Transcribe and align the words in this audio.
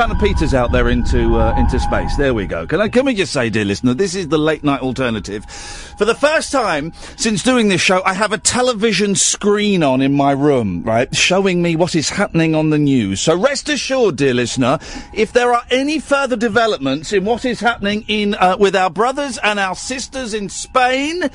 Kind 0.00 0.12
of 0.12 0.18
peters 0.18 0.54
out 0.54 0.72
there 0.72 0.88
into 0.88 1.36
uh, 1.36 1.54
into 1.58 1.78
space. 1.78 2.16
There 2.16 2.32
we 2.32 2.46
go. 2.46 2.66
Can 2.66 2.80
I 2.80 2.88
can 2.88 3.04
we 3.04 3.14
just 3.14 3.34
say, 3.34 3.50
dear 3.50 3.66
listener, 3.66 3.92
this 3.92 4.14
is 4.14 4.28
the 4.28 4.38
late 4.38 4.64
night 4.64 4.80
alternative. 4.80 5.44
For 5.44 6.06
the 6.06 6.14
first 6.14 6.50
time 6.50 6.94
since 7.18 7.42
doing 7.42 7.68
this 7.68 7.82
show, 7.82 8.00
I 8.06 8.14
have 8.14 8.32
a 8.32 8.38
television 8.38 9.14
screen 9.14 9.82
on 9.82 10.00
in 10.00 10.14
my 10.14 10.32
room, 10.32 10.82
right, 10.84 11.14
showing 11.14 11.60
me 11.60 11.76
what 11.76 11.94
is 11.94 12.08
happening 12.08 12.54
on 12.54 12.70
the 12.70 12.78
news. 12.78 13.20
So 13.20 13.38
rest 13.38 13.68
assured, 13.68 14.16
dear 14.16 14.32
listener, 14.32 14.78
if 15.12 15.34
there 15.34 15.52
are 15.52 15.64
any 15.70 15.98
further 15.98 16.36
developments 16.36 17.12
in 17.12 17.26
what 17.26 17.44
is 17.44 17.60
happening 17.60 18.06
in 18.08 18.34
uh, 18.36 18.56
with 18.58 18.74
our 18.74 18.88
brothers 18.88 19.36
and 19.42 19.60
our 19.60 19.74
sisters 19.74 20.32
in 20.32 20.48
Spain, 20.48 21.28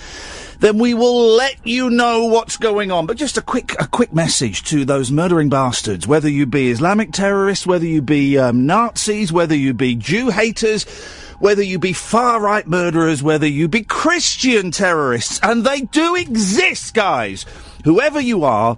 then 0.60 0.78
we 0.78 0.94
will 0.94 1.36
let 1.36 1.56
you 1.66 1.90
know 1.90 2.26
what's 2.26 2.58
going 2.58 2.92
on. 2.92 3.06
But 3.06 3.18
just 3.18 3.38
a 3.38 3.42
quick, 3.42 3.76
a 3.80 3.88
quick 3.88 4.14
message 4.14 4.64
to 4.66 4.86
those 4.86 5.12
murdering 5.12 5.50
bastards, 5.50 6.08
whether 6.08 6.30
you 6.30 6.46
be 6.46 6.70
Islamic 6.70 7.12
terrorists, 7.12 7.68
whether 7.68 7.86
you 7.86 8.02
be 8.02 8.38
um, 8.38 8.66
Nazis, 8.66 9.32
whether 9.32 9.56
you 9.56 9.74
be 9.74 9.96
Jew 9.96 10.30
haters, 10.30 10.86
whether 11.40 11.64
you 11.64 11.80
be 11.80 11.94
far 11.94 12.40
right 12.40 12.66
murderers, 12.68 13.22
whether 13.22 13.48
you 13.48 13.68
be 13.68 13.84
Christian 13.84 14.72
terrorists, 14.72 15.40
and 15.44 15.66
they 15.66 15.82
do 15.82 16.16
exist, 16.16 16.94
guys. 16.94 17.46
Whoever 17.84 18.20
you 18.20 18.44
are, 18.44 18.78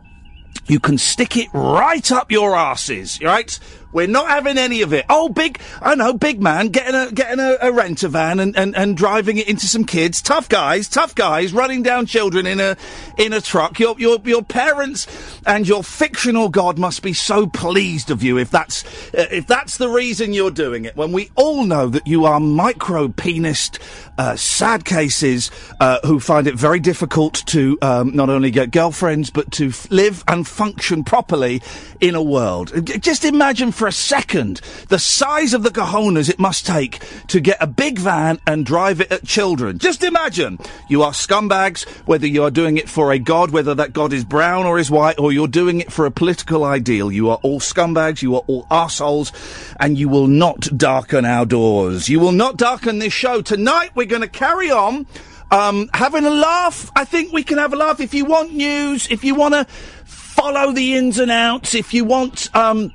you 0.66 0.80
can 0.80 0.98
stick 0.98 1.38
it 1.38 1.48
right 1.54 2.12
up 2.12 2.31
your 2.31 2.56
asses, 2.56 3.22
right? 3.22 3.57
We're 3.98 4.06
not 4.06 4.28
having 4.28 4.60
any 4.60 4.84
of 4.84 4.94
it. 4.94 5.08
Oh, 5.10 5.28
big, 5.28 5.60
I 5.82 5.96
know, 5.96 6.14
big 6.14 6.40
man, 6.40 6.68
getting 6.68 6.94
a 6.94 7.12
getting 7.12 7.40
a, 7.40 7.58
a 7.60 7.72
renter 7.72 8.10
van 8.10 8.40
and, 8.40 8.56
and, 8.56 8.78
and 8.78 8.96
driving 8.96 9.40
it 9.40 9.48
into 9.48 9.66
some 9.66 9.86
kids. 9.86 10.22
Tough 10.22 10.48
guys, 10.48 10.88
tough 10.88 11.16
guys, 11.16 11.52
running 11.52 11.82
down 11.82 12.06
children 12.06 12.46
in 12.46 12.60
a 12.60 12.78
in 13.18 13.34
a 13.34 13.42
truck. 13.42 13.80
Your 13.80 13.96
your 13.98 14.20
your 14.24 14.44
parents 14.44 15.08
and 15.48 15.68
your 15.68 15.84
fictional 15.84 16.48
god 16.48 16.78
must 16.78 17.02
be 17.02 17.12
so 17.12 17.48
pleased 17.48 18.12
of 18.12 18.22
you 18.22 18.38
if 18.38 18.52
that's 18.52 18.86
uh, 19.16 19.26
if 19.32 19.48
that's 19.48 19.78
the 19.78 19.90
reason 19.90 20.32
you're 20.32 20.52
doing 20.52 20.86
it. 20.86 20.96
When 20.96 21.12
we 21.12 21.32
all 21.34 21.64
know 21.64 21.88
that 21.88 22.06
you 22.06 22.26
are 22.26 22.40
micro 22.40 23.08
penised, 23.08 23.80
uh, 24.20 24.36
sad 24.36 24.86
cases 24.86 25.50
uh, 25.80 26.02
who 26.06 26.20
find 26.20 26.46
it 26.46 26.54
very 26.54 26.80
difficult 26.80 27.42
to 27.48 27.80
um, 27.82 28.16
not 28.16 28.30
only 28.30 28.52
get 28.52 28.70
girlfriends 28.70 29.32
but 29.32 29.52
to 29.54 29.70
f- 29.70 29.90
live 29.90 30.24
and 30.28 30.48
function 30.48 31.04
properly 31.04 31.64
in 32.00 32.14
a 32.14 32.22
world. 32.22 32.72
Just 33.02 33.26
imagine 33.26 33.72
for 33.72 33.87
a 33.88 33.92
second 33.92 34.62
the 34.89 35.00
size 35.00 35.54
of 35.54 35.63
the 35.63 35.69
cojones 35.69 36.30
it 36.30 36.39
must 36.39 36.66
take 36.66 37.00
to 37.28 37.39
get 37.39 37.57
a 37.62 37.68
big 37.68 38.00
van 38.00 38.39
and 38.45 38.66
drive 38.66 39.01
it 39.01 39.12
at 39.12 39.25
children. 39.25 39.78
Just 39.78 40.04
imagine 40.04 40.60
you 40.89 41.04
are 41.04 41.12
scumbags, 41.12 41.88
whether 42.06 42.28
you 42.28 42.44
are 42.44 42.51
doing 42.51 42.78
it 42.78 42.89
for 42.89 43.12
a 43.12 43.19
god, 43.19 43.51
whether 43.51 43.75
that 43.75 43.94
god 43.94 44.13
is 44.13 44.24
brown 44.24 44.66
or 44.66 44.80
is 44.80 44.92
white, 44.92 45.19
or 45.19 45.31
you're 45.31 45.48
doing 45.48 45.80
it 45.80 45.92
for 45.92 46.06
a 46.06 46.12
political 46.12 46.63
ideal. 46.63 47.12
You 47.12 47.30
are 47.30 47.39
all 47.44 47.60
scumbags, 47.60 48.22
you 48.22 48.36
are 48.36 48.44
all 48.48 48.68
assholes, 48.69 49.31
and 49.80 49.98
you 49.98 50.10
will 50.10 50.28
not 50.28 50.68
darken 50.78 51.25
our 51.25 51.45
doors. 51.45 52.10
You 52.10 52.19
will 52.19 52.31
not 52.31 52.57
darken 52.57 53.00
this 53.00 53.13
show. 53.13 53.42
Tonight 53.42 53.92
we're 53.95 54.06
going 54.06 54.22
to 54.22 54.28
carry 54.28 54.72
on. 54.72 55.07
Um, 55.50 55.89
having 55.94 56.25
a 56.25 56.30
laugh. 56.30 56.92
I 56.94 57.06
think 57.06 57.31
we 57.31 57.42
can 57.42 57.57
have 57.57 57.72
a 57.72 57.78
laugh. 57.78 58.01
If 58.01 58.13
you 58.13 58.25
want 58.25 58.54
news, 58.54 59.10
if 59.10 59.24
you 59.24 59.34
want 59.34 59.54
to 59.54 59.63
follow 60.04 60.74
the 60.74 60.95
ins 60.95 61.19
and 61.19 61.31
outs, 61.31 61.74
if 61.74 61.94
you 61.94 62.04
want 62.04 62.54
um, 62.54 62.92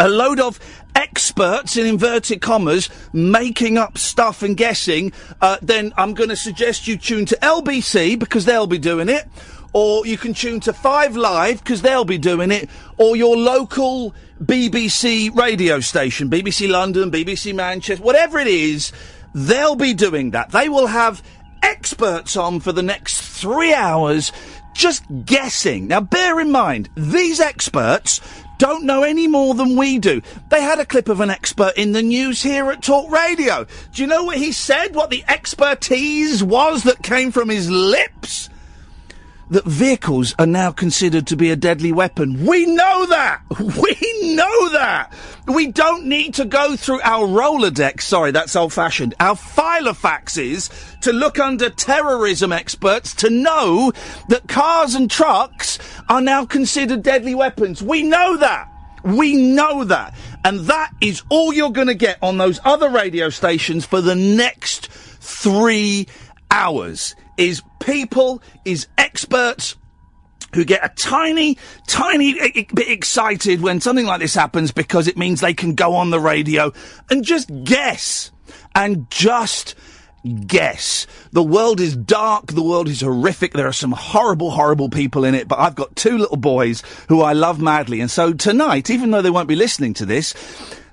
a 0.00 0.08
load 0.08 0.40
of 0.40 0.58
experts 0.96 1.76
in 1.76 1.86
inverted 1.86 2.40
commas 2.40 2.88
making 3.12 3.76
up 3.76 3.98
stuff 3.98 4.42
and 4.42 4.56
guessing, 4.56 5.12
uh, 5.40 5.58
then 5.60 5.92
I'm 5.96 6.14
going 6.14 6.30
to 6.30 6.36
suggest 6.36 6.88
you 6.88 6.96
tune 6.96 7.26
to 7.26 7.36
LBC 7.36 8.18
because 8.18 8.46
they'll 8.46 8.66
be 8.66 8.78
doing 8.78 9.08
it. 9.08 9.28
Or 9.72 10.04
you 10.04 10.16
can 10.16 10.34
tune 10.34 10.58
to 10.60 10.72
Five 10.72 11.16
Live 11.16 11.62
because 11.62 11.82
they'll 11.82 12.06
be 12.06 12.18
doing 12.18 12.50
it. 12.50 12.68
Or 12.96 13.14
your 13.14 13.36
local 13.36 14.14
BBC 14.42 15.36
radio 15.36 15.78
station, 15.80 16.28
BBC 16.28 16.68
London, 16.68 17.10
BBC 17.10 17.54
Manchester, 17.54 18.02
whatever 18.02 18.38
it 18.38 18.48
is, 18.48 18.92
they'll 19.34 19.76
be 19.76 19.94
doing 19.94 20.30
that. 20.30 20.50
They 20.50 20.68
will 20.68 20.88
have 20.88 21.22
experts 21.62 22.36
on 22.36 22.58
for 22.60 22.72
the 22.72 22.82
next 22.82 23.20
three 23.20 23.74
hours 23.74 24.32
just 24.74 25.04
guessing. 25.24 25.88
Now, 25.88 26.00
bear 26.00 26.40
in 26.40 26.50
mind, 26.50 26.88
these 26.96 27.38
experts 27.38 28.20
don't 28.60 28.84
know 28.84 29.02
any 29.02 29.26
more 29.26 29.54
than 29.54 29.74
we 29.74 29.98
do. 29.98 30.20
They 30.50 30.60
had 30.62 30.78
a 30.78 30.84
clip 30.84 31.08
of 31.08 31.22
an 31.22 31.30
expert 31.30 31.72
in 31.78 31.92
the 31.92 32.02
news 32.02 32.42
here 32.42 32.70
at 32.70 32.82
Talk 32.82 33.10
Radio. 33.10 33.66
Do 33.94 34.02
you 34.02 34.06
know 34.06 34.24
what 34.24 34.36
he 34.36 34.52
said? 34.52 34.94
What 34.94 35.08
the 35.08 35.24
expertise 35.26 36.44
was 36.44 36.82
that 36.82 37.02
came 37.02 37.32
from 37.32 37.48
his 37.48 37.70
lips? 37.70 38.50
That 39.50 39.64
vehicles 39.64 40.34
are 40.38 40.46
now 40.46 40.70
considered 40.70 41.26
to 41.26 41.36
be 41.36 41.50
a 41.50 41.56
deadly 41.56 41.92
weapon. 41.92 42.46
We 42.46 42.66
know 42.66 43.06
that! 43.06 43.42
We 43.60 44.34
know 44.34 44.68
that! 44.70 45.12
We 45.46 45.66
don't 45.66 46.06
need 46.06 46.34
to 46.34 46.44
go 46.44 46.76
through 46.76 47.00
our 47.02 47.26
Rolodex, 47.26 48.02
sorry, 48.02 48.30
that's 48.30 48.54
old 48.54 48.72
fashioned, 48.72 49.14
our 49.18 49.34
filofaxes 49.34 51.00
to 51.00 51.12
look 51.12 51.38
under 51.38 51.68
terrorism 51.68 52.52
experts 52.52 53.12
to 53.16 53.30
know 53.30 53.92
that 54.28 54.46
cars 54.46 54.94
and 54.94 55.10
trucks 55.10 55.78
are 56.08 56.20
now 56.20 56.46
considered 56.46 57.02
deadly 57.02 57.34
weapons. 57.34 57.82
We 57.82 58.02
know 58.02 58.36
that! 58.36 58.68
We 59.02 59.34
know 59.34 59.84
that. 59.84 60.14
And 60.44 60.60
that 60.60 60.92
is 61.00 61.22
all 61.28 61.52
you're 61.52 61.70
going 61.70 61.88
to 61.88 61.94
get 61.94 62.18
on 62.22 62.38
those 62.38 62.60
other 62.64 62.88
radio 62.88 63.30
stations 63.30 63.84
for 63.84 64.00
the 64.00 64.14
next 64.14 64.88
three 64.90 66.06
hours. 66.50 67.14
Is 67.40 67.62
people, 67.80 68.42
is 68.64 68.86
experts, 68.96 69.76
who 70.54 70.64
get 70.64 70.84
a 70.84 70.92
tiny, 70.94 71.56
tiny 71.86 72.34
bit 72.74 72.88
excited 72.88 73.60
when 73.60 73.80
something 73.80 74.06
like 74.06 74.20
this 74.20 74.34
happens 74.34 74.72
because 74.72 75.08
it 75.08 75.16
means 75.16 75.40
they 75.40 75.54
can 75.54 75.74
go 75.74 75.94
on 75.94 76.10
the 76.10 76.20
radio 76.20 76.72
and 77.08 77.24
just 77.24 77.50
guess. 77.64 78.30
And 78.74 79.10
just 79.10 79.74
guess. 80.46 81.06
The 81.32 81.42
world 81.42 81.80
is 81.80 81.96
dark, 81.96 82.48
the 82.48 82.62
world 82.62 82.88
is 82.88 83.00
horrific, 83.00 83.52
there 83.52 83.66
are 83.66 83.72
some 83.72 83.92
horrible, 83.92 84.50
horrible 84.50 84.88
people 84.88 85.24
in 85.24 85.34
it, 85.34 85.48
but 85.48 85.58
I've 85.58 85.74
got 85.74 85.96
two 85.96 86.18
little 86.18 86.36
boys 86.36 86.82
who 87.08 87.22
I 87.22 87.32
love 87.32 87.60
madly. 87.60 88.00
And 88.00 88.10
so 88.10 88.32
tonight, 88.32 88.90
even 88.90 89.10
though 89.10 89.22
they 89.22 89.30
won't 89.30 89.48
be 89.48 89.56
listening 89.56 89.94
to 89.94 90.06
this, 90.06 90.34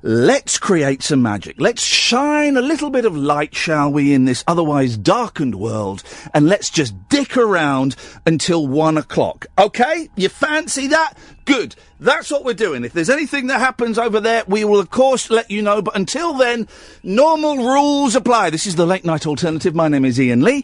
Let's 0.03 0.59
create 0.59 1.01
some 1.01 1.23
magic. 1.23 1.55
Let's 1.59 1.81
shine 1.81 2.55
a 2.55 2.61
little 2.61 2.91
bit 2.91 3.05
of 3.05 3.17
light, 3.17 3.55
shall 3.55 3.91
we, 3.91 4.13
in 4.13 4.25
this 4.25 4.43
otherwise 4.47 4.95
darkened 4.95 5.55
world, 5.55 6.03
and 6.33 6.47
let's 6.47 6.69
just 6.69 6.93
dick 7.09 7.35
around 7.35 7.95
until 8.25 8.67
one 8.67 8.97
o'clock. 8.97 9.47
Okay? 9.57 10.09
You 10.15 10.29
fancy 10.29 10.87
that? 10.87 11.15
Good. 11.45 11.75
That's 11.99 12.29
what 12.29 12.45
we're 12.45 12.53
doing. 12.53 12.83
If 12.83 12.93
there's 12.93 13.09
anything 13.09 13.47
that 13.47 13.59
happens 13.59 13.97
over 13.97 14.19
there, 14.19 14.43
we 14.47 14.63
will 14.63 14.79
of 14.79 14.91
course 14.91 15.31
let 15.31 15.49
you 15.49 15.63
know, 15.63 15.81
but 15.81 15.95
until 15.95 16.33
then, 16.33 16.67
normal 17.01 17.57
rules 17.57 18.15
apply. 18.15 18.51
This 18.51 18.67
is 18.67 18.75
the 18.75 18.85
late 18.85 19.03
night 19.03 19.25
alternative. 19.25 19.73
My 19.73 19.87
name 19.87 20.05
is 20.05 20.19
Iain 20.19 20.43
Lee. 20.43 20.63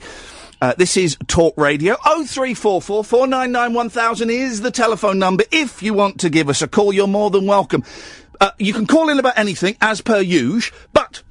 Uh, 0.62 0.74
this 0.78 0.96
is 0.96 1.18
Talk 1.28 1.54
Radio. 1.58 1.96
0344 2.06 3.04
499 3.04 3.74
1000 3.74 4.30
is 4.30 4.62
the 4.62 4.72
telephone 4.72 5.20
number. 5.20 5.44
If 5.52 5.84
you 5.84 5.94
want 5.94 6.22
to 6.22 6.30
give 6.30 6.48
us 6.48 6.62
a 6.62 6.70
call, 6.70 6.94
you're 6.94 7.08
more 7.08 7.30
than 7.30 7.46
welcome. 7.46 7.84
Uh, 8.44 8.52
you 8.60 8.74
can 8.74 8.86
call 8.86 9.08
in 9.08 9.20
about 9.20 9.38
anything, 9.38 9.78
as 9.80 10.02
per 10.02 10.20
usual, 10.20 10.78
but 10.92 11.24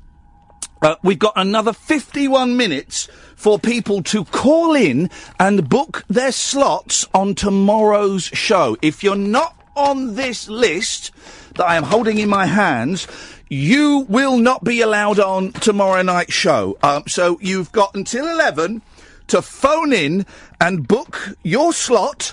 uh, 0.81 0.95
we've 1.03 1.19
got 1.19 1.35
another 1.37 1.75
51 1.75 2.57
minutes 2.57 3.07
for 3.37 3.59
people 3.59 4.03
to 4.03 4.25
call 4.25 4.75
in 4.75 5.11
and 5.39 5.69
book 5.69 6.07
their 6.09 6.33
slots 6.33 7.07
on 7.13 7.35
tomorrow's 7.35 8.23
show. 8.25 8.79
If 8.81 9.05
you're 9.05 9.15
not 9.15 9.55
on 9.77 10.15
this 10.15 10.49
list 10.49 11.11
that 11.57 11.67
I 11.67 11.77
am 11.77 11.83
holding 11.83 12.17
in 12.17 12.31
my 12.31 12.47
hands, 12.47 13.07
you 13.51 14.07
will 14.09 14.39
not 14.39 14.65
be 14.65 14.81
allowed 14.81 15.21
on 15.21 15.53
tomorrow 15.53 16.01
night's 16.01 16.33
show. 16.33 16.79
Um, 16.83 17.03
so 17.09 17.39
you've 17.43 17.73
got 17.73 17.95
until 17.95 18.27
11 18.27 18.81
to 19.27 19.43
phone 19.43 19.93
in 19.93 20.25
and 20.59 20.89
book 20.89 21.37
your 21.43 21.75
slot 21.75 22.33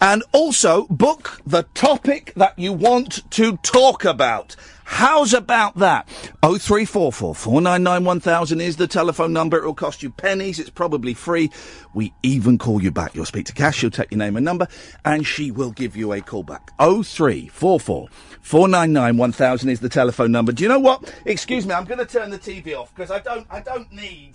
and 0.00 0.22
also 0.32 0.86
book 0.88 1.40
the 1.46 1.62
topic 1.74 2.32
that 2.36 2.58
you 2.58 2.72
want 2.72 3.28
to 3.30 3.56
talk 3.58 4.04
about. 4.04 4.56
How's 4.88 5.34
about 5.34 5.76
that? 5.78 6.08
0344 6.42 7.34
499 7.34 8.04
1000 8.04 8.60
is 8.60 8.76
the 8.76 8.86
telephone 8.86 9.32
number. 9.32 9.58
It 9.58 9.64
will 9.64 9.74
cost 9.74 10.00
you 10.00 10.10
pennies. 10.10 10.60
It's 10.60 10.70
probably 10.70 11.12
free. 11.12 11.50
We 11.92 12.12
even 12.22 12.56
call 12.56 12.80
you 12.80 12.92
back. 12.92 13.14
You'll 13.14 13.24
speak 13.24 13.46
to 13.46 13.52
Cass. 13.52 13.74
She'll 13.74 13.90
take 13.90 14.12
your 14.12 14.18
name 14.18 14.36
and 14.36 14.44
number 14.44 14.68
and 15.04 15.26
she 15.26 15.50
will 15.50 15.72
give 15.72 15.96
you 15.96 16.12
a 16.12 16.20
call 16.20 16.44
back. 16.44 16.70
0344 16.78 18.08
499 18.40 19.16
1000 19.16 19.68
is 19.68 19.80
the 19.80 19.88
telephone 19.88 20.30
number. 20.30 20.52
Do 20.52 20.62
you 20.62 20.68
know 20.68 20.78
what? 20.78 21.12
Excuse 21.24 21.66
me. 21.66 21.74
I'm 21.74 21.84
going 21.84 21.98
to 21.98 22.06
turn 22.06 22.30
the 22.30 22.38
TV 22.38 22.78
off 22.78 22.94
because 22.94 23.10
I 23.10 23.18
don't, 23.18 23.46
I 23.50 23.60
don't 23.60 23.90
need 23.92 24.34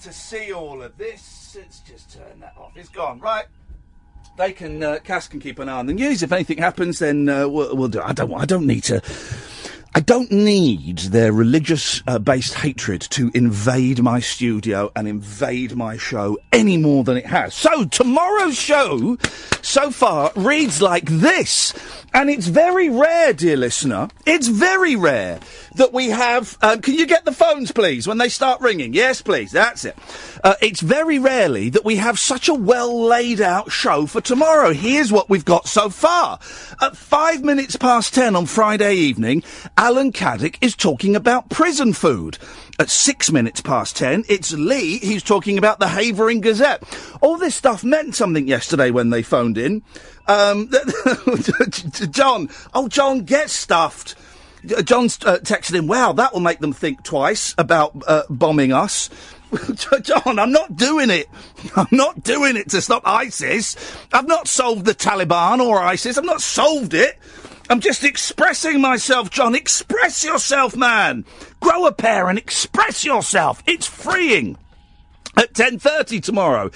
to 0.00 0.12
see 0.12 0.52
all 0.52 0.82
of 0.82 0.98
this. 0.98 1.56
Let's 1.56 1.78
just 1.78 2.12
turn 2.12 2.40
that 2.40 2.54
off. 2.58 2.72
It's 2.76 2.88
gone. 2.88 3.20
Right 3.20 3.44
they 4.36 4.52
can 4.52 4.82
uh, 4.82 4.98
Cass 5.04 5.28
can 5.28 5.40
keep 5.40 5.58
an 5.58 5.68
eye 5.68 5.78
on 5.78 5.86
the 5.86 5.92
news. 5.92 6.22
If 6.22 6.32
anything 6.32 6.58
happens, 6.58 6.98
then 6.98 7.28
uh, 7.28 7.48
we'll, 7.48 7.76
we'll 7.76 7.88
do. 7.88 8.00
I 8.00 8.12
don't. 8.12 8.32
I 8.34 8.44
don't 8.44 8.66
need 8.66 8.84
to. 8.84 9.02
I 9.96 10.00
don't 10.00 10.32
need 10.32 10.98
their 10.98 11.32
religious 11.32 12.02
uh, 12.08 12.18
based 12.18 12.54
hatred 12.54 13.00
to 13.10 13.30
invade 13.32 14.02
my 14.02 14.18
studio 14.18 14.90
and 14.96 15.06
invade 15.06 15.76
my 15.76 15.96
show 15.96 16.36
any 16.52 16.76
more 16.76 17.04
than 17.04 17.16
it 17.16 17.26
has. 17.26 17.54
So 17.54 17.84
tomorrow's 17.84 18.56
show 18.56 19.16
so 19.62 19.92
far 19.92 20.32
reads 20.34 20.82
like 20.82 21.04
this. 21.04 21.72
And 22.14 22.30
it's 22.30 22.46
very 22.46 22.88
rare, 22.88 23.32
dear 23.32 23.56
listener. 23.56 24.08
It's 24.24 24.46
very 24.46 24.94
rare 24.94 25.40
that 25.74 25.92
we 25.92 26.10
have. 26.10 26.56
Um, 26.62 26.80
can 26.80 26.94
you 26.94 27.06
get 27.06 27.24
the 27.24 27.32
phones, 27.32 27.72
please, 27.72 28.06
when 28.06 28.18
they 28.18 28.28
start 28.28 28.60
ringing? 28.60 28.94
Yes, 28.94 29.20
please. 29.20 29.50
That's 29.50 29.84
it. 29.84 29.98
Uh, 30.44 30.54
it's 30.62 30.80
very 30.80 31.18
rarely 31.18 31.70
that 31.70 31.84
we 31.84 31.96
have 31.96 32.20
such 32.20 32.48
a 32.48 32.54
well 32.54 33.04
laid 33.04 33.40
out 33.40 33.72
show 33.72 34.06
for 34.06 34.20
tomorrow. 34.20 34.72
Here's 34.72 35.10
what 35.10 35.28
we've 35.28 35.44
got 35.44 35.66
so 35.66 35.90
far. 35.90 36.38
At 36.80 36.96
five 36.96 37.42
minutes 37.42 37.74
past 37.74 38.14
ten 38.14 38.36
on 38.36 38.46
Friday 38.46 38.94
evening, 38.94 39.42
Alan 39.76 40.12
Caddick 40.12 40.56
is 40.60 40.76
talking 40.76 41.16
about 41.16 41.50
prison 41.50 41.92
food. 41.92 42.38
At 42.76 42.90
six 42.90 43.30
minutes 43.30 43.60
past 43.60 43.96
ten, 43.96 44.24
it's 44.28 44.52
Lee. 44.52 44.98
He's 44.98 45.22
talking 45.22 45.58
about 45.58 45.78
the 45.78 45.86
Havering 45.86 46.40
Gazette. 46.40 46.82
All 47.20 47.38
this 47.38 47.54
stuff 47.54 47.84
meant 47.84 48.16
something 48.16 48.48
yesterday 48.48 48.90
when 48.90 49.10
they 49.10 49.22
phoned 49.22 49.56
in. 49.58 49.82
Um, 50.26 50.70
John, 52.10 52.48
oh, 52.74 52.88
John 52.88 53.20
gets 53.20 53.52
stuffed. 53.52 54.16
John's 54.84 55.18
uh, 55.24 55.38
texted 55.38 55.74
him, 55.74 55.86
wow, 55.86 56.12
that 56.14 56.32
will 56.32 56.40
make 56.40 56.58
them 56.58 56.72
think 56.72 57.02
twice 57.04 57.54
about 57.58 58.02
uh, 58.06 58.22
bombing 58.28 58.72
us. 58.72 59.10
John, 60.02 60.38
I'm 60.38 60.52
not 60.52 60.76
doing 60.76 61.10
it. 61.10 61.28
I'm 61.76 61.86
not 61.90 62.22
doing 62.22 62.56
it 62.56 62.70
to 62.70 62.80
stop 62.80 63.02
ISIS. 63.04 63.76
I've 64.12 64.26
not 64.26 64.48
solved 64.48 64.84
the 64.84 64.94
Taliban 64.94 65.60
or 65.60 65.80
ISIS. 65.80 66.18
I've 66.18 66.24
not 66.24 66.40
solved 66.40 66.94
it. 66.94 67.18
I'm 67.70 67.80
just 67.80 68.04
expressing 68.04 68.80
myself, 68.80 69.30
John. 69.30 69.54
Express 69.54 70.22
yourself, 70.22 70.76
man. 70.76 71.24
Grow 71.60 71.86
a 71.86 71.92
pair 71.92 72.28
and 72.28 72.38
express 72.38 73.04
yourself. 73.04 73.62
It's 73.66 73.86
freeing 73.86 74.58
at 75.36 75.54
10.30 75.54 76.22
tomorrow. 76.22 76.70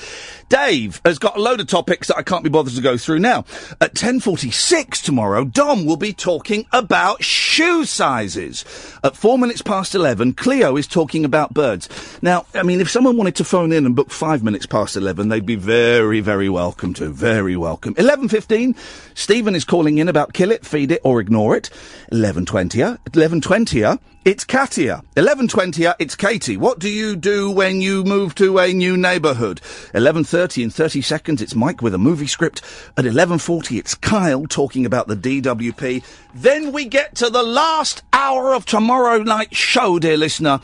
Dave 0.49 1.00
has 1.05 1.19
got 1.19 1.37
a 1.37 1.40
load 1.40 1.61
of 1.61 1.67
topics 1.67 2.09
that 2.09 2.17
I 2.17 2.23
can't 2.23 2.43
be 2.43 2.49
bothered 2.49 2.75
to 2.75 2.81
go 2.81 2.97
through 2.97 3.19
now. 3.19 3.45
At 3.81 3.95
10.46 3.95 5.02
tomorrow, 5.02 5.45
Dom 5.45 5.85
will 5.85 5.97
be 5.97 6.14
talking 6.14 6.64
about 6.73 7.23
shoe 7.23 7.85
sizes. 7.85 8.64
At 9.05 9.17
four 9.17 9.38
minutes 9.38 9.61
past 9.61 9.95
11, 9.95 10.35
Cleo 10.35 10.76
is 10.76 10.87
talking 10.87 11.25
about 11.25 11.52
birds. 11.52 11.88
Now, 12.23 12.47
I 12.55 12.62
mean, 12.62 12.81
if 12.81 12.90
someone 12.90 13.17
wanted 13.19 13.37
to 13.37 13.45
phone 13.45 13.73
in 13.73 13.85
and 13.85 13.95
book 13.95 14.11
five 14.11 14.43
minutes 14.43 14.64
past 14.64 14.97
11, 14.97 15.28
they'd 15.28 15.45
be 15.45 15.57
very, 15.57 16.21
very 16.21 16.49
welcome 16.49 16.95
to. 16.95 17.11
Very 17.11 17.57
welcome. 17.57 17.95
11.15, 17.97 18.75
Stephen 19.14 19.55
is 19.55 19.64
calling 19.64 19.99
in 19.99 20.09
about 20.09 20.33
kill 20.33 20.50
it, 20.50 20.64
feed 20.64 20.93
it, 20.93 21.02
or 21.05 21.21
ignore 21.21 21.57
it. 21.57 21.69
11.20, 22.11 22.99
11.20, 23.11 23.99
it's 24.25 24.45
Katia. 24.45 25.02
11.20, 25.17 25.95
it's 25.99 26.14
Katie. 26.14 26.57
What 26.57 26.78
do 26.78 26.88
you 26.88 27.17
do 27.17 27.50
when 27.50 27.81
you 27.81 28.05
move 28.05 28.35
to 28.37 28.59
a 28.59 28.73
new 28.73 28.97
neighbourhood? 28.97 29.61
11.30 29.95 30.38
in 30.38 30.71
30 30.71 31.02
seconds, 31.02 31.42
it's 31.42 31.57
Mike 31.57 31.83
with 31.83 31.95
a 31.95 31.99
movie 31.99 32.28
script. 32.28 32.62
At 32.97 33.04
11.40, 33.04 33.76
it's 33.76 33.97
Kyle 33.97 34.47
talking 34.47 34.87
about 34.87 35.09
the 35.09 35.16
DWP. 35.16 36.04
Then 36.33 36.71
we 36.71 36.85
get 36.85 37.16
to 37.16 37.28
the 37.28 37.42
last 37.42 38.02
hour 38.12 38.54
of 38.54 38.64
tomorrow 38.64 39.18
night's 39.23 39.57
show, 39.57 39.99
dear 39.99 40.16
listener. 40.16 40.61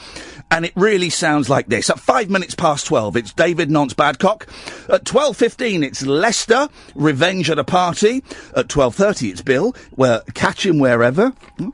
And 0.50 0.64
it 0.64 0.72
really 0.76 1.10
sounds 1.10 1.50
like 1.50 1.66
this. 1.66 1.90
At 1.90 1.98
five 1.98 2.30
minutes 2.30 2.54
past 2.54 2.86
12, 2.86 3.16
it's 3.16 3.32
David 3.32 3.68
Nonce 3.68 3.94
Babcock. 3.94 4.46
At 4.88 5.04
12.15, 5.04 5.82
it's 5.82 6.06
Lester, 6.06 6.68
Revenge 6.94 7.50
at 7.50 7.58
a 7.58 7.64
Party. 7.64 8.22
At 8.54 8.68
12.30, 8.68 9.32
it's 9.32 9.42
Bill, 9.42 9.74
where 9.96 10.20
Catch 10.34 10.66
Him 10.66 10.78
Wherever. 10.78 11.30
Hmm? 11.58 11.70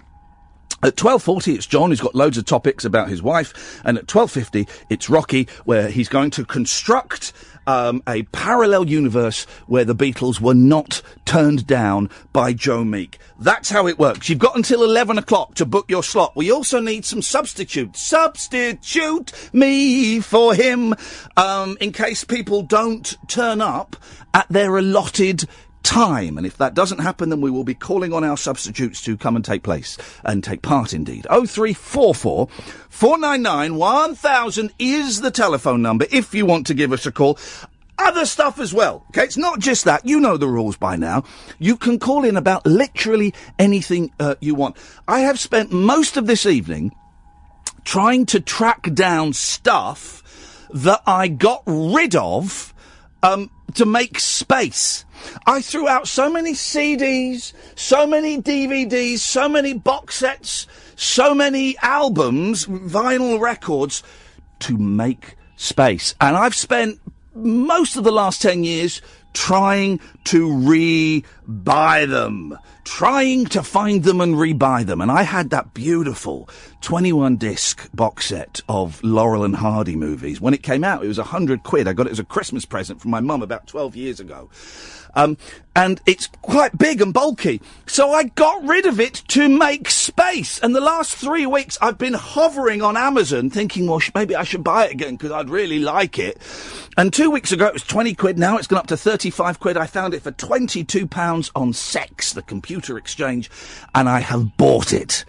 At 0.83 0.97
12.40, 0.97 1.57
it's 1.57 1.67
John, 1.67 1.91
who's 1.91 2.01
got 2.01 2.15
loads 2.15 2.39
of 2.39 2.47
topics 2.47 2.87
about 2.87 3.11
his 3.11 3.23
wife. 3.23 3.83
And 3.85 3.99
at 3.99 4.07
12.50, 4.07 4.67
it's 4.89 5.11
Rocky, 5.11 5.47
where 5.67 5.91
he's 5.91 6.09
going 6.09 6.31
to 6.31 6.45
construct 6.47 7.35
um, 7.71 8.03
a 8.09 8.25
parallel 8.25 8.89
universe 8.89 9.45
where 9.67 9.85
the 9.85 9.95
Beatles 9.95 10.41
were 10.41 10.55
not 10.55 11.03
turned 11.25 11.67
down 11.67 12.11
by 12.33 12.53
Joe 12.53 12.83
Meek. 12.83 13.19
That's 13.39 13.71
how 13.71 13.87
it 13.87 13.99
works. 13.99 14.29
You've 14.29 14.41
got 14.41 14.57
until 14.57 14.83
11 14.83 15.19
o'clock 15.19 15.55
to 15.55 15.65
book 15.65 15.87
your 15.89 16.03
slot. 16.03 16.35
We 16.35 16.51
also 16.51 16.81
need 16.81 17.05
some 17.05 17.23
substitutes. 17.23 18.03
Substitute 18.03 19.33
me 19.53 20.21
for 20.21 20.55
him, 20.55 20.95
um, 21.37 21.77
in 21.81 21.93
case 21.93 22.25
people 22.25 22.63
don't 22.63 23.17
turn 23.29 23.61
up 23.61 23.97
at 24.35 24.49
their 24.49 24.77
allotted 24.77 25.45
time. 25.83 26.37
And 26.37 26.47
if 26.47 26.57
that 26.59 26.75
doesn't 26.75 26.99
happen, 26.99 27.31
then 27.31 27.41
we 27.41 27.51
will 27.51 27.65
be 27.65 27.75
calling 27.75 28.13
on 28.13 28.25
our 28.25 28.37
substitutes 28.37 29.03
to 29.03 29.17
come 29.17 29.37
and 29.37 29.45
take 29.45 29.63
place 29.63 29.97
and 30.25 30.43
take 30.43 30.63
part 30.63 30.93
indeed. 30.93 31.27
0344 31.31 32.49
499 32.89 33.77
1000 33.77 34.73
is 34.79 35.21
the 35.21 35.31
telephone 35.31 35.83
number 35.83 36.07
if 36.11 36.35
you 36.35 36.47
want 36.47 36.67
to 36.67 36.75
give 36.75 36.93
us 36.93 37.07
a 37.07 37.13
call. 37.13 37.39
Other 37.99 38.25
stuff 38.25 38.59
as 38.59 38.73
well. 38.73 39.05
Okay, 39.11 39.25
it's 39.25 39.37
not 39.37 39.59
just 39.59 39.85
that. 39.85 40.07
You 40.07 40.21
know 40.21 40.39
the 40.39 40.49
rules 40.49 40.77
by 40.77 40.97
now. 40.97 41.25
You 41.59 41.77
can 41.77 41.99
call 41.99 42.25
in 42.25 42.37
about 42.37 42.65
literally 42.65 43.35
anything 43.59 44.11
uh, 44.19 44.37
you 44.41 44.55
want. 44.55 44.79
I 45.07 45.21
have 45.21 45.39
spent 45.39 45.71
most 45.71 46.17
of 46.17 46.27
this 46.27 46.47
evening 46.47 46.95
trying 47.85 48.25
to 48.27 48.41
track 48.41 48.95
down 48.95 49.35
stuff 49.35 50.23
that 50.73 51.03
I 51.07 51.29
got 51.29 51.63
rid 51.67 52.17
of 52.17 52.73
um, 53.23 53.51
to 53.75 53.87
make 53.87 54.19
space. 54.21 55.05
I 55.47 55.61
threw 55.61 55.89
out 55.89 56.09
so 56.09 56.31
many 56.31 56.53
CDs, 56.53 57.53
so 57.77 58.07
many 58.07 58.41
DVDs, 58.41 59.19
so 59.19 59.49
many 59.49 59.75
box 59.75 60.17
sets, 60.17 60.67
so 60.97 61.35
many 61.35 61.77
albums, 61.79 62.67
vinyl 62.67 63.41
records 63.41 64.03
to 64.61 64.77
make 64.77 65.37
space. 65.57 66.15
And 66.21 66.37
I've 66.37 66.55
spent 66.55 67.01
most 67.35 67.97
of 67.97 68.05
the 68.05 68.13
last 68.13 68.43
10 68.43 68.65
years 68.65 69.03
trying 69.33 70.01
to 70.25 70.53
re-buy 70.53 72.07
them. 72.07 72.59
Trying 72.85 73.47
to 73.47 73.63
find 73.63 74.03
them 74.03 74.21
and 74.21 74.39
re-buy 74.39 74.85
them. 74.85 75.01
And 75.01 75.13
I 75.13 75.23
had 75.23 75.51
that 75.51 75.75
beautiful 75.75 76.49
21 76.81 77.37
disc 77.37 77.89
box 77.95 78.27
set 78.27 78.61
of 78.69 79.03
Laurel 79.03 79.45
and 79.45 79.57
Hardy 79.57 79.97
movies. 79.97 80.41
When 80.41 80.55
it 80.55 80.63
came 80.63 80.83
out, 80.85 81.05
it 81.05 81.09
was 81.09 81.19
a 81.19 81.25
hundred 81.25 81.63
quid. 81.63 81.87
I 81.87 81.93
got 81.93 82.07
it 82.07 82.13
as 82.13 82.19
a 82.19 82.25
Christmas 82.25 82.65
present 82.65 83.01
from 83.01 83.11
my 83.11 83.21
mum 83.21 83.43
about 83.43 83.67
12 83.67 83.97
years 83.97 84.21
ago. 84.21 84.49
Um, 85.15 85.37
and 85.75 86.01
it's 86.07 86.29
quite 86.43 86.77
big 86.79 87.01
and 87.01 87.13
bulky. 87.13 87.61
So 87.87 88.13
I 88.13 88.25
got 88.25 88.65
rid 88.65 88.87
of 88.87 89.01
it 89.01 89.23
to 89.29 89.49
make 89.49 89.91
space. 89.91 90.59
And 90.61 90.75
the 90.75 90.81
last 90.81 91.15
three 91.15 91.47
weeks 91.47 91.79
I've 91.81 91.99
been 91.99 92.15
hovering 92.15 92.83
on 92.83 92.97
Amazon 92.97 93.51
thinking, 93.51 93.87
well, 93.87 93.99
sh- 93.99 94.11
maybe 94.15 94.37
I 94.37 94.45
should 94.45 94.65
buy 94.65 94.87
it 94.87 94.93
again 94.93 95.17
because 95.17 95.33
I'd 95.33 95.51
really 95.51 95.81
like 95.81 96.19
it. 96.19 96.39
And 96.97 97.13
two 97.13 97.31
weeks 97.31 97.53
ago 97.53 97.67
it 97.67 97.73
was 97.73 97.83
20 97.83 98.15
quid. 98.15 98.39
Now 98.39 98.57
it's 98.57 98.67
gone 98.67 98.79
up 98.79 98.87
to 98.89 98.97
35 98.97 99.61
quid. 99.61 99.77
I 99.77 99.87
found 99.87 100.15
it 100.15 100.23
for 100.23 100.33
22 100.33 101.07
pounds 101.07 101.51
on 101.55 101.73
CeX, 101.73 102.33
the 102.33 102.43
computer 102.43 102.97
exchange, 102.97 103.51
and 103.95 104.09
I 104.09 104.21
have 104.21 104.57
bought 104.57 104.93
it. 104.93 105.25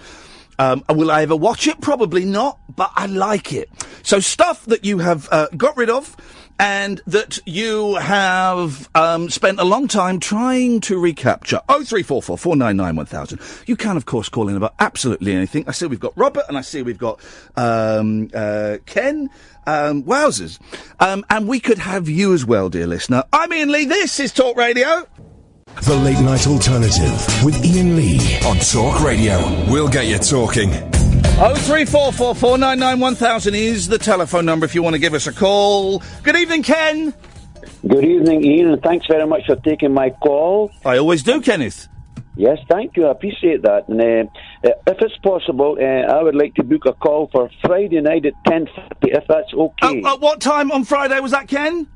Um, 0.62 0.84
will 0.90 1.10
I 1.10 1.24
ever 1.24 1.36
watch 1.36 1.66
it? 1.66 1.82
Probably 1.82 2.24
not, 2.24 2.60
but 2.76 2.92
I 2.96 3.08
like 3.08 3.52
it. 3.52 3.68
So 4.04 4.20
stuff 4.20 4.64
that 4.68 4.86
you 4.86 5.00
have 5.00 5.28
uh, 5.32 5.48
got 5.58 5.76
rid 5.76 5.90
of 5.90 6.16
and 6.60 7.02
that 7.08 7.40
you 7.48 7.96
have 7.96 8.88
um, 8.94 9.32
spent 9.32 9.60
a 9.60 9.64
long 9.64 9.88
time 9.88 10.20
trying 10.20 10.80
to 10.82 11.00
recapture. 11.00 11.62
Oh 11.68 11.84
three 11.84 12.04
four 12.04 12.22
four 12.22 12.38
four 12.38 12.56
nine 12.56 12.78
nine 12.78 12.96
one 12.96 13.08
thousand. 13.08 13.42
You 13.66 13.76
can, 13.76 13.98
of 13.98 14.06
course, 14.06 14.30
call 14.30 14.50
in 14.50 14.56
about 14.56 14.76
absolutely 14.78 15.34
anything. 15.34 15.68
I 15.68 15.72
see 15.72 15.88
we've 15.88 16.00
got 16.00 16.16
Robert, 16.16 16.46
and 16.48 16.56
I 16.56 16.62
see 16.62 16.84
we've 16.84 16.96
got 17.00 17.20
um, 17.56 18.30
uh, 18.32 18.78
Ken. 18.86 19.32
Um, 19.68 20.04
wowzers. 20.04 20.60
Um, 21.00 21.24
and 21.30 21.48
we 21.48 21.60
could 21.60 21.78
have 21.78 22.10
you 22.10 22.34
as 22.34 22.44
well, 22.44 22.68
dear 22.68 22.88
listener. 22.88 23.24
I'm 23.32 23.52
Iain 23.52 23.72
Lee. 23.72 23.86
This 23.86 24.20
is 24.20 24.34
Talk 24.34 24.58
Radio. 24.58 25.08
The 25.80 25.96
Late 25.96 26.20
Night 26.20 26.46
Alternative 26.48 27.44
with 27.44 27.56
Iain 27.66 27.96
Lee. 27.96 28.38
On 28.46 28.58
Talk 28.58 29.02
Radio. 29.02 29.40
We'll 29.72 29.88
get 29.88 30.06
you 30.06 30.18
talking. 30.20 30.70
Oh 31.44 31.56
three 31.56 31.86
four 31.86 32.12
four 32.12 32.36
four 32.36 32.58
nine 32.58 32.78
nine 32.78 33.00
one 33.00 33.16
thousand 33.16 33.56
is 33.56 33.88
the 33.88 33.98
telephone 33.98 34.46
number 34.46 34.66
if 34.66 34.76
you 34.76 34.84
want 34.84 34.94
to 34.94 35.00
give 35.00 35.14
us 35.14 35.26
a 35.26 35.34
call. 35.34 36.04
Good 36.22 36.36
evening, 36.36 36.62
Ken. 36.64 37.14
Good 37.88 38.06
evening, 38.06 38.46
Iain, 38.46 38.68
and 38.74 38.82
thanks 38.84 39.08
very 39.08 39.26
much 39.26 39.48
for 39.48 39.56
taking 39.56 39.94
my 39.94 40.12
call. 40.12 40.72
I 40.86 40.98
always 40.98 41.24
do, 41.24 41.42
Kenneth. 41.42 41.88
Yes, 42.36 42.60
thank 42.70 42.96
you. 42.96 43.08
I 43.08 43.12
appreciate 43.12 43.64
that. 43.64 43.88
And 43.88 44.02
uh, 44.02 44.70
uh, 44.70 44.74
if 44.88 44.98
it's 45.02 45.18
possible, 45.18 45.78
uh, 45.80 45.84
I 45.84 46.22
would 46.22 46.36
like 46.36 46.54
to 46.56 46.64
book 46.64 46.86
a 46.86 46.94
call 46.94 47.28
for 47.32 47.50
Friday 47.62 48.02
night 48.02 48.26
at 48.26 48.34
ten 48.46 48.68
thirty, 48.68 49.14
if 49.14 49.24
that's 49.28 49.52
okay. 49.54 50.02
Oh, 50.06 50.14
at 50.14 50.22
what 50.22 50.42
time 50.42 50.72
on 50.72 50.84
Friday 50.84 51.20
was 51.20 51.32
that, 51.32 51.48
Ken? 51.48 51.88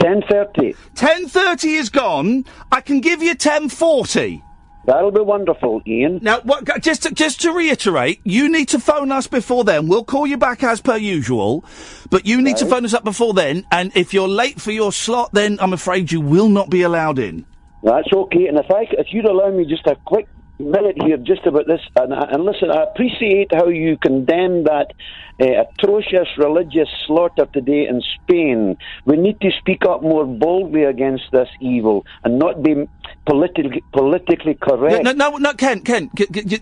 Ten 0.00 0.22
thirty. 0.28 0.74
Ten 0.94 1.28
thirty 1.28 1.74
is 1.74 1.88
gone. 1.88 2.44
I 2.70 2.80
can 2.80 3.00
give 3.00 3.22
you 3.22 3.34
ten 3.34 3.68
forty. 3.68 4.42
That'll 4.86 5.12
be 5.12 5.20
wonderful, 5.22 5.80
Iain. 5.86 6.18
Now, 6.20 6.40
what, 6.40 6.82
just 6.82 7.04
to, 7.04 7.14
just 7.14 7.40
to 7.40 7.52
reiterate, 7.52 8.20
you 8.22 8.50
need 8.52 8.68
to 8.68 8.78
phone 8.78 9.10
us 9.12 9.26
before 9.26 9.64
then. 9.64 9.88
We'll 9.88 10.04
call 10.04 10.26
you 10.26 10.36
back 10.36 10.62
as 10.62 10.82
per 10.82 10.98
usual, 10.98 11.64
but 12.10 12.26
you 12.26 12.42
need 12.42 12.58
to 12.58 12.66
phone 12.66 12.84
us 12.84 12.92
up 12.92 13.02
before 13.02 13.32
then. 13.32 13.64
And 13.72 13.96
if 13.96 14.12
you're 14.12 14.28
late 14.28 14.60
for 14.60 14.72
your 14.72 14.92
slot, 14.92 15.32
then 15.32 15.56
I'm 15.58 15.72
afraid 15.72 16.12
you 16.12 16.20
will 16.20 16.50
not 16.50 16.68
be 16.68 16.82
allowed 16.82 17.18
in. 17.18 17.46
That's 17.82 18.12
okay. 18.12 18.46
And 18.46 18.58
if 18.58 18.70
I, 18.70 18.84
c- 18.84 18.96
if 18.98 19.06
you'd 19.10 19.24
allow 19.24 19.50
me 19.50 19.64
just 19.64 19.86
a 19.86 19.96
quick 20.04 20.28
minute 20.58 20.96
here, 21.02 21.16
just 21.16 21.46
about 21.46 21.66
this, 21.66 21.80
and, 21.96 22.12
and 22.12 22.44
listen, 22.44 22.70
I 22.70 22.82
appreciate 22.82 23.52
how 23.52 23.68
you 23.68 23.96
condemn 23.96 24.64
that 24.64 24.92
uh, 25.40 25.62
atrocious 25.62 26.28
religious 26.38 26.88
slaughter 27.06 27.46
today 27.52 27.86
in 27.88 28.00
Spain. 28.22 28.76
We 29.04 29.16
need 29.16 29.40
to 29.40 29.50
speak 29.58 29.84
up 29.84 30.02
more 30.02 30.24
boldly 30.24 30.84
against 30.84 31.24
this 31.32 31.48
evil 31.60 32.06
and 32.22 32.38
not 32.38 32.62
be 32.62 32.88
politically 33.26 33.82
politically 33.92 34.54
correct. 34.54 35.02
No, 35.02 35.12
no, 35.12 35.30
no, 35.30 35.36
no, 35.38 35.54
Ken, 35.54 35.80
Ken, 35.80 36.10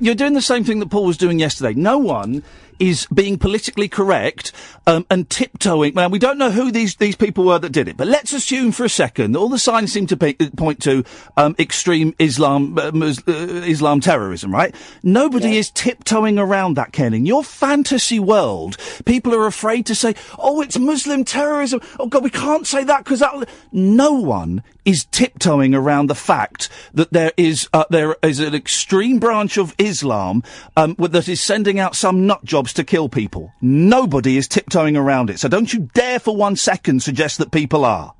you're 0.00 0.14
doing 0.14 0.32
the 0.32 0.42
same 0.42 0.64
thing 0.64 0.78
that 0.78 0.90
Paul 0.90 1.04
was 1.04 1.18
doing 1.18 1.38
yesterday. 1.38 1.74
No 1.74 1.98
one 1.98 2.42
is 2.82 3.06
being 3.14 3.38
politically 3.38 3.88
correct 3.88 4.50
um, 4.88 5.06
and 5.08 5.30
tiptoeing. 5.30 5.94
Now, 5.94 6.08
we 6.08 6.18
don't 6.18 6.36
know 6.36 6.50
who 6.50 6.72
these, 6.72 6.96
these 6.96 7.14
people 7.14 7.44
were 7.44 7.60
that 7.60 7.70
did 7.70 7.86
it, 7.86 7.96
but 7.96 8.08
let's 8.08 8.32
assume 8.32 8.72
for 8.72 8.84
a 8.84 8.88
second 8.88 9.32
that 9.32 9.38
all 9.38 9.48
the 9.48 9.56
signs 9.56 9.92
seem 9.92 10.08
to 10.08 10.16
pe- 10.16 10.34
point 10.34 10.82
to 10.82 11.04
um, 11.36 11.54
extreme 11.60 12.12
Islam, 12.18 12.76
uh, 12.76 12.90
Mus- 12.90 13.22
uh, 13.28 13.62
Islam 13.64 14.00
terrorism, 14.00 14.52
right? 14.52 14.74
Nobody 15.04 15.58
is 15.58 15.70
tiptoeing 15.70 16.40
around 16.40 16.74
that, 16.74 16.92
Ken. 16.92 17.14
In 17.14 17.24
your 17.24 17.44
fantasy 17.44 18.18
world, 18.18 18.76
people 19.04 19.32
are 19.32 19.46
afraid 19.46 19.86
to 19.86 19.94
say, 19.94 20.16
"Oh, 20.36 20.60
it's 20.60 20.76
Muslim 20.76 21.24
terrorism." 21.24 21.80
Oh 22.00 22.08
God, 22.08 22.24
we 22.24 22.30
can't 22.30 22.66
say 22.66 22.82
that 22.82 23.04
because 23.04 23.20
that. 23.20 23.48
No 23.70 24.12
one 24.12 24.64
is 24.84 25.04
tiptoeing 25.04 25.74
around 25.74 26.08
the 26.08 26.14
fact 26.14 26.68
that 26.92 27.12
there 27.12 27.32
is 27.36 27.68
uh, 27.72 27.84
there 27.90 28.16
is 28.22 28.40
an 28.40 28.54
extreme 28.54 29.18
branch 29.18 29.56
of 29.56 29.74
Islam 29.78 30.42
um, 30.76 30.96
that 30.98 31.28
is 31.28 31.40
sending 31.40 31.78
out 31.78 31.94
some 31.94 32.26
nut 32.26 32.44
jobs 32.44 32.71
to 32.74 32.84
kill 32.84 33.08
people. 33.08 33.52
Nobody 33.60 34.36
is 34.36 34.48
tiptoeing 34.48 34.96
around 34.96 35.30
it. 35.30 35.38
So 35.38 35.48
don't 35.48 35.72
you 35.72 35.88
dare 35.94 36.18
for 36.18 36.36
one 36.36 36.56
second 36.56 37.02
suggest 37.02 37.38
that 37.38 37.50
people 37.50 37.84
are. 37.84 38.14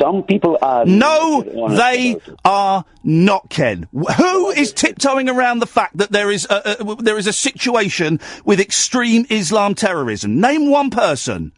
Some 0.00 0.22
people 0.24 0.58
are. 0.60 0.84
No, 0.84 1.42
to 1.42 1.50
be 1.50 1.60
honest 1.60 1.76
they 1.76 2.16
are 2.44 2.84
not, 3.04 3.48
Ken. 3.50 3.86
Who 3.92 4.50
is 4.50 4.72
tiptoeing 4.72 5.28
around 5.28 5.60
the 5.60 5.66
fact 5.66 5.98
that 5.98 6.10
there 6.10 6.30
is 6.30 6.46
a, 6.50 6.76
a, 6.80 6.94
there 6.96 7.18
is 7.18 7.26
a 7.26 7.32
situation 7.32 8.18
with 8.44 8.60
extreme 8.60 9.26
Islam 9.30 9.74
terrorism? 9.74 10.40
Name 10.40 10.70
one 10.70 10.90
person. 10.90 11.52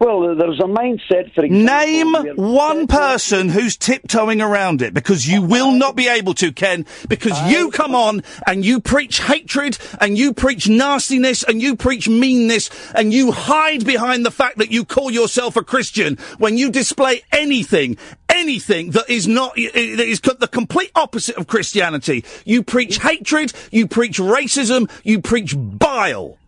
Well, 0.00 0.36
there's 0.36 0.60
a 0.60 0.64
mindset, 0.64 1.34
for 1.34 1.44
example. 1.44 1.64
Name 1.64 2.14
one 2.36 2.86
person 2.86 3.48
who's 3.48 3.76
tiptoeing 3.76 4.40
around 4.40 4.80
it 4.80 4.94
because 4.94 5.26
you 5.26 5.42
will 5.42 5.72
not 5.72 5.96
be 5.96 6.06
able 6.06 6.34
to, 6.34 6.52
Ken, 6.52 6.86
because 7.08 7.36
you 7.50 7.72
come 7.72 7.96
on 7.96 8.22
and 8.46 8.64
you 8.64 8.80
preach 8.80 9.20
hatred 9.20 9.76
and 10.00 10.16
you 10.16 10.32
preach 10.32 10.68
nastiness 10.68 11.42
and 11.42 11.60
you 11.60 11.74
preach 11.74 12.08
meanness 12.08 12.70
and 12.94 13.12
you 13.12 13.32
hide 13.32 13.84
behind 13.84 14.24
the 14.24 14.30
fact 14.30 14.58
that 14.58 14.70
you 14.70 14.84
call 14.84 15.10
yourself 15.10 15.56
a 15.56 15.64
Christian 15.64 16.16
when 16.38 16.56
you 16.56 16.70
display 16.70 17.22
anything, 17.32 17.98
anything 18.28 18.92
that 18.92 19.10
is 19.10 19.26
not, 19.26 19.56
that 19.56 19.76
is 19.76 20.20
the 20.20 20.46
complete 20.46 20.92
opposite 20.94 21.36
of 21.36 21.48
Christianity. 21.48 22.24
You 22.44 22.62
preach 22.62 22.98
hatred, 22.98 23.52
you 23.72 23.88
preach 23.88 24.18
racism, 24.18 24.88
you 25.02 25.20
preach 25.20 25.56
bile. 25.56 26.38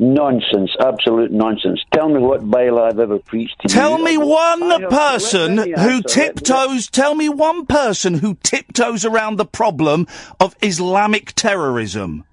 Nonsense, 0.00 0.70
absolute 0.78 1.32
nonsense. 1.32 1.80
Tell 1.92 2.08
me 2.08 2.20
what 2.20 2.48
bile 2.48 2.78
I've 2.78 3.00
ever 3.00 3.18
preached 3.18 3.60
to 3.60 3.68
you. 3.68 3.74
Tell 3.74 3.98
you. 3.98 4.04
me 4.04 4.16
one 4.16 4.88
person 4.88 5.56
me 5.56 5.74
who 5.76 6.02
tiptoes. 6.02 6.88
Tell 6.88 7.16
me 7.16 7.28
one 7.28 7.66
person 7.66 8.14
who 8.14 8.36
tiptoes 8.42 9.04
around 9.04 9.36
the 9.36 9.44
problem 9.44 10.06
of 10.38 10.54
Islamic 10.62 11.32
terrorism. 11.32 12.24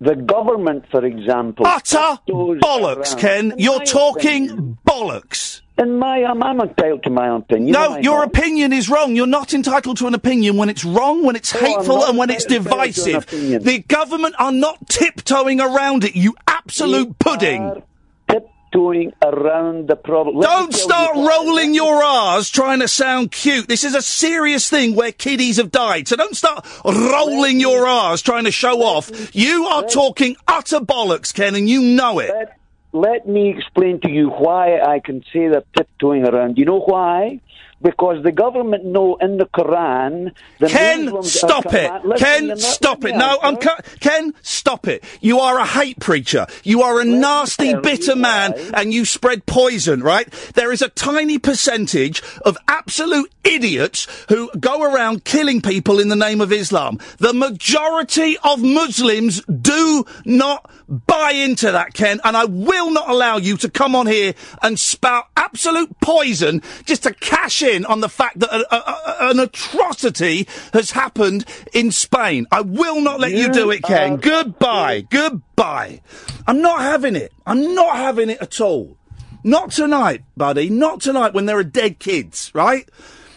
The 0.00 0.14
government, 0.14 0.86
for 0.90 1.04
example. 1.04 1.66
Utter 1.66 2.18
bollocks, 2.28 3.12
around. 3.12 3.18
Ken. 3.18 3.54
You're 3.56 3.84
talking 3.84 4.78
bollocks. 4.86 5.62
In 5.80 5.98
my, 5.98 6.22
um, 6.24 6.42
I'm, 6.42 6.60
I'm 6.60 6.68
entitled 6.68 7.02
to 7.04 7.10
my 7.10 7.30
own 7.30 7.40
opinion. 7.40 7.72
No, 7.72 7.96
your 7.96 8.22
opinion 8.22 8.70
is 8.70 8.90
wrong. 8.90 9.16
You're 9.16 9.26
not 9.26 9.54
entitled 9.54 9.96
to 9.98 10.06
an 10.06 10.14
opinion 10.14 10.58
when 10.58 10.68
it's 10.68 10.84
wrong, 10.84 11.24
when 11.24 11.36
it's 11.36 11.50
hateful, 11.50 12.04
and 12.04 12.18
when 12.18 12.28
it's 12.28 12.44
entitled 12.44 12.94
to 12.94 13.02
an 13.02 13.20
divisive. 13.22 13.64
The 13.64 13.78
government 13.88 14.34
are 14.38 14.52
not 14.52 14.88
tiptoeing 14.90 15.58
around 15.58 16.04
it, 16.04 16.14
you 16.14 16.34
absolute 16.46 17.18
pudding. 17.18 17.82
Tiptoeing 18.28 19.14
around 19.22 19.88
the 19.88 19.96
problem. 19.96 20.36
Let 20.36 20.50
Don't 20.50 20.74
start 20.74 21.16
you 21.16 21.26
rolling 21.26 21.72
your 21.72 22.04
R's 22.04 22.50
trying 22.50 22.80
to 22.80 22.88
sound 22.88 23.30
cute. 23.30 23.66
This 23.66 23.82
is 23.82 23.94
a 23.94 24.02
serious 24.02 24.68
thing 24.68 24.94
where 24.94 25.12
kiddies 25.12 25.56
have 25.56 25.70
died. 25.70 26.08
So 26.08 26.16
don't 26.16 26.36
start 26.36 26.66
rolling 26.84 27.58
your 27.58 27.86
R's 27.86 28.20
trying 28.20 28.44
to 28.44 28.52
show 28.52 28.82
off. 28.82 29.34
You 29.34 29.64
are 29.64 29.84
talking 29.84 30.36
utter 30.46 30.80
bollocks, 30.80 31.32
Ken, 31.32 31.54
and 31.54 31.70
you 31.70 31.80
know 31.80 32.18
it. 32.18 32.28
Let, 32.28 32.59
let 32.92 33.26
me 33.26 33.50
explain 33.50 34.00
to 34.00 34.10
you 34.10 34.28
why 34.28 34.80
I 34.80 35.00
can 35.00 35.22
say 35.32 35.48
they're 35.48 35.62
tiptoeing 35.76 36.26
around. 36.26 36.58
You 36.58 36.64
know 36.64 36.80
why? 36.80 37.40
Because 37.82 38.22
the 38.22 38.32
government 38.32 38.84
know 38.84 39.16
in 39.16 39.38
the 39.38 39.46
Quran. 39.46 40.32
The 40.58 40.68
Ken, 40.68 41.06
Muslims 41.06 41.32
stop 41.32 41.72
it. 41.72 41.90
Listen, 42.04 42.26
Ken, 42.26 42.56
stop 42.58 43.04
it. 43.06 43.16
No, 43.16 43.38
I'm. 43.42 43.56
Cu- 43.56 43.82
Ken, 44.00 44.34
stop 44.42 44.86
it. 44.86 45.02
You 45.22 45.38
are 45.38 45.58
a 45.58 45.64
hate 45.64 45.98
preacher. 45.98 46.46
You 46.62 46.82
are 46.82 47.00
a 47.00 47.06
nasty, 47.06 47.74
bitter 47.74 48.16
man, 48.16 48.52
why. 48.52 48.70
and 48.74 48.92
you 48.92 49.06
spread 49.06 49.46
poison. 49.46 50.02
Right? 50.02 50.30
There 50.54 50.72
is 50.72 50.82
a 50.82 50.90
tiny 50.90 51.38
percentage 51.38 52.22
of 52.44 52.58
absolute 52.68 53.32
idiots 53.44 54.06
who 54.28 54.50
go 54.60 54.82
around 54.82 55.24
killing 55.24 55.62
people 55.62 56.00
in 56.00 56.08
the 56.08 56.16
name 56.16 56.42
of 56.42 56.52
Islam. 56.52 56.98
The 57.16 57.32
majority 57.32 58.36
of 58.44 58.62
Muslims 58.62 59.42
do 59.44 60.04
not 60.26 60.70
buy 60.90 61.30
into 61.30 61.70
that, 61.70 61.94
Ken, 61.94 62.20
and 62.24 62.36
I 62.36 62.44
will 62.46 62.90
not 62.90 63.08
allow 63.08 63.36
you 63.36 63.56
to 63.58 63.70
come 63.70 63.94
on 63.94 64.06
here 64.08 64.34
and 64.60 64.78
spout 64.78 65.26
absolute 65.36 65.98
poison 66.00 66.62
just 66.84 67.04
to 67.04 67.14
cash 67.14 67.62
in 67.62 67.84
on 67.86 68.00
the 68.00 68.08
fact 68.08 68.40
that 68.40 68.50
a, 68.52 68.74
a, 68.74 68.78
a- 69.26 69.30
an 69.30 69.38
atrocity 69.38 70.48
has 70.72 70.90
happened 70.90 71.44
in 71.72 71.92
Spain. 71.92 72.46
I 72.50 72.62
will 72.62 73.00
not 73.00 73.20
let 73.20 73.30
you, 73.32 73.50
do 73.52 73.70
it, 73.70 73.82
Ken. 73.82 74.14
Uh, 74.14 74.16
Goodbye. 74.16 75.02
Goodbye. 75.10 76.00
I'm 76.46 76.60
not 76.60 76.80
having 76.80 77.14
it. 77.14 77.32
I'm 77.46 77.74
not 77.74 77.96
having 77.96 78.28
it 78.30 78.38
at 78.42 78.60
all. 78.60 78.96
Not 79.44 79.70
tonight, 79.70 80.22
buddy. 80.36 80.68
Not 80.68 81.00
tonight 81.00 81.32
when 81.34 81.46
there 81.46 81.58
are 81.58 81.64
dead 81.64 81.98
kids, 82.00 82.50
right? 82.54 82.88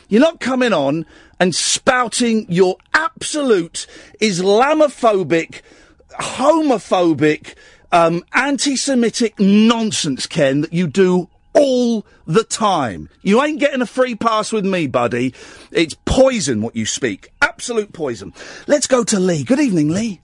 You're 0.09 0.21
not 0.21 0.39
coming 0.39 0.73
on 0.73 1.05
and 1.39 1.53
spouting 1.55 2.45
your 2.49 2.77
absolute 2.93 3.87
Islamophobic, 4.19 5.61
homophobic, 6.19 7.55
um, 7.91 8.23
anti-Semitic 8.33 9.39
nonsense, 9.39 10.25
Ken, 10.27 10.61
that 10.61 10.73
you 10.73 10.87
do 10.87 11.29
all 11.53 12.05
the 12.25 12.43
time. 12.43 13.09
You 13.21 13.41
ain't 13.43 13.59
getting 13.59 13.81
a 13.81 13.85
free 13.85 14.15
pass 14.15 14.51
with 14.51 14.65
me, 14.65 14.87
buddy. 14.87 15.33
It's 15.71 15.95
poison 16.05 16.61
what 16.61 16.75
you 16.75 16.85
speak. 16.85 17.29
Absolute 17.41 17.93
poison. 17.93 18.33
Let's 18.67 18.87
go 18.87 19.03
to 19.03 19.19
Lee. 19.19 19.43
Good 19.43 19.59
evening, 19.59 19.89
Lee. 19.89 20.21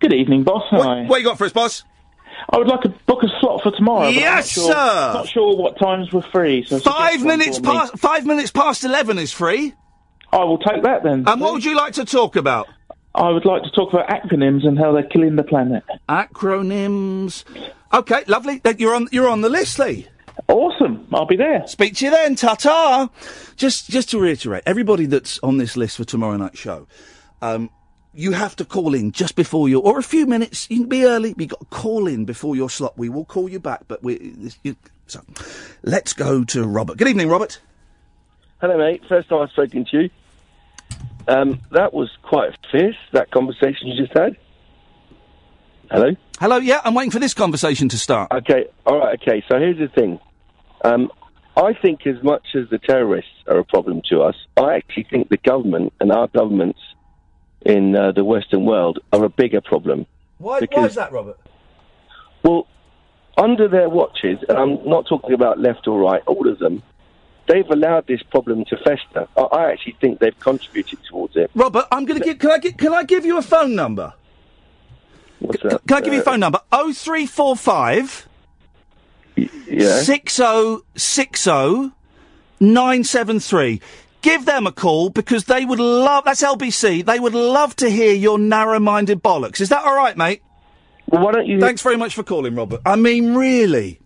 Good 0.00 0.12
evening, 0.12 0.44
boss. 0.44 0.64
What, 0.70 1.06
what 1.06 1.20
you 1.20 1.26
got 1.26 1.38
for 1.38 1.44
us, 1.44 1.52
boss? 1.52 1.84
I 2.48 2.58
would 2.58 2.68
like 2.68 2.80
to 2.82 2.88
book 3.06 3.22
a 3.22 3.28
slot 3.40 3.62
for 3.62 3.70
tomorrow. 3.70 4.00
but 4.00 4.08
I'm 4.08 4.14
not 4.14 4.20
Yes, 4.20 4.50
sure, 4.50 4.72
sir. 4.72 5.12
Not 5.14 5.28
sure 5.28 5.56
what 5.56 5.78
times 5.78 6.12
were 6.12 6.22
free. 6.22 6.64
So 6.64 6.78
Five 6.80 7.22
minutes 7.22 7.58
past. 7.58 7.98
Five 7.98 8.24
minutes 8.26 8.50
past 8.50 8.82
eleven 8.82 9.18
is 9.18 9.30
free. 9.32 9.74
I 10.32 10.44
will 10.44 10.58
take 10.58 10.82
that 10.84 11.02
then. 11.02 11.24
And 11.26 11.40
what 11.40 11.52
would 11.52 11.64
you 11.64 11.76
like 11.76 11.94
to 11.94 12.04
talk 12.04 12.36
about? 12.36 12.66
I 13.14 13.30
would 13.30 13.44
like 13.44 13.62
to 13.64 13.70
talk 13.70 13.92
about 13.92 14.08
acronyms 14.08 14.66
and 14.66 14.78
how 14.78 14.92
they're 14.92 15.02
killing 15.02 15.36
the 15.36 15.42
planet. 15.42 15.82
Acronyms. 16.08 17.44
Okay, 17.92 18.22
lovely. 18.26 18.60
You're 18.78 18.94
on. 18.94 19.08
You're 19.10 19.28
on 19.28 19.40
the 19.40 19.48
list, 19.48 19.78
Lee. 19.78 20.06
Awesome. 20.48 21.06
I'll 21.12 21.26
be 21.26 21.36
there. 21.36 21.66
Speak 21.66 21.96
to 21.96 22.06
you 22.06 22.10
then. 22.10 22.34
Ta 22.36 22.54
ta. 22.54 23.10
Just, 23.56 23.90
just 23.90 24.10
to 24.10 24.18
reiterate, 24.18 24.62
everybody 24.64 25.06
that's 25.06 25.38
on 25.42 25.58
this 25.58 25.76
list 25.76 25.96
for 25.96 26.04
tomorrow 26.04 26.36
night's 26.36 26.58
show, 26.58 26.86
um, 27.42 27.68
you 28.14 28.32
have 28.32 28.56
to 28.56 28.64
call 28.64 28.94
in 28.94 29.12
just 29.12 29.36
before 29.36 29.68
your, 29.68 29.82
or 29.82 29.98
a 29.98 30.02
few 30.02 30.26
minutes. 30.26 30.68
You 30.70 30.80
can 30.80 30.88
be 30.88 31.04
early. 31.04 31.34
but 31.34 31.42
You 31.42 31.46
got 31.48 31.60
to 31.60 31.66
call 31.66 32.06
in 32.06 32.24
before 32.24 32.56
your 32.56 32.70
slot. 32.70 32.96
We 32.96 33.08
will 33.08 33.24
call 33.24 33.48
you 33.48 33.60
back, 33.60 33.82
but 33.88 34.02
we. 34.02 34.50
You, 34.62 34.76
so, 35.06 35.20
let's 35.82 36.12
go 36.12 36.44
to 36.44 36.64
Robert. 36.64 36.96
Good 36.96 37.08
evening, 37.08 37.28
Robert. 37.28 37.58
Hello, 38.60 38.78
mate. 38.78 39.02
First 39.08 39.28
time 39.28 39.42
I've 39.42 39.50
spoken 39.50 39.84
to 39.90 40.02
you. 40.02 40.10
Um, 41.30 41.60
that 41.70 41.94
was 41.94 42.10
quite 42.22 42.50
fierce, 42.72 42.96
that 43.12 43.30
conversation 43.30 43.86
you 43.86 44.04
just 44.04 44.16
had. 44.18 44.36
Hello? 45.90 46.10
Hello. 46.40 46.56
Yeah, 46.56 46.80
I'm 46.84 46.94
waiting 46.94 47.10
for 47.12 47.20
this 47.20 47.34
conversation 47.34 47.88
to 47.90 47.98
start. 47.98 48.30
Okay, 48.32 48.66
all 48.84 48.98
right, 48.98 49.18
okay. 49.20 49.42
So 49.48 49.58
here's 49.58 49.78
the 49.78 49.88
thing. 49.88 50.18
Um, 50.84 51.10
I 51.56 51.72
think 51.74 52.06
as 52.06 52.20
much 52.22 52.42
as 52.54 52.68
the 52.70 52.78
terrorists 52.78 53.30
are 53.46 53.58
a 53.58 53.64
problem 53.64 54.02
to 54.10 54.22
us, 54.22 54.34
I 54.56 54.74
actually 54.74 55.06
think 55.10 55.28
the 55.28 55.36
government 55.36 55.92
and 56.00 56.10
our 56.10 56.26
governments 56.28 56.80
in 57.64 57.94
uh, 57.94 58.12
the 58.12 58.24
Western 58.24 58.64
world 58.64 58.98
are 59.12 59.24
a 59.24 59.28
bigger 59.28 59.60
problem. 59.60 60.06
Why? 60.38 60.54
Why 60.54 60.60
Because- 60.60 60.90
is 60.90 60.96
that, 60.96 61.12
Robert? 61.12 61.38
Well, 62.42 62.66
under 63.36 63.68
their 63.68 63.88
watches, 63.88 64.38
and 64.48 64.58
I'm 64.58 64.88
not 64.88 65.06
talking 65.06 65.34
about 65.34 65.60
left 65.60 65.86
or 65.86 66.00
right, 66.00 66.22
all 66.26 66.48
of 66.48 66.58
them, 66.58 66.82
they've 67.48 67.68
allowed 67.70 68.06
this 68.06 68.22
problem 68.22 68.64
to 68.66 68.76
fester. 68.78 69.26
I, 69.36 69.40
I 69.40 69.72
actually 69.72 69.96
think 70.00 70.18
they've 70.20 70.38
contributed 70.38 70.98
towards 71.08 71.36
it. 71.36 71.50
Robert, 71.54 71.86
I'm 71.92 72.04
going 72.04 72.18
to 72.20 72.24
give. 72.24 72.38
Can 72.38 72.50
I 72.50 72.58
get? 72.58 72.78
Can 72.78 72.92
I 72.94 73.04
give 73.04 73.24
you 73.24 73.38
a 73.38 73.42
phone 73.42 73.74
number? 73.74 74.14
What's 75.40 75.62
that? 75.62 75.80
Can 75.86 75.96
I 75.96 76.00
give 76.00 76.12
you 76.12 76.20
a 76.20 76.22
Uh, 76.22 76.24
phone 76.24 76.40
number? 76.40 76.60
Oh 76.72 76.92
three 76.92 77.26
four 77.26 77.56
five. 77.56 78.28
Yeah. 79.36 80.00
Six 80.00 80.38
oh 80.40 80.82
six 80.96 81.46
oh 81.46 81.92
nine 82.60 83.04
seven 83.04 83.40
three. 83.40 83.80
Give 84.22 84.44
them 84.44 84.66
a 84.66 84.72
call 84.72 85.08
because 85.08 85.44
they 85.44 85.64
would 85.64 85.80
love. 85.80 86.24
That's 86.24 86.42
LBC. 86.42 87.06
They 87.06 87.18
would 87.18 87.32
love 87.32 87.74
to 87.76 87.88
hear 87.88 88.12
your 88.12 88.38
narrow-minded 88.38 89.22
bollocks. 89.22 89.62
Is 89.62 89.70
that 89.70 89.82
all 89.82 89.96
right, 89.96 90.14
mate? 90.14 90.42
Well, 91.06 91.24
why 91.24 91.32
don't 91.32 91.46
you? 91.46 91.58
Thanks 91.58 91.80
very 91.80 91.96
much 91.96 92.14
for 92.14 92.22
calling, 92.22 92.54
Robert. 92.54 92.82
I 92.84 92.96
mean, 92.96 93.34
really, 93.34 93.98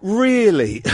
really. 0.00 0.82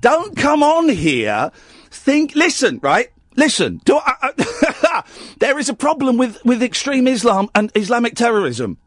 Don't 0.00 0.36
come 0.36 0.62
on 0.62 0.88
here. 0.88 1.50
Think. 1.90 2.34
Listen, 2.34 2.78
right? 2.82 3.08
Listen. 3.36 3.80
Do 3.84 3.96
I, 3.98 4.14
I- 4.22 5.04
there 5.38 5.58
is 5.58 5.68
a 5.68 5.74
problem 5.74 6.16
with 6.16 6.44
with 6.44 6.62
extreme 6.62 7.06
Islam 7.08 7.48
and 7.54 7.70
Islamic 7.74 8.14
terrorism. 8.14 8.78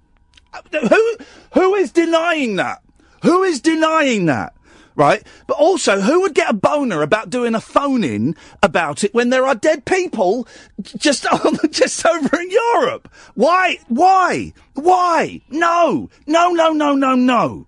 Who 0.72 1.18
who 1.54 1.76
is 1.76 1.92
denying 1.92 2.56
that? 2.58 2.82
Who 3.24 3.44
is 3.44 3.62
denying 3.62 4.26
that? 4.26 4.54
Right? 4.94 5.24
But 5.48 5.56
also, 5.58 6.02
who 6.02 6.20
would 6.22 6.36
get 6.36 6.50
a 6.50 6.54
boner 6.54 7.02
about 7.02 7.30
doing 7.30 7.56
a 7.56 7.62
phone 7.62 8.04
in 8.04 8.36
about 8.62 9.06
it 9.06 9.14
when 9.14 9.30
there 9.30 9.46
are 9.46 9.56
dead 9.56 9.86
people 9.86 10.46
just 10.82 11.26
just 11.72 12.06
over 12.06 12.40
in 12.42 12.52
Europe? 12.52 13.10
Why? 13.34 13.78
Why? 13.88 14.52
Why? 14.74 15.42
No! 15.50 16.10
No, 16.28 16.50
no, 16.50 16.74
no, 16.74 16.94
no, 16.94 17.16
no. 17.16 17.68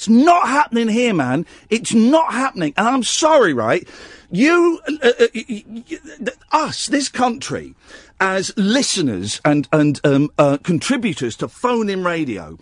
It's 0.00 0.08
not 0.08 0.48
happening 0.48 0.88
here, 0.88 1.12
man. 1.12 1.44
It's 1.68 1.92
not 1.92 2.32
happening. 2.32 2.72
And 2.78 2.88
I'm 2.88 3.02
sorry, 3.02 3.52
right? 3.52 3.86
You, 4.30 4.80
uh, 5.02 5.10
uh, 5.20 6.30
us, 6.52 6.86
this 6.86 7.10
country, 7.10 7.74
as 8.18 8.50
listeners 8.56 9.42
and, 9.44 9.68
and 9.70 10.00
um, 10.02 10.30
uh, 10.38 10.56
contributors 10.62 11.36
to 11.36 11.48
phone 11.48 11.90
in 11.90 12.02
radio 12.02 12.56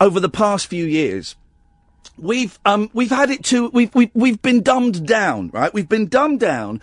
over 0.00 0.20
the 0.20 0.28
past 0.28 0.68
few 0.68 0.84
years, 0.84 1.34
we've 2.18 2.58
um 2.64 2.90
we've 2.92 3.10
had 3.10 3.30
it 3.30 3.44
to 3.44 3.68
we've 3.70 3.94
we've 3.94 4.10
we've 4.14 4.40
been 4.42 4.62
dumbed 4.62 5.06
down, 5.06 5.50
right? 5.52 5.72
We've 5.72 5.88
been 5.88 6.06
dumbed 6.06 6.40
down 6.40 6.80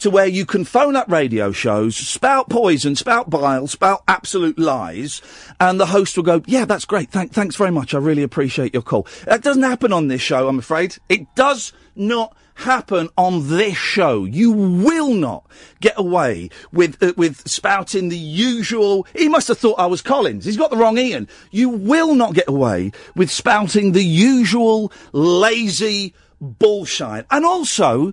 to 0.00 0.10
where 0.10 0.26
you 0.26 0.44
can 0.44 0.64
phone 0.64 0.96
up 0.96 1.10
radio 1.10 1.52
shows, 1.52 1.96
spout 1.96 2.48
poison, 2.48 2.96
spout 2.96 3.30
bile, 3.30 3.66
spout 3.66 4.02
absolute 4.08 4.58
lies, 4.58 5.22
and 5.60 5.80
the 5.80 5.86
host 5.86 6.16
will 6.16 6.24
go, 6.24 6.42
"Yeah, 6.46 6.64
that's 6.64 6.84
great. 6.84 7.10
Thank, 7.10 7.32
thanks 7.32 7.56
very 7.56 7.70
much. 7.70 7.94
I 7.94 7.98
really 7.98 8.22
appreciate 8.22 8.74
your 8.74 8.82
call." 8.82 9.06
That 9.24 9.42
doesn't 9.42 9.62
happen 9.62 9.92
on 9.92 10.08
this 10.08 10.20
show, 10.20 10.48
I'm 10.48 10.58
afraid. 10.58 10.96
It 11.08 11.34
does 11.34 11.72
not 11.96 12.36
happen 12.54 13.08
on 13.16 13.48
this 13.48 13.76
show. 13.76 14.24
You 14.24 14.52
will 14.52 15.12
not 15.12 15.46
get 15.80 15.94
away 15.96 16.50
with 16.72 17.02
uh, 17.02 17.12
with 17.16 17.46
spouting 17.48 18.08
the 18.08 18.16
usual. 18.16 19.06
He 19.14 19.28
must 19.28 19.48
have 19.48 19.58
thought 19.58 19.78
I 19.78 19.86
was 19.86 20.02
Collins. 20.02 20.44
He's 20.44 20.56
got 20.56 20.70
the 20.70 20.76
wrong 20.76 20.98
Iain. 20.98 21.28
You 21.50 21.68
will 21.68 22.14
not 22.14 22.34
get 22.34 22.48
away 22.48 22.92
with 23.14 23.30
spouting 23.30 23.92
the 23.92 24.04
usual 24.04 24.92
lazy 25.12 26.14
bullshit. 26.40 27.26
And 27.30 27.44
also, 27.44 28.12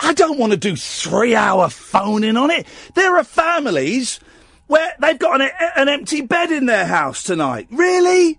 I 0.00 0.14
don't 0.14 0.38
want 0.38 0.52
to 0.52 0.58
do 0.58 0.76
three 0.76 1.34
hour 1.34 1.68
phoning 1.68 2.36
on 2.36 2.50
it. 2.50 2.66
There 2.94 3.16
are 3.16 3.24
families 3.24 4.20
where 4.66 4.94
they've 5.00 5.18
got 5.18 5.40
an, 5.40 5.50
an 5.76 5.88
empty 5.88 6.20
bed 6.20 6.52
in 6.52 6.66
their 6.66 6.86
house 6.86 7.22
tonight. 7.22 7.68
Really? 7.70 8.38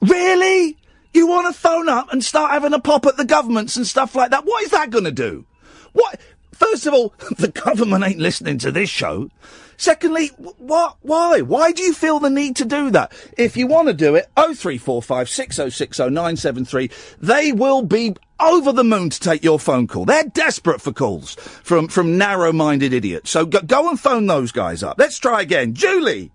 Really? 0.00 0.76
You 1.14 1.26
want 1.26 1.52
to 1.52 1.58
phone 1.58 1.88
up 1.88 2.12
and 2.12 2.24
start 2.24 2.52
having 2.52 2.72
a 2.72 2.80
pop 2.80 3.06
at 3.06 3.16
the 3.16 3.24
governments 3.24 3.76
and 3.76 3.86
stuff 3.86 4.14
like 4.14 4.30
that? 4.30 4.46
What 4.46 4.62
is 4.62 4.70
that 4.70 4.90
going 4.90 5.04
to 5.04 5.12
do? 5.12 5.44
What? 5.92 6.18
First 6.52 6.86
of 6.86 6.94
all, 6.94 7.14
the 7.38 7.48
government 7.48 8.04
ain't 8.04 8.18
listening 8.18 8.58
to 8.58 8.70
this 8.70 8.88
show. 8.88 9.30
Secondly, 9.76 10.28
what? 10.58 10.96
Why? 11.02 11.40
Why 11.40 11.72
do 11.72 11.82
you 11.82 11.92
feel 11.92 12.18
the 12.18 12.30
need 12.30 12.56
to 12.56 12.64
do 12.64 12.90
that? 12.90 13.12
If 13.36 13.56
you 13.56 13.66
want 13.66 13.88
to 13.88 13.94
do 13.94 14.14
it, 14.14 14.28
0345 14.36 15.28
6060 15.28 16.04
973, 16.04 16.90
they 17.20 17.52
will 17.52 17.82
be 17.82 18.14
over 18.38 18.72
the 18.72 18.84
moon 18.84 19.10
to 19.10 19.20
take 19.20 19.42
your 19.42 19.58
phone 19.58 19.86
call. 19.86 20.04
They're 20.04 20.24
desperate 20.24 20.80
for 20.80 20.92
calls 20.92 21.34
from, 21.34 21.88
from 21.88 22.18
narrow-minded 22.18 22.92
idiots. 22.92 23.30
So 23.30 23.46
go, 23.46 23.60
go 23.60 23.88
and 23.88 23.98
phone 23.98 24.26
those 24.26 24.52
guys 24.52 24.82
up. 24.82 24.98
Let's 24.98 25.18
try 25.18 25.42
again. 25.42 25.74
Julie! 25.74 26.30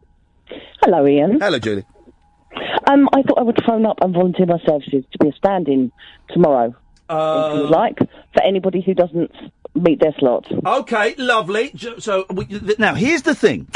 Hello, 0.81 1.05
Iain. 1.05 1.39
Hello, 1.39 1.59
Julie. 1.59 1.85
Um, 2.89 3.10
I 3.13 3.21
thought 3.21 3.38
I 3.39 3.43
would 3.43 3.62
phone 3.65 3.86
up 3.86 3.97
and 4.01 4.13
volunteer 4.13 4.45
my 4.45 4.60
services 4.65 5.03
to 5.12 5.17
be 5.19 5.29
a 5.29 5.33
stand-in 5.33 5.91
tomorrow, 6.29 6.73
if 7.10 7.55
you 7.55 7.62
would 7.63 7.69
like, 7.69 7.97
for 7.99 8.43
anybody 8.43 8.81
who 8.81 8.93
doesn't 8.93 9.31
meet 9.75 9.99
their 9.99 10.13
slot. 10.17 10.45
Okay, 10.65 11.13
lovely. 11.17 11.71
So 11.99 12.25
we, 12.31 12.45
th- 12.45 12.79
now 12.79 12.95
here's 12.95 13.21
the 13.23 13.36
thing: 13.36 13.67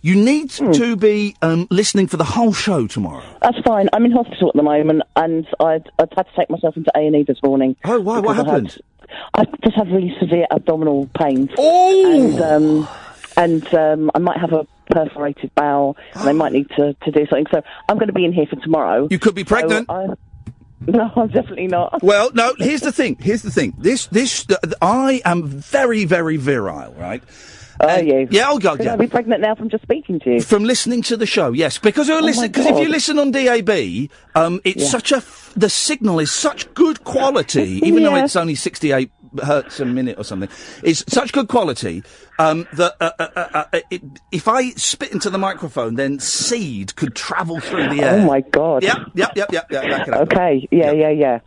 you 0.00 0.14
need 0.14 0.52
Hmm. 0.52 0.70
to 0.72 0.96
be 0.96 1.34
um, 1.42 1.66
listening 1.70 2.06
for 2.06 2.16
the 2.16 2.24
whole 2.24 2.52
show 2.52 2.86
tomorrow. 2.86 3.22
That's 3.42 3.58
fine. 3.66 3.88
I'm 3.92 4.04
in 4.06 4.12
hospital 4.12 4.48
at 4.48 4.54
the 4.54 4.62
moment, 4.62 5.02
and 5.16 5.46
I'd, 5.58 5.90
I'd 5.98 6.08
had 6.16 6.26
to 6.26 6.32
take 6.36 6.48
myself 6.50 6.76
into 6.76 6.90
A 6.96 7.00
and 7.00 7.16
E 7.16 7.22
this 7.24 7.38
morning. 7.42 7.76
Oh, 7.84 8.00
why? 8.00 8.20
What 8.20 8.22
because 8.22 8.34
I 8.34 8.36
had- 8.36 8.46
happened? 8.46 8.78
I 9.34 9.44
just 9.64 9.76
have 9.76 9.88
really 9.88 10.14
severe 10.20 10.46
abdominal 10.52 11.08
pains. 11.18 11.50
Oh! 11.58 12.12
And 12.14 12.40
um, 12.40 12.88
and 13.36 13.74
um, 13.74 14.10
I 14.14 14.18
might 14.20 14.38
have 14.38 14.52
a 14.52 14.66
perforated 14.90 15.54
bowel, 15.54 15.96
and 16.14 16.26
they 16.26 16.32
might 16.32 16.52
need 16.52 16.68
to, 16.76 16.94
to 16.94 17.10
do 17.10 17.26
something. 17.26 17.46
So 17.52 17.62
I'm 17.88 17.96
going 17.96 18.08
to 18.08 18.12
be 18.12 18.24
in 18.24 18.32
here 18.32 18.46
for 18.46 18.56
tomorrow. 18.56 19.08
You 19.10 19.18
could 19.18 19.34
be 19.34 19.44
pregnant. 19.44 19.86
So 19.88 19.94
I, 19.94 20.06
no, 20.86 21.10
I'm 21.16 21.28
definitely 21.28 21.66
not. 21.66 22.02
Well, 22.02 22.30
no. 22.34 22.54
Here's 22.58 22.80
the 22.80 22.92
thing. 22.92 23.16
Here's 23.20 23.42
the 23.42 23.50
thing. 23.50 23.74
This, 23.78 24.06
this. 24.06 24.44
th- 24.44 24.60
I 24.80 25.20
am 25.24 25.46
very, 25.46 26.04
very 26.04 26.36
virile, 26.36 26.94
right? 26.98 27.22
Are 27.80 28.02
you? 28.02 28.28
Yeah, 28.30 28.48
oh 28.50 28.58
god, 28.58 28.82
yeah. 28.84 28.92
I 28.92 28.96
be 28.96 29.06
pregnant 29.06 29.40
now 29.40 29.54
from 29.54 29.70
just 29.70 29.82
speaking 29.82 30.20
to 30.20 30.34
you? 30.34 30.42
From 30.42 30.64
listening 30.64 31.00
to 31.02 31.16
the 31.16 31.24
show, 31.24 31.52
yes, 31.52 31.78
because 31.78 32.08
you're 32.08 32.18
Oh 32.18 32.24
listening. 32.24 32.50
Because 32.50 32.66
if 32.66 32.78
you 32.78 32.88
listen 32.88 33.18
on 33.18 33.30
DAB, 33.30 34.10
um, 34.34 34.60
it's 34.64 34.82
Yeah. 34.82 34.88
such 34.88 35.12
a 35.12 35.16
f- 35.16 35.52
the 35.56 35.70
signal 35.70 36.20
is 36.20 36.30
such 36.30 36.72
good 36.74 37.04
quality, 37.04 37.80
even 37.82 38.02
though 38.02 38.14
it's 38.22 38.36
only 38.36 38.54
68 38.54 39.10
hertz 39.42 39.80
a 39.80 39.84
minute 39.84 40.18
or 40.18 40.24
something. 40.24 40.48
It's 40.82 41.04
such 41.12 41.32
good 41.32 41.48
quality 41.48 42.02
um, 42.38 42.66
that 42.74 42.96
uh, 43.00 43.12
uh, 43.18 43.28
uh, 43.36 43.64
uh, 43.72 43.80
it, 43.90 44.02
if 44.32 44.48
I 44.48 44.70
spit 44.70 45.12
into 45.12 45.30
the 45.30 45.38
microphone, 45.38 45.94
then 45.94 46.18
seed 46.18 46.96
could 46.96 47.14
travel 47.14 47.60
through 47.60 47.88
the 47.88 48.02
air. 48.02 48.20
Oh 48.20 48.26
my 48.26 48.40
god. 48.40 48.82
Yep, 48.82 48.98
yep, 49.14 49.32
yep, 49.36 49.52
yep, 49.52 49.70
yep. 49.70 50.08
Okay, 50.08 50.68
yeah, 50.70 50.92
yeah, 50.92 51.10
yeah. 51.10 51.38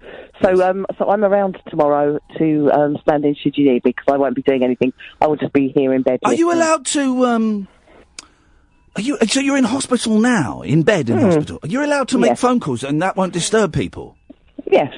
So, 0.42 0.68
um, 0.68 0.86
so 0.98 1.10
I'm 1.10 1.24
around 1.24 1.58
tomorrow 1.70 2.20
to 2.38 2.72
um, 2.72 2.98
stand 3.02 3.26
in 3.26 3.36
should 3.36 3.58
you 3.58 3.66
need 3.66 3.86
me 3.86 3.92
because 3.92 4.06
I 4.08 4.18
won't 4.18 4.36
be 4.36 4.42
doing 4.42 4.64
anything. 4.64 4.94
I 5.22 5.28
will 5.28 5.38
just 5.38 5.54
be 5.54 5.70
here 5.70 5.94
in 5.94 6.02
bed. 6.02 6.20
Are 6.26 6.34
you 6.34 6.52
allowed 6.52 6.86
to? 6.88 7.26
Um, 7.26 7.68
are 8.96 9.02
you? 9.02 9.18
So 9.28 9.40
you're 9.40 9.58
in 9.58 9.64
hospital 9.64 10.20
now, 10.20 10.62
in 10.62 10.84
bed 10.84 11.10
in 11.10 11.18
hospital. 11.20 11.60
Are 11.64 11.68
You're 11.68 11.84
allowed 11.84 12.10
to 12.10 12.18
make. 12.18 12.32
Yes. 12.32 12.42
phone 12.42 12.60
calls, 12.60 12.84
and 12.84 13.02
that 13.02 13.16
won't 13.16 13.34
disturb 13.34 13.74
people. 13.74 14.16
Yes. 14.70 14.94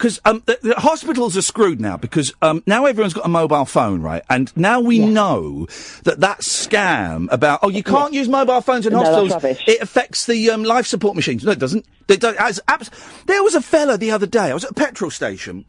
Because 0.00 0.18
um, 0.24 0.42
the, 0.46 0.58
the 0.62 0.74
hospitals 0.80 1.36
are 1.36 1.42
screwed 1.42 1.78
now 1.78 1.98
because 1.98 2.32
um, 2.40 2.62
now 2.66 2.86
everyone's 2.86 3.12
got 3.12 3.26
a 3.26 3.28
mobile 3.28 3.66
phone, 3.66 4.00
right? 4.00 4.22
And 4.30 4.50
now 4.56 4.80
we 4.80 4.98
know 4.98 5.66
that 6.04 6.20
that 6.20 6.38
scam 6.38 7.30
about 7.30 7.60
oh 7.62 7.68
you 7.68 7.82
can't 7.82 8.14
use 8.14 8.26
mobile 8.26 8.62
phones 8.62 8.86
in 8.86 8.94
No, 8.94 9.00
hospitals. 9.00 9.58
It 9.66 9.82
affects 9.82 10.24
the 10.24 10.48
um, 10.52 10.64
life 10.64 10.86
support 10.86 11.16
machines. 11.16 11.44
No, 11.44 11.50
it 11.50 11.58
doesn't. 11.58 11.84
It 12.08 12.18
does, 12.20 12.60
abs- 12.66 12.90
there 13.26 13.42
was 13.42 13.54
a 13.54 13.60
fella 13.60 13.98
the 13.98 14.10
other 14.10 14.26
day. 14.26 14.50
I 14.50 14.54
was 14.54 14.64
at 14.64 14.70
a 14.70 14.74
petrol 14.74 15.10
station, 15.10 15.66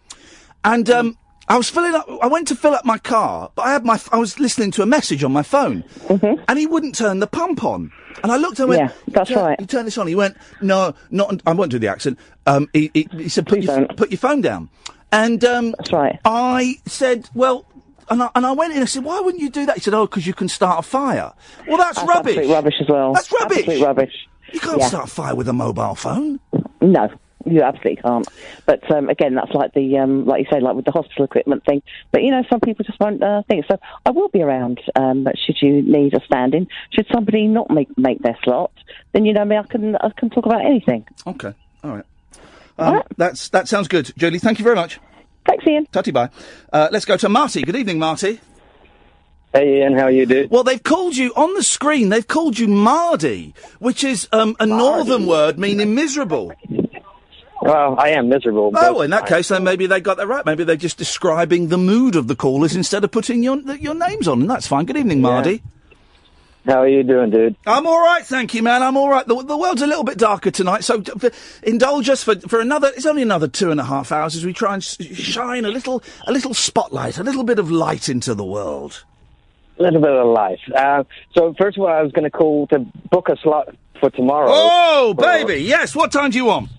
and 0.63 0.89
um, 0.89 1.17
I 1.51 1.57
was 1.57 1.69
filling 1.69 1.93
up. 1.93 2.07
I 2.21 2.27
went 2.27 2.47
to 2.47 2.55
fill 2.55 2.73
up 2.73 2.85
my 2.85 2.97
car, 2.97 3.51
but 3.55 3.63
I 3.63 3.73
had 3.73 3.83
my. 3.85 3.99
I 4.11 4.17
was 4.17 4.39
listening 4.39 4.71
to 4.71 4.83
a 4.83 4.85
message 4.85 5.21
on 5.23 5.33
my 5.33 5.43
phone, 5.43 5.83
and 6.47 6.57
he 6.57 6.65
wouldn't 6.65 6.95
turn 6.95 7.19
the 7.19 7.27
pump 7.27 7.63
on. 7.65 7.91
And 8.23 8.31
I 8.31 8.37
looked 8.37 8.59
and 8.59 8.69
went, 8.69 8.81
Mm-hmm. 8.83 9.11
Yeah, 9.11 9.13
that's 9.15 9.29
"Turn- 9.29 9.39
right. 9.45 9.59
You 9.59 9.65
turn 9.65 9.85
this 9.85 9.97
on. 9.97 10.07
He 10.07 10.15
went, 10.15 10.37
no, 10.61 10.93
not. 11.09 11.41
I 11.45 11.53
won't 11.53 11.71
do 11.71 11.79
the 11.79 11.87
accent. 11.89 12.17
Um, 12.45 12.69
he, 12.71 12.89
he, 12.93 13.07
he 13.17 13.29
said, 13.29 13.45
put 13.47 13.59
Please 13.59 13.65
your, 13.67 13.79
don't. 13.81 13.97
put 13.97 14.11
your 14.11 14.17
phone 14.17 14.39
down. 14.41 14.69
And 15.11 15.43
um, 15.43 15.71
That's 15.77 15.91
right. 15.91 16.19
I 16.23 16.75
said, 16.85 17.27
well, 17.33 17.65
and 18.09 18.23
I, 18.23 18.29
and 18.35 18.45
I 18.45 18.51
went 18.53 18.71
in 18.71 18.77
and 18.77 18.83
I 18.83 18.87
said, 18.87 19.03
why 19.03 19.19
wouldn't 19.19 19.41
you 19.41 19.49
do 19.49 19.65
that? 19.65 19.75
He 19.75 19.81
said, 19.81 19.93
oh, 19.93 20.05
because 20.05 20.25
you 20.27 20.33
can 20.33 20.47
start 20.49 20.79
a 20.79 20.81
fire. 20.83 21.33
Well, 21.67 21.77
that's, 21.77 21.97
That's 21.97 22.07
rubbish. 22.07 22.47
rubbish 22.47 22.75
as 22.79 22.87
well. 22.87 23.11
That's 23.13 23.31
rubbish. 23.31 23.59
Absolute 23.59 23.85
rubbish. 23.85 24.13
You 24.53 24.59
can't 24.59 24.79
Yeah. 24.79 24.87
start 24.87 25.07
a 25.07 25.11
fire 25.11 25.35
with 25.35 25.47
a 25.49 25.53
mobile 25.53 25.95
phone. 25.95 26.39
No, 26.81 27.09
you 27.45 27.61
absolutely 27.61 28.01
can't. 28.01 28.27
But 28.65 28.89
um, 28.91 29.09
again, 29.09 29.35
that's 29.35 29.51
like 29.51 29.73
the 29.73 29.97
um, 29.97 30.25
like 30.25 30.41
you 30.41 30.47
say, 30.51 30.59
like 30.59 30.75
with 30.75 30.85
the 30.85 30.91
hospital 30.91 31.25
equipment 31.25 31.63
thing. 31.65 31.81
But 32.11 32.23
you 32.23 32.31
know, 32.31 32.43
some 32.49 32.59
people 32.59 32.85
just 32.85 32.99
won't 32.99 33.21
uh, 33.21 33.43
think. 33.47 33.65
So 33.69 33.77
I 34.05 34.11
will 34.11 34.29
be 34.29 34.41
around. 34.41 34.79
Um, 34.95 35.23
but 35.23 35.35
should 35.37 35.57
you 35.61 35.81
need 35.81 36.13
a 36.13 36.23
stand-in, 36.25 36.67
should 36.91 37.07
somebody 37.13 37.47
not 37.47 37.69
make 37.69 37.95
make 37.97 38.19
their 38.19 38.37
slot, 38.43 38.71
then 39.13 39.25
you 39.25 39.33
know 39.33 39.45
me, 39.45 39.57
I 39.57 39.63
can 39.63 39.95
I 39.95 40.09
can 40.17 40.29
talk 40.29 40.45
about 40.45 40.65
anything. 40.65 41.05
Okay, 41.25 41.53
all 41.83 41.95
right. 41.95 42.05
Um, 42.77 43.03
That's 43.17 43.49
that 43.49 43.67
sounds 43.67 43.87
good, 43.87 44.11
Julie. 44.17 44.39
Thank 44.39 44.59
you 44.59 44.63
very 44.63 44.75
much. 44.75 44.99
Thanks, 45.45 45.65
Iain. 45.67 45.85
Tutty 45.87 46.13
bye. 46.13 46.29
Uh, 46.71 46.89
let's 46.91 47.05
go 47.05 47.17
to 47.17 47.29
Marty. 47.29 47.61
Good 47.61 47.75
evening, 47.75 47.99
Marty. 47.99 48.39
Hey 49.53 49.81
Iain, 49.81 49.97
how 49.97 50.07
you 50.07 50.25
doing? 50.25 50.47
Well, 50.49 50.63
they've 50.63 50.81
called 50.81 51.17
you 51.17 51.33
on 51.35 51.53
the 51.55 51.63
screen. 51.63 52.07
They've 52.07 52.27
called 52.27 52.57
you 52.57 52.69
Mardy, 52.69 53.53
which 53.79 54.01
is 54.01 54.29
um, 54.31 54.55
a 54.61 54.65
northern 54.65 55.25
word 55.25 55.59
meaning 55.59 55.93
miserable. 55.93 56.53
Well, 57.61 57.95
I 57.99 58.09
am 58.09 58.27
miserable. 58.29 58.71
Oh, 58.75 59.01
in 59.01 59.11
that 59.11 59.27
case, 59.27 59.49
then 59.49 59.63
maybe 59.63 59.85
they 59.85 60.01
got 60.01 60.17
that 60.17 60.27
right. 60.27 60.45
Maybe 60.45 60.63
they're 60.63 60.75
just 60.75 60.97
describing 60.97 61.67
the 61.67 61.77
mood 61.77 62.15
of 62.15 62.27
the 62.27 62.35
callers 62.35 62.75
instead 62.75 63.03
of 63.03 63.11
putting 63.11 63.43
your 63.43 63.57
your 63.75 63.93
names 63.93 64.27
on, 64.27 64.41
and 64.41 64.49
that's 64.49 64.67
fine. 64.67 64.85
Good 64.85 64.97
evening, 64.97 65.21
Mardy. 65.21 65.61
How 66.65 66.81
are 66.83 66.87
you 66.87 67.01
doing, 67.01 67.31
dude? 67.31 67.55
I'm 67.65 67.87
all 67.87 67.99
right, 68.03 68.23
thank 68.23 68.53
you, 68.53 68.61
man. 68.61 68.83
I'm 68.83 68.95
all 68.95 69.09
right. 69.09 69.25
The, 69.25 69.35
the 69.43 69.57
world's 69.57 69.81
a 69.81 69.87
little 69.87 70.03
bit 70.03 70.19
darker 70.19 70.51
tonight, 70.51 70.83
so 70.83 70.99
d- 70.99 71.11
f- 71.23 71.59
indulge 71.63 72.07
us 72.07 72.23
for, 72.23 72.35
for 72.41 72.59
another. 72.59 72.91
It's 72.95 73.07
only 73.07 73.23
another 73.23 73.47
two 73.47 73.71
and 73.71 73.79
a 73.79 73.83
half 73.83 74.11
hours 74.11 74.35
as 74.35 74.45
we 74.45 74.53
try 74.53 74.75
and 74.75 74.83
s- 74.83 74.97
shine 75.03 75.65
a 75.65 75.69
little 75.69 76.03
a 76.27 76.31
little 76.31 76.53
spotlight, 76.53 77.17
a 77.17 77.23
little 77.23 77.43
bit 77.43 77.57
of 77.57 77.71
light 77.71 78.09
into 78.09 78.35
the 78.35 78.45
world. 78.45 79.03
A 79.79 79.83
little 79.83 80.01
bit 80.01 80.11
of 80.11 80.27
life. 80.27 80.59
Uh, 80.75 81.03
so 81.35 81.55
first 81.57 81.77
of 81.77 81.83
all, 81.83 81.89
I 81.89 82.03
was 82.03 82.11
going 82.11 82.25
to 82.25 82.29
call 82.29 82.67
to 82.67 82.79
book 83.09 83.29
a 83.29 83.37
slot 83.37 83.75
for 83.99 84.11
tomorrow. 84.11 84.47
Oh, 84.51 85.15
baby, 85.15 85.63
yes. 85.63 85.95
What 85.95 86.11
time 86.11 86.29
do 86.29 86.37
you 86.37 86.45
want? 86.45 86.69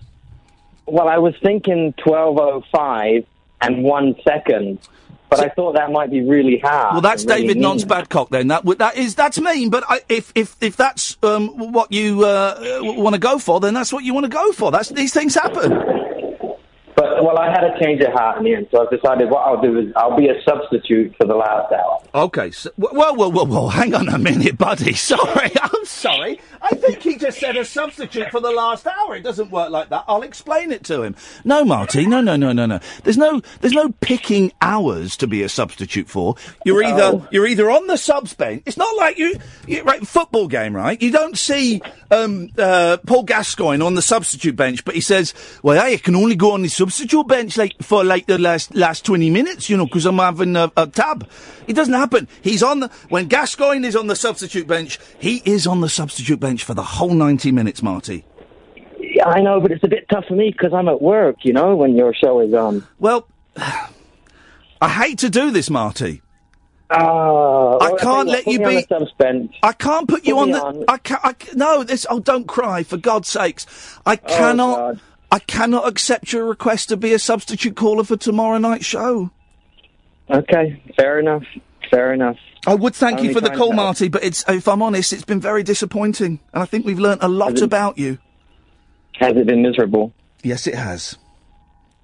Well, 0.85 1.07
I 1.07 1.17
was 1.17 1.33
thinking 1.41 1.93
twelve 1.97 2.37
oh 2.37 2.63
five 2.71 3.25
and 3.61 3.83
one 3.83 4.15
second, 4.23 4.79
but 5.29 5.39
I 5.39 5.49
thought 5.49 5.73
that 5.75 5.91
might 5.91 6.11
be 6.11 6.21
really 6.21 6.59
hard. 6.59 6.93
Well, 6.93 7.01
that's 7.01 7.25
really 7.25 7.41
David. 7.41 7.57
Nonce 7.57 7.85
Babcock. 7.85 8.29
Then 8.29 8.47
that 8.47 8.65
that 8.79 8.97
is 8.97 9.15
that's 9.15 9.39
mean. 9.39 9.69
But 9.69 9.83
I, 9.87 10.01
if 10.09 10.31
if 10.35 10.55
if 10.61 10.75
that's 10.75 11.17
um, 11.23 11.71
what 11.71 11.91
you 11.91 12.25
uh, 12.25 12.79
want 12.81 13.13
to 13.15 13.19
go 13.19 13.39
for, 13.39 13.59
then 13.59 13.73
that's 13.73 13.93
what 13.93 14.03
you 14.03 14.13
want 14.13 14.25
to 14.25 14.29
go 14.29 14.51
for. 14.51 14.71
That's 14.71 14.89
these 14.89 15.13
things 15.13 15.35
happen. 15.35 15.71
But 16.95 17.23
well, 17.23 17.37
I 17.39 17.49
had 17.49 17.63
a 17.63 17.79
change 17.83 18.01
of 18.01 18.13
heart 18.13 18.37
in 18.37 18.43
the 18.43 18.55
end, 18.55 18.67
so 18.71 18.83
I've 18.83 18.89
decided 18.89 19.29
what 19.29 19.39
I'll 19.39 19.61
do 19.61 19.79
is 19.79 19.93
I'll 19.95 20.15
be 20.15 20.27
a 20.27 20.41
substitute 20.43 21.15
for 21.17 21.25
the 21.25 21.35
last 21.35 21.71
hour. 21.73 22.01
Okay, 22.13 22.51
so, 22.51 22.69
whoa, 22.75 23.13
whoa, 23.13 23.29
whoa, 23.29 23.45
whoa, 23.45 23.67
hang 23.67 23.95
on 23.95 24.09
a 24.09 24.19
minute, 24.19 24.57
buddy. 24.57 24.93
Sorry, 25.03 25.51
I'm 25.61 25.85
sorry. 25.85 26.39
I 26.61 26.75
think 26.75 27.01
he 27.01 27.17
just 27.17 27.39
said 27.39 27.57
a 27.57 27.65
substitute 27.65 28.29
for 28.29 28.39
the 28.39 28.51
last 28.51 28.87
hour. 28.87 29.15
It 29.15 29.23
doesn't 29.23 29.51
work 29.51 29.69
like 29.69 29.89
that. 29.89 30.05
I'll 30.07 30.21
explain 30.21 30.71
it 30.71 30.83
to 30.85 31.01
him. 31.01 31.15
No, 31.43 31.65
Marty, 31.65 32.05
no, 32.05 32.21
no, 32.21 32.35
no, 32.35 32.53
no, 32.53 32.65
no. 32.65 32.79
There's 33.03 33.17
no, 33.17 33.41
there's 33.61 33.73
no 33.73 33.89
picking 33.99 34.51
hours 34.61 35.17
to 35.17 35.27
be 35.27 35.43
a 35.43 35.49
substitute 35.49 36.07
for. 36.07 36.35
You're 36.65 36.83
either, 36.83 37.27
you're 37.31 37.47
either 37.47 37.69
on 37.69 37.87
the 37.87 37.97
subs 37.97 38.33
bench. 38.33 38.63
It's 38.65 38.77
not 38.77 38.95
like 38.95 39.17
you, 39.17 39.37
you 39.67 39.83
right, 39.83 40.05
football 40.07 40.47
game, 40.47 40.75
right? 40.75 41.01
You 41.01 41.11
don't 41.11 41.37
see, 41.37 41.81
um, 42.11 42.49
uh, 42.57 42.97
Paul 43.05 43.23
Gascoigne 43.23 43.83
on 43.83 43.95
the 43.95 44.01
substitute 44.01 44.55
bench, 44.55 44.85
but 44.85 44.95
he 44.95 45.01
says, 45.01 45.33
well, 45.63 45.81
I 45.81 45.97
can 45.97 46.15
only 46.15 46.35
go 46.35 46.51
on 46.51 46.61
the 46.61 46.69
substitute 46.83 47.27
bench 47.27 47.57
like 47.57 47.75
for 47.81 48.03
like 48.03 48.25
the 48.25 48.37
last 48.37 48.75
last 48.75 49.05
twenty 49.05 49.29
minutes, 49.29 49.69
you 49.69 49.77
know, 49.77 49.85
because 49.85 50.05
I'm 50.05 50.17
having 50.17 50.55
a, 50.55 50.71
a 50.75 50.87
tab. 50.87 51.29
It 51.67 51.73
doesn't 51.73 51.93
happen. 51.93 52.27
He's 52.41 52.61
on 52.61 52.81
the 52.81 52.89
when 53.09 53.27
Gascoigne 53.27 53.85
is 53.87 53.95
on 53.95 54.07
the 54.07 54.15
substitute 54.15 54.67
bench. 54.67 54.99
He 55.19 55.41
is 55.45 55.65
on 55.65 55.81
the 55.81 55.89
substitute 55.89 56.39
bench 56.39 56.63
for 56.63 56.73
the 56.73 56.83
whole 56.83 57.13
ninety 57.13 57.51
minutes, 57.51 57.81
Marty. 57.81 58.25
Yeah, 58.99 59.27
I 59.27 59.41
know, 59.41 59.61
but 59.61 59.71
it's 59.71 59.83
a 59.83 59.87
bit 59.87 60.07
tough 60.09 60.25
for 60.27 60.35
me 60.35 60.51
because 60.51 60.73
I'm 60.73 60.89
at 60.89 61.01
work, 61.01 61.37
you 61.43 61.53
know, 61.53 61.75
when 61.75 61.95
your 61.95 62.13
show 62.13 62.39
is 62.41 62.53
on. 62.53 62.85
Well, 62.99 63.27
I 63.57 64.89
hate 64.89 65.19
to 65.19 65.29
do 65.29 65.51
this, 65.51 65.69
Marty. 65.69 66.21
Uh, 66.89 67.77
I 67.77 67.95
can't 67.97 68.27
let 68.27 68.45
you 68.45 68.59
be. 68.59 68.85
I 69.63 69.73
can't 69.73 70.07
put 70.07 70.25
you 70.25 70.37
on 70.37 70.51
the. 70.51 70.61
on. 70.61 70.83
I 70.87 70.97
can't. 70.97 71.21
I, 71.23 71.35
no, 71.55 71.83
this. 71.83 72.05
Oh, 72.09 72.19
don't 72.19 72.47
cry 72.47 72.83
for 72.83 72.97
God's 72.97 73.29
sakes. 73.29 73.65
I 74.05 74.15
cannot. 74.15 74.77
God. 74.77 74.99
I 75.33 75.39
cannot 75.39 75.87
accept 75.87 76.31
your 76.31 76.45
request 76.45 76.89
to 76.89 76.97
be 76.97 77.11
a 77.11 77.17
substitute 77.17 77.75
caller 77.75 78.03
for 78.03 78.15
tomorrow 78.15 78.59
night's 78.59 78.85
show. 78.85 79.31
Okay, 80.29 80.79
fair 80.95 81.19
enough. 81.19 81.41
Fair 81.89 82.13
enough. 82.13 82.37
I 82.67 82.75
would 82.75 82.93
thank 82.93 83.23
you 83.23 83.33
for 83.33 83.41
the 83.41 83.49
call. 83.49 83.73
Marty, 83.73 84.09
but 84.09 84.23
it's 84.23 84.47
if 84.47 84.67
I'm 84.67 84.83
honest, 84.83 85.11
it's 85.11 85.25
been 85.25 85.41
very 85.41 85.63
disappointing, 85.63 86.39
and 86.53 86.61
I 86.61 86.65
think 86.67 86.85
we've 86.85 86.99
learnt 86.99 87.23
a 87.23 87.27
lot 87.27 87.53
it- 87.53 87.63
about 87.63 87.97
you. 87.97 88.19
Has 89.15 89.35
it 89.35 89.47
been 89.47 89.63
miserable? 89.63 90.13
Yes, 90.43 90.67
it 90.67 90.75
has. 90.75 91.17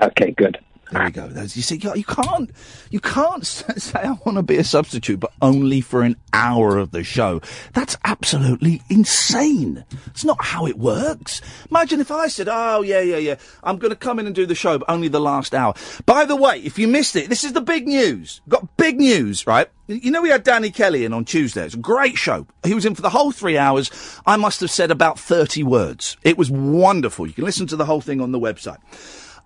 Okay, 0.02 0.32
good. 0.32 0.58
There 0.92 1.04
we 1.06 1.12
go. 1.12 1.28
There's- 1.28 1.56
You 1.56 1.62
see, 1.62 1.76
you 1.78 1.94
you 1.96 2.04
can't, 2.04 2.50
you 2.90 3.00
can't 3.00 3.46
say 3.46 4.00
I 4.00 4.18
want 4.26 4.38
to 4.38 4.44
be 4.44 4.58
a 4.58 4.64
substitute, 4.64 5.20
but 5.20 5.32
only 5.42 5.82
for 5.82 6.02
an 6.02 6.16
hour 6.34 6.78
of 6.78 6.92
the 6.92 7.04
show. 7.04 7.42
That's 7.74 7.96
absolutely 8.06 8.82
insane. 8.90 9.86
It's 10.08 10.26
not 10.26 10.44
how 10.44 10.66
it 10.66 10.78
works. 10.80 11.42
Imagine 11.70 12.00
if 12.00 12.10
I 12.12 12.28
said, 12.28 12.48
"Oh 12.50 12.82
yeah, 12.82 13.02
yeah, 13.02 13.18
yeah, 13.18 13.36
I'm 13.64 13.78
going 13.78 13.92
to 13.92 13.96
come 13.96 14.18
in 14.20 14.26
and 14.26 14.34
do 14.36 14.46
the 14.48 14.56
show, 14.56 14.78
but 14.80 14.90
only 14.90 15.08
the 15.10 15.20
last 15.20 15.54
hour." 15.54 15.74
By 16.06 16.26
the 16.26 16.36
way, 16.36 16.60
if 16.64 16.80
you 16.80 16.88
missed 16.88 17.16
it, 17.16 17.30
this 17.30 17.44
is 17.44 17.54
the 17.54 17.62
big 17.62 17.88
news. 17.88 18.42
Got 18.50 18.76
big 18.78 18.98
news, 19.00 19.46
right? 19.46 19.70
You 19.88 20.12
know, 20.12 20.22
we 20.22 20.30
had 20.30 20.44
Danny 20.44 20.70
Kelly 20.72 21.04
in 21.06 21.14
on 21.14 21.26
Tuesday. 21.26 21.66
It's 21.66 21.74
a 21.74 21.78
great 21.78 22.16
show. 22.18 22.46
He 22.64 22.74
was 22.76 22.86
in 22.86 22.94
for 22.94 23.02
the 23.02 23.10
whole 23.10 23.32
three 23.32 23.58
hours. 23.58 23.90
I 24.26 24.38
must 24.38 24.60
have 24.62 24.70
said 24.70 24.92
about 24.92 25.18
30 25.20 25.64
words. 25.64 26.16
It 26.24 26.38
was 26.38 26.52
wonderful. 26.52 27.26
You 27.26 27.34
can 27.34 27.44
listen 27.44 27.66
to 27.68 27.76
the 27.76 27.86
whole 27.86 28.00
thing 28.02 28.22
on 28.22 28.32
the 28.32 28.40
website 28.40 28.78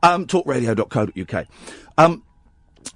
um, 0.03 0.27
talkradio.co.uk. 0.27 1.47
Um, 1.97 2.23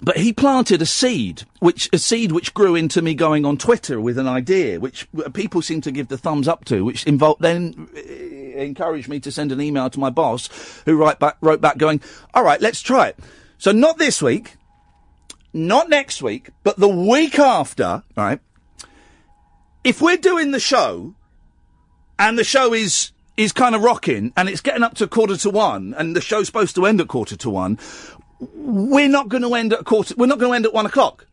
but 0.00 0.18
he 0.18 0.32
planted 0.32 0.82
a 0.82 0.86
seed, 0.86 1.42
which 1.60 1.88
a 1.92 1.98
seed 1.98 2.30
which 2.30 2.54
grew 2.54 2.74
into 2.74 3.02
me 3.02 3.14
going 3.14 3.44
on 3.44 3.56
Twitter 3.56 4.00
with 4.00 4.18
an 4.18 4.28
idea, 4.28 4.78
which 4.78 5.08
uh, 5.24 5.30
people 5.30 5.62
seem 5.62 5.80
to 5.80 5.90
give 5.90 6.08
the 6.08 6.18
thumbs 6.18 6.46
up 6.46 6.64
to, 6.66 6.84
which 6.84 7.04
involved 7.06 7.40
then 7.40 7.88
uh, 7.96 8.00
encouraged 8.60 9.08
me 9.08 9.18
to 9.20 9.32
send 9.32 9.50
an 9.50 9.60
email 9.60 9.88
to 9.90 9.98
my 9.98 10.10
boss, 10.10 10.82
who 10.84 10.96
write 10.96 11.18
back, 11.18 11.36
wrote 11.40 11.60
back 11.60 11.78
going, 11.78 12.00
"All 12.34 12.44
right, 12.44 12.60
let's 12.60 12.82
try 12.82 13.08
it." 13.08 13.18
So 13.56 13.72
not 13.72 13.98
this 13.98 14.22
week, 14.22 14.56
not 15.52 15.88
next 15.88 16.22
week, 16.22 16.50
but 16.62 16.76
the 16.76 16.88
week 16.88 17.38
after, 17.38 18.02
right? 18.16 18.40
If 19.82 20.02
we're 20.02 20.18
doing 20.18 20.50
the 20.50 20.60
show 20.60 21.14
and 22.18 22.38
the 22.38 22.44
show 22.44 22.74
is 22.74 23.12
is 23.38 23.52
kind 23.52 23.76
of 23.76 23.82
rocking 23.82 24.32
and 24.36 24.48
it's 24.48 24.60
getting 24.60 24.82
up 24.82 24.94
to 24.94 25.06
quarter 25.06 25.36
to 25.36 25.48
one 25.48 25.94
and 25.96 26.14
the 26.14 26.20
show's 26.20 26.46
supposed 26.46 26.74
to 26.74 26.84
end 26.84 27.00
at 27.00 27.06
quarter 27.06 27.36
to 27.36 27.48
one. 27.48 27.78
We're 28.40 29.08
not 29.08 29.28
going 29.28 29.44
to 29.44 29.54
end 29.54 29.72
at 29.72 29.84
quarter 29.84 30.14
we're 30.18 30.26
not 30.26 30.40
going 30.40 30.50
to 30.50 30.56
end 30.56 30.66
at 30.66 30.74
one 30.74 30.86
o'clock. 30.86 31.24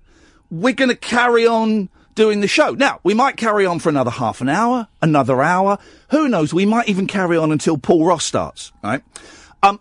We're 0.51 0.75
going 0.75 0.89
to 0.89 0.95
carry 0.95 1.47
on 1.47 1.89
doing 2.13 2.41
the 2.41 2.47
show. 2.47 2.71
Now 2.71 2.99
we 3.03 3.15
might 3.15 3.37
carry 3.37 3.65
on 3.65 3.79
for 3.79 3.89
another 3.89 4.11
half 4.11 4.39
an 4.39 4.49
hour 4.49 4.87
another 5.01 5.41
hour. 5.41 5.79
Who 6.11 6.29
knows? 6.29 6.53
We 6.53 6.67
might 6.67 6.87
even 6.87 7.07
carry 7.07 7.37
on 7.37 7.51
until 7.51 7.77
paul 7.77 8.05
ross 8.05 8.23
starts 8.23 8.71
right? 8.83 9.01
Um 9.63 9.79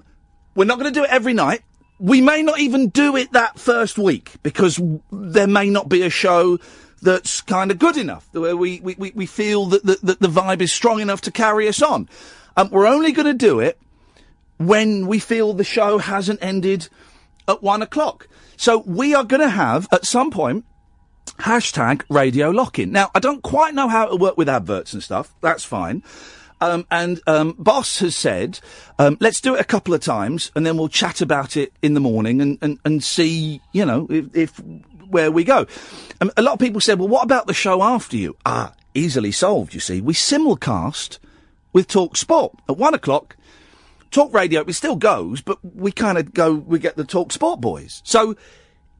we're 0.54 0.64
not 0.64 0.78
going 0.78 0.92
to 0.92 0.98
do 0.98 1.04
it 1.04 1.10
every 1.10 1.34
night. 1.34 1.62
We 1.98 2.20
may 2.20 2.42
not 2.42 2.58
even 2.58 2.88
do 2.88 3.16
it 3.16 3.32
that 3.32 3.58
first 3.58 3.98
week 3.98 4.32
because 4.42 4.80
there 5.12 5.46
may 5.46 5.68
not 5.68 5.88
be 5.88 6.02
a 6.02 6.10
show 6.10 6.58
that's 7.04 7.40
kind 7.42 7.70
of 7.70 7.78
good 7.78 7.96
enough, 7.96 8.28
where 8.32 8.56
we, 8.56 8.80
we, 8.80 9.12
we, 9.14 9.26
feel 9.26 9.66
that 9.66 9.84
the, 9.84 9.98
that 10.02 10.20
the 10.20 10.28
vibe 10.28 10.60
is 10.60 10.72
strong 10.72 11.00
enough 11.00 11.20
to 11.22 11.30
carry 11.30 11.68
us 11.68 11.82
on. 11.82 12.08
Um, 12.56 12.70
we're 12.70 12.86
only 12.86 13.12
going 13.12 13.26
to 13.26 13.34
do 13.34 13.60
it 13.60 13.78
when 14.58 15.06
we 15.06 15.18
feel 15.18 15.52
the 15.52 15.64
show 15.64 15.98
hasn't 15.98 16.42
ended 16.42 16.88
at 17.46 17.62
one 17.62 17.82
o'clock. 17.82 18.28
So 18.56 18.78
we 18.78 19.14
are 19.14 19.24
going 19.24 19.42
to 19.42 19.50
have, 19.50 19.86
at 19.92 20.06
some 20.06 20.30
point, 20.30 20.64
hashtag 21.40 22.02
radio 22.08 22.50
lock-in. 22.50 22.90
Now, 22.90 23.10
I 23.14 23.20
don't 23.20 23.42
quite 23.42 23.74
know 23.74 23.88
how 23.88 24.06
it'll 24.06 24.18
work 24.18 24.38
with 24.38 24.48
adverts 24.48 24.92
and 24.92 25.02
stuff. 25.02 25.34
That's 25.40 25.64
fine. 25.64 26.02
Um, 26.60 26.86
and 26.90 27.20
um, 27.26 27.56
Boss 27.58 27.98
has 27.98 28.16
said, 28.16 28.60
um, 28.98 29.18
let's 29.20 29.40
do 29.40 29.54
it 29.54 29.60
a 29.60 29.64
couple 29.64 29.92
of 29.92 30.00
times, 30.00 30.50
and 30.56 30.64
then 30.64 30.78
we'll 30.78 30.88
chat 30.88 31.20
about 31.20 31.56
it 31.56 31.72
in 31.82 31.94
the 31.94 32.00
morning 32.00 32.40
and, 32.40 32.58
and, 32.62 32.78
and 32.84 33.04
see, 33.04 33.60
you 33.72 33.84
know, 33.84 34.06
if, 34.08 34.34
if 34.34 34.62
where 35.14 35.30
we 35.30 35.44
go. 35.44 35.66
A 36.36 36.42
lot 36.42 36.54
of 36.54 36.58
people 36.58 36.80
said, 36.80 36.98
well, 36.98 37.08
what 37.08 37.24
about 37.24 37.46
the 37.46 37.54
show 37.54 37.82
after 37.82 38.16
you? 38.16 38.36
Ah, 38.44 38.74
easily 38.94 39.32
solved. 39.32 39.72
You 39.72 39.80
see, 39.80 40.00
we 40.00 40.12
simulcast 40.12 41.18
with 41.72 41.86
Talk 41.86 42.16
Sport 42.16 42.52
at 42.68 42.76
one 42.76 42.94
o'clock. 42.94 43.36
Talk 44.10 44.34
Radio, 44.34 44.62
it 44.62 44.72
still 44.74 44.96
goes, 44.96 45.40
but 45.40 45.58
we 45.62 45.92
kind 45.92 46.18
of 46.18 46.34
go, 46.34 46.52
we 46.52 46.78
get 46.78 46.96
the 46.96 47.04
Talk 47.04 47.32
Sport 47.32 47.60
boys. 47.60 48.02
So 48.04 48.36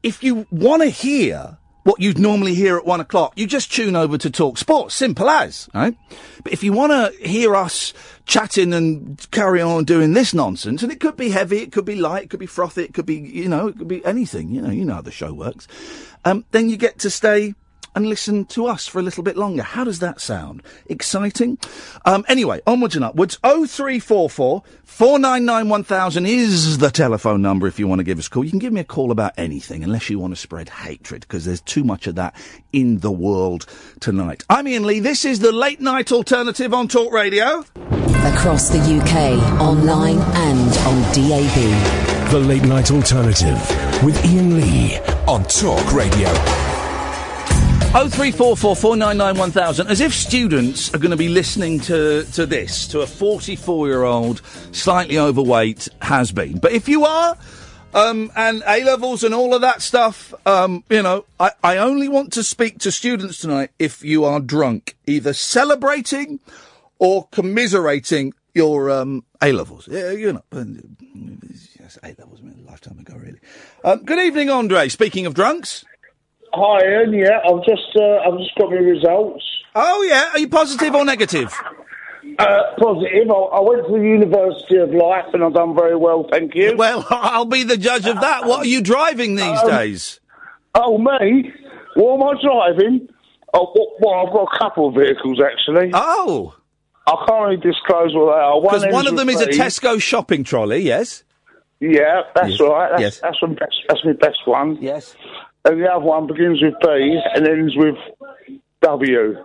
if 0.03 0.23
you 0.23 0.47
want 0.51 0.83
to 0.83 0.89
hear 0.89 1.57
what 1.85 2.01
you'd 2.01 2.17
normally 2.17 2.55
hear 2.55 2.77
at 2.77 2.85
one 2.85 2.99
o'clock, 2.99 3.33
you 3.35 3.45
just 3.45 3.71
tune 3.71 3.95
over 3.95 4.17
to 4.17 4.31
Talk 4.31 4.57
Sport. 4.57 4.91
Simple 4.91 5.29
as, 5.29 5.69
right? 5.71 5.95
But 6.43 6.51
if 6.51 6.63
you 6.63 6.73
want 6.73 6.91
to 6.91 7.27
hear 7.27 7.55
us 7.55 7.93
chatting 8.25 8.73
and 8.73 9.23
carry 9.29 9.61
on 9.61 9.83
doing 9.83 10.13
this 10.13 10.33
nonsense, 10.33 10.81
and 10.81 10.91
it 10.91 10.99
could 10.99 11.15
be 11.15 11.29
heavy, 11.29 11.59
it 11.59 11.71
could 11.71 11.85
be 11.85 11.95
light, 11.95 12.23
it 12.23 12.29
could 12.31 12.39
be 12.39 12.47
frothy, 12.47 12.83
it 12.83 12.95
could 12.95 13.05
be, 13.05 13.17
you 13.17 13.47
know, 13.47 13.67
it 13.67 13.77
could 13.77 13.87
be 13.87 14.03
anything, 14.03 14.49
you 14.49 14.63
know, 14.63 14.71
you 14.71 14.83
know 14.83 14.95
how 14.95 15.01
the 15.01 15.11
show 15.11 15.31
works, 15.31 15.67
um, 16.25 16.43
then 16.49 16.69
you 16.71 16.75
get 16.75 16.97
to 16.99 17.09
stay 17.11 17.53
and 17.95 18.07
listen 18.07 18.45
to 18.45 18.67
us 18.67 18.87
for 18.87 18.99
a 18.99 19.01
little 19.01 19.23
bit 19.23 19.37
longer. 19.37 19.63
How 19.63 19.83
does 19.83 19.99
that 19.99 20.21
sound? 20.21 20.61
Exciting? 20.87 21.57
Um, 22.05 22.25
anyway, 22.27 22.61
onwards 22.67 22.95
and 22.95 23.05
upwards. 23.05 23.37
0344 23.43 24.63
499 24.83 25.69
1000 25.69 26.25
is 26.25 26.77
the 26.77 26.91
telephone 26.91 27.41
number 27.41 27.67
if 27.67 27.79
you 27.79 27.87
want 27.87 27.99
to 27.99 28.03
give 28.03 28.19
us 28.19 28.27
a 28.27 28.29
call. 28.29 28.43
You 28.43 28.49
can 28.49 28.59
give 28.59 28.73
me 28.73 28.81
a 28.81 28.85
call 28.85 29.11
about 29.11 29.33
anything, 29.37 29.83
unless 29.83 30.09
you 30.09 30.19
want 30.19 30.33
to 30.33 30.39
spread 30.39 30.69
hatred, 30.69 31.21
because 31.21 31.45
there's 31.45 31.61
too 31.61 31.83
much 31.83 32.07
of 32.07 32.15
that 32.15 32.35
in 32.73 32.99
the 32.99 33.11
world 33.11 33.65
tonight. 33.99 34.43
I'm 34.49 34.67
Iain 34.67 34.85
Lee. 34.85 34.99
This 34.99 35.25
is 35.25 35.39
the 35.39 35.51
late 35.51 35.81
night 35.81 36.11
alternative 36.11 36.73
on 36.73 36.87
Talk 36.87 37.11
Radio. 37.13 37.65
Across 38.25 38.69
the 38.69 38.79
UK, 38.79 39.61
online 39.61 40.17
and 40.19 40.77
on 40.87 41.01
DAB. 41.13 42.05
The 42.31 42.39
Late 42.39 42.63
Night 42.63 42.89
Alternative 42.89 43.55
with 44.03 44.17
Iain 44.25 44.55
Lee 44.59 44.97
on 45.27 45.43
Talk 45.43 45.93
Radio. 45.93 46.74
0344 47.95 48.75
499 48.75 49.37
1000. 49.37 49.87
As 49.87 50.01
if 50.01 50.13
students 50.13 50.93
are 50.93 50.97
going 50.97 51.11
to 51.11 51.17
be 51.17 51.29
listening 51.29 51.79
to, 51.79 52.25
to 52.33 52.45
this, 52.45 52.89
to 52.89 52.99
a 52.99 53.07
44 53.07 53.87
year 53.87 54.03
old, 54.03 54.41
slightly 54.73 55.17
overweight 55.17 55.87
has 56.01 56.29
been. 56.29 56.57
But 56.57 56.73
if 56.73 56.89
you 56.89 57.05
are, 57.05 57.37
um, 57.93 58.33
and 58.35 58.61
A 58.67 58.83
levels 58.83 59.23
and 59.23 59.33
all 59.33 59.53
of 59.53 59.61
that 59.61 59.81
stuff, 59.81 60.33
um, 60.45 60.83
you 60.89 61.01
know, 61.01 61.23
I, 61.39 61.51
I 61.63 61.77
only 61.77 62.09
want 62.09 62.33
to 62.33 62.43
speak 62.43 62.79
to 62.79 62.91
students 62.91 63.39
tonight 63.39 63.71
if 63.79 64.03
you 64.03 64.25
are 64.25 64.41
drunk, 64.41 64.97
either 65.07 65.31
celebrating 65.31 66.41
or 66.99 67.29
commiserating 67.29 68.33
your 68.53 68.91
um, 68.91 69.23
A 69.41 69.53
levels. 69.53 69.87
Yeah, 69.89 70.11
you 70.11 70.33
know, 70.33 70.43
A 70.51 72.15
levels, 72.19 72.41
a 72.41 72.69
lifetime 72.69 72.99
ago, 72.99 73.15
really. 73.15 73.39
Um, 73.85 74.03
good 74.03 74.19
evening, 74.19 74.49
Andre. 74.49 74.89
Speaking 74.89 75.25
of 75.25 75.33
drunks. 75.33 75.85
Hi, 76.55 76.79
Iain. 76.85 77.13
Yeah, 77.13 77.39
I've 77.45 77.63
just 77.65 77.95
uh, 77.95 78.19
I've 78.27 78.37
just 78.39 78.55
got 78.57 78.69
my 78.69 78.77
results. 78.77 79.43
Oh 79.75 80.03
yeah, 80.03 80.29
are 80.33 80.39
you 80.39 80.47
positive 80.47 80.93
or 80.95 81.03
negative? 81.05 81.53
Uh, 82.39 82.61
positive. 82.79 83.29
I, 83.29 83.33
I 83.33 83.61
went 83.61 83.85
to 83.87 83.93
the 83.93 83.99
University 84.03 84.77
of 84.77 84.89
Life 84.91 85.25
and 85.33 85.43
I've 85.43 85.53
done 85.53 85.75
very 85.75 85.95
well, 85.95 86.27
thank 86.31 86.55
you. 86.55 86.75
Well, 86.75 87.05
I'll 87.11 87.45
be 87.45 87.63
the 87.63 87.77
judge 87.77 88.07
of 88.07 88.19
that. 88.21 88.45
What 88.45 88.61
are 88.61 88.67
you 88.69 88.81
driving 88.81 89.35
these 89.35 89.59
Um, 89.59 89.69
days? 89.69 90.19
Oh, 90.73 90.97
me? 90.97 91.53
What 91.95 92.15
am 92.15 92.23
I 92.23 92.41
driving? 92.41 93.07
Oh, 93.53 93.71
well, 93.75 93.87
well, 93.99 94.25
I've 94.27 94.33
got 94.33 94.47
a 94.53 94.57
couple 94.57 94.87
of 94.89 94.95
vehicles 94.95 95.39
actually. 95.41 95.91
Oh, 95.93 96.55
I 97.07 97.25
can't 97.27 97.41
really 97.43 97.57
disclose 97.57 98.13
what 98.15 98.33
they 98.33 98.41
are. 98.41 98.61
because 98.61 98.83
ends 98.83 98.93
one 98.93 99.07
of 99.07 99.15
them 99.15 99.29
is 99.29 99.39
a 99.41 99.45
B. 99.47 99.57
Tesco 99.57 100.01
shopping 100.01 100.43
trolley. 100.43 100.79
Yes. 100.79 101.23
Yeah, 101.79 102.21
that's 102.33 102.51
Yes. 102.51 102.59
right. 102.61 102.89
That's, 102.91 103.01
Yes. 103.01 103.19
that's, 103.21 103.37
my 103.41 103.49
best, 103.49 103.75
that's 103.87 104.03
my 104.05 104.13
best 104.13 104.39
one. 104.45 104.77
Yes. 104.81 105.15
And 105.65 105.81
the 105.81 105.87
other 105.91 106.05
one 106.05 106.27
begins 106.27 106.61
with 106.61 106.75
B 106.81 107.19
and 107.33 107.47
ends 107.47 107.75
with 107.75 107.95
W. 108.81 109.35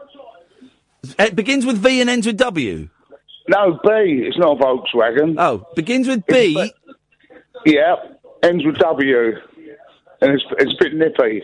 It 1.19 1.35
begins 1.35 1.65
with 1.65 1.79
V 1.79 2.01
and 2.01 2.11
ends 2.11 2.27
with 2.27 2.37
W. 2.37 2.89
No, 3.49 3.73
B. 3.83 3.89
It's 4.27 4.39
not 4.39 4.61
a 4.61 4.63
Volkswagen. 4.63 5.35
Oh, 5.39 5.67
begins 5.75 6.07
with 6.07 6.25
B. 6.27 6.71
Yeah, 7.65 7.97
ends 8.43 8.65
with 8.65 8.77
W. 8.77 9.33
And 10.21 10.33
it's, 10.35 10.45
it's 10.59 10.75
a 10.75 10.77
bit 10.79 10.95
nippy. 10.95 11.43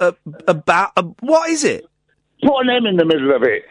Uh, 0.00 0.12
about 0.46 0.92
uh, 0.96 1.02
what 1.20 1.50
is 1.50 1.64
it? 1.64 1.84
Put 2.42 2.60
an 2.60 2.70
M 2.70 2.86
in 2.86 2.96
the 2.96 3.04
middle 3.04 3.34
of 3.34 3.42
it. 3.42 3.64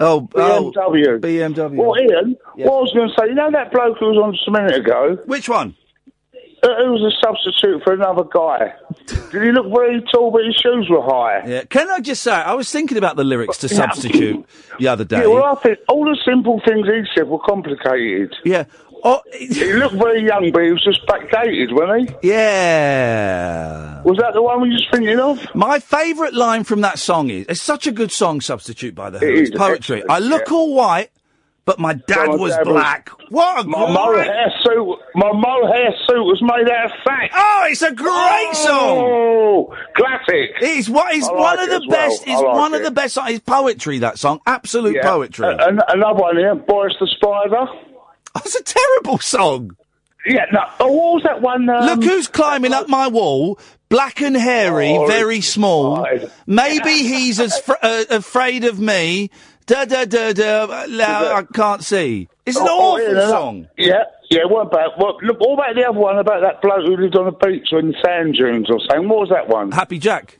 Oh, 0.00 0.26
oh, 0.34 0.72
BMW. 0.74 1.20
BMW. 1.20 1.76
Well, 1.76 1.94
Iain, 1.94 2.36
Yes. 2.56 2.66
what 2.66 2.78
I 2.78 2.80
was 2.80 2.92
going 2.94 3.08
to 3.08 3.14
say, 3.20 3.28
you 3.28 3.34
know 3.34 3.50
that 3.50 3.70
bloke 3.70 3.98
who 4.00 4.06
was 4.06 4.16
on 4.16 4.32
just 4.32 4.48
a 4.48 4.50
minute 4.50 4.74
ago? 4.76 5.18
Which 5.26 5.48
one? 5.48 5.76
Who 6.64 6.92
was 6.92 7.12
a 7.12 7.26
substitute 7.26 7.82
for 7.84 7.92
another 7.92 8.24
guy. 8.24 8.72
Did 9.30 9.42
he 9.42 9.52
look 9.52 9.66
very 9.74 10.00
tall, 10.12 10.30
but 10.30 10.44
his 10.46 10.54
shoes 10.56 10.86
were 10.88 11.02
high? 11.02 11.46
Yeah. 11.46 11.64
Can 11.64 11.90
I 11.90 12.00
just 12.00 12.22
say, 12.22 12.32
I 12.32 12.54
was 12.54 12.70
thinking 12.70 12.96
about 12.96 13.16
the 13.16 13.24
lyrics 13.24 13.58
to 13.58 13.68
Substitute 13.68 14.46
the 14.78 14.88
other 14.88 15.04
day. 15.04 15.14
Yeah, 15.20 15.26
well, 15.26 15.44
I 15.44 15.54
think 15.60 15.78
all 15.88 16.04
the 16.04 16.18
simple 16.24 16.60
things 16.66 16.86
he 16.86 17.02
said 17.14 17.28
were 17.28 17.38
complicated. 17.38 18.34
Yeah. 18.44 18.64
Oh, 19.06 19.20
he 19.38 19.72
looked 19.74 19.96
very 19.96 20.24
young, 20.24 20.50
but 20.50 20.62
he 20.62 20.70
was 20.72 20.82
just 20.82 21.06
backdated, 21.06 21.72
wasn't 21.72 22.10
he? 22.22 22.28
Yeah. 22.28 24.02
Was 24.02 24.16
that 24.18 24.32
the 24.32 24.40
one 24.42 24.62
we 24.62 24.70
were 24.70 24.76
just 24.76 24.90
thinking 24.90 25.20
of? 25.20 25.54
My 25.54 25.78
favourite 25.78 26.32
line 26.32 26.64
from 26.64 26.80
that 26.80 26.98
song 26.98 27.28
is 27.28 27.44
it's 27.48 27.60
such 27.60 27.86
a 27.86 27.92
good 27.92 28.10
song, 28.10 28.40
Substitute 28.40 28.94
by 28.94 29.10
the 29.10 29.18
Who. 29.18 29.26
It 29.26 29.38
It's 29.38 29.50
is, 29.50 29.56
poetry. 29.56 30.02
I 30.08 30.18
look 30.20 30.48
yeah. 30.48 30.54
all 30.54 30.74
white, 30.74 31.10
but 31.64 31.78
my 31.78 31.94
dad 31.94 32.28
my 32.28 32.36
was 32.36 32.52
dad 32.54 32.66
was- 32.66 32.72
black. 32.74 33.10
What 33.30 33.64
a 33.64 33.68
My 33.68 33.78
great... 33.86 33.94
mohair 34.28 34.52
suit, 34.62 34.98
my 35.14 35.32
mohair 35.32 35.90
suit 36.06 36.22
was 36.24 36.40
made 36.42 36.70
out 36.70 36.84
of 36.86 36.90
fat. 37.04 37.30
Oh, 37.34 37.66
it's 37.70 37.82
a 37.82 37.92
great 37.92 38.50
song. 38.54 38.98
Oh, 38.98 39.74
classic. 39.96 40.50
It's 40.60 40.88
what 40.88 41.14
is 41.14 41.26
I 41.28 41.32
one 41.32 41.58
of 41.58 41.68
the 41.70 41.76
as 41.76 41.80
well. 41.88 41.90
best. 42.08 42.22
It's 42.26 42.42
like 42.42 42.54
one 42.54 42.74
of 42.74 42.82
the 42.82 42.90
best. 42.90 43.18
It's 43.22 43.40
poetry. 43.40 43.98
That 44.00 44.18
song, 44.18 44.40
absolute 44.46 44.96
Yeah. 44.96 45.02
poetry. 45.10 45.46
Another 45.58 46.14
one 46.20 46.36
here, 46.36 46.54
Boris 46.54 46.94
the 47.00 47.06
Spider. 47.16 47.66
That's 48.34 48.54
a 48.54 48.62
terrible 48.62 49.18
song. 49.18 49.76
Yeah, 50.26 50.46
no. 50.52 50.60
Oh, 50.80 50.90
what 50.92 51.14
was 51.14 51.22
that 51.24 51.40
one? 51.42 51.68
Um, 51.68 51.84
Look 51.86 52.02
who's 52.04 52.28
climbing 52.28 52.72
up 52.72 52.88
my 52.88 53.08
wall. 53.08 53.58
Black 53.90 54.20
and 54.22 54.34
hairy, 54.36 54.90
Oh, 54.96 55.06
very 55.06 55.40
small. 55.40 56.06
Maybe 56.46 56.90
he's 56.90 57.38
as 57.38 57.58
fr- 57.60 57.74
uh, 57.82 58.04
afraid 58.10 58.64
of 58.64 58.80
me. 58.80 59.30
Da 59.66 59.84
da 59.84 60.04
da 60.04 60.32
da. 60.32 60.84
la- 60.88 61.36
I 61.38 61.42
can't 61.52 61.82
see. 61.82 62.28
It's 62.44 62.56
an 62.58 62.66
Oh, 62.68 62.68
oh, 62.68 63.02
awful 63.02 63.14
yeah, 63.14 63.28
song. 63.28 63.68
Yeah, 63.78 64.04
yeah, 64.30 64.44
what 64.46 64.66
about, 64.66 64.98
what, 64.98 65.22
look, 65.22 65.40
what 65.40 65.54
about 65.54 65.74
the 65.74 65.84
other 65.88 65.98
one 65.98 66.18
about 66.18 66.42
that 66.42 66.60
bloke 66.60 66.84
who 66.84 66.96
lived 66.96 67.16
on 67.16 67.24
the 67.24 67.46
beach 67.46 67.68
or 67.72 67.78
in 67.78 67.88
the 67.88 67.94
sand 68.04 68.34
dunes 68.34 68.68
or 68.70 68.78
something? 68.88 69.08
What 69.08 69.20
was 69.20 69.28
that 69.30 69.48
one? 69.48 69.72
Happy 69.72 69.98
Jack. 69.98 70.38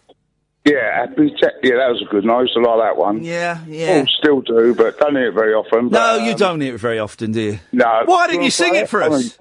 Yeah, 0.67 1.07
Happy 1.07 1.31
Jack. 1.41 1.53
Yeah, 1.63 1.77
that 1.77 1.89
was 1.89 2.03
a 2.07 2.11
good 2.11 2.27
one. 2.27 2.37
I 2.37 2.41
used 2.43 2.55
to 2.55 2.61
like 2.61 2.81
that 2.89 2.97
one. 2.97 3.23
Yeah, 3.23 3.65
yeah. 3.67 4.05
Oh, 4.05 4.07
still 4.19 4.41
do, 4.41 4.75
but 4.75 4.99
don't 4.99 5.15
hear 5.15 5.29
it 5.29 5.35
very 5.35 5.55
often. 5.55 5.87
No, 5.87 5.91
but, 5.91 6.23
you 6.25 6.33
um, 6.33 6.39
don't 6.39 6.61
hear 6.61 6.75
it 6.75 6.79
very 6.81 6.99
often, 6.99 7.33
do 7.33 7.41
you? 7.41 7.59
No. 7.73 8.03
Why 8.05 8.27
didn't 8.27 8.43
you 8.43 8.51
sing 8.51 8.75
it 8.75 8.89
for 8.89 9.03
I 9.03 9.09
mean, 9.09 9.19
us? 9.19 9.39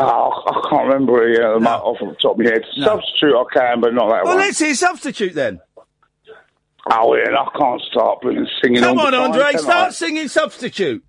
Oh, 0.00 0.30
I 0.46 0.68
can't 0.70 0.86
remember 0.88 1.28
it 1.28 1.40
uh, 1.40 1.58
off 1.58 1.98
the 1.98 2.14
top 2.22 2.32
of 2.32 2.38
my 2.38 2.44
head. 2.44 2.62
Substitute 2.82 3.34
I 3.34 3.44
can, 3.52 3.80
but 3.80 3.92
not 3.94 4.08
that 4.08 4.22
one. 4.22 4.24
Well, 4.24 4.34
one. 4.36 4.38
let's 4.38 4.58
hear 4.58 4.74
Substitute 4.74 5.34
then. 5.34 5.60
Oh, 6.90 7.14
yeah, 7.14 7.36
I 7.38 7.58
can't 7.58 7.80
start 7.82 8.24
singing 8.62 8.80
Come 8.82 8.98
on, 8.98 9.14
Andre, 9.14 9.52
start 9.56 9.88
I? 9.88 9.90
singing 9.90 10.28
Substitute. 10.28 11.04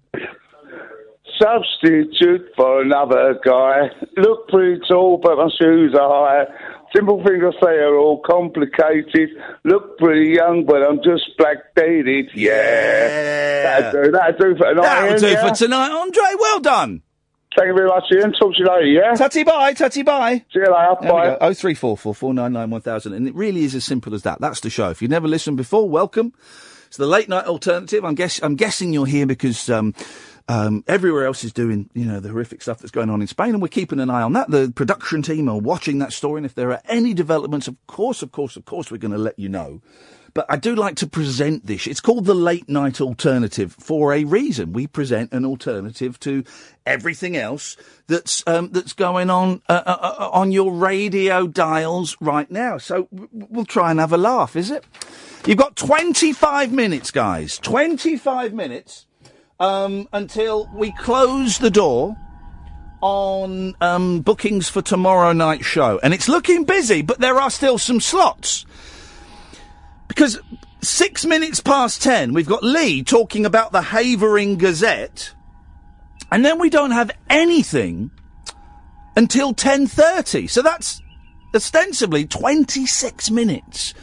Substitute 1.41 2.51
for 2.57 2.81
another 2.81 3.39
guy. 3.45 3.89
Look 4.17 4.49
pretty 4.49 4.81
tall, 4.89 5.17
but 5.23 5.37
my 5.37 5.49
shoes 5.59 5.95
are 5.97 6.09
high. 6.09 6.45
Simple 6.93 7.23
things 7.23 7.43
I 7.45 7.51
say 7.65 7.71
are 7.77 7.95
all 7.97 8.21
complicated. 8.29 9.29
Look 9.63 9.97
pretty 9.99 10.31
young, 10.35 10.65
but 10.65 10.81
I'm 10.83 10.97
just 10.97 11.29
blackdated. 11.39 12.29
Yeah. 12.33 13.79
That'd 13.81 14.03
do, 14.03 14.11
that'd 14.11 14.37
do 14.39 14.55
for 14.57 14.65
tonight. 14.65 14.81
That'll 14.81 15.09
Iain, 15.11 15.19
do 15.19 15.27
yeah? 15.27 15.47
for 15.47 15.55
tonight, 15.55 15.91
Andre. 15.91 16.23
Well 16.39 16.59
done. 16.59 17.01
Thank 17.57 17.67
you 17.69 17.73
very 17.73 17.87
much, 17.87 18.03
Iain. 18.11 18.31
Talk 18.33 18.53
to 18.53 18.59
you 18.59 18.65
later, 18.65 18.85
yeah? 18.85 19.13
Tutty 19.15 19.43
bye, 19.43 19.73
tutty 19.73 20.05
bye. 20.05 20.45
See 20.53 20.59
you 20.59 20.71
later. 20.71 20.95
There 21.01 21.11
Bye. 21.11 21.37
Oh 21.41 21.53
three 21.53 21.73
four 21.73 21.97
four 21.97 22.13
four 22.13 22.33
nine 22.33 22.53
nine 22.53 22.69
one 22.69 22.81
thousand, 22.81 23.13
and 23.13 23.27
it 23.27 23.33
really 23.33 23.63
is 23.63 23.73
as 23.73 23.83
simple 23.83 24.13
as 24.13 24.21
that. 24.23 24.39
That's 24.39 24.59
the 24.59 24.69
show. 24.69 24.91
If 24.91 25.01
you've 25.01 25.09
never 25.09 25.27
listened 25.27 25.57
before, 25.57 25.89
welcome. 25.89 26.33
It's 26.87 26.97
the 26.97 27.07
late 27.07 27.27
night 27.27 27.45
alternative. 27.45 28.05
I'm 28.05 28.13
guess 28.13 28.41
I'm 28.43 28.55
guessing 28.55 28.93
you're 28.93 29.07
here 29.07 29.25
because 29.25 29.67
um, 29.67 29.95
um, 30.47 30.83
everywhere 30.87 31.25
else 31.25 31.43
is 31.43 31.51
doing 31.51 31.89
you 31.93 32.05
know 32.05 32.19
the 32.19 32.29
horrific 32.29 32.61
stuff 32.61 32.79
that's 32.79 32.91
going 32.91 33.09
on 33.09 33.19
in 33.19 33.27
Spain, 33.27 33.49
and 33.49 33.61
we're 33.63 33.67
keeping 33.67 33.99
an 33.99 34.11
eye 34.11 34.21
on 34.21 34.33
that. 34.33 34.51
The 34.51 34.71
production 34.75 35.23
team 35.23 35.49
are 35.49 35.57
watching 35.57 35.97
that 35.99 36.13
story, 36.13 36.37
and 36.37 36.45
if 36.45 36.53
there 36.53 36.71
are 36.71 36.81
any 36.85 37.15
developments, 37.15 37.67
of 37.67 37.75
course, 37.87 38.21
of 38.21 38.31
course, 38.31 38.57
of 38.57 38.65
course, 38.65 38.91
we're 38.91 38.97
going 38.97 39.11
to 39.11 39.17
let 39.17 39.39
you 39.39 39.49
know. 39.49 39.81
But 40.39 40.45
I 40.47 40.55
do 40.55 40.73
like 40.73 40.95
to 40.95 41.05
present 41.05 41.65
this. 41.65 41.85
It's 41.85 41.99
called 41.99 42.23
the 42.23 42.33
late 42.33 42.69
night 42.69 43.01
alternative 43.01 43.75
for 43.77 44.13
a 44.13 44.23
reason. 44.23 44.71
We 44.71 44.87
present 44.87 45.33
an 45.33 45.43
alternative 45.43 46.17
to 46.21 46.45
everything 46.85 47.35
else 47.35 47.75
that's 48.07 48.41
um, 48.47 48.69
that's 48.71 48.93
going 48.93 49.29
on 49.29 49.61
uh, 49.67 49.81
uh, 49.85 50.15
uh, 50.17 50.29
on 50.31 50.53
your 50.53 50.71
radio 50.71 51.45
dials 51.45 52.15
right 52.21 52.49
now. 52.49 52.77
So 52.77 53.09
we'll 53.11 53.65
try 53.65 53.91
and 53.91 53.99
have 53.99 54.13
a 54.13 54.17
laugh. 54.17 54.55
Is 54.55 54.71
it? 54.71 54.85
You've 55.45 55.57
got 55.57 55.75
25 55.75 56.71
minutes, 56.71 57.11
guys. 57.11 57.57
25 57.57 58.53
minutes 58.53 59.07
um, 59.59 60.07
until 60.13 60.69
we 60.73 60.93
close 60.93 61.57
the 61.57 61.69
door 61.69 62.15
on 63.01 63.75
um, 63.81 64.21
bookings 64.21 64.69
for 64.69 64.81
tomorrow 64.81 65.33
night's 65.33 65.65
show, 65.65 65.99
and 66.01 66.13
it's 66.13 66.29
looking 66.29 66.63
busy. 66.63 67.01
But 67.01 67.19
there 67.19 67.41
are 67.41 67.49
still 67.49 67.77
some 67.77 67.99
slots. 67.99 68.65
Because 70.09 70.37
six 70.81 71.23
minutes 71.25 71.61
past 71.61 72.01
ten, 72.03 72.33
we've 72.33 72.47
got 72.47 72.63
Lee 72.63 73.03
talking 73.03 73.45
about 73.45 73.71
the 73.71 73.81
Havering 73.81 74.57
Gazette, 74.57 75.33
and 76.31 76.43
then 76.43 76.59
we 76.59 76.69
don't 76.69 76.91
have 76.91 77.11
anything 77.29 78.11
until 79.15 79.53
ten 79.53 79.87
thirty. 79.87 80.47
So 80.47 80.61
that's 80.61 81.01
ostensibly 81.55 82.25
twenty-six 82.25 83.31
minutes 83.31 83.93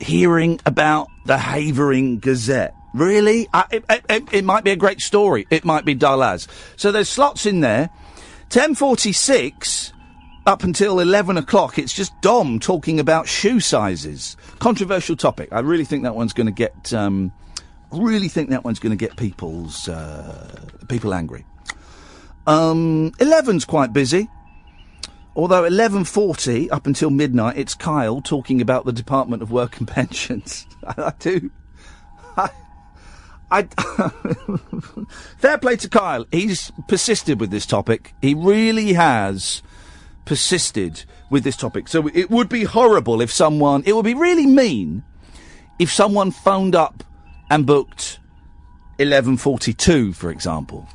hearing 0.00 0.58
about 0.64 1.08
the 1.26 1.36
Havering 1.38 2.18
Gazette. 2.20 2.74
Really? 2.94 3.48
I, 3.52 3.64
it, 3.70 3.84
it- 4.08 4.32
it, 4.32 4.44
might 4.44 4.64
be 4.64 4.70
a 4.70 4.76
great 4.76 5.00
story. 5.00 5.46
It 5.50 5.64
might 5.64 5.84
be 5.84 5.94
dull 5.94 6.22
as. 6.22 6.46
So 6.76 6.92
there's 6.92 7.08
slots 7.08 7.46
in 7.46 7.60
there. 7.60 7.90
Ten 8.48 8.74
forty-six 8.74 9.92
up 10.44 10.64
until 10.64 10.98
11 10.98 11.36
o'clock, 11.36 11.78
it's 11.78 11.92
just 11.92 12.20
Dom 12.20 12.58
talking 12.58 12.98
about 12.98 13.28
shoe 13.28 13.60
sizes. 13.60 14.36
Controversial 14.62 15.16
topic. 15.16 15.48
I 15.50 15.58
really 15.58 15.84
think 15.84 16.04
that 16.04 16.14
one's 16.14 16.32
going 16.32 16.46
to 16.46 16.52
get, 16.52 16.94
um, 16.94 17.32
really 17.90 18.28
think 18.28 18.50
that 18.50 18.62
one's 18.62 18.78
going 18.78 18.96
to 18.96 18.96
get 18.96 19.16
people's, 19.16 19.88
uh, 19.88 20.68
people 20.88 21.12
angry. 21.12 21.44
Um, 22.46 23.10
11's 23.18 23.64
quite 23.64 23.92
busy. 23.92 24.28
Although 25.34 25.62
11.40 25.68 26.68
up 26.70 26.86
until 26.86 27.10
midnight, 27.10 27.56
it's 27.58 27.74
Kyle 27.74 28.20
talking 28.20 28.60
about 28.60 28.84
the 28.84 28.92
Department 28.92 29.42
of 29.42 29.50
Work 29.50 29.78
and 29.78 29.88
Pensions. 29.96 30.64
I, 30.86 31.12
do. 31.18 31.50
I, 32.36 32.50
I, 33.50 33.62
fair 35.38 35.58
play 35.58 35.74
to 35.74 35.88
Kyle. 35.88 36.24
He's 36.30 36.70
persisted 36.86 37.40
with 37.40 37.50
this 37.50 37.66
topic. 37.66 38.14
He 38.22 38.32
really 38.32 38.92
has 38.92 39.60
persisted 40.24 41.04
with 41.30 41.44
this 41.44 41.56
topic. 41.56 41.88
So 41.88 42.08
it 42.14 42.30
would 42.30 42.48
be 42.48 42.64
horrible 42.64 43.20
if 43.20 43.30
someone, 43.30 43.82
it 43.86 43.94
would 43.94 44.04
be 44.04 44.14
really 44.14 44.46
mean 44.46 45.02
if 45.78 45.92
someone 45.92 46.30
phoned 46.30 46.74
up 46.74 47.02
and 47.50 47.66
booked 47.66 48.18
11:42, 48.98 50.14
for 50.14 50.30
example. 50.30 50.88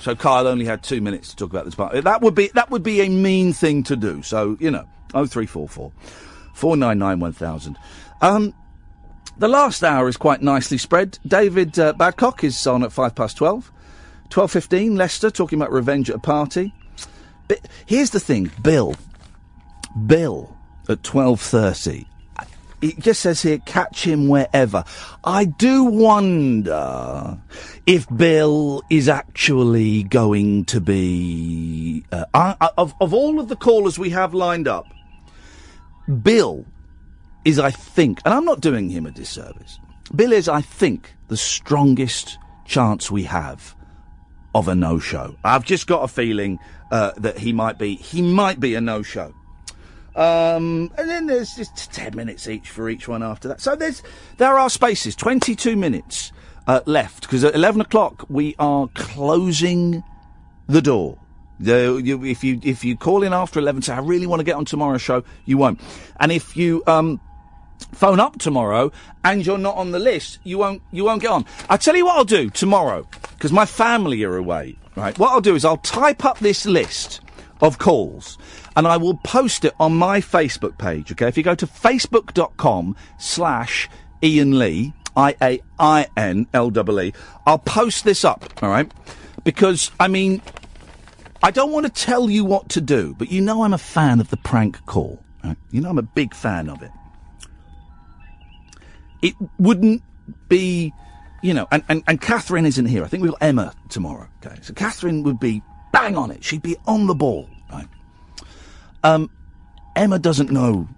So 0.00 0.14
Kyle 0.14 0.46
only 0.46 0.64
had 0.64 0.82
two 0.82 1.00
minutes 1.00 1.30
to 1.30 1.36
talk 1.36 1.50
about 1.50 1.64
this 1.64 1.74
part. 1.74 2.04
That 2.04 2.22
would 2.22 2.34
be 2.34 2.50
that 2.54 2.70
would 2.70 2.82
be 2.82 3.00
a 3.00 3.08
mean 3.08 3.52
thing 3.52 3.82
to 3.84 3.96
do. 3.96 4.22
So 4.22 4.56
you 4.60 4.70
know, 4.70 4.84
oh 5.14 5.26
three 5.26 5.46
four 5.46 5.68
four 5.68 5.92
four 6.54 6.76
nine 6.76 6.98
nine 6.98 7.18
one 7.20 7.32
thousand. 7.32 7.76
Um, 8.20 8.54
the 9.38 9.48
last 9.48 9.82
hour 9.82 10.08
is 10.08 10.16
quite 10.16 10.42
nicely 10.42 10.78
spread. 10.78 11.18
David 11.26 11.78
uh, 11.78 11.92
Babcock 11.92 12.44
is 12.44 12.66
on 12.66 12.82
at 12.82 12.92
five 12.92 13.14
past 13.14 13.36
twelve. 13.36 13.72
Twelve 14.28 14.50
fifteen. 14.50 14.96
Leicester 14.96 15.30
talking 15.30 15.58
about 15.58 15.72
revenge 15.72 16.08
at 16.10 16.16
a 16.16 16.20
party. 16.20 16.72
Here's 17.86 18.10
the 18.10 18.20
thing, 18.20 18.50
Bill. 18.62 18.94
Bill 20.06 20.56
at 20.88 21.02
twelve 21.02 21.40
thirty. 21.40 22.06
It 22.82 22.98
just 22.98 23.22
says 23.22 23.40
here, 23.40 23.58
catch 23.64 24.04
him 24.04 24.28
wherever. 24.28 24.84
I 25.24 25.46
do 25.46 25.84
wonder 25.84 27.38
if 27.86 28.06
Bill 28.14 28.82
is 28.90 29.08
actually 29.08 30.02
going 30.02 30.66
to 30.66 30.80
be 30.80 32.04
uh, 32.12 32.26
I, 32.34 32.70
of 32.76 32.94
of 33.00 33.14
all 33.14 33.40
of 33.40 33.48
the 33.48 33.56
callers 33.56 33.98
we 33.98 34.10
have 34.10 34.34
lined 34.34 34.68
up. 34.68 34.86
Bill 36.22 36.66
is, 37.46 37.58
I 37.58 37.70
think, 37.70 38.20
and 38.24 38.34
I'm 38.34 38.44
not 38.44 38.60
doing 38.60 38.90
him 38.90 39.06
a 39.06 39.10
disservice. 39.10 39.78
Bill 40.14 40.32
is, 40.32 40.48
I 40.48 40.60
think, 40.60 41.14
the 41.28 41.36
strongest 41.36 42.38
chance 42.66 43.10
we 43.10 43.22
have 43.24 43.74
of 44.54 44.68
a 44.68 44.74
no-show. 44.74 45.36
I've 45.44 45.64
just 45.64 45.86
got 45.86 46.04
a 46.04 46.08
feeling 46.08 46.58
uh, 46.90 47.12
that 47.16 47.38
he 47.38 47.52
might 47.52 47.78
be 47.78 47.96
he 47.96 48.22
might 48.22 48.60
be 48.60 48.74
a 48.74 48.80
no-show. 48.80 49.34
Um, 50.14 50.90
and 50.96 51.10
then 51.10 51.26
there's 51.26 51.54
just 51.56 51.92
ten 51.92 52.16
minutes 52.16 52.48
each 52.48 52.70
for 52.70 52.88
each 52.88 53.06
one 53.06 53.22
after 53.22 53.48
that. 53.48 53.60
So 53.60 53.76
there's 53.76 54.02
there 54.38 54.58
are 54.58 54.70
spaces, 54.70 55.14
twenty-two 55.14 55.76
minutes 55.76 56.32
uh, 56.66 56.80
left 56.86 57.22
because 57.22 57.44
at 57.44 57.54
eleven 57.54 57.80
o'clock 57.80 58.24
we 58.28 58.54
are 58.58 58.88
closing 58.94 60.02
the 60.68 60.80
door. 60.80 61.18
The, 61.58 62.00
you, 62.02 62.24
if 62.24 62.44
you 62.44 62.60
if 62.62 62.84
you 62.84 62.96
call 62.96 63.22
in 63.22 63.32
after 63.32 63.58
eleven, 63.58 63.82
say 63.82 63.94
I 63.94 64.00
really 64.00 64.26
want 64.26 64.40
to 64.40 64.44
get 64.44 64.56
on 64.56 64.64
tomorrow's 64.64 65.02
show, 65.02 65.22
you 65.44 65.58
won't. 65.58 65.80
And 66.18 66.32
if 66.32 66.56
you 66.56 66.82
um, 66.86 67.20
phone 67.92 68.20
up 68.20 68.38
tomorrow 68.38 68.92
and 69.24 69.44
you're 69.44 69.58
not 69.58 69.76
on 69.76 69.90
the 69.90 69.98
list, 69.98 70.38
you 70.44 70.58
won't 70.58 70.82
you 70.92 71.04
won't 71.04 71.22
get 71.22 71.30
on. 71.30 71.46
I 71.68 71.76
tell 71.76 71.96
you 71.96 72.06
what 72.06 72.16
I'll 72.16 72.24
do 72.24 72.50
tomorrow 72.50 73.08
because 73.34 73.52
my 73.52 73.66
family 73.66 74.22
are 74.24 74.36
away. 74.36 74.78
Right, 74.94 75.18
what 75.18 75.30
I'll 75.30 75.42
do 75.42 75.54
is 75.54 75.64
I'll 75.64 75.76
type 75.78 76.24
up 76.24 76.38
this 76.38 76.64
list 76.64 77.20
of 77.60 77.78
calls 77.78 78.38
and 78.76 78.86
I 78.86 78.96
will 78.96 79.16
post 79.18 79.64
it 79.64 79.74
on 79.78 79.94
my 79.94 80.20
Facebook 80.20 80.78
page. 80.78 81.12
Okay, 81.12 81.28
if 81.28 81.36
you 81.36 81.42
go 81.42 81.54
to 81.54 81.66
facebook.com 81.66 82.96
slash 83.18 83.90
Iain 84.22 84.58
Lee, 84.58 84.94
I 85.16 85.36
A 85.42 85.60
I 85.78 86.06
N 86.16 86.46
L 86.54 86.72
E 86.74 87.08
E, 87.08 87.12
I'll 87.46 87.58
post 87.58 88.04
this 88.04 88.24
up. 88.24 88.62
All 88.62 88.70
right, 88.70 88.90
because 89.44 89.90
I 90.00 90.08
mean. 90.08 90.42
I 91.42 91.50
don't 91.50 91.70
want 91.70 91.86
to 91.86 91.92
tell 91.92 92.28
you 92.30 92.44
what 92.44 92.70
to 92.70 92.80
do, 92.80 93.14
but 93.16 93.30
you 93.30 93.40
know 93.42 93.62
I'm 93.62 93.74
a 93.74 93.78
fan 93.78 94.20
of 94.20 94.30
the 94.30 94.38
prank 94.38 94.84
call. 94.86 95.22
Right? 95.44 95.56
You 95.70 95.82
know 95.82 95.90
I'm 95.90 95.98
a 95.98 96.02
big 96.02 96.34
fan 96.34 96.68
of 96.68 96.82
it. 96.82 96.90
It 99.26 99.34
wouldn't 99.58 100.02
be, 100.48 100.92
you 101.42 101.52
know, 101.52 101.66
and, 101.72 101.82
and, 101.88 102.04
and 102.06 102.20
Catherine 102.20 102.64
isn't 102.64 102.86
here. 102.86 103.02
I 103.02 103.08
think 103.08 103.24
we've 103.24 103.32
got 103.32 103.42
Emma 103.42 103.74
tomorrow. 103.88 104.28
Okay, 104.44 104.56
so 104.62 104.72
Catherine 104.72 105.24
would 105.24 105.40
be 105.40 105.62
bang 105.90 106.16
on 106.16 106.30
it. 106.30 106.44
She'd 106.44 106.62
be 106.62 106.76
on 106.86 107.08
the 107.08 107.14
ball. 107.14 107.48
Right? 107.72 107.88
Um, 109.02 109.28
Emma 109.96 110.20
doesn't 110.20 110.52
know 110.52 110.88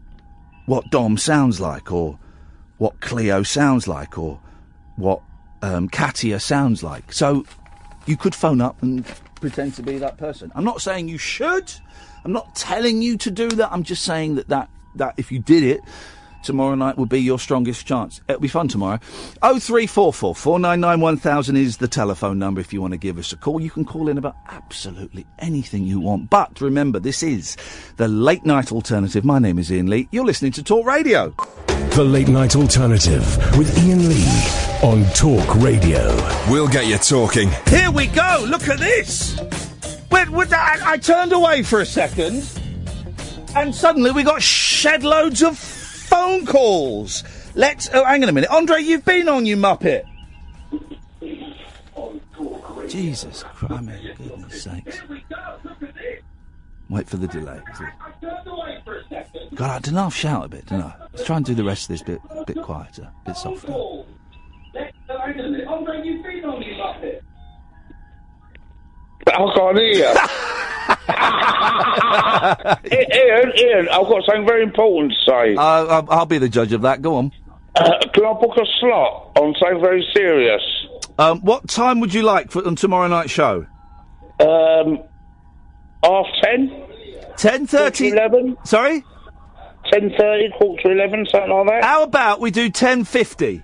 what 0.66 0.91
Dom 0.91 1.16
sounds 1.16 1.59
like, 1.59 1.91
or 1.91 2.18
what 2.76 3.01
Cleo 3.01 3.43
sounds 3.43 3.89
like, 3.89 4.18
or 4.18 4.39
what 4.97 5.22
um, 5.62 5.89
Katia 5.89 6.39
sounds 6.39 6.83
like. 6.83 7.14
So 7.14 7.47
you 8.05 8.18
could 8.18 8.35
phone 8.35 8.61
up 8.61 8.83
and 8.83 9.07
pretend 9.37 9.74
to 9.76 9.83
be 9.83 9.97
that 9.99 10.18
person. 10.18 10.53
I'm 10.55 10.64
not 10.64 10.83
saying 10.83 11.09
you 11.09 11.16
should. 11.16 11.72
I'm 12.24 12.33
not 12.33 12.55
telling 12.55 13.01
you 13.01 13.16
to 13.16 13.31
do 13.31 13.49
that. 13.49 13.72
I'm 13.72 13.85
just 13.85 14.03
saying 14.03 14.35
that 14.35 14.49
that, 14.49 14.68
that 14.97 15.14
if 15.16 15.33
you 15.33 15.39
did 15.39 15.62
it, 15.62 15.81
tomorrow 16.49 16.74
night 16.74 16.96
would 16.96 17.11
be 17.11 17.20
your 17.20 17.38
strongest 17.38 17.86
chance. 17.86 18.22
It'll 18.26 18.40
be 18.40 18.49
fun 18.49 18.68
tomorrow. 18.68 18.96
0344 19.42 20.34
499 20.34 21.01
1000 21.03 21.57
is 21.59 21.76
the 21.76 21.86
telephone 21.86 22.38
number 22.38 22.59
if 22.59 22.72
you 22.72 22.80
want 22.80 22.94
to 22.94 22.96
give 22.96 23.18
us 23.18 23.32
a 23.32 23.36
call. 23.36 23.61
You 23.61 23.68
can 23.68 23.84
call 23.84 24.09
in 24.09 24.16
about 24.16 24.34
absolutely 24.49 25.26
anything 25.40 25.84
you 25.84 26.01
want. 26.01 26.30
But 26.30 26.62
remember, 26.62 27.01
this 27.01 27.22
is 27.22 27.59
the 27.99 28.09
late 28.09 28.46
night 28.46 28.72
alternative. 28.72 29.26
My 29.26 29.38
name 29.38 29.59
is 29.59 29.70
Iain 29.70 29.90
Lee. 29.90 30.09
You're 30.11 30.24
listening 30.24 30.53
to 30.53 30.62
Talk 30.62 30.86
Radio. 30.86 31.34
The 31.90 32.03
Late 32.03 32.28
Night 32.28 32.57
Alternative 32.57 33.26
with 33.59 33.76
Iain 33.78 34.09
Lee 34.09 34.24
on 34.82 35.05
Talk 35.12 35.55
Radio. 35.57 36.16
We'll 36.51 36.68
get 36.68 36.86
you 36.86 36.96
talking. 36.96 37.51
Here 37.66 37.90
we 37.90 38.07
go. 38.07 38.46
Look 38.49 38.68
at 38.68 38.78
this. 38.78 39.38
Wait, 40.11 40.30
wait, 40.30 40.51
I, 40.51 40.92
I 40.92 40.96
turned 40.96 41.32
away 41.32 41.62
for 41.62 41.82
a 41.82 41.86
second, 41.86 42.49
and 43.55 43.74
suddenly 43.74 44.12
we 44.12 44.22
got 44.22 44.40
shed 44.40 45.05
loads 45.05 45.42
of 45.42 45.78
phone 46.09 46.47
calls. 46.47 47.25
Let's. 47.55 47.89
Oh, 47.93 48.05
hang 48.05 48.23
on 48.23 48.29
a 48.29 48.33
minute, 48.33 48.51
Andre. 48.51 48.81
You've 48.81 49.05
been 49.05 49.29
on, 49.29 49.47
you 49.47 49.57
muppet. 49.57 50.05
Jesus 52.89 53.43
Christ! 53.43 53.75
I 53.75 53.81
mean, 53.81 54.15
goodness 54.17 54.63
sakes. 54.63 55.03
Wait 56.89 57.09
for 57.09 57.19
the 57.19 57.27
delay. 57.29 57.61
God, 59.55 59.89
I 59.89 59.91
know. 59.91 60.05
I'll 60.05 60.11
shout 60.11 60.47
a 60.47 60.49
bit, 60.49 60.67
don't 60.67 60.83
I? 60.83 60.95
Let's 61.13 61.27
try 61.27 61.37
and 61.37 61.45
do 61.45 61.55
the 61.55 61.65
rest 61.65 61.83
of 61.85 61.89
this 61.89 62.03
bit, 62.03 62.21
a 62.31 62.45
bit 62.45 62.63
quieter, 62.63 63.03
a 63.03 63.27
bit 63.27 63.37
softer. 63.37 63.73
I 69.27 69.55
can't 69.55 69.79
hear. 69.79 70.15
Iain, 72.93 73.53
Iain, 73.57 73.89
I've 73.89 74.07
got 74.07 74.25
something 74.27 74.47
very 74.47 74.63
important 74.63 75.13
to 75.13 75.19
say. 75.31 75.57
Uh, 75.57 75.63
I'll, 75.63 76.11
I'll 76.11 76.27
be 76.27 76.39
the 76.39 76.49
judge 76.49 76.73
of 76.73 76.83
that. 76.83 77.01
Go 77.03 77.17
on. 77.17 77.33
Uh, 77.75 77.99
can 78.13 78.25
I 78.25 78.33
book 78.35 78.57
a 78.57 78.67
slot 78.81 79.33
on 79.37 79.55
something 79.59 79.81
very 79.81 80.07
serious? 80.15 80.63
Um, 81.19 81.41
what 81.41 81.69
time 81.69 82.01
would 82.01 82.13
you 82.13 82.23
like 82.23 82.51
for 82.51 82.67
on 82.67 82.77
tomorrow 82.77 83.09
night's 83.09 83.31
show? 83.31 83.67
Um, 84.41 84.99
half 86.05 86.27
ten? 86.43 86.85
Ten 87.37 87.67
thirty. 87.67 88.09
Eleven? 88.09 88.57
Sorry? 88.65 89.05
Ten 89.93 90.11
thirty, 90.19 90.51
quarter 90.59 90.83
to 90.83 90.91
eleven, 90.91 91.27
something 91.31 91.51
like 91.51 91.67
that. 91.69 91.85
How 91.85 92.03
about 92.03 92.41
we 92.41 92.51
do 92.51 92.69
ten 92.69 93.05
fifty? 93.05 93.63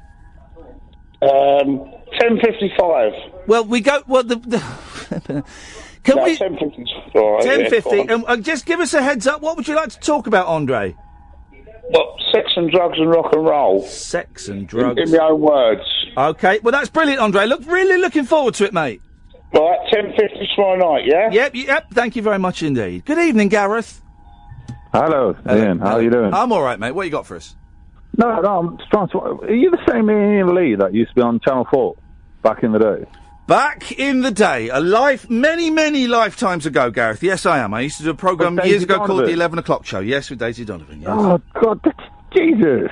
Um, 1.21 1.93
ten 2.19 2.39
fifty-five. 2.41 3.13
Well, 3.47 3.65
we 3.65 3.81
go. 3.81 4.03
Well, 4.07 4.23
the. 4.23 4.37
the 4.37 5.45
can 6.05 6.17
no, 6.17 6.25
we? 6.25 6.37
Ten 6.37 6.57
fifty-five. 6.59 7.43
Ten 7.43 7.71
fifty. 7.71 8.01
And 8.01 8.25
uh, 8.27 8.37
just 8.37 8.67
give 8.67 8.81
us 8.81 8.95
a 8.95 9.03
heads 9.03 9.27
up. 9.27 9.41
What 9.41 9.57
would 9.57 9.67
you 9.67 9.75
like 9.75 9.89
to 9.91 9.99
talk 10.01 10.27
about, 10.27 10.47
Andre? 10.47 10.95
Well, 11.91 12.17
sex 12.33 12.51
and 12.57 12.71
drugs 12.71 12.99
and 12.99 13.11
rock 13.11 13.33
and 13.33 13.45
roll. 13.45 13.83
Sex 13.83 14.49
and 14.49 14.67
drugs. 14.67 15.01
in 15.01 15.11
my 15.11 15.25
own 15.25 15.41
words. 15.41 15.83
Okay. 16.17 16.61
Well, 16.63 16.73
that's 16.73 16.91
brilliant, 16.91 17.21
Andre. 17.21 17.47
Look, 17.47 17.67
really 17.67 17.99
looking 17.99 18.25
forward 18.25 18.55
to 18.55 18.65
it, 18.65 18.73
mate. 18.73 19.01
Right, 19.53 19.79
ten 19.93 20.11
fifty 20.11 20.49
tomorrow 20.55 20.77
night. 20.77 21.07
Yeah. 21.07 21.31
Yep. 21.33 21.55
Yep. 21.55 21.91
Thank 21.93 22.17
you 22.17 22.23
very 22.23 22.39
much 22.39 22.63
indeed. 22.63 23.05
Good 23.05 23.19
evening, 23.19 23.49
Gareth. 23.49 24.03
Hello, 24.93 25.35
Iain. 25.47 25.79
How 25.79 25.95
are 25.95 26.03
you 26.03 26.11
doing? 26.11 26.33
I'm 26.33 26.53
all 26.53 26.63
right, 26.63 26.79
mate. 26.79 26.93
What 26.93 27.05
you 27.05 27.11
got 27.11 27.27
for 27.27 27.37
us? 27.37 27.57
no, 28.17 28.41
no, 28.41 28.59
I'm 28.59 28.79
just 28.79 28.91
trying 28.91 29.09
to. 29.09 29.19
Are 29.19 29.53
you 29.53 29.71
the 29.71 29.85
same 29.91 30.09
Iain 30.09 30.55
Lee 30.55 30.75
that 30.77 30.95
used 30.95 31.11
to 31.11 31.15
be 31.17 31.23
on 31.23 31.41
Channel 31.41 31.67
4 31.71 31.97
back 32.43 32.63
in 32.63 32.73
the 32.73 32.79
day? 32.79 33.07
Back 33.47 33.93
in 33.93 34.23
the 34.23 34.31
day, 34.31 34.71
a 34.71 34.81
life, 34.81 35.29
many, 35.29 35.69
many 35.69 36.07
lifetimes 36.07 36.65
ago, 36.65 36.91
Gareth. 36.91 37.23
Yes, 37.23 37.45
I 37.45 37.59
am. 37.59 37.75
I 37.75 37.81
used 37.83 37.99
to 37.99 38.03
do 38.03 38.11
a 38.11 38.15
program 38.15 38.59
years 38.65 38.83
ago 38.85 39.05
called 39.05 39.21
the 39.27 39.33
Eleven 39.33 39.59
O'clock 39.59 39.85
Show. 39.85 40.01
Yes, 40.01 40.31
with 40.31 40.39
Daisy 40.39 40.65
Donovan. 40.65 41.03
Yes. 41.03 41.11
Oh, 41.13 41.39
God, 41.61 41.79
that's 41.85 41.99
Jesus. 42.35 42.91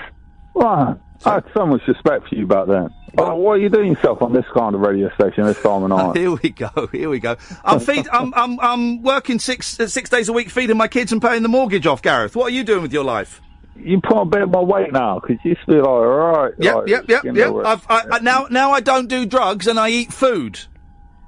Man, 0.55 1.01
I 1.25 1.35
had 1.35 1.45
so 1.55 1.65
much 1.67 1.81
respect 1.89 2.29
for 2.29 2.35
you 2.35 2.47
back 2.47 2.67
then. 2.67 2.91
Oh, 3.17 3.35
what 3.37 3.53
are 3.53 3.59
you 3.59 3.71
doing 3.71 3.93
yourself 3.93 4.21
on 4.21 4.35
this 4.35 4.45
kind 4.55 4.75
of 4.75 4.83
radio 4.83 5.11
station 5.15 5.45
this 5.45 5.61
time 5.63 5.85
of 5.85 5.89
night? 5.89 6.17
Here 6.17 6.31
we 6.31 6.51
go. 6.51 6.89
Here 6.93 7.09
we 7.09 7.19
go. 7.19 7.37
I'm 7.65 7.81
feed. 7.81 8.07
I'm. 8.13 8.35
I'm. 8.35 8.61
I'm 8.61 9.03
working 9.03 9.39
six 9.39 9.81
uh, 9.81 9.87
six 9.87 10.11
days 10.11 10.29
a 10.29 10.35
week, 10.35 10.51
feeding 10.51 10.77
my 10.77 10.89
kids 10.89 11.13
and 11.13 11.23
paying 11.23 11.43
the 11.43 11.49
mortgage 11.49 11.87
off. 11.87 12.03
Gareth, 12.03 12.37
what 12.37 12.47
are 12.47 12.55
you 12.55 12.65
doing 12.65 12.83
with 12.83 12.93
your 12.93 13.05
life? 13.05 13.41
You 13.77 14.01
put 14.01 14.21
a 14.21 14.25
bit 14.25 14.43
of 14.43 14.51
my 14.51 14.61
weight 14.61 14.93
now, 14.93 15.19
because 15.19 15.39
you 15.45 15.51
used 15.51 15.63
to 15.63 15.73
be 15.73 15.79
like, 15.79 15.87
all 15.87 16.07
right. 16.07 16.53
Yep, 16.59 16.75
like, 16.75 16.89
yep, 16.89 17.05
yep, 17.09 17.25
yep. 17.25 17.55
I've, 17.65 17.87
I, 17.89 18.05
I, 18.13 18.19
now, 18.21 18.47
now 18.51 18.73
I 18.73 18.81
don't 18.81 19.09
do 19.09 19.27
drugs 19.27 19.67
and 19.67 19.79
I 19.81 19.89
eat 19.89 20.13
food. 20.13 20.61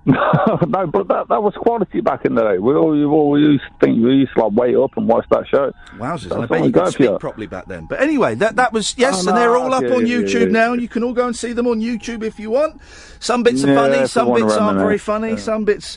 no, 0.06 0.86
but 0.92 1.08
that 1.08 1.28
that 1.30 1.42
was 1.42 1.54
quality 1.56 2.02
back 2.02 2.26
in 2.26 2.34
the 2.34 2.42
day. 2.42 2.58
We 2.58 2.74
all, 2.74 2.94
you 2.94 3.10
all 3.10 3.40
used 3.40 3.64
to 3.64 3.86
think 3.86 4.04
we 4.04 4.16
used 4.16 4.34
to 4.34 4.44
like 4.44 4.52
wait 4.52 4.76
up 4.76 4.94
and 4.98 5.08
watch 5.08 5.24
that 5.30 5.48
show. 5.48 5.72
Wowzers! 5.96 6.28
That's 6.28 6.42
I 6.42 6.46
bet 6.46 6.64
you 6.66 6.72
could 6.72 6.94
for 6.94 7.02
you. 7.02 7.18
properly 7.18 7.46
back 7.46 7.64
then. 7.68 7.86
But 7.86 8.02
anyway, 8.02 8.34
that 8.34 8.56
that 8.56 8.74
was 8.74 8.94
yes, 8.98 9.24
Oh, 9.24 9.28
and 9.30 9.38
they're 9.38 9.56
all 9.56 9.72
up 9.72 9.82
yeah, 9.82 9.94
on 9.94 10.06
yeah, 10.06 10.18
YouTube 10.18 10.46
yeah. 10.46 10.60
now, 10.60 10.72
and 10.74 10.82
you 10.82 10.88
can 10.88 11.04
all 11.04 11.14
go 11.14 11.26
and 11.26 11.34
see 11.34 11.54
them 11.54 11.66
on 11.66 11.80
YouTube 11.80 12.22
if 12.22 12.38
you 12.38 12.50
want. 12.50 12.82
Some 13.18 13.44
bits 13.44 13.64
are 13.64 13.74
funny, 13.74 14.06
some 14.06 14.34
bits 14.34 14.52
aren't 14.52 14.78
very 14.78 14.98
funny, 14.98 15.38
some 15.38 15.64
bits, 15.64 15.96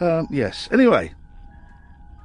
um, 0.00 0.28
yes. 0.30 0.68
Anyway, 0.70 1.14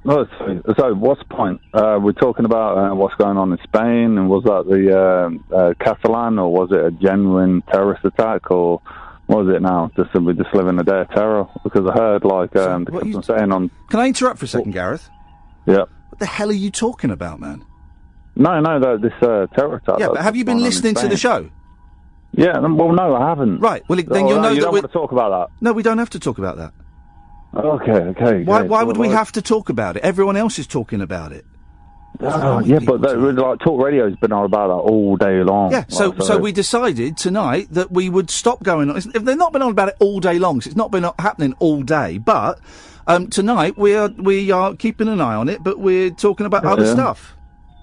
No, 0.04 0.26
so, 0.40 0.62
so 0.80 0.94
what's 0.96 1.20
the 1.28 1.36
point? 1.36 1.62
Uh, 1.74 2.00
we're 2.02 2.14
talking 2.14 2.46
about 2.46 2.78
uh, 2.78 2.96
what's 2.96 3.14
going 3.16 3.38
on 3.38 3.52
in 3.52 3.60
Spain, 3.64 4.18
and 4.18 4.28
was 4.30 4.44
that 4.46 4.66
the 4.68 4.98
uh, 4.98 5.56
uh, 5.56 5.74
Catalan, 5.80 6.40
or 6.40 6.52
was 6.52 6.70
it 6.72 6.84
a 6.84 6.90
genuine 6.92 7.62
terrorist 7.72 8.04
attack, 8.04 8.50
or 8.50 8.82
what 9.28 9.46
was 9.46 9.56
it 9.56 9.62
now? 9.62 9.92
Just 9.96 10.10
we're 10.16 10.34
just 10.34 10.54
living 10.56 10.80
a 10.80 10.84
day 10.84 11.02
of 11.02 11.10
terror? 11.12 11.48
Because 11.64 11.88
I 11.88 11.94
heard 11.94 12.26
like 12.26 12.56
um, 12.56 12.86
the 12.86 12.92
what 12.92 13.06
you- 13.06 13.14
captain 13.14 13.38
saying 13.38 13.52
on, 13.52 13.70
can 13.92 14.00
I 14.00 14.08
interrupt 14.08 14.40
for 14.40 14.46
a 14.46 14.48
second, 14.48 14.72
Gareth? 14.72 15.08
yeah, 15.68 15.86
What 16.10 16.18
the 16.18 16.26
hell 16.26 16.50
are 16.50 16.54
you 16.54 16.72
talking 16.72 17.12
about, 17.12 17.40
man? 17.40 17.64
no, 18.36 18.60
no, 18.60 18.80
that 18.80 19.02
this 19.04 19.14
uh, 19.22 19.46
terror 19.56 19.76
attack. 19.76 20.00
yeah, 20.00 20.08
but 20.08 20.18
have 20.22 20.36
you 20.36 20.44
been 20.44 20.56
going 20.58 20.64
on 20.64 20.66
in 20.66 20.74
listening 20.74 20.96
to 20.96 21.08
the 21.10 21.18
show? 21.18 21.52
Yeah, 22.34 22.58
well, 22.60 22.94
no, 22.94 23.14
I 23.16 23.28
haven't. 23.30 23.60
Right. 23.60 23.84
Well, 23.88 23.98
then 23.98 24.08
Oh, 24.10 24.18
you'll 24.30 24.38
no, 24.38 24.42
know 24.44 24.50
you 24.50 24.56
that 24.56 24.62
don't 24.62 24.74
we. 24.74 24.80
want 24.80 24.92
to 24.92 24.98
talk 24.98 25.12
about 25.12 25.30
that. 25.50 25.56
No, 25.62 25.74
we 25.74 25.84
don't 25.84 25.98
have 26.00 26.10
to 26.12 26.20
talk 26.20 26.38
about 26.40 26.58
that. 26.58 26.74
Okay, 27.54 27.92
okay. 27.92 28.44
Why? 28.44 28.62
Why 28.64 28.84
would 28.84 28.98
we 28.98 29.10
have 29.10 29.32
to 29.34 29.42
talk 29.42 29.70
about 29.70 29.98
it? 29.98 30.04
Everyone 30.04 30.38
else 30.38 30.58
is 30.60 30.68
talking 30.68 31.02
about 31.02 31.32
it. 31.32 31.46
Oh, 32.20 32.60
yeah, 32.60 32.80
but 32.80 33.02
that, 33.02 33.18
like 33.18 33.60
talk 33.60 33.82
radio's 33.84 34.16
been 34.18 34.32
on 34.32 34.46
about 34.46 34.68
that 34.68 34.92
all 34.92 35.16
day 35.18 35.44
long. 35.44 35.72
Yeah, 35.72 35.86
so 35.88 36.10
Like, 36.10 36.22
so 36.24 36.38
we 36.38 36.52
decided 36.52 37.18
tonight 37.18 37.68
that 37.72 37.92
we 37.92 38.10
would 38.10 38.30
stop 38.30 38.62
going 38.64 38.90
on. 38.90 38.98
If 38.98 39.06
they've 39.06 39.38
not 39.38 39.54
been 39.54 39.62
on 39.62 39.72
about 39.72 39.90
it 39.90 39.96
all 40.00 40.20
day 40.20 40.38
long, 40.38 40.62
so 40.62 40.68
it's 40.68 40.78
not 40.78 40.92
been 40.92 41.06
happening 41.18 41.54
all 41.60 41.82
day. 41.82 42.20
But 42.20 42.60
um, 43.08 43.28
tonight 43.28 43.78
we 43.78 43.96
are 43.96 44.10
we 44.10 44.52
are 44.52 44.76
keeping 44.76 45.08
an 45.08 45.20
eye 45.20 45.36
on 45.36 45.50
it, 45.50 45.64
but 45.64 45.80
we're 45.80 46.12
talking 46.12 46.46
about 46.46 46.64
other 46.66 46.86
Yeah. 46.86 46.94
stuff. 46.94 47.36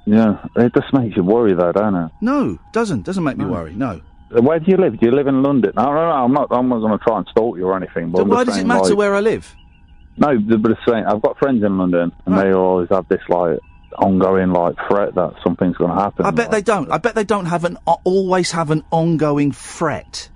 Yeah, 0.07 0.39
it 0.57 0.73
just 0.75 0.93
makes 0.95 1.17
you 1.17 1.25
worry 1.25 1.53
though, 1.55 1.73
don't 1.73 1.95
it? 1.95 2.11
No, 2.23 2.59
doesn't 2.73 3.03
doesn't 3.05 3.25
make 3.25 3.37
me 3.37 3.45
worry. 3.45 3.75
No, 3.75 4.01
Where 4.31 4.59
do 4.61 4.71
you 4.71 4.77
live? 4.77 4.99
Do 5.01 5.07
you 5.07 5.13
live 5.13 5.27
in 5.27 5.43
London? 5.43 5.73
No, 5.77 5.85
no, 5.87 5.93
no. 5.95 6.01
I'm 6.13 6.33
not. 6.33 6.47
I'm 6.51 6.69
not 6.69 6.79
going 6.79 6.97
to 6.97 7.05
try 7.05 7.19
and 7.19 7.27
stalk 7.31 7.57
you 7.59 7.67
or 7.67 7.77
anything. 7.77 8.11
But 8.13 8.23
I'm 8.23 8.29
why 8.29 8.37
just 8.37 8.47
does 8.47 8.55
it 8.55 8.59
saying, 8.61 8.69
matter 8.69 8.89
like- 8.91 8.99
where 8.99 9.15
I 9.15 9.21
live? 9.21 9.55
No, 10.19 10.39
but 10.39 10.77
I've 10.89 11.23
got 11.23 11.39
friends 11.39 11.63
in 11.63 11.79
London, 11.79 12.13
and 12.27 12.39
they 12.39 12.53
always 12.53 12.89
have 12.91 13.09
this 13.09 13.23
like 13.29 13.59
ongoing 13.97 14.53
like 14.53 14.77
threat 14.89 15.15
that 15.15 15.35
something's 15.43 15.77
going 15.77 15.91
to 15.91 15.97
happen. 15.97 16.27
I 16.27 16.31
bet 16.31 16.51
they 16.51 16.63
don't. 16.63 16.91
I 16.91 16.99
bet 16.99 17.15
they 17.15 17.25
don't 17.25 17.47
have 17.47 17.65
an 17.65 17.79
uh, 17.87 17.97
always 18.05 18.53
have 18.53 18.71
an 18.71 18.85
ongoing 18.91 19.53
fret. 19.53 20.29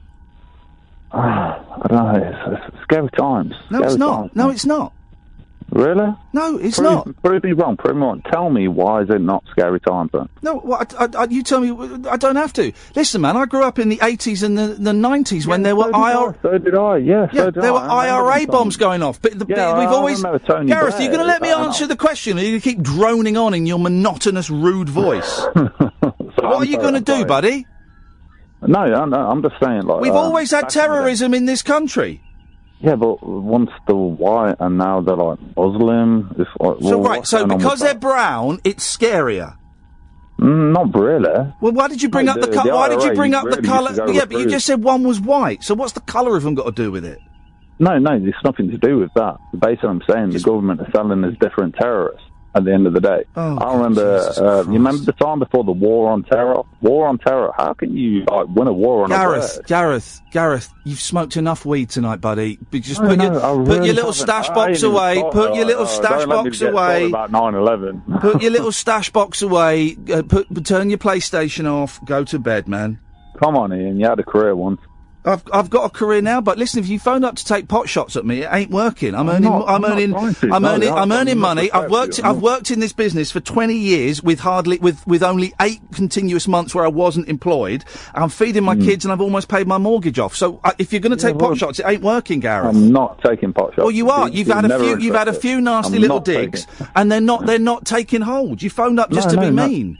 I 1.12 1.86
don't 1.88 2.12
know. 2.12 2.14
It's, 2.14 2.62
it's 2.72 2.82
scary 2.82 3.08
times. 3.16 3.54
No, 3.70 3.82
it's 3.82 3.96
not. 3.96 4.16
times. 4.16 4.32
No, 4.34 4.50
it's 4.50 4.66
not. 4.66 4.92
Really? 5.72 6.14
No, 6.32 6.56
it's 6.58 6.78
prove, 6.78 6.90
not. 6.90 7.22
Prove 7.22 7.44
me 7.44 7.52
wrong. 7.52 7.76
Prove 7.76 7.96
me 7.96 8.02
wrong. 8.02 8.22
Tell 8.30 8.50
me 8.50 8.66
why 8.66 9.02
is 9.02 9.10
it 9.10 9.20
not 9.20 9.44
scary 9.50 9.78
times 9.80 10.10
then? 10.12 10.28
No, 10.42 10.56
what, 10.56 10.92
I, 10.98 11.08
I, 11.16 11.24
you 11.30 11.42
tell 11.42 11.60
me. 11.60 11.70
I 12.08 12.16
don't 12.16 12.36
have 12.36 12.52
to. 12.54 12.72
Listen, 12.96 13.20
man. 13.20 13.36
I 13.36 13.46
grew 13.46 13.62
up 13.62 13.78
in 13.78 13.88
the 13.88 14.00
eighties 14.02 14.42
and 14.42 14.58
the, 14.58 14.68
the 14.78 14.92
nineties 14.92 15.46
when 15.46 15.62
there 15.62 15.76
were 15.76 15.94
IRA. 15.94 16.36
So 16.42 16.58
did 16.58 16.74
I. 16.74 16.96
Yeah. 16.98 17.28
Yeah, 17.32 17.44
so 17.44 17.50
did 17.50 17.62
there 17.62 17.72
I. 17.72 18.16
were 18.16 18.32
IRA 18.32 18.46
bombs 18.46 18.76
going 18.76 19.02
off, 19.02 19.22
but 19.22 19.38
the, 19.38 19.46
Yeah, 19.48 19.78
we've 19.78 19.88
I 19.88 19.92
always. 19.92 20.22
Gareth, 20.22 20.46
Blair, 20.46 20.62
you're 20.68 20.88
going 21.12 21.18
to 21.18 21.24
let 21.24 21.42
me 21.42 21.50
answer 21.50 21.86
the 21.86 21.96
question, 21.96 22.38
or 22.38 22.42
you 22.42 22.60
keep 22.60 22.82
droning 22.82 23.36
on 23.36 23.54
in 23.54 23.66
your 23.66 23.78
monotonous, 23.78 24.50
rude 24.50 24.88
voice. 24.88 25.46
what 25.54 26.36
are 26.44 26.64
you 26.64 26.78
going 26.78 26.94
to 26.94 27.00
do, 27.00 27.24
buddy? 27.24 27.66
No, 28.62 28.80
I'm 28.80 29.42
just 29.42 29.54
saying 29.62 29.82
like 29.82 30.00
We've 30.00 30.12
um, 30.12 30.18
always 30.18 30.50
had 30.50 30.62
back 30.62 30.62
in 30.62 30.66
the 30.66 30.72
day- 30.72 30.86
terrorism 30.94 31.34
in 31.34 31.46
this 31.46 31.62
country. 31.62 32.22
Yeah, 32.80 32.96
but 32.96 33.22
once 33.22 33.70
they 33.86 33.92
were 33.92 34.06
white 34.08 34.56
and 34.58 34.78
now 34.78 35.02
they're 35.02 35.16
like 35.16 35.38
Muslim. 35.56 36.34
It's 36.38 36.50
like, 36.58 36.76
So 36.80 36.98
well, 36.98 37.02
right, 37.02 37.26
so 37.26 37.38
going 37.38 37.50
on 37.50 37.56
with 37.58 37.64
because 37.64 37.80
they're 37.80 37.94
brown, 37.94 38.60
it's 38.64 38.96
scarier. 38.96 39.56
Mm, 40.38 40.72
not 40.72 40.94
really. 40.98 41.52
Well, 41.60 41.72
why 41.72 41.88
did 41.88 42.00
you 42.00 42.08
bring 42.08 42.28
up 42.28 42.40
the, 42.40 42.46
the- 42.46 42.52
colour? 42.54 42.70
the 42.70 42.74
Why 42.76 42.88
did 42.88 43.02
you 43.02 43.12
bring 43.12 43.34
up 43.34 43.44
the 43.44 43.50
really 43.50 43.68
used 43.68 43.96
colour? 43.96 44.12
Yeah, 44.12 44.24
but 44.24 44.38
you 44.38 44.46
just 44.48 44.64
said 44.64 44.82
one 44.82 45.02
was 45.04 45.20
white. 45.20 45.62
So 45.62 45.74
what's 45.74 45.92
the 45.92 46.00
colour 46.00 46.36
of 46.36 46.42
them 46.42 46.54
got 46.54 46.64
to 46.64 46.82
do 46.82 46.90
with 46.90 47.04
it? 47.04 47.18
No, 47.78 47.98
no, 47.98 48.18
there's 48.18 48.34
nothing 48.44 48.70
to 48.70 48.78
do 48.78 48.98
with 48.98 49.10
that. 49.14 49.36
Basically, 49.58 49.88
I'm 49.90 50.02
saying 50.10 50.30
the 50.30 50.40
government 50.40 50.80
are 50.80 50.90
selling 50.94 51.24
us 51.24 51.34
different 51.40 51.74
terrorists. 51.74 52.26
At 52.52 52.64
the 52.64 52.72
end 52.72 52.88
of 52.88 52.94
the 52.94 53.00
day, 53.00 53.22
Oh, 53.36 53.58
I 53.58 53.76
remember. 53.76 54.18
Uh, 54.36 54.62
you 54.64 54.72
remember 54.72 55.04
the 55.04 55.12
time 55.12 55.38
before 55.38 55.62
the 55.62 55.70
war 55.70 56.10
on 56.10 56.24
terror? 56.24 56.62
War 56.80 57.06
on 57.06 57.18
terror. 57.18 57.52
How 57.56 57.74
can 57.74 57.96
you 57.96 58.24
like 58.24 58.48
win 58.48 58.66
a 58.66 58.72
war 58.72 59.04
on 59.04 59.12
a 59.12 59.14
Gareth, 59.14 59.58
word? 59.58 59.66
Gareth, 59.68 60.20
Gareth, 60.32 60.68
you've 60.84 60.98
smoked 61.00 61.36
enough 61.36 61.64
weed 61.64 61.90
tonight, 61.90 62.20
buddy. 62.20 62.58
But 62.72 62.82
just 62.82 63.00
put 63.02 63.18
no, 63.18 63.24
your 63.24 63.36
I 63.36 63.64
put 63.64 63.84
your 63.84 63.94
little 63.94 64.12
stash 64.12 64.48
box 64.48 64.82
away. 64.82 65.20
thought- 65.20 65.32
Put 65.32 65.54
your 65.54 65.62
uh, 65.64 65.68
little 65.68 65.82
uh, 65.84 65.86
stash 65.86 66.10
don't 66.24 66.28
let 66.28 66.44
me 66.44 66.50
box 66.50 66.60
away. 66.62 67.06
About 67.06 67.30
9/11. 67.30 68.20
put 68.20 68.42
your 68.42 68.50
little 68.50 68.72
stash 68.82 69.10
box 69.10 69.42
away. 69.42 69.96
Uh, 70.12 70.22
put 70.22 70.48
turn 70.64 70.90
your 70.90 70.98
PlayStation 70.98 71.70
off. 71.70 72.04
Go 72.04 72.24
to 72.24 72.38
bed, 72.40 72.66
man. 72.66 72.98
Come 73.40 73.56
on, 73.56 73.72
Iain. 73.72 73.96
You 74.00 74.06
had 74.06 74.18
a 74.18 74.24
career 74.24 74.56
once. 74.56 74.80
I've 75.22 75.42
I've 75.52 75.68
got 75.68 75.84
a 75.84 75.90
career 75.90 76.22
now, 76.22 76.40
but 76.40 76.56
listen, 76.56 76.80
if 76.80 76.88
you 76.88 76.98
phone 76.98 77.24
up 77.24 77.36
to 77.36 77.44
take 77.44 77.68
pot 77.68 77.88
shots 77.90 78.16
at 78.16 78.24
me, 78.24 78.42
it 78.42 78.48
ain't 78.50 78.70
working. 78.70 79.14
I'm, 79.14 79.28
earning, 79.28 79.42
not- 79.50 79.68
I'm, 79.68 79.84
I'm 79.84 79.92
earning. 79.92 80.14
I'm 80.14 80.62
No, 80.62 80.70
earning, 80.72 80.88
I'm 80.88 80.98
I'm 80.98 81.12
earning 81.12 81.38
not 81.38 81.56
money. 81.56 81.70
I've 81.70 81.90
worked, 81.90 82.16
you. 82.18 82.24
I'm 82.24 82.36
I've 82.36 82.42
worked 82.42 82.70
in 82.70 82.80
this 82.80 82.94
business 82.94 83.30
for 83.30 83.38
20 83.40 83.74
years 83.76 84.22
with 84.22 84.40
hardly, 84.40 84.78
with 84.78 85.06
with 85.06 85.22
only 85.22 85.52
eight 85.60 85.80
continuous 85.92 86.48
months 86.48 86.74
where 86.74 86.84
I 86.86 86.88
wasn't 86.88 87.28
employed. 87.28 87.84
I'm 88.14 88.30
feeding 88.30 88.64
my 88.64 88.76
kids, 88.76 89.04
and 89.04 89.12
I've 89.12 89.20
almost 89.20 89.48
paid 89.48 89.66
my 89.66 89.76
mortgage 89.78 90.18
off. 90.18 90.34
So 90.34 90.58
uh, 90.64 90.72
if 90.78 90.90
you're 90.92 91.00
going 91.00 91.16
to 91.16 91.22
take 91.22 91.38
pot 91.38 91.58
shots, 91.58 91.78
it 91.80 91.86
ain't 91.86 92.02
working, 92.02 92.40
Gareth. 92.40 92.74
I'm 92.74 92.90
not 92.90 93.20
taking 93.22 93.52
pot 93.52 93.70
shots. 93.74 93.78
Well, 93.78 93.90
you 93.90 94.10
are. 94.10 94.28
You've 94.28 94.48
had 94.48 94.64
a 94.70 94.78
few. 94.78 94.98
You've 94.98 95.14
had 95.16 95.28
a 95.28 95.34
few 95.34 95.60
nasty 95.60 95.96
I'm 95.96 96.00
little 96.02 96.20
digs, 96.20 96.66
and 96.96 97.12
they're 97.12 97.20
not. 97.20 97.44
They're 97.46 97.58
not 97.58 97.84
taking 97.84 98.22
hold. 98.22 98.62
You 98.62 98.70
phoned 98.70 98.98
up 98.98 99.10
just 99.10 99.28
No, 99.28 99.34
to 99.34 99.40
be 99.40 99.50
no, 99.50 99.64
no. 99.64 99.68
mean. 99.68 99.98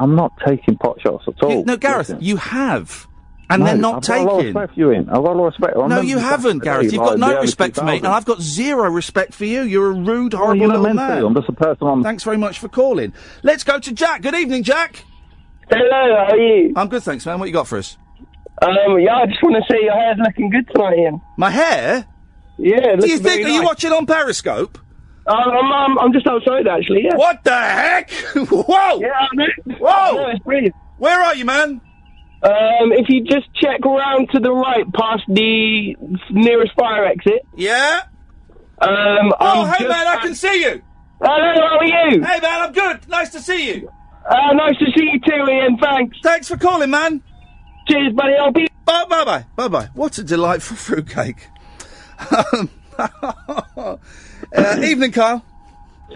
I'm 0.00 0.14
not 0.14 0.32
taking 0.46 0.76
pot 0.78 1.00
shots 1.00 1.24
at 1.26 1.42
all. 1.42 1.50
You- 1.50 1.64
no, 1.64 1.76
Gareth, 1.76 2.10
Listen. 2.10 2.22
you 2.24 2.36
have, 2.36 3.07
and 3.50 3.60
No, 3.60 3.66
they're 3.66 3.76
not 3.76 4.08
I've 4.08 4.16
got 4.16 4.18
a 4.18 4.22
lot 4.24 4.40
of 4.40 4.44
respect 4.46 4.74
for 4.74 4.80
you, 4.80 4.90
Iain. 4.92 5.08
I've 5.08 5.14
got 5.14 5.16
a 5.16 5.38
lot 5.38 5.38
of 5.38 5.44
respect. 5.46 5.76
I 5.76 5.86
No, 5.86 6.00
you 6.00 6.18
haven't, 6.18 6.58
Gareth. 6.62 6.92
You've 6.92 7.02
got 7.02 7.12
the 7.12 7.18
no 7.18 7.40
respect 7.40 7.76
for 7.76 7.84
me, 7.84 7.96
and 7.96 8.06
I've 8.06 8.24
got 8.24 8.40
zero 8.40 8.90
respect 8.90 9.34
for 9.34 9.44
you. 9.44 9.62
You're 9.62 9.90
a 9.90 9.94
rude, 9.94 10.34
Well, 10.34 10.42
horrible 10.42 10.60
you're 10.60 10.68
not 10.68 10.80
little 10.80 10.94
man. 10.94 11.24
I'm 11.24 11.34
just 11.34 11.48
a 11.48 11.52
person 11.52 11.86
on. 11.86 12.02
Thanks 12.02 12.24
very 12.24 12.36
much 12.36 12.58
for 12.58 12.68
calling. 12.68 13.12
Let's 13.42 13.64
go 13.64 13.78
to 13.78 13.92
Jack. 13.92 14.22
Good 14.22 14.34
evening, 14.34 14.62
Jack. 14.62 15.04
Hello, 15.70 15.90
how 15.90 16.32
are 16.32 16.36
you? 16.36 16.72
I'm 16.76 16.88
good, 16.88 17.02
thanks, 17.02 17.24
man. 17.26 17.38
What 17.38 17.46
you 17.46 17.52
got 17.52 17.66
for 17.68 17.78
us? 17.78 17.96
Um, 18.60 18.98
yeah, 18.98 19.16
I 19.16 19.26
just 19.26 19.42
want 19.42 19.56
to 19.56 19.72
say 19.72 19.82
your 19.82 19.92
hair's 19.94 20.18
looking 20.18 20.50
good 20.50 20.66
tonight, 20.72 20.98
Iain. 20.98 21.20
My 21.36 21.50
hair? 21.50 22.06
Yeah. 22.58 22.96
Do 22.96 23.08
you 23.08 23.18
think? 23.18 23.46
Are 23.46 23.50
you 23.50 23.62
watching 23.62 23.92
on 23.92 24.04
Periscope? 24.06 24.78
Um, 25.26 25.36
I'm, 25.36 25.72
I'm, 25.72 25.98
I'm 25.98 26.12
just 26.12 26.26
outside, 26.26 26.66
actually, 26.66 27.04
yeah. 27.04 27.14
What 27.14 27.44
the 27.44 27.52
heck? 27.54 28.10
Whoa! 28.34 28.98
Yeah, 29.00 29.08
I 29.12 29.28
know. 29.34 29.46
Whoa! 29.78 29.88
I 29.90 30.12
know, 30.14 30.28
it's 30.30 30.42
brilliant. 30.42 30.74
Where 30.96 31.20
are 31.20 31.34
you, 31.34 31.44
man? 31.44 31.82
Um, 32.42 32.92
if 32.92 33.08
you 33.08 33.24
just 33.24 33.52
check 33.54 33.84
round 33.84 34.30
to 34.32 34.38
the 34.40 34.52
right 34.52 34.84
past 34.92 35.22
the 35.28 35.96
nearest 36.30 36.72
fire 36.78 37.04
exit. 37.06 37.44
Yeah? 37.56 38.02
Um, 38.80 39.32
Oh, 39.40 39.62
I'm 39.62 39.66
hey, 39.72 39.84
just 39.84 39.88
man, 39.88 40.06
I 40.06 40.16
can 40.22 40.34
see 40.34 40.62
you. 40.62 40.82
Hello, 41.20 41.52
how 41.68 41.78
are 41.78 41.84
you? 41.84 42.22
Hey, 42.22 42.38
man, 42.40 42.62
I'm 42.62 42.72
good. 42.72 43.08
Nice 43.08 43.30
to 43.30 43.40
see 43.40 43.72
you. 43.74 43.90
Uh, 44.28 44.52
nice 44.52 44.76
to 44.78 44.84
see 44.96 45.10
you 45.12 45.20
too, 45.20 45.50
Iain, 45.50 45.78
thanks. 45.78 46.16
Thanks 46.22 46.46
for 46.48 46.56
calling, 46.56 46.90
man. 46.90 47.22
Cheers, 47.88 48.12
buddy, 48.12 48.34
I'll 48.34 48.52
be... 48.52 48.68
Bye, 48.84 49.04
bye, 49.08 49.24
bye, 49.24 49.44
bye, 49.56 49.68
bye. 49.68 49.88
What 49.94 50.16
a 50.18 50.22
delightful 50.22 50.76
fruitcake. 50.96 51.48
Um, 52.52 52.70
uh, 52.98 53.96
evening, 54.82 55.10
Kyle. 55.12 55.44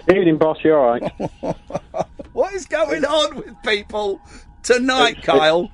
Evening, 0.09 0.39
boss. 0.39 0.59
You're 0.63 0.79
all 0.79 0.99
right? 1.01 1.57
What 2.33 2.55
is 2.55 2.65
going 2.65 3.05
on 3.05 3.37
with 3.37 3.55
people 3.63 4.19
tonight, 4.63 5.23
Kyle? 5.23 5.71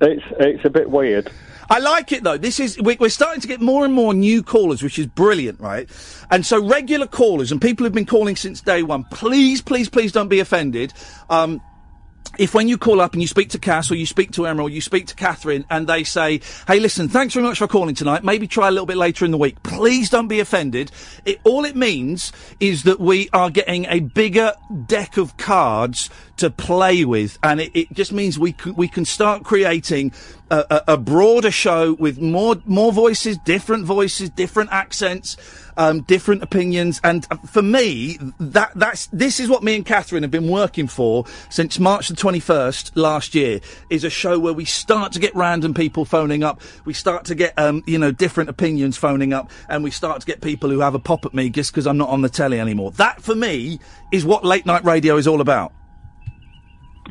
It's 0.00 0.22
it's 0.38 0.64
a 0.64 0.70
bit 0.70 0.90
weird. 0.90 1.30
I 1.70 1.80
like 1.80 2.12
it 2.12 2.24
though. 2.24 2.38
This 2.38 2.60
is 2.60 2.80
we- 2.80 2.96
we're 2.98 3.08
starting 3.10 3.40
to 3.42 3.48
get 3.48 3.60
more 3.60 3.84
and 3.84 3.92
more 3.92 4.14
new 4.14 4.42
callers, 4.42 4.82
which 4.82 4.98
is 4.98 5.06
brilliant, 5.06 5.60
right? 5.60 5.88
And 6.30 6.46
so 6.46 6.64
regular 6.64 7.06
callers 7.06 7.52
and 7.52 7.60
people 7.60 7.84
who've 7.84 7.92
been 7.92 8.06
calling 8.06 8.36
since 8.36 8.60
day 8.60 8.82
one. 8.82 9.04
Please, 9.10 9.60
please, 9.60 9.88
please 9.88 10.12
don't 10.12 10.28
be 10.28 10.40
offended. 10.40 10.94
Um, 11.28 11.60
if 12.38 12.54
when 12.54 12.68
you 12.68 12.78
call 12.78 13.00
up 13.00 13.12
and 13.12 13.20
you 13.20 13.28
speak 13.28 13.50
to 13.50 13.58
Cass 13.58 13.90
or 13.90 13.96
you 13.96 14.06
speak 14.06 14.30
to 14.32 14.46
or 14.46 14.70
you 14.70 14.80
speak 14.80 15.06
to 15.08 15.14
Catherine 15.14 15.64
and 15.70 15.86
they 15.86 16.04
say, 16.04 16.40
"Hey, 16.66 16.78
listen, 16.78 17.08
thanks 17.08 17.34
very 17.34 17.44
much 17.44 17.58
for 17.58 17.66
calling 17.66 17.94
tonight. 17.94 18.24
Maybe 18.24 18.46
try 18.46 18.68
a 18.68 18.70
little 18.70 18.86
bit 18.86 18.96
later 18.96 19.24
in 19.24 19.30
the 19.30 19.38
week." 19.38 19.62
Please 19.62 20.08
don't 20.08 20.28
be 20.28 20.40
offended. 20.40 20.90
It, 21.24 21.40
all 21.44 21.64
it 21.64 21.76
means 21.76 22.32
is 22.60 22.84
that 22.84 23.00
we 23.00 23.28
are 23.32 23.50
getting 23.50 23.86
a 23.86 24.00
bigger 24.00 24.52
deck 24.86 25.16
of 25.16 25.36
cards 25.36 26.10
to 26.36 26.50
play 26.50 27.04
with, 27.04 27.38
and 27.42 27.60
it, 27.60 27.72
it 27.74 27.92
just 27.92 28.12
means 28.12 28.38
we 28.38 28.52
can, 28.52 28.74
we 28.74 28.86
can 28.86 29.04
start 29.04 29.42
creating 29.42 30.12
a, 30.50 30.64
a, 30.70 30.92
a 30.92 30.96
broader 30.96 31.50
show 31.50 31.94
with 31.94 32.20
more 32.20 32.56
more 32.64 32.92
voices, 32.92 33.36
different 33.38 33.84
voices, 33.84 34.30
different 34.30 34.70
accents, 34.70 35.36
um, 35.78 36.02
different 36.02 36.42
opinions. 36.42 37.00
And 37.02 37.26
uh, 37.30 37.36
for 37.38 37.62
me, 37.62 38.18
that 38.38 38.72
that's 38.74 39.06
this 39.06 39.40
is 39.40 39.48
what 39.48 39.62
me 39.62 39.76
and 39.76 39.86
Catherine 39.86 40.22
have 40.22 40.30
been 40.30 40.48
working 40.48 40.86
for 40.86 41.24
since 41.48 41.78
March 41.78 42.08
the 42.08 42.16
twenty 42.16 42.40
first 42.40 42.94
last 42.96 43.34
year. 43.34 43.60
Is 43.88 44.04
a 44.04 44.10
show 44.10 44.38
where 44.38 44.52
we 44.52 44.64
start 44.64 45.12
to 45.12 45.20
get 45.20 45.34
random 45.34 45.72
people 45.72 46.04
phoning 46.04 46.42
up, 46.42 46.60
we 46.84 46.92
start 46.92 47.24
to 47.26 47.34
get 47.34 47.58
um, 47.58 47.82
you 47.86 47.98
know 47.98 48.12
different 48.12 48.50
opinions 48.50 48.96
phoning 48.96 49.32
up, 49.32 49.50
and 49.68 49.82
we 49.82 49.90
start 49.90 50.20
to 50.20 50.26
get 50.26 50.42
people 50.42 50.68
who 50.68 50.80
have 50.80 50.94
a 50.94 50.98
pop 50.98 51.24
at 51.24 51.32
me 51.32 51.48
just 51.48 51.72
because 51.72 51.86
I'm 51.86 51.96
not 51.96 52.10
on 52.10 52.20
the 52.20 52.28
telly 52.28 52.60
anymore. 52.60 52.90
That 52.92 53.22
for 53.22 53.34
me 53.34 53.80
is 54.12 54.24
what 54.24 54.44
late 54.44 54.66
night 54.66 54.84
radio 54.84 55.16
is 55.16 55.26
all 55.26 55.40
about. 55.40 55.72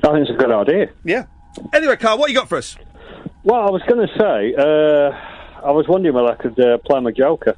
I 0.03 0.11
think 0.11 0.27
it's 0.27 0.31
a 0.31 0.33
good 0.33 0.51
idea. 0.51 0.89
Yeah. 1.03 1.25
Anyway, 1.73 1.95
Carl, 1.95 2.19
what 2.19 2.29
you 2.29 2.35
got 2.35 2.47
for 2.47 2.57
us? 2.57 2.77
Well, 3.43 3.61
I 3.61 3.71
was 3.71 3.81
going 3.87 4.05
to 4.05 4.13
say, 4.13 4.53
uh, 4.55 5.65
I 5.65 5.71
was 5.71 5.87
wondering 5.87 6.13
whether 6.13 6.27
I 6.27 6.35
could 6.35 6.59
uh, 6.59 6.77
play 6.79 6.99
my 6.99 7.11
Joker. 7.11 7.55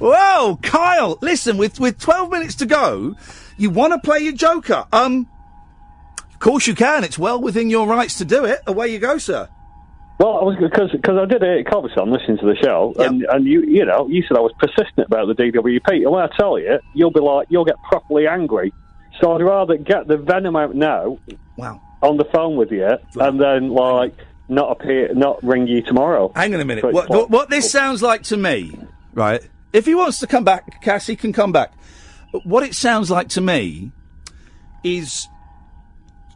Whoa, 0.00 0.58
Kyle! 0.62 1.18
Listen, 1.20 1.56
with 1.56 1.80
with 1.80 1.98
twelve 1.98 2.30
minutes 2.30 2.54
to 2.56 2.66
go, 2.66 3.16
you 3.56 3.70
want 3.70 3.92
to 3.92 3.98
play 3.98 4.20
your 4.20 4.32
Joker? 4.32 4.86
Um, 4.92 5.28
of 6.18 6.38
course 6.38 6.66
you 6.66 6.74
can. 6.74 7.04
It's 7.04 7.18
well 7.18 7.40
within 7.40 7.70
your 7.70 7.86
rights 7.86 8.18
to 8.18 8.24
do 8.24 8.44
it. 8.44 8.60
Away 8.66 8.88
you 8.88 8.98
go, 8.98 9.18
sir. 9.18 9.48
Well, 10.18 10.38
I 10.38 10.44
was 10.44 10.56
because 10.58 10.90
because 10.92 11.18
I 11.18 11.26
did 11.26 11.42
it 11.42 11.60
at 11.60 11.66
Cobbison 11.66 12.10
listening 12.10 12.38
to 12.38 12.46
the 12.46 12.56
show, 12.62 12.94
and 12.98 13.22
and 13.24 13.44
you 13.44 13.62
you 13.62 13.84
know 13.84 14.08
you 14.08 14.22
said 14.22 14.36
I 14.36 14.40
was 14.40 14.52
persistent 14.58 15.06
about 15.06 15.26
the 15.26 15.34
DWP, 15.34 15.88
and 15.88 16.10
when 16.10 16.22
I 16.22 16.28
tell 16.38 16.58
you, 16.58 16.78
you'll 16.94 17.10
be 17.10 17.20
like 17.20 17.48
you'll 17.50 17.66
get 17.66 17.76
properly 17.88 18.26
angry. 18.26 18.72
So 19.20 19.34
I'd 19.34 19.42
rather 19.42 19.76
get 19.76 20.06
the 20.06 20.16
venom 20.16 20.56
out 20.56 20.74
now. 20.74 21.18
Wow. 21.56 21.80
On 22.02 22.18
the 22.18 22.24
phone 22.26 22.56
with 22.56 22.70
you, 22.70 22.96
and 23.16 23.40
then 23.40 23.70
like 23.70 24.14
not 24.48 24.70
appear, 24.72 25.12
not 25.14 25.42
ring 25.42 25.66
you 25.66 25.82
tomorrow. 25.82 26.32
Hang 26.34 26.54
on 26.54 26.60
a 26.60 26.64
minute. 26.64 26.84
What, 26.84 27.08
what, 27.08 27.30
what 27.30 27.50
this 27.50 27.70
sounds 27.70 28.02
like 28.02 28.22
to 28.24 28.36
me, 28.36 28.78
right? 29.14 29.40
If 29.72 29.86
he 29.86 29.94
wants 29.94 30.20
to 30.20 30.26
come 30.26 30.44
back, 30.44 30.80
Cassie 30.82 31.16
can 31.16 31.32
come 31.32 31.52
back. 31.52 31.72
What 32.44 32.62
it 32.64 32.74
sounds 32.74 33.10
like 33.10 33.28
to 33.30 33.40
me 33.40 33.92
is 34.84 35.28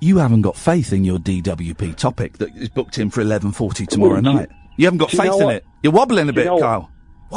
you 0.00 0.18
haven't 0.18 0.42
got 0.42 0.56
faith 0.56 0.92
in 0.92 1.04
your 1.04 1.18
DWP 1.18 1.96
topic 1.96 2.38
that 2.38 2.54
is 2.56 2.68
booked 2.68 2.98
in 2.98 3.10
for 3.10 3.20
eleven 3.20 3.52
forty 3.52 3.86
tomorrow 3.86 4.14
Well, 4.14 4.22
do 4.22 4.30
you- 4.30 4.36
night. 4.36 4.48
You 4.76 4.86
haven't 4.86 4.98
got 4.98 5.10
faith 5.10 5.32
in 5.34 5.44
what? 5.44 5.54
it. 5.56 5.64
You're 5.82 5.92
wobbling 5.92 6.24
a 6.24 6.26
you 6.28 6.32
bit, 6.32 6.46
know 6.46 6.54
what? 6.54 6.62
Kyle. 6.62 6.90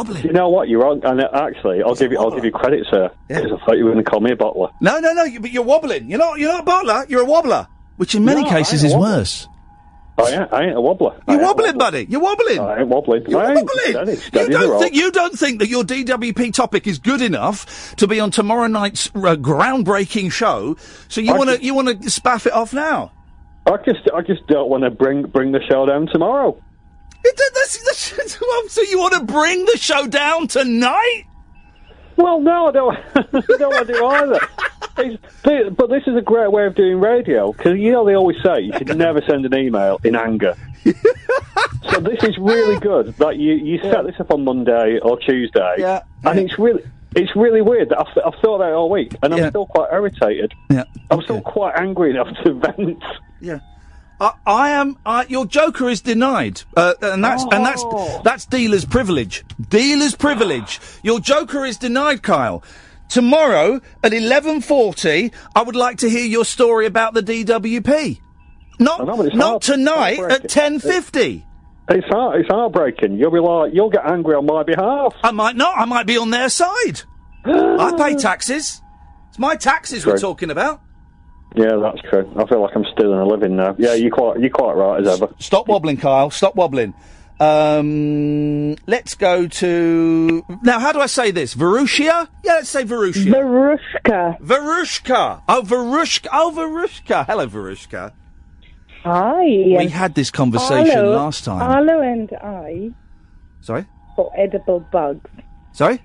Do 0.06 0.20
you 0.24 0.32
know 0.32 0.50
what? 0.50 0.70
You're 0.70 0.82
wrong. 0.82 1.02
And 1.04 1.22
actually, 1.22 1.84
I'll 1.84 1.94
give 1.94 2.12
you 2.14 2.18
I'll 2.20 2.32
give 2.32 2.46
you 2.46 2.52
credit, 2.52 2.88
sir. 2.90 3.12
Because 3.28 3.52
I 3.52 3.66
thought 3.66 3.78
you 3.78 3.84
were 3.86 3.92
going 3.92 4.04
to 4.04 4.10
call 4.10 4.22
me 4.22 4.32
a 4.32 4.36
bottler. 4.36 4.72
No, 4.82 4.98
no, 5.00 5.12
no. 5.14 5.24
You, 5.24 5.40
but 5.42 5.52
you're 5.52 5.62
wobbling. 5.64 6.10
You're 6.10 6.20
not. 6.20 6.40
You're 6.40 6.52
not 6.54 6.64
a 6.66 6.72
bottler. 6.72 7.10
You're 7.10 7.22
a 7.24 7.26
wobbler, 7.26 7.68
which 7.98 8.16
in 8.16 8.24
many 8.24 8.44
No, 8.44 8.50
cases 8.50 8.84
is 8.84 8.94
wobbler. 8.94 9.00
worse. 9.18 9.48
I 10.16 10.30
ain't, 10.30 10.54
I 10.54 10.64
ain't 10.66 10.78
a 10.78 10.82
wobbler. 10.82 11.20
You're 11.28 11.42
wobbling, 11.42 11.78
buddy. 11.78 12.06
You're 12.08 12.22
wobbling. 12.22 12.60
I 12.60 12.80
ain't 12.82 12.88
wobbling. 12.88 13.26
You're 13.28 13.42
I 13.42 13.56
ain't 13.56 13.68
wobbling. 13.68 14.12
you 14.34 14.50
don't 14.50 14.80
think 14.80 14.96
you 14.96 15.12
don't 15.12 15.38
think 15.38 15.60
that 15.60 15.70
your 15.70 15.84
DWP 15.84 16.54
topic 16.54 16.86
is 16.86 17.00
good 17.00 17.22
enough 17.22 17.96
to 17.96 18.08
be 18.08 18.20
on 18.20 18.30
tomorrow 18.30 18.68
night's 18.68 19.08
uh, 19.08 19.36
groundbreaking 19.36 20.32
show. 20.32 20.78
So 21.08 21.20
you 21.20 21.34
want 21.36 21.50
to 21.50 21.64
you 21.64 21.74
want 21.74 21.88
to 21.88 21.96
spaff 21.96 22.46
it 22.46 22.54
off 22.54 22.74
now? 22.74 23.12
I 23.66 23.78
just, 23.78 24.10
I 24.14 24.22
just 24.22 24.46
don't 24.48 24.70
want 24.70 24.84
to 24.84 24.92
bring 24.92 25.24
bring 25.24 25.52
the 25.52 25.62
show 25.70 25.86
down 25.86 26.08
tomorrow. 26.08 26.62
It, 27.24 27.42
that's, 27.54 28.14
that's, 28.14 28.74
so 28.74 28.82
you 28.82 29.00
want 29.00 29.14
to 29.14 29.24
bring 29.24 29.66
the 29.66 29.78
show 29.78 30.08
down 30.08 30.48
tonight? 30.48 31.24
Well, 32.18 32.42
no, 32.42 32.68
I 32.68 32.72
don't. 32.72 32.98
I 33.16 33.58
don't 33.58 33.74
want 33.74 33.88
to 33.88 33.94
do 33.94 34.06
either. 34.06 34.40
But, 34.96 35.90
this 35.90 36.04
is 36.08 36.16
a 36.16 36.22
great 36.22 36.52
way 36.52 36.66
of 36.66 36.76
doing 36.76 37.00
radio 37.00 37.52
because 37.52 37.78
you 37.80 37.92
know 37.92 38.06
they 38.06 38.16
always 38.16 38.38
say 38.44 38.62
you 38.62 38.74
should 38.78 38.96
never 38.98 39.22
send 39.28 39.46
an 39.46 39.56
email 39.56 40.00
in 40.04 40.16
anger. 40.16 40.56
so 40.86 42.00
this 42.00 42.24
is 42.24 42.38
really 42.38 42.80
good. 42.80 43.20
Like 43.20 43.38
you, 43.38 43.54
you 43.54 43.80
set 43.80 44.06
this 44.06 44.16
up 44.20 44.32
on 44.32 44.44
Monday 44.44 45.00
or 45.00 45.20
Tuesday, 45.20 45.76
Yeah. 45.80 46.02
and 46.24 46.40
it's 46.40 46.58
really. 46.60 46.84
It's 47.16 47.36
really 47.36 47.62
weird 47.62 47.90
that 47.90 48.00
I've, 48.00 48.08
I've 48.26 48.40
thought 48.42 48.56
about 48.56 48.70
it 48.72 48.74
all 48.74 48.90
week, 48.90 49.14
and 49.22 49.36
I'm 49.36 49.40
Yeah. 49.40 49.50
still 49.52 49.68
quite 49.68 49.90
irritated. 49.94 50.52
Yeah. 50.72 50.86
I'm 51.12 51.22
still 51.22 51.42
quite 51.42 51.76
angry 51.78 52.10
enough 52.10 52.30
to 52.44 52.54
vent. 52.54 53.04
Yeah. 53.40 53.60
I, 54.20 54.32
I 54.48 54.70
am. 54.72 54.98
I, 55.06 55.26
your 55.28 55.46
Joker 55.46 55.90
is 55.90 56.02
denied, 56.02 56.64
uh, 56.76 56.96
and 57.04 57.24
that's 57.24 57.44
and 57.44 57.64
that's 57.64 57.84
Oh. 57.86 58.20
that's 58.24 58.46
dealer's 58.48 58.84
privilege. 58.86 59.44
Dealer's 59.70 60.16
privilege. 60.16 60.80
Your 61.04 61.20
Joker 61.20 61.64
is 61.66 61.78
denied, 61.78 62.24
Kyle. 62.24 62.64
Tomorrow 63.14 63.80
at 64.04 64.12
eleven 64.12 64.60
forty, 64.60 65.32
I 65.56 65.62
would 65.62 65.76
like 65.76 65.98
to 65.98 66.10
hear 66.10 66.26
your 66.26 66.44
story 66.44 66.88
about 66.88 67.14
the 67.14 67.22
DWP. 67.22 68.20
Not 68.80 69.06
know, 69.06 69.16
not 69.36 69.38
hard- 69.48 69.62
tonight 69.62 70.18
at 70.20 70.50
ten 70.50 70.80
fifty. 70.80 71.46
It's 71.90 72.08
heart, 72.08 72.40
it's 72.40 72.50
heartbreaking. 72.50 73.20
You'll 73.20 73.30
be 73.30 73.38
like, 73.40 73.72
you'll 73.72 73.92
get 73.92 74.04
angry 74.04 74.34
on 74.34 74.48
my 74.48 74.64
behalf. 74.64 75.14
I 75.24 75.30
might 75.30 75.56
not. 75.56 75.78
I 75.78 75.86
might 75.86 76.08
be 76.08 76.18
on 76.18 76.32
their 76.32 76.50
side. 76.50 77.04
I 77.46 77.94
pay 77.96 78.16
taxes. 78.20 78.82
It's 79.30 79.38
my 79.38 79.58
taxes 79.58 80.08
we're 80.08 80.18
talking 80.18 80.50
about. 80.50 80.82
Yeah, 81.56 81.76
that's 81.84 82.02
true. 82.10 82.28
I 82.36 82.48
feel 82.48 82.64
like 82.64 82.76
I'm 82.76 82.86
stealing 82.94 83.20
a 83.20 83.28
living 83.28 83.56
now. 83.56 83.76
Yeah, 83.78 83.94
you're 83.94 84.10
quite, 84.10 84.40
you're 84.40 84.50
quite 84.50 84.74
right 84.74 85.06
as 85.06 85.22
ever. 85.22 85.32
Stop 85.38 85.68
wobbling, 85.68 85.98
Kyle. 85.98 86.32
Stop 86.32 86.56
wobbling. 86.56 86.96
Um, 87.40 88.76
let's 88.88 89.16
go 89.16 89.48
to 89.48 90.46
now. 90.62 90.80
How 90.80 90.92
do 90.92 91.00
I 91.00 91.08
say 91.08 91.32
this? 91.32 91.56
Varushia? 91.56 92.28
Yeah, 92.44 92.54
let's 92.54 92.70
say 92.70 92.84
Varushia. 92.84 93.34
Virushka. 93.34 94.40
Virushka. 94.40 95.42
Oh, 95.50 95.62
Virushka. 95.66 96.28
Oh, 96.32 96.54
Virushka. 96.56 97.26
Hello, 97.26 97.48
Virushka. 97.48 98.14
Hi. 99.04 99.44
We 99.44 99.88
had 99.88 100.16
this 100.16 100.32
conversation 100.32 100.98
Arlo, 100.98 101.16
last 101.18 101.44
time. 101.44 101.62
Arlo 101.62 102.02
and 102.02 102.32
I 102.42 102.92
Sorry. 103.60 103.86
got 104.16 104.32
edible 104.38 104.80
bugs. 104.92 105.30
Sorry. 105.74 106.02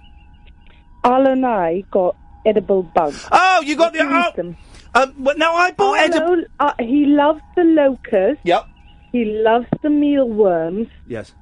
Arlo 1.04 1.32
and 1.32 1.46
I 1.46 1.84
got 1.92 2.16
edible 2.44 2.82
bugs. 2.82 3.28
Oh, 3.30 3.60
you 3.64 3.76
got 3.76 3.92
the. 3.92 4.00
Oh, 4.02 4.54
um, 5.00 5.14
well, 5.18 5.36
now 5.36 5.54
I 5.54 5.70
bought 5.72 6.12
Arlo, 6.12 6.42
uh, 6.58 6.72
he 6.80 7.06
loves 7.06 7.42
the 7.54 7.62
locust. 7.62 8.40
Yep. 8.42 8.66
He 9.12 9.24
loves 9.24 9.66
the 9.82 9.90
mealworms. 9.90 10.88
Yes. 11.06 11.32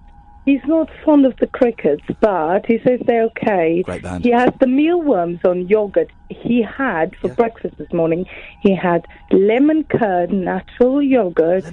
He's 0.45 0.61
not 0.65 0.89
fond 1.05 1.27
of 1.27 1.37
the 1.39 1.49
crickets, 1.49 2.05
but 2.21 2.65
he 2.67 2.79
says 2.87 3.01
they're 3.05 3.25
okay. 3.25 3.83
Great 3.83 4.03
band. 4.03 4.25
He 4.25 4.31
has 4.31 4.51
the 4.61 4.69
mealworms 4.69 5.41
on 5.45 5.67
yogurt. 5.67 6.09
He 6.29 6.63
had 6.63 7.17
for 7.17 7.29
breakfast 7.31 7.77
this 7.79 7.93
morning. 7.93 8.27
He 8.63 8.73
had 8.73 9.07
lemon 9.33 9.83
curd, 9.85 10.31
natural 10.33 11.03
yogurt, 11.03 11.65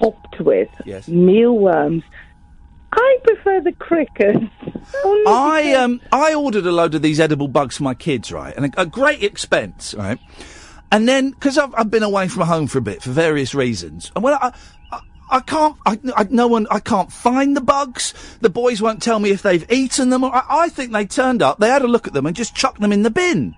topped 0.00 0.40
with 0.40 0.68
Yes. 0.84 1.06
mealworms. 1.06 2.02
I 2.90 3.18
prefer 3.22 3.60
the 3.60 3.72
crickets. 3.72 4.44
I 5.28 5.74
um 5.78 6.00
I 6.10 6.34
ordered 6.34 6.66
a 6.66 6.72
load 6.72 6.94
of 6.96 7.02
these 7.02 7.20
edible 7.20 7.46
bugs 7.46 7.76
for 7.76 7.84
my 7.84 7.94
kids, 7.94 8.32
right, 8.32 8.56
and 8.56 8.74
a, 8.74 8.80
a 8.82 8.86
great 8.86 9.22
expense, 9.22 9.94
right. 9.94 10.18
And 10.90 11.06
then 11.06 11.30
because 11.30 11.58
I've, 11.58 11.74
I've 11.76 11.90
been 11.90 12.02
away 12.02 12.26
from 12.28 12.46
home 12.48 12.66
for 12.66 12.78
a 12.78 12.82
bit 12.82 13.02
for 13.02 13.10
various 13.10 13.54
reasons, 13.54 14.10
and 14.16 14.24
when 14.24 14.34
I. 14.34 14.52
I 15.30 15.40
can't. 15.40 15.76
I, 15.84 15.98
I, 16.16 16.26
no 16.30 16.46
one. 16.46 16.66
I 16.70 16.80
can't 16.80 17.12
find 17.12 17.56
the 17.56 17.60
bugs. 17.60 18.14
The 18.40 18.50
boys 18.50 18.80
won't 18.80 19.02
tell 19.02 19.18
me 19.18 19.30
if 19.30 19.42
they've 19.42 19.70
eaten 19.70 20.10
them. 20.10 20.24
Or, 20.24 20.34
I, 20.34 20.44
I 20.48 20.68
think 20.68 20.92
they 20.92 21.06
turned 21.06 21.42
up. 21.42 21.58
They 21.58 21.68
had 21.68 21.82
a 21.82 21.88
look 21.88 22.06
at 22.06 22.12
them 22.12 22.26
and 22.26 22.34
just 22.34 22.54
chucked 22.54 22.80
them 22.80 22.92
in 22.92 23.02
the 23.02 23.10
bin. 23.10 23.54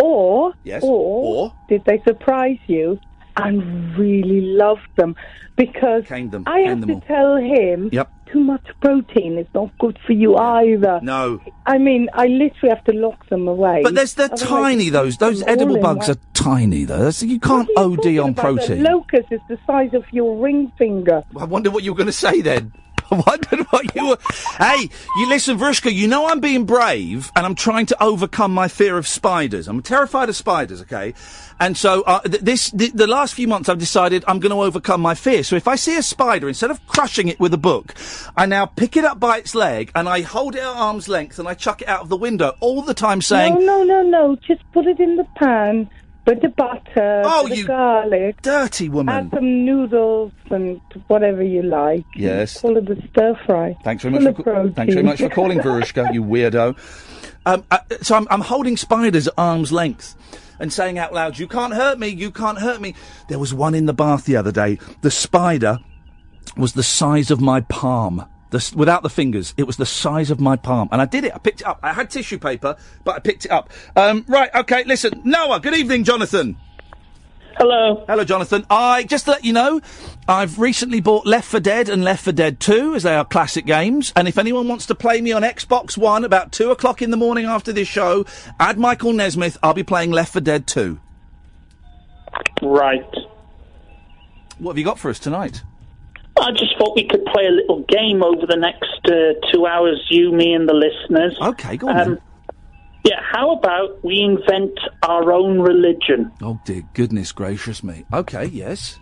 Or, 0.00 0.54
Yes, 0.64 0.82
or, 0.82 0.90
or? 0.90 1.54
did 1.68 1.84
they 1.84 2.00
surprise 2.02 2.58
you 2.66 2.98
and 3.36 3.96
really 3.96 4.40
love 4.42 4.78
them? 4.96 5.16
Because 5.56 6.04
them, 6.08 6.44
I 6.46 6.60
have 6.60 6.80
them 6.80 6.88
to 6.88 6.94
all. 6.94 7.00
tell 7.02 7.36
him 7.36 7.90
Yep. 7.92 8.10
too 8.32 8.40
much 8.40 8.66
protein 8.80 9.36
is 9.38 9.46
not 9.54 9.70
good 9.78 9.98
for 10.06 10.12
you 10.14 10.34
either. 10.36 10.98
No. 11.02 11.40
I 11.66 11.76
mean, 11.76 12.08
I 12.14 12.26
literally 12.26 12.70
have 12.74 12.82
to 12.84 12.92
lock 12.92 13.28
them 13.28 13.46
away. 13.46 13.80
But 13.82 13.94
there's 13.94 14.14
they're 14.14 14.26
Otherwise 14.32 14.40
tiny. 14.48 14.88
Those 14.88 15.18
those 15.18 15.42
edible 15.42 15.78
bugs 15.78 16.08
are 16.08 16.16
tiny. 16.32 16.84
Though 16.84 16.96
That's- 16.98 17.22
you 17.22 17.38
can't 17.38 17.68
OD 17.76 18.18
on 18.18 18.32
protein. 18.34 18.82
The 18.82 18.90
locust 18.90 19.28
is 19.30 19.40
the 19.48 19.58
size 19.66 19.92
of 19.92 20.04
your 20.10 20.38
ring 20.42 20.72
finger. 20.78 21.22
I 21.36 21.44
wonder 21.44 21.70
what 21.70 21.84
you 21.84 21.92
were 21.92 21.98
going 21.98 22.06
to 22.06 22.12
say 22.12 22.40
then. 22.40 22.72
I 23.12 23.16
wondered 23.26 23.66
what 23.70 23.94
you 23.94 24.08
were. 24.08 24.18
Hey, 24.58 24.88
you 25.16 25.28
listen, 25.28 25.58
Vrishka. 25.58 25.92
You 25.92 26.08
know 26.08 26.28
I'm 26.28 26.40
being 26.40 26.64
brave, 26.64 27.30
and 27.36 27.44
I'm 27.44 27.54
trying 27.54 27.86
to 27.86 28.02
overcome 28.02 28.52
my 28.52 28.68
fear 28.68 28.96
of 28.96 29.06
spiders. 29.06 29.68
I'm 29.68 29.82
terrified 29.82 30.28
of 30.28 30.36
spiders. 30.36 30.80
Okay, 30.82 31.14
and 31.60 31.76
so 31.76 32.02
uh, 32.02 32.20
th- 32.20 32.42
this 32.42 32.70
th- 32.70 32.92
the 32.92 33.06
last 33.06 33.34
few 33.34 33.48
months 33.48 33.68
I've 33.68 33.78
decided 33.78 34.24
I'm 34.26 34.40
going 34.40 34.50
to 34.50 34.62
overcome 34.62 35.00
my 35.00 35.14
fear. 35.14 35.42
So 35.42 35.56
if 35.56 35.68
I 35.68 35.76
see 35.76 35.96
a 35.96 36.02
spider, 36.02 36.48
instead 36.48 36.70
of 36.70 36.84
crushing 36.86 37.28
it 37.28 37.38
with 37.38 37.52
a 37.52 37.58
book, 37.58 37.94
I 38.36 38.46
now 38.46 38.66
pick 38.66 38.96
it 38.96 39.04
up 39.04 39.20
by 39.20 39.38
its 39.38 39.54
leg 39.54 39.92
and 39.94 40.08
I 40.08 40.22
hold 40.22 40.54
it 40.54 40.60
at 40.60 40.66
arm's 40.66 41.08
length 41.08 41.38
and 41.38 41.46
I 41.46 41.54
chuck 41.54 41.82
it 41.82 41.88
out 41.88 42.00
of 42.00 42.08
the 42.08 42.16
window 42.16 42.56
all 42.60 42.82
the 42.82 42.94
time, 42.94 43.20
saying, 43.20 43.54
no, 43.54 43.82
no, 43.82 43.84
no, 43.84 44.02
no. 44.02 44.36
Just 44.36 44.62
put 44.72 44.86
it 44.86 45.00
in 45.00 45.16
the 45.16 45.24
pan 45.36 45.90
with 46.26 46.40
the 46.42 46.48
butter, 46.48 47.22
Oh, 47.24 47.44
with 47.44 47.56
you 47.56 47.62
the 47.64 47.68
garlic. 47.68 48.42
"Dirty 48.42 48.88
woman." 48.88 49.14
Add 49.14 49.30
some 49.34 49.64
noodles 49.64 50.32
and 50.50 50.80
whatever 51.08 51.42
you 51.42 51.62
like. 51.62 52.04
Yes. 52.14 52.60
Call 52.60 52.76
it 52.76 52.88
a 52.90 52.96
stir 53.08 53.34
fry. 53.46 53.76
Thanks 53.84 54.02
very 54.04 54.14
much. 54.18 54.22
For, 54.36 54.52
of 54.52 54.66
ca- 54.68 54.72
thanks 54.74 54.94
very 54.94 55.04
much 55.04 55.18
for 55.18 55.28
calling, 55.28 55.58
Virushka. 55.64 56.12
You 56.14 56.22
weirdo. 56.22 56.76
Um, 57.44 57.64
uh, 57.70 57.78
so 58.02 58.14
I'm, 58.16 58.26
I'm 58.30 58.40
holding 58.40 58.76
spiders 58.76 59.26
at 59.26 59.34
arm's 59.36 59.72
length 59.72 60.14
and 60.60 60.72
saying 60.72 60.98
out 60.98 61.12
loud, 61.12 61.38
"You 61.38 61.48
can't 61.48 61.74
hurt 61.74 61.98
me. 61.98 62.08
You 62.08 62.30
can't 62.30 62.58
hurt 62.58 62.80
me." 62.80 62.94
There 63.28 63.38
was 63.38 63.52
one 63.52 63.74
in 63.74 63.86
the 63.86 63.94
bath 63.94 64.24
the 64.24 64.36
other 64.36 64.52
day. 64.52 64.78
The 65.00 65.10
spider 65.10 65.78
was 66.56 66.74
the 66.74 66.82
size 66.82 67.30
of 67.30 67.40
my 67.40 67.62
palm. 67.62 68.24
The, 68.52 68.72
without 68.76 69.02
the 69.02 69.08
fingers, 69.08 69.54
it 69.56 69.66
was 69.66 69.78
the 69.78 69.86
size 69.86 70.30
of 70.30 70.38
my 70.38 70.56
palm, 70.56 70.90
and 70.92 71.00
I 71.00 71.06
did 71.06 71.24
it. 71.24 71.34
I 71.34 71.38
picked 71.38 71.62
it 71.62 71.66
up. 71.66 71.80
I 71.82 71.94
had 71.94 72.10
tissue 72.10 72.38
paper, 72.38 72.76
but 73.02 73.16
I 73.16 73.18
picked 73.18 73.46
it 73.46 73.50
up. 73.50 73.70
Um, 73.96 74.26
right, 74.28 74.54
okay. 74.54 74.84
Listen, 74.84 75.22
Noah. 75.24 75.58
Good 75.58 75.74
evening, 75.74 76.04
Jonathan. 76.04 76.56
Hello. 77.56 78.04
Hello, 78.06 78.24
Jonathan. 78.24 78.66
I 78.68 79.04
just 79.04 79.24
to 79.24 79.32
let 79.32 79.44
you 79.44 79.52
know, 79.52 79.80
I've 80.28 80.58
recently 80.58 81.00
bought 81.00 81.26
Left 81.26 81.48
for 81.48 81.60
Dead 81.60 81.88
and 81.88 82.04
Left 82.04 82.24
for 82.24 82.32
Dead 82.32 82.60
2 82.60 82.94
as 82.94 83.02
they 83.02 83.14
are 83.14 83.24
classic 83.24 83.66
games. 83.66 84.12
And 84.16 84.28
if 84.28 84.36
anyone 84.36 84.68
wants 84.68 84.86
to 84.86 84.94
play 84.94 85.20
me 85.20 85.32
on 85.32 85.42
Xbox 85.42 85.96
One 85.96 86.24
about 86.24 86.52
two 86.52 86.70
o'clock 86.70 87.02
in 87.02 87.10
the 87.10 87.16
morning 87.16 87.44
after 87.46 87.72
this 87.72 87.88
show, 87.88 88.26
add 88.60 88.78
Michael 88.78 89.12
Nesmith. 89.12 89.58
I'll 89.62 89.74
be 89.74 89.82
playing 89.82 90.10
Left 90.10 90.32
for 90.32 90.40
Dead 90.40 90.66
2. 90.66 91.00
Right. 92.62 93.14
What 94.58 94.72
have 94.72 94.78
you 94.78 94.84
got 94.84 94.98
for 94.98 95.10
us 95.10 95.18
tonight? 95.18 95.62
I 96.40 96.50
just 96.52 96.76
thought 96.78 96.94
we 96.96 97.06
could 97.06 97.24
play 97.26 97.46
a 97.46 97.50
little 97.50 97.80
game 97.88 98.22
over 98.22 98.46
the 98.46 98.56
next 98.56 99.00
uh, 99.06 99.34
two 99.52 99.66
hours, 99.66 100.06
you, 100.10 100.32
me, 100.32 100.54
and 100.54 100.68
the 100.68 100.74
listeners. 100.74 101.36
Okay, 101.40 101.76
go 101.76 101.88
on. 101.88 101.96
then. 101.96 102.18
Yeah, 103.04 103.20
how 103.20 103.52
about 103.52 104.02
we 104.04 104.20
invent 104.20 104.78
our 105.02 105.32
own 105.32 105.60
religion? 105.60 106.30
Oh 106.40 106.60
dear 106.64 106.82
goodness 106.94 107.32
gracious 107.32 107.82
me. 107.82 108.04
Okay, 108.12 108.46
yes. 108.46 108.98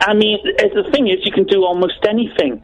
I 0.00 0.14
mean, 0.14 0.38
the 0.44 0.88
thing 0.92 1.08
is, 1.08 1.18
you 1.24 1.32
can 1.32 1.44
do 1.44 1.64
almost 1.64 2.04
anything. 2.08 2.62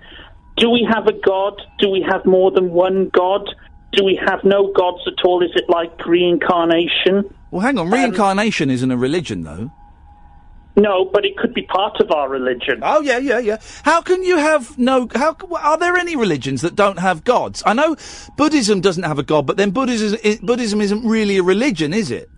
Do 0.56 0.70
we 0.70 0.86
have 0.92 1.06
a 1.06 1.12
god? 1.12 1.60
Do 1.78 1.88
we 1.88 2.04
have 2.08 2.24
more 2.26 2.50
than 2.50 2.70
one 2.70 3.10
god? 3.12 3.48
Do 3.92 4.04
we 4.04 4.20
have 4.26 4.40
no 4.44 4.72
gods 4.72 5.00
at 5.06 5.24
all? 5.24 5.42
Is 5.42 5.50
it 5.54 5.68
like 5.68 6.04
reincarnation? 6.06 7.32
Well, 7.50 7.60
hang 7.60 7.78
on. 7.78 7.90
Reincarnation 7.90 8.70
isn't 8.70 8.90
a 8.90 8.96
religion, 8.96 9.42
though. 9.42 9.70
No, 10.76 11.04
but 11.04 11.24
it 11.24 11.36
could 11.36 11.54
be 11.54 11.62
part 11.62 12.00
of 12.00 12.10
our 12.10 12.28
religion. 12.28 12.80
Oh 12.82 13.00
yeah, 13.00 13.18
yeah, 13.18 13.38
yeah. 13.38 13.58
How 13.84 14.02
can 14.02 14.24
you 14.24 14.36
have 14.38 14.76
no? 14.76 15.08
How 15.14 15.36
are 15.60 15.78
there 15.78 15.96
any 15.96 16.16
religions 16.16 16.62
that 16.62 16.74
don't 16.74 16.98
have 16.98 17.22
gods? 17.22 17.62
I 17.64 17.74
know 17.74 17.94
Buddhism 18.36 18.80
doesn't 18.80 19.04
have 19.04 19.18
a 19.20 19.22
god, 19.22 19.46
but 19.46 19.56
then 19.56 19.70
Buddhism 19.70 20.18
i- 20.24 20.40
Buddhism 20.42 20.80
isn't 20.80 21.06
really 21.06 21.36
a 21.38 21.44
religion, 21.44 21.94
is 21.94 22.10
it? 22.10 22.28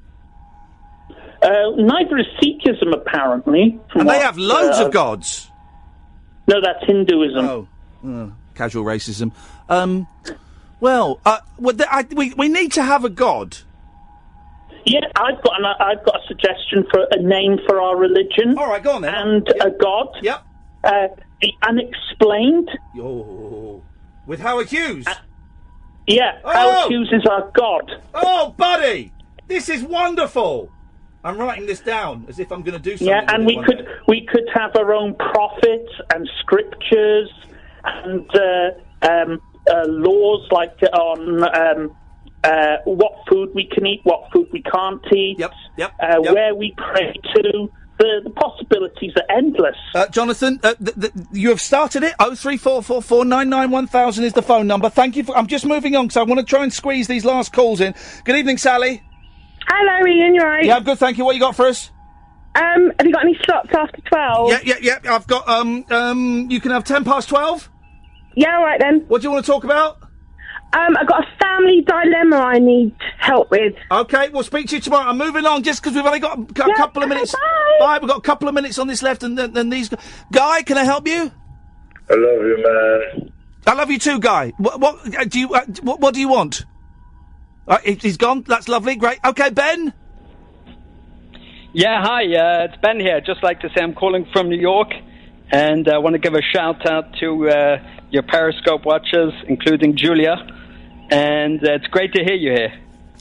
Uh, 1.43 1.71
neither 1.77 2.19
is 2.19 2.27
Sikhism, 2.43 2.93
apparently. 2.95 3.79
And 3.95 4.09
they 4.09 4.19
have 4.19 4.37
loads 4.37 4.79
uh, 4.81 4.87
of 4.87 4.93
gods. 4.93 5.51
No, 6.49 6.61
that's 6.61 6.85
Hinduism. 6.87 7.45
Oh, 7.45 7.69
uh, 8.07 8.29
casual 8.55 8.85
racism. 8.85 9.33
Um, 9.69 10.07
well, 10.81 11.21
uh, 11.25 11.39
well 11.59 11.75
th- 11.75 11.89
I, 11.91 12.07
we 12.15 12.35
we 12.35 12.49
need 12.49 12.73
to 12.73 12.83
have 12.83 13.05
a 13.05 13.11
god. 13.11 13.57
Yeah, 14.87 15.01
I've 15.17 15.43
got 15.43 15.61
an, 15.61 15.67
I've 15.81 16.05
got 16.05 16.23
a 16.23 16.27
suggestion 16.29 16.87
for 16.91 17.07
a 17.11 17.21
name 17.21 17.59
for 17.67 17.81
our 17.81 17.97
religion. 17.97 18.57
All 18.57 18.69
right, 18.69 18.83
go 18.83 18.93
on 18.93 19.03
then. 19.03 19.15
And 19.15 19.49
a 19.61 19.71
god. 19.71 20.09
Yep. 20.23 20.43
uh, 20.85 21.09
the 21.41 21.53
unexplained. 21.67 22.71
Oh, 22.99 23.83
with 24.27 24.41
Howard 24.41 24.69
Hughes. 24.69 25.07
Yeah, 26.07 26.39
Oh! 26.45 26.53
Howard 26.53 26.91
Hughes 26.93 27.11
is 27.13 27.27
our 27.27 27.51
god. 27.53 28.01
Oh, 28.15 28.55
buddy, 28.57 29.13
this 29.49 29.69
is 29.69 29.83
wonderful. 29.83 30.71
I'm 31.25 31.37
writing 31.37 31.67
this 31.67 31.81
down 31.81 32.25
as 32.29 32.39
if 32.39 32.53
I'm 32.53 32.63
going 32.63 32.81
to 32.81 32.83
do 32.83 32.97
something. 32.97 33.09
Yeah, 33.09 33.25
and 33.35 33.45
we 33.45 33.61
could 33.65 33.79
day. 33.79 33.93
we 34.07 34.25
could 34.27 34.49
have 34.55 34.77
our 34.77 34.95
own 34.95 35.15
prophets 35.17 35.91
and 36.15 36.31
scriptures 36.39 37.29
and 37.83 38.31
uh, 38.37 38.71
um, 39.09 39.41
uh, 39.69 39.85
laws 39.87 40.47
like 40.53 40.79
on 40.93 41.43
um, 41.43 41.97
uh, 42.47 42.77
what 42.85 43.13
food 43.29 43.51
we 43.55 43.69
can 43.73 43.85
eat, 43.87 44.01
what 44.05 44.31
food 44.33 44.49
we 44.53 44.63
can't 44.63 45.03
eat, 45.13 45.39
yep, 45.39 45.53
yep, 45.77 45.93
uh, 46.03 46.21
yep. 46.23 46.35
where 46.35 46.55
we 46.55 46.75
pray 46.77 47.13
to. 47.35 47.71
The, 47.99 48.21
the 48.25 48.31
possibilities 48.31 49.13
are 49.17 49.25
endless. 49.35 49.79
Uh, 49.95 50.07
Jonathan, 50.09 50.61
uh, 50.63 50.75
th- 50.75 51.01
th- 51.01 51.13
you 51.33 51.49
have 51.49 51.63
started 51.63 52.03
it. 52.03 52.15
Oh 52.19 52.35
three 52.35 52.59
four 52.59 52.83
four 52.83 53.01
four 53.01 53.25
nine 53.25 53.49
nine 53.49 53.71
one 53.71 53.87
thousand 53.87 54.25
is 54.25 54.35
the 54.35 54.43
phone 54.43 54.67
number. 54.67 54.91
Thank 54.91 55.17
you. 55.17 55.25
For, 55.25 55.35
I'm 55.35 55.47
just 55.47 55.65
moving 55.65 55.97
on 55.97 56.05
because 56.05 56.19
I 56.19 56.23
want 56.25 56.39
to 56.39 56.45
try 56.45 56.63
and 56.63 56.71
squeeze 56.71 57.07
these 57.07 57.25
last 57.25 57.55
calls 57.55 57.81
in. 57.81 57.95
Good 58.27 58.37
evening, 58.37 58.59
Sally. 58.59 59.03
Hello, 59.67 60.07
Iain. 60.07 60.35
You 60.35 60.43
right? 60.43 60.67
Yeah, 60.67 60.77
I'm 60.77 60.85
good. 60.85 60.99
Thank 60.99 61.17
you. 61.17 61.25
What 61.25 61.37
you 61.37 61.41
got 61.41 61.57
for 61.57 61.69
us? 61.69 61.91
Um, 62.55 62.93
have 62.99 63.07
you 63.07 63.15
got 63.15 63.25
any 63.25 63.39
slots 63.47 63.71
after 63.75 64.03
twelve? 64.03 64.51
Yeah, 64.51 64.61
yeah, 64.63 64.99
yeah. 65.03 65.15
I've 65.15 65.27
got. 65.27 65.49
Um, 65.49 65.87
um. 65.89 66.51
You 66.51 66.61
can 66.61 66.73
have 66.73 66.85
ten 66.85 67.03
past 67.03 67.31
twelve. 67.31 67.71
Yeah, 68.35 68.59
all 68.59 68.63
right 68.63 68.79
then. 68.79 69.07
What 69.09 69.23
do 69.23 69.29
you 69.29 69.33
want 69.33 69.43
to 69.47 69.51
talk 69.51 69.65
about? 69.65 70.06
Um, 70.73 70.97
I've 70.99 71.07
got 71.09 71.25
a 71.25 71.37
family 71.39 71.81
dilemma 71.87 72.37
I 72.37 72.59
need 72.59 72.95
help 73.19 73.51
with. 73.51 73.75
Okay, 73.91 74.29
we'll 74.29 74.43
speak 74.43 74.69
to 74.69 74.77
you 74.77 74.81
tomorrow. 74.83 75.09
I'm 75.09 75.17
moving 75.17 75.47
on 75.47 75.63
just 75.63 75.83
because 75.83 75.95
we've 75.97 76.05
only 76.05 76.19
got 76.21 76.39
a 76.39 76.45
cou- 76.53 76.75
couple 76.75 77.03
of 77.03 77.09
minutes. 77.09 77.35
Bye. 77.81 77.99
We've 78.01 78.09
got 78.09 78.19
a 78.19 78.23
couple 78.23 78.49
of 78.49 78.55
minutes 78.55 78.79
on 78.79 78.87
this 78.87 79.03
left, 79.03 79.23
and 79.23 79.39
then, 79.39 79.53
then 79.53 79.71
these. 79.71 79.89
Guy, 80.33 80.63
can 80.63 80.77
I 80.77 80.85
help 80.85 81.07
you? 81.07 81.31
I 82.11 82.15
love 82.15 82.43
you, 82.43 82.63
man. 82.63 83.33
I 83.67 83.73
love 83.75 83.91
you 83.91 83.99
too, 83.99 84.19
Guy. 84.21 84.53
What, 84.59 84.81
what 84.81 85.17
uh, 85.17 85.25
do 85.25 85.41
you? 85.41 85.55
Uh, 85.55 85.65
what, 85.83 86.01
what 86.01 86.15
do 86.15 86.21
you 86.21 86.29
want? 86.29 86.65
Uh, 87.67 87.79
he- 87.79 87.95
he's 87.95 88.17
gone. 88.17 88.43
That's 88.47 88.69
lovely. 88.69 88.97
Great. 88.97 89.19
Okay, 89.25 89.51
Ben. 89.51 89.93
Yeah, 91.73 92.03
hi, 92.03 92.23
uh, 92.25 92.65
it's 92.71 92.77
Ben 92.81 92.99
here. 93.01 93.21
Just 93.21 93.43
like 93.43 93.61
to 93.61 93.69
say 93.69 93.83
I'm 93.83 93.95
calling 93.95 94.27
from 94.33 94.49
New 94.49 94.59
York 94.61 94.89
and 95.53 95.87
I 95.89 95.99
want 95.99 96.15
to 96.15 96.19
give 96.19 96.35
a 96.35 96.41
shout 96.41 96.89
out 96.91 97.05
to 97.21 97.49
uh, 97.51 97.77
your 98.11 98.23
Periscope 98.23 98.85
watchers, 98.85 99.33
including 99.49 99.97
Julia. 99.97 100.35
And 101.11 101.63
uh, 101.63 101.73
it's 101.75 101.87
great 101.87 102.13
to 102.15 102.25
hear 102.25 102.35
you 102.35 102.53
here. 102.53 102.73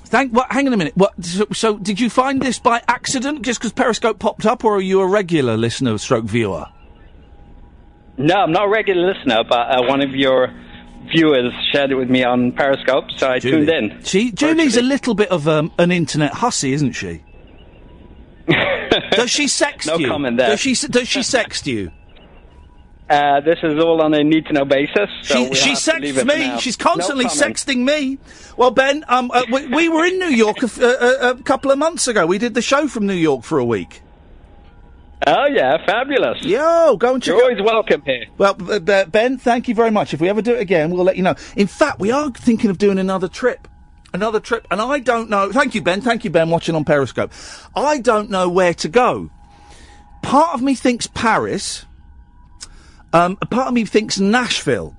Thank. 0.05 0.33
What? 0.33 0.51
Hang 0.51 0.67
on 0.67 0.73
a 0.73 0.77
minute. 0.77 0.95
What? 0.95 1.13
So, 1.23 1.45
so 1.51 1.77
did 1.77 1.99
you 1.99 2.09
find 2.09 2.41
this 2.41 2.59
by 2.59 2.81
accident, 2.87 3.41
just 3.43 3.59
because 3.59 3.73
Periscope 3.73 4.19
popped 4.19 4.45
up, 4.45 4.63
or 4.63 4.77
are 4.77 4.81
you 4.81 5.01
a 5.01 5.07
regular 5.07 5.57
listener, 5.57 5.97
stroke 5.97 6.25
viewer? 6.25 6.65
No, 8.17 8.35
I'm 8.35 8.51
not 8.51 8.65
a 8.67 8.69
regular 8.69 9.13
listener, 9.13 9.43
but 9.47 9.71
uh, 9.71 9.83
one 9.87 10.01
of 10.01 10.11
your 10.11 10.53
viewers 11.13 11.51
shared 11.71 11.91
it 11.91 11.95
with 11.95 12.09
me 12.09 12.23
on 12.23 12.51
Periscope, 12.53 13.05
so 13.17 13.29
I 13.29 13.39
tuned 13.39 13.69
in. 13.69 14.01
She, 14.03 14.31
Julie's 14.31 14.77
a 14.77 14.81
little 14.81 15.13
bit 15.15 15.29
of 15.29 15.47
um, 15.47 15.71
an 15.77 15.91
internet 15.91 16.33
hussy, 16.33 16.73
isn't 16.73 16.93
she? 16.93 17.23
does 19.11 19.29
she 19.29 19.45
sext 19.45 19.87
No 19.87 19.97
you? 19.97 20.07
comment 20.07 20.37
there. 20.37 20.49
Does 20.49 20.59
she? 20.59 20.73
Does 20.87 21.07
she 21.07 21.19
sext 21.21 21.65
you? 21.65 21.91
Uh, 23.07 23.39
this 23.41 23.59
is 23.61 23.79
all 23.83 24.01
on 24.01 24.13
a 24.15 24.23
need 24.23 24.47
to 24.47 24.53
know 24.53 24.65
basis. 24.65 25.09
So 25.21 25.53
She, 25.53 25.55
she 25.55 25.69
have 25.69 25.79
to 25.83 25.99
leave 25.99 26.15
sexts 26.15 26.39
me. 26.39 26.59
She's 26.59 26.75
constantly 26.75 27.25
comment. 27.25 27.57
sexting 27.57 27.83
me. 27.83 28.17
Well, 28.57 28.71
Ben, 28.71 29.05
um, 29.07 29.29
uh, 29.31 29.43
we, 29.51 29.67
we 29.67 29.89
were 29.89 30.05
in 30.05 30.17
New 30.17 30.29
York 30.29 30.63
a, 30.63 30.65
f- 30.65 30.81
uh, 30.81 30.85
uh, 30.85 31.35
a 31.37 31.43
couple 31.43 31.69
of 31.71 31.77
months 31.77 32.07
ago. 32.07 32.25
We 32.25 32.39
did 32.39 32.55
the 32.55 32.63
show 32.63 32.87
from 32.87 33.05
New 33.05 33.13
York 33.13 33.43
for 33.43 33.59
a 33.59 33.65
week. 33.65 34.01
Oh 35.27 35.45
yeah, 35.45 35.83
fabulous. 35.85 36.43
Yo, 36.43 36.97
go 36.97 37.13
and 37.13 37.23
check. 37.23 37.33
You're 37.35 37.43
always 37.43 37.61
welcome 37.61 38.01
here. 38.05 38.25
Well, 38.37 38.53
Ben, 38.55 39.37
thank 39.37 39.67
you 39.67 39.73
very 39.75 39.89
much. 39.91 40.13
If 40.13 40.19
we 40.21 40.27
ever 40.29 40.41
do 40.41 40.53
it 40.53 40.59
again, 40.59 40.91
we'll 40.91 41.03
let 41.03 41.15
you 41.15 41.23
know. 41.23 41.35
In 41.55 41.67
fact, 41.67 41.99
we 41.99 42.11
are 42.11 42.29
thinking 42.31 42.69
of 42.69 42.77
doing 42.77 42.99
another 42.99 43.27
trip. 43.27 43.67
Another 44.13 44.39
trip. 44.39 44.67
And 44.71 44.81
I 44.81 44.99
don't 44.99 45.29
know. 45.29 45.51
Thank 45.51 45.73
you, 45.75 45.81
Ben. 45.81 46.01
Thank 46.01 46.23
you, 46.25 46.29
Ben, 46.29 46.49
watching 46.49 46.75
on 46.75 46.85
Periscope. 46.85 47.31
I 47.75 47.99
don't 47.99 48.29
know 48.29 48.49
where 48.49 48.73
to 48.75 48.87
go. 48.87 49.29
Part 50.21 50.53
of 50.53 50.61
me 50.61 50.75
thinks 50.75 51.07
Paris. 51.07 51.85
Um, 53.15 53.37
a 53.41 53.45
part 53.45 53.69
of 53.69 53.73
me 53.73 53.85
thinks 53.85 54.19
Nashville. 54.19 54.93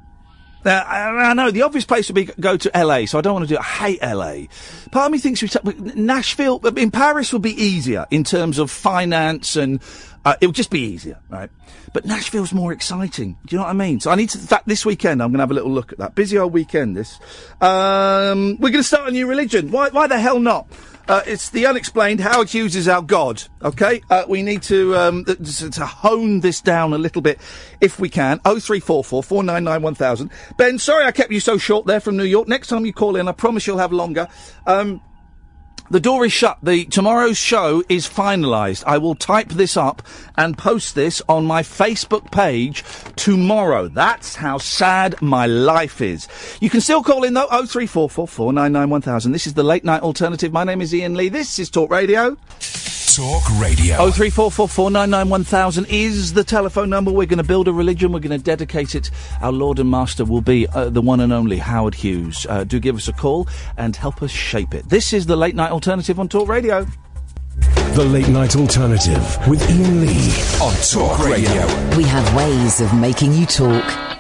Now, 0.65 0.83
I, 0.85 1.31
I 1.31 1.35
know 1.35 1.51
the 1.51 1.63
obvious 1.63 1.85
place 1.85 2.09
would 2.09 2.15
be 2.15 2.25
go 2.25 2.57
to 2.57 2.71
LA, 2.75 3.05
so 3.05 3.19
I 3.19 3.21
don't 3.21 3.35
want 3.35 3.45
to 3.45 3.49
do 3.49 3.57
it. 3.57 3.61
I 3.61 3.99
hate 3.99 4.03
LA. 4.03 4.47
Part 4.91 5.07
of 5.07 5.13
me 5.13 5.19
thinks 5.19 5.43
we 5.43 5.75
Nashville, 5.95 6.59
in 6.79 6.91
Paris 6.91 7.31
would 7.35 7.43
be 7.43 7.53
easier 7.63 8.07
in 8.11 8.25
terms 8.25 8.59
of 8.59 8.71
finance 8.71 9.57
and 9.57 9.83
uh, 10.25 10.35
it 10.41 10.47
would 10.47 10.57
just 10.57 10.71
be 10.71 10.81
easier, 10.81 11.21
right? 11.29 11.51
But 11.93 12.07
Nashville's 12.07 12.55
more 12.55 12.73
exciting. 12.73 13.37
Do 13.45 13.55
you 13.55 13.59
know 13.59 13.65
what 13.65 13.71
I 13.71 13.75
mean? 13.75 14.01
So 14.01 14.11
I 14.11 14.15
need 14.15 14.31
to, 14.31 14.39
in 14.39 14.47
fact, 14.47 14.67
this 14.67 14.87
weekend 14.87 15.23
I'm 15.23 15.29
going 15.29 15.39
to 15.39 15.43
have 15.43 15.51
a 15.51 15.55
little 15.55 15.71
look 15.71 15.93
at 15.93 15.99
that. 15.99 16.15
Busy 16.15 16.39
old 16.39 16.55
weekend, 16.55 16.97
this. 16.97 17.21
Um, 17.61 18.57
we're 18.59 18.71
going 18.71 18.83
to 18.83 18.83
start 18.83 19.11
a 19.11 19.13
new 19.13 19.27
religion. 19.27 19.71
Why, 19.71 19.91
why 19.91 20.07
the 20.07 20.19
hell 20.19 20.41
not? 20.41 20.69
Uh, 21.09 21.23
it's 21.25 21.51
the 21.51 21.67
unexplained. 21.67 22.21
Howard 22.21 22.49
Hughes 22.49 22.75
is 22.75 22.89
our 22.89 23.01
god. 23.01 23.45
Okay, 23.63 24.01
uh, 24.11 24.25
we 24.29 24.43
need 24.43 24.63
to 24.63 24.97
um, 24.97 25.25
th- 25.25 25.39
to 25.75 25.87
hone 25.87 26.41
this 26.41 26.61
down 26.61 26.93
a 26.93 26.99
little 26.99 27.23
bit, 27.23 27.39
if 27.81 28.01
we 28.01 28.09
can. 28.09 28.41
Oh 28.45 28.59
three 28.59 28.81
four 28.81 29.05
four 29.05 29.23
four 29.23 29.45
nine 29.45 29.63
nine 29.63 29.83
one 29.83 29.95
thousand. 29.95 30.31
Ben, 30.57 30.79
sorry 30.79 31.05
I 31.05 31.13
kept 31.13 31.31
you 31.31 31.39
so 31.39 31.59
short 31.59 31.87
there 31.87 32.01
from 32.01 32.17
New 32.17 32.25
York. 32.25 32.49
Next 32.49 32.69
time 32.69 32.85
you 32.85 32.93
call 32.93 33.15
in, 33.15 33.29
I 33.29 33.33
promise 33.33 33.67
you'll 33.69 33.79
have 33.79 33.93
longer. 33.93 34.27
Um, 34.67 35.01
the 35.91 36.01
door 36.01 36.25
is 36.25 36.33
shut. 36.33 36.59
The 36.63 36.85
tomorrow's 36.87 37.39
show 37.39 37.83
is 37.89 38.09
finalised. 38.09 38.85
I 38.87 38.99
will 38.99 39.15
type 39.15 39.49
this 39.49 39.77
up 39.77 40.03
and 40.37 40.57
post 40.59 40.95
this 40.95 41.23
on 41.29 41.45
my 41.45 41.63
Facebook 41.63 42.31
page 42.31 42.85
tomorrow. 43.17 43.89
That's 43.89 44.37
how 44.37 44.59
sad 44.59 45.21
my 45.23 45.47
life 45.47 46.01
is. 46.01 46.29
You 46.61 46.71
can 46.71 46.81
still 46.81 47.03
call 47.03 47.25
in 47.25 47.35
though. 47.35 47.49
Oh 47.51 47.67
three 47.67 47.87
four 47.87 48.09
four 48.11 48.29
four 48.29 48.53
nine 48.53 48.73
nine 48.73 48.91
one 48.91 49.03
thousand. 49.03 49.33
This 49.33 49.47
is 49.47 49.55
the 49.55 49.63
late 49.63 49.85
night 49.85 50.03
alternative. 50.03 50.53
My 50.53 50.65
name 50.65 50.81
is 50.81 50.93
Iain 50.93 51.15
Lee. 51.15 51.29
This 51.29 51.59
is 51.59 51.71
Talk 51.71 51.91
Radio. 51.91 52.37
Talk 53.17 53.49
Radio. 53.59 53.97
Oh 53.99 54.11
three 54.11 54.29
four 54.29 54.51
four 54.51 54.69
four 54.69 54.91
nine 54.91 55.09
nine 55.09 55.31
one 55.31 55.43
thousand 55.43 55.87
is 55.89 56.35
the 56.35 56.45
telephone 56.45 56.91
number. 56.91 57.11
We're 57.11 57.25
going 57.25 57.39
to 57.39 57.45
build 57.45 57.67
a 57.67 57.73
religion. 57.73 58.13
We're 58.13 58.21
going 58.21 58.39
to 58.39 58.45
dedicate 58.45 58.95
it. 58.95 59.11
Our 59.41 59.53
Lord 59.53 59.79
and 59.79 59.91
Master 59.91 60.27
will 60.27 60.43
be 60.43 60.67
uh, 60.67 60.91
the 60.91 61.01
one 61.01 61.21
and 61.21 61.33
only 61.33 61.57
Howard 61.57 61.95
Hughes. 61.95 62.47
Uh, 62.47 62.65
do 62.65 62.79
give 62.79 62.95
us 62.95 63.09
a 63.09 63.15
call 63.15 63.49
and 63.79 63.97
help 63.97 64.23
us 64.23 64.31
shape 64.31 64.75
it. 64.75 64.91
This 64.91 65.15
is 65.15 65.25
the 65.25 65.35
late 65.35 65.55
night 65.55 65.71
alternative 65.71 66.21
on 66.21 66.29
Talk 66.29 66.47
Radio. 66.47 66.87
The 67.95 68.05
Late 68.05 68.29
Night 68.29 68.55
Alternative 68.55 69.49
with 69.49 69.63
Iain 69.63 70.03
Lee. 70.03 70.35
On 70.61 70.75
Talk 70.83 71.19
Radio. 71.27 71.97
We 71.97 72.05
have 72.05 72.37
ways 72.37 72.83
of 72.83 72.93
making 72.93 73.33
you 73.33 73.47
talk. 73.47 74.16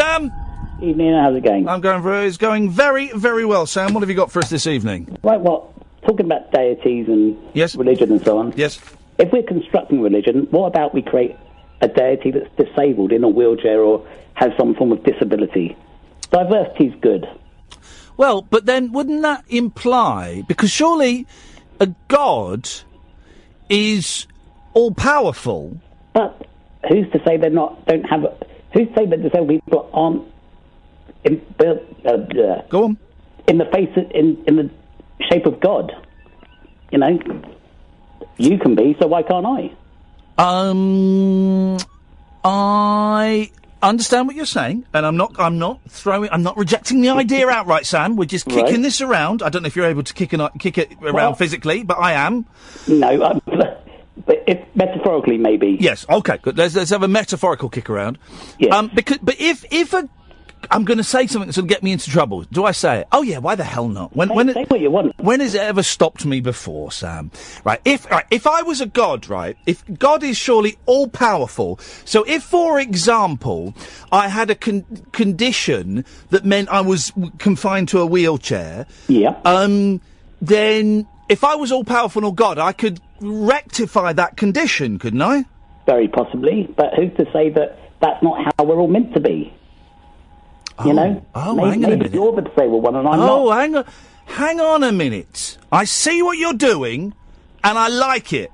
Sam. 0.00 0.32
Evening, 0.80 1.12
how's 1.12 1.36
it 1.36 1.44
going? 1.44 1.68
I'm 1.68 1.82
going 1.82 2.02
very, 2.02 2.26
it's 2.26 2.38
going 2.38 2.70
very, 2.70 3.12
very 3.12 3.44
well, 3.44 3.66
Sam. 3.66 3.92
What 3.92 4.00
have 4.00 4.08
you 4.08 4.16
got 4.16 4.32
for 4.32 4.38
us 4.38 4.48
this 4.48 4.66
evening? 4.66 5.18
Right, 5.22 5.38
well, 5.38 5.74
talking 6.06 6.24
about 6.24 6.50
deities 6.52 7.06
and 7.06 7.36
yes. 7.52 7.76
religion 7.76 8.10
and 8.10 8.24
so 8.24 8.38
on. 8.38 8.54
Yes. 8.56 8.80
If 9.18 9.30
we're 9.30 9.42
constructing 9.42 10.00
religion, 10.00 10.48
what 10.50 10.68
about 10.68 10.94
we 10.94 11.02
create 11.02 11.36
a 11.82 11.88
deity 11.88 12.30
that's 12.30 12.48
disabled 12.56 13.12
in 13.12 13.22
a 13.24 13.28
wheelchair 13.28 13.82
or 13.82 14.08
has 14.32 14.52
some 14.56 14.74
form 14.74 14.90
of 14.92 15.04
disability? 15.04 15.76
Diversity's 16.30 16.94
good. 17.02 17.26
Well, 18.16 18.40
but 18.40 18.64
then 18.64 18.92
wouldn't 18.92 19.20
that 19.20 19.44
imply 19.50 20.44
because 20.48 20.70
surely 20.70 21.26
a 21.78 21.88
god 22.08 22.70
is 23.68 24.26
all 24.72 24.94
powerful? 24.94 25.78
But 26.14 26.46
who's 26.88 27.10
to 27.12 27.22
say 27.26 27.36
they're 27.36 27.50
not? 27.50 27.84
Don't 27.84 28.04
have? 28.04 28.24
To 28.74 28.86
say 28.96 29.06
that 29.06 29.22
disabled 29.22 29.48
people 29.64 29.90
aren't 29.92 30.22
in, 31.24 31.44
built? 31.58 31.80
Uh, 32.04 32.62
Go 32.68 32.84
on. 32.84 32.98
In 33.48 33.58
the 33.58 33.64
face, 33.66 33.88
of, 33.96 34.10
in 34.12 34.42
in 34.46 34.56
the 34.56 34.70
shape 35.30 35.46
of 35.46 35.58
God. 35.60 35.92
You 36.92 36.98
know, 36.98 37.18
you 38.36 38.58
can 38.58 38.74
be, 38.74 38.96
so 39.00 39.06
why 39.06 39.22
can't 39.22 39.46
I? 39.46 39.72
Um, 40.38 41.76
I 42.44 43.50
understand 43.82 44.26
what 44.28 44.36
you're 44.36 44.46
saying, 44.46 44.86
and 44.94 45.04
I'm 45.06 45.16
not. 45.16 45.34
I'm 45.38 45.58
not 45.58 45.80
throwing. 45.88 46.30
I'm 46.30 46.42
not 46.42 46.56
rejecting 46.56 47.00
the 47.00 47.10
idea 47.10 47.48
outright, 47.48 47.86
Sam. 47.86 48.16
We're 48.16 48.24
just 48.24 48.46
kicking 48.46 48.64
Right. 48.64 48.82
this 48.82 49.00
around. 49.00 49.42
I 49.42 49.48
don't 49.50 49.62
know 49.62 49.66
if 49.68 49.76
you're 49.76 49.86
able 49.86 50.02
to 50.02 50.14
kick, 50.14 50.32
an, 50.32 50.48
kick 50.58 50.78
it 50.78 50.92
around 51.02 51.14
Well- 51.14 51.34
physically, 51.34 51.82
but 51.82 51.98
I 51.98 52.12
am. 52.12 52.46
No, 52.88 53.18
but 53.46 53.79
if 54.28 54.58
metaphorically, 54.74 55.38
maybe. 55.38 55.76
Yes. 55.80 56.06
Okay. 56.08 56.38
Good. 56.42 56.58
Let's 56.58 56.74
let's 56.74 56.90
have 56.90 57.02
a 57.02 57.08
metaphorical 57.08 57.68
kick 57.68 57.90
around. 57.90 58.18
Yes. 58.58 58.72
Um. 58.72 58.90
Because, 58.94 59.18
but 59.18 59.40
if 59.40 59.64
if 59.70 59.92
a 59.92 60.08
I'm 60.70 60.84
going 60.84 60.98
to 60.98 61.04
say 61.04 61.26
something 61.26 61.46
that's 61.46 61.56
going 61.56 61.68
to 61.68 61.74
get 61.74 61.82
me 61.82 61.92
into 61.92 62.10
trouble. 62.10 62.42
Do 62.42 62.64
I 62.64 62.72
say 62.72 63.00
it? 63.00 63.08
Oh 63.12 63.22
yeah. 63.22 63.38
Why 63.38 63.54
the 63.54 63.64
hell 63.64 63.88
not? 63.88 64.14
When 64.14 64.28
when 64.28 64.52
say 64.52 64.64
what 64.64 64.80
you 64.80 64.90
want. 64.90 65.18
When 65.18 65.40
has 65.40 65.54
it 65.54 65.62
ever 65.62 65.82
stopped 65.82 66.26
me 66.26 66.40
before, 66.40 66.92
Sam? 66.92 67.30
Right. 67.64 67.80
If 67.84 68.10
right, 68.10 68.26
if 68.30 68.46
I 68.46 68.62
was 68.62 68.80
a 68.80 68.86
god, 68.86 69.28
right? 69.28 69.56
If 69.66 69.82
God 69.98 70.22
is 70.22 70.36
surely 70.36 70.76
all 70.86 71.08
powerful, 71.08 71.78
so 72.04 72.24
if, 72.24 72.42
for 72.42 72.78
example, 72.78 73.74
I 74.12 74.28
had 74.28 74.50
a 74.50 74.54
con- 74.54 74.84
condition 75.12 76.04
that 76.28 76.44
meant 76.44 76.68
I 76.68 76.82
was 76.82 77.08
w- 77.10 77.32
confined 77.38 77.88
to 77.88 78.00
a 78.00 78.06
wheelchair. 78.06 78.86
Yeah. 79.08 79.40
Um. 79.44 80.00
Then, 80.42 81.06
if 81.30 81.44
I 81.44 81.54
was 81.54 81.70
all 81.70 81.84
powerful 81.84 82.24
or 82.24 82.34
God, 82.34 82.58
I 82.58 82.72
could 82.72 83.00
rectify 83.20 84.12
that 84.14 84.36
condition, 84.36 84.98
couldn't 84.98 85.22
I? 85.22 85.44
Very 85.86 86.08
possibly, 86.08 86.68
but 86.76 86.92
who's 86.94 87.16
to 87.18 87.32
say 87.32 87.50
that 87.50 87.78
that's 88.00 88.20
not 88.20 88.52
how 88.58 88.64
we're 88.64 88.78
all 88.78 88.88
meant 88.88 89.14
to 89.14 89.20
be? 89.20 89.54
You 90.84 90.90
oh. 90.90 90.92
know? 90.92 91.26
oh, 91.36 91.54
maybe, 91.54 91.68
hang 91.68 91.84
on 91.84 91.86
a 91.86 91.88
maybe 91.88 91.98
minute. 91.98 92.14
you're 92.14 92.34
the 92.34 92.42
disabled 92.42 92.82
one 92.82 92.96
and 92.96 93.06
I'm 93.06 93.20
oh, 93.20 93.48
not. 93.48 93.58
hang 93.58 93.76
on, 93.76 93.84
hang 94.26 94.60
on 94.60 94.82
a 94.82 94.90
minute. 94.90 95.56
I 95.70 95.84
see 95.84 96.20
what 96.20 96.36
you're 96.36 96.52
doing, 96.52 97.14
and 97.62 97.78
I 97.78 97.86
like 97.86 98.32
it, 98.32 98.50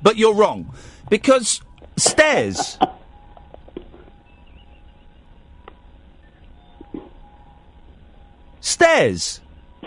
but 0.00 0.16
you're 0.16 0.34
wrong 0.34 0.74
because 1.10 1.60
stairs. 1.98 2.78
stairs. 8.60 9.39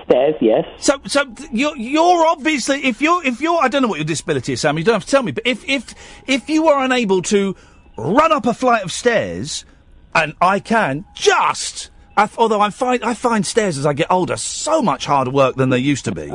Stairs, 0.06 0.36
yes. 0.42 0.66
So, 0.80 1.00
so 1.06 1.34
you're 1.52 1.78
you're 1.78 2.26
obviously 2.26 2.86
if 2.86 3.02
you're 3.02 3.24
if 3.26 3.40
you're 3.42 3.62
I 3.62 3.68
don't 3.68 3.82
know 3.82 3.88
what 3.88 4.00
your 4.00 4.06
disability 4.06 4.54
is, 4.54 4.62
Sam. 4.62 4.78
You 4.78 4.84
don't 4.84 4.96
have 4.96 5.06
to 5.06 5.12
tell 5.12 5.24
me. 5.24 5.32
But 5.32 5.48
if 5.48 5.68
if 5.68 5.96
if 6.28 6.50
you 6.50 6.68
are 6.68 6.84
unable 6.84 7.22
to 7.24 7.56
run 7.98 8.32
up 8.32 8.46
a 8.46 8.54
flight 8.54 8.84
of 8.84 8.92
stairs, 8.92 9.66
and 10.14 10.34
I 10.42 10.60
can 10.60 11.06
just. 11.16 11.90
I, 12.16 12.30
although 12.38 12.62
I 12.62 12.70
find 12.70 13.04
I 13.04 13.14
find 13.14 13.46
stairs 13.46 13.78
as 13.78 13.86
I 13.86 13.94
get 13.94 14.12
older 14.12 14.38
so 14.38 14.82
much 14.82 15.06
harder 15.06 15.32
work 15.32 15.56
than 15.56 15.70
they 15.70 15.80
used 15.80 16.06
to 16.06 16.12
be. 16.12 16.32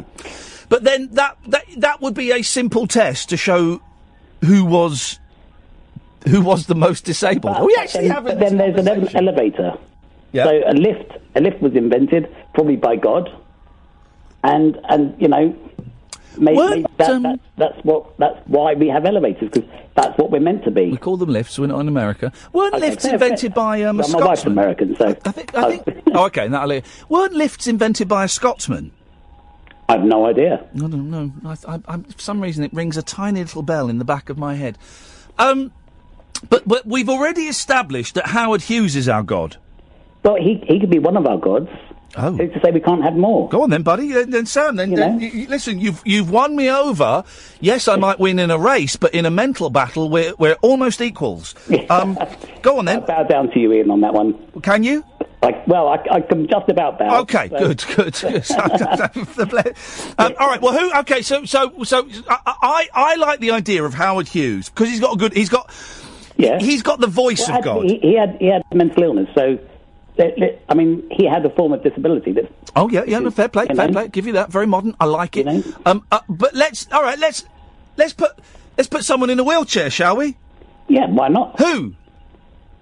But 0.69 0.85
then 0.85 1.09
that 1.13 1.39
that 1.47 1.65
that 1.77 2.01
would 2.01 2.15
be 2.15 2.33
a 2.33 2.43
simple 2.43 2.87
test 2.87 3.29
to 3.29 3.37
show 3.37 3.81
who 4.45 4.65
was 4.65 5.19
who 6.27 6.41
was 6.41 6.67
the 6.67 6.75
most 6.75 7.05
disabled. 7.05 7.55
But- 7.55 7.67
we 7.67 7.77
actually 7.79 8.09
then, 8.09 8.25
have 8.25 8.39
then 8.39 8.57
there's 8.57 8.79
an 8.79 9.17
elevator. 9.17 9.75
Yeah. 10.33 10.45
So 10.45 10.63
a 10.67 10.75
lift, 10.75 11.13
a 11.37 11.41
lift 11.41 11.63
was 11.63 11.75
invented 11.75 12.35
probably 12.53 12.77
by 12.77 12.97
God, 12.97 13.31
and 14.43 14.79
and 14.89 15.21
you 15.21 15.29
know, 15.29 15.57
maybe, 16.37 16.59
maybe 16.59 16.87
that, 16.97 17.11
um, 17.11 17.23
that, 17.23 17.41
that's 17.57 17.85
what 17.85 18.17
that's 18.19 18.39
why 18.47 18.75
we 18.75 18.89
have 18.89 19.05
elevators 19.05 19.51
because 19.51 19.69
that's 19.95 20.17
what 20.19 20.31
we're 20.31 20.41
meant 20.41 20.65
to 20.65 20.71
be. 20.71 20.91
We 20.91 20.97
call 20.97 21.17
them 21.17 21.31
lifts. 21.31 21.59
We're 21.59 21.67
not 21.67 21.81
in 21.81 21.89
America. 21.89 22.33
Weren't 22.53 22.75
Okay, 22.75 22.91
lifts 22.91 23.05
fair, 23.05 23.15
invented 23.15 23.55
by 23.55 23.83
um, 23.83 23.99
a 23.99 24.03
Well, 24.03 24.11
my 24.11 24.27
wife's 24.27 24.41
Scotsman? 24.43 24.53
American, 24.53 24.97
so 24.97 25.09
I 25.25 25.33
think. 25.33 25.55
I 25.55 25.77
think. 25.77 26.03
oh, 26.15 26.27
okay. 26.27 26.49
That'll, 26.49 26.81
weren't 27.09 27.33
lifts 27.35 27.67
invented 27.67 28.09
by 28.09 28.25
a 28.25 28.29
Scotsman? 28.29 28.93
I've 29.89 30.05
no 30.05 30.27
idea. 30.27 30.67
I 30.75 30.79
don't 30.79 31.11
know. 31.11 31.33
I, 31.45 31.57
I, 31.67 31.81
I, 31.89 31.97
for 31.97 32.21
some 32.21 32.41
reason, 32.43 32.63
it 32.63 32.73
rings 32.75 32.97
a 32.99 33.03
tiny 33.03 33.41
little 33.41 33.63
bell 33.63 33.89
in 33.89 33.99
the 33.99 34.05
back 34.05 34.29
of 34.29 34.37
my 34.37 34.55
head. 34.55 34.77
Um, 35.39 35.73
but 36.51 36.69
but 36.69 36.87
we've 36.87 37.09
already 37.09 37.45
established 37.45 38.15
that 38.15 38.29
Howard 38.29 38.63
Hughes 38.63 38.95
is 38.95 39.09
our 39.09 39.23
god. 39.23 39.57
Well, 40.23 40.37
he 40.37 40.63
he 40.69 40.79
could 40.79 40.91
be 40.91 40.99
one 40.99 41.17
of 41.17 41.27
our 41.27 41.39
gods. 41.39 41.71
Oh. 42.17 42.33
Who's 42.33 42.53
to 42.55 42.61
say 42.65 42.71
we 42.71 42.81
can't 42.81 43.03
have 43.03 43.15
more? 43.15 43.49
Go 43.51 43.63
on 43.63 43.71
then, 43.71 43.83
buddy. 43.83 44.13
Then, 44.13 44.31
then 44.31 44.47
Sam, 44.47 44.77
then, 44.77 44.95
then 44.95 45.21
y- 45.21 45.31
y- 45.33 45.47
listen. 45.49 45.79
You've 45.79 46.01
you've 46.07 46.31
won 46.31 46.57
me 46.57 46.71
over. 46.71 47.23
Yes, 47.61 47.87
I 47.87 47.97
might 47.97 48.19
win 48.19 48.39
in 48.39 48.51
a 48.51 48.59
race, 48.59 48.97
but 48.97 49.13
in 49.15 49.27
a 49.27 49.31
mental 49.31 49.69
battle, 49.69 50.09
we're 50.09 50.35
we're 50.39 50.57
almost 50.63 51.03
equals. 51.03 51.55
Um, 51.91 52.19
go 52.63 52.79
on 52.79 52.87
then. 52.87 53.01
bow 53.07 53.25
down 53.25 53.51
to 53.51 53.61
you, 53.61 53.73
Iain, 53.73 53.91
on 53.91 54.01
that 54.01 54.15
one. 54.15 54.35
Can 54.63 54.83
you? 54.85 55.05
I, 55.43 55.63
well, 55.69 55.89
I, 55.89 55.99
I 56.11 56.21
can 56.23 56.49
just 56.49 56.69
about 56.69 56.99
bow. 56.99 57.21
Okay, 57.21 57.49
so- 57.51 57.59
good, 57.59 57.85
good. 57.95 58.25
um, 60.19 60.35
all 60.41 60.49
right. 60.49 60.61
Well, 60.63 60.77
who? 60.77 60.99
Okay, 61.01 61.21
so 61.23 61.45
so 61.45 61.85
so 61.85 62.09
I 62.29 62.39
I, 62.47 62.89
I 62.95 63.15
like 63.17 63.41
the 63.41 63.51
idea 63.51 63.85
of 63.85 63.93
Howard 63.95 64.29
Hughes 64.29 64.71
because 64.71 64.89
he's 64.89 65.01
got 65.01 65.15
a 65.15 65.19
good. 65.19 65.35
He's 65.35 65.51
got. 65.51 65.71
Yeah. 66.39 66.59
He's 66.61 66.83
got 66.85 67.01
the 67.01 67.09
voice 67.09 67.49
Well, 67.49 67.59
of 67.59 67.65
God. 67.65 67.85
He, 67.85 67.99
he 67.99 68.15
had 68.15 68.37
he 68.41 68.47
had 68.47 68.63
mental 68.73 69.03
illness, 69.03 69.29
so 69.35 69.59
I 70.19 70.75
mean, 70.75 71.09
he 71.11 71.27
had 71.27 71.45
a 71.47 71.51
form 71.51 71.73
of 71.73 71.83
disability 71.83 72.33
that. 72.33 72.51
Oh 72.75 72.89
yeah, 72.89 73.05
yeah. 73.07 73.19
No, 73.21 73.31
fair 73.31 73.49
play, 73.49 73.67
fair 73.67 73.87
know. 73.87 73.93
play. 73.93 74.09
Give 74.09 74.27
you 74.27 74.33
that. 74.35 74.51
Very 74.51 74.67
modern. 74.67 74.97
I 74.99 75.05
like 75.05 75.37
it. 75.37 75.47
Um, 75.87 76.05
uh, 76.11 76.21
but 76.29 76.55
let's. 76.55 76.91
All 76.93 77.03
right. 77.03 77.19
Let's 77.19 77.45
let's 77.97 78.13
put 78.13 78.33
let's 78.77 78.89
put 78.89 79.05
someone 79.05 79.31
in 79.31 79.39
a 79.39 79.45
wheelchair, 79.45 79.91
shall 79.91 80.17
we? 80.17 80.37
Yeah. 80.89 81.07
Why 81.09 81.29
not? 81.29 81.59
Who? 81.61 81.95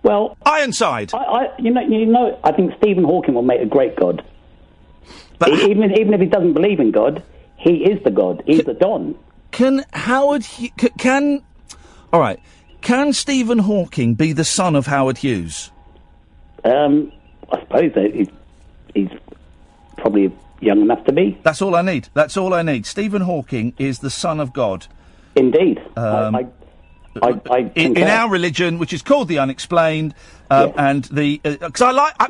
Well, 0.02 0.36
Ironside. 0.46 1.12
I, 1.12 1.18
I 1.18 1.46
you 1.58 1.72
know 1.72 1.80
you 1.80 2.06
know 2.06 2.38
I 2.44 2.52
think 2.52 2.72
Stephen 2.78 3.04
Hawking 3.04 3.34
will 3.34 3.42
make 3.42 3.60
a 3.60 3.66
great 3.66 3.96
god. 3.96 4.24
But 5.38 5.50
even 5.50 5.92
even 5.98 6.14
if 6.14 6.20
he 6.20 6.26
doesn't 6.26 6.54
believe 6.54 6.80
in 6.80 6.90
God, 6.90 7.22
he 7.56 7.84
is 7.84 8.02
the 8.04 8.10
god. 8.10 8.42
He's 8.46 8.64
the 8.64 8.74
Don. 8.74 9.14
Can 9.50 9.84
Howard? 9.92 10.44
Hu- 10.44 10.68
c- 10.78 10.90
Can 10.98 11.42
all 12.12 12.20
right? 12.20 12.40
Can 12.80 13.12
Stephen 13.12 13.58
Hawking 13.58 14.14
be 14.14 14.32
the 14.32 14.44
son 14.44 14.76
of 14.76 14.86
Howard 14.86 15.18
Hughes? 15.18 15.70
Um, 16.64 17.12
I 17.50 17.60
suppose 17.60 17.92
that 17.94 18.14
he's, 18.14 18.28
he's 18.94 19.10
probably 19.96 20.32
young 20.60 20.80
enough 20.82 21.04
to 21.04 21.12
be. 21.12 21.38
That's 21.42 21.62
all 21.62 21.74
I 21.74 21.82
need. 21.82 22.08
That's 22.14 22.36
all 22.36 22.54
I 22.54 22.62
need. 22.62 22.86
Stephen 22.86 23.22
Hawking 23.22 23.74
is 23.78 24.00
the 24.00 24.10
son 24.10 24.40
of 24.40 24.52
God. 24.52 24.86
Indeed. 25.34 25.78
Um, 25.96 26.34
I, 26.34 26.46
I, 27.22 27.40
I 27.50 27.58
in, 27.74 27.96
in 27.96 28.08
our 28.08 28.30
religion, 28.30 28.78
which 28.78 28.92
is 28.92 29.02
called 29.02 29.28
the 29.28 29.38
unexplained, 29.38 30.14
um, 30.50 30.72
and 30.76 31.04
the 31.04 31.40
because 31.42 31.82
I 31.82 31.90
like 31.90 32.14
I, 32.18 32.28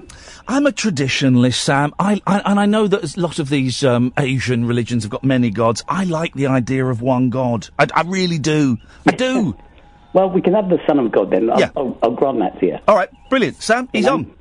I'm 0.49 0.67
a 0.67 0.73
traditionalist, 0.73 1.55
Sam. 1.61 1.95
I, 1.99 2.21
I 2.27 2.41
and 2.45 2.59
I 2.59 2.67
know 2.67 2.87
that 2.87 3.17
a 3.17 3.21
lot 3.21 3.39
of 3.39 3.49
these 3.49 3.85
um, 3.85 4.13
Asian 4.19 4.65
religions 4.65 5.05
have 5.05 5.11
got 5.11 5.25
many 5.25 5.51
gods. 5.51 5.85
I 5.89 6.05
like 6.05 6.35
the 6.35 6.49
idea 6.49 6.85
of 6.87 7.01
one 7.01 7.31
God. 7.31 7.69
I, 7.79 7.87
I 7.95 8.03
really 8.03 8.39
do. 8.39 8.79
I 9.07 9.13
do. 9.13 9.57
well, 10.13 10.31
we 10.31 10.41
can 10.41 10.55
have 10.55 10.69
the 10.69 10.79
Son 10.87 10.99
of 10.99 11.13
God 11.13 11.31
then. 11.31 11.51
I'll, 11.51 11.61
Yeah. 11.61 11.71
I'll, 11.77 11.99
I'll 12.03 12.13
grant 12.13 12.39
that 12.41 12.59
to 12.61 12.67
you. 12.67 12.79
All 12.89 12.97
right, 12.97 13.09
brilliant, 13.31 13.63
Sam. 13.63 13.89
He's 13.93 14.07
on. 14.07 14.33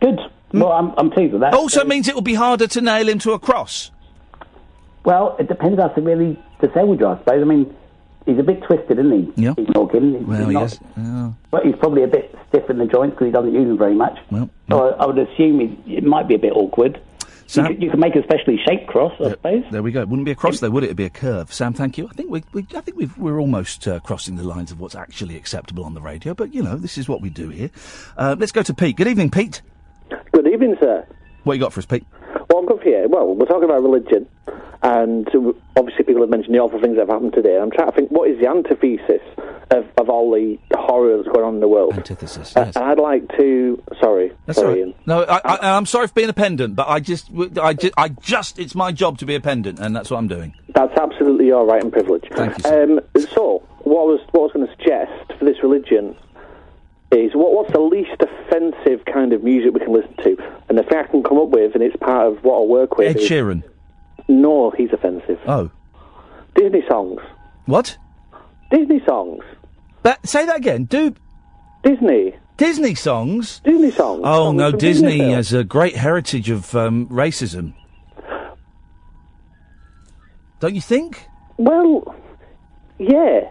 Good. 0.00 0.18
Well, 0.52 0.72
I'm, 0.72 0.92
I'm 0.98 1.10
pleased 1.10 1.32
with 1.32 1.42
that. 1.42 1.54
Also 1.54 1.84
means 1.84 2.08
it 2.08 2.14
will 2.14 2.22
be 2.22 2.34
harder 2.34 2.66
to 2.66 2.80
nail 2.80 3.08
him 3.08 3.18
to 3.20 3.32
a 3.32 3.38
cross. 3.38 3.90
Well, 5.04 5.36
it 5.38 5.48
depends 5.48 5.80
how 5.80 5.94
severely 5.94 6.38
disabled 6.60 7.00
you 7.00 7.06
are, 7.06 7.16
I 7.16 7.18
suppose. 7.20 7.42
I 7.42 7.44
mean, 7.44 7.74
he's 8.26 8.38
a 8.38 8.42
bit 8.42 8.62
twisted, 8.62 8.98
isn't 8.98 9.34
he? 9.34 9.42
Yeah. 9.44 9.52
Stephen 9.52 9.72
Hawking. 9.74 10.18
He's 10.18 10.26
Well, 10.26 10.50
not- 10.50 10.78
yes. 10.96 11.34
But 11.50 11.64
he's 11.64 11.76
probably 11.76 12.02
a 12.02 12.08
bit 12.08 12.36
stiff 12.48 12.68
in 12.68 12.78
the 12.78 12.86
joints 12.86 13.14
because 13.14 13.26
he 13.26 13.32
doesn't 13.32 13.54
use 13.54 13.66
them 13.68 13.78
very 13.78 13.94
much. 13.94 14.18
Well, 14.30 14.50
So 14.68 14.88
I, 14.90 15.02
I 15.04 15.06
would 15.06 15.18
assume 15.18 15.60
he, 15.60 15.96
it 15.96 16.04
might 16.04 16.28
be 16.28 16.34
a 16.34 16.38
bit 16.38 16.52
awkward. 16.52 17.00
Sam- 17.46 17.64
you, 17.66 17.74
could, 17.74 17.82
you 17.82 17.90
could 17.90 17.98
make 18.00 18.14
a 18.14 18.22
specially 18.22 18.60
shaped 18.68 18.86
cross, 18.88 19.12
I 19.20 19.30
suppose. 19.30 19.64
There 19.70 19.82
we 19.82 19.90
go. 19.90 20.02
It 20.02 20.08
wouldn't 20.08 20.26
be 20.26 20.30
a 20.32 20.36
cross, 20.36 20.60
though, 20.60 20.70
would 20.70 20.82
it? 20.84 20.86
It'd 20.86 20.96
be 20.96 21.04
a 21.06 21.10
curve. 21.10 21.52
Sam, 21.52 21.72
thank 21.72 21.96
you. 21.98 22.06
I 22.08 22.12
think 22.12 22.30
we, 22.30 22.44
we 22.52 22.66
I 22.76 22.80
think 22.80 22.96
we've, 22.96 23.16
we're 23.18 23.40
almost 23.40 23.88
uh, 23.88 23.98
crossing 24.00 24.36
the 24.36 24.44
lines 24.44 24.70
of 24.70 24.78
what's 24.80 24.94
actually 24.94 25.36
acceptable 25.36 25.84
on 25.84 25.94
the 25.94 26.00
radio. 26.00 26.34
But 26.34 26.54
you 26.54 26.62
know, 26.62 26.76
this 26.76 26.96
is 26.98 27.08
what 27.08 27.20
we 27.22 27.28
do 27.30 27.48
here. 27.48 27.70
Uh, 28.16 28.36
let's 28.38 28.52
go 28.52 28.62
to 28.62 28.74
Pete. 28.74 28.96
Good 28.96 29.08
evening, 29.08 29.30
Pete. 29.30 29.62
Good 30.32 30.46
evening, 30.48 30.76
sir. 30.80 31.06
What 31.44 31.54
you 31.54 31.60
got 31.60 31.72
for 31.72 31.80
us, 31.80 31.86
Pete? 31.86 32.04
Well, 32.48 32.58
I'm 32.58 32.66
good 32.66 32.82
here. 32.82 33.08
Well, 33.08 33.34
we're 33.34 33.46
talking 33.46 33.64
about 33.64 33.82
religion, 33.82 34.28
and 34.82 35.28
obviously 35.76 36.04
people 36.04 36.22
have 36.22 36.30
mentioned 36.30 36.54
the 36.54 36.58
awful 36.58 36.80
things 36.80 36.96
that 36.96 37.02
have 37.02 37.08
happened 37.08 37.32
today. 37.32 37.58
I'm 37.58 37.70
trying 37.70 37.90
to 37.90 37.96
think 37.96 38.10
what 38.10 38.28
is 38.30 38.40
the 38.40 38.48
antithesis 38.48 39.22
of, 39.70 39.86
of 39.98 40.08
all 40.10 40.30
the 40.30 40.58
horror 40.76 41.16
that's 41.16 41.28
going 41.28 41.44
on 41.46 41.54
in 41.54 41.60
the 41.60 41.68
world. 41.68 41.94
Antithesis. 41.94 42.56
Uh, 42.56 42.72
and 42.74 42.76
I'd 42.76 42.98
like 42.98 43.28
to. 43.38 43.82
Sorry, 44.00 44.32
That's 44.46 44.58
sorry, 44.58 44.84
right. 44.84 44.96
No, 45.06 45.22
I, 45.22 45.40
I, 45.44 45.76
I'm 45.76 45.86
sorry 45.86 46.08
for 46.08 46.14
being 46.14 46.28
a 46.28 46.34
pendant, 46.34 46.76
but 46.76 46.88
I 46.88 47.00
just, 47.00 47.30
I 47.60 47.74
just, 47.74 47.94
I 47.96 48.08
just, 48.08 48.58
it's 48.58 48.74
my 48.74 48.92
job 48.92 49.18
to 49.18 49.26
be 49.26 49.34
a 49.34 49.40
pendant, 49.40 49.78
and 49.78 49.94
that's 49.94 50.10
what 50.10 50.18
I'm 50.18 50.28
doing. 50.28 50.54
That's 50.74 50.96
absolutely 50.98 51.46
your 51.46 51.64
right 51.64 51.82
and 51.82 51.92
privilege. 51.92 52.24
Thank 52.32 52.64
you. 52.64 52.70
Um, 52.70 53.00
so, 53.34 53.66
what 53.82 54.02
I 54.02 54.04
was 54.04 54.20
what 54.32 54.40
I 54.40 54.42
was 54.42 54.52
going 54.52 54.66
to 54.66 54.72
suggest 54.76 55.38
for 55.38 55.44
this 55.44 55.62
religion 55.62 56.16
is 57.12 57.32
what 57.34 57.52
what's 57.54 57.72
the 57.72 57.80
least 57.80 58.20
offensive 58.20 59.04
kind 59.04 59.32
of 59.32 59.42
music 59.42 59.72
we 59.74 59.80
can 59.80 59.92
listen 59.92 60.14
to, 60.18 60.36
and 60.68 60.78
the 60.78 60.82
thing 60.84 60.98
I 60.98 61.02
can 61.04 61.22
come 61.22 61.38
up 61.38 61.48
with, 61.48 61.74
and 61.74 61.82
it's 61.82 61.96
part 61.96 62.26
of 62.28 62.44
what 62.44 62.62
I 62.62 62.64
work 62.66 62.96
with. 62.98 63.08
Ed 63.16 63.20
is- 63.20 63.28
Sheeran. 63.28 63.62
No, 64.28 64.70
he's 64.70 64.92
offensive. 64.92 65.40
Oh. 65.46 65.70
Disney 66.54 66.84
songs. 66.88 67.20
What? 67.66 67.96
Disney 68.70 69.02
songs. 69.04 69.42
But 70.02 70.24
say 70.26 70.46
that 70.46 70.56
again. 70.56 70.84
Do 70.84 71.14
Disney. 71.82 72.34
Disney 72.56 72.94
songs. 72.94 73.60
Disney 73.64 73.90
songs. 73.90 74.20
Oh 74.24 74.46
Songs 74.46 74.56
no, 74.58 74.70
from 74.70 74.78
Disney 74.78 75.18
has 75.32 75.52
a 75.52 75.64
great 75.64 75.96
heritage 75.96 76.48
of 76.50 76.74
um, 76.76 77.08
racism. 77.08 77.72
Don't 80.60 80.74
you 80.74 80.80
think? 80.80 81.26
Well, 81.56 82.14
yeah. 82.98 83.50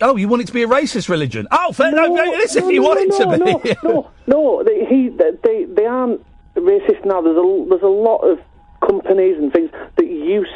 Oh, 0.00 0.16
you 0.16 0.28
want 0.28 0.42
it 0.42 0.46
to 0.46 0.52
be 0.52 0.62
a 0.62 0.68
racist 0.68 1.08
religion? 1.08 1.48
Oh, 1.50 1.72
fair, 1.72 1.90
no, 1.90 2.06
no, 2.06 2.22
listen, 2.24 2.64
no, 2.64 2.70
you 2.70 2.80
no, 2.80 2.88
want 2.88 3.00
it 3.00 3.16
to 3.16 3.36
no, 3.36 3.58
be. 3.58 3.76
No, 3.82 4.10
no, 4.26 4.62
they, 4.64 4.84
he, 4.84 5.08
they, 5.08 5.64
they 5.64 5.86
aren't 5.86 6.24
racist 6.54 7.04
now. 7.04 7.20
There's 7.20 7.36
a, 7.36 7.66
there's 7.68 7.82
a 7.82 7.86
lot 7.86 8.18
of 8.18 8.38
companies 8.86 9.36
and 9.38 9.52
things 9.52 9.70
that 9.96 10.06
used 10.06 10.50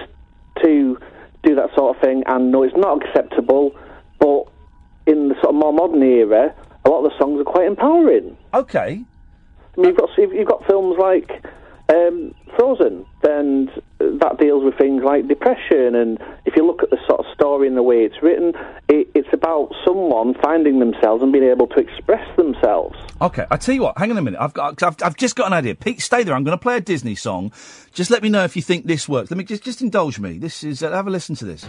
to 0.62 0.99
do 1.43 1.55
that 1.55 1.74
sort 1.74 1.97
of 1.97 2.03
thing, 2.03 2.22
and 2.26 2.53
no, 2.53 2.62
it's 2.62 2.76
not 2.76 3.05
acceptable. 3.05 3.74
But 4.18 4.45
in 5.07 5.28
the 5.28 5.34
sort 5.36 5.49
of 5.49 5.55
more 5.57 5.72
modern 5.72 6.03
era, 6.03 6.55
a 6.84 6.88
lot 6.88 7.05
of 7.05 7.11
the 7.11 7.18
songs 7.18 7.40
are 7.40 7.45
quite 7.45 7.66
empowering. 7.66 8.36
Okay. 8.55 9.05
I 9.76 9.80
mean, 9.80 9.88
you've 9.88 9.97
got 9.97 10.11
you've 10.18 10.49
got 10.49 10.66
films 10.66 10.97
like 10.99 11.45
um, 11.89 12.35
Frozen, 12.57 13.05
and 13.22 13.70
that 13.99 14.39
deals 14.39 14.64
with 14.64 14.76
things 14.78 15.03
like 15.05 15.28
depression. 15.28 15.95
And 15.95 16.18
if 16.45 16.55
you 16.57 16.66
look 16.66 16.83
at 16.83 16.91
the 16.91 16.99
sort 17.07 17.20
of 17.20 17.26
story 17.35 17.68
and 17.68 17.76
the 17.76 17.83
way 17.83 17.99
it's 18.05 18.22
written, 18.22 18.53
it, 18.89 19.09
it's 19.14 19.28
about 19.33 19.70
someone 19.85 20.35
finding 20.43 20.78
themselves 20.78 21.22
and 21.22 21.33
being 21.33 21.45
able 21.45 21.66
to 21.68 21.78
express 21.78 22.24
themselves. 22.37 22.97
Okay, 23.20 23.47
I 23.51 23.57
tell 23.57 23.74
you 23.74 23.83
what. 23.83 23.99
Hang 23.99 24.11
on 24.11 24.18
a 24.18 24.22
minute. 24.22 24.41
I've 24.41 24.55
got. 24.55 24.83
I've, 24.83 24.97
I've 25.03 25.16
just 25.16 25.37
got 25.37 25.47
an 25.47 25.53
idea. 25.53 25.74
Pete, 25.74 26.01
stay 26.01 26.22
there. 26.22 26.35
I'm 26.35 26.45
going 26.45 26.57
to 26.57 26.62
play 26.62 26.76
a 26.76 26.80
Disney 26.80 27.14
song. 27.14 27.53
Just 27.93 28.11
let 28.11 28.22
me 28.22 28.28
know 28.28 28.45
if 28.45 28.57
you 28.57 28.62
think 28.62 28.87
this 28.87 29.09
works. 29.09 29.30
Let 29.30 29.39
me 29.39 29.45
just 29.45 29.62
just 29.62 29.83
indulge 29.83 30.18
me. 30.18 30.39
This 30.39 30.64
is. 30.64 30.83
Uh, 30.83 30.91
have 30.91 31.07
a 31.07 31.11
listen 31.11 31.35
to 31.37 31.45
this. 31.45 31.64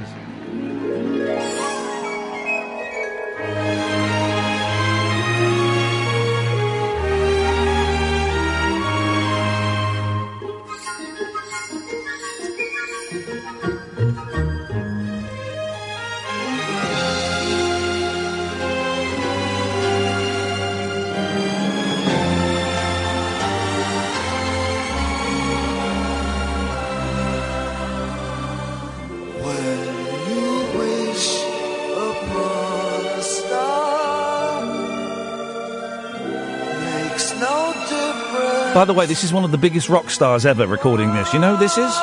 By 38.73 38.85
the 38.85 38.93
way, 38.93 39.05
this 39.05 39.23
is 39.23 39.31
one 39.31 39.43
of 39.43 39.51
the 39.51 39.57
biggest 39.59 39.87
rock 39.87 40.09
stars 40.09 40.47
ever 40.47 40.65
recording 40.65 41.13
this. 41.13 41.31
You 41.31 41.37
know 41.37 41.55
who 41.55 41.59
this 41.59 41.77
is? 41.77 41.93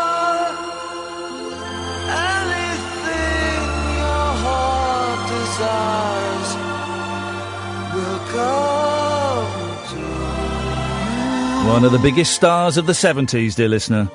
One 11.66 11.84
of 11.84 11.90
the 11.90 11.98
biggest 12.00 12.34
stars 12.34 12.76
of 12.76 12.86
the 12.86 12.92
70s, 12.92 13.56
dear 13.56 13.68
listener. 13.68 14.08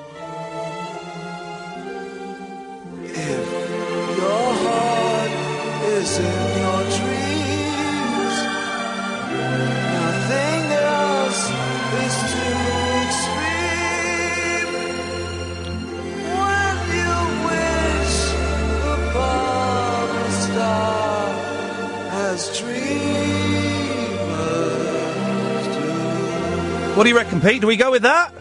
What 26.96 27.02
do 27.02 27.10
you 27.10 27.16
reckon, 27.16 27.42
Pete? 27.42 27.60
Do 27.60 27.66
we 27.66 27.76
go 27.76 27.90
with 27.90 28.02
that? 28.04 28.32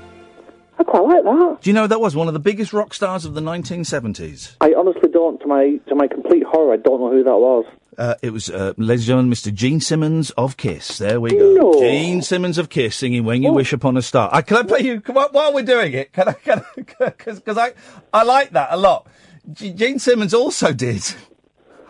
I 0.80 0.84
quite 0.84 1.04
like 1.04 1.24
that. 1.26 1.58
Do 1.62 1.70
you 1.70 1.74
know 1.74 1.88
that 1.88 2.00
was 2.00 2.16
one 2.16 2.30
of 2.30 2.34
the 2.34 2.40
biggest 2.40 2.72
rock 2.72 2.94
stars 2.94 3.26
of 3.26 3.34
the 3.34 3.42
1970s? 3.42 4.56
I 4.62 4.74
honestly 4.74 5.10
don't. 5.10 5.42
To 5.42 5.46
my 5.48 5.78
to 5.90 5.96
my 5.96 6.08
complete 6.08 6.44
horror, 6.44 6.74
I 6.74 6.78
don't 6.78 7.02
know 7.02 7.12
who 7.12 7.22
that 7.22 7.36
was. 7.36 7.66
Uh, 7.98 8.16
it 8.22 8.32
was, 8.32 8.50
uh, 8.50 8.72
ladies 8.78 9.02
and 9.02 9.08
gentlemen, 9.08 9.34
Mr. 9.34 9.54
Gene 9.54 9.82
Simmons 9.82 10.30
of 10.32 10.56
Kiss. 10.56 11.00
There 11.00 11.20
we 11.20 11.32
go. 11.32 11.54
No. 11.54 11.80
Gene 11.82 12.22
Simmons 12.22 12.58
of 12.58 12.70
Kiss 12.70 12.96
singing 12.96 13.26
"When 13.26 13.44
You 13.44 13.52
Wish 13.52 13.74
Upon 13.74 13.98
a 13.98 14.02
Star." 14.02 14.30
I, 14.32 14.42
can 14.42 14.56
I 14.56 14.64
play 14.64 14.80
you 14.82 15.02
while, 15.08 15.28
while 15.32 15.54
we're 15.54 15.64
doing 15.64 15.92
it? 15.92 16.14
Can 16.14 16.30
I? 16.30 16.34
Can 16.34 16.60
I? 16.60 17.10
Because 17.18 17.58
I 17.58 17.74
I 18.14 18.24
like 18.24 18.52
that 18.52 18.70
a 18.72 18.78
lot. 18.78 19.06
G- 19.52 19.74
Gene 19.74 20.00
Simmons 20.00 20.34
also 20.34 20.72
did. 20.72 21.04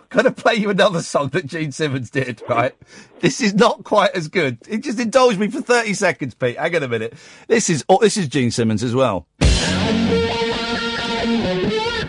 Can 0.10 0.28
I 0.28 0.30
play 0.30 0.56
you 0.56 0.70
another 0.70 1.02
song 1.02 1.30
that 1.30 1.46
Gene 1.46 1.72
Simmons 1.72 2.10
did? 2.10 2.42
Right. 2.48 2.74
This 3.20 3.42
is 3.42 3.54
not 3.54 3.84
quite 3.84 4.12
as 4.12 4.28
good. 4.28 4.60
It 4.68 4.80
just 4.80 5.00
indulged 5.00 5.40
me 5.40 5.48
for 5.50 5.62
thirty 5.62 5.94
seconds, 5.94 6.34
Pete. 6.34 6.58
Hang 6.58 6.76
on 6.76 6.84
a 6.84 6.88
minute. 6.88 7.14
This 7.48 7.70
is 7.70 7.84
oh, 7.90 8.00
this 8.00 8.18
is 8.18 8.28
Gene 8.28 8.52
Simmons 8.52 8.84
as 8.84 8.96
well. 8.96 9.28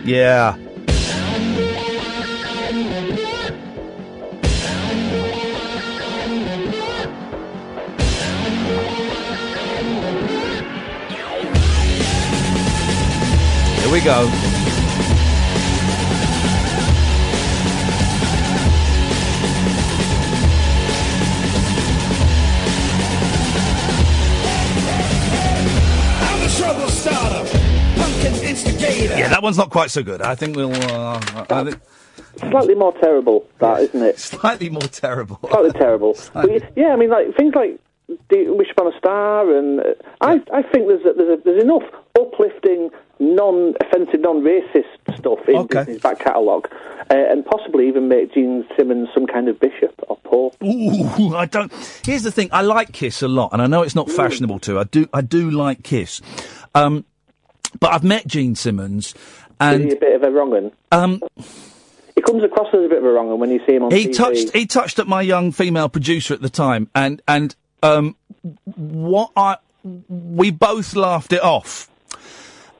Yeah. 0.04 0.56
Here 13.80 13.92
we 13.92 14.00
go. 14.00 14.55
Instigator. 28.64 29.18
Yeah, 29.18 29.28
that 29.28 29.42
one's 29.42 29.58
not 29.58 29.70
quite 29.70 29.90
so 29.90 30.02
good. 30.02 30.22
I 30.22 30.34
think 30.34 30.56
we'll. 30.56 30.72
Uh, 30.74 31.20
I 31.50 31.64
think 31.64 31.80
Slightly 32.38 32.74
more 32.74 32.92
terrible, 33.00 33.48
that 33.60 33.80
isn't 33.80 34.02
it? 34.02 34.18
slightly 34.18 34.68
more 34.68 34.82
terrible. 34.82 35.38
Slightly 35.48 35.72
terrible. 35.72 36.16
But 36.34 36.76
yeah, 36.76 36.88
I 36.88 36.96
mean, 36.96 37.08
like 37.10 37.34
things 37.34 37.54
like 37.54 37.80
the 38.28 38.50
Wish 38.50 38.68
Upon 38.72 38.92
a 38.92 38.98
Star, 38.98 39.56
and 39.56 39.80
uh, 39.80 39.84
I, 40.20 40.32
I 40.52 40.62
think 40.62 40.86
there's 40.86 41.04
a, 41.06 41.12
there's, 41.14 41.38
a, 41.38 41.42
there's 41.42 41.62
enough 41.62 41.82
uplifting, 42.18 42.90
non-offensive, 43.18 44.20
non-racist 44.20 45.18
stuff 45.18 45.38
in 45.48 45.56
Okay. 45.56 45.78
Disney's 45.80 46.02
back 46.02 46.18
catalogue, 46.20 46.68
uh, 47.10 47.14
and 47.14 47.44
possibly 47.44 47.88
even 47.88 48.08
make 48.08 48.34
Gene 48.34 48.66
Simmons 48.76 49.08
some 49.14 49.26
kind 49.26 49.48
of 49.48 49.58
bishop 49.58 49.94
or 50.06 50.16
pope. 50.18 50.56
Ooh, 50.62 51.34
I 51.34 51.46
don't. 51.46 51.72
Here's 52.04 52.22
the 52.22 52.30
thing. 52.32 52.50
I 52.52 52.60
like 52.62 52.92
Kiss 52.92 53.22
a 53.22 53.28
lot, 53.28 53.50
and 53.54 53.62
I 53.62 53.66
know 53.66 53.82
it's 53.82 53.94
not 53.96 54.10
fashionable 54.10 54.58
to. 54.60 54.78
I 54.78 54.84
do. 54.84 55.08
I 55.12 55.22
do 55.22 55.50
like 55.50 55.82
Kiss. 55.82 56.20
Um, 56.74 57.06
but 57.80 57.92
I've 57.92 58.04
met 58.04 58.26
Gene 58.26 58.54
Simmons, 58.54 59.08
Is 59.08 59.14
and 59.60 59.84
he 59.84 59.92
a 59.92 59.96
bit 59.96 60.16
of 60.16 60.22
a 60.22 60.30
wrong'un? 60.30 60.72
um, 60.92 61.22
He 62.14 62.22
comes 62.22 62.42
across 62.44 62.68
as 62.72 62.84
a 62.84 62.88
bit 62.88 62.98
of 62.98 63.04
a 63.04 63.12
wrong'un 63.12 63.38
when 63.38 63.50
you 63.50 63.60
see 63.66 63.74
him 63.74 63.84
on 63.84 63.90
he 63.90 64.06
TV. 64.08 64.16
touched. 64.16 64.50
He 64.52 64.66
touched 64.66 64.98
at 64.98 65.06
my 65.06 65.22
young 65.22 65.52
female 65.52 65.88
producer 65.88 66.34
at 66.34 66.42
the 66.42 66.48
time, 66.50 66.88
and 66.94 67.20
and 67.28 67.54
um, 67.82 68.16
what 68.76 69.30
I 69.36 69.56
we 70.08 70.50
both 70.50 70.94
laughed 70.96 71.32
it 71.32 71.42
off. 71.42 71.90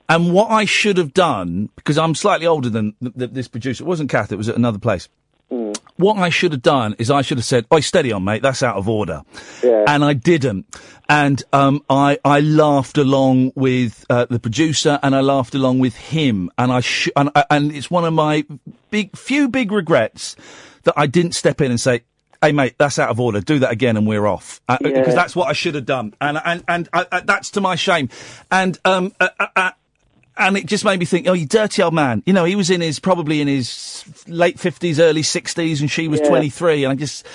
And 0.09 0.31
what 0.33 0.49
I 0.49 0.63
should 0.63 0.97
have 0.97 1.13
done, 1.13 1.67
because 1.75 1.97
I'm 1.97 2.15
slightly 2.15 2.47
older 2.47 2.69
than 2.69 2.93
th- 3.01 3.13
th- 3.17 3.31
this 3.31 3.49
producer, 3.49 3.83
it 3.83 3.87
wasn't 3.87 4.09
Cass, 4.09 4.31
it 4.31 4.37
was 4.37 4.47
at 4.47 4.55
another 4.55 4.79
place. 4.79 5.09
What 5.97 6.17
I 6.17 6.29
should 6.29 6.51
have 6.51 6.61
done 6.61 6.95
is 6.99 7.09
I 7.11 7.21
should 7.21 7.37
have 7.37 7.45
said, 7.45 7.65
"Oi, 7.73 7.79
steady 7.81 8.11
on, 8.11 8.23
mate. 8.23 8.41
That's 8.41 8.63
out 8.63 8.75
of 8.75 8.87
order." 8.87 9.23
And 9.87 10.03
I 10.05 10.13
didn't. 10.13 10.65
And 11.09 11.41
um, 11.53 11.83
I 11.89 12.19
I 12.23 12.39
laughed 12.41 12.97
along 12.97 13.53
with 13.55 14.05
uh, 14.09 14.25
the 14.29 14.39
producer, 14.39 14.99
and 15.03 15.15
I 15.15 15.21
laughed 15.21 15.55
along 15.55 15.79
with 15.79 15.95
him. 15.95 16.51
And 16.57 16.71
I 16.71 16.81
sh- 16.81 17.09
and, 17.15 17.29
and 17.49 17.71
it's 17.71 17.89
one 17.89 18.05
of 18.05 18.13
my 18.13 18.45
big 18.91 19.15
few 19.17 19.47
big 19.49 19.71
regrets 19.71 20.35
that 20.83 20.93
I 20.97 21.07
didn't 21.07 21.33
step 21.33 21.61
in 21.61 21.71
and 21.71 21.79
say, 21.79 22.03
"Hey, 22.41 22.51
mate, 22.51 22.75
that's 22.77 22.99
out 22.99 23.09
of 23.09 23.19
order. 23.19 23.39
Do 23.41 23.59
that 23.59 23.71
again, 23.71 23.97
and 23.97 24.05
we're 24.05 24.27
off." 24.27 24.61
Uh, 24.67 24.77
Yeah. 24.81 24.99
Because 24.99 25.15
that's 25.15 25.35
what 25.35 25.47
I 25.47 25.53
should 25.53 25.75
have 25.75 25.85
done, 25.85 26.13
and 26.19 26.39
and 26.43 26.63
and 26.67 26.89
uh, 26.93 27.05
uh, 27.11 27.21
that's 27.23 27.51
to 27.51 27.61
my 27.61 27.75
shame. 27.75 28.09
And 28.51 28.77
um. 28.85 29.13
And 30.39 30.57
it 30.57 30.65
just 30.65 30.85
made 30.85 30.99
me 30.99 31.05
think, 31.05 31.27
oh, 31.27 31.33
you 31.33 31.45
dirty 31.45 31.81
old 31.81 31.93
man. 31.93 32.23
You 32.25 32.33
know, 32.33 32.45
he 32.45 32.55
was 32.55 32.69
in 32.69 32.81
his, 32.81 32.99
probably 32.99 33.41
in 33.41 33.47
his 33.47 34.03
late 34.27 34.57
50s, 34.57 34.99
early 34.99 35.21
60s, 35.23 35.79
and 35.81 35.89
she 35.89 36.07
was 36.07 36.19
Yeah. 36.21 36.27
23, 36.29 36.83
and 36.83 36.91
I 36.91 36.95
just, 36.95 37.25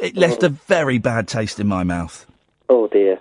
it 0.00 0.16
left 0.16 0.42
a 0.42 0.48
very 0.50 0.98
bad 0.98 1.26
taste 1.28 1.58
in 1.60 1.66
my 1.66 1.84
mouth. 1.84 2.26
Oh 2.68 2.88
dear. 2.88 3.18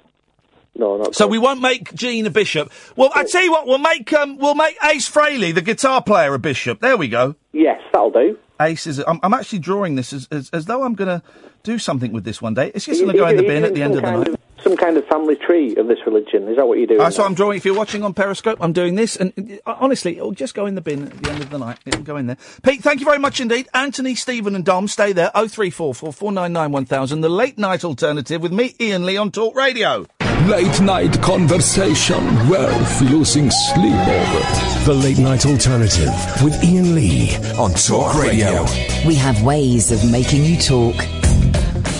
No, 0.75 0.97
not. 0.97 1.13
So 1.15 1.27
we 1.27 1.38
won't 1.38 1.61
make 1.61 1.93
Gene 1.93 2.25
a 2.25 2.31
bishop. 2.31 2.71
Well, 2.95 3.11
I 3.13 3.25
tell 3.25 3.43
you 3.43 3.51
what, 3.51 3.67
we'll 3.67 3.77
make 3.77 4.11
um, 4.13 4.38
we'll 4.38 4.55
make 4.55 4.75
Ace 4.84 5.07
Frehley, 5.09 5.53
the 5.53 5.61
guitar 5.61 6.01
player, 6.01 6.34
a 6.34 6.39
bishop. 6.39 6.79
There 6.79 6.97
we 6.97 7.07
go. 7.07 7.36
Yes, 7.51 7.79
that'll 7.91 8.09
do. 8.09 8.39
Ace 8.59 8.88
is. 8.88 8.97
I'm, 9.05 9.19
I'm 9.21 9.34
actually 9.36 9.59
drawing 9.59 9.95
this 9.95 10.13
as, 10.13 10.27
as 10.31 10.49
as 10.51 10.65
though 10.65 10.84
I'm 10.84 10.95
going 10.95 11.09
to 11.19 11.21
do 11.61 11.77
something 11.77 12.11
with 12.11 12.23
this 12.23 12.41
one 12.41 12.55
day. 12.55 12.71
It's 12.73 12.86
just 12.86 13.01
going 13.01 13.11
to 13.13 13.17
go 13.19 13.27
in 13.27 13.38
the 13.38 13.43
bin 13.43 13.63
at 13.63 13.75
the 13.75 13.84
end 13.84 13.95
of 13.95 14.01
the 14.01 14.11
night. 14.11 14.27
of- 14.29 14.38
some 14.64 14.78
kind 14.78 14.97
of 14.97 15.05
family 15.07 15.36
tree 15.36 15.76
of 15.76 15.88
this 15.88 15.99
religion. 16.05 16.47
Is 16.47 16.57
that 16.57 16.68
what 16.68 16.78
you're 16.78 16.88
doing? 16.88 17.01
Uh, 17.01 17.11
so 17.11 17.24
I'm 17.24 17.34
drawing. 17.34 17.57
If 17.57 17.66
you're 17.66 17.76
watching 17.76 18.03
on 18.03 18.14
Periscope, 18.14 18.57
I'm 18.61 18.74
doing 18.74 18.95
this, 18.95 19.16
and 19.16 19.59
uh, 19.66 19.76
honestly, 19.80 20.18
it'll 20.18 20.32
just 20.32 20.55
go 20.55 20.66
in 20.66 20.76
the 20.76 20.82
bin 20.82 21.07
at 21.07 21.24
the 21.24 21.30
end 21.30 21.43
of 21.43 21.49
the 21.49 21.59
night. 21.59 21.80
It'll 21.86 22.03
go 22.03 22.18
in 22.18 22.28
there. 22.28 22.38
Pete, 22.64 22.82
thank 22.82 22.99
you 22.99 23.05
very 23.05 23.20
much 23.20 23.39
indeed. 23.39 23.68
Anthony, 23.74 24.16
Stephen, 24.16 24.55
and 24.55 24.66
Dom, 24.66 24.88
stay 24.88 25.14
there. 25.14 25.32
Oh 25.36 25.47
three 25.47 25.70
four 25.70 25.93
four 25.93 26.14
four 26.14 26.32
nine 26.32 26.53
nine 26.53 26.72
one 26.72 26.86
thousand. 26.86 27.22
The 27.22 27.30
late 27.30 27.57
night 27.57 27.84
alternative 27.84 28.41
with 28.41 28.53
me, 28.53 28.76
Iain 28.80 29.05
Lee, 29.05 29.18
on 29.18 29.32
Talk 29.32 29.55
Radio. 29.55 30.05
Late 30.47 30.82
night 30.82 31.22
conversation 31.22 32.49
worth 32.49 33.01
losing 33.01 33.49
sleep 33.49 33.93
over. 33.93 34.84
The 34.84 34.93
Late 34.93 35.20
Night 35.20 35.45
Alternative 35.45 36.09
with 36.43 36.61
Iain 36.61 36.95
Lee 36.95 37.38
on 37.57 37.72
Talk 37.72 38.16
Radio. 38.16 38.66
We 39.07 39.16
have 39.16 39.41
ways 39.43 39.91
of 39.93 40.11
making 40.11 40.43
you 40.43 40.57
talk. 40.57 41.22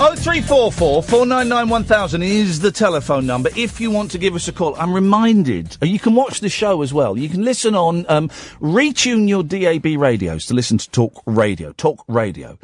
Oh 0.06 0.16
three 0.16 0.42
four 0.42 0.70
four 0.70 1.02
four 1.02 1.26
nine 1.26 1.48
nine 1.48 1.70
one 1.70 1.86
thousand 1.86 2.24
is 2.24 2.60
the 2.60 2.72
telephone 2.72 3.26
number. 3.26 3.50
If 3.56 3.80
you 3.80 3.90
want 3.90 4.12
to 4.12 4.18
give 4.18 4.36
us 4.36 4.50
a 4.50 4.52
call, 4.52 4.76
I'm 4.76 4.94
reminded 4.94 5.78
uh, 5.82 5.86
you 5.86 5.98
can 5.98 6.14
watch 6.14 6.42
the 6.42 6.50
show 6.50 6.82
as 6.82 6.94
well. 6.94 7.18
You 7.18 7.30
can 7.30 7.46
listen 7.46 7.74
on 7.74 8.06
um, 8.10 8.28
retune 8.60 9.30
your 9.30 9.44
DAB 9.44 9.98
radios 9.98 10.46
to 10.48 10.56
listen 10.56 10.78
to 10.78 10.90
Talk 10.90 11.24
Radio. 11.26 11.72
Talk 11.72 12.04
Radio. 12.10 12.60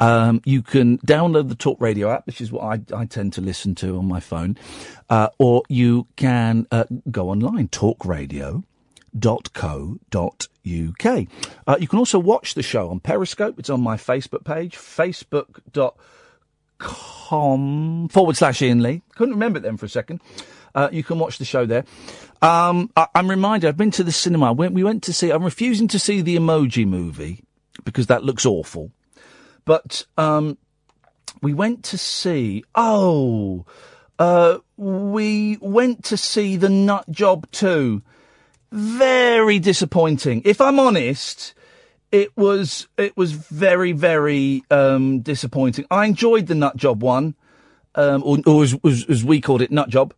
Um, 0.00 0.40
you 0.46 0.62
can 0.62 0.96
download 1.00 1.50
the 1.50 1.54
Talk 1.54 1.78
Radio 1.78 2.10
app, 2.10 2.26
which 2.26 2.40
is 2.40 2.50
what 2.50 2.62
I, 2.62 2.80
I 2.96 3.04
tend 3.04 3.34
to 3.34 3.42
listen 3.42 3.74
to 3.76 3.98
on 3.98 4.08
my 4.08 4.20
phone, 4.20 4.56
uh, 5.10 5.28
or 5.36 5.64
you 5.68 6.06
can 6.16 6.66
uh, 6.70 6.84
go 7.10 7.28
online 7.28 7.68
talkradio 7.68 8.64
www.co.uk. 9.14 9.98
Uh, 11.66 11.76
you 11.80 11.88
can 11.88 11.98
also 11.98 12.18
watch 12.18 12.54
the 12.54 12.62
show 12.62 12.88
on 12.88 13.00
Periscope. 13.00 13.58
It's 13.58 13.68
on 13.68 13.82
my 13.82 13.96
Facebook 13.96 14.44
page, 14.44 14.74
facebook.com 14.74 15.92
forward 16.78 18.36
slash 18.36 18.62
Iain 18.62 18.82
Lee. 18.82 19.02
Couldn't 19.16 19.34
remember 19.34 19.58
it 19.58 19.62
then 19.62 19.76
for 19.76 19.86
a 19.86 19.88
second. 19.88 20.20
Uh, 20.74 20.88
you 20.92 21.02
can 21.02 21.18
watch 21.18 21.38
the 21.38 21.44
show 21.44 21.66
there. 21.66 21.84
Um, 22.40 22.90
I, 22.96 23.08
I'm 23.14 23.28
reminded, 23.28 23.68
I've 23.68 23.76
been 23.76 23.90
to 23.92 24.04
the 24.04 24.12
cinema. 24.12 24.52
We, 24.52 24.68
we 24.68 24.84
went 24.84 25.02
to 25.04 25.12
see, 25.12 25.30
I'm 25.30 25.44
refusing 25.44 25.88
to 25.88 25.98
see 25.98 26.20
the 26.20 26.36
emoji 26.36 26.86
movie 26.86 27.42
because 27.84 28.06
that 28.06 28.24
looks 28.24 28.46
awful. 28.46 28.92
But, 29.64 30.06
um, 30.16 30.56
we 31.42 31.52
went 31.52 31.84
to 31.84 31.98
see, 31.98 32.64
oh, 32.74 33.66
uh, 34.18 34.58
we 34.76 35.58
went 35.60 36.04
to 36.04 36.16
see 36.16 36.56
the 36.56 36.68
Nut 36.68 37.04
Job 37.10 37.50
2 37.52 38.02
very 38.70 39.58
disappointing. 39.58 40.42
If 40.44 40.60
I'm 40.60 40.78
honest, 40.78 41.54
it 42.10 42.36
was 42.36 42.88
it 42.96 43.16
was 43.16 43.32
very 43.32 43.92
very 43.92 44.62
um, 44.70 45.20
disappointing. 45.20 45.86
I 45.90 46.06
enjoyed 46.06 46.46
the 46.46 46.54
Nut 46.54 46.76
Job 46.76 47.02
one, 47.02 47.34
um, 47.94 48.22
or, 48.24 48.38
or 48.46 48.62
as, 48.62 48.76
as, 49.08 49.24
we 49.24 49.40
called 49.40 49.62
it, 49.62 49.70
Nut 49.70 49.88
Job. 49.88 50.14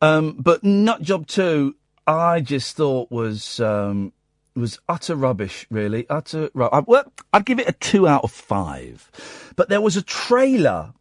Um, 0.00 0.36
but 0.38 0.64
Nut 0.64 1.02
Job 1.02 1.26
two, 1.26 1.76
I 2.06 2.40
just 2.40 2.76
thought 2.76 3.10
was 3.10 3.60
um, 3.60 4.12
was 4.54 4.78
utter 4.88 5.16
rubbish. 5.16 5.66
Really, 5.70 6.06
utter. 6.08 6.50
Ru- 6.54 6.68
I, 6.70 6.80
well, 6.80 7.12
I'd 7.32 7.44
give 7.44 7.58
it 7.58 7.68
a 7.68 7.72
two 7.72 8.06
out 8.08 8.24
of 8.24 8.32
five. 8.32 9.10
But 9.56 9.68
there 9.68 9.80
was 9.80 9.96
a 9.96 10.02
trailer 10.02 10.92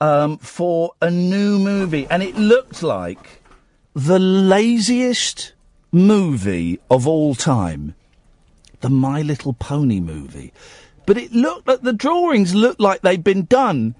um, 0.00 0.38
for 0.38 0.92
a 1.00 1.10
new 1.10 1.58
movie, 1.58 2.06
and 2.10 2.22
it 2.22 2.36
looked 2.36 2.82
like 2.82 3.42
the 3.94 4.18
laziest 4.18 5.54
movie 5.90 6.78
of 6.90 7.06
all 7.06 7.34
time, 7.34 7.94
the 8.80 8.90
My 8.90 9.22
Little 9.22 9.52
Pony 9.52 10.00
movie. 10.00 10.52
But 11.06 11.18
it 11.18 11.32
looked 11.32 11.68
like 11.68 11.82
the 11.82 11.92
drawings 11.92 12.54
looked 12.54 12.80
like 12.80 13.02
they'd 13.02 13.22
been 13.22 13.44
done 13.44 13.94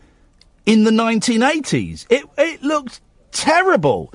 in 0.65 0.85
the 0.85 0.91
1980s. 0.91 2.07
It 2.11 2.25
it 2.37 2.63
looked 2.63 3.01
terrible. 3.31 4.13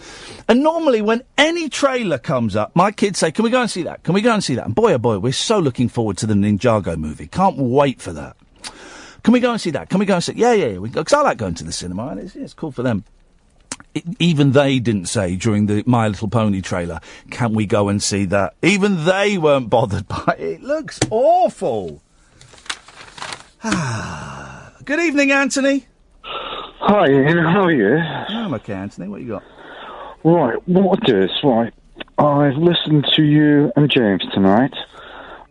And 0.47 0.61
normally 0.61 1.01
when 1.01 1.23
any 1.37 1.69
trailer 1.69 2.17
comes 2.17 2.55
up, 2.55 2.75
my 2.75 2.91
kids 2.91 3.19
say, 3.19 3.31
"Can 3.31 3.43
we 3.43 3.49
go 3.49 3.61
and 3.61 3.71
see 3.71 3.83
that? 3.83 4.03
Can 4.03 4.13
we 4.13 4.21
go 4.21 4.33
and 4.33 4.43
see 4.43 4.55
that?" 4.55 4.65
And 4.65 4.75
boy, 4.75 4.93
oh 4.93 4.97
boy, 4.97 5.19
we're 5.19 5.31
so 5.31 5.59
looking 5.59 5.87
forward 5.87 6.17
to 6.17 6.25
the 6.25 6.33
Ninjago 6.33 6.97
movie. 6.97 7.27
Can't 7.27 7.57
wait 7.57 8.01
for 8.01 8.11
that. 8.13 8.35
Can 9.23 9.33
we 9.33 9.39
go 9.39 9.51
and 9.51 9.61
see 9.61 9.71
that? 9.71 9.89
Can 9.89 9.99
we 9.99 10.05
go 10.05 10.15
and 10.15 10.23
see? 10.23 10.33
Yeah, 10.35 10.53
yeah, 10.53 10.67
yeah. 10.67 10.79
Because 10.79 11.13
I 11.13 11.21
like 11.21 11.37
going 11.37 11.53
to 11.55 11.63
the 11.63 11.71
cinema, 11.71 12.07
and 12.07 12.19
it's, 12.19 12.35
it's 12.35 12.53
cool 12.53 12.71
for 12.71 12.83
them. 12.83 13.05
It, 13.93 14.03
even 14.19 14.51
they 14.53 14.79
didn't 14.79 15.07
say 15.07 15.35
during 15.35 15.65
the 15.65 15.83
My 15.85 16.07
Little 16.07 16.27
Pony 16.29 16.61
trailer, 16.61 16.99
"Can 17.29 17.53
we 17.53 17.65
go 17.65 17.89
and 17.89 18.01
see 18.01 18.25
that?" 18.25 18.53
Even 18.61 19.05
they 19.05 19.37
weren't 19.37 19.69
bothered 19.69 20.07
by 20.25 20.35
it. 20.37 20.41
It 20.41 20.63
looks 20.63 20.99
awful. 21.09 22.01
Good 24.85 24.99
evening, 24.99 25.31
Anthony. 25.31 25.85
Hi, 26.23 27.05
Iain. 27.05 27.37
How 27.37 27.65
are 27.65 27.71
you? 27.71 27.95
Oh, 27.97 28.45
I'm 28.45 28.53
okay, 28.55 28.73
Anthony. 28.73 29.07
What 29.07 29.21
you 29.21 29.27
got? 29.27 29.43
Right, 30.23 30.57
what 30.67 30.99
it 31.09 31.23
is, 31.23 31.31
right, 31.43 31.73
I've 32.19 32.55
listened 32.55 33.07
to 33.15 33.23
you 33.23 33.71
and 33.75 33.89
James 33.89 34.23
tonight. 34.33 34.73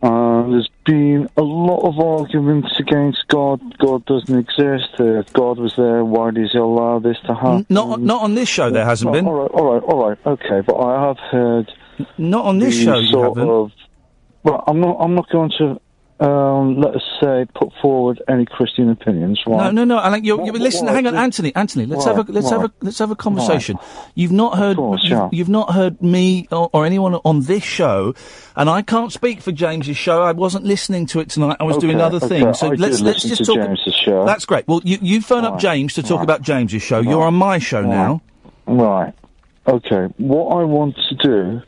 Uh, 0.01 0.49
there's 0.49 0.69
been 0.85 1.29
a 1.37 1.41
lot 1.43 1.87
of 1.87 1.99
arguments 1.99 2.69
against 2.79 3.27
God. 3.27 3.61
God 3.77 4.03
doesn't 4.05 4.35
exist. 4.35 4.89
If 4.97 5.31
God 5.33 5.59
was 5.59 5.75
there, 5.75 6.03
why 6.03 6.31
does 6.31 6.51
he 6.51 6.57
allow 6.57 6.97
this 6.99 7.17
to 7.27 7.35
happen? 7.35 7.67
Not 7.69 8.01
not 8.01 8.23
on 8.23 8.33
this 8.33 8.49
show. 8.49 8.71
There 8.71 8.85
hasn't 8.85 9.11
been. 9.13 9.27
All 9.27 9.33
right, 9.33 9.51
all 9.51 9.73
right, 9.73 9.83
all 9.83 10.09
right, 10.09 10.17
okay, 10.25 10.61
but 10.65 10.75
I 10.75 11.07
have 11.07 11.19
heard. 11.19 11.71
Not 12.17 12.45
on 12.45 12.57
this 12.59 12.75
show. 12.83 12.97
You 12.97 13.21
haven't. 13.21 13.47
Of, 13.47 13.71
well, 14.43 14.63
I'm 14.65 14.79
not. 14.79 14.97
I'm 14.99 15.13
not 15.13 15.29
going 15.29 15.51
to. 15.59 15.79
Um, 16.21 16.79
let 16.79 16.95
us 16.95 17.01
say 17.19 17.47
put 17.55 17.69
forward 17.81 18.21
any 18.27 18.45
Christian 18.45 18.91
opinions. 18.91 19.41
Right? 19.47 19.57
No, 19.57 19.71
no, 19.71 19.83
no. 19.85 19.97
I 19.97 20.09
like 20.09 20.23
you. 20.23 20.37
you 20.45 20.51
What- 20.51 20.61
listen, 20.61 20.85
what- 20.85 20.93
hang 20.93 21.07
on, 21.07 21.15
Anthony. 21.15 21.51
Anthony, 21.55 21.87
let's 21.87 22.05
Right, 22.05 22.15
have 22.15 22.29
a 22.29 22.31
let's 22.31 22.49
have 22.51 22.63
a 22.63 22.71
let's 22.81 22.99
have 22.99 23.09
a 23.09 23.15
conversation. 23.15 23.79
You've 24.13 24.31
not 24.31 24.55
heard 24.55 24.77
course, 24.77 25.01
you've, 25.03 25.11
yeah. 25.11 25.29
you've 25.31 25.49
not 25.49 25.73
heard 25.73 25.99
me 25.99 26.47
or, 26.51 26.69
or 26.73 26.85
anyone 26.85 27.15
on 27.25 27.41
this 27.41 27.63
show, 27.63 28.13
and 28.55 28.69
I 28.69 28.83
can't 28.83 29.11
speak 29.11 29.41
for 29.41 29.51
James's 29.51 29.97
show. 29.97 30.21
I 30.21 30.31
wasn't 30.33 30.63
listening 30.63 31.07
to 31.07 31.21
it 31.21 31.29
tonight. 31.29 31.57
I 31.59 31.63
was 31.63 31.77
doing 31.77 31.99
other 31.99 32.17
okay. 32.17 32.27
things. 32.27 32.59
So 32.59 32.67
I 32.67 32.75
let's 32.75 33.01
let's 33.01 33.23
just 33.23 33.37
to 33.37 33.45
talk. 33.45 33.55
James's 33.55 33.95
show. 33.95 34.23
That's 34.23 34.45
great. 34.45 34.67
Well, 34.67 34.81
you 34.83 34.99
you 35.01 35.21
phone 35.21 35.43
up 35.43 35.57
James 35.57 35.95
to 35.95 36.03
talk 36.03 36.21
about 36.21 36.43
James's 36.43 36.83
show. 36.83 36.99
You're 36.99 37.23
on 37.23 37.33
my 37.33 37.57
show 37.57 37.81
now. 37.81 38.21
Right. 38.67 39.13
Okay. 39.67 40.13
What 40.17 40.55
I 40.55 40.63
want 40.65 40.95
to 41.09 41.15
do 41.15 41.61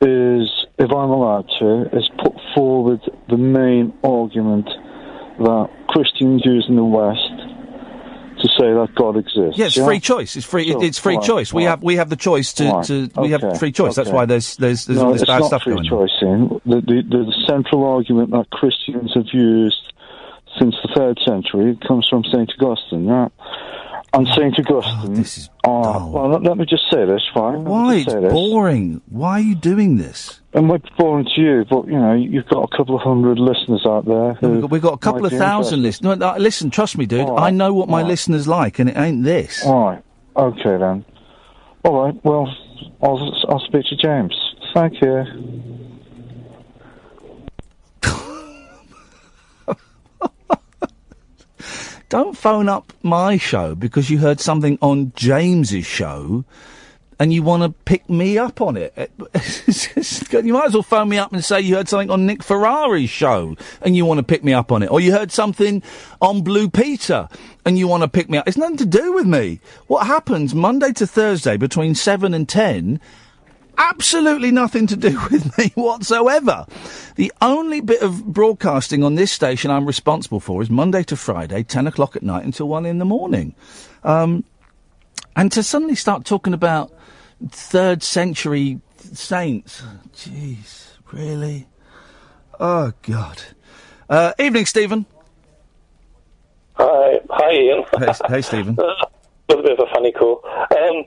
is, 0.00 0.61
if 0.78 0.90
I'm 0.90 1.10
allowed 1.10 1.48
to, 1.60 1.96
is 1.96 2.08
put 2.22 2.34
forward 2.54 3.00
the 3.28 3.36
main 3.36 3.92
argument 4.02 4.68
that 5.38 5.68
Christians 5.88 6.42
use 6.44 6.66
in 6.68 6.76
the 6.76 6.84
West 6.84 7.20
to 8.40 8.48
say 8.58 8.72
that 8.72 8.88
God 8.94 9.16
exists. 9.16 9.58
Yeah, 9.58 9.66
it's 9.66 9.76
free 9.76 10.00
choice. 10.00 10.36
It's 10.36 10.46
free. 10.46 10.70
So, 10.72 10.82
it's 10.82 10.98
free 10.98 11.16
right, 11.16 11.24
choice. 11.24 11.52
We 11.52 11.64
right. 11.64 11.70
have 11.70 11.82
we 11.82 11.96
have 11.96 12.08
the 12.08 12.16
choice 12.16 12.52
to, 12.54 12.64
Right, 12.64 12.84
to 12.86 13.10
we 13.18 13.30
have 13.30 13.58
free 13.58 13.72
choice. 13.72 13.94
That's 13.94 14.10
why 14.10 14.26
there's 14.26 14.56
there's 14.56 14.86
there's 14.86 14.98
no, 14.98 15.06
all 15.06 15.12
this 15.12 15.24
bad 15.24 15.44
stuff 15.44 15.62
free 15.62 15.74
going 15.74 15.86
on. 15.86 16.08
choice 16.08 16.18
in. 16.22 16.60
The, 16.66 16.80
the, 16.80 17.02
the 17.08 17.44
central 17.46 17.84
argument 17.84 18.30
that 18.32 18.50
Christians 18.50 19.12
have 19.14 19.26
used 19.32 19.92
since 20.58 20.74
the 20.82 20.92
third 20.94 21.18
century 21.26 21.78
comes 21.86 22.06
from 22.08 22.24
St. 22.24 22.50
Augustine, 22.60 23.06
yeah? 23.06 23.28
And 24.14 24.28
St. 24.28 24.54
Oh, 24.68 24.76
Augustine... 24.76 25.14
this 25.14 25.38
is 25.38 25.48
oh, 25.64 26.10
well, 26.10 26.28
let, 26.28 26.58
me 26.58 26.66
just 26.66 26.82
say 26.90 27.06
this, 27.06 27.22
right? 27.34 27.56
Why? 27.56 27.96
It's 27.96 28.12
this. 28.12 28.30
boring. 28.30 29.00
Why 29.08 29.32
are 29.32 29.40
you 29.40 29.54
doing 29.54 29.96
this? 29.96 30.40
It 30.52 30.60
might 30.60 30.82
be 30.82 30.90
boring 30.98 31.26
to 31.34 31.40
you, 31.40 31.64
but, 31.68 31.86
you 31.86 31.98
know, 31.98 32.12
you've 32.12 32.46
got 32.48 32.68
a 32.70 32.76
couple 32.76 32.94
of 32.94 33.00
hundred 33.00 33.38
listeners 33.38 33.86
out 33.86 34.04
there 34.04 34.34
who... 34.34 34.50
We've 34.50 34.60
got, 34.60 34.70
we've 34.70 34.82
got 34.82 34.92
a 34.92 34.98
couple 34.98 35.24
of 35.24 35.32
thousand 35.32 35.82
listeners. 35.82 36.18
No, 36.18 36.32
no, 36.32 36.38
listen, 36.38 36.68
trust 36.70 36.98
me, 36.98 37.06
dude. 37.06 37.26
Right, 37.26 37.44
I 37.44 37.50
know 37.50 37.72
what 37.72 37.88
my 37.88 38.02
right. 38.02 38.08
listeners 38.08 38.46
like, 38.46 38.78
and 38.78 38.90
it 38.90 38.98
ain't 38.98 39.24
this. 39.24 39.64
All 39.64 39.86
right. 39.86 40.04
Okay, 40.36 40.76
then. 40.76 41.06
All 41.84 42.04
right, 42.04 42.14
well, 42.22 42.54
I'll, 43.02 43.46
I'll 43.48 43.60
speak 43.60 43.86
to 43.86 43.96
James. 43.96 44.34
Thank 44.74 45.00
you. 45.00 45.71
Don't 52.12 52.36
phone 52.36 52.68
up 52.68 52.92
my 53.02 53.38
show 53.38 53.74
because 53.74 54.10
you 54.10 54.18
heard 54.18 54.38
something 54.38 54.76
on 54.82 55.14
James's 55.16 55.86
show 55.86 56.44
and 57.18 57.32
you 57.32 57.42
want 57.42 57.62
to 57.62 57.70
pick 57.86 58.06
me 58.10 58.36
up 58.36 58.60
on 58.60 58.76
it. 58.76 58.92
you 60.44 60.52
might 60.52 60.66
as 60.66 60.74
well 60.74 60.82
phone 60.82 61.08
me 61.08 61.16
up 61.16 61.32
and 61.32 61.42
say 61.42 61.58
you 61.58 61.76
heard 61.76 61.88
something 61.88 62.10
on 62.10 62.26
Nick 62.26 62.42
Ferrari's 62.42 63.08
show 63.08 63.56
and 63.80 63.96
you 63.96 64.04
want 64.04 64.18
to 64.18 64.22
pick 64.22 64.44
me 64.44 64.52
up 64.52 64.70
on 64.70 64.82
it, 64.82 64.90
or 64.90 65.00
you 65.00 65.10
heard 65.10 65.32
something 65.32 65.82
on 66.20 66.42
Blue 66.42 66.68
Peter 66.68 67.30
and 67.64 67.78
you 67.78 67.88
want 67.88 68.02
to 68.02 68.08
pick 68.08 68.28
me 68.28 68.36
up. 68.36 68.46
It's 68.46 68.58
nothing 68.58 68.76
to 68.76 68.84
do 68.84 69.14
with 69.14 69.26
me. 69.26 69.60
What 69.86 70.06
happens 70.06 70.54
Monday 70.54 70.92
to 70.92 71.06
Thursday 71.06 71.56
between 71.56 71.94
seven 71.94 72.34
and 72.34 72.46
ten? 72.46 73.00
Absolutely 73.78 74.50
nothing 74.50 74.86
to 74.88 74.96
do 74.96 75.18
with 75.30 75.56
me 75.58 75.72
whatsoever. 75.74 76.66
The 77.16 77.32
only 77.40 77.80
bit 77.80 78.02
of 78.02 78.24
broadcasting 78.24 79.02
on 79.02 79.14
this 79.14 79.32
station 79.32 79.70
I'm 79.70 79.86
responsible 79.86 80.40
for 80.40 80.62
is 80.62 80.70
Monday 80.70 81.02
to 81.04 81.16
Friday, 81.16 81.62
10 81.62 81.86
o'clock 81.86 82.16
at 82.16 82.22
night 82.22 82.44
until 82.44 82.68
1 82.68 82.86
in 82.86 82.98
the 82.98 83.04
morning. 83.04 83.54
Um, 84.04 84.44
and 85.36 85.50
to 85.52 85.62
suddenly 85.62 85.94
start 85.94 86.24
talking 86.24 86.54
about 86.54 86.92
third 87.48 88.02
century 88.02 88.80
saints, 88.98 89.82
jeez, 90.14 90.88
really? 91.10 91.68
Oh, 92.60 92.92
God. 93.02 93.42
Uh, 94.08 94.32
evening, 94.38 94.66
Stephen. 94.66 95.06
Hi, 96.74 97.20
hi, 97.30 97.50
Iain. 97.50 97.84
Hey, 97.98 98.12
hey 98.28 98.42
Stephen. 98.42 98.78
a 98.78 98.94
little 99.48 99.62
bit 99.62 99.78
of 99.78 99.86
a 99.86 99.94
funny 99.94 100.12
call. 100.12 100.42
Um, 100.46 101.04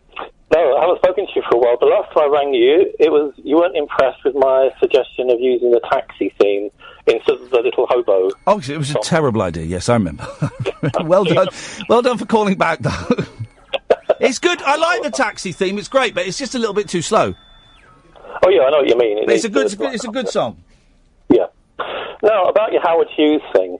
no, 0.51 0.77
I 0.77 0.81
haven't 0.81 0.97
spoken 0.99 1.25
to 1.25 1.31
you 1.35 1.43
for 1.49 1.55
a 1.55 1.59
while. 1.59 1.77
The 1.79 1.87
last 1.87 2.13
time 2.13 2.23
I 2.23 2.27
rang 2.27 2.53
you, 2.53 2.93
it 2.99 3.11
was 3.11 3.33
you 3.37 3.57
weren't 3.57 3.75
impressed 3.75 4.23
with 4.23 4.35
my 4.35 4.69
suggestion 4.79 5.29
of 5.31 5.39
using 5.39 5.71
the 5.71 5.81
taxi 5.89 6.33
theme 6.39 6.69
instead 7.07 7.35
of 7.41 7.49
the 7.49 7.61
little 7.61 7.87
hobo. 7.87 8.29
Oh, 8.45 8.59
it 8.59 8.77
was 8.77 8.91
a 8.91 8.99
terrible 9.01 9.41
idea. 9.41 9.65
Yes, 9.65 9.89
I 9.89 9.93
remember. 9.95 10.27
well 11.03 11.23
done. 11.23 11.47
Well 11.89 12.01
done 12.03 12.17
for 12.17 12.25
calling 12.25 12.57
back, 12.57 12.79
though. 12.79 12.91
it's 14.19 14.37
good. 14.37 14.61
I 14.61 14.75
like 14.75 15.01
the 15.01 15.11
taxi 15.11 15.51
theme. 15.51 15.79
It's 15.79 15.87
great, 15.87 16.13
but 16.13 16.27
it's 16.27 16.37
just 16.37 16.53
a 16.53 16.59
little 16.59 16.75
bit 16.75 16.89
too 16.89 17.01
slow. 17.01 17.33
Oh 18.43 18.49
yeah, 18.49 18.61
I 18.61 18.69
know 18.69 18.77
what 18.77 18.87
you 18.87 18.97
mean. 18.97 19.17
It 19.17 19.29
It's 19.29 19.45
a 19.45 19.49
good. 19.49 19.65
It's 19.65 19.73
a 19.73 19.77
good, 19.77 19.93
it's 19.95 20.05
a 20.05 20.09
good 20.09 20.29
song. 20.29 20.61
Yeah. 21.29 21.47
Now 22.21 22.49
about 22.49 22.71
your 22.71 22.81
Howard 22.81 23.07
Hughes 23.15 23.41
thing, 23.53 23.77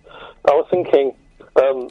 I 0.48 0.52
was 0.52 0.68
thinking 0.72 1.16
um, 1.58 1.90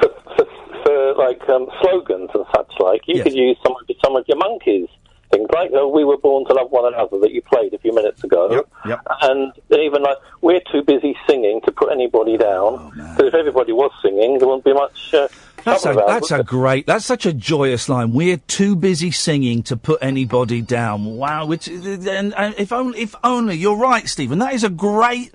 for, 0.00 0.08
for, 0.36 0.46
for 0.84 1.14
like 1.14 1.46
um, 1.48 1.66
slogans 1.80 2.30
and 2.34 2.44
such 2.54 2.72
like, 2.80 3.02
you 3.06 3.22
could 3.22 3.34
use 3.34 3.56
some 3.62 3.72
of 3.76 3.96
some 4.04 4.16
of 4.16 4.24
your 4.28 4.38
monkeys 4.38 4.88
things 5.32 5.48
like 5.54 5.70
oh, 5.74 5.88
"We 5.88 6.04
were 6.04 6.18
born 6.18 6.44
to 6.46 6.52
love 6.52 6.70
one 6.70 6.92
another" 6.92 7.18
that 7.20 7.32
you 7.32 7.42
played 7.42 7.72
a 7.74 7.78
few 7.78 7.94
minutes 7.94 8.22
ago, 8.22 8.64
Yep. 8.86 9.00
and 9.22 9.52
even 9.70 10.02
like 10.02 10.18
"We're 10.42 10.60
too 10.70 10.82
busy 10.82 11.16
singing 11.26 11.60
to 11.64 11.72
put 11.72 11.90
anybody 11.90 12.36
down." 12.36 12.90
Because 12.90 13.28
if 13.28 13.34
everybody 13.34 13.72
was 13.72 13.90
singing, 14.02 14.38
there 14.38 14.46
wouldn't 14.46 14.64
be 14.64 14.74
much. 14.74 15.14
Uh, 15.14 15.28
That's 15.64 15.86
a, 15.86 15.92
about 15.92 16.08
that's 16.08 16.30
it. 16.32 16.40
a 16.40 16.42
great. 16.42 16.86
That's 16.86 17.04
such 17.06 17.24
a 17.24 17.32
joyous 17.32 17.88
line. 17.88 18.12
We're 18.12 18.36
too 18.36 18.76
busy 18.76 19.10
singing 19.10 19.62
to 19.64 19.76
put 19.76 20.02
anybody 20.02 20.60
down. 20.60 21.16
Wow. 21.16 21.46
Which 21.46 21.66
and, 21.68 22.34
and 22.34 22.54
if 22.58 22.72
only 22.72 23.00
if 23.00 23.14
only 23.24 23.56
you're 23.56 23.76
right, 23.76 24.06
Stephen. 24.08 24.38
That 24.40 24.52
is 24.54 24.64
a 24.64 24.70
great. 24.70 25.32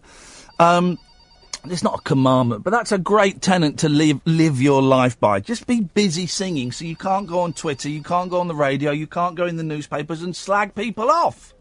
Um, 0.59 0.99
it's 1.65 1.83
not 1.83 1.99
a 1.99 2.01
commandment, 2.01 2.63
but 2.63 2.71
that's 2.71 2.91
a 2.91 2.97
great 2.97 3.41
tenant 3.41 3.79
to 3.79 3.89
live 3.89 4.21
live 4.25 4.61
your 4.61 4.81
life 4.81 5.19
by. 5.19 5.39
Just 5.39 5.67
be 5.67 5.81
busy 5.81 6.27
singing, 6.27 6.71
so 6.71 6.85
you 6.85 6.95
can't 6.95 7.27
go 7.27 7.41
on 7.41 7.53
Twitter, 7.53 7.89
you 7.89 8.03
can't 8.03 8.29
go 8.29 8.39
on 8.39 8.47
the 8.47 8.55
radio, 8.55 8.91
you 8.91 9.07
can't 9.07 9.35
go 9.35 9.45
in 9.45 9.57
the 9.57 9.63
newspapers 9.63 10.21
and 10.21 10.35
slag 10.35 10.75
people 10.75 11.09
off. 11.09 11.53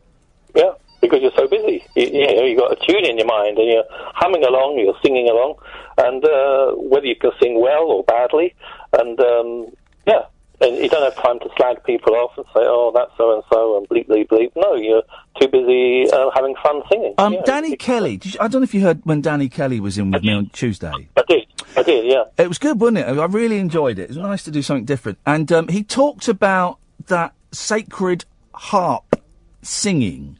Yeah, 0.54 0.72
because 1.00 1.20
you're 1.22 1.32
so 1.36 1.46
busy. 1.48 1.84
You, 1.94 2.06
you 2.06 2.36
know, 2.36 2.44
you've 2.44 2.58
got 2.58 2.72
a 2.72 2.86
tune 2.86 3.04
in 3.04 3.18
your 3.18 3.26
mind 3.26 3.58
and 3.58 3.68
you're 3.68 3.84
humming 3.90 4.44
along, 4.44 4.78
you're 4.78 4.98
singing 5.04 5.28
along, 5.28 5.56
and 5.98 6.24
uh, 6.24 6.72
whether 6.76 7.06
you 7.06 7.16
can 7.16 7.32
sing 7.42 7.60
well 7.60 7.84
or 7.84 8.04
badly, 8.04 8.54
and 8.92 9.18
um, 9.20 9.66
yeah, 10.06 10.22
and 10.60 10.76
you 10.76 10.88
don't 10.88 11.02
have 11.02 11.22
time 11.22 11.38
to 11.40 11.48
slag 11.56 11.82
people 11.84 12.14
off 12.14 12.32
and 12.36 12.46
say, 12.46 12.60
oh, 12.60 12.92
that's 12.94 13.10
so 13.16 13.34
and 13.34 13.42
so, 13.52 13.76
and 13.76 13.88
bleep, 13.88 14.06
bleep, 14.08 14.28
bleep. 14.28 14.52
No, 14.56 14.74
you're 14.74 15.02
too 15.40 15.48
busy 15.48 16.10
uh, 16.10 16.30
having 16.34 16.54
fun 16.62 16.82
singing. 16.90 17.14
Um, 17.18 17.34
Yeah, 17.34 17.42
Danny 17.44 17.76
Kelly. 17.76 18.16
Did 18.16 18.34
you, 18.34 18.40
I 18.40 18.48
don't 18.48 18.62
know 18.62 18.64
if 18.64 18.74
you 18.74 18.80
heard 18.80 19.00
when 19.04 19.20
Danny 19.20 19.48
Kelly 19.48 19.80
was 19.80 19.98
in 19.98 20.10
with 20.10 20.22
me 20.22 20.32
on 20.32 20.48
Tuesday. 20.50 20.92
I 21.16 21.22
did. 21.28 21.46
I 21.76 21.82
did, 21.82 22.06
yeah. 22.06 22.24
It 22.38 22.48
was 22.48 22.58
good, 22.58 22.80
wasn't 22.80 22.98
it? 22.98 23.06
I 23.06 23.24
really 23.26 23.58
enjoyed 23.58 23.98
it. 23.98 24.04
It 24.04 24.08
was 24.08 24.16
nice 24.16 24.44
to 24.44 24.50
do 24.50 24.62
something 24.62 24.84
different. 24.86 25.18
And 25.26 25.50
um, 25.52 25.68
he 25.68 25.82
talked 25.82 26.28
about 26.28 26.78
that 27.08 27.34
sacred 27.52 28.24
harp 28.54 29.22
singing, 29.62 30.38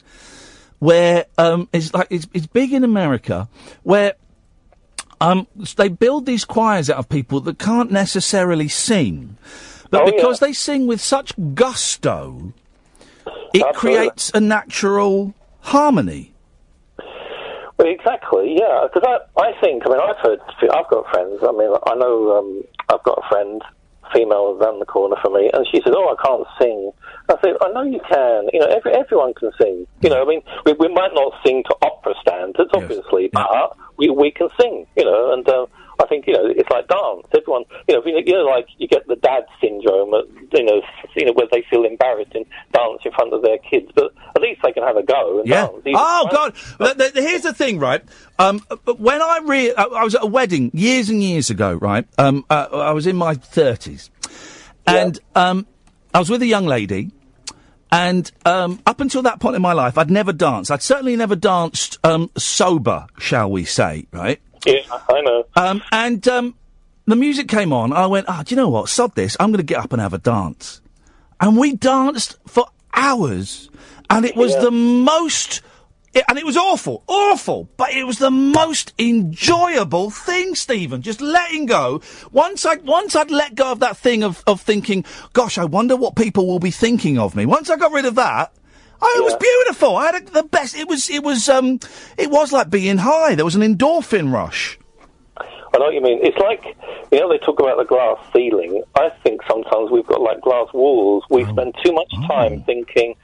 where 0.79 1.27
um, 1.37 1.69
it's 1.73 1.93
like 1.93 2.07
it's, 2.11 2.27
it's 2.33 2.47
big 2.47 2.73
in 2.73 2.85
America, 2.85 3.49
where 3.83 4.15
um, 5.21 5.47
they 5.77 5.89
build 5.89 6.27
these 6.27 6.45
choirs 6.45 6.91
out 6.91 6.97
of 6.97 7.09
people 7.09 7.41
that 7.41 7.59
can't 7.59 7.91
necessarily 7.91 8.69
sing, 8.69 9.37
but 9.91 10.03
Oh, 10.03 10.11
because 10.11 10.41
they 10.41 10.53
sing 10.53 10.87
with 10.87 11.01
such 11.01 11.33
gusto, 11.55 12.53
it 13.55 13.63
Absolutely. 13.63 13.73
creates 13.75 14.31
a 14.35 14.41
natural 14.41 15.35
harmony. 15.61 16.33
Well, 17.79 17.89
exactly, 17.89 18.57
yeah. 18.59 18.87
Because 18.93 19.07
I, 19.07 19.41
I 19.41 19.53
think, 19.61 19.83
I 19.87 19.91
mean, 19.91 20.01
I've 20.01 20.17
heard, 20.19 20.41
I've 20.73 20.89
got 20.89 21.11
friends. 21.11 21.41
I 21.43 21.53
mean, 21.53 21.71
I 21.87 21.95
know 21.95 22.39
um, 22.39 22.63
I've 22.89 23.03
got 23.03 23.19
a 23.23 23.29
friend, 23.29 23.61
female 24.15 24.57
around 24.59 24.81
the 24.81 24.87
corner 24.87 25.17
from 25.21 25.35
me, 25.35 25.51
and 25.53 25.67
she 25.71 25.83
says, 25.83 25.93
"Oh, 25.95 26.15
I 26.17 26.23
can't 26.25 26.47
sing." 26.61 26.91
I 27.29 27.35
say, 27.43 27.53
"I 27.61 27.69
know 27.73 27.83
you 27.83 28.01
can. 28.09 28.49
You 28.53 28.61
know, 28.61 28.67
every, 28.67 28.93
everyone 28.95 29.35
can 29.35 29.51
sing. 29.61 29.87
You 30.01 30.11
know, 30.11 30.23
I 30.23 30.25
mean, 30.25 30.41
we, 30.65 30.73
we 30.75 30.89
might 30.89 31.13
not 31.13 31.35
sing 31.45 31.65
to 31.69 31.77
opera 31.83 32.15
standards, 32.23 32.71
obviously, 32.73 33.29
but 33.33 33.77
we 33.99 34.09
we 34.09 34.31
can 34.31 34.49
sing. 34.59 34.87
You 34.97 35.05
know, 35.05 35.33
and 35.35 35.47
uh, 35.49 35.67
I 36.03 36.07
think 36.07 36.27
you 36.27 36.35
know 36.35 36.47
it's 36.47 36.69
like 36.71 36.89
dance. 36.89 37.27
Everyone, 37.37 37.65
you 37.89 37.95
know, 37.95 38.03
you 38.05 38.33
know, 38.33 38.45
like 38.45 38.67
you 38.79 38.87
get 38.89 39.07
the 39.07 39.17
dad 39.17 39.45
syndrome. 39.61 40.13
You 40.53 40.65
know, 40.65 40.83
you 41.15 41.25
know, 41.27 41.33
where 41.33 41.47
they 41.51 41.65
feel 41.71 41.85
embarrassed 41.85 42.33
in 42.35 42.45
dance 42.73 43.01
in 43.05 43.13
front 43.13 43.33
of 43.33 43.43
their 43.43 43.59
kids, 43.59 43.91
but 43.95 44.13
at 44.35 44.43
least 44.43 44.61
they 44.63 44.73
can 44.73 44.83
have 44.83 44.97
a 44.97 45.03
go 45.03 45.41
and 45.41 45.49
Yeah. 45.49 45.67
dance. 45.67 45.83
Oh 45.95 46.29
God! 46.31 46.55
But 46.79 46.99
th- 46.99 47.13
th- 47.15 47.25
here's 47.25 47.43
the 47.43 47.55
thing, 47.55 47.79
right? 47.79 48.03
Um, 48.39 48.61
but 48.85 49.01
when 49.01 49.21
I 49.23 49.41
re- 49.45 49.75
I 49.75 49.85
I 49.85 50.05
was 50.05 50.15
at 50.15 50.23
a 50.23 50.27
wedding 50.27 50.71
years 50.75 51.09
and 51.09 51.23
years 51.23 51.51
ago, 51.51 51.73
right? 51.75 52.07
Um, 52.19 52.45
uh, 52.51 52.67
I 52.73 52.93
was 52.93 53.07
in 53.07 53.17
my 53.17 53.35
thirties, 53.35 54.11
and 54.87 55.19
um, 55.35 55.67
I 56.13 56.19
was 56.19 56.29
with 56.31 56.43
a 56.43 56.47
young 56.47 56.67
lady, 56.67 57.11
and 57.91 58.31
um, 58.45 58.81
up 58.87 59.01
until 59.01 59.23
that 59.23 59.41
point 59.41 59.57
in 59.57 59.63
my 59.63 59.73
life, 59.73 59.97
I'd 59.97 60.11
never 60.11 60.33
danced. 60.33 60.71
I'd 60.71 60.83
certainly 60.83 61.17
never 61.17 61.37
danced 61.37 61.99
um, 62.05 62.31
sober, 62.37 63.07
shall 63.19 63.51
we 63.51 63.65
say? 63.65 64.07
Right? 64.13 64.41
Yeah, 64.67 64.83
I 65.09 65.21
know. 65.21 65.45
Um, 65.55 65.83
and 65.93 66.27
um, 66.29 66.55
the 67.07 67.17
music 67.17 67.49
came 67.49 67.73
on. 67.73 67.93
I 67.93 68.07
went, 68.07 68.27
oh, 68.29 68.43
do 68.45 68.55
you 68.55 68.61
know 68.61 68.69
what? 68.69 68.89
Sod 68.89 69.15
this. 69.15 69.37
I'm 69.39 69.51
going 69.51 69.59
to 69.59 69.65
get 69.65 69.79
up 69.79 69.93
and 69.93 70.03
have 70.03 70.13
a 70.13 70.19
dance. 70.19 70.81
And 71.41 71.57
we 71.57 71.75
danced 71.75 72.37
for 72.47 72.67
hours. 72.93 73.71
And 74.11 74.25
it 74.25 74.37
was 74.37 74.55
the 74.57 74.71
most. 74.71 75.63
It, 76.15 76.25
and 76.29 76.39
it 76.39 76.47
was 76.47 76.57
awful, 76.57 77.05
awful, 77.07 77.69
but 77.77 77.93
it 77.93 78.05
was 78.05 78.19
the 78.19 78.31
most 78.31 78.95
enjoyable 78.99 80.09
thing, 80.09 80.55
Stephen. 80.55 81.03
Just 81.03 81.21
letting 81.21 81.67
go. 81.67 82.01
Once 82.33 82.65
I 82.65 82.77
once 82.77 83.15
I'd 83.15 83.31
let 83.31 83.55
go 83.55 83.71
of 83.71 83.81
that 83.81 83.99
thing 83.99 84.25
of, 84.25 84.43
of 84.47 84.63
thinking, 84.63 85.05
gosh, 85.35 85.59
I 85.59 85.67
wonder 85.67 85.95
what 85.95 86.17
people 86.17 86.47
will 86.47 86.59
be 86.59 86.71
thinking 86.71 87.19
of 87.19 87.37
me. 87.37 87.45
Once 87.45 87.69
I 87.69 87.77
got 87.77 87.93
rid 87.93 88.07
of 88.07 88.15
that, 88.15 88.55
oh, 89.07 89.21
it 89.21 89.25
was 89.25 89.37
beautiful. 89.37 89.97
I 89.97 90.07
had 90.07 90.23
a, 90.23 90.31
the 90.31 90.43
best. 90.43 90.77
It 90.77 90.89
was 90.89 91.09
it 91.11 91.23
was 91.23 91.49
um 91.49 91.81
it 92.19 92.31
was 92.31 92.53
like 92.53 92.71
being 92.71 92.99
high. 92.99 93.35
There 93.35 93.45
was 93.45 93.55
an 93.55 93.63
endorphin 93.63 94.33
rush. 94.33 94.79
I 95.39 95.79
know 95.79 95.87
what 95.87 95.95
you 95.95 96.01
mean. 96.01 96.21
It's 96.23 96.39
like, 96.39 96.65
you 97.13 97.21
know, 97.21 97.29
they 97.29 97.37
talk 97.39 97.61
about 97.61 97.77
the 97.77 97.85
glass 97.85 98.17
ceiling. 98.33 98.83
I 98.95 99.11
think 99.23 99.43
sometimes 99.47 99.91
we've 99.91 100.07
got 100.07 100.23
like 100.23 100.41
glass 100.41 100.69
walls. 100.73 101.25
We 101.29 101.45
spend 101.45 101.75
too 101.85 101.93
much 101.93 102.11
time 102.27 102.63
thinking, 102.63 103.15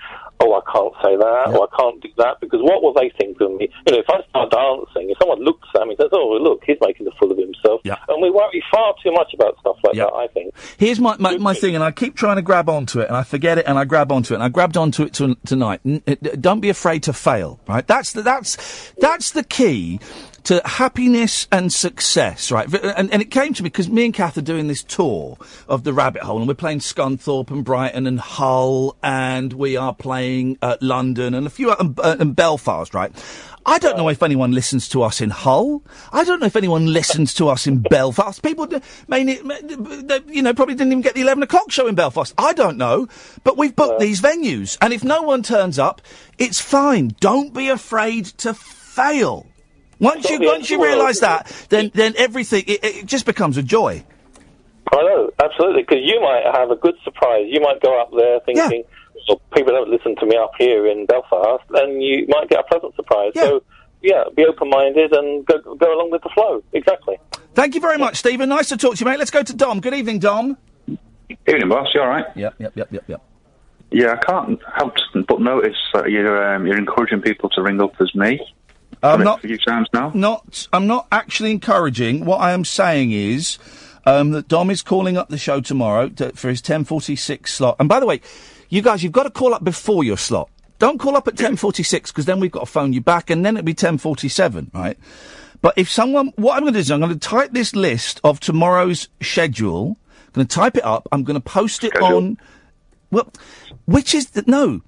oh, 0.43 0.53
I 0.59 0.63
can't 0.71 0.95
say 1.03 1.17
that, 1.17 1.55
or 1.55 1.63
oh, 1.63 1.69
I 1.71 1.77
can't 1.79 2.03
do 2.03 2.09
that, 2.19 2.41
because 2.41 2.61
what 2.63 2.83
will 2.83 2.93
they 2.93 3.11
think 3.19 3.41
of 3.41 3.53
me? 3.53 3.69
You 3.87 3.93
know, 3.95 3.99
if 4.01 4.11
I 4.11 4.21
start 4.29 4.51
dancing, 4.51 5.11
if 5.11 5.19
someone 5.19 5.41
looks 5.41 5.69
at 5.75 5.87
me 5.87 5.95
and 5.95 5.99
says, 6.03 6.11
oh, 6.13 6.39
look, 6.43 6.63
he's 6.67 6.77
making 6.81 7.07
a 7.07 7.11
fool 7.19 7.31
of 7.31 7.39
himself, 7.39 7.81
Yeah. 7.85 7.97
and 8.09 8.21
we 8.21 8.31
worry 8.31 8.63
far 8.71 8.95
too 9.03 9.13
much 9.13 9.33
about 9.35 9.59
stuff 9.61 9.77
like 9.85 9.97
that, 9.97 10.13
I 10.13 10.27
think. 10.29 10.55
Here's 10.77 10.99
my, 11.01 11.17
my, 11.19 11.39
my 11.39 11.55
thing, 11.55 11.75
and 11.75 11.85
I 11.85 11.91
keep 11.93 12.17
trying 12.17 12.37
to 12.37 12.43
grab 12.43 12.69
onto 12.69 13.01
it, 13.01 13.09
and 13.09 13.17
I 13.17 13.23
forget 13.23 13.59
it, 13.59 13.67
and 13.67 13.79
I 13.79 13.85
grab 13.85 14.11
onto 14.11 14.35
it, 14.35 14.37
and 14.37 14.43
I 14.45 14.49
grabbed 14.49 14.77
onto 14.77 15.05
it 15.05 15.15
to, 15.15 15.37
tonight. 15.47 15.81
N- 15.85 16.03
don't 16.41 16.61
be 16.61 16.69
afraid 16.71 17.05
to 17.05 17.13
fail, 17.13 17.61
right? 17.69 17.87
That's 17.87 18.13
the, 18.13 18.23
that's, 18.23 18.93
that's 18.99 19.31
the 19.31 19.45
key 19.45 20.01
to 20.45 20.61
happiness 20.65 21.47
and 21.53 21.73
success, 21.73 22.51
right? 22.51 22.73
And, 22.75 23.13
and 23.13 23.23
it 23.23 23.31
came 23.31 23.55
to 23.55 23.63
me 23.63 23.69
because 23.69 23.89
me 23.89 24.05
and 24.07 24.15
Cass 24.15 24.37
are 24.37 24.43
doing 24.43 24.69
this 24.69 24.83
tour 24.83 25.39
of 25.69 25.85
the 25.85 25.93
rabbit 25.93 26.23
hole, 26.23 26.39
and 26.39 26.49
we're 26.49 26.55
playing 26.55 26.81
Scunthorpe 26.81 27.51
and 27.51 27.65
Brighton 27.65 28.07
and 28.07 28.19
Hull, 28.19 28.97
and 29.03 29.53
we 29.53 29.77
are 29.77 29.95
playing 29.95 30.59
uh, 30.63 30.77
London 30.81 31.35
and 31.35 31.47
a 31.47 31.51
few, 31.51 31.71
uh, 31.71 31.89
uh, 31.99 32.17
and 32.19 32.35
Belfast, 32.35 32.93
right? 32.95 33.13
I 33.65 33.79
don't 33.79 33.97
know 33.97 34.09
if 34.09 34.23
anyone 34.25 34.51
listens 34.51 34.89
to 34.89 35.03
us 35.03 35.21
in 35.21 35.31
Hull. 35.31 35.85
I 36.13 36.25
don't 36.25 36.41
know 36.41 36.47
if 36.47 36.57
anyone 36.57 36.87
listens 36.93 37.33
to 37.35 37.49
us 37.49 37.67
in 37.69 37.79
Belfast. 37.79 38.43
People, 38.43 38.67
may, 39.07 39.23
may- 39.23 40.21
you 40.27 40.43
know, 40.43 40.53
probably 40.53 40.75
didn't 40.75 40.93
even 40.93 41.03
get 41.03 41.15
the 41.15 41.21
11 41.21 41.45
o'clock 41.45 41.71
show 41.71 41.87
in 41.87 41.95
Belfast. 41.95 42.35
I 42.37 42.55
don't 42.55 42.77
know. 42.77 43.07
But 43.45 43.57
we've 43.57 43.77
booked 43.77 44.01
these 44.01 44.21
venues. 44.21 44.77
And 44.81 44.93
if 44.93 45.05
no 45.05 45.23
one 45.23 45.45
turns 45.45 45.79
up, 45.79 46.03
it's 46.39 46.61
fine. 46.61 47.15
Don't 47.21 47.55
be 47.55 47.69
afraid 47.69 48.25
to 48.39 48.53
fail. 48.53 49.47
Once 50.03 50.29
you, 50.29 50.41
once 50.41 50.43
you 50.43 50.51
end 50.51 50.63
of 50.63 50.69
the 50.69 50.77
world, 50.79 50.95
realise 50.95 51.21
that, 51.21 51.67
then, 51.69 51.91
then 51.95 52.15
everything, 52.17 52.65
it, 52.67 52.85
it 52.85 53.07
just 53.07 53.25
becomes 53.25 53.57
a 53.57 53.63
joy. 53.63 54.05
I 54.93 54.97
know, 54.97 55.31
absolutely, 55.43 55.83
because 55.83 56.01
you 56.03 56.21
might 56.21 56.43
have 56.53 56.71
a 56.71 56.77
good 56.77 56.97
surprise. 57.05 57.47
You 57.49 57.61
might 57.61 57.81
go 57.81 58.01
up 58.01 58.11
there 58.17 58.41
thinking, 58.41 58.85
well, 59.29 59.41
people 59.55 59.73
don't 59.73 59.89
listen 59.89 60.17
to 60.17 60.27
me 60.27 60.37
up 60.37 60.53
here 60.59 60.87
in 60.87 61.07
Belfast, 61.07 61.65
and 61.71 62.03
you 62.03 62.27
might 62.29 62.49
get 62.49 62.59
a 62.59 62.65
pleasant 62.65 62.95
surprise. 62.97 63.33
So, 63.35 63.63
yeah, 64.03 64.25
be 64.35 64.45
open-minded 64.45 65.13
and 65.13 65.47
go, 65.47 65.59
go 65.77 65.95
along 65.95 66.11
with 66.11 66.23
the 66.23 66.31
flow. 66.35 66.63
Exactly. 66.73 67.19
Thank 67.55 67.75
you 67.75 67.81
very 67.81 67.97
much, 67.97 68.17
Stephen. 68.17 68.49
Nice 68.49 68.69
to 68.71 68.77
talk 68.77 68.97
to 68.97 69.01
you, 69.01 69.07
mate. 69.09 69.19
Let's 69.19 69.31
go 69.31 69.43
to 69.43 69.55
Dom. 69.55 69.81
Good 69.81 69.95
evening, 69.95 70.19
Dom. 70.19 70.57
Evening, 71.47 71.69
boss. 71.69 71.89
You 71.95 72.01
all 72.01 72.09
right? 72.09 72.27
Yep, 72.35 72.55
yep, 72.59 72.73
yep, 72.75 72.93
yep, 72.93 73.05
yep. 73.07 73.23
Yeah, 73.93 74.15
I 74.15 74.17
can't 74.17 74.59
help 74.75 74.95
but 75.29 75.41
notice 75.41 75.77
that 75.93 76.11
you're 76.11 76.55
um, 76.55 76.67
you're 76.67 76.79
encouraging 76.79 77.21
people 77.21 77.51
to 77.51 77.63
ring 77.63 77.81
up 77.81 77.93
as 78.01 78.15
me. 78.15 78.41
I'm 79.03 79.25
not- 79.25 79.43
times 79.67 79.89
now. 79.93 80.13
Not, 80.15 80.69
I'm 80.73 80.87
not 80.87 81.09
actually 81.11 81.51
encouraging. 81.51 82.25
What 82.25 82.39
I 82.41 82.53
am 82.53 82.65
saying 82.65 83.13
is 83.13 83.59
um, 84.07 84.31
that 84.31 84.49
Dom 84.49 84.71
is 84.71 84.83
calling 84.83 85.17
up 85.17 85.29
the 85.29 85.39
show 85.39 85.61
tomorrow 85.61 86.09
to, 86.11 86.33
for 86.33 86.49
his 86.49 86.63
10:46 86.63 87.49
slot. 87.49 87.77
And 87.79 87.89
by 87.89 88.01
the 88.01 88.07
way, 88.07 88.21
you 88.69 88.83
guys, 88.83 89.03
you've 89.03 89.13
got 89.13 89.25
to 89.25 89.31
call 89.31 89.55
up 89.55 89.65
before 89.65 90.05
your 90.05 90.17
slot. 90.17 90.49
Don't 90.79 90.99
call 90.99 91.17
up 91.17 91.29
at 91.29 91.35
10:46 91.35 92.09
because 92.09 92.25
then 92.25 92.41
we've 92.41 92.51
got 92.51 92.61
to 92.61 92.67
phone 92.67 92.93
you 92.93 93.01
back, 93.01 93.31
and 93.31 93.45
then 93.45 93.57
it'll 93.57 93.65
be 93.67 93.75
10:47, 93.75 94.73
right? 94.75 94.99
But 95.61 95.75
if 95.77 95.89
someone, 95.89 96.33
what 96.37 96.55
I'm 96.57 96.63
going 96.63 96.73
to 96.73 96.79
do 96.79 96.81
is 96.81 96.91
I'm 96.91 96.99
going 97.01 97.13
to 97.13 97.19
type 97.19 97.53
this 97.53 97.77
list 97.77 98.21
of 98.25 98.41
tomorrow's 98.41 99.09
schedule. 99.21 99.97
I'm 100.27 100.33
going 100.33 100.47
to 100.49 100.55
type 100.55 100.77
it 100.77 100.85
up. 100.85 101.07
I'm 101.13 101.23
going 101.23 101.41
to 101.41 101.41
post 101.41 101.85
it 101.85 101.93
on. 102.03 102.39
Well, 103.13 103.33
which 103.85 104.15
is 104.15 104.31
the, 104.31 104.43
no. 104.47 104.81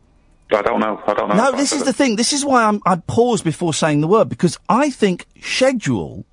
I 0.52 0.62
don't 0.62 0.80
know. 0.80 1.02
I 1.06 1.14
don't 1.14 1.28
know. 1.28 1.34
No, 1.34 1.52
this 1.52 1.72
is 1.72 1.84
the 1.84 1.92
thing. 1.92 2.16
This 2.16 2.32
is 2.32 2.44
why 2.44 2.64
I'm, 2.64 2.80
I 2.86 2.96
pause 2.96 3.42
before 3.42 3.72
saying 3.74 4.00
the 4.00 4.06
word 4.06 4.28
because 4.28 4.58
I 4.68 4.90
think 4.90 5.26
schedule 5.40 6.26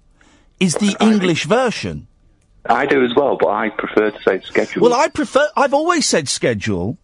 is 0.59 0.75
the 0.75 0.95
English 0.99 1.45
version. 1.45 2.07
I 2.65 2.85
do 2.85 3.03
as 3.03 3.15
well, 3.15 3.38
but 3.39 3.49
I 3.49 3.69
prefer 3.69 4.11
to 4.11 4.21
say 4.21 4.41
schedule. 4.41 4.83
Well, 4.83 4.93
I 4.93 5.07
prefer. 5.07 5.47
I've 5.57 5.73
always 5.73 6.05
said 6.05 6.29
schedule, 6.29 6.97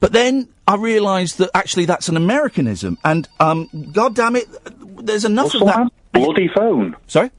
but 0.00 0.12
then 0.12 0.48
I 0.66 0.74
realised 0.74 1.38
that 1.38 1.50
actually 1.54 1.84
that's 1.84 2.08
an 2.08 2.16
Americanism, 2.16 2.98
and 3.04 3.28
um, 3.38 3.68
God 3.92 4.16
damn 4.16 4.34
it, 4.34 4.48
there's 5.04 5.24
enough 5.24 5.54
Will 5.54 5.68
of 5.68 5.74
that. 5.76 5.92
bloody 6.12 6.48
phone. 6.48 6.96
Sorry. 7.06 7.30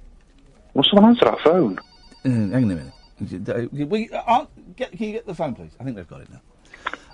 Will 0.74 0.84
someone 0.84 1.10
answer 1.12 1.26
that 1.26 1.40
phone? 1.42 1.78
Uh, 2.24 2.30
hang 2.30 2.54
on 2.54 2.72
a 2.72 2.76
minute. 2.76 3.74
We, 3.74 4.10
uh, 4.12 4.46
get, 4.76 4.92
can 4.92 5.08
you 5.08 5.14
get 5.14 5.26
the 5.26 5.34
phone, 5.34 5.56
please? 5.56 5.72
I 5.80 5.84
think 5.84 5.96
they've 5.96 6.08
got 6.08 6.22
it 6.22 6.30
now. 6.30 6.42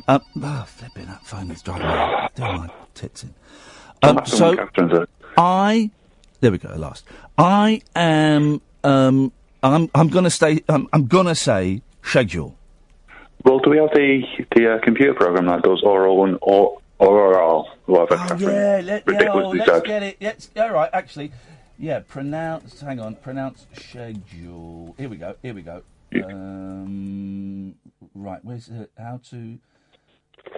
Um, 0.08 0.22
oh, 0.42 0.66
flipping 0.68 1.06
that 1.06 1.26
phone 1.26 1.50
is 1.52 1.62
driving 1.62 1.88
me, 1.88 2.28
doing 2.36 2.58
my 2.58 2.70
tits 2.94 3.24
in. 3.24 3.34
Um, 4.02 4.20
so. 4.26 4.68
I, 5.38 5.90
there 6.42 6.52
we 6.52 6.58
go. 6.58 6.70
At 6.70 6.80
last, 6.80 7.06
I 7.38 7.82
am. 7.96 8.62
Um, 8.84 9.32
I'm. 9.64 9.90
I'm 9.96 10.10
gonna 10.10 10.30
stay. 10.30 10.62
Um, 10.68 10.90
I'm 10.92 11.08
gonna 11.08 11.36
say 11.36 11.82
schedule. 12.02 12.58
Well, 13.46 13.60
do 13.60 13.70
we 13.70 13.78
have 13.78 13.92
the 13.92 14.24
the 14.56 14.74
uh, 14.74 14.80
computer 14.80 15.14
program 15.14 15.46
that 15.46 15.64
does 15.64 15.82
oral 15.84 16.26
and 16.26 16.38
or 16.42 16.82
oral 17.00 17.70
whatever? 17.86 18.28
Oh, 18.30 18.38
yeah, 18.38 18.82
let, 18.84 19.04
yeah, 19.08 19.30
oh, 19.32 19.50
let's 19.50 19.88
get 19.88 20.04
it. 20.04 20.18
Let's, 20.20 20.50
all 20.58 20.72
right, 20.72 20.90
actually, 20.94 21.32
yeah. 21.80 22.02
Pronounce. 22.02 22.82
Hang 22.82 23.00
on. 23.00 23.16
Pronounce 23.16 23.68
schedule. 23.74 24.96
Here 24.98 25.08
we 25.08 25.16
go. 25.18 25.36
Here 25.42 25.54
we 25.54 25.62
go. 25.62 25.82
Um, 26.14 27.76
right. 28.14 28.44
Where's 28.44 28.70
uh, 28.70 28.86
how 28.98 29.22
to 29.30 29.58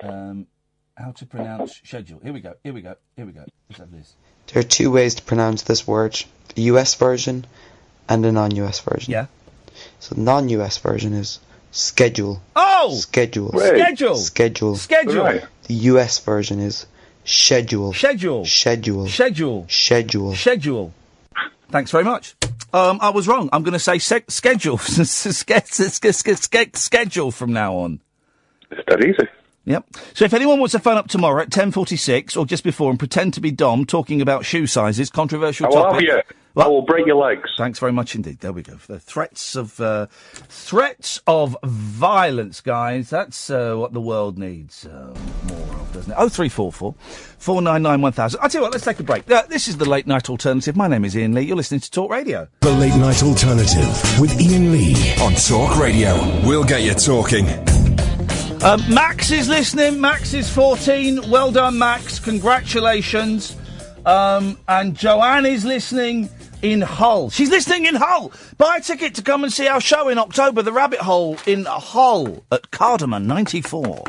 um, 0.04 0.48
how 0.96 1.12
to 1.12 1.26
pronounce 1.26 1.82
schedule? 1.84 2.20
Here 2.24 2.34
we 2.34 2.42
go. 2.42 2.56
Here 2.64 2.74
we 2.74 2.82
go. 2.82 2.96
Here 3.16 3.26
we 3.26 3.32
go. 3.32 3.46
Let's 3.70 3.80
have 3.80 3.92
this. 3.92 4.14
There 4.48 4.60
are 4.60 4.64
two 4.64 4.92
ways 4.92 5.16
to 5.16 5.24
pronounce 5.24 5.64
this 5.64 5.88
word 5.88 6.24
the 6.56 6.64
US 6.64 6.96
version 6.96 7.46
and 8.08 8.24
the 8.24 8.32
non 8.32 8.56
US 8.56 8.80
version. 8.80 9.12
Yeah. 9.12 9.26
So 10.00 10.16
the 10.16 10.22
non 10.22 10.50
US 10.50 10.78
version 10.78 11.14
is 11.14 11.40
schedule. 11.72 12.42
Oh! 12.56 12.96
Schedule. 12.96 13.50
Right. 13.50 13.78
Schedule. 13.78 14.16
Schedule. 14.16 14.76
Schedule. 14.76 15.24
Right. 15.24 15.44
The 15.68 15.74
US 15.92 16.20
version 16.20 16.60
is 16.60 16.86
schedule. 17.26 17.94
Schedule. 17.94 18.46
Schedule. 18.46 19.08
Schedule. 19.08 19.66
Schedule. 19.68 20.36
Schedule. 20.36 20.94
Thanks 21.70 21.92
very 21.92 22.04
much. 22.04 22.36
Um, 22.74 23.00
I 23.02 23.10
was 23.10 23.28
wrong. 23.28 23.50
I'm 23.52 23.64
going 23.64 23.74
to 23.74 23.80
say 23.80 23.98
se- 24.00 24.26
schedule. 24.30 24.78
Schedule 26.78 27.32
from 27.32 27.54
now 27.54 27.76
on. 27.76 28.00
It's 28.72 28.84
that 28.88 29.04
easy. 29.04 29.28
Yep. 29.66 29.86
So 30.14 30.26
if 30.26 30.34
anyone 30.34 30.60
wants 30.60 30.74
to 30.74 30.80
phone 30.80 30.98
up 30.98 31.08
tomorrow 31.08 31.42
at 31.42 31.50
10.46 31.50 32.38
or 32.38 32.46
just 32.46 32.64
before 32.64 32.90
and 32.92 33.00
pretend 33.00 33.34
to 33.34 33.42
be 33.42 33.52
Dom 33.52 33.86
talking 33.86 34.22
about 34.22 34.46
shoe 34.46 34.68
sizes, 34.68 35.10
controversial 35.10 35.66
I 35.66 35.70
will 35.70 35.76
topic. 35.76 36.10
have 36.10 36.18
you. 36.28 36.36
I 36.58 36.68
will 36.68 36.84
break 36.84 37.06
your 37.06 37.18
legs. 37.18 37.50
Thanks 37.58 37.80
very 37.80 37.92
much 37.92 38.16
indeed. 38.16 38.40
There 38.40 38.54
we 38.54 38.62
go. 38.62 38.76
The 38.76 38.98
threats 38.98 39.58
of 39.58 39.78
uh, 39.82 40.06
threats 40.10 41.20
of 41.28 41.58
violence, 41.66 42.62
guys. 42.62 43.10
That's 43.10 43.50
uh, 43.50 43.76
what 43.76 43.92
the 43.92 44.00
world 44.00 44.38
needs 44.38 44.86
uh, 44.86 45.14
more 45.50 45.60
of, 45.76 45.92
doesn't 45.94 46.14
it? 46.14 46.16
Oh 46.18 46.30
three 46.30 46.48
four 46.48 46.72
four 46.72 46.96
four 47.38 47.62
nine 47.62 47.82
nine 47.84 48.00
one 48.02 48.14
thousand. 48.14 48.40
I'll 48.42 48.48
tell 48.48 48.60
you 48.62 48.64
what. 48.64 48.72
Let's 48.72 48.86
take 48.86 49.02
a 49.02 49.04
break. 49.04 49.30
Uh, 49.30 49.42
this 49.50 49.68
is 49.68 49.76
the 49.76 49.90
late 49.90 50.08
night 50.08 50.30
alternative. 50.30 50.78
My 50.78 50.88
name 50.88 51.04
is 51.04 51.14
Iain 51.14 51.34
Lee. 51.34 51.42
You're 51.42 51.58
listening 51.58 51.82
to 51.82 51.92
Talk 51.92 52.10
Radio. 52.10 52.48
The 52.62 52.72
Late 52.72 52.96
Night 52.96 53.22
Alternative 53.22 54.20
with 54.22 54.32
Iain 54.40 54.72
Lee. 54.72 54.96
On 55.22 55.34
Talk 55.34 55.78
Radio. 55.78 56.16
We'll 56.48 56.64
get 56.64 56.84
you 56.84 56.94
talking. 56.94 57.48
Um, 58.66 58.82
Max 58.92 59.30
is 59.30 59.48
listening. 59.48 60.02
Max 60.02 60.34
is 60.34 60.50
14. 60.50 61.30
Well 61.30 61.52
done, 61.52 61.78
Max. 61.78 62.18
Congratulations. 62.18 63.56
Um, 64.08 64.58
and 64.68 64.98
Joanne 64.98 65.46
is 65.46 65.64
listening 65.64 66.32
in 66.64 66.82
Hull. 66.82 67.30
She's 67.30 67.52
listening 67.52 67.86
in 67.86 67.94
Hull. 67.94 68.32
Buy 68.58 68.78
a 68.78 68.82
ticket 68.82 69.14
to 69.16 69.22
come 69.22 69.44
and 69.44 69.54
see 69.54 69.68
our 69.68 69.80
show 69.80 70.10
in 70.10 70.18
October, 70.18 70.64
The 70.64 70.72
Rabbit 70.72 70.98
Hole 70.98 71.38
in 71.46 71.66
Hull 71.66 72.44
at 72.52 72.72
Kardomah 72.72 73.24
94. 73.24 74.04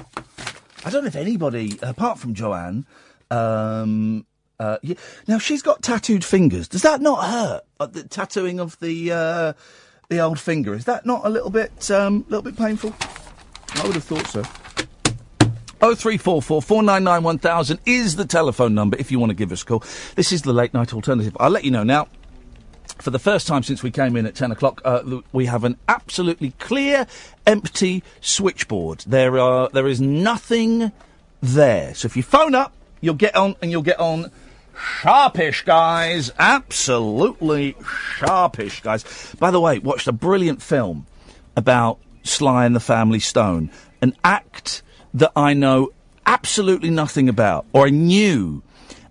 I 0.86 0.90
don't 0.90 1.02
know 1.02 1.08
if 1.08 1.16
anybody, 1.16 1.78
apart 1.82 2.18
from 2.18 2.32
Joanne, 2.32 2.86
um, 3.30 4.24
uh, 4.58 4.78
yeah. 4.80 4.94
now 5.28 5.36
she's 5.36 5.60
got 5.60 5.82
tattooed 5.82 6.24
fingers. 6.24 6.66
Does 6.66 6.80
that 6.80 7.02
not 7.02 7.28
hurt? 7.28 7.62
Uh, 7.78 7.86
the 7.88 8.04
tattooing 8.04 8.58
of 8.58 8.78
the 8.80 9.12
uh, 9.12 9.52
the 10.08 10.20
old 10.20 10.40
finger 10.40 10.72
is 10.72 10.86
that 10.86 11.04
not 11.04 11.26
a 11.26 11.28
little 11.28 11.50
bit 11.50 11.90
um, 11.90 12.24
little 12.30 12.40
bit 12.40 12.56
painful? 12.56 12.94
I 13.74 13.86
would 13.86 13.94
have 13.94 14.04
thought 14.04 14.26
so. 14.26 14.42
Oh 15.82 15.94
three 15.94 16.16
four 16.16 16.40
four 16.40 16.62
four 16.62 16.82
nine 16.82 17.04
nine 17.04 17.22
one 17.22 17.38
thousand 17.38 17.80
is 17.84 18.16
the 18.16 18.24
telephone 18.24 18.74
number 18.74 18.96
if 18.98 19.12
you 19.12 19.18
want 19.18 19.30
to 19.30 19.34
give 19.34 19.52
us 19.52 19.62
a 19.62 19.66
call. 19.66 19.84
This 20.14 20.32
is 20.32 20.42
the 20.42 20.52
late 20.52 20.72
night 20.72 20.94
alternative. 20.94 21.36
I'll 21.38 21.50
let 21.50 21.64
you 21.64 21.70
know 21.70 21.84
now. 21.84 22.08
For 22.98 23.10
the 23.10 23.18
first 23.18 23.46
time 23.46 23.62
since 23.62 23.82
we 23.82 23.90
came 23.90 24.16
in 24.16 24.24
at 24.24 24.34
ten 24.34 24.50
o'clock, 24.50 24.80
uh, 24.84 25.02
we 25.32 25.46
have 25.46 25.64
an 25.64 25.76
absolutely 25.86 26.52
clear, 26.52 27.06
empty 27.46 28.02
switchboard. 28.22 29.00
There 29.06 29.38
are 29.38 29.68
there 29.68 29.86
is 29.86 30.00
nothing 30.00 30.92
there. 31.42 31.94
So 31.94 32.06
if 32.06 32.16
you 32.16 32.22
phone 32.22 32.54
up, 32.54 32.72
you'll 33.02 33.14
get 33.14 33.36
on 33.36 33.54
and 33.60 33.70
you'll 33.70 33.82
get 33.82 34.00
on 34.00 34.30
sharpish, 34.74 35.62
guys. 35.66 36.32
Absolutely 36.38 37.76
sharpish, 38.16 38.80
guys. 38.80 39.04
By 39.38 39.50
the 39.50 39.60
way, 39.60 39.78
watched 39.78 40.08
a 40.08 40.12
brilliant 40.12 40.62
film 40.62 41.06
about 41.54 41.98
Sly 42.26 42.66
and 42.66 42.76
the 42.76 42.80
Family 42.80 43.20
Stone, 43.20 43.70
an 44.02 44.14
act 44.24 44.82
that 45.14 45.32
I 45.34 45.54
know 45.54 45.90
absolutely 46.26 46.90
nothing 46.90 47.28
about, 47.28 47.66
or 47.72 47.86
I 47.86 47.90
knew 47.90 48.62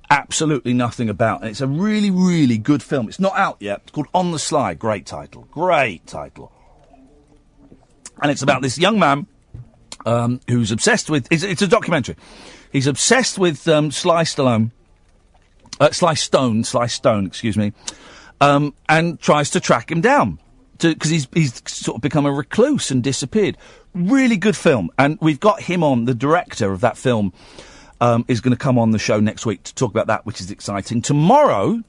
absolutely 0.10 0.74
nothing 0.74 1.10
about. 1.10 1.42
And 1.42 1.50
it's 1.50 1.62
a 1.62 1.68
really, 1.68 2.12
really 2.12 2.58
good 2.58 2.84
film. 2.84 3.08
It's 3.08 3.20
not 3.20 3.36
out 3.38 3.58
yet. 3.60 3.82
It's 3.84 3.92
called 3.92 4.08
On 4.14 4.32
the 4.32 4.40
Sly. 4.40 4.74
Great 4.76 5.06
title. 5.06 5.48
Great 5.52 6.06
title. 6.06 6.52
And 8.22 8.32
it's 8.32 8.42
about 8.42 8.62
this 8.62 8.78
young 8.78 9.00
man 9.00 9.28
um, 10.06 10.40
who's 10.48 10.72
obsessed 10.72 11.10
with. 11.10 11.28
It's, 11.32 11.44
it's 11.44 11.62
a 11.62 11.68
documentary. 11.68 12.16
He's 12.72 12.88
obsessed 12.88 13.40
with 13.40 13.68
um, 13.68 13.92
Sly 13.92 14.24
Stallone, 14.24 14.72
uh, 15.80 15.92
Sly 15.92 16.14
Stone, 16.14 16.64
Sly 16.64 16.88
Stone, 16.88 17.26
excuse 17.26 17.58
me, 17.58 17.74
um, 18.42 18.74
and 18.88 19.20
tries 19.20 19.50
to 19.52 19.60
track 19.60 19.92
him 19.92 20.02
down 20.02 20.40
because 20.80 21.10
he's 21.10 21.28
he's 21.34 21.62
sort 21.68 21.96
of 21.98 22.02
become 22.02 22.26
a 22.26 22.32
recluse 22.32 22.92
and 22.92 23.04
disappeared. 23.04 23.58
Really 23.94 24.38
good 24.38 24.58
film, 24.58 24.90
and 24.98 25.18
we've 25.22 25.40
got 25.40 25.62
him 25.62 25.84
on. 25.84 26.06
The 26.06 26.14
director 26.14 26.72
of 26.72 26.82
that 26.82 26.98
film 26.98 27.34
um, 28.02 28.26
is 28.28 28.42
going 28.42 28.52
to 28.52 28.58
come 28.58 28.78
on 28.78 28.92
the 28.92 29.00
show 29.00 29.20
next 29.20 29.46
week 29.46 29.64
to 29.64 29.76
talk 29.76 29.92
about 29.92 30.08
that, 30.08 30.26
which 30.26 30.42
is 30.42 30.52
exciting. 30.52 31.02
Tomorrow, 31.02 31.82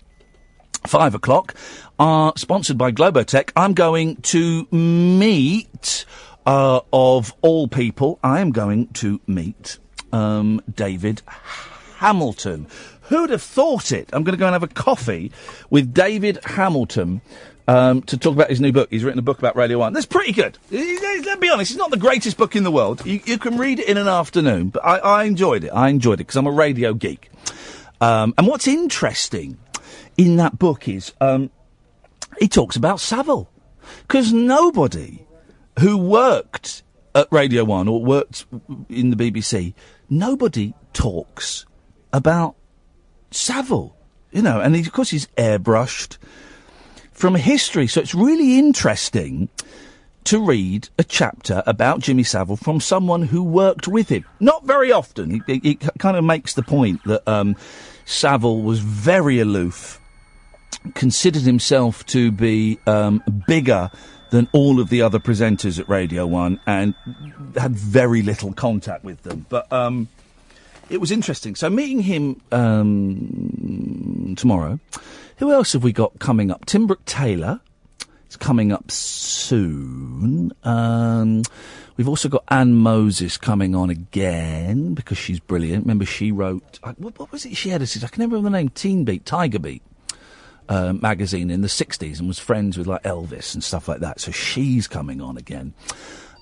five 0.86 1.14
o'clock, 1.14 1.54
are 1.98 2.32
sponsored 2.36 2.78
by 2.78 2.92
Globotech. 2.92 3.50
I'm 3.56 3.74
going 3.74 4.16
to 4.22 4.66
meet, 4.70 6.04
uh, 6.44 6.80
of 6.92 7.34
all 7.42 7.68
people, 7.68 8.18
I 8.22 8.40
am 8.40 8.52
going 8.52 8.88
to 8.88 9.20
meet 9.26 9.78
um, 10.12 10.62
David 10.72 11.22
Hamilton. 11.96 12.66
Who'd 13.02 13.30
have 13.30 13.42
thought 13.42 13.92
it? 13.92 14.10
I'm 14.12 14.24
going 14.24 14.34
to 14.34 14.38
go 14.38 14.46
and 14.46 14.52
have 14.52 14.62
a 14.62 14.68
coffee 14.68 15.30
with 15.70 15.94
David 15.94 16.38
Hamilton. 16.44 17.20
Um, 17.68 18.02
to 18.02 18.16
talk 18.16 18.32
about 18.32 18.48
his 18.48 18.60
new 18.60 18.70
book. 18.70 18.90
He's 18.90 19.02
written 19.02 19.18
a 19.18 19.22
book 19.22 19.40
about 19.40 19.56
Radio 19.56 19.78
1. 19.78 19.92
That's 19.92 20.06
pretty 20.06 20.30
good. 20.30 20.56
Let's 20.70 21.40
be 21.40 21.48
honest, 21.48 21.72
it's 21.72 21.78
not 21.78 21.90
the 21.90 21.96
greatest 21.96 22.36
book 22.36 22.54
in 22.54 22.62
the 22.62 22.70
world. 22.70 23.04
You, 23.04 23.20
you 23.24 23.38
can 23.38 23.58
read 23.58 23.80
it 23.80 23.88
in 23.88 23.96
an 23.96 24.06
afternoon, 24.06 24.68
but 24.68 24.84
I, 24.84 24.98
I 24.98 25.24
enjoyed 25.24 25.64
it. 25.64 25.70
I 25.70 25.88
enjoyed 25.88 26.20
it 26.20 26.28
because 26.28 26.36
I'm 26.36 26.46
a 26.46 26.52
radio 26.52 26.94
geek. 26.94 27.28
Um, 28.00 28.34
and 28.38 28.46
what's 28.46 28.68
interesting 28.68 29.58
in 30.16 30.36
that 30.36 30.60
book 30.60 30.88
is 30.88 31.12
um, 31.20 31.50
he 32.38 32.48
talks 32.48 32.76
about 32.76 33.00
Savile. 33.00 33.50
Because 34.02 34.32
nobody 34.32 35.26
who 35.80 35.96
worked 35.96 36.82
at 37.14 37.28
Radio 37.30 37.64
One 37.64 37.88
or 37.88 38.04
worked 38.04 38.46
in 38.88 39.10
the 39.10 39.16
BBC, 39.16 39.74
nobody 40.08 40.74
talks 40.92 41.66
about 42.12 42.56
Savile. 43.30 43.96
You 44.32 44.42
know, 44.42 44.60
and 44.60 44.74
he, 44.74 44.82
of 44.82 44.92
course 44.92 45.10
he's 45.10 45.26
airbrushed 45.38 46.18
from 47.16 47.34
history. 47.34 47.86
So 47.86 48.00
it's 48.00 48.14
really 48.14 48.58
interesting 48.58 49.48
to 50.24 50.38
read 50.38 50.88
a 50.98 51.04
chapter 51.04 51.62
about 51.66 52.00
Jimmy 52.00 52.22
Savile 52.22 52.56
from 52.56 52.80
someone 52.80 53.22
who 53.22 53.42
worked 53.42 53.88
with 53.88 54.08
him. 54.08 54.24
Not 54.38 54.64
very 54.64 54.92
often. 54.92 55.42
It, 55.48 55.62
he, 55.62 55.70
he 55.70 55.74
kind 55.98 56.16
of 56.16 56.24
makes 56.24 56.54
the 56.54 56.62
point 56.62 57.02
that 57.04 57.26
um, 57.26 57.56
Savile 58.04 58.60
was 58.60 58.80
very 58.80 59.40
aloof, 59.40 60.00
considered 60.94 61.42
himself 61.42 62.04
to 62.06 62.30
be 62.30 62.78
um, 62.86 63.22
bigger 63.46 63.90
than 64.30 64.48
all 64.52 64.80
of 64.80 64.88
the 64.88 65.00
other 65.00 65.20
presenters 65.20 65.78
at 65.78 65.88
Radio 65.88 66.26
One, 66.26 66.60
and 66.66 66.94
had 67.56 67.76
very 67.76 68.22
little 68.22 68.52
contact 68.52 69.04
with 69.04 69.22
them. 69.22 69.46
But 69.48 69.72
um, 69.72 70.08
it 70.90 71.00
was 71.00 71.12
interesting. 71.12 71.54
So 71.54 71.70
meeting 71.70 72.00
him 72.00 72.42
um, 72.50 74.34
tomorrow. 74.36 74.80
Who 75.38 75.52
else 75.52 75.74
have 75.74 75.82
we 75.82 75.92
got 75.92 76.18
coming 76.18 76.50
up? 76.50 76.64
Tim 76.64 76.86
Brooke 76.86 77.04
Taylor 77.04 77.60
is 78.28 78.36
coming 78.36 78.72
up 78.72 78.90
soon. 78.90 80.52
Um, 80.64 81.42
we've 81.96 82.08
also 82.08 82.28
got 82.28 82.44
Ann 82.48 82.74
Moses 82.74 83.36
coming 83.36 83.74
on 83.74 83.90
again 83.90 84.94
because 84.94 85.18
she's 85.18 85.38
brilliant. 85.38 85.84
Remember, 85.84 86.06
she 86.06 86.32
wrote 86.32 86.78
what, 86.98 87.18
what 87.18 87.32
was 87.32 87.44
it 87.44 87.56
she 87.56 87.70
edited? 87.70 88.02
I 88.02 88.08
can 88.08 88.22
never 88.22 88.36
remember 88.36 88.56
the 88.56 88.62
name. 88.62 88.68
Teen 88.70 89.04
Beat, 89.04 89.24
Tiger 89.24 89.58
Beat. 89.58 89.82
Uh, 90.68 90.92
magazine 90.94 91.48
in 91.48 91.60
the 91.60 91.68
60s 91.68 92.18
and 92.18 92.26
was 92.26 92.40
friends 92.40 92.76
with 92.76 92.88
like 92.88 93.04
Elvis 93.04 93.54
and 93.54 93.62
stuff 93.62 93.86
like 93.86 94.00
that. 94.00 94.18
So 94.18 94.32
she's 94.32 94.88
coming 94.88 95.20
on 95.20 95.36
again. 95.36 95.74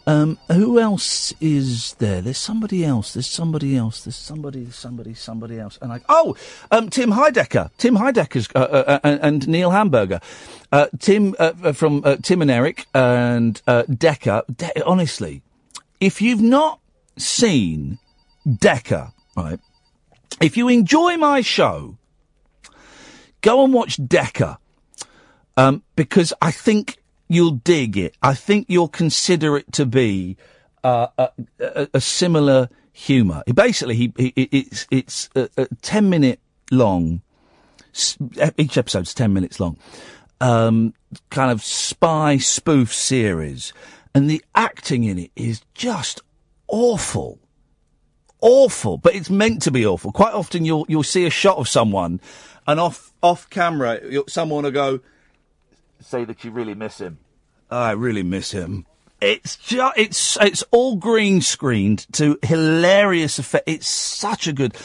Um, 0.07 0.39
who 0.53 0.79
else 0.79 1.33
is 1.41 1.95
there? 1.95 2.21
There's 2.21 2.39
somebody 2.39 2.85
else. 2.85 3.15
There's 3.15 3.27
somebody 3.27 3.77
else. 3.77 4.05
There's 4.05 4.17
somebody, 4.17 4.71
somebody, 4.71 5.15
somebody 5.15 5.59
else. 5.59 5.79
And 5.81 5.93
I, 5.93 6.01
oh, 6.09 6.37
um, 6.71 6.91
Tim 6.91 7.13
Heidecker. 7.13 7.71
Tim 7.79 7.97
Heidecker's, 7.97 8.49
uh, 8.55 8.59
uh, 8.59 9.01
uh, 9.03 9.19
and 9.23 9.49
Neil 9.49 9.71
Hamburger. 9.71 10.21
Uh, 10.71 10.89
Tim, 10.99 11.35
uh, 11.39 11.73
from, 11.73 12.03
Tim 12.23 12.43
and 12.43 12.51
Eric 12.51 12.87
and, 12.95 13.61
uh, 13.67 13.85
Decker. 13.85 14.43
De- 14.55 14.85
honestly, 14.85 15.43
if 16.01 16.21
you've 16.21 16.43
not 16.43 16.81
seen 17.17 17.99
Decker, 18.59 19.13
right, 19.37 19.61
if 20.41 20.57
you 20.57 20.69
enjoy 20.69 21.17
my 21.17 21.41
show, 21.41 21.97
go 23.41 23.65
and 23.65 23.73
watch 23.73 23.99
Decker. 24.07 24.59
Um, 25.57 25.83
because 25.95 26.33
I 26.43 26.51
think 26.51 26.99
you'll 27.29 27.53
dig 27.53 27.97
it. 27.97 28.17
I 28.23 28.35
think 28.35 28.67
you'll 28.69 28.89
consider 28.89 29.57
it 29.57 29.73
to 29.73 29.87
be 29.87 30.37
uh, 30.83 31.09
a, 31.19 31.31
a, 31.61 31.89
a 31.95 32.01
similar 32.01 32.69
humour. 32.93 33.43
Basically, 33.53 33.97
he, 33.97 34.13
he, 34.17 34.33
it's 34.37 34.87
it's 34.91 35.29
a, 35.35 35.49
a 35.57 35.67
ten 35.83 36.11
minute 36.11 36.41
long. 36.71 37.23
Each 38.59 38.77
episode's 38.77 39.15
ten 39.15 39.33
minutes 39.33 39.61
long. 39.61 39.77
Um, 40.41 40.95
kind 41.31 41.51
of 41.51 41.63
spy 41.63 42.39
spoof 42.39 42.93
series, 42.93 43.73
and 44.15 44.29
the 44.29 44.45
acting 44.55 45.05
in 45.05 45.19
it 45.19 45.31
is 45.37 45.63
just 45.75 46.21
awful 46.69 47.39
awful, 48.45 48.99
but 48.99 49.15
it's 49.15 49.31
meant 49.31 49.63
to 49.63 49.71
be 49.71 49.87
awful. 49.87 50.13
Quite 50.13 50.35
often 50.35 50.65
you'll 50.67 50.85
you'll 50.87 51.03
see 51.03 51.25
a 51.25 51.31
shot 51.31 51.57
of 51.57 51.67
someone, 51.67 52.21
and 52.67 52.79
off 52.79 53.13
off 53.23 53.49
camera, 53.49 53.99
someone 54.29 54.65
will 54.65 54.71
go, 54.71 55.01
say 56.01 56.25
that 56.25 56.45
you 56.45 56.51
really 56.51 56.75
miss 56.75 56.99
him. 56.99 57.19
I 57.71 57.93
really 57.93 58.23
miss 58.23 58.51
him. 58.53 58.87
It's 59.21 59.57
just 59.57 59.97
it's 59.99 60.37
it's 60.41 60.65
all 60.71 60.97
green 60.97 61.41
screened 61.41 62.07
to 62.13 62.39
hilarious 62.43 63.39
effect. 63.39 63.69
It's 63.69 63.87
such 63.87 64.47
a 64.47 64.53
good. 64.53 64.77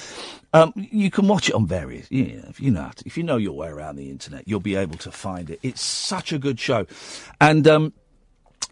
Um, 0.53 0.73
you 0.75 1.11
can 1.11 1.27
watch 1.27 1.49
it 1.49 1.55
on 1.55 1.67
various. 1.67 2.07
Yeah, 2.09 2.47
if 2.47 2.59
you 2.59 2.71
know 2.71 2.89
to- 2.95 3.03
if 3.05 3.17
you 3.17 3.23
know 3.23 3.37
your 3.37 3.53
way 3.53 3.67
around 3.67 3.97
the 3.97 4.09
internet, 4.09 4.47
you'll 4.47 4.59
be 4.61 4.75
able 4.75 4.97
to 4.99 5.11
find 5.11 5.49
it. 5.49 5.59
It's 5.61 5.81
such 5.81 6.31
a 6.31 6.39
good 6.39 6.59
show, 6.59 6.87
and 7.41 7.67
um, 7.67 7.93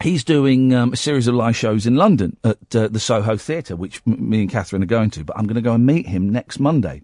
he's 0.01 0.23
doing 0.23 0.73
um, 0.73 0.93
a 0.93 0.95
series 0.97 1.27
of 1.27 1.35
live 1.35 1.55
shows 1.55 1.85
in 1.85 1.95
London 1.95 2.37
at 2.43 2.75
uh, 2.75 2.87
the 2.87 2.99
Soho 2.99 3.35
Theatre, 3.35 3.75
which 3.75 4.01
m- 4.07 4.29
me 4.29 4.41
and 4.41 4.49
Catherine 4.49 4.81
are 4.83 4.87
going 4.87 5.09
to. 5.11 5.23
But 5.25 5.37
I'm 5.37 5.45
going 5.45 5.55
to 5.55 5.61
go 5.61 5.73
and 5.73 5.85
meet 5.85 6.07
him 6.07 6.29
next 6.29 6.59
Monday 6.59 7.01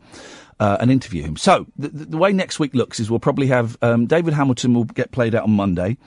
uh, 0.60 0.78
and 0.80 0.92
interview 0.92 1.24
him. 1.24 1.38
So 1.38 1.66
the, 1.78 1.90
the 1.90 2.18
way 2.18 2.32
next 2.34 2.60
week 2.60 2.74
looks 2.74 3.00
is 3.00 3.10
we'll 3.10 3.20
probably 3.20 3.48
have 3.48 3.78
um, 3.82 4.06
David 4.06 4.34
Hamilton 4.34 4.74
will 4.74 4.86
get 4.86 5.12
played 5.12 5.36
out 5.36 5.44
on 5.44 5.52
Monday, 5.52 5.98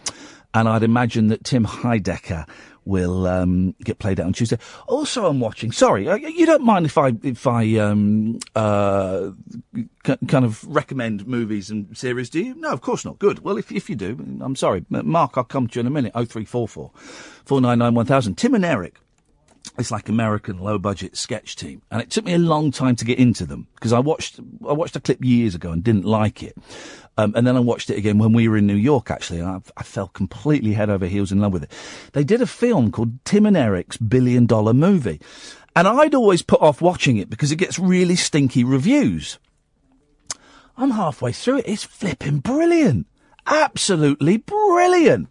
and 0.55 0.69
I'd 0.69 0.83
imagine 0.83 1.29
that 1.29 1.45
Tim 1.45 1.65
Heidecker 1.65 2.49
will 2.85 3.27
um, 3.27 3.75
get 3.83 3.99
played 3.99 4.21
out 4.21 4.27
on 4.27 4.33
Tuesday. 4.33 4.59
Also, 4.87 5.27
I'm 5.27 5.41
watching. 5.41 5.73
Sorry, 5.73 6.09
uh, 6.09 6.15
you 6.15 6.47
don't 6.47 6.63
mind 6.63 6.87
if 6.87 6.97
I 6.97 7.13
if 7.23 7.47
I 7.47 7.77
um, 7.79 8.39
uh, 8.55 9.33
k- 10.05 10.17
kind 10.29 10.45
of 10.45 10.65
recommend 10.65 11.27
movies 11.27 11.69
and 11.69 11.97
series? 11.99 12.31
Do 12.31 12.41
you? 12.43 12.55
No, 12.55 12.71
of 12.71 12.81
course 12.81 13.05
not. 13.05 13.19
Good. 13.19 13.41
Well, 13.41 13.59
if 13.59 13.73
if 13.73 13.91
you 13.91 13.97
do, 13.97 14.39
I'm 14.41 14.57
sorry, 14.57 14.85
Mark. 14.89 15.37
I'll 15.37 15.45
come 15.45 15.67
to 15.69 15.75
you 15.77 15.81
in 15.81 15.87
a 15.87 15.91
minute. 15.91 16.13
Oh 16.15 16.25
three 16.25 16.45
four 16.45 16.69
four 16.69 16.93
four 17.45 17.61
nine 17.61 17.81
nine 17.81 17.95
one 17.95 18.07
thousand. 18.07 18.37
Tim 18.37 18.55
and 18.55 18.65
Eric 18.65 19.01
it's 19.79 19.91
like 19.91 20.09
American 20.09 20.59
low 20.59 20.79
budget 20.79 21.17
sketch 21.17 21.57
team, 21.57 21.83
and 21.91 22.01
it 22.01 22.11
took 22.11 22.25
me 22.25 22.35
a 22.35 22.39
long 22.39 22.71
time 22.71 22.97
to 22.97 23.05
get 23.05 23.19
into 23.19 23.47
them 23.47 23.67
because 23.75 23.93
I 23.93 23.99
watched 23.99 24.39
I 24.67 24.73
watched 24.73 24.97
a 24.97 25.01
clip 25.01 25.23
years 25.23 25.55
ago 25.55 25.71
and 25.71 25.83
didn't 25.83 26.05
like 26.05 26.43
it, 26.43 26.57
um, 27.17 27.33
and 27.37 27.47
then 27.47 27.57
I 27.57 27.61
watched 27.61 27.91
it 27.91 27.99
again 27.99 28.19
when 28.19 28.33
we 28.33 28.49
were 28.49 28.57
in 28.57 28.67
New 28.67 28.75
York 28.75 29.11
actually, 29.11 29.41
and 29.41 29.49
I, 29.49 29.61
I 29.77 29.83
fell 29.83 30.09
completely 30.09 30.73
head 30.73 30.91
over 30.91 31.07
heels 31.07 31.33
in 31.33 31.41
love 31.41 31.53
with 31.53 31.65
it. 31.65 31.73
They 32.13 32.25
did 32.25 32.43
a 32.43 32.47
film 32.47 32.91
called 32.91 33.25
Tim 33.25 33.47
and 33.47 33.57
Eric's 33.57 33.97
Billion 33.97 34.47
Dollar 34.47 34.75
Movie, 34.75 35.21
and 35.75 35.87
I'd 35.87 36.15
always 36.15 36.43
put 36.43 36.61
off 36.61 36.81
watching 36.81 37.17
it 37.17 37.31
because 37.31 37.53
it 37.53 37.57
gets 37.57 37.79
really 37.79 38.17
stinky 38.17 38.65
reviews. 38.65 39.39
I'm 40.77 40.91
halfway 40.93 41.33
through 41.33 41.59
it; 41.59 41.69
it's 41.69 41.85
flipping 41.85 42.39
brilliant, 42.39 43.07
absolutely 43.47 44.39
brilliant. 44.39 45.29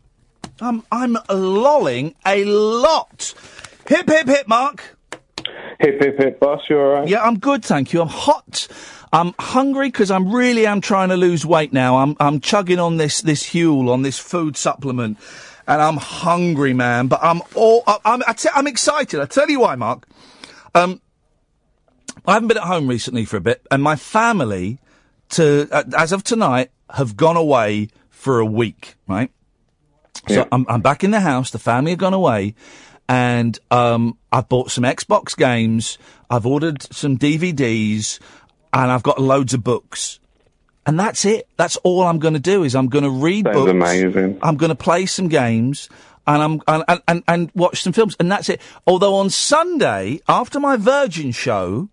I'm 0.61 0.83
I'm 0.91 1.17
lolling 1.29 2.15
a 2.25 2.45
lot. 2.45 3.33
Hip 3.87 4.09
hip 4.09 4.27
hip, 4.27 4.47
Mark. 4.47 4.83
Hip 5.79 6.01
hip 6.01 6.17
hip, 6.17 6.39
boss. 6.39 6.61
You 6.69 6.79
all 6.79 6.93
right? 6.93 7.07
Yeah, 7.07 7.21
I'm 7.21 7.37
good, 7.37 7.63
thank 7.63 7.93
you. 7.93 8.01
I'm 8.01 8.07
hot. 8.07 8.67
I'm 9.13 9.33
hungry 9.39 9.87
because 9.89 10.09
I'm 10.11 10.33
really 10.33 10.65
am 10.65 10.81
trying 10.81 11.09
to 11.09 11.17
lose 11.17 11.45
weight 11.45 11.71
now. 11.71 11.97
I'm 11.97 12.15
I'm 12.19 12.39
chugging 12.39 12.79
on 12.79 12.97
this 12.97 13.21
this 13.21 13.43
Huel 13.43 13.89
on 13.89 14.01
this 14.01 14.17
food 14.17 14.57
supplement, 14.57 15.17
and 15.67 15.81
I'm 15.81 15.97
hungry, 15.97 16.73
man. 16.73 17.07
But 17.07 17.19
I'm 17.21 17.41
all 17.53 17.83
I'm 18.03 18.23
I 18.27 18.33
t- 18.33 18.49
I'm 18.53 18.67
excited. 18.67 19.19
I 19.19 19.25
tell 19.25 19.49
you 19.49 19.61
why, 19.61 19.75
Mark. 19.75 20.07
Um, 20.73 21.01
I 22.25 22.33
haven't 22.33 22.47
been 22.47 22.57
at 22.57 22.63
home 22.63 22.87
recently 22.87 23.23
for 23.23 23.37
a 23.37 23.41
bit, 23.41 23.65
and 23.69 23.83
my 23.83 23.95
family, 23.95 24.79
to 25.29 25.69
uh, 25.71 25.83
as 25.97 26.11
of 26.11 26.23
tonight, 26.23 26.71
have 26.89 27.15
gone 27.15 27.37
away 27.37 27.89
for 28.09 28.39
a 28.39 28.45
week. 28.45 28.95
Right. 29.07 29.31
So 30.27 30.47
I'm, 30.51 30.65
I'm 30.67 30.81
back 30.81 31.03
in 31.03 31.11
the 31.11 31.19
house. 31.19 31.51
The 31.51 31.59
family 31.59 31.91
have 31.91 31.99
gone 31.99 32.13
away, 32.13 32.55
and 33.07 33.57
um, 33.71 34.17
I've 34.31 34.49
bought 34.49 34.71
some 34.71 34.83
Xbox 34.83 35.35
games. 35.35 35.97
I've 36.29 36.45
ordered 36.45 36.81
some 36.81 37.17
DVDs, 37.17 38.19
and 38.73 38.91
I've 38.91 39.03
got 39.03 39.19
loads 39.21 39.53
of 39.53 39.63
books. 39.63 40.19
And 40.85 40.99
that's 40.99 41.25
it. 41.25 41.47
That's 41.57 41.77
all 41.77 42.03
I'm 42.03 42.19
going 42.19 42.35
to 42.35 42.39
do 42.39 42.63
is 42.63 42.75
I'm 42.75 42.87
going 42.87 43.03
to 43.03 43.09
read 43.09 43.45
Sounds 43.45 43.55
books. 43.57 43.71
amazing. 43.71 44.39
I'm 44.41 44.55
going 44.55 44.69
to 44.69 44.75
play 44.75 45.05
some 45.05 45.27
games. 45.27 45.89
And 46.27 46.41
I'm 46.41 46.61
and, 46.67 46.83
and, 46.87 47.01
and, 47.07 47.23
and 47.27 47.51
watch 47.53 47.83
some 47.83 47.93
films, 47.93 48.15
and 48.19 48.31
that's 48.31 48.49
it. 48.49 48.59
Although 48.87 49.15
on 49.15 49.29
Sunday, 49.29 50.19
after 50.27 50.59
my 50.59 50.75
Virgin 50.75 51.31
show, 51.31 51.89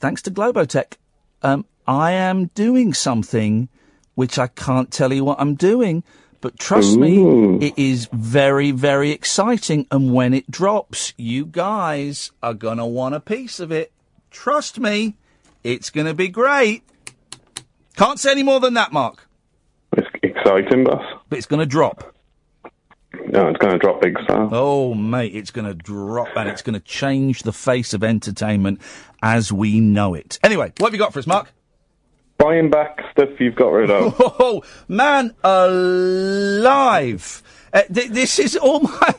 thanks 0.00 0.22
to 0.22 0.30
Globotech, 0.30 0.94
um, 1.42 1.66
I 1.86 2.12
am 2.12 2.46
doing 2.54 2.94
something 2.94 3.68
which 4.14 4.38
I 4.38 4.46
can't 4.46 4.90
tell 4.90 5.12
you 5.12 5.24
what 5.24 5.40
I'm 5.40 5.54
doing. 5.54 6.02
But 6.40 6.58
trust 6.58 6.96
me, 6.96 7.58
it 7.60 7.74
is 7.76 8.08
very, 8.12 8.70
very 8.70 9.10
exciting. 9.10 9.86
And 9.90 10.14
when 10.14 10.34
it 10.34 10.48
drops, 10.50 11.12
you 11.16 11.44
guys 11.44 12.30
are 12.42 12.54
going 12.54 12.78
to 12.78 12.86
want 12.86 13.16
a 13.16 13.20
piece 13.20 13.58
of 13.58 13.72
it. 13.72 13.92
Trust 14.30 14.78
me, 14.78 15.16
it's 15.64 15.90
going 15.90 16.06
to 16.06 16.14
be 16.14 16.28
great. 16.28 16.84
Can't 17.96 18.20
say 18.20 18.30
any 18.30 18.44
more 18.44 18.60
than 18.60 18.74
that, 18.74 18.92
Mark. 18.92 19.28
It's 19.96 20.06
exciting, 20.22 20.84
boss. 20.84 21.04
But 21.28 21.38
it's 21.38 21.46
going 21.46 21.60
to 21.60 21.66
drop. 21.66 22.14
No, 23.30 23.48
it's 23.48 23.58
going 23.58 23.72
to 23.72 23.78
drop 23.78 24.00
big 24.00 24.16
style. 24.22 24.48
Oh, 24.52 24.94
mate, 24.94 25.34
it's 25.34 25.50
going 25.50 25.66
to 25.66 25.74
drop 25.74 26.28
and 26.36 26.48
it's 26.48 26.62
going 26.62 26.74
to 26.74 26.80
change 26.80 27.42
the 27.42 27.52
face 27.52 27.92
of 27.92 28.04
entertainment 28.04 28.80
as 29.22 29.52
we 29.52 29.80
know 29.80 30.14
it. 30.14 30.38
Anyway, 30.42 30.72
what 30.78 30.88
have 30.88 30.94
you 30.94 30.98
got 30.98 31.12
for 31.12 31.18
us, 31.18 31.26
Mark? 31.26 31.52
Buying 32.38 32.70
back 32.70 33.00
stuff 33.10 33.30
you've 33.40 33.56
got 33.56 33.72
rid 33.72 33.90
of. 33.90 34.14
Oh, 34.40 34.62
man 34.86 35.34
alive. 35.42 37.42
Uh, 37.72 37.82
th- 37.92 38.10
this 38.10 38.38
is 38.38 38.56
all 38.56 38.80
my. 38.80 39.14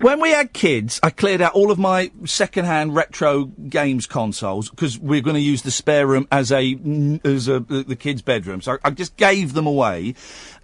When 0.00 0.20
we 0.20 0.30
had 0.30 0.52
kids, 0.52 1.00
I 1.02 1.10
cleared 1.10 1.40
out 1.40 1.54
all 1.54 1.70
of 1.70 1.78
my 1.78 2.10
second-hand 2.24 2.94
retro 2.94 3.44
games 3.44 4.06
consoles 4.06 4.68
because 4.68 4.98
we're 4.98 5.22
going 5.22 5.36
to 5.36 5.40
use 5.40 5.62
the 5.62 5.70
spare 5.70 6.06
room 6.06 6.28
as 6.30 6.52
a 6.52 6.78
as 7.24 7.48
a 7.48 7.60
the 7.60 7.96
kids' 7.96 8.20
bedroom. 8.20 8.60
So 8.60 8.78
I 8.84 8.90
just 8.90 9.16
gave 9.16 9.54
them 9.54 9.66
away, 9.66 10.14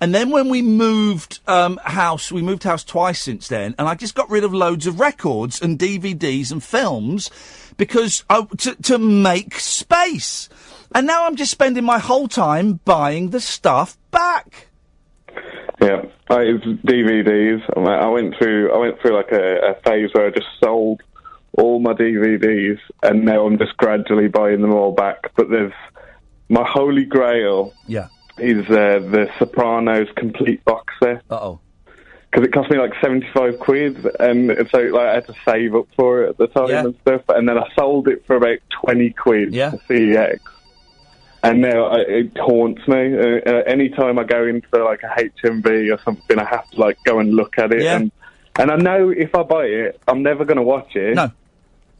and 0.00 0.14
then 0.14 0.30
when 0.30 0.48
we 0.48 0.60
moved 0.60 1.40
um, 1.46 1.78
house, 1.84 2.30
we 2.30 2.42
moved 2.42 2.64
house 2.64 2.84
twice 2.84 3.22
since 3.22 3.48
then, 3.48 3.74
and 3.78 3.88
I 3.88 3.94
just 3.94 4.14
got 4.14 4.28
rid 4.28 4.44
of 4.44 4.52
loads 4.52 4.86
of 4.86 5.00
records 5.00 5.62
and 5.62 5.78
DVDs 5.78 6.52
and 6.52 6.62
films 6.62 7.30
because 7.80 8.24
I, 8.28 8.42
to 8.58 8.74
to 8.82 8.98
make 8.98 9.58
space. 9.58 10.50
And 10.94 11.06
now 11.06 11.24
I'm 11.26 11.36
just 11.36 11.50
spending 11.50 11.84
my 11.84 11.98
whole 11.98 12.28
time 12.28 12.74
buying 12.84 13.30
the 13.30 13.40
stuff 13.40 13.96
back. 14.10 14.68
Yeah, 15.80 16.02
I, 16.28 16.40
it's 16.42 16.64
DVDs. 16.84 17.62
I, 17.76 18.06
went 18.08 18.36
through 18.36 18.70
I 18.72 18.76
went 18.76 19.00
through 19.00 19.16
like 19.16 19.32
a, 19.32 19.70
a 19.70 19.74
phase 19.82 20.10
where 20.12 20.26
I 20.26 20.30
just 20.30 20.48
sold 20.62 21.00
all 21.56 21.80
my 21.80 21.94
DVDs, 21.94 22.78
and 23.02 23.24
now 23.24 23.46
I'm 23.46 23.56
just 23.56 23.76
gradually 23.78 24.28
buying 24.28 24.60
them 24.60 24.74
all 24.74 24.92
back. 24.92 25.32
But 25.36 25.48
there's 25.48 25.72
my 26.50 26.68
holy 26.68 27.04
grail 27.06 27.72
Yeah. 27.86 28.08
is 28.36 28.66
uh, 28.68 28.98
the 29.14 29.30
Sopranos 29.38 30.08
complete 30.16 30.62
box 30.66 30.92
set. 31.02 31.22
Uh 31.30 31.36
oh. 31.36 31.60
Because 32.30 32.46
it 32.46 32.52
cost 32.52 32.70
me 32.70 32.78
like 32.78 32.92
seventy 33.00 33.26
five 33.34 33.58
quid, 33.58 34.06
and 34.20 34.56
so 34.70 34.78
like 34.78 35.08
I 35.08 35.14
had 35.14 35.26
to 35.26 35.34
save 35.44 35.74
up 35.74 35.86
for 35.96 36.22
it 36.24 36.28
at 36.30 36.38
the 36.38 36.46
time 36.46 36.68
Yeah. 36.68 36.84
and 36.84 36.96
stuff. 37.02 37.22
And 37.28 37.48
then 37.48 37.58
I 37.58 37.68
sold 37.76 38.06
it 38.06 38.24
for 38.26 38.36
about 38.36 38.58
twenty 38.70 39.10
quid 39.10 39.52
Yeah. 39.52 39.70
to 39.70 39.78
CeX. 39.78 40.38
And 41.42 41.60
now 41.62 41.86
I, 41.86 42.00
it 42.00 42.36
haunts 42.38 42.86
me. 42.86 43.16
Uh, 43.18 43.40
uh, 43.46 43.62
anytime 43.66 44.18
I 44.18 44.24
go 44.24 44.46
into 44.46 44.68
like 44.84 45.00
a 45.02 45.08
HMV 45.46 45.92
or 45.92 46.00
something, 46.04 46.38
I 46.38 46.44
have 46.44 46.70
to 46.70 46.80
like 46.80 46.98
go 47.04 47.18
and 47.18 47.34
look 47.34 47.58
at 47.58 47.72
it. 47.72 47.82
Yeah. 47.82 47.96
And, 47.96 48.12
and 48.56 48.70
I 48.70 48.76
know 48.76 49.08
if 49.10 49.34
I 49.34 49.42
buy 49.42 49.64
it, 49.64 50.00
I'm 50.06 50.22
never 50.22 50.44
going 50.44 50.58
to 50.58 50.62
watch 50.62 50.94
it. 50.94 51.14
No. 51.14 51.32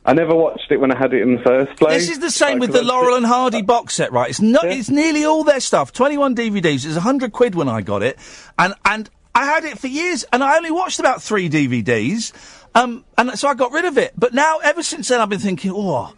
I 0.05 0.13
never 0.15 0.35
watched 0.35 0.71
it 0.71 0.77
when 0.79 0.93
I 0.93 0.99
had 0.99 1.13
it 1.13 1.23
in 1.23 1.37
the 1.37 1.43
first 1.43 1.77
place. 1.79 2.03
This 2.07 2.11
is 2.11 2.19
the 2.21 2.31
same 2.31 2.59
Like, 2.59 2.69
with 2.69 2.73
the 2.73 2.83
Laurel 2.83 3.17
and 3.17 3.27
Hardy 3.27 3.63
box 3.63 3.95
set, 3.95 4.13
right? 4.13 4.31
It's 4.31 4.41
not. 4.41 4.65
It's 4.67 4.91
nearly 4.91 5.25
all 5.25 5.43
their 5.45 5.61
stuff. 5.61 5.93
Twenty-one 5.93 6.35
DVDs. 6.37 6.87
It's 6.87 6.97
hundred 6.97 7.33
quid 7.33 7.55
when 7.55 7.69
I 7.69 7.81
got 7.83 8.03
it, 8.03 8.19
and 8.59 8.75
and 8.85 9.11
I 9.35 9.45
had 9.47 9.65
it 9.65 9.79
for 9.79 9.87
years, 9.87 10.25
and 10.33 10.43
I 10.43 10.57
only 10.57 10.71
watched 10.71 10.99
about 11.01 11.23
three 11.23 11.49
DVDs, 11.49 12.33
um, 12.75 13.05
and 13.17 13.39
so 13.39 13.49
I 13.49 13.55
got 13.55 13.73
rid 13.73 13.85
of 13.85 13.97
it. 13.99 14.13
But 14.19 14.35
now, 14.35 14.59
ever 14.59 14.83
since 14.83 15.09
then, 15.09 15.21
I've 15.21 15.29
been 15.29 15.39
thinking, 15.39 15.73
oh, 15.75 16.13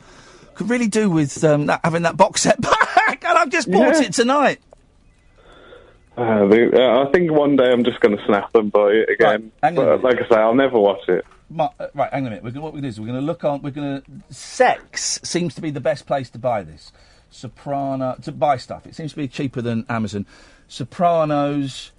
could 0.55 0.71
really 0.71 0.89
do 0.89 1.11
with 1.11 1.43
um, 1.45 1.67
that, 1.67 1.81
having 1.85 2.03
that 2.03 2.17
box 2.17 2.43
set 2.43 2.61
back, 2.61 3.25
and 3.25 3.39
I've 3.39 3.51
just 3.51 3.71
bought 3.71 3.95
Yeah. 3.95 4.03
it 4.03 4.13
tonight. 4.15 4.61
Uh, 6.17 6.47
the, 6.47 6.71
uh, 6.75 7.09
I 7.09 7.11
think 7.13 7.31
one 7.31 7.57
day 7.57 7.71
I'm 7.73 7.85
just 7.85 8.01
going 8.01 8.17
to 8.17 8.25
snap 8.27 8.51
and 8.55 8.71
buy 8.71 8.89
it 8.91 9.09
again. 9.09 9.51
hang 9.63 9.79
on 9.79 9.89
a 9.89 9.97
but 9.99 10.05
like 10.05 10.23
I 10.23 10.29
say, 10.29 10.41
I'll 10.41 10.55
never 10.55 10.79
watch 10.79 11.09
it. 11.09 11.25
Ma- 11.49 11.71
uh, 11.81 11.87
right, 11.95 12.13
hang 12.13 12.23
on 12.23 12.27
a 12.27 12.31
minute. 12.31 12.45
We're 12.45 12.51
gonna, 12.51 12.63
what 12.65 12.75
we're 12.75 12.81
going 12.81 12.83
to 12.85 12.89
do 12.89 12.93
is 12.93 13.01
we're 13.01 13.07
going 13.07 13.21
to 13.21 13.25
look 13.25 13.45
on. 13.45 13.63
We're 13.63 13.71
going 13.71 14.03
to. 14.03 14.11
CeX 14.31 15.25
seems 15.27 15.55
to 15.55 15.63
be 15.63 15.71
the 15.71 15.81
best 15.81 16.07
place 16.07 16.29
to 16.31 16.39
buy 16.39 16.63
this. 16.65 16.93
Soprano 17.31 18.17
to 18.23 18.33
buy 18.33 18.59
stuff. 18.59 18.87
It 18.87 18.95
seems 18.95 19.13
to 19.13 19.17
be 19.17 19.27
cheaper 19.27 19.63
than 19.63 19.87
Amazon. 19.89 20.27
Sopranos, 20.69 21.93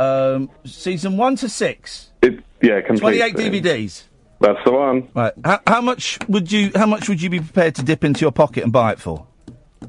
um, 0.00 0.50
season 0.64 1.16
one 1.16 1.36
to 1.36 1.48
six. 1.48 2.10
It, 2.22 2.42
yeah, 2.62 2.80
complete. 2.80 3.00
Twenty-eight 3.18 3.36
thing. 3.36 3.52
DVDs. 3.52 4.04
That's 4.40 4.58
the 4.64 4.72
one. 4.72 5.08
Right. 5.14 5.32
How, 5.44 5.60
how 5.66 5.80
much 5.82 6.18
would 6.28 6.50
you? 6.50 6.70
How 6.74 6.86
much 6.86 7.08
would 7.08 7.20
you 7.20 7.28
be 7.30 7.40
prepared 7.40 7.74
to 7.76 7.82
dip 7.82 8.04
into 8.04 8.22
your 8.22 8.32
pocket 8.32 8.64
and 8.64 8.72
buy 8.72 8.92
it 8.92 9.00
for? 9.00 9.26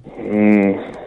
Mm. 0.08 0.98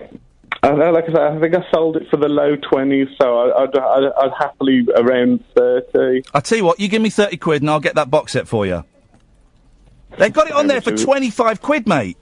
I, 0.63 0.69
I- 0.69 0.91
like 0.91 1.05
I 1.05 1.07
said, 1.09 1.17
I 1.17 1.41
think 1.41 1.55
I 1.55 1.65
sold 1.71 1.97
it 1.97 2.09
for 2.11 2.17
the 2.17 2.29
low 2.29 2.57
twenties, 2.57 3.09
so 3.21 3.39
I, 3.51 3.65
I'd, 3.65 3.77
I'd, 3.77 4.13
I'd 4.19 4.33
happily 4.39 4.87
around 4.97 5.45
thirty. 5.57 6.23
I 6.33 6.41
tell 6.41 6.57
you 6.59 6.65
what. 6.65 6.81
You 6.81 6.89
give 6.89 7.03
me 7.03 7.11
thirty 7.11 7.37
quid 7.37 7.61
and 7.63 7.71
I'll 7.71 7.81
get 7.81 7.97
that 7.97 8.11
box 8.11 8.33
set 8.33 8.49
for 8.49 8.65
you. 8.67 8.85
They've 10.19 10.33
got 10.33 10.47
it 10.47 10.53
on 10.55 10.67
there 10.67 10.81
for 10.81 10.97
twenty-five 10.97 11.61
quid, 11.61 11.87
mate. 11.87 12.17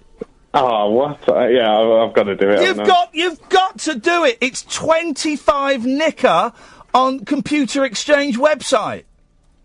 Oh, 0.54 0.90
what? 0.90 1.26
Uh, 1.28 1.46
yeah, 1.46 1.70
I, 1.70 2.06
I've 2.06 2.14
got 2.14 2.24
to 2.24 2.36
do 2.36 2.50
it. 2.50 2.62
You've 2.62 2.76
got, 2.86 3.14
you've 3.14 3.48
got 3.48 3.78
to 3.80 3.94
do 3.98 4.24
it. 4.24 4.38
It's 4.40 4.62
twenty-five 4.62 5.84
nicker 5.86 6.52
on 6.94 7.24
Computer 7.24 7.84
Exchange 7.84 8.36
website. 8.36 9.04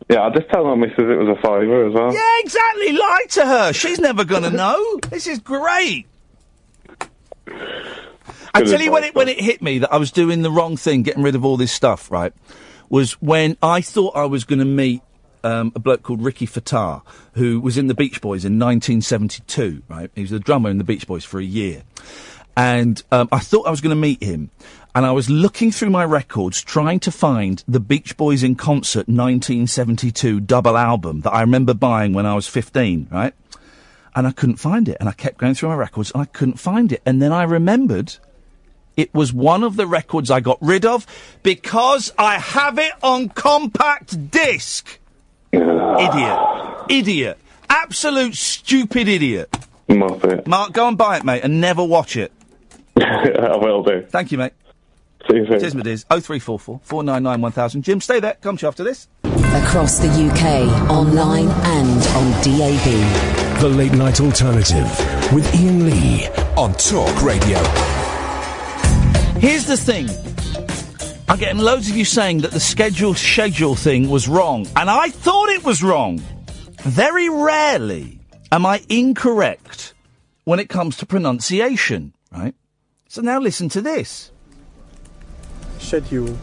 Yeah, 0.09 0.21
I'll 0.21 0.31
just 0.31 0.49
tell 0.49 0.63
my 0.63 0.75
missus 0.75 0.99
it 0.99 1.17
was 1.17 1.37
a 1.37 1.41
fiver 1.41 1.87
as 1.87 1.93
well. 1.93 2.13
Yeah, 2.13 2.39
exactly. 2.39 2.93
Lie 2.93 3.25
to 3.31 3.45
her. 3.45 3.73
She's 3.73 3.99
never 3.99 4.23
going 4.23 4.43
to 4.49 4.49
know. 4.49 4.99
This 5.09 5.27
is 5.27 5.39
great. 5.39 6.07
I 8.53 8.63
tell 8.63 8.81
you 8.81 8.91
when 8.91 9.03
it 9.03 9.13
when 9.13 9.27
it 9.27 9.39
hit 9.39 9.61
me 9.61 9.79
that 9.79 9.93
I 9.93 9.97
was 9.97 10.11
doing 10.11 10.41
the 10.41 10.51
wrong 10.51 10.77
thing, 10.77 11.03
getting 11.03 11.23
rid 11.23 11.35
of 11.35 11.45
all 11.45 11.57
this 11.57 11.71
stuff. 11.71 12.09
Right, 12.09 12.33
was 12.89 13.13
when 13.21 13.57
I 13.61 13.81
thought 13.81 14.15
I 14.15 14.25
was 14.25 14.45
going 14.45 14.59
to 14.59 14.65
meet 14.65 15.01
um, 15.47 15.71
a 15.75 15.79
bloke 15.79 16.03
called 16.03 16.21
Ricky 16.21 16.45
Fataar, 16.45 17.01
who 17.33 17.61
was 17.61 17.77
in 17.77 17.87
the 17.87 17.93
Beach 17.93 18.19
Boys 18.21 18.43
in 18.43 18.59
1972. 18.59 19.83
Right, 19.87 20.11
he 20.13 20.21
was 20.21 20.31
the 20.31 20.39
drummer 20.39 20.69
in 20.69 20.77
the 20.77 20.83
Beach 20.83 21.07
Boys 21.07 21.23
for 21.23 21.39
a 21.39 21.43
year, 21.43 21.83
and 22.55 23.01
um, 23.11 23.29
I 23.31 23.39
thought 23.39 23.65
I 23.65 23.71
was 23.71 23.81
going 23.81 23.95
to 23.95 24.01
meet 24.01 24.21
him. 24.21 24.51
And 24.93 25.05
I 25.05 25.11
was 25.11 25.29
looking 25.29 25.71
through 25.71 25.91
my 25.91 26.03
records 26.03 26.59
trying 26.59 26.99
to 27.01 27.11
find 27.11 27.63
the 27.67 27.79
Beach 27.79 28.17
Boys 28.17 28.41
in 28.41 28.55
concert 28.55 29.07
1972 29.07 30.39
double 30.39 30.75
album 30.75 31.21
that 31.21 31.29
I 31.33 31.41
remember 31.41 31.75
buying 31.75 32.13
when 32.13 32.25
I 32.25 32.33
was 32.33 32.47
15, 32.47 33.09
right? 33.11 33.35
And 34.15 34.25
I 34.25 34.31
couldn't 34.31 34.55
find 34.55 34.89
it. 34.89 34.97
And 34.99 35.07
I 35.07 35.11
kept 35.11 35.37
going 35.37 35.53
through 35.53 35.69
my 35.69 35.75
records 35.75 36.09
and 36.11 36.23
I 36.23 36.25
couldn't 36.25 36.57
find 36.59 36.91
it. 36.91 37.03
And 37.05 37.21
then 37.21 37.31
I 37.31 37.43
remembered 37.43 38.15
it 38.95 39.13
was 39.13 39.31
one 39.31 39.63
of 39.63 39.75
the 39.75 39.85
records 39.85 40.31
I 40.31 40.39
got 40.39 40.57
rid 40.61 40.83
of 40.83 41.05
because 41.43 42.11
I 42.17 42.39
have 42.39 42.79
it 42.79 42.93
on 43.03 43.29
compact 43.29 44.31
disc. 44.31 44.97
Idiot. 45.51 46.39
Idiot. 46.89 47.37
Absolute 47.69 48.35
stupid 48.35 49.07
idiot. 49.07 49.51
Muppet. 49.89 50.47
Mark, 50.47 50.73
go 50.73 50.87
and 50.87 50.97
buy 50.97 51.17
it, 51.17 51.23
mate, 51.23 51.43
and 51.43 51.61
never 51.61 51.83
watch 51.83 52.15
it. 52.17 52.31
I 52.97 53.55
will 53.57 53.83
do. 53.83 54.05
Thank 54.09 54.31
you, 54.31 54.37
mate. 54.37 54.53
See 55.29 55.37
you 55.37 55.45
soon. 55.47 55.59
Cheers, 55.59 55.75
my 55.75 55.83
dears. 55.83 56.03
0344 56.05 56.81
499 56.83 57.41
1000. 57.41 57.81
Jim, 57.83 58.01
stay 58.01 58.19
there. 58.19 58.35
Come 58.41 58.57
to 58.57 58.63
you 58.63 58.67
after 58.67 58.83
this. 58.83 59.07
Across 59.23 59.99
the 59.99 60.07
UK, 60.07 60.89
online 60.89 61.47
and 61.47 62.03
on 62.15 62.31
DAB. 62.43 63.61
The 63.61 63.69
Late 63.69 63.93
Night 63.93 64.21
Alternative 64.21 64.85
with 65.33 65.51
Iain 65.55 65.85
Lee 65.85 66.27
on 66.55 66.73
Talk 66.73 67.21
Radio. 67.23 67.57
Here's 69.39 69.65
the 69.65 69.77
thing. 69.77 70.07
I'm 71.29 71.37
getting 71.37 71.59
loads 71.59 71.89
of 71.89 71.97
you 71.97 72.05
saying 72.05 72.39
that 72.39 72.51
the 72.51 72.59
schedule 72.59 73.13
schedule 73.13 73.75
thing 73.75 74.09
was 74.09 74.29
wrong, 74.29 74.65
and 74.77 74.89
I 74.89 75.09
thought 75.09 75.49
it 75.49 75.65
was 75.65 75.83
wrong. 75.83 76.19
Very 76.81 77.27
rarely 77.27 78.21
am 78.51 78.65
I 78.65 78.81
incorrect 78.87 79.93
when 80.45 80.59
it 80.59 80.69
comes 80.69 80.95
to 80.97 81.05
pronunciation, 81.05 82.13
right? 82.31 82.55
So 83.09 83.21
now 83.21 83.39
listen 83.39 83.67
to 83.69 83.81
this. 83.81 84.31
Schedule. 85.79 86.37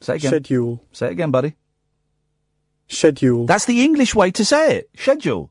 Say 0.00 0.14
it 0.14 0.16
again. 0.16 0.30
Schedule. 0.30 0.84
Say 0.90 1.06
it 1.06 1.12
again, 1.12 1.30
buddy. 1.30 1.54
Schedule. 2.88 3.46
That's 3.46 3.66
the 3.66 3.84
English 3.84 4.16
way 4.16 4.32
to 4.32 4.44
say 4.44 4.78
it. 4.78 4.90
Schedule. 4.96 5.50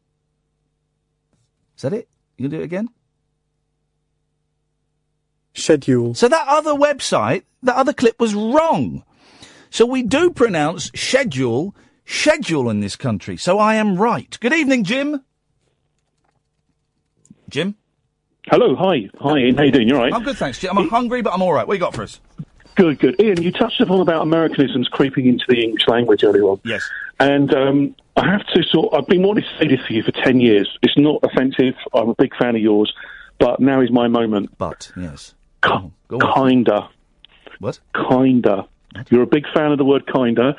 Is 1.78 1.84
that 1.84 1.94
it? 1.94 2.10
You 2.38 2.50
gonna 2.50 2.58
do 2.58 2.62
it 2.62 2.66
again? 2.66 2.90
Schedule. 5.54 6.14
So 6.14 6.28
that 6.28 6.48
other 6.48 6.72
website, 6.74 7.44
that 7.62 7.76
other 7.76 7.94
clip 7.94 8.20
was 8.20 8.34
wrong. 8.34 9.04
So 9.70 9.86
we 9.86 10.04
do 10.04 10.30
pronounce 10.30 10.92
schedule, 10.96 11.76
schedule 12.06 12.70
in 12.70 12.80
this 12.80 12.96
country. 12.96 13.38
So 13.38 13.60
I 13.60 13.76
am 13.76 13.98
right. 13.98 14.38
Good 14.40 14.54
evening, 14.54 14.84
Jim. 14.84 15.24
Jim? 17.50 17.76
Hello, 18.48 18.76
hi. 18.76 19.10
Hi, 19.20 19.38
Iain. 19.38 19.56
How 19.56 19.64
you 19.64 19.72
doing? 19.72 19.88
You 19.88 19.96
all 19.96 20.02
right? 20.02 20.14
I'm 20.14 20.24
good, 20.24 20.38
thanks, 20.38 20.60
Jim. 20.60 20.78
I'm 20.78 20.90
hungry, 20.90 21.22
but 21.22 21.34
I'm 21.34 21.42
all 21.42 21.54
right. 21.54 21.68
What 21.68 21.76
you 21.76 21.80
got 21.80 21.96
for 21.96 22.04
us? 22.04 22.20
Good, 22.76 23.00
good. 23.00 23.16
Iain, 23.22 23.42
you 23.42 23.52
touched 23.52 23.80
upon 23.80 24.02
about 24.02 24.24
Americanisms 24.24 24.88
creeping 24.90 25.28
into 25.28 25.46
the 25.48 25.62
English 25.64 25.88
language 25.88 26.24
earlier 26.24 26.44
on. 26.44 26.60
Yes. 26.66 26.88
And 27.20 27.54
um, 27.54 27.96
I 28.18 28.30
have 28.30 28.46
to 28.48 28.64
sort 28.64 28.94
I've 28.94 29.08
been 29.08 29.24
wanting 29.24 29.44
to 29.44 29.58
say 29.60 29.68
this 29.68 29.86
to 29.88 29.94
you 29.94 30.04
for 30.04 30.12
10 30.12 30.40
years. 30.40 30.78
It's 30.82 30.98
not 30.98 31.20
offensive. 31.24 31.76
I'm 31.94 32.10
a 32.10 32.16
big 32.16 32.36
fan 32.36 32.56
of 32.56 32.62
yours. 32.62 32.94
But 33.40 33.60
now 33.60 33.82
is 33.82 33.92
my 33.92 34.08
moment. 34.08 34.58
But, 34.58 34.92
yes. 34.98 35.36
Go 35.64 36.18
on. 36.20 36.34
kinda. 36.34 36.90
What? 37.60 37.80
Kinda. 38.10 38.66
You're 39.10 39.24
a 39.24 39.28
big 39.28 39.46
fan 39.54 39.72
of 39.72 39.78
the 39.78 39.86
word 39.86 40.04
kinda. 40.12 40.56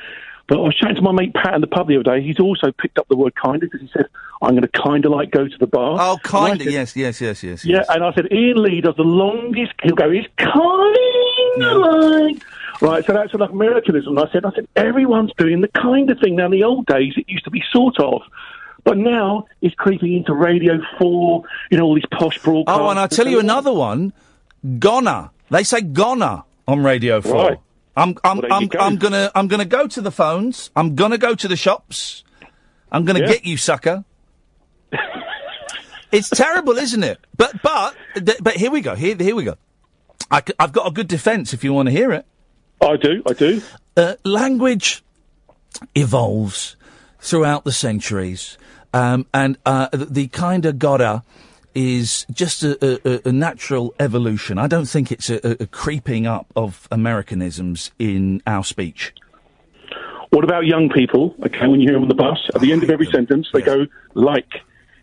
But 0.47 0.59
I 0.59 0.61
was 0.61 0.75
chatting 0.77 0.97
to 0.97 1.03
my 1.03 1.13
mate 1.13 1.33
Pat 1.33 1.55
in 1.55 1.61
the 1.63 1.67
pub 1.67 1.89
the 1.89 1.95
other 1.97 2.03
day. 2.19 2.23
He's 2.23 2.39
also 2.39 2.71
picked 2.73 2.99
up 2.99 3.07
the 3.09 3.17
word 3.17 3.33
kinda 3.43 3.61
because 3.61 3.81
he 3.81 3.89
said, 3.93 4.07
I'm 4.43 4.51
going 4.51 4.63
to 4.63 4.83
kinda 4.83 5.09
like 5.09 5.31
go 5.31 5.49
to 5.49 5.59
the 5.59 5.67
bar. 5.67 5.97
Oh, 5.99 6.11
And 6.13 6.21
I 6.25 6.29
kind 6.29 6.61
of. 6.61 6.65
said- 6.65 6.73
Yes, 6.73 6.97
yes, 6.97 7.21
yes, 7.23 7.43
yes. 7.43 7.65
Yeah, 7.65 7.85
and 7.89 8.05
I 8.05 8.13
said, 8.13 8.29
Iain 8.31 8.57
Lee 8.63 8.81
does 8.83 8.97
the 8.97 9.05
longest. 9.05 9.73
He'll 9.83 9.95
go, 9.95 10.11
it's 10.11 10.29
kind 10.37 11.63
of 11.63 11.77
like. 11.79 12.43
Right, 12.83 13.05
so 13.07 13.13
that's 13.15 13.33
like 13.33 13.51
Americanism. 13.51 14.19
And 14.19 14.29
I 14.29 14.33
said, 14.33 14.45
I 14.45 14.51
said, 14.55 14.67
everyone's 14.77 15.31
doing 15.39 15.61
the 15.63 15.69
kind 15.69 16.11
of 16.11 16.19
thing. 16.19 16.37
Now, 16.37 16.47
in 16.47 16.51
the 16.51 16.65
old 16.65 16.87
days, 16.87 17.15
it 17.17 17.25
used 17.29 17.45
to 17.45 17.51
be 17.51 17.63
sort 17.73 17.99
of. 18.01 18.21
But 18.83 18.99
now 18.99 19.47
it's 19.63 19.75
creeping 19.77 20.13
into 20.13 20.35
Radio 20.35 20.79
4, 20.99 21.43
you 21.71 21.79
know, 21.79 21.85
all 21.85 21.95
these 21.95 22.05
posh 22.11 22.39
broadcasts. 22.41 22.79
Oh, 22.81 22.91
and 22.91 22.99
I'll 22.99 23.09
tell 23.09 23.29
you 23.29 23.39
another 23.39 23.73
one. 23.73 24.13
Goner. 24.79 25.31
They 25.51 25.63
say 25.63 25.81
goner 25.83 26.43
on 26.67 26.83
Radio 26.83 27.21
4. 27.21 27.35
Right. 27.35 27.59
I'm 27.97 28.17
I'm 28.25 28.39
Well, 28.39 28.53
I'm, 28.53 28.67
go. 28.67 28.79
I'm 28.79 28.97
gonna 28.97 29.31
I'm 29.35 29.47
gonna 29.49 29.65
go 29.65 29.87
to 29.87 30.01
the 30.01 30.11
phones. 30.11 30.71
I'm 30.75 30.95
gonna 30.95 31.19
go 31.19 31.35
to 31.35 31.47
the 31.49 31.57
shops. 31.57 32.25
I'm 32.91 33.05
gonna 33.05 33.21
Yeah. 33.21 33.27
get 33.27 33.45
you, 33.45 33.57
sucker. 33.57 34.05
it's 36.13 36.29
terrible, 36.31 36.77
isn't 36.79 37.03
it? 37.05 37.19
But 37.37 37.63
but 37.63 37.95
but 38.43 38.55
here 38.57 38.71
we 38.71 38.81
go. 38.81 38.95
Here 38.95 39.15
here 39.17 39.35
we 39.37 39.45
go. 39.45 39.57
I, 40.31 40.43
have 40.59 40.73
got 40.73 40.89
a 40.89 40.91
good 40.91 41.07
defence 41.09 41.53
if 41.53 41.63
you 41.63 41.73
want 41.73 41.87
to 41.87 41.93
hear 41.93 42.11
it. 42.13 42.25
I 42.81 42.97
do. 42.97 43.23
I 43.29 43.33
do. 43.35 43.63
Uh, 43.97 44.15
language 44.25 45.05
evolves 45.95 46.77
throughout 47.21 47.65
the 47.65 47.73
centuries, 47.73 48.59
um, 48.93 49.27
and 49.33 49.59
uh, 49.65 49.89
the, 49.93 50.07
the 50.07 50.27
kind 50.29 50.65
of 50.67 50.79
gotta 50.79 51.23
is 51.75 52.27
just 52.31 52.63
a, 52.63 53.01
a, 53.09 53.29
a 53.29 53.33
natural 53.33 53.95
evolution. 53.99 54.59
I 54.59 54.67
don't 54.67 54.87
think 54.87 55.11
it's 55.13 55.31
a, 55.31 55.63
a, 55.63 55.67
creeping 55.67 56.27
up 56.27 56.47
of 56.57 56.89
Americanisms 56.91 57.91
in 57.99 58.43
our 58.47 58.65
speech. 58.65 59.13
What 60.31 60.45
about 60.45 60.67
young 60.67 60.89
people? 60.89 61.35
Okay, 61.45 61.67
when 61.67 61.81
you 61.81 61.89
hear 61.89 61.95
them 61.95 62.03
on 62.03 62.09
the 62.09 62.15
bus, 62.15 62.39
at 62.55 62.61
the 62.61 62.73
end 62.73 62.83
of 62.83 62.91
every 62.91 63.07
oh, 63.07 63.11
sentence, 63.11 63.49
they 63.53 63.63
go 63.63 63.87
like. 64.15 64.49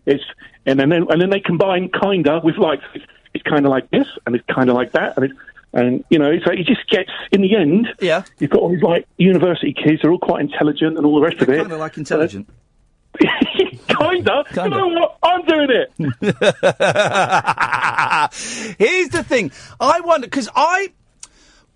It's 0.04 0.24
and 0.66 0.78
then 0.78 0.92
and 0.92 1.20
then 1.20 1.30
they 1.30 1.40
combine 1.40 1.90
kinda 1.90 2.40
with 2.42 2.56
like. 2.56 2.80
It's, 2.94 3.04
it's 3.34 3.44
kind 3.44 3.64
of 3.64 3.70
like 3.70 3.90
this, 3.90 4.06
and 4.26 4.34
it's 4.34 4.44
kind 4.46 4.68
of 4.68 4.76
like 4.76 4.92
that, 4.92 5.16
and 5.16 5.26
it, 5.26 5.32
and 5.72 6.04
you 6.10 6.18
know, 6.18 6.38
so 6.44 6.52
it 6.52 6.66
just 6.66 6.86
gets 6.88 7.10
in 7.30 7.40
the 7.40 7.56
end. 7.56 7.88
Yeah, 8.00 8.24
you've 8.38 8.50
got 8.50 8.60
all 8.60 8.70
these 8.70 8.82
like 8.82 9.06
university 9.16 9.72
kids. 9.72 10.02
They're 10.02 10.10
all 10.10 10.18
quite 10.18 10.42
intelligent 10.42 10.98
and 10.98 11.06
all 11.06 11.14
the 11.16 11.26
rest 11.26 11.40
of 11.40 11.48
it. 11.48 11.58
Kind 11.58 11.72
of 11.72 11.80
like 11.80 11.96
intelligent. 11.96 12.48
Uh, 12.48 13.26
kinda. 13.88 14.44
You 14.54 14.68
know 14.68 14.88
what? 14.88 15.18
I'm 15.22 15.44
doing 15.44 15.70
it. 15.70 15.92
Here's 18.78 19.08
the 19.10 19.24
thing. 19.24 19.52
I 19.80 20.00
wonder 20.00 20.26
because 20.26 20.48
I, 20.54 20.92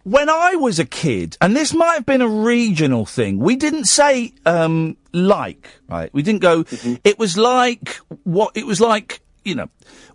when 0.04 0.28
I 0.28 0.56
was 0.56 0.78
a 0.78 0.84
kid, 0.84 1.36
and 1.40 1.56
this 1.56 1.72
might 1.74 1.94
have 1.94 2.06
been 2.06 2.22
a 2.22 2.28
regional 2.28 3.06
thing. 3.06 3.38
We 3.38 3.56
didn't 3.56 3.86
say 3.86 4.32
um, 4.44 4.96
like, 5.12 5.68
right? 5.88 6.12
We 6.12 6.22
didn't 6.22 6.42
go. 6.42 6.64
It 7.04 7.18
was 7.18 7.36
like 7.36 7.98
what? 8.24 8.56
It 8.56 8.66
was 8.66 8.80
like 8.80 9.20
you 9.44 9.54
know. 9.54 9.68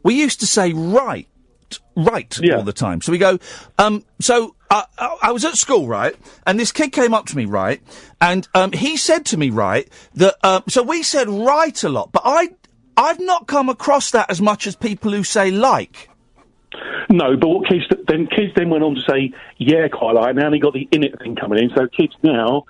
We 0.03 0.15
used 0.15 0.39
to 0.39 0.47
say 0.47 0.73
right, 0.73 1.27
right 1.95 2.37
all 2.55 2.63
the 2.63 2.73
time. 2.73 3.01
So 3.01 3.11
we 3.11 3.17
go. 3.17 3.39
Um, 3.77 4.03
so 4.19 4.55
I, 4.69 4.85
I, 4.97 5.17
I 5.23 5.31
was 5.31 5.45
at 5.45 5.55
school, 5.55 5.87
right, 5.87 6.15
and 6.45 6.59
this 6.59 6.71
kid 6.71 6.91
came 6.91 7.13
up 7.13 7.25
to 7.27 7.37
me, 7.37 7.45
right, 7.45 7.81
and 8.19 8.47
um, 8.53 8.71
he 8.71 8.97
said 8.97 9.25
to 9.27 9.37
me, 9.37 9.49
right, 9.49 9.87
that 10.15 10.35
um, 10.43 10.63
so 10.67 10.83
we 10.83 11.03
said 11.03 11.29
right 11.29 11.83
a 11.83 11.89
lot, 11.89 12.11
but 12.11 12.23
I. 12.25 12.49
I've 12.97 13.21
not 13.21 13.47
come 13.47 13.69
across 13.69 14.11
that 14.11 14.29
as 14.29 14.41
much 14.41 14.67
as 14.67 14.75
people 14.75 15.11
who 15.11 15.23
say 15.23 15.49
like. 15.49 16.09
No, 17.09 17.37
but 17.37 17.47
what 17.47 17.69
kids 17.69 17.85
then 18.07 18.27
kids 18.27 18.53
then 18.55 18.69
went 18.69 18.83
on 18.83 18.95
to 18.95 19.01
say 19.01 19.33
yeah 19.57 19.87
quite 19.87 20.13
lot. 20.13 20.35
Now 20.35 20.49
they 20.49 20.59
got 20.59 20.73
the 20.73 20.87
in 20.91 21.03
it 21.03 21.17
thing 21.17 21.35
coming 21.37 21.63
in. 21.63 21.71
So 21.75 21.87
kids 21.87 22.13
now 22.21 22.65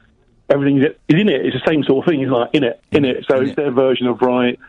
everything 0.50 0.78
is 0.78 0.96
in 1.10 1.30
it. 1.30 1.46
It's 1.46 1.56
the 1.56 1.68
same 1.68 1.84
sort 1.84 2.06
of 2.06 2.10
thing. 2.10 2.22
It's 2.22 2.32
like 2.32 2.50
in 2.54 2.64
it, 2.64 2.82
in 2.92 3.06
it. 3.06 3.26
So 3.30 3.42
it's 3.42 3.56
their 3.56 3.72
version 3.72 4.08
of 4.08 4.22
right. 4.22 4.60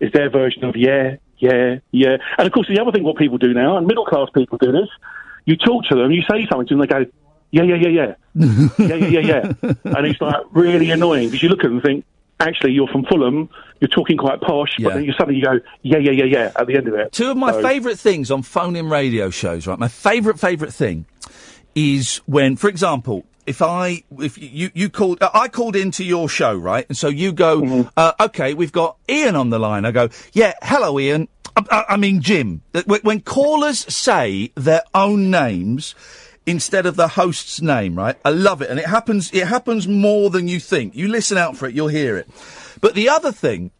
It's 0.00 0.12
their 0.14 0.30
version 0.30 0.64
of 0.64 0.76
yeah, 0.76 1.16
yeah, 1.38 1.76
yeah. 1.90 2.16
And 2.38 2.46
of 2.46 2.52
course, 2.52 2.68
the 2.68 2.80
other 2.80 2.92
thing 2.92 3.02
what 3.02 3.16
people 3.16 3.38
do 3.38 3.52
now, 3.54 3.76
and 3.76 3.86
middle 3.86 4.04
class 4.06 4.28
people 4.34 4.58
do 4.58 4.72
this. 4.72 4.88
You 5.46 5.56
talk 5.56 5.84
to 5.86 5.94
them, 5.94 6.10
you 6.10 6.22
say 6.22 6.46
something 6.46 6.66
to 6.68 6.74
them, 6.74 6.80
they 6.80 6.86
go 6.86 7.04
yeah, 7.50 7.62
yeah, 7.62 7.76
yeah, 7.76 7.88
yeah, 7.88 8.14
yeah, 8.78 8.94
yeah, 8.94 9.06
yeah, 9.06 9.20
yeah, 9.20 9.72
and 9.84 10.06
it's 10.06 10.20
like 10.20 10.42
really 10.50 10.90
annoying 10.90 11.28
because 11.28 11.42
you 11.42 11.48
look 11.48 11.60
at 11.60 11.64
them 11.68 11.74
and 11.74 11.82
think. 11.82 12.04
Actually, 12.40 12.72
you're 12.72 12.88
from 12.88 13.04
Fulham. 13.04 13.48
You're 13.80 13.88
talking 13.88 14.16
quite 14.18 14.40
posh, 14.40 14.76
but 14.82 14.94
then 14.94 15.04
you 15.04 15.12
suddenly 15.12 15.38
you 15.38 15.44
go, 15.44 15.60
yeah, 15.82 15.98
yeah, 15.98 16.10
yeah, 16.10 16.24
yeah, 16.24 16.52
at 16.56 16.66
the 16.66 16.74
end 16.76 16.88
of 16.88 16.94
it. 16.94 17.12
Two 17.12 17.30
of 17.30 17.36
my 17.36 17.52
So- 17.52 17.62
favourite 17.62 17.96
things 17.96 18.28
on 18.32 18.42
phone-in 18.42 18.88
radio 18.90 19.30
shows, 19.30 19.68
right? 19.68 19.78
My 19.78 19.86
favourite, 19.86 20.40
favourite 20.40 20.74
thing 20.74 21.06
is 21.76 22.20
when, 22.26 22.56
for 22.56 22.68
example, 22.68 23.24
if 23.46 23.62
I, 23.62 24.02
if 24.18 24.38
you, 24.38 24.70
you 24.74 24.88
called, 24.88 25.22
uh, 25.22 25.30
I 25.34 25.48
called 25.48 25.76
into 25.76 26.04
your 26.04 26.28
show, 26.28 26.54
right? 26.54 26.86
And 26.88 26.96
so 26.96 27.08
you 27.08 27.32
go, 27.32 27.60
Mm-hmm. 27.60 27.88
uh, 27.96 28.12
okay, 28.20 28.54
we've 28.54 28.72
got 28.72 28.96
Iain 29.08 29.34
on 29.36 29.50
the 29.50 29.58
line. 29.58 29.84
I 29.84 29.90
go, 29.92 30.08
yeah, 30.32 30.54
hello, 30.62 30.98
Iain. 30.98 31.28
I, 31.56 31.62
I, 31.70 31.84
I 31.90 31.96
mean, 31.96 32.20
Jim. 32.20 32.62
When 32.86 33.00
when 33.02 33.20
callers 33.20 33.80
say 33.94 34.50
their 34.56 34.82
own 34.94 35.30
names, 35.30 35.94
instead 36.46 36.84
of 36.86 36.96
the 36.96 37.08
host's 37.08 37.60
name, 37.60 37.96
right? 37.96 38.16
I 38.24 38.30
love 38.30 38.60
it. 38.60 38.70
And 38.70 38.78
it 38.78 38.86
happens, 38.86 39.32
it 39.32 39.46
happens 39.46 39.88
more 39.88 40.30
than 40.30 40.48
you 40.48 40.60
think. 40.60 40.94
You 40.94 41.08
listen 41.08 41.38
out 41.38 41.56
for 41.56 41.66
it, 41.66 41.74
you'll 41.74 41.88
hear 41.88 42.16
it. 42.16 42.28
But 42.80 42.94
the 42.94 43.08
other 43.08 43.32
thing, 43.32 43.70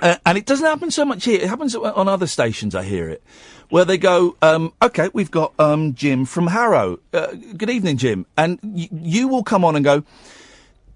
uh, 0.00 0.16
and 0.26 0.38
it 0.38 0.46
doesn't 0.46 0.66
happen 0.66 0.90
so 0.90 1.04
much 1.04 1.24
here, 1.24 1.40
it 1.40 1.48
happens 1.48 1.74
on 1.76 2.08
other 2.08 2.26
stations, 2.26 2.74
I 2.74 2.82
hear 2.82 3.08
it, 3.08 3.22
where 3.70 3.84
they 3.84 3.98
go, 3.98 4.36
um, 4.42 4.72
okay, 4.82 5.08
we've 5.12 5.30
got, 5.30 5.52
um, 5.58 5.94
Jim 5.94 6.24
from 6.24 6.48
Harrow. 6.48 6.98
Uh, 7.12 7.28
good 7.56 7.70
evening, 7.70 7.96
Jim. 7.96 8.26
And 8.36 8.58
y- 8.62 8.88
you 8.92 9.28
will 9.28 9.42
come 9.42 9.64
on 9.64 9.76
and 9.76 9.84
go, 9.84 10.04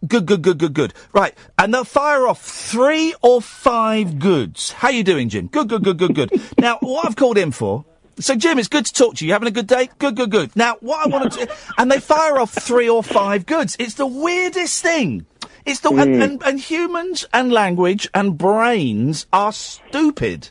Good, 0.06 0.26
good, 0.26 0.42
good, 0.42 0.58
good, 0.58 0.74
good. 0.74 0.92
Right, 1.14 1.34
and 1.58 1.72
they'll 1.72 1.84
fire 1.84 2.26
off 2.28 2.42
three 2.42 3.14
or 3.22 3.40
five 3.40 4.18
goods. 4.18 4.72
How 4.72 4.90
you 4.90 5.02
doing, 5.02 5.30
Jim? 5.30 5.46
Good, 5.46 5.68
good, 5.68 5.82
good, 5.82 5.96
good, 5.96 6.14
good. 6.14 6.42
now, 6.58 6.76
what 6.80 7.06
I've 7.06 7.16
called 7.16 7.38
in 7.38 7.52
for. 7.52 7.86
So, 8.18 8.34
Jim, 8.36 8.58
it's 8.58 8.68
good 8.68 8.86
to 8.86 8.92
talk 8.92 9.16
to 9.16 9.24
you. 9.24 9.28
You 9.28 9.32
having 9.32 9.48
a 9.48 9.50
good 9.50 9.66
day? 9.66 9.88
Good, 9.98 10.14
good, 10.16 10.30
good. 10.30 10.54
Now, 10.54 10.76
what 10.80 11.06
I 11.06 11.08
want 11.08 11.32
to, 11.32 11.46
do, 11.46 11.52
and 11.78 11.90
they 11.90 12.00
fire 12.00 12.38
off 12.38 12.52
three 12.52 12.88
or 12.88 13.02
five 13.02 13.46
goods. 13.46 13.76
It's 13.78 13.94
the 13.94 14.06
weirdest 14.06 14.82
thing. 14.82 15.26
It's 15.64 15.80
the 15.80 15.88
and, 15.90 16.22
and, 16.22 16.42
and 16.44 16.60
humans 16.60 17.26
and 17.32 17.50
language 17.50 18.08
and 18.12 18.36
brains 18.36 19.26
are 19.32 19.52
stupid. 19.52 20.50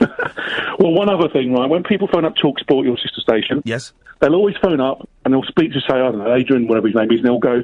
Well, 0.78 0.92
one 0.92 1.08
other 1.08 1.28
thing, 1.30 1.52
right? 1.54 1.68
When 1.68 1.82
people 1.82 2.06
phone 2.06 2.24
up 2.26 2.34
Talk 2.36 2.58
Sport, 2.58 2.84
your 2.86 2.98
sister 2.98 3.20
station, 3.20 3.62
yes, 3.64 3.92
they'll 4.20 4.34
always 4.34 4.56
phone 4.62 4.80
up 4.80 5.08
and 5.24 5.32
they'll 5.32 5.42
speak 5.44 5.72
to 5.72 5.80
say, 5.80 5.94
I 5.94 5.98
don't 5.98 6.18
know, 6.18 6.34
Adrian, 6.34 6.68
whatever 6.68 6.86
his 6.88 6.94
name 6.96 7.10
is, 7.10 7.18
and 7.18 7.24
they'll 7.24 7.38
go, 7.38 7.62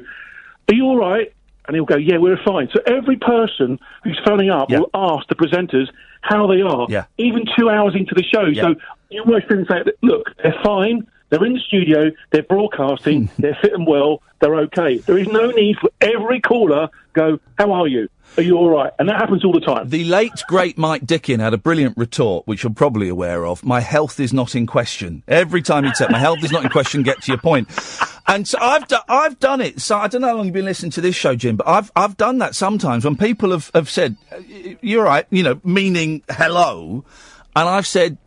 "Are 0.69 0.73
you 0.73 0.85
all 0.85 0.97
right?" 0.97 1.31
And 1.67 1.75
he'll 1.75 1.85
go, 1.85 1.95
"Yeah, 1.95 2.17
we're 2.17 2.41
fine." 2.43 2.69
So 2.73 2.79
every 2.87 3.17
person 3.17 3.79
who's 4.03 4.19
phoning 4.25 4.49
up 4.49 4.69
will 4.69 4.89
ask 4.93 5.27
the 5.27 5.35
presenters 5.35 5.89
how 6.21 6.47
they 6.47 6.61
are, 6.61 6.87
Yeah. 6.89 7.05
even 7.17 7.45
two 7.57 7.69
hours 7.69 7.95
into 7.95 8.15
the 8.15 8.23
show. 8.23 8.51
So 8.53 8.75
you 9.09 9.21
almost 9.21 9.47
didn't 9.47 9.67
say, 9.67 9.83
"Look, 10.01 10.35
they're 10.41 10.59
fine." 10.63 11.05
They're 11.33 11.45
in 11.45 11.53
the 11.53 11.59
studio. 11.61 12.11
They're 12.29 12.43
broadcasting. 12.43 13.27
they're 13.39 13.57
fit 13.59 13.73
and 13.73 13.87
well. 13.87 14.21
They're 14.39 14.53
okay. 14.55 14.97
There 14.97 15.17
is 15.17 15.27
no 15.27 15.49
need 15.49 15.77
for 15.79 15.89
every 15.99 16.39
caller 16.39 16.89
go. 17.13 17.39
How 17.57 17.71
are 17.71 17.87
you? 17.87 18.07
Are 18.37 18.43
you 18.43 18.55
all 18.55 18.69
right? 18.69 18.91
And 18.99 19.09
that 19.09 19.19
happens 19.19 19.43
all 19.43 19.51
the 19.51 19.59
time. 19.59 19.89
The 19.89 20.03
late 20.03 20.43
great 20.47 20.77
Mike 20.77 21.07
Dickin 21.07 21.39
had 21.39 21.55
a 21.55 21.57
brilliant 21.57 21.97
retort, 21.97 22.45
which 22.45 22.61
you're 22.61 22.71
probably 22.71 23.09
aware 23.09 23.47
of. 23.47 23.63
My 23.63 23.79
health 23.79 24.19
is 24.19 24.31
not 24.31 24.53
in 24.53 24.67
question. 24.67 25.23
Every 25.27 25.63
time 25.63 25.85
he'd 25.85 25.95
say, 25.95 26.05
"My 26.07 26.19
health 26.19 26.43
is 26.43 26.51
not 26.51 26.65
in 26.65 26.69
question," 26.69 27.01
get 27.01 27.23
to 27.23 27.31
your 27.31 27.39
point. 27.39 27.67
And 28.27 28.47
so 28.47 28.59
I've 28.61 28.87
do- 28.87 28.97
I've 29.09 29.39
done 29.39 29.59
it. 29.59 29.81
So 29.81 29.97
I 29.97 30.07
don't 30.07 30.21
know 30.21 30.27
how 30.27 30.35
long 30.35 30.45
you've 30.45 30.53
been 30.53 30.65
listening 30.65 30.91
to 30.91 31.01
this 31.01 31.15
show, 31.15 31.33
Jim, 31.35 31.55
but 31.55 31.67
I've 31.67 31.91
I've 31.95 32.15
done 32.15 32.37
that 32.37 32.53
sometimes 32.53 33.05
when 33.05 33.15
people 33.15 33.49
have 33.49 33.71
have 33.73 33.89
said, 33.89 34.17
"Uh, 34.31 34.37
"You're 34.81 35.05
right," 35.05 35.25
you 35.31 35.41
know, 35.41 35.59
meaning 35.63 36.21
hello, 36.29 37.05
and 37.55 37.67
I've 37.67 37.87
said. 37.87 38.19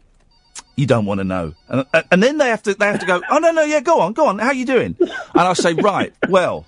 You 0.77 0.87
don't 0.87 1.07
want 1.07 1.19
to 1.19 1.25
know, 1.25 1.55
and, 1.69 1.87
and 2.11 2.23
then 2.23 2.39
they 2.39 2.49
have 2.49 2.63
to 2.65 2.75
they 2.75 2.87
have 2.87 3.01
to 3.01 3.07
go. 3.07 3.23
Oh 3.31 3.39
no 3.39 3.51
no 3.51 3.63
yeah 3.63 3.81
go 3.81 4.01
on 4.01 4.13
go 4.13 4.27
on 4.27 4.39
how 4.39 4.49
are 4.49 4.55
you 4.55 4.67
doing? 4.67 4.97
And 5.01 5.11
I 5.35 5.53
say 5.55 5.73
right 5.73 6.13
well 6.29 6.67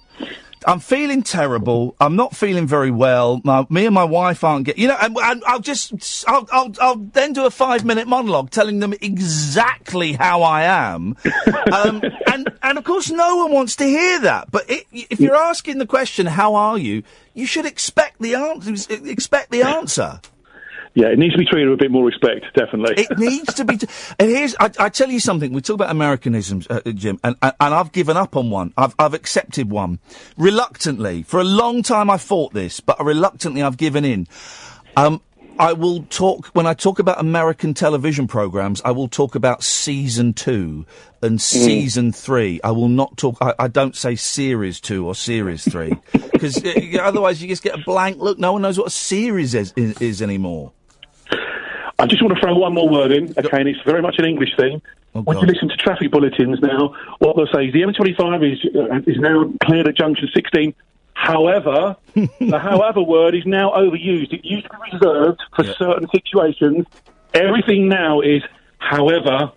I'm 0.67 0.81
feeling 0.81 1.23
terrible. 1.23 1.95
I'm 2.01 2.17
not 2.17 2.35
feeling 2.35 2.67
very 2.67 2.91
well. 2.91 3.41
My, 3.45 3.67
me 3.71 3.87
and 3.87 3.95
my 3.95 4.05
wife 4.05 4.43
aren't 4.43 4.67
getting, 4.67 4.83
you 4.83 4.89
know, 4.89 4.97
and, 5.01 5.17
and 5.17 5.43
I'll 5.47 5.61
just, 5.61 6.25
I'll, 6.27 6.47
I'll, 6.51 6.73
I'll 6.81 6.97
then 6.97 7.33
do 7.33 7.47
a 7.47 7.51
five 7.51 7.85
minute 7.85 8.09
monologue 8.09 8.51
telling 8.51 8.81
them 8.81 8.93
exactly 9.01 10.13
how 10.13 10.43
I 10.43 10.63
am. 10.65 11.17
um, 11.73 12.03
and, 12.27 12.53
and 12.63 12.79
of 12.79 12.85
course 12.85 13.11
no 13.11 13.37
one 13.37 13.53
wants 13.53 13.77
to 13.77 13.85
hear 13.85 14.21
that. 14.21 14.51
But 14.51 14.69
it, 14.69 14.87
if 14.93 15.21
you're 15.21 15.37
asking 15.37 15.79
the 15.79 15.87
question, 15.87 16.27
how 16.27 16.55
are 16.55 16.79
you? 16.79 17.03
You 17.35 17.47
should 17.47 17.67
expect 17.67 18.21
the 18.21 18.35
answer, 18.35 18.95
expect 19.07 19.51
the 19.51 19.63
answer. 19.63 20.21
Yeah, 20.99 21.11
it 21.11 21.19
needs 21.21 21.35
to 21.35 21.39
be 21.39 21.45
treated 21.45 21.71
with 21.71 21.79
a 21.79 21.83
bit 21.85 21.93
more 21.93 22.05
respect, 22.05 22.47
definitely. 22.57 23.05
It 23.05 23.19
needs 23.19 23.55
to 23.55 23.65
be. 23.65 23.77
T- 23.77 23.87
and 24.19 24.29
here's, 24.29 24.57
I, 24.59 24.69
I 24.81 24.89
tell 24.89 25.09
you 25.09 25.21
something. 25.21 25.53
We 25.53 25.61
talk 25.61 25.75
about 25.75 25.93
Americanisms, 25.93 26.67
uh, 26.69 26.81
uh, 26.85 26.91
Jim, 26.91 27.21
and, 27.23 27.37
and 27.41 27.55
I've 27.61 27.93
given 27.93 28.17
up 28.17 28.35
on 28.35 28.51
one. 28.51 28.75
I've 28.77 28.97
I've 28.99 29.15
accepted 29.15 29.71
one 29.71 30.01
reluctantly. 30.37 31.23
For 31.23 31.39
a 31.39 31.45
long 31.45 31.85
time, 31.85 32.11
I 32.11 32.19
fought 32.19 32.53
this, 32.53 32.81
but 32.81 32.99
reluctantly, 33.01 33.63
I've 33.63 33.77
given 33.77 34.05
in. 34.05 34.27
Um, 34.97 35.21
I 35.57 35.73
will 35.73 36.03
talk 36.11 36.49
when 36.49 36.67
I 36.67 36.75
talk 36.75 36.99
about 36.99 37.21
American 37.21 37.75
television 37.75 38.27
programs. 38.27 38.83
I 38.85 38.91
will 38.91 39.09
talk 39.09 39.37
about 39.37 39.63
season 39.63 40.33
two 40.33 40.85
and 41.23 41.41
season 41.41 42.11
three. 42.11 42.61
I 42.65 42.73
will 42.73 42.89
not 42.89 43.17
talk. 43.17 43.39
I, 43.41 43.55
I 43.57 43.69
don't 43.69 43.95
say 43.95 44.17
series 44.17 44.81
two 44.81 45.07
or 45.07 45.15
series 45.15 45.63
three 45.63 45.93
because 46.33 46.57
uh, 46.65 46.99
otherwise 47.03 47.41
you 47.41 47.47
just 47.47 47.63
get 47.63 47.79
a 47.79 47.85
blank 47.85 48.19
look. 48.19 48.41
No 48.41 48.55
one 48.55 48.63
knows 48.63 48.79
what 48.79 48.89
a 48.89 48.91
series 48.91 49.55
is, 49.55 49.73
is, 49.77 50.01
is 50.01 50.23
anymore. 50.23 50.73
I 51.99 52.07
just 52.07 52.23
want 52.23 52.35
to 52.35 52.41
throw 52.41 52.55
one 52.55 52.75
more 52.75 52.89
word 52.89 53.11
in, 53.11 53.35
okay, 53.37 53.59
and 53.59 53.69
it's 53.69 53.81
very 53.85 54.01
much 54.03 54.17
an 54.19 54.25
English 54.25 54.57
thing. 54.57 54.81
when 55.13 55.39
you 55.39 55.47
listen 55.47 55.69
to 55.69 55.77
traffic 55.77 56.11
bulletins 56.13 56.61
now, 56.61 56.95
what 57.19 57.35
they'll 57.37 57.49
say 57.53 57.67
is 57.67 57.73
the 57.73 57.83
M25 57.83 58.53
is, 58.53 58.59
uh, 58.75 59.11
is 59.11 59.19
now 59.19 59.53
cleared 59.65 59.89
at 59.89 59.97
junction 59.97 60.29
16. 60.33 60.75
However, 61.15 61.97
the 62.15 62.59
however 62.59 63.03
word 63.03 63.35
is 63.35 63.45
now 63.45 63.71
overused. 63.73 64.33
It 64.33 64.45
used 64.45 64.67
to 64.67 64.71
be 64.71 64.97
reserved 64.97 65.43
for 65.57 65.65
certain 65.65 66.09
situations. 66.15 66.87
Everything 67.35 67.89
now 67.89 68.21
is 68.21 68.43
however, 68.79 69.51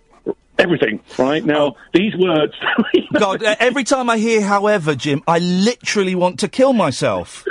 everything. 0.58 1.00
Right 1.18 1.44
now, 1.44 1.76
these 1.94 2.16
words. 2.16 2.54
God, 3.12 3.44
uh, 3.44 3.54
every 3.60 3.84
time 3.84 4.10
I 4.10 4.18
hear 4.18 4.42
"however," 4.42 4.96
Jim, 4.96 5.22
I 5.28 5.38
literally 5.38 6.16
want 6.16 6.40
to 6.40 6.48
kill 6.48 6.72
myself. 6.72 7.44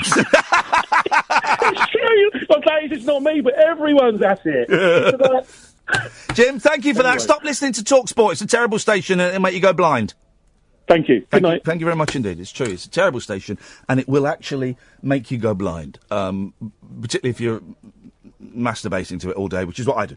it's 0.00 1.86
true. 1.90 2.30
Saying 2.66 2.92
it's 2.92 3.04
not 3.04 3.22
me, 3.22 3.40
but 3.40 3.54
everyone's 3.54 4.22
at 4.22 4.40
it. 4.44 4.68
Jim, 6.34 6.58
thank 6.58 6.84
you 6.84 6.94
for 6.94 7.02
that. 7.02 7.20
Stop 7.20 7.44
listening 7.44 7.72
to 7.74 7.84
Talk 7.84 8.08
Sport. 8.08 8.32
It's 8.32 8.42
a 8.42 8.46
terrible 8.46 8.78
station 8.78 9.20
and 9.20 9.28
it'll 9.30 9.40
make 9.42 9.54
you 9.54 9.60
go 9.60 9.72
blind. 9.72 10.14
Thank 10.86 11.08
you. 11.08 11.26
Thank 11.30 11.44
You, 11.44 11.60
thank 11.64 11.80
you 11.80 11.86
very 11.86 11.96
much 11.96 12.16
indeed. 12.16 12.40
It's 12.40 12.52
true. 12.52 12.66
It's 12.66 12.86
a 12.86 12.90
terrible 12.90 13.20
station 13.20 13.58
and 13.88 14.00
it 14.00 14.08
will 14.08 14.26
actually 14.26 14.76
make 15.02 15.30
you 15.30 15.38
go 15.38 15.54
blind, 15.54 15.98
um, 16.10 16.54
particularly 17.00 17.30
if 17.30 17.40
you're 17.40 17.60
masturbating 18.42 19.20
to 19.20 19.30
it 19.30 19.36
all 19.36 19.48
day, 19.48 19.64
which 19.64 19.78
is 19.78 19.86
what 19.86 19.96
I 19.98 20.06
do. 20.06 20.16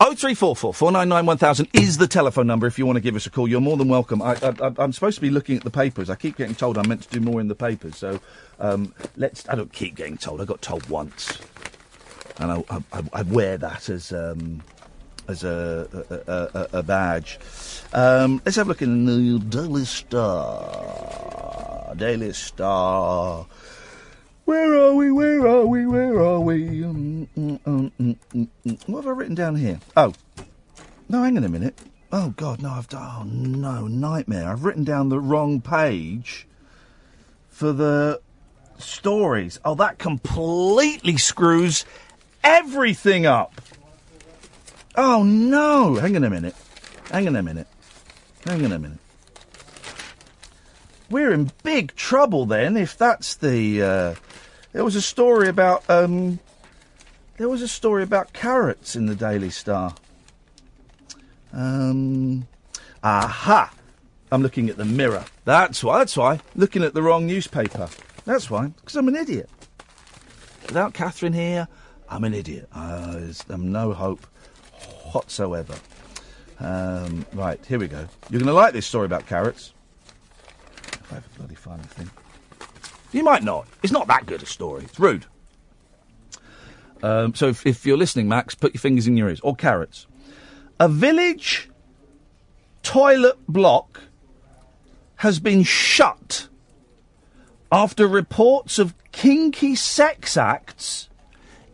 0344 0.00 0.74
499 0.74 1.26
1000 1.26 1.68
is 1.72 1.98
the 1.98 2.06
telephone 2.06 2.46
number 2.46 2.66
if 2.66 2.78
you 2.78 2.84
want 2.86 2.96
to 2.96 3.00
give 3.00 3.16
us 3.16 3.26
a 3.26 3.30
call. 3.30 3.48
You're 3.48 3.60
more 3.60 3.76
than 3.76 3.88
welcome. 3.88 4.20
I, 4.20 4.34
I, 4.42 4.54
I- 4.62 4.72
I'm 4.78 4.92
supposed 4.92 5.16
to 5.16 5.22
be 5.22 5.30
looking 5.30 5.56
at 5.56 5.64
the 5.64 5.70
papers. 5.70 6.10
I 6.10 6.16
keep 6.16 6.36
getting 6.36 6.54
told 6.54 6.76
I'm 6.78 6.88
meant 6.88 7.02
to 7.02 7.08
do 7.08 7.20
more 7.20 7.40
in 7.40 7.48
the 7.48 7.54
papers. 7.54 7.96
So 7.96 8.20
um, 8.58 8.94
let's. 9.16 9.48
I 9.48 9.54
don't 9.54 9.72
keep 9.72 9.94
getting 9.96 10.16
told. 10.18 10.40
I 10.40 10.44
got 10.44 10.60
told 10.62 10.88
once. 10.88 11.38
And 12.40 12.50
I, 12.52 12.64
I, 12.92 13.02
I- 13.12 13.22
wear 13.22 13.56
that 13.58 13.88
as. 13.88 14.12
Um, 14.12 14.62
as 15.28 15.44
a, 15.44 15.86
a, 16.26 16.58
a, 16.58 16.78
a- 16.78 16.82
badge. 16.82 17.38
Um, 17.92 18.40
let's 18.44 18.56
have 18.56 18.66
a 18.66 18.70
look 18.70 18.82
in 18.82 19.04
the 19.04 19.38
Daily 19.38 19.84
Star. 19.84 21.94
Daily 21.94 22.32
Star. 22.32 23.46
Where 24.44 24.74
are 24.74 24.92
we? 24.94 25.12
Where 25.12 25.46
are 25.46 25.66
we? 25.66 25.86
Where 25.86 26.18
are 26.20 26.40
we? 26.40 26.82
Um, 26.84 27.28
um. 27.64 27.92
What 28.86 29.04
have 29.04 29.06
I 29.06 29.10
written 29.10 29.36
down 29.36 29.54
here? 29.54 29.78
Oh, 29.96 30.14
no, 31.08 31.22
hang 31.22 31.36
on 31.36 31.44
a 31.44 31.48
minute. 31.48 31.78
Oh 32.10 32.30
God, 32.36 32.60
no, 32.60 32.70
I've 32.70 32.88
done. 32.88 33.64
Oh 33.64 33.86
no, 33.86 33.88
nightmare! 33.88 34.48
I've 34.50 34.64
written 34.64 34.82
down 34.82 35.10
the 35.10 35.20
wrong 35.20 35.60
page 35.60 36.48
for 37.50 37.72
the 37.72 38.20
stories. 38.78 39.60
Oh, 39.64 39.76
that 39.76 39.98
completely 39.98 41.18
screws 41.18 41.84
everything 42.42 43.26
up. 43.26 43.60
Oh 44.96 45.22
no! 45.22 45.94
Hang 45.94 46.16
on 46.16 46.24
a 46.24 46.30
minute. 46.30 46.54
Hang 47.10 47.26
on 47.28 47.36
a 47.36 47.42
minute. 47.42 47.66
Hang 48.44 48.64
on 48.64 48.72
a 48.72 48.78
minute. 48.78 48.98
We're 51.10 51.32
in 51.32 51.50
big 51.62 51.94
trouble 51.96 52.46
then 52.46 52.76
if 52.76 52.96
that's 52.96 53.36
the. 53.36 53.82
Uh, 53.82 54.14
there 54.72 54.84
was 54.84 54.96
a 54.96 55.02
story 55.02 55.48
about. 55.48 55.88
Um, 55.88 56.38
there 57.36 57.48
was 57.48 57.62
a 57.62 57.68
story 57.68 58.02
about 58.02 58.32
carrots 58.32 58.94
in 58.94 59.06
the 59.06 59.14
Daily 59.14 59.50
Star. 59.50 59.94
Um, 61.52 62.46
aha! 63.02 63.72
I'm 64.30 64.42
looking 64.42 64.68
at 64.68 64.76
the 64.76 64.84
mirror. 64.84 65.24
That's 65.44 65.82
why. 65.82 65.98
That's 65.98 66.16
why. 66.16 66.40
Looking 66.54 66.84
at 66.84 66.94
the 66.94 67.02
wrong 67.02 67.26
newspaper. 67.26 67.88
That's 68.24 68.50
why. 68.50 68.68
Because 68.68 68.96
I'm 68.96 69.08
an 69.08 69.16
idiot. 69.16 69.50
Without 70.66 70.94
Catherine 70.94 71.32
here, 71.32 71.66
I'm 72.10 72.24
an 72.24 72.34
idiot. 72.34 72.68
Um, 72.72 73.72
no 73.72 73.92
hope 73.92 74.26
whatsoever. 75.12 75.74
Um, 76.58 77.24
right, 77.32 77.64
here 77.64 77.78
we 77.78 77.86
go. 77.86 78.06
You're 78.28 78.40
going 78.40 78.46
to 78.46 78.52
like 78.52 78.72
this 78.72 78.86
story 78.86 79.06
about 79.06 79.26
carrots. 79.26 79.72
If 80.92 81.12
I 81.12 81.16
ever 81.16 81.26
bloody 81.38 81.54
find 81.54 81.82
the 81.82 81.88
thing. 81.88 82.10
You 83.12 83.22
might 83.22 83.42
not. 83.42 83.66
It's 83.82 83.92
not 83.92 84.08
that 84.08 84.26
good 84.26 84.42
a 84.42 84.46
story. 84.46 84.84
It's 84.84 84.98
rude. 84.98 85.26
Um, 87.02 87.34
so 87.34 87.48
if, 87.48 87.66
if 87.66 87.86
you're 87.86 87.96
listening, 87.96 88.28
Max, 88.28 88.54
put 88.54 88.74
your 88.74 88.80
fingers 88.80 89.06
in 89.06 89.16
your 89.16 89.28
ears. 89.28 89.40
Or 89.40 89.54
carrots. 89.54 90.06
A 90.78 90.88
village 90.88 91.70
toilet 92.82 93.38
block 93.48 94.00
has 95.16 95.38
been 95.38 95.62
shut 95.62 96.48
after 97.70 98.08
reports 98.08 98.78
of 98.78 98.94
kinky 99.12 99.76
sex 99.76 100.36
acts 100.36 101.09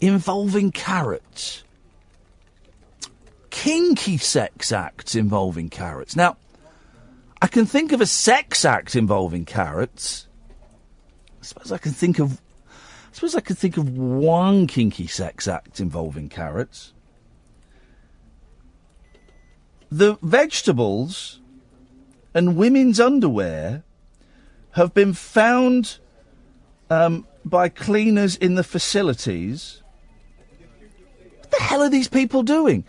involving 0.01 0.73
carrots. 0.73 1.65
Kinky 3.51 4.19
sex 4.19 4.73
acts 4.73 5.15
involving 5.15 5.69
carrots. 5.69 6.15
Now, 6.15 6.37
I 7.41 7.47
can 7.47 7.67
think 7.67 7.93
of 7.93 8.01
a 8.01 8.07
sex 8.07 8.65
act 8.65 8.97
involving 8.97 9.45
carrots. 9.45 10.27
I 11.41 11.45
suppose 11.45 11.73
I 11.73 11.79
can 11.79 11.93
think 11.93 12.19
of. 12.19 12.41
I 12.73 13.13
suppose 13.13 13.35
I 13.35 13.41
could 13.41 13.57
think 13.57 13.77
of 13.77 13.97
one 13.97 14.67
kinky 14.67 15.07
sex 15.07 15.49
act 15.49 15.81
involving 15.81 16.29
carrots. 16.29 16.93
The 19.91 20.19
vegetables 20.21 21.41
and 22.35 22.57
women's 22.57 23.01
underwear 23.01 23.85
have 24.73 24.93
been 24.93 25.15
found 25.15 25.99
um, 26.91 27.27
by 27.45 27.69
cleaners 27.71 28.37
in 28.37 28.57
the 28.57 28.65
facilities. 28.65 29.83
What 31.47 31.59
the 31.61 31.65
hell 31.65 31.83
are 31.85 31.89
these 31.89 32.09
people 32.09 32.43
doing? 32.43 32.83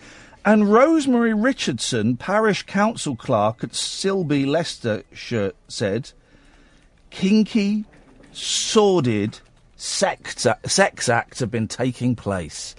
And 0.43 0.73
Rosemary 0.73 1.35
Richardson, 1.35 2.17
parish 2.17 2.63
council 2.63 3.15
clerk 3.15 3.63
at 3.63 3.73
Sileby, 3.73 4.47
Leicestershire, 4.47 5.51
said, 5.67 6.11
kinky, 7.11 7.85
sordid 8.31 9.41
sex, 9.75 10.47
sex 10.65 11.07
acts 11.07 11.39
have 11.39 11.51
been 11.51 11.67
taking 11.67 12.15
place. 12.15 12.73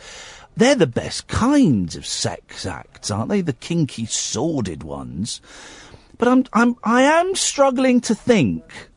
They're 0.57 0.75
the 0.75 0.89
best 0.89 1.29
kinds 1.29 1.95
of 1.95 2.05
sex 2.05 2.67
acts, 2.67 3.09
aren't 3.13 3.29
they? 3.29 3.41
The 3.41 3.53
kinky, 3.53 4.07
sordid 4.07 4.83
ones. 4.83 5.41
But 6.17 6.27
I'm, 6.27 6.45
I'm, 6.53 6.75
I 6.83 7.03
am 7.03 7.37
struggling 7.37 8.01
to 8.01 8.17
think. 8.17 8.88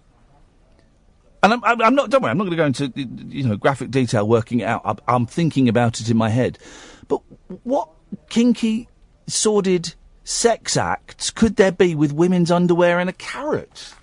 And 1.44 1.54
I'm, 1.54 1.82
I'm 1.82 1.96
not. 1.96 2.10
Don't 2.10 2.22
worry. 2.22 2.32
I'm 2.32 2.38
not 2.38 2.46
going 2.46 2.58
to 2.58 2.58
go 2.58 2.66
into 2.66 2.92
you 3.36 3.44
know 3.44 3.58
graphic 3.58 3.90
detail 3.90 4.28
working 4.28 4.60
it 4.60 4.66
out. 4.66 5.02
I'm, 5.08 5.26
thinking 5.26 5.68
about 5.68 6.00
it 6.00 6.10
in 6.10 6.18
my 6.18 6.30
head. 6.30 6.60
But 7.08 7.22
what 7.64 7.90
kinky, 8.30 8.88
sordid 9.28 9.96
sex 10.24 10.78
acts 10.78 11.32
could 11.32 11.56
there 11.56 11.72
be 11.72 11.96
with 11.96 12.14
women's 12.14 12.52
underwear 12.52 13.00
and 13.00 13.10
a 13.10 13.14
carrot? 13.14 13.94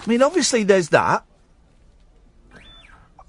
I 0.00 0.08
mean, 0.08 0.22
obviously 0.22 0.64
there's 0.64 0.88
that. 0.88 1.24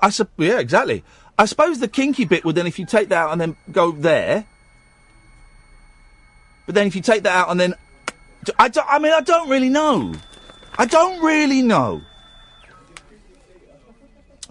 I 0.01 0.09
sup- 0.09 0.31
yeah, 0.37 0.59
exactly. 0.59 1.03
I 1.37 1.45
suppose 1.45 1.79
the 1.79 1.87
kinky 1.87 2.25
bit 2.25 2.45
would 2.45 2.55
then, 2.55 2.67
if 2.67 2.79
you 2.79 2.85
take 2.85 3.09
that 3.09 3.17
out 3.17 3.31
and 3.31 3.39
then 3.39 3.55
go 3.71 3.91
there. 3.91 4.45
But 6.65 6.75
then 6.75 6.87
if 6.87 6.95
you 6.95 7.01
take 7.01 7.23
that 7.23 7.35
out 7.35 7.49
and 7.49 7.59
then, 7.59 7.75
I, 8.57 8.69
don't, 8.69 8.87
I 8.89 8.99
mean, 8.99 9.13
I 9.13 9.21
don't 9.21 9.49
really 9.49 9.69
know. 9.69 10.13
I 10.77 10.85
don't 10.85 11.23
really 11.23 11.61
know. 11.61 12.01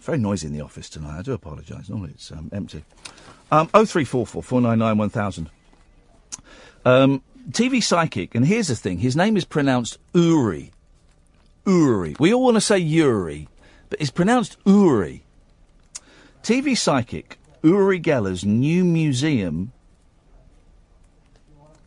Very 0.09 0.17
noisy 0.17 0.47
in 0.47 0.55
the 0.55 0.63
office 0.63 0.89
tonight. 0.89 1.19
I 1.19 1.21
do 1.23 1.35
apologise. 1.35 1.91
Normally 1.91 2.13
it's 2.13 2.33
um, 2.33 2.49
empty. 2.51 2.83
Um, 3.53 3.67
0344 3.67 4.43
499 4.43 4.97
1000. 4.97 5.51
Um, 6.87 7.23
TV 7.51 7.83
Psychic, 7.83 8.35
and 8.35 8.47
here's 8.47 8.69
the 8.69 8.75
thing 8.75 9.01
his 9.01 9.15
name 9.15 9.37
is 9.37 9.45
pronounced 9.45 9.99
Uri. 10.15 10.73
Uri. 11.67 12.17
We 12.19 12.33
all 12.33 12.43
want 12.43 12.57
to 12.57 12.63
say 12.63 12.79
Yuri, 12.79 13.49
but 13.91 14.01
it's 14.01 14.11
pronounced 14.11 14.57
Uri. 14.65 15.25
TV 16.43 16.75
Psychic, 16.75 17.39
Uri 17.63 18.01
Geller's 18.01 18.47
new 18.47 18.87
museum 18.87 19.73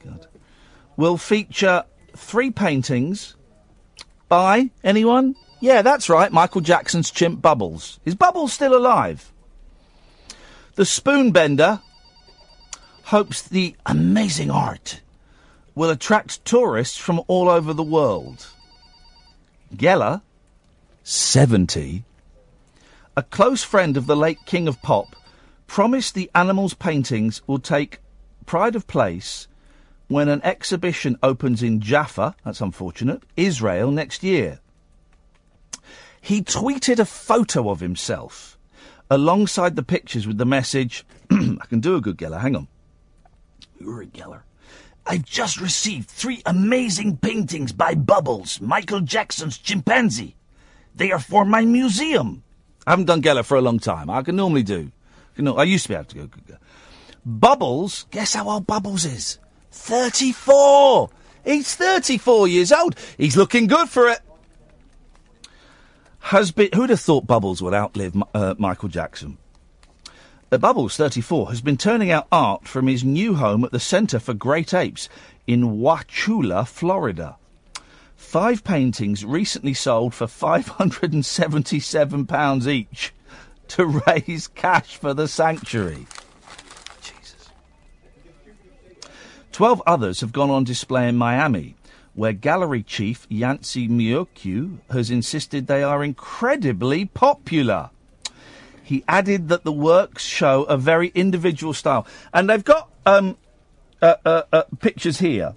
God, 0.06 0.27
will 0.95 1.18
feature 1.18 1.85
three 2.15 2.52
paintings 2.52 3.35
by 4.30 4.69
anyone? 4.84 5.35
Yeah, 5.61 5.83
that's 5.83 6.09
right, 6.09 6.31
Michael 6.31 6.61
Jackson's 6.61 7.11
chimp 7.11 7.39
Bubbles. 7.39 7.99
Is 8.03 8.15
Bubbles 8.15 8.51
still 8.51 8.75
alive? 8.75 9.31
The 10.73 10.83
Spoonbender 10.83 11.81
hopes 13.03 13.43
the 13.43 13.75
amazing 13.85 14.49
art 14.49 15.01
will 15.75 15.91
attract 15.91 16.43
tourists 16.45 16.97
from 16.97 17.21
all 17.27 17.47
over 17.47 17.73
the 17.73 17.83
world. 17.83 18.47
Geller, 19.75 20.23
70, 21.03 22.05
a 23.15 23.23
close 23.23 23.63
friend 23.63 23.97
of 23.97 24.07
the 24.07 24.15
late 24.15 24.39
King 24.47 24.67
of 24.67 24.81
Pop, 24.81 25.15
promised 25.67 26.15
the 26.15 26.31
animals' 26.33 26.73
paintings 26.73 27.41
will 27.45 27.59
take 27.59 27.99
pride 28.47 28.75
of 28.75 28.88
place 28.88 29.47
when 30.07 30.27
an 30.27 30.41
exhibition 30.43 31.17
opens 31.21 31.61
in 31.61 31.79
Jaffa, 31.79 32.35
that's 32.43 32.61
unfortunate, 32.61 33.21
Israel 33.38 33.91
next 33.91 34.23
year. 34.23 34.59
He 36.22 36.41
tweeted 36.43 36.99
a 36.99 37.06
photo 37.06 37.69
of 37.69 37.80
himself 37.80 38.57
alongside 39.10 39.76
the 39.76 39.84
pictures 39.84 40.26
with 40.26 40.38
the 40.38 40.45
message, 40.45 41.03
I 41.31 41.65
can 41.68 41.81
do 41.81 41.95
a 41.95 42.02
good 42.02 42.18
Geller, 42.18 42.39
hang 42.39 42.56
on. 42.56 42.68
Uri 43.80 44.07
Geller. 44.07 44.43
I've 45.06 45.26
just 45.26 45.60
received 45.60 46.07
three 46.07 46.41
amazing 46.45 47.18
paintings 47.18 47.73
by 47.73 47.95
Bubbles, 47.95 48.61
Michael 48.61 49.02
Jackson's 49.02 49.57
chimpanzee. 49.57 50.35
They 50.95 51.11
are 51.11 51.19
for 51.19 51.43
my 51.43 51.65
museum. 51.65 52.43
I 52.85 52.91
haven't 52.91 53.06
done 53.06 53.22
Geller 53.22 53.43
for 53.43 53.57
a 53.57 53.61
long 53.61 53.80
time. 53.80 54.10
I 54.10 54.22
can 54.22 54.35
normally 54.35 54.64
do. 54.64 54.91
You 55.35 55.43
know, 55.43 55.57
I 55.57 55.64
used 55.64 55.84
to 55.84 55.89
be 55.89 55.95
able 55.95 56.06
to 56.06 56.15
go. 56.15 56.27
go. 56.48 56.57
Bubbles, 57.26 58.06
guess 58.11 58.35
how 58.35 58.49
old 58.49 58.68
Bubbles 58.68 59.06
is? 59.06 59.39
34! 59.72 61.10
He's 61.43 61.76
34 61.76 62.48
years 62.48 62.72
old. 62.72 62.95
He's 63.18 63.35
looking 63.35 63.68
good 63.68 63.89
for 63.89 64.07
it. 64.07 64.19
Has 66.22 66.52
been, 66.52 66.69
who'd 66.73 66.91
have 66.91 66.99
thought 66.99 67.27
Bubbles 67.27 67.61
would 67.61 67.73
outlive 67.73 68.15
uh, 68.34 68.56
Michael 68.57 68.89
Jackson? 68.89 69.38
Uh, 70.52 70.57
Bubbles, 70.57 70.95
34, 70.95 71.49
has 71.49 71.61
been 71.61 71.77
turning 71.77 72.11
out 72.11 72.27
art 72.31 72.68
from 72.68 72.88
his 72.88 73.03
new 73.03 73.35
home 73.35 73.64
at 73.64 73.72
the 73.72 73.80
Centre 73.80 74.19
for 74.19 74.34
Great 74.34 74.73
Apes 74.73 75.07
in 75.48 75.80
Wauchula, 75.80 76.68
Florida. 76.68 77.38
Five 78.15 78.64
paintings 78.64 79.26
recently 79.26 79.73
sold 79.73 80.14
for 80.14 80.27
£577 80.27 82.68
each 82.68 83.14
to 83.69 83.85
raise 84.07 84.48
cash 84.48 84.98
for 84.98 85.14
the 85.14 85.27
sanctuary. 85.27 86.06
Jesus. 87.02 87.49
Twelve 89.52 89.81
others 89.88 90.22
have 90.22 90.31
gone 90.31 90.49
on 90.49 90.64
display 90.64 91.10
in 91.10 91.18
Miami, 91.18 91.76
where 92.13 92.33
gallery 92.33 92.83
chief 92.83 93.25
Yancy 93.29 93.88
Miyokyu 93.88 94.77
has 94.89 95.09
insisted 95.09 95.67
they 95.67 95.83
are 95.83 96.03
incredibly 96.03 97.05
popular. 97.05 97.89
He 98.83 99.03
added 99.07 99.47
that 99.49 99.63
the 99.63 99.71
works 99.71 100.23
show 100.23 100.63
a 100.63 100.77
very 100.77 101.11
individual 101.15 101.73
style, 101.73 102.05
and 102.33 102.49
they've 102.49 102.63
got 102.63 102.89
um, 103.05 103.38
uh, 104.01 104.15
uh, 104.25 104.43
uh, 104.51 104.63
pictures 104.79 105.19
here 105.19 105.55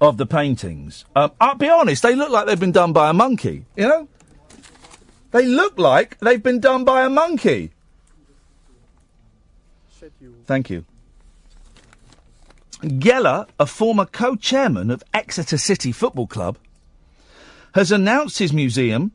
of 0.00 0.16
the 0.16 0.26
paintings. 0.26 1.04
Um, 1.14 1.32
I'll 1.40 1.56
be 1.56 1.68
honest, 1.68 2.02
they 2.02 2.14
look 2.14 2.30
like 2.30 2.46
they've 2.46 2.58
been 2.58 2.72
done 2.72 2.92
by 2.92 3.10
a 3.10 3.12
monkey. 3.12 3.66
You 3.76 3.88
know, 3.88 4.08
they 5.32 5.46
look 5.46 5.78
like 5.78 6.18
they've 6.20 6.42
been 6.42 6.60
done 6.60 6.84
by 6.84 7.04
a 7.04 7.10
monkey. 7.10 7.72
Thank 10.46 10.70
you. 10.70 10.84
Geller, 12.84 13.48
a 13.58 13.66
former 13.66 14.06
co-chairman 14.06 14.90
of 14.90 15.02
Exeter 15.12 15.58
City 15.58 15.92
Football 15.92 16.26
Club, 16.26 16.58
has 17.74 17.90
announced 17.90 18.38
his 18.38 18.52
museum 18.52 19.12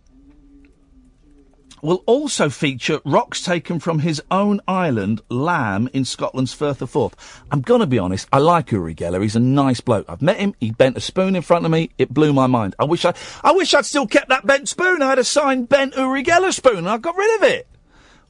will 1.81 2.03
also 2.05 2.49
feature 2.49 2.99
rocks 3.05 3.41
taken 3.41 3.79
from 3.79 3.99
his 3.99 4.21
own 4.31 4.61
island, 4.67 5.21
Lamb, 5.29 5.89
in 5.93 6.05
Scotland's 6.05 6.53
Firth 6.53 6.81
of 6.81 6.89
Forth. 6.89 7.41
I'm 7.51 7.61
going 7.61 7.79
to 7.81 7.87
be 7.87 7.99
honest, 7.99 8.27
I 8.31 8.39
like 8.39 8.71
Uri 8.71 8.95
Geller. 8.95 9.21
He's 9.21 9.35
a 9.35 9.39
nice 9.39 9.81
bloke. 9.81 10.05
I've 10.09 10.21
met 10.21 10.37
him. 10.37 10.53
He 10.59 10.71
bent 10.71 10.97
a 10.97 11.01
spoon 11.01 11.35
in 11.35 11.41
front 11.41 11.65
of 11.65 11.71
me. 11.71 11.91
It 11.97 12.13
blew 12.13 12.33
my 12.33 12.47
mind. 12.47 12.75
I 12.79 12.85
wish 12.85 13.05
I, 13.05 13.13
I 13.43 13.51
wish 13.53 13.73
I'd 13.73 13.85
still 13.85 14.07
kept 14.07 14.29
that 14.29 14.45
bent 14.45 14.67
spoon. 14.67 15.01
I 15.01 15.09
had 15.09 15.19
a 15.19 15.23
signed 15.23 15.69
bent 15.69 15.95
Uri 15.95 16.23
Geller 16.23 16.53
spoon 16.53 16.79
and 16.79 16.89
I 16.89 16.97
got 16.97 17.15
rid 17.15 17.35
of 17.37 17.43
it. 17.43 17.67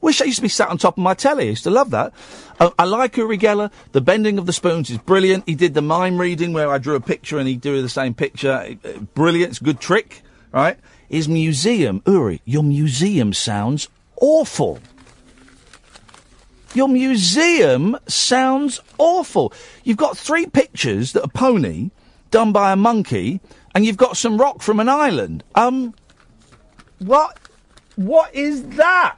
Wish 0.00 0.22
I 0.22 0.24
used 0.24 0.36
to 0.36 0.42
be 0.42 0.48
sat 0.48 0.68
on 0.68 0.78
top 0.78 0.96
of 0.96 1.02
my 1.02 1.14
telly. 1.14 1.44
I 1.46 1.50
used 1.50 1.64
to 1.64 1.70
love 1.70 1.90
that. 1.90 2.12
Uh, 2.58 2.70
I 2.78 2.84
like 2.84 3.16
Uri 3.16 3.36
Geller. 3.36 3.70
The 3.92 4.00
bending 4.00 4.38
of 4.38 4.46
the 4.46 4.52
spoons 4.52 4.88
is 4.90 4.98
brilliant. 4.98 5.44
He 5.46 5.54
did 5.54 5.74
the 5.74 5.82
mime 5.82 6.18
reading 6.18 6.52
where 6.52 6.70
I 6.70 6.78
drew 6.78 6.94
a 6.94 7.00
picture 7.00 7.38
and 7.38 7.46
he 7.46 7.56
drew 7.56 7.82
the 7.82 7.88
same 7.88 8.14
picture. 8.14 8.76
Brilliant. 9.14 9.50
It's 9.50 9.60
a 9.60 9.64
good 9.64 9.80
trick, 9.80 10.22
right? 10.52 10.78
His 11.08 11.28
museum, 11.28 12.02
Uri, 12.06 12.40
your 12.44 12.62
museum 12.62 13.32
sounds 13.32 13.88
awful. 14.20 14.80
Your 16.72 16.88
museum 16.88 17.98
sounds 18.06 18.80
awful. 18.96 19.52
You've 19.82 19.96
got 19.96 20.16
three 20.16 20.46
pictures 20.46 21.12
that 21.12 21.24
are 21.24 21.28
pony 21.28 21.90
done 22.30 22.52
by 22.52 22.72
a 22.72 22.76
monkey, 22.76 23.40
and 23.74 23.84
you've 23.84 23.96
got 23.96 24.16
some 24.16 24.38
rock 24.38 24.62
from 24.62 24.78
an 24.78 24.88
island. 24.88 25.42
Um, 25.56 25.94
what? 27.00 27.38
What 27.96 28.32
is 28.34 28.62
that? 28.76 29.16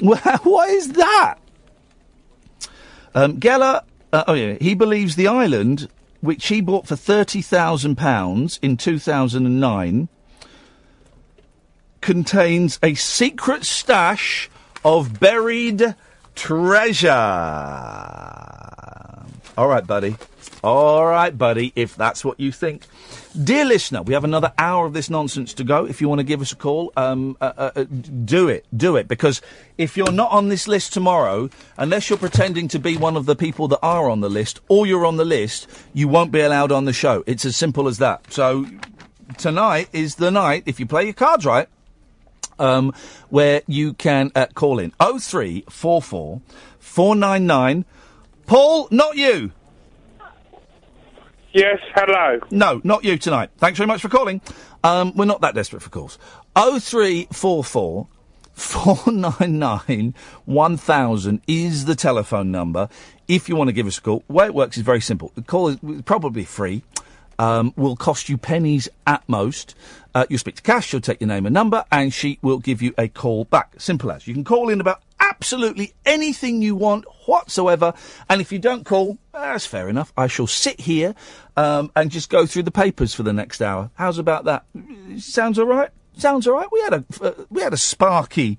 what 0.42 0.70
is 0.70 0.92
that? 0.92 1.36
Um, 3.14 3.38
Geller, 3.38 3.82
uh, 4.12 4.24
oh 4.26 4.34
yeah, 4.34 4.54
he 4.60 4.74
believes 4.74 5.16
the 5.16 5.26
island, 5.28 5.88
which 6.20 6.46
he 6.46 6.60
bought 6.60 6.86
for 6.86 6.96
thirty 6.96 7.42
thousand 7.42 7.96
pounds 7.96 8.58
in 8.62 8.76
two 8.76 8.98
thousand 8.98 9.46
and 9.46 9.60
nine, 9.60 10.08
contains 12.00 12.78
a 12.82 12.94
secret 12.94 13.64
stash 13.64 14.48
of 14.84 15.20
buried 15.20 15.94
treasure. 16.34 17.10
All 19.58 19.68
right, 19.68 19.86
buddy. 19.86 20.16
All 20.62 21.04
right, 21.06 21.36
buddy, 21.36 21.72
if 21.76 21.96
that's 21.96 22.24
what 22.24 22.40
you 22.40 22.52
think. 22.52 22.84
Dear 23.32 23.64
listener, 23.64 24.02
we 24.02 24.14
have 24.14 24.24
another 24.24 24.52
hour 24.58 24.86
of 24.86 24.92
this 24.92 25.08
nonsense 25.08 25.54
to 25.54 25.62
go. 25.62 25.84
If 25.86 26.00
you 26.00 26.08
want 26.08 26.18
to 26.18 26.24
give 26.24 26.40
us 26.40 26.50
a 26.50 26.56
call, 26.56 26.92
um, 26.96 27.36
uh, 27.40 27.52
uh, 27.56 27.70
uh, 27.76 27.84
do 27.84 28.48
it. 28.48 28.66
Do 28.76 28.96
it. 28.96 29.06
Because 29.06 29.40
if 29.78 29.96
you're 29.96 30.10
not 30.10 30.32
on 30.32 30.48
this 30.48 30.66
list 30.66 30.92
tomorrow, 30.92 31.48
unless 31.76 32.10
you're 32.10 32.18
pretending 32.18 32.66
to 32.68 32.80
be 32.80 32.96
one 32.96 33.16
of 33.16 33.26
the 33.26 33.36
people 33.36 33.68
that 33.68 33.78
are 33.84 34.10
on 34.10 34.20
the 34.20 34.28
list, 34.28 34.58
or 34.66 34.84
you're 34.84 35.06
on 35.06 35.16
the 35.16 35.24
list, 35.24 35.68
you 35.92 36.08
won't 36.08 36.32
be 36.32 36.40
allowed 36.40 36.72
on 36.72 36.86
the 36.86 36.92
show. 36.92 37.22
It's 37.24 37.44
as 37.44 37.54
simple 37.54 37.86
as 37.86 37.98
that. 37.98 38.32
So 38.32 38.66
tonight 39.38 39.88
is 39.92 40.16
the 40.16 40.32
night, 40.32 40.64
if 40.66 40.80
you 40.80 40.86
play 40.86 41.04
your 41.04 41.14
cards 41.14 41.46
right, 41.46 41.68
um, 42.58 42.92
where 43.28 43.62
you 43.68 43.92
can 43.94 44.32
uh, 44.34 44.46
call 44.54 44.80
in 44.80 44.90
0344 44.98 46.40
499. 46.80 47.84
Paul, 48.46 48.88
not 48.90 49.16
you. 49.16 49.52
Yes, 51.52 51.78
hello. 51.94 52.38
No, 52.50 52.80
not 52.84 53.04
you 53.04 53.18
tonight. 53.18 53.50
Thanks 53.58 53.76
very 53.78 53.88
much 53.88 54.00
for 54.00 54.08
calling. 54.08 54.40
Um, 54.84 55.12
we're 55.16 55.24
not 55.24 55.40
that 55.40 55.54
desperate 55.54 55.82
for 55.82 55.90
calls. 55.90 56.16
0344 56.56 58.06
499 58.52 60.14
1000 60.44 61.40
is 61.48 61.84
the 61.86 61.94
telephone 61.96 62.50
number 62.52 62.88
if 63.26 63.48
you 63.48 63.56
want 63.56 63.68
to 63.68 63.72
give 63.72 63.86
us 63.86 63.98
a 63.98 64.00
call. 64.02 64.22
The 64.28 64.32
way 64.32 64.46
it 64.46 64.54
works 64.54 64.76
is 64.76 64.84
very 64.84 65.00
simple. 65.00 65.32
The 65.34 65.42
call 65.42 65.68
is 65.68 65.78
probably 66.04 66.44
free. 66.44 66.84
Um, 67.38 67.72
will 67.74 67.96
cost 67.96 68.28
you 68.28 68.36
pennies 68.36 68.86
at 69.06 69.26
most. 69.26 69.74
Uh, 70.14 70.26
you'll 70.28 70.38
speak 70.38 70.56
to 70.56 70.62
Cass, 70.62 70.84
she'll 70.84 71.00
take 71.00 71.22
your 71.22 71.28
name 71.28 71.46
and 71.46 71.54
number, 71.54 71.86
and 71.90 72.12
she 72.12 72.38
will 72.42 72.58
give 72.58 72.82
you 72.82 72.92
a 72.98 73.08
call 73.08 73.44
back. 73.46 73.72
Simple 73.78 74.12
as. 74.12 74.26
You 74.28 74.34
can 74.34 74.44
call 74.44 74.68
in 74.68 74.78
about 74.78 75.00
absolutely 75.20 75.94
anything 76.04 76.60
you 76.60 76.74
want 76.74 77.06
whatsoever, 77.24 77.94
and 78.28 78.42
if 78.42 78.52
you 78.52 78.58
don't 78.58 78.84
call, 78.84 79.16
that's 79.32 79.66
fair 79.66 79.88
enough. 79.88 80.12
I 80.16 80.26
shall 80.26 80.46
sit 80.46 80.80
here 80.80 81.14
um, 81.56 81.90
and 81.96 82.10
just 82.10 82.30
go 82.30 82.46
through 82.46 82.64
the 82.64 82.70
papers 82.70 83.14
for 83.14 83.22
the 83.22 83.32
next 83.32 83.60
hour. 83.62 83.90
How's 83.94 84.18
about 84.18 84.44
that? 84.44 84.64
Sounds 85.18 85.58
all 85.58 85.66
right. 85.66 85.90
Sounds 86.16 86.46
all 86.46 86.54
right. 86.54 86.68
We 86.70 86.80
had 86.80 86.94
a 86.94 87.04
uh, 87.22 87.32
we 87.50 87.62
had 87.62 87.72
a 87.72 87.78
sparky 87.78 88.58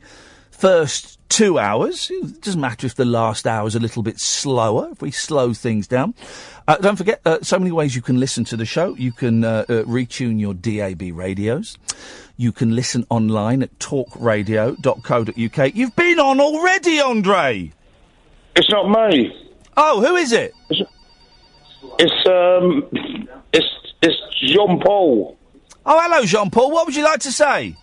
first 0.51 1.19
two 1.27 1.57
hours. 1.57 2.09
It 2.11 2.41
doesn't 2.41 2.61
matter 2.61 2.85
if 2.85 2.95
the 2.95 3.05
last 3.05 3.47
hour 3.47 3.67
is 3.67 3.75
a 3.75 3.79
little 3.79 4.03
bit 4.03 4.19
slower, 4.19 4.89
if 4.91 5.01
we 5.01 5.11
slow 5.11 5.53
things 5.53 5.87
down. 5.87 6.13
Uh, 6.67 6.77
don't 6.77 6.97
forget, 6.97 7.21
uh, 7.25 7.39
so 7.41 7.57
many 7.57 7.71
ways 7.71 7.95
you 7.95 8.01
can 8.01 8.19
listen 8.19 8.43
to 8.45 8.57
the 8.57 8.65
show. 8.65 8.95
You 8.95 9.11
can 9.11 9.43
uh, 9.43 9.65
uh, 9.67 9.83
retune 9.83 10.39
your 10.39 10.53
DAB 10.53 11.17
radios. 11.17 11.77
You 12.37 12.51
can 12.51 12.75
listen 12.75 13.05
online 13.09 13.63
at 13.63 13.79
talkradio.co.uk. 13.79 15.75
You've 15.75 15.95
been 15.95 16.19
on 16.19 16.39
already, 16.39 16.99
Andre. 16.99 17.71
It's 18.55 18.69
not 18.69 18.89
me. 18.89 19.50
Oh, 19.77 20.01
who 20.01 20.15
is 20.15 20.31
it? 20.31 20.53
It's 20.69 22.27
um, 22.27 22.87
it's 23.53 23.67
it's 24.01 24.17
Jean 24.39 24.79
Paul. 24.79 25.37
Oh, 25.85 25.99
hello, 25.99 26.25
Jean 26.25 26.49
Paul. 26.49 26.71
What 26.71 26.85
would 26.85 26.95
you 26.95 27.03
like 27.03 27.19
to 27.21 27.31
say? 27.31 27.75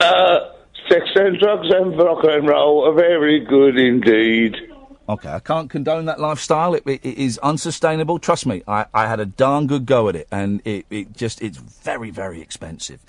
Uh, 0.00 0.50
sex 0.88 1.06
and 1.14 1.38
drugs 1.38 1.68
and 1.70 1.96
rock 1.98 2.24
and 2.24 2.48
roll 2.48 2.88
are 2.88 2.94
very 2.94 3.40
good 3.40 3.78
indeed. 3.78 4.56
Okay, 5.08 5.28
I 5.28 5.40
can't 5.40 5.68
condone 5.68 6.04
that 6.04 6.20
lifestyle. 6.20 6.72
It, 6.74 6.84
it, 6.86 7.04
it 7.04 7.18
is 7.18 7.36
unsustainable. 7.38 8.20
Trust 8.20 8.46
me, 8.46 8.62
I, 8.68 8.86
I 8.94 9.08
had 9.08 9.18
a 9.18 9.26
darn 9.26 9.66
good 9.66 9.84
go 9.84 10.08
at 10.08 10.14
it, 10.14 10.28
and 10.30 10.62
it, 10.64 10.86
it 10.88 11.16
just 11.16 11.42
it's 11.42 11.58
very 11.58 12.10
very 12.10 12.40
expensive. 12.40 13.00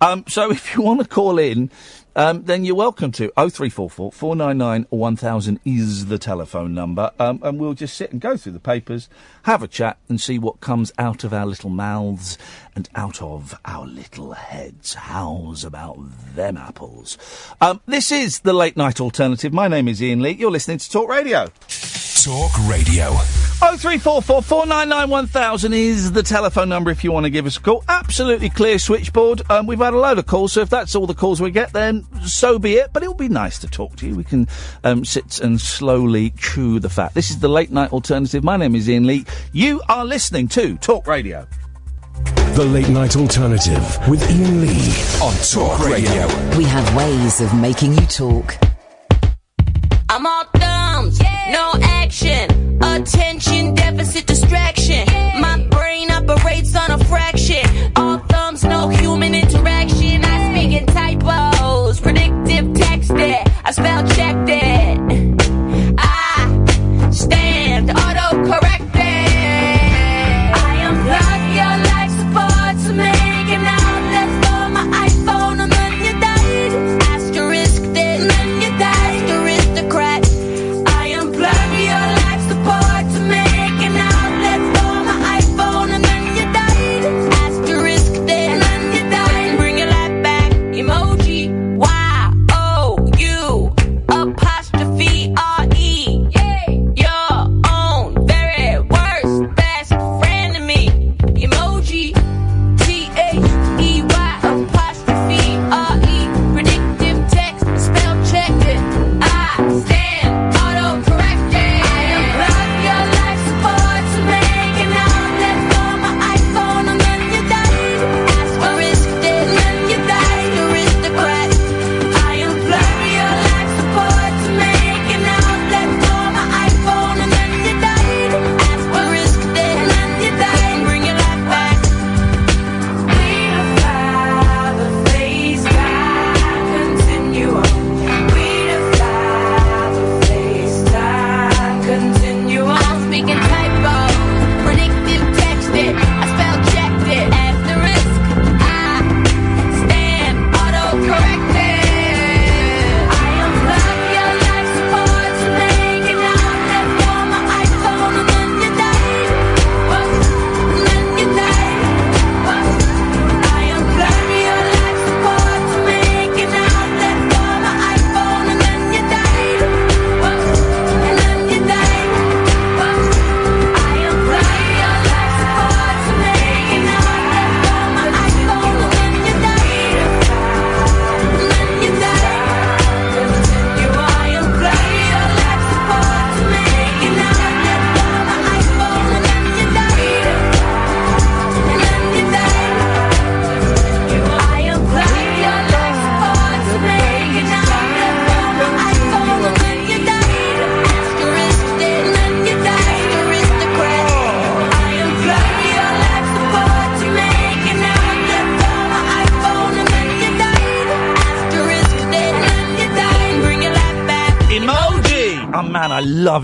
Um, 0.00 0.24
so 0.26 0.50
if 0.50 0.74
you 0.74 0.82
want 0.82 1.00
to 1.00 1.08
call 1.08 1.38
in, 1.38 1.70
um, 2.16 2.44
then 2.44 2.64
you're 2.64 2.74
welcome 2.74 3.12
to. 3.12 3.32
0344 3.36 4.12
499 4.12 4.86
1000 4.90 5.60
is 5.64 6.06
the 6.06 6.18
telephone 6.18 6.74
number, 6.74 7.10
um, 7.18 7.40
and 7.42 7.58
we'll 7.58 7.74
just 7.74 7.96
sit 7.96 8.12
and 8.12 8.20
go 8.20 8.36
through 8.36 8.52
the 8.52 8.60
papers, 8.60 9.08
have 9.44 9.62
a 9.62 9.68
chat, 9.68 9.98
and 10.08 10.20
see 10.20 10.38
what 10.38 10.60
comes 10.60 10.92
out 10.98 11.24
of 11.24 11.32
our 11.32 11.46
little 11.46 11.70
mouths 11.70 12.38
and 12.74 12.88
out 12.94 13.22
of 13.22 13.58
our 13.64 13.86
little 13.86 14.32
heads. 14.32 14.94
How's 14.94 15.64
about 15.64 15.98
them 16.34 16.56
apples? 16.56 17.18
Um, 17.60 17.80
this 17.86 18.10
is 18.10 18.40
the 18.40 18.52
late 18.52 18.76
night 18.76 19.00
alternative. 19.00 19.52
My 19.52 19.68
name 19.68 19.88
is 19.88 20.00
Iain 20.02 20.20
Lee. 20.20 20.32
You're 20.32 20.50
listening 20.50 20.78
to 20.78 20.90
Talk 20.90 21.08
Radio. 21.08 21.46
Talk 22.24 22.52
Radio. 22.68 23.14
0344 23.64 24.42
499 24.42 25.08
1000 25.08 25.72
is 25.72 26.12
the 26.12 26.22
telephone 26.22 26.68
number 26.68 26.90
if 26.90 27.02
you 27.02 27.10
want 27.10 27.24
to 27.24 27.30
give 27.30 27.46
us 27.46 27.56
a 27.56 27.60
call. 27.60 27.82
Absolutely 27.88 28.50
clear 28.50 28.78
switchboard. 28.78 29.40
Um, 29.50 29.66
we've 29.66 29.78
had 29.78 29.94
a 29.94 29.98
load 29.98 30.18
of 30.18 30.26
calls, 30.26 30.52
so 30.52 30.60
if 30.60 30.68
that's 30.68 30.94
all 30.94 31.06
the 31.06 31.14
calls 31.14 31.40
we 31.40 31.50
get, 31.50 31.72
then 31.72 32.04
so 32.26 32.58
be 32.58 32.74
it. 32.74 32.90
But 32.92 33.02
it'll 33.02 33.14
be 33.14 33.30
nice 33.30 33.58
to 33.60 33.66
talk 33.66 33.96
to 33.96 34.06
you. 34.06 34.16
We 34.16 34.24
can 34.24 34.48
um, 34.84 35.02
sit 35.02 35.40
and 35.40 35.58
slowly 35.58 36.34
chew 36.36 36.78
the 36.78 36.90
fat. 36.90 37.14
This 37.14 37.30
is 37.30 37.38
the 37.38 37.48
late 37.48 37.70
night 37.70 37.90
alternative. 37.90 38.44
My 38.44 38.58
name 38.58 38.74
is 38.74 38.86
Iain 38.86 39.06
Lee. 39.06 39.24
You 39.52 39.80
are 39.88 40.04
listening 40.04 40.46
to 40.48 40.76
Talk 40.76 41.06
Radio. 41.06 41.48
The 42.56 42.66
Late 42.66 42.90
Night 42.90 43.16
Alternative 43.16 43.98
with 44.08 44.22
Iain 44.30 44.60
Lee 44.60 44.92
on 45.22 45.34
Talk 45.42 45.88
Radio. 45.88 46.26
We 46.58 46.64
have 46.64 46.94
ways 46.94 47.40
of 47.40 47.54
making 47.58 47.94
you 47.94 48.06
talk. 48.06 48.58
I'm 50.10 50.26
all 50.26 50.44
thumbs, 50.54 51.18
no 51.48 51.72
action. 51.80 52.53
Attention 52.82 53.74
deficit 53.74 54.26
distraction. 54.26 55.06
My 55.40 55.58
brain 55.70 56.10
operates 56.10 56.74
on 56.76 56.90
a 56.90 57.04
fraction. 57.04 57.64
All 57.96 58.18
thumbs, 58.18 58.64
no 58.64 58.88
human 58.88 59.34
interaction. 59.34 60.24
I 60.24 60.50
speak 60.50 60.80
in 60.80 60.86
typos, 60.86 62.00
predictive 62.00 62.66
texting. 62.66 63.50
I 63.64 63.70
spell 63.70 64.06
checked 64.08 64.43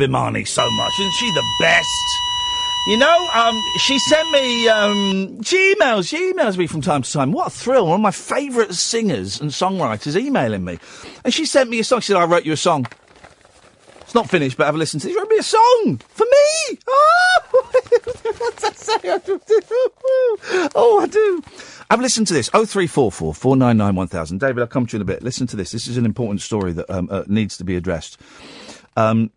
Imani 0.02 0.44
so 0.44 0.68
much. 0.70 0.92
Isn't 1.00 1.12
she 1.12 1.30
the 1.32 1.44
best? 1.60 1.86
You 2.86 2.96
know, 2.96 3.28
um, 3.34 3.62
she 3.78 3.98
sent 3.98 4.30
me, 4.30 4.68
um, 4.68 5.42
she 5.42 5.74
emails, 5.74 6.08
she 6.08 6.32
emails 6.32 6.56
me 6.56 6.66
from 6.66 6.80
time 6.80 7.02
to 7.02 7.12
time. 7.12 7.30
What 7.30 7.48
a 7.48 7.50
thrill. 7.50 7.86
One 7.86 7.96
of 7.96 8.00
my 8.00 8.10
favourite 8.10 8.72
singers 8.72 9.40
and 9.40 9.50
songwriters 9.50 10.18
emailing 10.18 10.64
me. 10.64 10.78
And 11.24 11.32
she 11.32 11.44
sent 11.44 11.68
me 11.68 11.80
a 11.80 11.84
song. 11.84 12.00
She 12.00 12.08
said, 12.08 12.16
I 12.16 12.24
wrote 12.24 12.46
you 12.46 12.52
a 12.52 12.56
song. 12.56 12.86
It's 14.00 14.14
not 14.16 14.28
finished, 14.28 14.56
but 14.56 14.64
have 14.64 14.74
a 14.74 14.78
listen 14.78 14.98
to 14.98 15.08
it. 15.08 15.12
She 15.12 15.16
wrote 15.16 15.28
me 15.28 15.36
a 15.36 15.42
song! 15.44 16.00
For 16.08 16.24
me! 16.24 16.78
Oh! 16.88 17.70
What's 18.38 18.62
that 18.62 18.76
say? 18.76 20.70
Oh, 20.74 20.98
I 21.00 21.06
do. 21.06 21.42
Have 21.90 22.00
a 22.00 22.02
listen 22.02 22.24
to 22.24 22.34
this. 22.34 22.48
0344 22.48 23.34
499 23.34 23.94
1000. 23.94 24.38
David, 24.40 24.62
I'll 24.62 24.66
come 24.66 24.86
to 24.86 24.96
you 24.96 24.98
in 24.98 25.02
a 25.02 25.04
bit. 25.04 25.22
Listen 25.22 25.46
to 25.46 25.54
this. 25.54 25.70
This 25.70 25.86
is 25.86 25.96
an 25.96 26.04
important 26.04 26.40
story 26.40 26.72
that 26.72 26.90
um, 26.90 27.08
uh, 27.08 27.22
needs 27.28 27.56
to 27.58 27.64
be 27.64 27.76
addressed. 27.76 28.18
Um, 28.96 29.30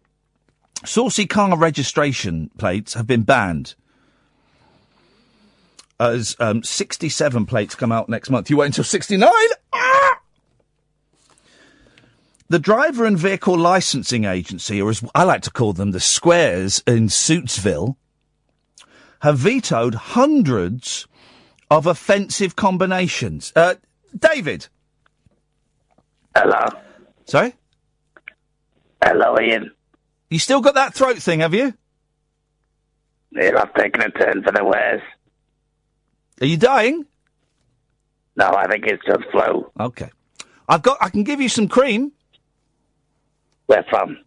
saucy 0.86 1.26
car 1.26 1.58
registration 1.58 2.50
plates 2.58 2.94
have 2.94 3.08
been 3.08 3.24
banned. 3.24 3.76
As 6.00 6.36
um, 6.40 6.64
67 6.64 7.46
plates 7.46 7.76
come 7.76 7.92
out 7.92 8.10
next 8.10 8.30
month. 8.30 8.50
You 8.50 8.58
wait 8.58 8.68
until 8.68 8.84
69? 8.84 9.30
Ah! 9.72 10.20
The 12.50 12.60
Driver 12.60 13.06
and 13.06 13.18
Vehicle 13.18 13.58
Licensing 13.58 14.26
Agency, 14.26 14.82
or 14.82 14.90
as 14.90 15.04
I 15.16 15.24
like 15.24 15.42
to 15.44 15.52
call 15.52 15.74
them, 15.74 15.92
the 15.92 16.00
Squares 16.00 16.84
in 16.86 17.08
Suitsville, 17.08 17.96
have 19.22 19.38
vetoed 19.38 19.96
hundreds 19.96 21.08
of 21.72 21.88
offensive 21.88 22.56
combinations. 22.56 23.54
Uh, 23.56 23.76
David. 24.18 24.68
Hello. 26.36 26.66
Sorry? 27.26 27.54
Hello, 29.04 29.38
Ian. 29.40 29.72
You 30.34 30.40
still 30.40 30.62
got 30.62 30.74
that 30.74 30.96
throat 30.96 31.20
thing, 31.20 31.42
have 31.42 31.54
you? 31.54 31.76
Yeah, 33.34 33.52
I've 33.56 33.72
taken 33.76 34.02
a 34.02 34.10
turn 34.10 34.42
for 34.42 34.52
the 34.52 34.66
worse. 34.66 35.04
Are 36.42 36.48
you 36.48 36.58
dying? 36.58 37.06
No, 38.36 38.48
I 38.48 38.66
think 38.66 38.88
it's 38.88 39.06
just 39.06 39.30
flu. 39.32 39.72
Okay. 39.80 40.10
I've 40.68 40.82
got. 40.82 40.98
I 41.00 41.10
can 41.10 41.24
give 41.24 41.40
you 41.40 41.50
some 41.50 41.68
cream. 41.68 42.14
Where 43.68 43.86
from? 43.92 44.18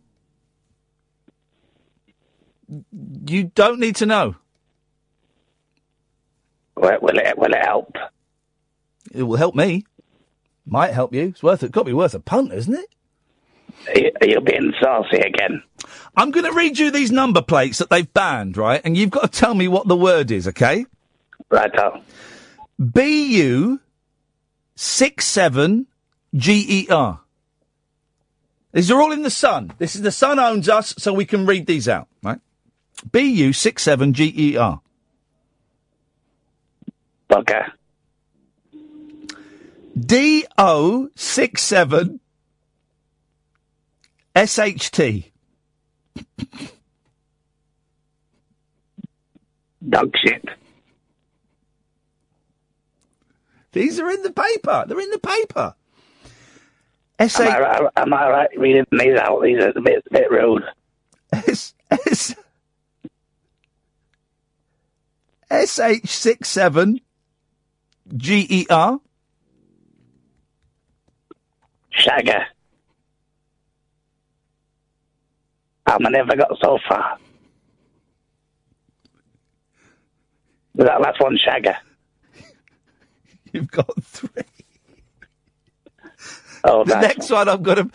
You 3.26 3.50
don't 3.56 3.80
need 3.80 3.96
to 3.96 4.06
know. 4.06 4.36
Will, 6.76 6.98
will 7.02 7.18
it 7.18 7.36
will 7.36 7.52
it 7.52 7.64
help? 7.64 7.96
It 9.10 9.24
will 9.24 9.38
help 9.38 9.56
me. 9.56 9.84
Might 10.64 10.94
help 10.94 11.12
you. 11.12 11.30
It's 11.30 11.42
worth 11.42 11.64
it. 11.64 11.72
Got 11.72 11.80
to 11.80 11.86
be 11.86 11.92
worth 11.92 12.14
a 12.14 12.20
punt, 12.20 12.52
isn't 12.52 12.74
it? 12.74 12.94
Are 13.88 13.98
you, 13.98 14.10
are 14.20 14.26
you 14.26 14.40
being 14.40 14.72
saucy 14.80 15.18
again? 15.18 15.62
I'm 16.16 16.30
going 16.30 16.46
to 16.46 16.52
read 16.52 16.78
you 16.78 16.90
these 16.90 17.12
number 17.12 17.42
plates 17.42 17.78
that 17.78 17.90
they've 17.90 18.12
banned, 18.12 18.56
right? 18.56 18.80
And 18.84 18.96
you've 18.96 19.10
got 19.10 19.32
to 19.32 19.38
tell 19.40 19.54
me 19.54 19.68
what 19.68 19.86
the 19.86 19.96
word 19.96 20.30
is, 20.30 20.48
okay? 20.48 20.86
Righto. 21.50 22.02
BU 22.78 23.80
six 24.74 25.26
seven 25.26 25.86
G 26.34 26.66
E 26.68 26.88
R. 26.90 27.20
These 28.72 28.90
are 28.90 29.00
all 29.00 29.12
in 29.12 29.22
the 29.22 29.30
Sun. 29.30 29.72
This 29.78 29.94
is 29.96 30.02
the 30.02 30.12
Sun 30.12 30.38
owns 30.38 30.68
us, 30.68 30.94
so 30.98 31.12
we 31.12 31.24
can 31.24 31.46
read 31.46 31.66
these 31.66 31.88
out, 31.88 32.08
right? 32.22 32.40
BU 33.10 33.52
six 33.52 33.82
seven 33.82 34.12
G 34.12 34.32
E 34.36 34.56
R. 34.56 34.80
Okay. 37.30 37.62
D 39.98 40.44
O 40.58 41.08
six 41.14 41.62
seven 41.62 42.20
S 44.36 44.58
H 44.58 44.90
T. 44.90 45.32
Dog 49.88 50.12
shit. 50.22 50.44
These 53.72 53.98
are 53.98 54.10
in 54.10 54.22
the 54.22 54.32
paper. 54.32 54.84
They're 54.86 55.00
in 55.00 55.10
the 55.10 55.18
paper. 55.18 55.74
S 57.18 57.40
Am 57.40 57.48
I, 57.48 57.60
right, 57.60 57.92
am 57.96 58.12
I 58.12 58.28
right 58.28 58.58
reading 58.58 58.84
these 58.90 59.18
out? 59.18 59.42
These 59.42 59.58
are 59.58 59.70
a 59.70 59.80
bit, 59.80 60.04
a 60.10 60.12
bit 60.12 60.30
rude. 60.30 60.64
S 61.32 61.74
S 61.90 62.34
SH67 65.50 67.00
GER. 68.14 68.98
Shagger. 71.98 72.44
Um, 75.86 76.04
I 76.06 76.10
never 76.10 76.36
got 76.36 76.50
so 76.60 76.78
far. 76.88 77.18
That 80.74 81.00
last 81.00 81.20
one 81.20 81.38
Shagger? 81.38 81.76
You've 83.52 83.70
got 83.70 83.90
three. 84.02 84.42
Oh, 86.68 86.82
the 86.82 86.94
nice 86.94 87.02
next 87.02 87.30
one 87.30 87.48
I'm 87.48 87.62
gonna. 87.62 87.88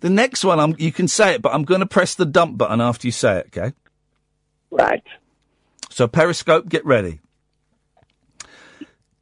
The 0.00 0.10
next 0.10 0.44
one 0.44 0.60
I'm. 0.60 0.74
You 0.76 0.92
can 0.92 1.08
say 1.08 1.34
it, 1.36 1.40
but 1.40 1.54
I'm 1.54 1.64
going 1.64 1.80
to 1.80 1.86
press 1.86 2.14
the 2.14 2.26
dump 2.26 2.58
button 2.58 2.78
after 2.78 3.06
you 3.08 3.12
say 3.12 3.38
it. 3.38 3.46
Okay. 3.56 3.72
Right. 4.70 5.02
So 5.88 6.06
Periscope, 6.06 6.68
get 6.68 6.84
ready. 6.84 7.20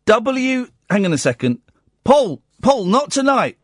W. 0.07 0.67
Hang 0.91 1.05
on 1.07 1.13
a 1.13 1.19
second. 1.19 1.61
Paul. 2.03 2.43
Paul, 2.63 2.87
not 2.87 3.13
tonight. 3.13 3.59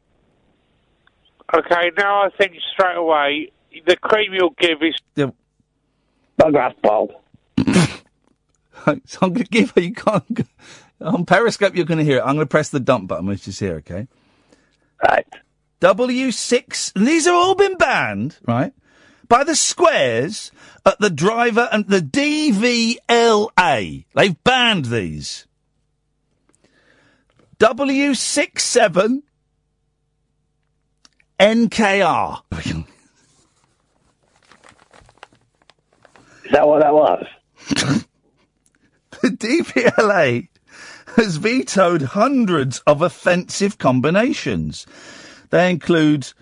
Okay, 1.53 1.91
now 1.99 2.23
I 2.23 2.31
think 2.39 2.55
straight 2.73 2.97
away 2.97 3.51
the 3.87 3.97
cream 3.97 4.35
you'll 4.35 4.55
give 4.59 4.83
is. 4.83 4.95
The... 5.15 5.33
Bugger 6.39 6.75
Paul. 6.83 7.23
so 9.05 9.19
I'm 9.23 9.33
going 9.33 9.45
to 9.45 9.51
give 9.51 9.73
you. 9.77 9.93
Can't, 9.95 10.47
on 11.01 11.25
Periscope, 11.25 11.75
you're 11.77 11.85
going 11.85 11.99
to 11.99 12.05
hear 12.05 12.19
it. 12.19 12.23
I'm 12.23 12.35
going 12.35 12.47
to 12.47 12.47
press 12.47 12.69
the 12.71 12.81
dump 12.81 13.09
button, 13.09 13.27
which 13.27 13.47
is 13.49 13.59
here. 13.59 13.77
Okay. 13.77 14.07
Right. 15.03 15.27
W6. 15.81 16.97
And 16.97 17.07
these 17.07 17.27
have 17.27 17.35
all 17.35 17.55
been 17.55 17.77
banned, 17.77 18.39
right? 18.47 18.73
By 19.29 19.45
the 19.45 19.57
squares 19.57 20.53
at 20.85 20.99
the 21.01 21.11
driver 21.11 21.69
and 21.73 21.87
the 21.87 22.01
DVLA. 22.01 22.97
They've 24.15 24.45
banned 24.45 24.87
these. 24.87 25.47
W67 27.59 29.23
NKR. 31.39 32.43
that 36.53 36.69
what 36.69 36.81
that 36.81 36.95
was? 36.95 37.27
the 37.69 38.05
DVLA 39.29 40.49
has 41.17 41.37
vetoed 41.37 42.03
hundreds 42.03 42.81
of 42.81 43.01
offensive 43.03 43.79
combinations. 43.79 44.87
They 45.51 45.71
include. 45.71 46.33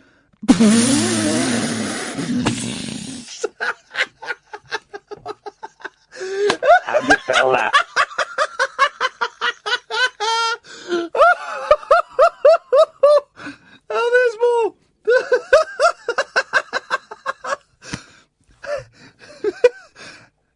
How 0.50 0.56
do 7.00 7.06
you 7.06 7.16
spell 7.18 7.52
that? 7.52 7.72
oh, 13.90 14.10
there's 14.12 14.36
more. 14.40 14.74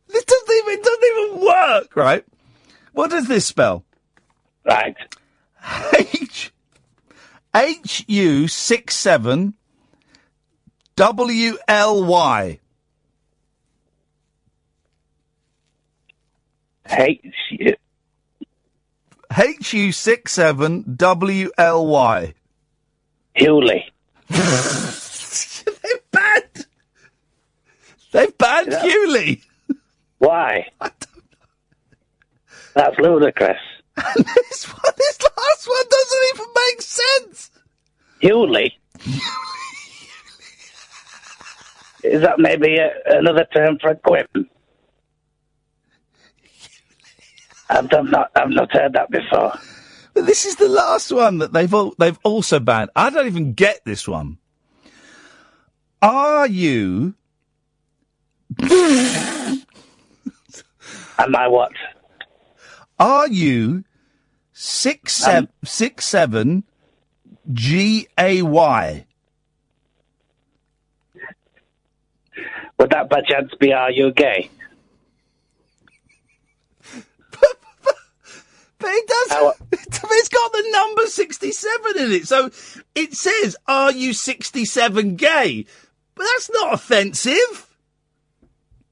this 0.09 0.25
doesn't 0.25 0.57
even, 0.57 0.73
it 0.75 0.83
doesn't 0.83 1.05
even 1.05 1.41
work, 1.45 1.95
right? 1.97 2.25
What 2.93 3.11
does 3.11 3.24
this 3.35 3.47
spell? 3.47 3.85
Right. 4.65 4.97
H 5.97 6.53
H 7.55 8.05
U 8.07 8.47
six 8.47 8.95
seven 8.95 9.55
W 10.95 11.57
L 11.67 12.05
Y. 12.05 12.61
H 16.89 17.21
U 17.51 17.75
H 19.37 19.75
U 19.75 19.91
six 19.91 20.33
seven 20.33 20.95
W 20.97 21.51
L 21.59 21.87
Y. 21.89 22.35
Hewley. 23.37 23.83
They've 24.29 26.11
banned. 26.13 26.67
They've 28.13 28.39
banned 28.39 28.73
Hewley. 28.73 29.43
Why? 30.19 30.69
That's 32.75 32.99
ludicrous. 32.99 33.59
this 33.97 34.65
one, 34.65 34.93
this 34.97 35.19
last 35.23 35.69
one 35.69 35.85
doesn't 35.91 36.21
even 36.35 36.47
make 36.57 36.83
sense. 36.83 37.51
Hewley. 38.21 38.73
Is 42.03 42.23
that 42.23 42.39
maybe 42.39 42.77
a, 42.77 42.91
another 43.07 43.47
term 43.55 43.79
for 43.81 43.91
a 43.91 43.97
quip? 43.97 44.29
I've 47.71 47.89
done 47.89 48.11
not. 48.11 48.31
I've 48.37 48.51
not 48.51 48.71
heard 48.73 48.93
that 48.93 49.11
before. 49.11 49.55
But 50.13 50.27
this 50.27 50.45
is 50.45 50.57
the 50.57 50.69
last 50.69 51.11
one 51.13 51.39
that 51.39 51.53
they've 51.53 51.73
all, 51.73 51.95
they've 51.99 52.19
also 52.23 52.61
banned. 52.61 52.91
I 52.95 53.11
don't 53.11 53.27
even 53.27 53.55
get 53.55 53.85
this 53.85 54.07
one. 54.07 54.39
Are 56.03 56.47
you? 56.47 57.15
Am 58.61 59.65
I 61.35 61.49
what? 61.49 61.73
Are 62.99 63.29
you 63.29 63.85
six 64.53 65.15
seven 65.15 65.45
um, 65.45 65.49
six 65.65 66.05
seven 66.07 66.65
G 67.53 68.07
A 68.19 68.43
Y? 68.43 69.07
Would 72.79 72.91
that 72.91 73.09
by 73.09 73.21
chance 73.23 73.53
be 73.59 73.73
Are 73.73 73.91
You 73.91 74.13
Gay? 74.13 74.51
But 78.85 78.91
it 78.93 79.09
does. 79.09 79.55
It's 80.17 80.29
got 80.29 80.53
the 80.53 80.65
number 80.71 81.07
sixty-seven 81.07 81.93
in 81.97 82.13
it, 82.13 82.29
so 82.29 82.51
it 82.95 83.15
says, 83.15 83.57
"Are 83.67 83.91
you 83.91 84.13
sixty-seven 84.13 85.17
gay?" 85.17 85.65
But 86.15 86.25
that's 86.25 86.51
not 86.53 86.75
offensive. 86.75 87.64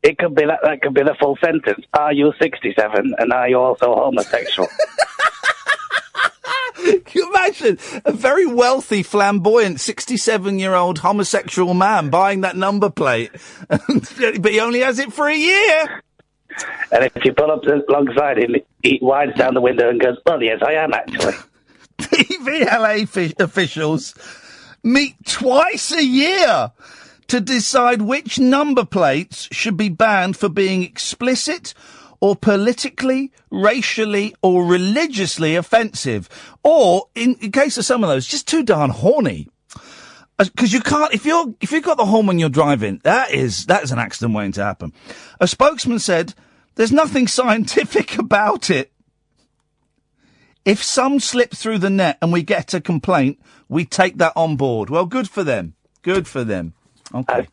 It 0.02 0.18
could 0.18 0.34
be 0.34 0.44
that. 0.44 0.60
That 0.64 0.82
could 0.82 0.94
be 0.94 1.02
the 1.02 1.14
full 1.18 1.36
sentence. 1.42 1.84
Are 1.94 2.12
you 2.12 2.32
67 2.40 3.14
and 3.18 3.32
are 3.32 3.48
you 3.48 3.58
also 3.58 3.94
homosexual? 3.94 4.68
Can 6.74 7.02
you 7.14 7.28
imagine 7.30 7.78
a 8.04 8.12
very 8.12 8.46
wealthy, 8.46 9.04
flamboyant, 9.04 9.78
67 9.80 10.58
year 10.58 10.74
old 10.74 10.98
homosexual 10.98 11.74
man 11.74 12.10
buying 12.10 12.40
that 12.40 12.56
number 12.56 12.90
plate? 12.90 13.30
but 13.68 14.50
he 14.50 14.58
only 14.58 14.80
has 14.80 14.98
it 14.98 15.12
for 15.12 15.28
a 15.28 15.36
year. 15.36 16.02
and 16.90 17.04
if 17.04 17.24
you 17.24 17.32
pull 17.32 17.52
up 17.52 17.64
alongside 17.88 18.38
him, 18.38 18.56
he 18.82 18.98
winds 19.00 19.36
down 19.36 19.54
the 19.54 19.60
window 19.60 19.88
and 19.88 20.00
goes, 20.00 20.16
"Well, 20.26 20.42
yes, 20.42 20.60
I 20.66 20.72
am 20.72 20.92
actually." 20.92 21.34
DVLA 21.98 23.08
fi- 23.08 23.34
officials 23.38 24.14
meet 24.82 25.14
twice 25.24 25.92
a 25.92 26.04
year 26.04 26.72
to 27.32 27.40
decide 27.40 28.02
which 28.02 28.38
number 28.38 28.84
plates 28.84 29.48
should 29.50 29.74
be 29.74 29.88
banned 29.88 30.36
for 30.36 30.50
being 30.50 30.82
explicit 30.82 31.72
or 32.20 32.36
politically, 32.36 33.32
racially, 33.50 34.34
or 34.42 34.66
religiously 34.66 35.56
offensive. 35.56 36.28
Or, 36.62 37.08
in, 37.14 37.36
in 37.36 37.50
case 37.50 37.78
of 37.78 37.86
some 37.86 38.04
of 38.04 38.10
those, 38.10 38.26
just 38.26 38.46
too 38.46 38.62
darn 38.62 38.90
horny. 38.90 39.48
Uh, 40.38 40.44
because 40.44 40.74
you 40.74 40.82
can't, 40.82 41.14
if 41.14 41.24
you're, 41.24 41.54
if 41.62 41.72
you've 41.72 41.82
got 41.82 41.96
the 41.96 42.04
horn 42.04 42.26
when 42.26 42.38
you're 42.38 42.50
driving, 42.50 43.00
that 43.04 43.30
is, 43.30 43.64
that 43.64 43.82
is 43.82 43.92
an 43.92 43.98
accident 43.98 44.34
waiting 44.34 44.52
to 44.52 44.62
happen. 44.62 44.92
A 45.40 45.48
spokesman 45.48 46.00
said, 46.00 46.34
there's 46.74 46.92
nothing 46.92 47.26
scientific 47.28 48.18
about 48.18 48.68
it. 48.68 48.92
If 50.66 50.84
some 50.84 51.18
slip 51.18 51.52
through 51.52 51.78
the 51.78 51.88
net 51.88 52.18
and 52.20 52.30
we 52.30 52.42
get 52.42 52.74
a 52.74 52.80
complaint, 52.82 53.40
we 53.70 53.86
take 53.86 54.18
that 54.18 54.34
on 54.36 54.56
board. 54.56 54.90
Well, 54.90 55.06
good 55.06 55.30
for 55.30 55.42
them. 55.42 55.76
Good 56.02 56.28
for 56.28 56.44
them. 56.44 56.74
Okay. 57.14 57.46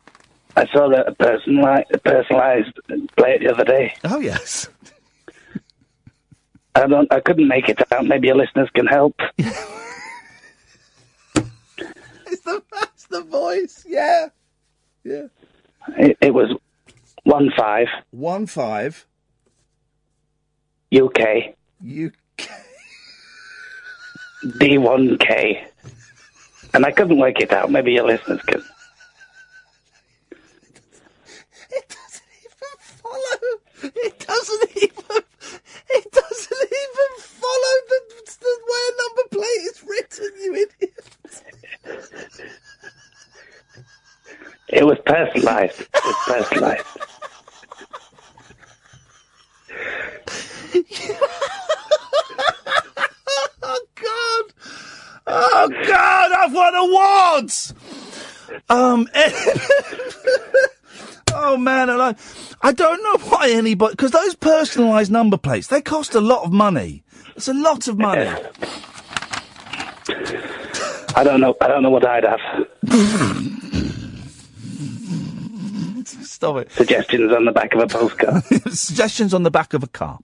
I 0.56 0.66
saw 0.72 0.88
that 0.88 1.08
a 1.08 1.12
personali- 1.12 1.84
a 1.92 1.98
personalised 1.98 2.72
plate 3.16 3.40
the 3.40 3.52
other 3.52 3.64
day. 3.64 3.94
Oh 4.04 4.20
yes. 4.20 4.68
I 6.74 6.86
don't. 6.86 7.12
I 7.12 7.20
couldn't 7.20 7.48
make 7.48 7.68
it 7.68 7.80
out. 7.92 8.06
Maybe 8.06 8.28
your 8.28 8.36
listeners 8.36 8.68
can 8.74 8.86
help. 8.86 9.16
It's 12.32 12.42
the, 12.42 12.62
that's 12.72 13.06
the 13.08 13.22
voice. 13.22 13.84
Yeah. 13.86 14.28
Yeah. 15.02 15.24
It, 15.98 16.16
it 16.20 16.32
was 16.32 16.54
one 17.24 17.50
five 17.56 17.88
One 18.10 18.46
five. 18.46 19.04
UK 20.94 21.54
UK. 21.84 22.48
D 24.58 24.78
one 24.78 25.18
K, 25.18 25.66
and 26.72 26.86
I 26.86 26.92
couldn't 26.92 27.18
work 27.18 27.40
it 27.40 27.52
out. 27.52 27.70
Maybe 27.70 27.92
your 27.92 28.06
listeners 28.06 28.40
can. 28.42 28.62
It 33.82 34.18
doesn't 34.26 34.70
even 34.76 35.22
it 35.90 36.12
doesn't 36.12 36.62
even 36.62 37.18
follow 37.18 37.74
the, 37.88 38.00
the 38.40 38.58
way 38.68 38.82
a 38.88 38.92
number 39.02 39.22
plate 39.30 39.64
is 39.70 39.84
written, 39.86 40.30
you 40.42 40.52
idiot. 40.54 41.04
It 44.68 44.84
was 44.86 44.98
personalized. 45.04 45.80
It 45.80 45.88
was 45.94 46.16
personalized. 46.26 46.86
oh 53.62 53.80
God! 53.94 54.52
Oh 55.26 55.68
God! 55.86 56.32
I've 56.32 56.52
won 56.52 56.74
awards. 56.74 57.74
Um. 58.68 59.08
And 59.14 59.32
oh 61.34 61.56
man, 61.56 61.90
I, 61.90 62.14
I 62.62 62.72
don't 62.72 63.02
know 63.02 63.18
why 63.28 63.50
anybody 63.50 63.94
because 63.94 64.10
those 64.10 64.34
personalised 64.34 65.10
number 65.10 65.36
plates 65.36 65.68
they 65.68 65.80
cost 65.80 66.14
a 66.14 66.20
lot 66.20 66.44
of 66.44 66.52
money. 66.52 67.02
It's 67.36 67.48
a 67.48 67.54
lot 67.54 67.88
of 67.88 67.98
money. 67.98 68.30
I 71.16 71.24
don't 71.24 71.40
know. 71.40 71.56
I 71.60 71.68
don't 71.68 71.82
know 71.82 71.90
what 71.90 72.06
I'd 72.06 72.24
have. 72.24 72.40
Stop 76.06 76.56
it. 76.56 76.72
Suggestions 76.72 77.32
on 77.32 77.44
the 77.44 77.52
back 77.52 77.74
of 77.74 77.80
a 77.80 77.86
postcard. 77.86 78.42
Suggestions 78.72 79.34
on 79.34 79.42
the 79.42 79.50
back 79.50 79.74
of 79.74 79.82
a 79.82 79.86
car. 79.86 80.18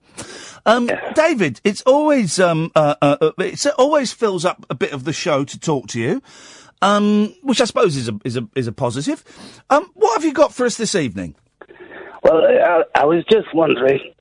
Um, 0.65 0.89
David, 1.13 1.61
it's 1.63 1.81
always 1.83 2.39
um, 2.39 2.71
uh, 2.75 2.95
uh, 3.01 3.17
uh, 3.21 3.31
it's, 3.37 3.65
it 3.65 3.73
always 3.77 4.11
fills 4.11 4.43
up 4.43 4.65
a 4.69 4.75
bit 4.75 4.91
of 4.91 5.03
the 5.03 5.13
show 5.13 5.43
to 5.43 5.59
talk 5.59 5.87
to 5.87 5.99
you, 5.99 6.21
um, 6.81 7.33
which 7.41 7.61
I 7.61 7.65
suppose 7.65 7.95
is 7.95 8.09
a 8.09 8.19
is 8.23 8.37
a 8.37 8.47
is 8.55 8.67
a 8.67 8.71
positive. 8.71 9.23
Um, 9.69 9.89
what 9.93 10.15
have 10.15 10.25
you 10.25 10.33
got 10.33 10.53
for 10.53 10.65
us 10.65 10.77
this 10.77 10.95
evening? 10.95 11.35
Well, 12.23 12.41
I, 12.43 12.83
I 12.95 13.05
was 13.05 13.23
just 13.31 13.53
wondering. 13.53 14.13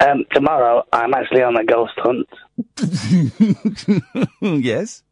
Um, 0.00 0.24
tomorrow, 0.32 0.82
I'm 0.92 1.14
actually 1.14 1.42
on 1.42 1.56
a 1.56 1.64
ghost 1.64 1.94
hunt, 1.96 2.28
yes. 4.40 5.02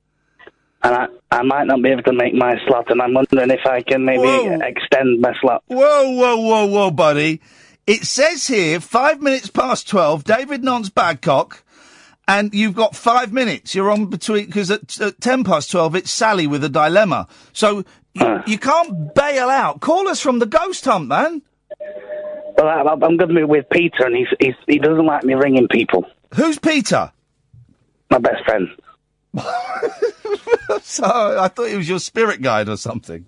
and 0.82 0.94
I, 0.94 1.06
I 1.30 1.42
might 1.44 1.68
not 1.68 1.80
be 1.82 1.90
able 1.90 2.02
to 2.02 2.12
make 2.12 2.34
my 2.34 2.56
slot, 2.66 2.90
and 2.90 3.00
I'm 3.00 3.14
wondering 3.14 3.50
if 3.50 3.64
I 3.64 3.80
can 3.82 4.04
maybe 4.04 4.24
Whoa. 4.24 4.58
extend 4.60 5.20
my 5.20 5.32
slot. 5.40 5.62
Whoa, 5.68 6.10
whoa, 6.10 6.36
whoa, 6.36 6.66
whoa, 6.66 6.90
buddy! 6.90 7.40
It 7.86 8.02
says 8.02 8.48
here 8.48 8.80
five 8.80 9.22
minutes 9.22 9.48
past 9.48 9.88
twelve. 9.88 10.24
David 10.24 10.64
Nonce 10.64 10.90
Babcock. 10.90 11.62
And 12.28 12.54
you've 12.54 12.74
got 12.74 12.94
five 12.94 13.32
minutes. 13.32 13.74
You're 13.74 13.90
on 13.90 14.06
between 14.06 14.46
because 14.46 14.70
at, 14.70 15.00
at 15.00 15.20
ten 15.20 15.42
past 15.44 15.70
twelve 15.70 15.96
it's 15.96 16.10
Sally 16.10 16.46
with 16.46 16.62
a 16.64 16.68
dilemma. 16.68 17.26
So 17.52 17.84
you, 18.14 18.42
you 18.46 18.58
can't 18.58 19.14
bail 19.14 19.48
out. 19.48 19.80
Call 19.80 20.08
us 20.08 20.20
from 20.20 20.38
the 20.38 20.46
ghost 20.46 20.84
hunt, 20.84 21.08
man. 21.08 21.42
Well, 22.56 22.68
I, 22.68 22.92
I'm 22.92 22.98
going 23.16 23.18
to 23.18 23.34
be 23.34 23.44
with 23.44 23.68
Peter, 23.70 24.04
and 24.06 24.14
he's, 24.14 24.28
he's 24.38 24.54
he 24.66 24.78
doesn't 24.78 25.04
like 25.04 25.24
me 25.24 25.34
ringing 25.34 25.66
people. 25.68 26.04
Who's 26.34 26.58
Peter? 26.58 27.10
My 28.10 28.18
best 28.18 28.44
friend. 28.44 28.68
so 30.82 31.04
I 31.40 31.48
thought 31.48 31.68
he 31.68 31.76
was 31.76 31.88
your 31.88 31.98
spirit 31.98 32.42
guide 32.42 32.68
or 32.68 32.76
something. 32.76 33.24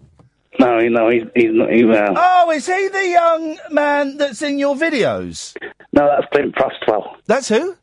No, 0.60 0.78
you 0.78 0.90
know, 0.90 1.08
he's 1.08 1.24
he's 1.34 1.50
not. 1.52 1.70
He, 1.70 1.82
uh, 1.84 2.14
Oh, 2.16 2.50
is 2.52 2.66
he 2.66 2.88
the 2.88 3.08
young 3.08 3.58
man 3.72 4.18
that's 4.18 4.40
in 4.42 4.58
your 4.58 4.76
videos? 4.76 5.56
No, 5.92 6.06
that's 6.06 6.26
Clint 6.32 6.54
Frostwell. 6.54 7.16
That's 7.26 7.48
who? 7.48 7.76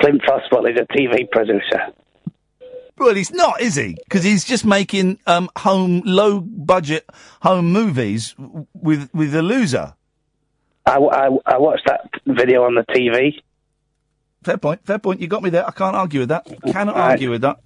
Clint 0.00 0.22
Frostwell 0.22 0.70
is 0.72 0.78
a 0.80 0.86
TV 0.92 1.30
producer. 1.30 1.92
Well, 2.96 3.14
he's 3.14 3.32
not, 3.32 3.60
is 3.60 3.74
he? 3.74 3.96
Because 4.04 4.22
he's 4.22 4.44
just 4.44 4.64
making 4.64 5.18
um, 5.26 5.50
home, 5.56 6.02
low 6.04 6.40
budget 6.40 7.08
home 7.42 7.72
movies 7.72 8.34
with 8.72 9.08
with 9.12 9.34
a 9.34 9.42
loser. 9.42 9.94
I, 10.86 10.96
I, 10.98 11.28
I 11.46 11.58
watched 11.58 11.86
that 11.86 12.08
video 12.26 12.62
on 12.64 12.74
the 12.76 12.84
TV. 12.84 13.40
Fair 14.44 14.58
point. 14.58 14.84
Fair 14.86 14.98
point. 14.98 15.20
You 15.20 15.26
got 15.26 15.42
me 15.42 15.50
there. 15.50 15.66
I 15.66 15.70
can't 15.72 15.96
argue 15.96 16.20
with 16.20 16.28
that. 16.28 16.46
Cannot 16.70 16.94
Right. 16.94 17.10
argue 17.12 17.30
with 17.30 17.40
that. 17.40 17.56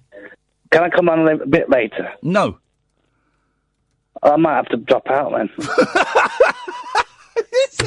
Can 0.71 0.83
I 0.83 0.89
come 0.89 1.09
on 1.09 1.27
a 1.27 1.45
bit 1.45 1.69
later? 1.69 2.09
No. 2.23 2.57
I 4.23 4.35
might 4.37 4.55
have 4.55 4.67
to 4.69 4.77
drop 4.77 5.07
out 5.09 5.31
then. 5.35 5.49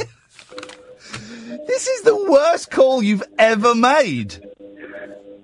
This 1.66 1.86
is 1.86 2.02
the 2.02 2.30
worst 2.30 2.70
call 2.70 3.02
you've 3.02 3.22
ever 3.38 3.74
made. 3.74 4.42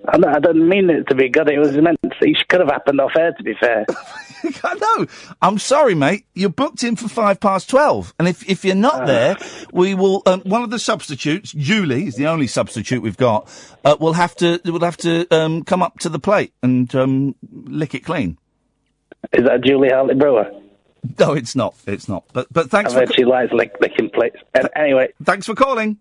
I, 0.08 0.16
I 0.16 0.40
didn't 0.40 0.68
mean 0.68 0.88
it 0.90 1.06
to 1.08 1.14
be 1.14 1.28
good. 1.28 1.50
It 1.50 1.58
was 1.58 1.72
meant. 1.76 1.98
To, 2.02 2.10
It 2.22 2.36
could 2.48 2.60
have 2.60 2.70
happened 2.70 3.00
off 3.00 3.12
air. 3.18 3.32
To 3.32 3.42
be 3.42 3.54
fair. 3.60 3.84
I 4.64 4.74
know. 4.74 5.06
I'm 5.42 5.58
sorry, 5.58 5.94
mate. 5.94 6.24
You're 6.34 6.48
booked 6.48 6.82
in 6.82 6.96
for 6.96 7.08
five 7.08 7.40
past 7.40 7.68
twelve, 7.68 8.14
and 8.18 8.26
if 8.26 8.48
if 8.48 8.64
you're 8.64 8.74
not 8.74 9.06
there, 9.06 9.36
we 9.72 9.94
will. 9.94 10.22
Um, 10.26 10.40
one 10.42 10.62
of 10.62 10.70
the 10.70 10.78
substitutes, 10.78 11.52
Julie, 11.52 12.06
is 12.06 12.14
the 12.16 12.26
only 12.26 12.46
substitute 12.46 13.02
we've 13.02 13.16
got. 13.16 13.50
Uh, 13.84 13.96
will 14.00 14.14
have 14.14 14.34
to 14.36 14.60
will 14.64 14.80
have 14.80 14.96
to 14.98 15.26
um, 15.30 15.62
come 15.62 15.82
up 15.82 15.98
to 16.00 16.08
the 16.08 16.18
plate 16.18 16.52
and 16.62 16.92
um, 16.94 17.34
lick 17.42 17.94
it 17.94 18.04
clean. 18.04 18.38
Is 19.32 19.44
that 19.44 19.62
Julie 19.62 19.90
Hartley 19.90 20.14
Brewer? 20.14 20.50
No, 21.18 21.32
it's 21.32 21.54
not. 21.54 21.74
It's 21.86 22.08
not. 22.08 22.24
But 22.32 22.52
but 22.52 22.70
thanks 22.70 22.94
I 22.94 23.06
for 23.06 23.12
she 23.12 23.24
likes 23.24 23.52
lick, 23.52 23.72
licking 23.80 24.10
plates. 24.10 24.36
And 24.54 24.68
anyway, 24.74 25.08
thanks 25.22 25.46
for 25.46 25.54
calling. 25.54 25.98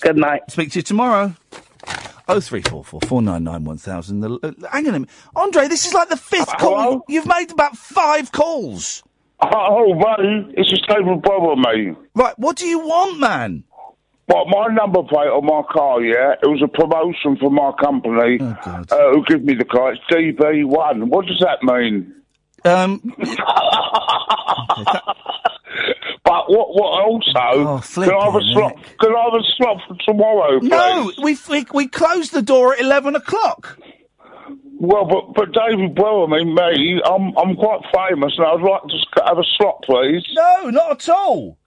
Good 0.00 0.16
night. 0.16 0.42
Speak 0.50 0.72
to 0.72 0.78
you 0.80 0.82
tomorrow. 0.82 1.34
Oh 2.26 2.40
three 2.40 2.62
four 2.62 2.84
four 2.84 3.00
four 3.06 3.22
nine 3.22 3.44
nine 3.44 3.64
one 3.64 3.76
thousand. 3.78 4.20
The 4.20 4.38
uh, 4.42 4.68
hang 4.70 4.86
on 4.88 4.94
a 4.94 4.98
minute, 5.00 5.10
Andre. 5.36 5.68
This 5.68 5.86
is 5.86 5.92
like 5.94 6.08
the 6.08 6.16
fifth 6.16 6.56
call. 6.58 7.04
You've 7.08 7.26
made 7.26 7.50
about 7.50 7.76
five 7.76 8.32
calls. 8.32 9.02
Oh, 9.40 9.94
mate, 9.94 10.54
it's 10.56 10.72
a 10.72 10.76
stable 10.76 11.20
problem, 11.20 11.60
mate. 11.60 11.96
Right, 12.14 12.38
what 12.38 12.56
do 12.56 12.66
you 12.66 12.78
want, 12.78 13.18
man? 13.18 13.64
Well, 14.26 14.46
my 14.46 14.68
number 14.68 15.02
plate 15.02 15.28
on 15.28 15.44
my 15.44 15.62
car, 15.70 16.00
yeah, 16.00 16.32
it 16.42 16.46
was 16.46 16.62
a 16.62 16.68
promotion 16.68 17.36
from 17.36 17.54
my 17.54 17.72
company 17.78 18.38
Oh, 18.40 18.56
uh, 18.90 19.12
who 19.12 19.22
give 19.26 19.42
me 19.44 19.52
the 19.54 19.66
car. 19.66 19.92
It's 19.92 20.00
DB1. 20.10 21.08
What 21.08 21.26
does 21.26 21.40
that 21.40 21.62
mean? 21.62 22.14
Um, 22.64 23.00
but 26.24 26.48
what? 26.48 26.74
What 26.74 27.02
also? 27.02 27.30
Oh, 27.36 27.82
can 27.82 28.10
I 28.10 28.24
have 28.24 28.34
a 28.34 28.40
slot? 28.52 28.76
Can 29.00 29.14
I 29.14 29.24
have 29.24 29.34
a 29.34 29.42
slot 29.56 29.82
for 29.86 29.96
tomorrow, 30.06 30.60
please? 30.60 30.68
No, 30.68 31.12
we 31.22 31.36
we 31.48 31.66
we 31.74 31.88
closed 31.88 32.32
the 32.32 32.42
door 32.42 32.74
at 32.74 32.80
eleven 32.80 33.14
o'clock. 33.14 33.78
Well, 34.80 35.04
but 35.04 35.34
but 35.34 35.52
David 35.52 35.94
Brewer, 35.94 36.24
I 36.24 36.38
mean, 36.38 36.54
me, 36.54 37.00
I'm 37.04 37.36
I'm 37.36 37.54
quite 37.56 37.80
famous, 37.94 38.32
and 38.38 38.46
I'd 38.46 38.60
like 38.60 38.82
to 38.82 39.24
have 39.26 39.38
a 39.38 39.44
slot, 39.56 39.82
please. 39.84 40.24
No, 40.34 40.70
not 40.70 40.90
at 40.92 41.08
all. 41.08 41.58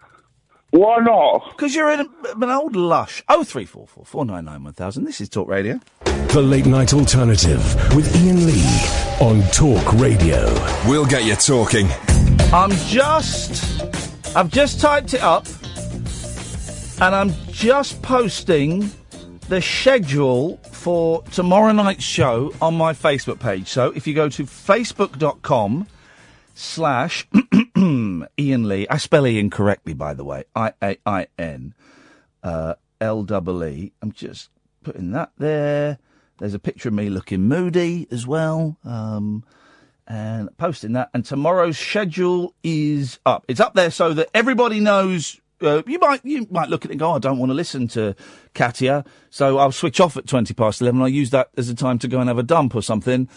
Why 0.71 0.99
not? 0.99 1.51
Because 1.51 1.73
you're 1.73 1.89
in 1.91 2.01
a, 2.01 2.07
an 2.41 2.49
old 2.49 2.75
lush. 2.75 3.23
Oh 3.29 3.45
three 3.45 3.63
four 3.63 3.87
four 3.87 4.03
four 4.03 4.25
nine 4.25 4.43
nine 4.45 4.65
one 4.65 4.73
thousand. 4.73 5.05
This 5.05 5.21
is 5.21 5.29
Talk 5.29 5.47
Radio. 5.47 5.79
The 6.03 6.41
Late 6.41 6.65
Night 6.65 6.93
Alternative 6.93 7.63
with 7.95 8.13
Iain 8.17 8.45
Lee 8.45 8.65
on 9.21 9.41
Talk 9.51 9.93
Radio. 9.93 10.43
We'll 10.85 11.05
get 11.05 11.23
you 11.23 11.35
talking. 11.35 11.87
I'm 12.53 12.71
just, 12.71 13.81
I've 14.35 14.49
just 14.49 14.81
typed 14.81 15.13
it 15.13 15.21
up, 15.21 15.47
and 17.01 17.15
I'm 17.15 17.31
just 17.49 18.01
posting 18.01 18.91
the 19.47 19.61
schedule 19.61 20.57
for 20.73 21.23
tomorrow 21.31 21.71
night's 21.71 22.03
show 22.03 22.53
on 22.61 22.75
my 22.75 22.91
Facebook 22.91 23.39
page. 23.39 23.69
So 23.69 23.91
if 23.95 24.05
you 24.05 24.13
go 24.13 24.27
to 24.27 24.43
facebook.com 24.43 25.87
slash 26.57 27.27
Iain 27.77 28.27
Lee, 28.37 28.87
I 28.89 28.97
spell 28.97 29.25
Iain 29.25 29.49
correctly, 29.49 29.93
by 29.93 30.13
the 30.13 30.23
way, 30.23 30.43
I 30.55 30.73
A 30.81 30.97
I 31.05 31.27
N 31.37 31.73
uh, 32.43 32.75
L 32.99 33.23
double 33.23 33.63
E. 33.63 33.93
I'm 34.01 34.11
just 34.11 34.49
putting 34.83 35.11
that 35.11 35.31
there. 35.37 35.99
There's 36.39 36.53
a 36.53 36.59
picture 36.59 36.89
of 36.89 36.95
me 36.95 37.09
looking 37.09 37.41
moody 37.41 38.07
as 38.11 38.27
well. 38.27 38.77
Um, 38.83 39.43
and 40.07 40.55
posting 40.57 40.93
that. 40.93 41.09
And 41.13 41.25
tomorrow's 41.25 41.77
schedule 41.77 42.53
is 42.63 43.19
up. 43.25 43.45
It's 43.47 43.59
up 43.59 43.73
there 43.73 43.91
so 43.91 44.13
that 44.13 44.29
everybody 44.33 44.79
knows. 44.79 45.39
Uh, 45.59 45.81
you 45.87 45.99
might 45.99 46.23
you 46.23 46.47
might 46.49 46.69
look 46.69 46.85
at 46.85 46.91
it 46.91 46.93
and 46.93 46.99
go, 46.99 47.11
"Oh, 47.11 47.15
I 47.15 47.19
don't 47.19 47.39
want 47.39 47.49
to 47.49 47.55
listen 47.55 47.87
to 47.89 48.15
Katia, 48.53 49.03
so 49.29 49.57
I'll 49.57 49.71
switch 49.71 49.99
off 49.99 50.15
at 50.15 50.27
twenty 50.27 50.53
past 50.53 50.81
eleven. 50.81 51.01
I'll 51.01 51.09
use 51.09 51.31
that 51.31 51.49
as 51.57 51.67
a 51.67 51.75
time 51.75 51.97
to 51.99 52.07
go 52.07 52.19
and 52.19 52.29
have 52.29 52.37
a 52.37 52.43
dump 52.43 52.75
or 52.75 52.81
something. 52.81 53.27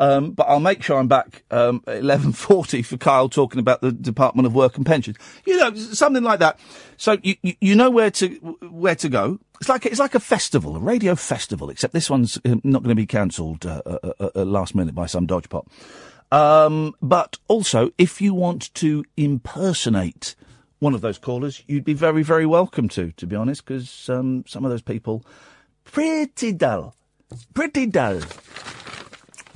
Um, 0.00 0.30
but 0.30 0.44
I'll 0.44 0.60
make 0.60 0.82
sure 0.82 0.98
I'm 0.98 1.08
back 1.08 1.44
um, 1.50 1.84
at 1.86 1.98
eleven 1.98 2.32
forty 2.32 2.80
for 2.80 2.96
Kyle 2.96 3.28
talking 3.28 3.60
about 3.60 3.82
the 3.82 3.92
Department 3.92 4.46
of 4.46 4.54
Work 4.54 4.78
and 4.78 4.86
Pensions. 4.86 5.18
You 5.44 5.58
know, 5.58 5.74
something 5.74 6.24
like 6.24 6.40
that. 6.40 6.58
So 6.96 7.18
you, 7.22 7.36
you, 7.42 7.74
know 7.76 7.90
where 7.90 8.10
to 8.12 8.28
where 8.62 8.94
to 8.96 9.08
go. 9.10 9.38
It's 9.60 9.68
like 9.68 9.84
it's 9.84 10.00
like 10.00 10.14
a 10.14 10.20
festival, 10.20 10.74
a 10.74 10.80
radio 10.80 11.14
festival, 11.14 11.68
except 11.68 11.92
this 11.92 12.08
one's 12.08 12.38
uh, 12.38 12.56
not 12.64 12.82
going 12.82 12.88
to 12.88 12.94
be 12.94 13.06
cancelled 13.06 13.66
uh, 13.66 13.82
uh, 13.84 14.30
uh, 14.34 14.44
last 14.44 14.74
minute 14.74 14.94
by 14.94 15.04
some 15.04 15.26
dodgepot. 15.26 15.66
Um, 16.32 16.94
but 17.02 17.36
also, 17.46 17.90
if 17.98 18.22
you 18.22 18.32
want 18.32 18.72
to 18.74 19.04
impersonate 19.18 20.34
one 20.78 20.94
of 20.94 21.02
those 21.02 21.18
callers, 21.18 21.62
you'd 21.66 21.84
be 21.84 21.92
very, 21.92 22.22
very 22.22 22.46
welcome 22.46 22.88
to, 22.90 23.12
to 23.12 23.26
be 23.26 23.36
honest, 23.36 23.66
because 23.66 24.08
um, 24.08 24.44
some 24.46 24.64
of 24.64 24.70
those 24.70 24.80
people, 24.80 25.26
pretty 25.84 26.52
dull. 26.52 26.94
Pretty 27.52 27.84
dull. 27.86 28.22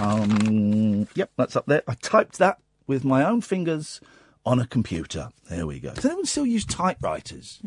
Um, 0.05 1.09
yep, 1.15 1.31
that's 1.37 1.57
up 1.57 1.67
there. 1.67 1.83
I 1.89 1.95
typed 1.95 2.39
that 2.39 2.59
with 2.87 3.05
my 3.05 3.25
own 3.25 3.41
fingers 3.41 4.01
on 4.47 4.61
a 4.61 4.67
computer. 4.67 5.31
There 5.49 5.67
we 5.67 5.81
go. 5.81 5.95
Does 5.95 6.05
anyone 6.05 6.27
still 6.27 6.45
use 6.45 6.67
typewriters? 6.67 7.61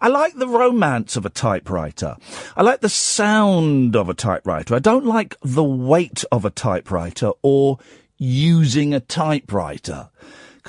I, 0.00 0.08
like 0.08 0.34
the 0.34 0.48
romance 0.48 1.16
of 1.16 1.24
a 1.24 1.30
typewriter. 1.30 2.16
I 2.56 2.62
like 2.62 2.80
the 2.80 2.88
sound 2.90 3.96
of 3.96 4.08
a 4.08 4.14
typewriter. 4.14 4.74
I 4.74 4.78
don't 4.78 5.06
like 5.06 5.36
the 5.42 5.64
weight 5.64 6.24
of 6.30 6.44
a 6.44 6.50
typewriter 6.50 7.32
or 7.42 7.78
using 8.18 8.92
a 8.92 9.00
typewriter. 9.00 10.10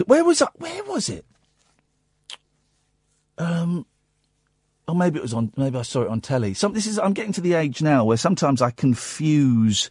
Where 0.06 0.24
was 0.24 0.42
I? 0.42 0.48
Where 0.56 0.84
was 0.86 1.10
it? 1.10 1.26
Um, 3.38 3.86
or 4.88 4.96
maybe 4.96 5.20
it 5.20 5.22
was 5.22 5.34
on. 5.34 5.52
Maybe 5.58 5.78
I 5.78 5.82
saw 5.82 6.02
it 6.04 6.10
on 6.10 6.22
telly. 6.22 6.54
Some. 6.54 6.74
This 6.74 6.86
is. 6.86 7.00
I'm 7.00 7.14
getting 7.14 7.34
to 7.34 7.42
the 7.42 7.54
age 7.54 7.82
now 7.82 8.04
where 8.06 8.18
sometimes 8.18 8.62
I 8.62 8.72
confuse 8.72 9.90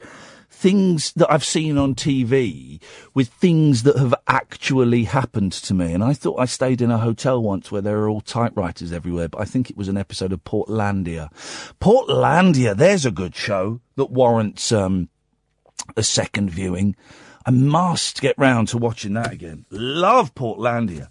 things 0.64 1.12
that 1.12 1.30
I've 1.30 1.44
seen 1.44 1.76
on 1.76 1.94
TV 1.94 2.80
with 3.12 3.28
things 3.28 3.82
that 3.82 3.98
have 3.98 4.14
actually 4.26 5.04
happened 5.04 5.52
to 5.52 5.74
me. 5.74 5.92
And 5.92 6.02
I 6.02 6.14
thought 6.14 6.40
I 6.40 6.46
stayed 6.46 6.80
in 6.80 6.90
a 6.90 6.96
hotel 6.96 7.42
once 7.42 7.70
where 7.70 7.82
there 7.82 7.98
were 7.98 8.08
all 8.08 8.22
typewriters 8.22 8.90
everywhere, 8.90 9.28
but 9.28 9.42
I 9.42 9.44
think 9.44 9.68
it 9.68 9.76
was 9.76 9.88
an 9.88 9.98
episode 9.98 10.32
of 10.32 10.42
Portlandia. 10.44 11.28
Portlandia, 11.82 12.74
there's 12.74 13.04
a 13.04 13.10
good 13.10 13.36
show 13.36 13.82
that 13.96 14.06
warrants 14.06 14.72
um, 14.72 15.10
a 15.98 16.02
second 16.02 16.48
viewing. 16.48 16.96
I 17.46 17.50
must 17.50 18.22
get 18.22 18.38
round 18.38 18.68
to 18.68 18.78
watching 18.78 19.12
that 19.14 19.32
again. 19.32 19.66
Love 19.70 20.34
Portlandia. 20.34 21.08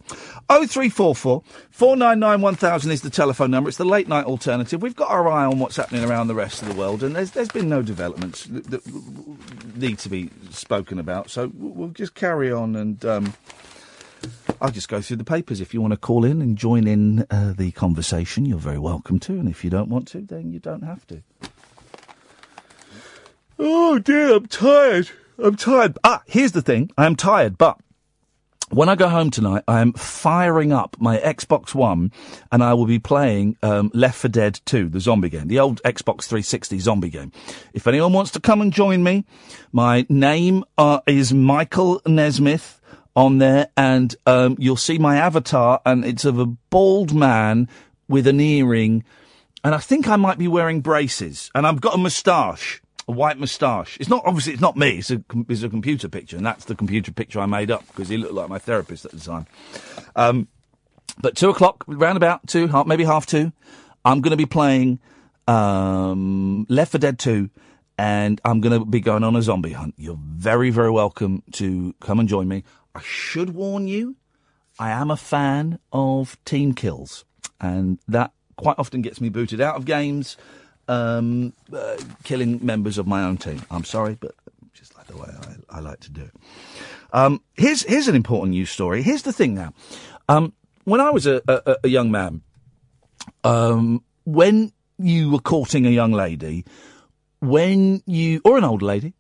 0344 0.49 1.43
499 1.69 2.41
1000 2.41 2.91
is 2.91 3.01
the 3.01 3.09
telephone 3.11 3.51
number. 3.51 3.69
It's 3.69 3.77
the 3.77 3.85
late 3.85 4.07
night 4.07 4.25
alternative. 4.25 4.81
We've 4.81 4.95
got 4.95 5.11
our 5.11 5.29
eye 5.29 5.45
on 5.45 5.59
what's 5.59 5.75
happening 5.75 6.03
around 6.03 6.27
the 6.27 6.35
rest 6.35 6.61
of 6.63 6.69
the 6.69 6.75
world, 6.75 7.03
and 7.03 7.15
there's, 7.15 7.31
there's 7.31 7.49
been 7.49 7.69
no 7.69 7.83
developments 7.83 8.45
that, 8.45 8.65
that 8.71 9.75
need 9.75 9.99
to 9.99 10.09
be 10.09 10.31
spoken 10.49 10.97
about. 10.97 11.29
So 11.29 11.51
we'll 11.53 11.89
just 11.89 12.15
carry 12.15 12.51
on 12.51 12.75
and. 12.75 13.03
Um, 13.05 13.33
I'll 14.61 14.71
just 14.71 14.87
go 14.87 15.01
through 15.01 15.17
the 15.17 15.25
papers. 15.25 15.59
If 15.59 15.73
you 15.73 15.81
want 15.81 15.91
to 15.91 15.97
call 15.97 16.23
in 16.23 16.41
and 16.41 16.57
join 16.57 16.87
in 16.87 17.25
uh, 17.29 17.51
the 17.51 17.71
conversation, 17.71 18.45
you're 18.45 18.57
very 18.57 18.79
welcome 18.79 19.19
to. 19.19 19.33
And 19.33 19.49
if 19.49 19.65
you 19.65 19.69
don't 19.69 19.89
want 19.89 20.07
to, 20.09 20.21
then 20.21 20.53
you 20.53 20.59
don't 20.59 20.83
have 20.83 21.05
to. 21.07 21.21
Oh 23.59 23.99
dear, 23.99 24.35
I'm 24.35 24.45
tired. 24.45 25.09
I'm 25.37 25.55
tired. 25.55 25.97
Ah, 26.03 26.21
here's 26.27 26.51
the 26.51 26.61
thing. 26.61 26.91
I 26.97 27.05
am 27.05 27.15
tired, 27.15 27.57
but 27.57 27.79
when 28.69 28.89
I 28.89 28.95
go 28.95 29.09
home 29.09 29.29
tonight, 29.29 29.63
I 29.67 29.81
am 29.81 29.93
firing 29.93 30.71
up 30.71 30.95
my 30.99 31.17
Xbox 31.17 31.73
One, 31.73 32.11
and 32.51 32.63
I 32.63 32.73
will 32.73 32.85
be 32.85 32.99
playing 32.99 33.57
um, 33.61 33.91
Left 33.93 34.17
4 34.17 34.29
Dead 34.29 34.59
2, 34.65 34.89
the 34.89 34.99
zombie 34.99 35.29
game, 35.29 35.47
the 35.47 35.59
old 35.59 35.81
Xbox 35.83 36.23
360 36.25 36.79
zombie 36.79 37.09
game. 37.09 37.31
If 37.73 37.87
anyone 37.87 38.13
wants 38.13 38.31
to 38.31 38.39
come 38.39 38.61
and 38.61 38.71
join 38.71 39.03
me, 39.03 39.25
my 39.71 40.05
name 40.09 40.63
uh, 40.77 41.01
is 41.07 41.33
Michael 41.33 42.01
Nesmith 42.05 42.79
on 43.15 43.39
there, 43.39 43.69
and 43.75 44.15
um, 44.25 44.55
you'll 44.59 44.75
see 44.75 44.97
my 44.97 45.17
avatar, 45.17 45.81
and 45.85 46.05
it's 46.05 46.25
of 46.25 46.39
a 46.39 46.45
bald 46.45 47.13
man 47.13 47.67
with 48.07 48.27
an 48.27 48.39
earring, 48.39 49.03
and 49.63 49.73
I 49.73 49.79
think 49.79 50.07
I 50.07 50.15
might 50.15 50.37
be 50.37 50.47
wearing 50.47 50.81
braces, 50.81 51.49
and 51.55 51.65
I've 51.65 51.81
got 51.81 51.95
a 51.95 51.99
moustache 51.99 52.82
a 53.07 53.11
white 53.11 53.37
moustache. 53.37 53.97
It's 53.99 54.09
not 54.09 54.23
obviously 54.25 54.53
it's 54.53 54.61
not 54.61 54.77
me. 54.77 54.99
It's 54.99 55.11
a 55.11 55.23
it's 55.49 55.63
a 55.63 55.69
computer 55.69 56.07
picture, 56.07 56.37
and 56.37 56.45
that's 56.45 56.65
the 56.65 56.75
computer 56.75 57.11
picture 57.11 57.39
I 57.39 57.45
made 57.45 57.71
up 57.71 57.85
because 57.87 58.09
he 58.09 58.17
looked 58.17 58.33
like 58.33 58.49
my 58.49 58.59
therapist 58.59 59.05
at 59.05 59.11
the 59.11 59.19
time. 59.19 59.45
Um, 60.15 60.47
but 61.21 61.35
two 61.35 61.49
o'clock, 61.49 61.83
round 61.87 62.17
about 62.17 62.47
two, 62.47 62.67
half, 62.67 62.87
maybe 62.87 63.03
half 63.03 63.25
two, 63.25 63.51
I'm 64.03 64.21
going 64.21 64.31
to 64.31 64.37
be 64.37 64.45
playing 64.45 64.99
um, 65.47 66.65
Left 66.69 66.91
4 66.91 66.99
Dead 66.99 67.19
2, 67.19 67.49
and 67.97 68.41
I'm 68.43 68.61
going 68.61 68.79
to 68.79 68.85
be 68.85 68.99
going 68.99 69.23
on 69.23 69.35
a 69.35 69.41
zombie 69.41 69.73
hunt. 69.73 69.95
You're 69.97 70.19
very 70.19 70.69
very 70.69 70.91
welcome 70.91 71.43
to 71.53 71.93
come 71.99 72.19
and 72.19 72.27
join 72.27 72.47
me. 72.47 72.63
I 72.95 73.01
should 73.01 73.51
warn 73.51 73.87
you, 73.87 74.15
I 74.79 74.91
am 74.91 75.11
a 75.11 75.17
fan 75.17 75.79
of 75.91 76.37
team 76.45 76.73
kills, 76.73 77.25
and 77.59 77.99
that 78.07 78.31
quite 78.55 78.77
often 78.77 79.01
gets 79.01 79.19
me 79.19 79.29
booted 79.29 79.59
out 79.59 79.75
of 79.75 79.85
games 79.85 80.37
um, 80.87 81.53
uh, 81.73 81.97
killing 82.23 82.65
members 82.65 82.97
of 82.97 83.07
my 83.07 83.23
own 83.23 83.37
team. 83.37 83.61
I'm 83.71 83.83
sorry, 83.83 84.17
but 84.19 84.35
just 84.73 84.95
like 84.97 85.07
the 85.07 85.17
way 85.17 85.29
I, 85.69 85.77
I 85.77 85.79
like 85.79 85.99
to 86.01 86.11
do 86.11 86.21
it. 86.21 86.33
Um, 87.11 87.41
here's 87.53 87.83
here's 87.83 88.07
an 88.07 88.15
important 88.15 88.51
news 88.51 88.69
story. 88.69 89.01
Here's 89.03 89.21
the 89.21 89.33
thing 89.33 89.53
now. 89.53 89.73
Um, 90.27 90.53
when 90.83 90.99
I 90.99 91.11
was 91.11 91.27
a, 91.27 91.41
a, 91.47 91.77
a 91.83 91.87
young 91.87 92.11
man, 92.11 92.41
um, 93.43 94.03
when 94.25 94.73
you 94.97 95.31
were 95.31 95.39
courting 95.39 95.85
a 95.85 95.89
young 95.89 96.11
lady, 96.11 96.65
when 97.39 98.01
you 98.05 98.41
or 98.43 98.57
an 98.57 98.63
old 98.63 98.81
lady, 98.81 99.13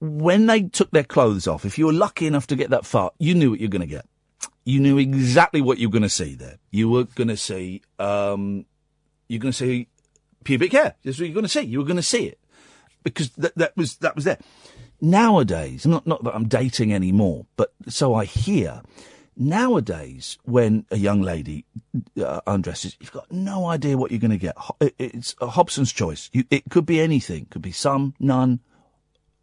when 0.00 0.46
they 0.46 0.62
took 0.62 0.90
their 0.90 1.04
clothes 1.04 1.46
off, 1.46 1.64
if 1.64 1.78
you 1.78 1.86
were 1.86 1.92
lucky 1.92 2.26
enough 2.26 2.46
to 2.48 2.56
get 2.56 2.70
that 2.70 2.84
far, 2.84 3.12
you 3.18 3.34
knew 3.34 3.50
what 3.50 3.60
you're 3.60 3.68
going 3.68 3.80
to 3.80 3.86
get. 3.86 4.06
You 4.64 4.80
knew 4.80 4.98
exactly 4.98 5.60
what 5.60 5.78
you 5.78 5.88
were 5.88 5.92
going 5.92 6.02
to 6.02 6.08
see 6.08 6.34
there. 6.34 6.58
You 6.70 6.90
were 6.90 7.04
going 7.04 7.28
to 7.28 7.36
see, 7.36 7.82
um, 7.98 8.66
you're 9.28 9.40
going 9.40 9.52
to 9.52 9.56
see 9.58 9.88
pubic 10.44 10.72
hair. 10.72 10.94
That's 11.04 11.18
what 11.18 11.26
you're 11.26 11.34
going 11.34 11.44
to 11.44 11.48
see. 11.48 11.62
You 11.62 11.78
were 11.78 11.84
going 11.84 11.96
to 11.96 12.02
see 12.02 12.26
it 12.26 12.38
because 13.02 13.30
that, 13.30 13.54
that 13.56 13.76
was 13.76 13.96
that 13.98 14.14
was 14.14 14.24
there. 14.24 14.38
Nowadays, 15.00 15.86
not 15.86 16.06
not 16.06 16.24
that 16.24 16.34
I'm 16.34 16.48
dating 16.48 16.92
anymore, 16.92 17.46
but 17.56 17.72
so 17.88 18.14
I 18.14 18.24
hear. 18.24 18.82
Nowadays, 19.36 20.36
when 20.44 20.84
a 20.90 20.98
young 20.98 21.22
lady 21.22 21.64
uh, 22.22 22.40
undresses, 22.46 22.94
you've 23.00 23.12
got 23.12 23.30
no 23.32 23.66
idea 23.66 23.96
what 23.96 24.10
you're 24.10 24.20
going 24.20 24.32
to 24.32 24.36
get. 24.36 24.54
It's 24.98 25.34
a 25.40 25.46
Hobson's 25.46 25.92
choice. 25.92 26.28
You, 26.34 26.44
it 26.50 26.64
could 26.68 26.84
be 26.84 27.00
anything. 27.00 27.46
Could 27.46 27.62
be 27.62 27.72
some, 27.72 28.12
none, 28.20 28.60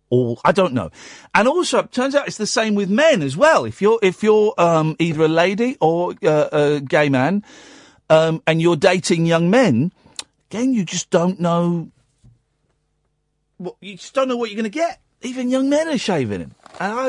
all. 0.10 0.40
I 0.46 0.52
don't 0.52 0.74
know. 0.74 0.92
And 1.34 1.48
also, 1.48 1.80
it 1.80 1.92
turns 1.92 2.14
out 2.14 2.28
it's 2.28 2.38
the 2.38 2.46
same 2.46 2.76
with 2.76 2.92
men 2.92 3.24
as 3.24 3.36
well. 3.36 3.66
If 3.66 3.82
you're 3.82 3.98
if 4.04 4.22
you're 4.22 4.54
um, 4.60 4.96
either 5.00 5.24
a 5.24 5.28
lady 5.28 5.78
or 5.82 6.14
uh, 6.22 6.50
a 6.52 6.80
gay 6.80 7.10
man, 7.10 7.44
um, 8.10 8.44
and 8.46 8.62
you're 8.62 8.76
dating 8.76 9.26
young 9.26 9.50
men, 9.50 9.92
again, 10.50 10.74
you 10.74 10.84
just 10.84 11.10
don't 11.10 11.40
know. 11.40 11.92
What, 13.58 13.76
you 13.82 13.98
just 13.98 14.14
don't 14.14 14.28
know 14.28 14.38
what 14.38 14.50
you're 14.50 14.56
going 14.58 14.72
to 14.72 14.78
get. 14.78 15.02
Even 15.22 15.50
young 15.50 15.70
men 15.70 15.88
are 15.88 15.98
shaving 15.98 16.42
him, 16.42 16.56
and 16.80 16.94
I, 16.94 17.08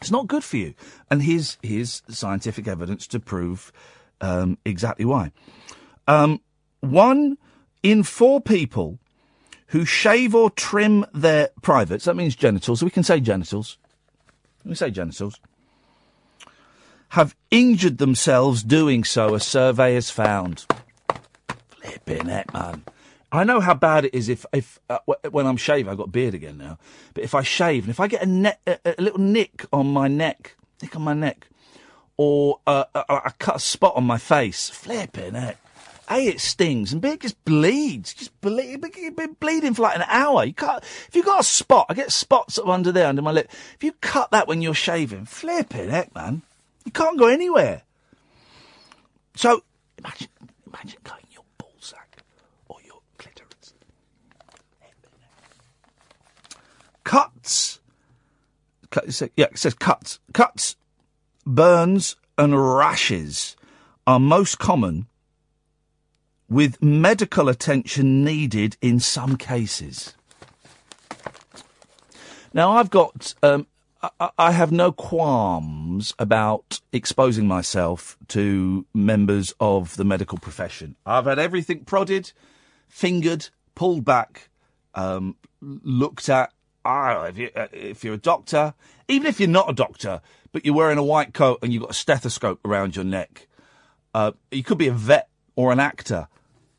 it's 0.00 0.10
not 0.10 0.26
good 0.26 0.42
for 0.42 0.56
you. 0.56 0.74
And 1.10 1.22
here's 1.22 1.58
here's 1.62 2.02
scientific 2.08 2.66
evidence 2.66 3.06
to 3.08 3.20
prove 3.20 3.72
um, 4.22 4.56
exactly 4.64 5.04
why. 5.04 5.32
Um, 6.08 6.40
one 6.80 7.36
in 7.82 8.02
four 8.02 8.40
people 8.40 8.98
who 9.68 9.84
shave 9.84 10.34
or 10.34 10.50
trim 10.50 11.04
their 11.12 11.50
privates, 11.60 12.06
that 12.06 12.16
means 12.16 12.34
genitals, 12.34 12.80
so 12.80 12.86
we 12.86 12.90
can 12.90 13.02
say 13.02 13.20
genitals. 13.20 13.76
We 14.64 14.74
say 14.74 14.90
genitals. 14.90 15.38
Have 17.12 17.36
injured 17.50 17.98
themselves 17.98 18.62
doing 18.62 19.04
so, 19.04 19.34
a 19.34 19.40
survey 19.40 19.92
has 19.96 20.08
found. 20.08 20.64
Flipping 21.68 22.30
it, 22.30 22.50
man. 22.54 22.84
I 23.30 23.44
know 23.44 23.60
how 23.60 23.74
bad 23.74 24.06
it 24.06 24.14
is 24.14 24.30
if, 24.30 24.46
if 24.54 24.80
uh, 24.88 24.98
when 25.30 25.46
I'm 25.46 25.58
shaving, 25.58 25.92
I've 25.92 25.98
got 25.98 26.10
beard 26.10 26.32
again 26.32 26.56
now, 26.56 26.78
but 27.12 27.22
if 27.22 27.34
I 27.34 27.42
shave 27.42 27.84
and 27.84 27.90
if 27.90 28.00
I 28.00 28.06
get 28.06 28.22
a, 28.22 28.26
ne- 28.26 28.56
a, 28.66 28.78
a 28.98 29.02
little 29.02 29.20
nick 29.20 29.66
on 29.74 29.92
my 29.92 30.08
neck, 30.08 30.56
nick 30.80 30.96
on 30.96 31.02
my 31.02 31.12
neck, 31.12 31.48
or 32.16 32.60
uh, 32.66 32.84
I, 32.94 33.04
I 33.08 33.30
cut 33.38 33.56
a 33.56 33.60
spot 33.60 33.94
on 33.94 34.04
my 34.04 34.16
face, 34.16 34.70
flipping 34.70 35.34
it. 35.34 35.58
A, 36.10 36.26
it 36.28 36.40
stings, 36.40 36.94
and 36.94 37.02
B, 37.02 37.08
it 37.08 37.20
just 37.20 37.44
bleeds. 37.44 38.14
Just 38.14 38.40
ble- 38.40 38.58
you've 38.58 39.16
been 39.16 39.36
bleeding 39.38 39.74
for 39.74 39.82
like 39.82 39.96
an 39.96 40.04
hour. 40.08 40.44
You 40.44 40.54
can't, 40.54 40.82
if 40.82 41.10
you've 41.12 41.26
got 41.26 41.40
a 41.40 41.44
spot, 41.44 41.88
I 41.90 41.94
get 41.94 42.10
spots 42.10 42.58
up 42.58 42.68
under 42.68 42.90
there, 42.90 43.08
under 43.08 43.20
my 43.20 43.32
lip. 43.32 43.50
If 43.74 43.84
you 43.84 43.92
cut 44.00 44.30
that 44.30 44.48
when 44.48 44.62
you're 44.62 44.72
shaving, 44.72 45.26
flipping 45.26 45.90
heck, 45.90 46.14
man. 46.14 46.40
You 46.84 46.92
can't 46.92 47.18
go 47.18 47.26
anywhere. 47.26 47.82
So, 49.34 49.62
imagine, 49.98 50.28
imagine 50.66 50.98
cutting 51.04 51.26
your 51.30 51.44
ballsack 51.58 52.20
or 52.68 52.76
your 52.84 53.00
clitoris. 53.18 53.74
Cuts. 57.04 57.80
Cut, 58.90 59.22
yeah, 59.36 59.46
it 59.46 59.58
says 59.58 59.74
cuts. 59.74 60.18
Cuts, 60.34 60.76
burns, 61.46 62.16
and 62.36 62.76
rashes 62.76 63.56
are 64.06 64.20
most 64.20 64.58
common 64.58 65.06
with 66.48 66.82
medical 66.82 67.48
attention 67.48 68.24
needed 68.24 68.76
in 68.82 69.00
some 69.00 69.36
cases. 69.36 70.14
Now, 72.52 72.72
I've 72.72 72.90
got, 72.90 73.34
um, 73.42 73.66
I- 74.02 74.30
I, 74.36 74.50
have 74.52 74.72
no 74.72 74.90
qualms 74.90 76.12
about 76.18 76.80
exposing 76.92 77.46
myself 77.46 78.16
to 78.28 78.84
members 78.92 79.54
of 79.60 79.96
the 79.96 80.04
medical 80.04 80.38
profession. 80.38 80.96
I've 81.06 81.26
had 81.26 81.38
everything 81.38 81.84
prodded, 81.84 82.32
fingered, 82.88 83.50
pulled 83.76 84.04
back, 84.04 84.48
um, 84.94 85.36
looked 85.60 86.28
at. 86.28 86.52
If, 86.84 87.38
you, 87.38 87.50
uh, 87.54 87.68
if 87.72 88.02
you're 88.02 88.14
a 88.14 88.18
doctor, 88.18 88.74
even 89.06 89.28
if 89.28 89.38
you're 89.38 89.48
not 89.48 89.70
a 89.70 89.72
doctor, 89.72 90.20
but 90.50 90.66
you're 90.66 90.74
wearing 90.74 90.98
a 90.98 91.04
white 91.04 91.32
coat 91.32 91.60
and 91.62 91.72
you've 91.72 91.82
got 91.82 91.92
a 91.92 91.94
stethoscope 91.94 92.58
around 92.64 92.96
your 92.96 93.04
neck, 93.04 93.46
uh, 94.14 94.32
you 94.50 94.64
could 94.64 94.78
be 94.78 94.88
a 94.88 94.92
vet 94.92 95.28
or 95.54 95.70
an 95.70 95.78
actor. 95.78 96.26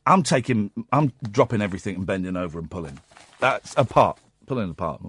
I'm 0.05 0.23
taking, 0.23 0.71
I'm 0.91 1.13
dropping 1.31 1.61
everything 1.61 1.95
and 1.95 2.05
bending 2.05 2.35
over 2.35 2.59
and 2.59 2.69
pulling. 2.69 2.99
That's 3.39 3.73
apart, 3.77 4.19
pulling 4.45 4.69
apart. 4.69 5.01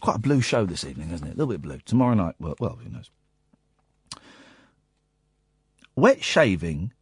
Quite 0.00 0.16
a 0.16 0.20
blue 0.20 0.40
show 0.40 0.66
this 0.66 0.84
evening, 0.84 1.10
isn't 1.10 1.26
it? 1.26 1.34
A 1.34 1.36
little 1.36 1.52
bit 1.52 1.62
blue. 1.62 1.78
Tomorrow 1.84 2.14
night, 2.14 2.34
well, 2.38 2.54
well, 2.58 2.78
who 2.82 2.90
knows? 2.90 3.10
Wet 5.94 6.22
shaving 6.22 6.92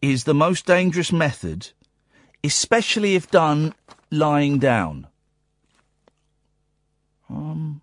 is 0.00 0.24
the 0.24 0.34
most 0.34 0.66
dangerous 0.66 1.12
method, 1.12 1.70
especially 2.42 3.14
if 3.14 3.30
done 3.30 3.74
lying 4.10 4.58
down. 4.58 5.06
Um, 7.30 7.80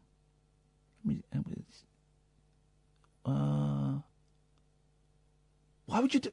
uh, 3.26 3.99
why 5.86 5.99
would 5.99 6.14
you 6.14 6.19
do? 6.19 6.31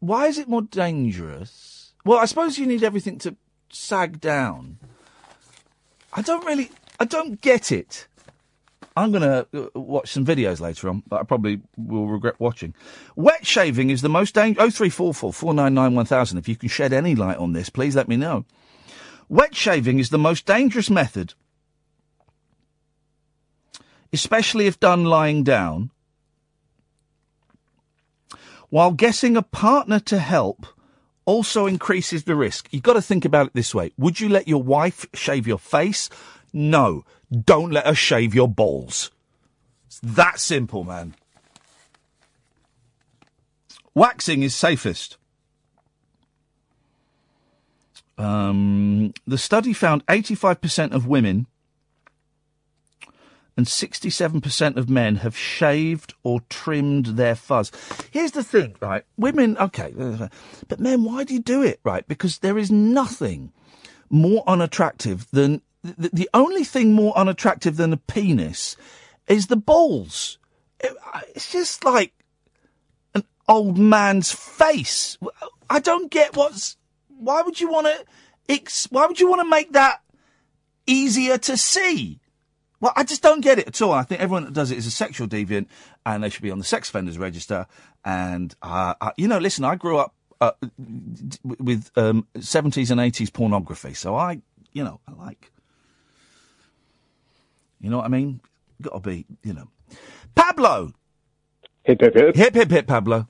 Why 0.00 0.26
is 0.26 0.38
it 0.38 0.48
more 0.48 0.62
dangerous 0.62 1.92
Well, 2.04 2.18
I 2.18 2.26
suppose 2.26 2.58
you 2.58 2.66
need 2.66 2.84
everything 2.84 3.18
to 3.20 3.36
sag 3.70 4.20
down. 4.20 4.78
I 6.12 6.22
don't 6.22 6.44
really, 6.44 6.70
I 6.98 7.04
don't 7.04 7.40
get 7.40 7.70
it. 7.72 8.08
I'm 8.96 9.12
going 9.12 9.22
to 9.22 9.46
uh, 9.54 9.78
watch 9.78 10.10
some 10.10 10.26
videos 10.26 10.58
later 10.58 10.88
on 10.88 11.04
that 11.10 11.20
I 11.20 11.22
probably 11.22 11.60
will 11.76 12.08
regret 12.08 12.34
watching. 12.40 12.74
Wet 13.14 13.46
shaving 13.46 13.90
is 13.90 14.02
the 14.02 14.08
most 14.08 14.34
dangerous. 14.34 14.66
Oh 14.66 14.70
three 14.70 14.90
four 14.90 15.14
four 15.14 15.32
four 15.32 15.54
nine 15.54 15.74
nine 15.74 15.94
one 15.94 16.06
thousand. 16.06 16.38
If 16.38 16.48
you 16.48 16.56
can 16.56 16.68
shed 16.68 16.92
any 16.92 17.14
light 17.14 17.36
on 17.36 17.52
this, 17.52 17.70
please 17.70 17.94
let 17.94 18.08
me 18.08 18.16
know. 18.16 18.44
Wet 19.28 19.54
shaving 19.54 20.00
is 20.00 20.10
the 20.10 20.18
most 20.18 20.46
dangerous 20.46 20.90
method, 20.90 21.34
especially 24.12 24.66
if 24.66 24.80
done 24.80 25.04
lying 25.04 25.44
down. 25.44 25.90
While 28.70 28.92
getting 28.92 29.36
a 29.36 29.42
partner 29.42 30.00
to 30.00 30.18
help 30.18 30.66
also 31.24 31.66
increases 31.66 32.24
the 32.24 32.34
risk. 32.34 32.68
You've 32.70 32.82
got 32.82 32.94
to 32.94 33.02
think 33.02 33.26
about 33.26 33.48
it 33.48 33.54
this 33.54 33.74
way. 33.74 33.92
Would 33.98 34.18
you 34.18 34.30
let 34.30 34.48
your 34.48 34.62
wife 34.62 35.06
shave 35.12 35.46
your 35.46 35.58
face? 35.58 36.08
No. 36.52 37.04
Don't 37.30 37.72
let 37.72 37.86
her 37.86 37.94
shave 37.94 38.34
your 38.34 38.48
balls. 38.48 39.10
It's 39.86 40.00
that 40.00 40.40
simple, 40.40 40.84
man. 40.84 41.14
Waxing 43.94 44.42
is 44.42 44.54
safest. 44.54 45.16
Um, 48.16 49.12
the 49.26 49.38
study 49.38 49.72
found 49.72 50.04
85% 50.06 50.92
of 50.92 51.06
women 51.06 51.46
and 53.56 53.66
67% 53.66 54.76
of 54.76 54.88
men 54.88 55.16
have 55.16 55.36
shaved 55.36 56.14
or 56.22 56.40
trimmed 56.48 57.06
their 57.06 57.34
fuzz. 57.34 57.72
Here's 58.12 58.30
the 58.30 58.44
thing, 58.44 58.76
right? 58.80 59.04
Women, 59.16 59.58
okay, 59.58 59.92
uh, 59.98 60.28
but 60.68 60.78
men, 60.78 61.02
why 61.02 61.24
do 61.24 61.34
you 61.34 61.40
do 61.40 61.62
it, 61.62 61.80
right? 61.82 62.06
Because 62.06 62.38
there 62.38 62.56
is 62.56 62.70
nothing 62.70 63.52
more 64.10 64.44
unattractive 64.46 65.26
than 65.32 65.60
the, 65.82 66.10
the 66.12 66.30
only 66.34 66.64
thing 66.64 66.92
more 66.92 67.16
unattractive 67.16 67.76
than 67.76 67.92
a 67.92 67.96
penis 67.96 68.76
is 69.26 69.46
the 69.46 69.56
balls. 69.56 70.38
It- 70.80 70.96
it's 71.34 71.50
just 71.52 71.84
like 71.84 72.12
an 73.14 73.24
old 73.48 73.78
man's 73.78 74.32
face. 74.32 75.18
I 75.70 75.80
don't 75.80 76.10
get 76.10 76.36
what's. 76.36 76.76
Why 77.08 77.42
would 77.42 77.60
you 77.60 77.70
want 77.70 77.86
to? 77.86 78.60
Why 78.90 79.06
would 79.06 79.18
you 79.20 79.28
want 79.28 79.40
to 79.40 79.48
make 79.48 79.72
that 79.72 80.00
easier 80.86 81.36
to 81.38 81.56
see? 81.56 82.20
Well, 82.80 82.92
I 82.94 83.02
just 83.02 83.22
don't 83.22 83.40
get 83.40 83.58
it 83.58 83.66
at 83.66 83.82
all. 83.82 83.92
I 83.92 84.04
think 84.04 84.20
everyone 84.20 84.44
that 84.44 84.52
does 84.54 84.70
it 84.70 84.78
is 84.78 84.86
a 84.86 84.90
sexual 84.90 85.26
deviant, 85.26 85.66
and 86.06 86.22
they 86.22 86.28
should 86.30 86.42
be 86.42 86.50
on 86.52 86.58
the 86.58 86.64
sex 86.64 86.88
offenders 86.88 87.18
register. 87.18 87.66
And 88.04 88.54
uh, 88.62 88.94
uh, 89.00 89.10
you 89.16 89.26
know, 89.26 89.38
listen, 89.38 89.64
I 89.64 89.74
grew 89.74 89.98
up 89.98 90.14
uh, 90.40 90.52
with 91.42 91.90
um, 91.96 92.26
70s 92.36 92.90
and 92.92 93.00
80s 93.00 93.32
pornography, 93.32 93.94
so 93.94 94.14
I, 94.14 94.40
you 94.72 94.84
know, 94.84 95.00
I 95.08 95.12
like. 95.12 95.50
You 97.80 97.90
know 97.90 97.98
what 97.98 98.06
I 98.06 98.08
mean? 98.08 98.40
Got 98.82 99.02
to 99.02 99.10
be, 99.10 99.26
you 99.42 99.54
know. 99.54 99.68
Pablo. 100.34 100.92
Hip 101.84 102.00
hip 102.00 102.14
hip. 102.14 102.36
Hip 102.36 102.54
hip 102.54 102.70
hip, 102.70 102.86
Pablo. 102.86 103.26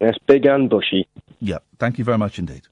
Yes, 0.00 0.14
big 0.26 0.46
and 0.46 0.70
bushy. 0.70 1.06
Yep. 1.40 1.64
Thank 1.78 1.98
you 1.98 2.04
very 2.04 2.18
much 2.18 2.38
indeed. 2.38 2.62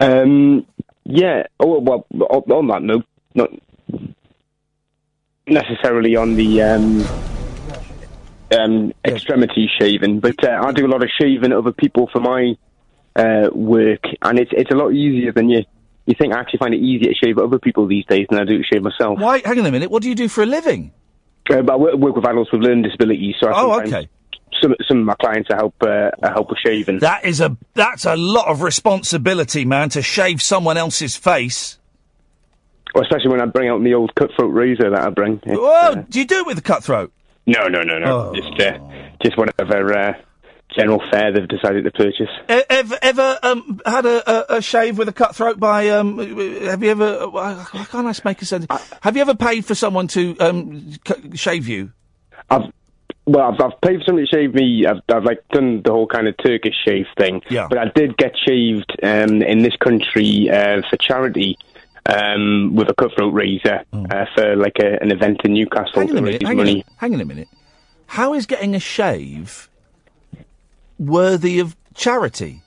Um, 0.00 0.66
yeah. 1.04 1.44
Oh 1.58 1.80
well. 1.80 2.06
On, 2.12 2.66
that 2.68 2.82
note, 2.82 3.06
not 3.34 3.50
necessarily 5.46 6.16
on 6.16 6.34
the 6.34 6.62
um, 6.62 7.04
um, 8.58 8.92
extremity 9.04 9.70
shaving, 9.80 10.20
but 10.20 10.44
uh, 10.44 10.60
I 10.62 10.72
do 10.72 10.86
a 10.86 10.88
lot 10.88 11.02
of 11.02 11.10
shaving 11.20 11.52
other 11.52 11.72
people 11.72 12.08
for 12.12 12.20
my 12.20 12.56
uh, 13.16 13.48
work, 13.52 14.02
and 14.22 14.38
it's 14.38 14.50
it's 14.52 14.70
a 14.70 14.76
lot 14.76 14.90
easier 14.90 15.32
than 15.32 15.48
you 15.48 15.64
you 16.06 16.14
think. 16.18 16.32
I 16.32 16.38
actually 16.40 16.58
find 16.58 16.74
it 16.74 16.78
easier 16.80 17.12
to 17.12 17.14
shave 17.14 17.38
other 17.38 17.58
people 17.58 17.86
these 17.86 18.04
days 18.06 18.26
than 18.30 18.40
I 18.40 18.44
do 18.44 18.58
to 18.58 18.64
shave 18.64 18.82
myself. 18.82 19.18
Why? 19.18 19.42
Hang 19.44 19.58
on 19.58 19.66
a 19.66 19.72
minute. 19.72 19.90
What 19.90 20.02
do 20.02 20.08
you 20.08 20.14
do 20.14 20.28
for 20.28 20.42
a 20.42 20.46
living? 20.46 20.92
Uh, 21.50 21.62
but 21.62 21.74
I 21.74 21.76
work, 21.76 21.94
work 21.96 22.16
with 22.16 22.26
adults 22.26 22.50
with 22.52 22.62
learning 22.62 22.82
disabilities, 22.82 23.34
so 23.40 23.48
I 23.48 23.52
Oh, 23.60 23.80
okay. 23.80 24.08
Some 24.62 24.74
some 24.88 25.00
of 25.00 25.04
my 25.04 25.14
clients 25.20 25.50
I 25.52 25.56
help 25.56 25.74
uh, 25.82 26.10
I 26.22 26.30
help 26.30 26.48
with 26.48 26.58
shaving. 26.64 27.00
That 27.00 27.24
is 27.24 27.40
a 27.40 27.56
that's 27.74 28.06
a 28.06 28.16
lot 28.16 28.48
of 28.48 28.62
responsibility, 28.62 29.64
man, 29.64 29.90
to 29.90 30.02
shave 30.02 30.40
someone 30.40 30.76
else's 30.78 31.14
face. 31.16 31.78
Well, 32.94 33.04
especially 33.04 33.30
when 33.30 33.42
I 33.42 33.46
bring 33.46 33.68
out 33.68 33.82
the 33.84 33.92
old 33.92 34.14
cutthroat 34.14 34.54
razor 34.54 34.90
that 34.90 35.00
I 35.02 35.10
bring. 35.10 35.34
It's, 35.44 35.58
Whoa! 35.58 35.66
uh, 35.66 35.94
do 36.08 36.18
you 36.18 36.26
do 36.26 36.38
it 36.38 36.46
with 36.46 36.58
a 36.58 36.62
cutthroat? 36.62 37.12
no, 37.46 37.68
no, 37.68 37.82
no, 37.82 37.98
no. 37.98 38.34
Just 38.34 38.58
uh, 38.60 38.78
just 39.22 39.36
whatever 39.36 39.92
uh, 39.98 40.14
general 40.76 41.02
fare 41.10 41.32
they've 41.32 41.48
decided 41.48 41.84
to 41.84 41.90
purchase. 41.90 42.28
Ever, 42.48 42.98
ever 43.02 43.38
um, 43.42 43.80
had 43.86 44.06
a, 44.06 44.54
a, 44.54 44.56
a 44.58 44.62
shave 44.62 44.98
with 44.98 45.08
a 45.08 45.12
cutthroat 45.12 45.58
by? 45.58 45.88
Um, 45.88 46.18
have 46.18 46.82
you 46.82 46.90
ever? 46.90 47.28
Why 47.28 47.64
can't 47.72 48.06
I 48.06 48.14
make 48.24 48.42
a 48.42 48.44
sense? 48.44 48.66
Have 49.00 49.16
you 49.16 49.22
ever 49.22 49.34
paid 49.34 49.64
for 49.64 49.74
someone 49.74 50.08
to 50.08 50.36
um, 50.38 50.92
c- 51.06 51.36
shave 51.36 51.68
you? 51.68 51.92
I've 52.50 52.72
well, 53.26 53.52
I've, 53.52 53.60
I've 53.60 53.80
paid 53.80 53.98
for 53.98 54.04
somebody 54.06 54.28
to 54.28 54.36
shave 54.36 54.54
me. 54.54 54.86
I've, 54.86 55.02
I've 55.08 55.24
like 55.24 55.46
done 55.48 55.82
the 55.82 55.90
whole 55.90 56.06
kind 56.06 56.28
of 56.28 56.36
Turkish 56.36 56.74
shave 56.84 57.06
thing. 57.18 57.42
Yeah. 57.50 57.66
But 57.68 57.78
I 57.78 57.90
did 57.94 58.16
get 58.16 58.34
shaved 58.36 58.92
um, 59.02 59.42
in 59.42 59.62
this 59.62 59.74
country 59.76 60.48
uh, 60.50 60.82
for 60.88 60.96
charity. 60.96 61.58
Um, 62.08 62.76
with 62.76 62.88
a 62.88 62.94
cutthroat 62.94 63.34
razor 63.34 63.82
uh, 63.92 64.26
for 64.32 64.54
like 64.54 64.76
a, 64.78 65.02
an 65.02 65.10
event 65.10 65.40
in 65.44 65.54
Newcastle 65.54 66.02
Hang 66.02 66.10
on 66.12 66.18
a 66.18 66.22
minute. 66.22 66.42
Hang 66.44 66.60
on, 66.60 66.82
hang 66.98 67.14
on 67.14 67.20
a 67.20 67.24
minute. 67.24 67.48
How 68.06 68.32
is 68.32 68.46
getting 68.46 68.76
a 68.76 68.78
shave 68.78 69.68
worthy 70.98 71.58
of 71.58 71.76
charity? 71.94 72.62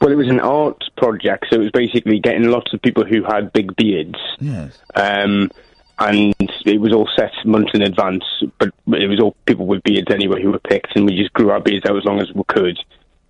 Well, 0.00 0.10
it 0.10 0.16
was 0.16 0.28
an 0.28 0.40
art 0.40 0.82
project, 0.96 1.46
so 1.50 1.56
it 1.56 1.62
was 1.62 1.70
basically 1.70 2.18
getting 2.18 2.44
lots 2.44 2.72
of 2.74 2.82
people 2.82 3.04
who 3.04 3.22
had 3.22 3.52
big 3.52 3.76
beards. 3.76 4.18
Yes. 4.40 4.78
Um, 4.94 5.50
and 5.98 6.34
it 6.66 6.80
was 6.80 6.92
all 6.92 7.08
set 7.16 7.30
months 7.44 7.70
in 7.74 7.82
advance, 7.82 8.24
but 8.58 8.70
it 8.88 9.06
was 9.08 9.20
all 9.20 9.36
people 9.46 9.66
with 9.66 9.82
beards 9.84 10.10
anyway 10.10 10.42
who 10.42 10.50
were 10.50 10.58
picked, 10.58 10.96
and 10.96 11.06
we 11.06 11.16
just 11.16 11.32
grew 11.32 11.50
our 11.50 11.60
beards 11.60 11.86
out 11.86 11.96
as 11.96 12.04
long 12.04 12.20
as 12.20 12.32
we 12.34 12.42
could. 12.48 12.78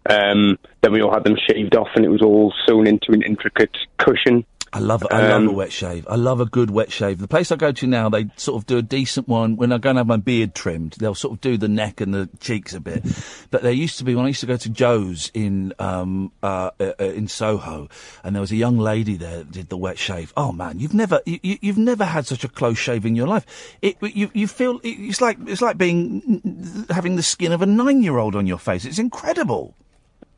Um, 0.09 0.59
then 0.81 0.93
we 0.93 1.03
all 1.03 1.13
had 1.13 1.25
them 1.25 1.37
shaved 1.37 1.77
off, 1.77 1.89
and 1.95 2.05
it 2.05 2.09
was 2.09 2.23
all 2.23 2.53
sewn 2.67 2.87
into 2.87 3.13
an 3.13 3.23
intricate 3.23 3.77
cushion. 3.99 4.45
I 4.75 4.79
love 4.79 5.07
I 5.11 5.29
love 5.29 5.43
Um, 5.43 5.49
a 5.49 5.53
wet 5.53 5.71
shave. 5.71 6.07
I 6.09 6.17
love 6.17 6.41
a 6.41 6.47
good 6.47 6.71
wet 6.71 6.91
shave. 6.91 7.19
The 7.19 7.29
place 7.29 7.53
I 7.53 7.57
go 7.57 7.73
to 7.73 7.87
now, 7.87 8.09
they 8.09 8.29
sort 8.37 8.61
of 8.61 8.67
do 8.67 8.79
a 8.79 8.83
decent 8.83 9.29
one. 9.29 9.57
When 9.57 9.71
I 9.71 9.77
go 9.77 9.91
and 9.91 9.99
have 9.99 10.07
my 10.07 10.17
beard 10.17 10.55
trimmed, 10.55 10.95
they'll 10.99 11.15
sort 11.15 11.35
of 11.35 11.41
do 11.43 11.59
the 11.59 11.69
neck 11.69 12.01
and 12.01 12.15
the 12.15 12.31
cheeks 12.41 12.73
a 12.73 12.81
bit. 12.81 13.05
But 13.51 13.63
there 13.63 13.73
used 13.73 13.99
to 13.99 14.05
be 14.05 14.15
when 14.15 14.25
I 14.25 14.29
used 14.29 14.41
to 14.41 14.47
go 14.47 14.57
to 14.57 14.71
Joe's 14.71 15.31
in 15.35 15.75
um 15.79 16.33
uh, 16.43 16.71
uh 16.81 16.93
uh, 16.99 17.05
in 17.05 17.29
Soho, 17.29 17.89
and 18.25 18.35
there 18.35 18.41
was 18.41 18.53
a 18.53 18.57
young 18.57 18.79
lady 18.79 19.17
there 19.17 19.39
that 19.39 19.51
did 19.51 19.69
the 19.69 19.77
wet 19.77 19.99
shave. 19.99 20.33
Oh 20.39 20.53
man, 20.53 20.79
you've 20.79 20.95
never 20.95 21.21
you, 21.27 21.59
you've 21.61 21.79
never 21.79 22.05
had 22.05 22.27
such 22.27 22.43
a 22.43 22.49
close 22.49 22.79
shave 22.79 23.05
in 23.05 23.15
your 23.15 23.27
life. 23.27 23.77
It 23.83 23.97
you 24.01 24.31
you 24.33 24.49
feel 24.49 24.81
it's 24.83 25.21
like 25.21 25.37
it's 25.47 25.61
like 25.61 25.77
being 25.77 26.87
having 26.89 27.17
the 27.17 27.23
skin 27.23 27.53
of 27.53 27.61
a 27.61 27.67
nine 27.67 28.03
year 28.03 28.17
old 28.17 28.35
on 28.35 28.47
your 28.47 28.59
face. 28.59 28.87
It's 28.87 28.99
incredible. 28.99 29.77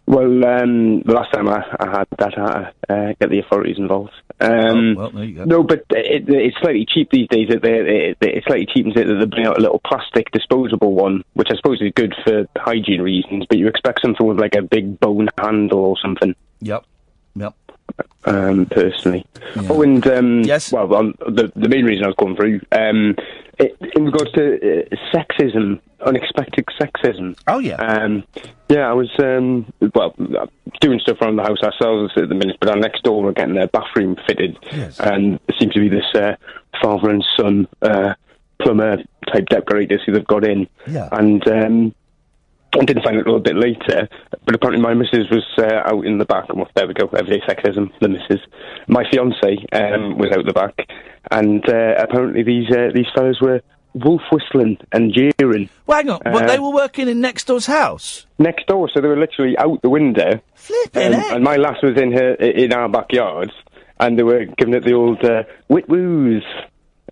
Well, 0.06 0.44
um, 0.44 1.01
the 1.01 1.14
last 1.14 1.32
time 1.32 1.48
I, 1.48 1.64
I 1.81 1.98
had 1.98 2.06
that, 2.18 2.39
I 2.39 2.93
uh, 2.93 3.14
get 3.18 3.31
the 3.31 3.39
authorities 3.39 3.78
involved. 3.78 4.12
Um, 4.39 4.97
Oh, 4.98 5.02
well, 5.02 5.10
there 5.10 5.24
you 5.24 5.35
go. 5.36 5.44
No, 5.44 5.62
but 5.62 5.85
it, 5.90 6.24
it's 6.28 6.56
slightly 6.60 6.86
cheap 6.86 7.10
these 7.10 7.28
days. 7.28 7.48
It, 7.48 7.64
it, 7.64 8.18
it 8.20 8.44
slightly 8.47 8.66
cheapens 8.66 8.94
it 8.97 9.06
that 9.06 9.14
they 9.14 9.24
bring 9.24 9.47
out 9.47 9.56
a 9.56 9.62
little 9.62 9.81
plastic 9.81 10.31
disposable 10.31 10.94
one, 10.94 11.24
which 11.32 11.48
I 11.51 11.56
suppose 11.56 11.81
is 11.81 11.93
good 11.94 12.14
for 12.24 12.47
hygiene 12.56 13.01
reasons. 13.01 13.47
But 13.48 13.59
you 13.59 13.66
expect 13.66 14.01
something 14.02 14.26
with 14.26 14.39
like 14.39 14.55
a 14.56 14.62
big 14.62 15.01
bone 15.01 15.28
handle 15.39 15.81
or 15.81 15.97
something. 16.02 16.35
Yep. 16.60 16.85
Yep. 17.36 17.55
Um, 18.27 18.65
personally. 18.66 19.27
Oh, 19.69 19.82
and 19.82 20.05
um, 20.06 20.40
yes. 20.43 20.73
Well, 20.73 20.94
um, 20.94 21.15
the 21.28 21.52
the 21.55 21.69
main 21.69 21.85
reason 21.85 22.05
I 22.05 22.06
was 22.09 22.16
going 22.16 22.35
through 22.36 22.61
um, 22.73 23.16
it, 23.59 23.77
in 23.94 24.06
regards 24.06 24.32
to 24.32 24.55
uh, 24.90 24.97
sexism, 25.12 25.78
unexpected 26.01 26.65
sexism. 26.81 27.36
Oh 27.47 27.59
yeah. 27.59 27.74
Um, 27.77 28.24
yeah, 28.70 28.89
I 28.89 28.94
was 28.94 29.11
um, 29.19 29.70
well 29.94 30.15
doing 30.81 30.98
stuff 31.01 31.20
around 31.20 31.36
the 31.36 31.43
house 31.43 31.62
ourselves 31.62 32.12
at 32.16 32.31
the 32.31 32.35
minute, 32.35 32.56
but 32.61 32.70
our 32.70 32.77
next 32.77 33.02
door 33.02 33.23
we're 33.23 33.32
getting 33.32 33.55
their 33.55 33.69
bathroom 33.69 34.16
fitted, 34.27 34.56
Yes. 34.73 34.98
and 35.01 35.39
it 35.48 35.55
seems 35.61 35.74
to 35.74 35.81
be 35.81 35.90
this 35.90 36.06
uh, 36.15 36.36
father 36.82 37.11
and 37.11 37.23
son 37.36 37.69
uh, 37.82 38.15
plumber 38.62 39.02
type 39.32 39.47
decorators 39.51 40.01
who 40.06 40.12
they've 40.12 40.27
got 40.27 40.44
in, 40.44 40.66
Yeah. 40.89 41.11
and 41.12 41.47
um, 41.48 41.94
I 42.80 42.84
didn't 42.84 43.02
find 43.05 43.16
it 43.16 43.22
a 43.26 43.30
little 43.30 43.40
bit 43.40 43.56
later, 43.56 44.09
but 44.44 44.55
apparently 44.55 44.82
my 44.82 44.94
missus 44.94 45.30
was 45.30 45.44
uh, 45.59 45.82
out 45.94 46.05
in 46.05 46.18
the 46.18 46.24
back. 46.24 46.52
Well, 46.55 46.68
there 46.74 46.86
we 46.86 46.94
go, 46.94 47.06
everyday 47.09 47.40
sexism. 47.46 47.90
The 48.01 48.09
missus, 48.09 48.40
my 48.88 49.05
fiance, 49.10 49.64
um, 49.72 50.18
was 50.18 50.30
out 50.32 50.44
the 50.46 50.52
back, 50.52 50.74
and 51.30 51.62
uh, 51.68 51.94
apparently 51.98 52.42
these 52.42 52.70
uh, 52.70 52.90
these 52.94 53.06
fellas 53.14 53.40
were 53.40 53.60
wolf 53.94 54.22
whistling 54.32 54.76
and 54.92 55.12
jeering. 55.14 55.68
Well, 55.86 55.98
hang 55.98 56.10
on. 56.10 56.20
Uh, 56.26 56.30
what, 56.32 56.48
they 56.48 56.59
were 56.59 56.72
working 56.72 57.09
in 57.09 57.20
next 57.20 57.44
door's 57.46 57.66
house. 57.66 58.26
next 58.38 58.66
door, 58.66 58.90
so 58.92 59.01
they 59.01 59.06
were 59.09 59.16
literally 59.18 59.56
out 59.56 59.80
the 59.82 59.90
window. 59.90 60.40
Flipping 60.55 61.14
um. 61.14 61.20
And 61.30 61.44
my 61.44 61.56
lass 61.56 61.80
was 61.82 61.96
in 62.01 62.12
her 62.12 62.34
in 62.34 62.72
our 62.72 62.88
backyard, 62.88 63.52
and 64.01 64.18
they 64.18 64.24
were 64.24 64.46
giving 64.59 64.74
it 64.74 64.84
the 64.84 64.94
old 64.94 65.24
uh, 65.24 65.44
wit 65.68 65.88
woos 65.88 66.42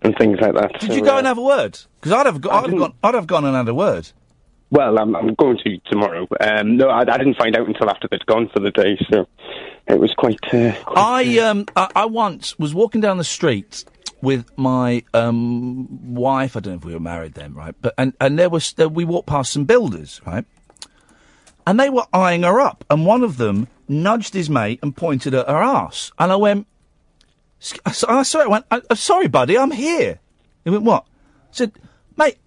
and 0.01 0.13
things 0.17 0.39
like 0.41 0.53
that. 0.55 0.73
Did 0.81 0.89
So, 0.89 0.95
you 0.97 1.03
go 1.03 1.15
uh, 1.15 1.17
and 1.19 1.27
have 1.27 1.37
a 1.37 1.41
word? 1.41 1.79
Because 1.99 2.11
I'd 2.11 2.25
have, 2.25 2.41
go- 2.41 2.49
I'd 2.49 2.69
have 2.69 2.77
gone. 2.77 2.93
I'd 3.01 3.13
have 3.15 3.27
gone 3.27 3.45
and 3.45 3.55
had 3.55 3.69
a 3.69 3.73
word. 3.73 4.09
Well, 4.73 4.97
I'm, 4.97 5.15
I'm 5.15 5.35
going 5.35 5.59
to 5.63 5.77
tomorrow. 5.91 6.27
Um, 6.41 6.77
no, 6.77 6.89
I, 6.89 7.01
I 7.01 7.17
didn't 7.19 7.37
find 7.37 7.55
out 7.55 7.67
until 7.67 7.89
after 7.91 8.07
they'd 8.09 8.25
gone 8.25 8.49
for 8.51 8.59
the 8.59 8.71
day. 8.71 8.97
So, 9.11 9.27
it 9.87 9.99
was 9.99 10.11
quite. 10.17 10.39
Uh, 10.51 10.73
I 10.95 11.37
um 11.39 11.65
I, 11.75 11.89
I 11.95 12.05
once 12.05 12.57
was 12.57 12.73
walking 12.73 12.99
down 12.99 13.17
the 13.19 13.23
street 13.23 13.85
with 14.21 14.49
my 14.57 15.03
um 15.13 16.15
wife. 16.15 16.57
I 16.57 16.59
don't 16.61 16.73
know 16.73 16.77
if 16.79 16.85
we 16.85 16.93
were 16.93 16.99
married 16.99 17.35
then, 17.35 17.53
right? 17.53 17.75
But 17.81 17.93
and 17.99 18.13
and 18.19 18.39
there 18.39 18.49
was 18.49 18.73
we 18.77 19.05
walked 19.05 19.27
past 19.27 19.53
some 19.53 19.65
builders, 19.65 20.21
right? 20.25 20.45
And 21.67 21.79
they 21.79 21.89
were 21.91 22.05
eyeing 22.11 22.41
her 22.43 22.59
up, 22.59 22.83
and 22.89 23.05
one 23.05 23.23
of 23.23 23.37
them 23.37 23.67
nudged 23.87 24.33
his 24.33 24.49
mate 24.49 24.79
and 24.81 24.95
pointed 24.95 25.35
at 25.35 25.47
her 25.47 25.61
ass, 25.61 26.11
and 26.17 26.31
I 26.31 26.35
went. 26.35 26.65
"Sc- 27.59 27.79
I 27.85 27.89
s- 27.91 28.03
I 28.05 28.23
sorry, 28.23 28.45
I 28.45 28.47
went. 28.47 28.65
I'm 28.71 28.95
sorry, 28.95 29.27
buddy, 29.27 29.55
I'm 29.57 29.71
here. 29.71 30.19
He 30.63 30.69
went, 30.71 30.83
what? 30.83 31.05
I 31.05 31.51
said, 31.51 31.71
mate, 32.17 32.37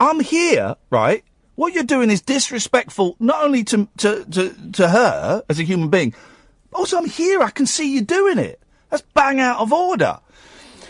I'm 0.00 0.20
here, 0.20 0.76
right? 0.90 1.22
What 1.56 1.72
you're 1.72 1.84
doing 1.84 2.10
is 2.10 2.20
disrespectful, 2.20 3.16
not 3.20 3.44
only 3.44 3.64
to 3.64 3.88
to 3.98 4.24
to, 4.24 4.72
to 4.72 4.88
her 4.88 5.42
as 5.48 5.58
a 5.60 5.62
human 5.62 5.88
being, 5.88 6.14
but 6.70 6.78
also 6.78 6.98
I'm 6.98 7.08
here. 7.08 7.42
I 7.42 7.50
can 7.50 7.66
see 7.66 7.94
you 7.94 8.02
doing 8.02 8.38
it. 8.38 8.60
That's 8.90 9.02
bang 9.14 9.40
out 9.40 9.60
of 9.60 9.72
order. 9.72 10.18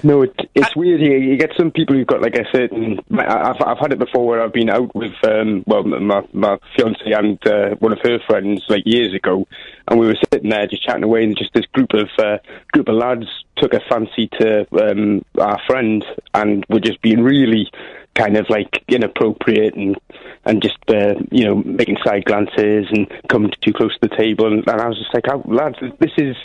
No, 0.02 0.20
it, 0.20 0.34
it's 0.54 0.76
weird. 0.76 1.00
You, 1.00 1.12
you 1.12 1.38
get 1.38 1.52
some 1.56 1.70
people 1.70 1.94
who've 1.96 2.06
got 2.06 2.20
like. 2.20 2.36
I- 2.38 2.68
I've 3.10 3.62
I've 3.62 3.78
had 3.78 3.92
it 3.92 3.98
before 3.98 4.26
where 4.26 4.42
I've 4.42 4.52
been 4.52 4.68
out 4.68 4.94
with 4.94 5.12
um, 5.24 5.64
well 5.66 5.82
my 5.84 6.22
my 6.32 6.58
fiance 6.76 7.10
and 7.10 7.38
uh, 7.46 7.70
one 7.76 7.92
of 7.92 8.00
her 8.02 8.18
friends 8.26 8.64
like 8.68 8.82
years 8.84 9.14
ago, 9.14 9.46
and 9.88 9.98
we 9.98 10.06
were 10.06 10.16
sitting 10.32 10.50
there 10.50 10.66
just 10.66 10.82
chatting 10.82 11.04
away, 11.04 11.24
and 11.24 11.36
just 11.36 11.54
this 11.54 11.66
group 11.66 11.94
of 11.94 12.08
uh, 12.18 12.38
group 12.72 12.88
of 12.88 12.96
lads 12.96 13.26
took 13.56 13.72
a 13.72 13.80
fancy 13.88 14.28
to 14.40 14.66
um, 14.82 15.24
our 15.38 15.58
friend, 15.66 16.04
and 16.34 16.66
were 16.68 16.80
just 16.80 17.00
being 17.00 17.22
really 17.22 17.70
kind 18.14 18.36
of 18.36 18.46
like 18.48 18.82
inappropriate 18.88 19.74
and 19.74 19.96
and 20.44 20.62
just 20.62 20.78
uh, 20.88 21.14
you 21.30 21.44
know 21.44 21.56
making 21.56 21.96
side 22.04 22.24
glances 22.24 22.86
and 22.90 23.10
coming 23.28 23.52
too 23.60 23.72
close 23.72 23.92
to 23.98 24.08
the 24.08 24.16
table, 24.16 24.46
and, 24.46 24.66
and 24.66 24.80
I 24.80 24.88
was 24.88 24.98
just 24.98 25.12
like, 25.14 25.24
oh, 25.30 25.42
lads, 25.46 25.76
this 26.00 26.12
is. 26.18 26.36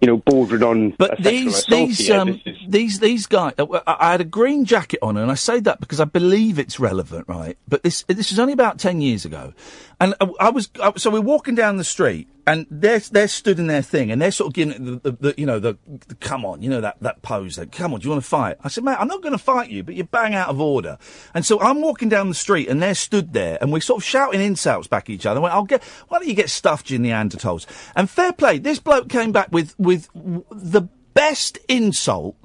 You 0.00 0.08
know, 0.08 0.16
bordering 0.18 0.62
on. 0.62 0.90
But 0.98 1.16
these 1.22 1.64
these 1.64 2.10
um 2.10 2.38
these 2.68 2.98
these 2.98 3.24
guys, 3.26 3.54
uh, 3.56 3.64
I 3.86 3.96
I 4.00 4.10
had 4.10 4.20
a 4.20 4.24
green 4.24 4.66
jacket 4.66 4.98
on, 5.00 5.16
and 5.16 5.30
I 5.30 5.34
say 5.34 5.60
that 5.60 5.80
because 5.80 5.98
I 5.98 6.04
believe 6.04 6.58
it's 6.58 6.78
relevant, 6.78 7.26
right? 7.26 7.56
But 7.66 7.84
this 7.84 8.02
this 8.02 8.30
was 8.30 8.38
only 8.38 8.52
about 8.52 8.78
ten 8.78 9.00
years 9.00 9.24
ago, 9.24 9.54
and 9.98 10.14
I, 10.20 10.28
I 10.40 10.50
was 10.50 10.68
I, 10.82 10.92
so 10.96 11.08
we're 11.08 11.22
walking 11.22 11.54
down 11.54 11.78
the 11.78 11.84
street, 11.84 12.28
and 12.46 12.66
they're 12.70 12.98
they're 12.98 13.28
stood 13.28 13.58
in 13.58 13.66
their 13.66 13.82
thing, 13.82 14.10
and 14.10 14.20
they're 14.20 14.30
sort 14.30 14.48
of 14.48 14.54
giving 14.54 14.84
the, 14.84 15.10
the, 15.10 15.12
the 15.12 15.34
you 15.38 15.46
know 15.46 15.58
the, 15.58 15.78
the 16.08 16.14
come 16.16 16.44
on, 16.44 16.62
you 16.62 16.68
know 16.68 16.80
that 16.80 16.96
that 17.00 17.22
pose, 17.22 17.58
like, 17.58 17.72
come 17.72 17.94
on, 17.94 18.00
do 18.00 18.04
you 18.04 18.10
want 18.10 18.22
to 18.22 18.28
fight? 18.28 18.56
I 18.62 18.68
said, 18.68 18.84
mate, 18.84 18.96
I'm 18.98 19.08
not 19.08 19.22
going 19.22 19.32
to 19.32 19.38
fight 19.38 19.70
you, 19.70 19.82
but 19.82 19.94
you're 19.94 20.06
bang 20.06 20.34
out 20.34 20.48
of 20.48 20.60
order. 20.60 20.98
And 21.32 21.44
so 21.46 21.60
I'm 21.60 21.80
walking 21.80 22.08
down 22.08 22.28
the 22.28 22.34
street, 22.34 22.68
and 22.68 22.82
they're 22.82 22.94
stood 22.94 23.32
there, 23.32 23.58
and 23.60 23.72
we're 23.72 23.80
sort 23.80 24.02
of 24.02 24.04
shouting 24.04 24.40
insults 24.40 24.86
back 24.86 25.04
at 25.04 25.10
each 25.10 25.26
other. 25.26 25.40
I 25.40 25.42
went, 25.42 25.54
I'll 25.54 25.64
get, 25.64 25.82
why 26.08 26.18
don't 26.18 26.28
you 26.28 26.34
get 26.34 26.50
stuffed, 26.50 26.90
you 26.90 26.98
Neanderthals? 26.98 27.66
And 27.96 28.10
fair 28.10 28.32
play, 28.32 28.58
this 28.58 28.78
bloke 28.78 29.08
came 29.08 29.32
back 29.32 29.48
with 29.50 29.74
with 29.78 30.08
the 30.14 30.82
best 31.14 31.58
insult 31.68 32.36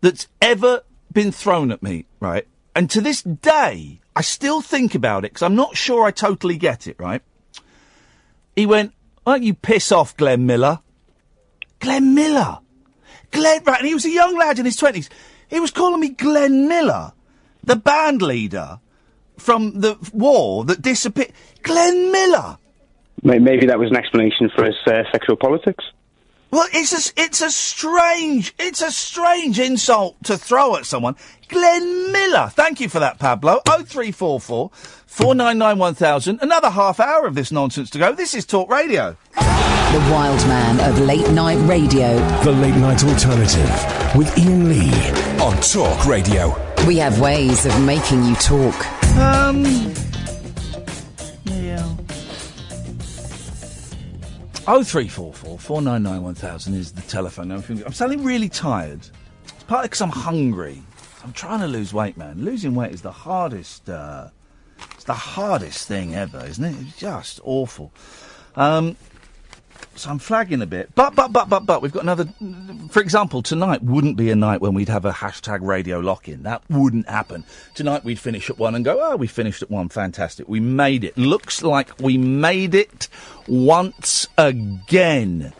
that's 0.00 0.28
ever 0.42 0.82
been 1.12 1.32
thrown 1.32 1.72
at 1.72 1.82
me, 1.82 2.06
right? 2.20 2.46
And 2.74 2.90
to 2.90 3.00
this 3.00 3.22
day, 3.22 4.00
I 4.14 4.22
still 4.22 4.60
think 4.60 4.94
about 4.94 5.24
it 5.24 5.32
because 5.32 5.42
I'm 5.42 5.56
not 5.56 5.76
sure 5.76 6.04
I 6.04 6.10
totally 6.10 6.56
get 6.56 6.86
it, 6.86 6.96
right? 6.98 7.22
He 8.54 8.66
went, 8.66 8.92
Why 9.24 9.34
don't 9.34 9.42
you 9.42 9.54
piss 9.54 9.92
off, 9.92 10.16
Glenn 10.16 10.46
Miller? 10.46 10.80
Glenn 11.78 12.14
Miller? 12.14 12.58
Glenn, 13.30 13.62
right, 13.64 13.78
and 13.78 13.86
he 13.86 13.94
was 13.94 14.04
a 14.04 14.10
young 14.10 14.36
lad 14.36 14.58
in 14.58 14.64
his 14.64 14.76
20s. 14.76 15.08
He 15.48 15.60
was 15.60 15.70
calling 15.70 16.00
me 16.00 16.10
Glenn 16.10 16.68
Miller, 16.68 17.12
the 17.62 17.76
band 17.76 18.22
leader 18.22 18.80
from 19.36 19.80
the 19.80 19.96
war 20.12 20.64
that 20.64 20.82
disappeared. 20.82 21.32
Glenn 21.62 22.12
Miller! 22.12 22.58
Maybe 23.22 23.66
that 23.66 23.78
was 23.78 23.90
an 23.90 23.96
explanation 23.96 24.50
for 24.54 24.64
his 24.64 24.76
uh, 24.86 25.02
sexual 25.12 25.36
politics. 25.36 25.84
Well, 26.50 26.66
it's 26.72 26.92
a, 26.92 27.20
it's 27.20 27.42
a 27.42 27.50
strange, 27.50 28.54
it's 28.58 28.82
a 28.82 28.90
strange 28.90 29.60
insult 29.60 30.16
to 30.24 30.36
throw 30.36 30.76
at 30.76 30.86
someone. 30.86 31.14
Glenn 31.50 32.12
Miller. 32.12 32.48
Thank 32.52 32.80
you 32.80 32.88
for 32.88 33.00
that, 33.00 33.18
Pablo. 33.18 33.60
0344 33.66 34.70
499 35.06 35.78
1000. 35.78 36.38
Another 36.42 36.70
half 36.70 37.00
hour 37.00 37.26
of 37.26 37.34
this 37.34 37.50
nonsense 37.50 37.90
to 37.90 37.98
go. 37.98 38.12
This 38.12 38.34
is 38.34 38.46
Talk 38.46 38.70
Radio. 38.70 39.16
The 39.34 40.08
wild 40.12 40.38
man 40.46 40.78
of 40.88 41.00
late 41.00 41.28
night 41.32 41.58
radio. 41.68 42.14
The 42.44 42.52
Late 42.52 42.76
Night 42.76 43.02
Alternative 43.02 44.16
with 44.16 44.32
Iain 44.38 44.68
Lee 44.68 44.92
on 45.40 45.56
Talk 45.60 46.06
Radio. 46.06 46.54
We 46.86 46.96
have 46.98 47.20
ways 47.20 47.66
of 47.66 47.78
making 47.82 48.24
you 48.24 48.36
talk. 48.36 48.74
Um. 49.16 49.64
Yeah. 51.44 51.84
Oh 54.68 54.84
three 54.84 55.08
four 55.08 55.32
four 55.34 55.58
four 55.58 55.82
nine 55.82 56.04
nine 56.04 56.22
one 56.22 56.36
thousand 56.36 56.74
is 56.74 56.92
the 56.92 57.02
telephone 57.02 57.48
number. 57.48 57.66
I'm 57.84 57.92
suddenly 57.92 58.24
really 58.24 58.48
tired. 58.48 59.00
It's 59.42 59.64
partly 59.64 59.88
because 59.88 60.00
I'm 60.00 60.10
hungry. 60.10 60.80
I'm 61.24 61.32
trying 61.32 61.60
to 61.60 61.66
lose 61.66 61.92
weight, 61.92 62.16
man. 62.16 62.44
Losing 62.44 62.74
weight 62.74 62.92
is 62.92 63.02
the 63.02 63.12
hardest. 63.12 63.88
Uh, 63.88 64.28
it's 64.94 65.04
the 65.04 65.14
hardest 65.14 65.86
thing 65.86 66.14
ever, 66.14 66.44
isn't 66.44 66.64
it? 66.64 66.74
It's 66.80 66.96
just 66.96 67.40
awful. 67.44 67.92
Um, 68.56 68.96
so 69.96 70.10
I'm 70.10 70.18
flagging 70.18 70.62
a 70.62 70.66
bit. 70.66 70.94
But, 70.94 71.14
but, 71.14 71.32
but, 71.32 71.48
but, 71.48 71.66
but, 71.66 71.82
we've 71.82 71.92
got 71.92 72.04
another. 72.04 72.26
For 72.90 73.00
example, 73.00 73.42
tonight 73.42 73.82
wouldn't 73.82 74.16
be 74.16 74.30
a 74.30 74.36
night 74.36 74.60
when 74.60 74.72
we'd 74.72 74.88
have 74.88 75.04
a 75.04 75.12
hashtag 75.12 75.60
radio 75.60 76.00
lock 76.00 76.28
in. 76.28 76.42
That 76.44 76.62
wouldn't 76.70 77.08
happen. 77.08 77.44
Tonight 77.74 78.04
we'd 78.04 78.18
finish 78.18 78.48
at 78.48 78.58
one 78.58 78.74
and 78.74 78.84
go, 78.84 78.98
oh, 79.00 79.16
we 79.16 79.26
finished 79.26 79.62
at 79.62 79.70
one. 79.70 79.88
Fantastic. 79.88 80.48
We 80.48 80.60
made 80.60 81.04
it. 81.04 81.18
Looks 81.18 81.62
like 81.62 81.98
we 82.00 82.16
made 82.16 82.74
it 82.74 83.08
once 83.46 84.26
again. 84.38 85.52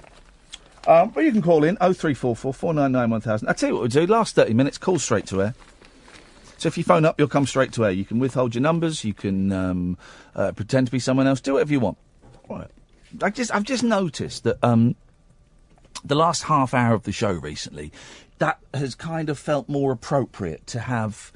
Um, 0.90 1.10
but 1.10 1.22
you 1.22 1.30
can 1.30 1.40
call 1.40 1.62
in 1.62 1.76
0344 1.76 2.52
499 2.52 3.10
1000. 3.10 3.48
I'll 3.48 3.54
tell 3.54 3.68
you 3.68 3.74
what 3.76 3.82
we'll 3.82 4.06
do. 4.06 4.06
Last 4.08 4.34
30 4.34 4.54
minutes, 4.54 4.76
call 4.76 4.98
straight 4.98 5.24
to 5.26 5.40
air. 5.40 5.54
So 6.58 6.66
if 6.66 6.76
you 6.76 6.82
phone 6.82 7.04
up, 7.04 7.16
you'll 7.16 7.28
come 7.28 7.46
straight 7.46 7.72
to 7.74 7.84
air. 7.84 7.92
You 7.92 8.04
can 8.04 8.18
withhold 8.18 8.56
your 8.56 8.62
numbers. 8.62 9.04
You 9.04 9.14
can 9.14 9.52
um, 9.52 9.98
uh, 10.34 10.50
pretend 10.50 10.88
to 10.88 10.90
be 10.90 10.98
someone 10.98 11.28
else. 11.28 11.40
Do 11.40 11.52
whatever 11.52 11.70
you 11.70 11.78
want. 11.78 11.96
Right. 12.48 12.66
I 13.22 13.30
just, 13.30 13.54
I've 13.54 13.62
just 13.62 13.84
noticed 13.84 14.42
that 14.42 14.58
um, 14.64 14.96
the 16.04 16.16
last 16.16 16.42
half 16.42 16.74
hour 16.74 16.92
of 16.92 17.04
the 17.04 17.12
show 17.12 17.30
recently, 17.30 17.92
that 18.38 18.58
has 18.74 18.96
kind 18.96 19.30
of 19.30 19.38
felt 19.38 19.68
more 19.68 19.92
appropriate 19.92 20.66
to 20.66 20.80
have 20.80 21.30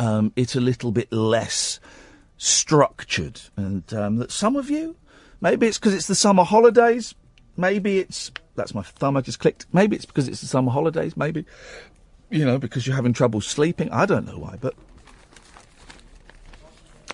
um, 0.00 0.32
it 0.34 0.56
a 0.56 0.60
little 0.60 0.90
bit 0.90 1.12
less 1.12 1.78
structured, 2.38 3.40
and 3.56 3.94
um, 3.94 4.16
that 4.16 4.32
some 4.32 4.56
of 4.56 4.68
you, 4.68 4.96
maybe 5.40 5.68
it's 5.68 5.78
because 5.78 5.94
it's 5.94 6.08
the 6.08 6.16
summer 6.16 6.42
holidays, 6.42 7.14
maybe 7.56 8.00
it's 8.00 8.32
that's 8.56 8.74
my 8.74 8.82
thumb 8.82 9.16
I 9.16 9.20
just 9.20 9.38
clicked. 9.38 9.66
Maybe 9.72 9.96
it's 9.96 10.06
because 10.06 10.28
it's 10.28 10.40
the 10.40 10.46
summer 10.46 10.70
holidays. 10.70 11.16
Maybe 11.16 11.44
you 12.30 12.44
know 12.44 12.58
because 12.58 12.86
you're 12.86 12.96
having 12.96 13.12
trouble 13.12 13.40
sleeping. 13.40 13.90
I 13.90 14.06
don't 14.06 14.26
know 14.26 14.38
why, 14.38 14.56
but 14.60 14.74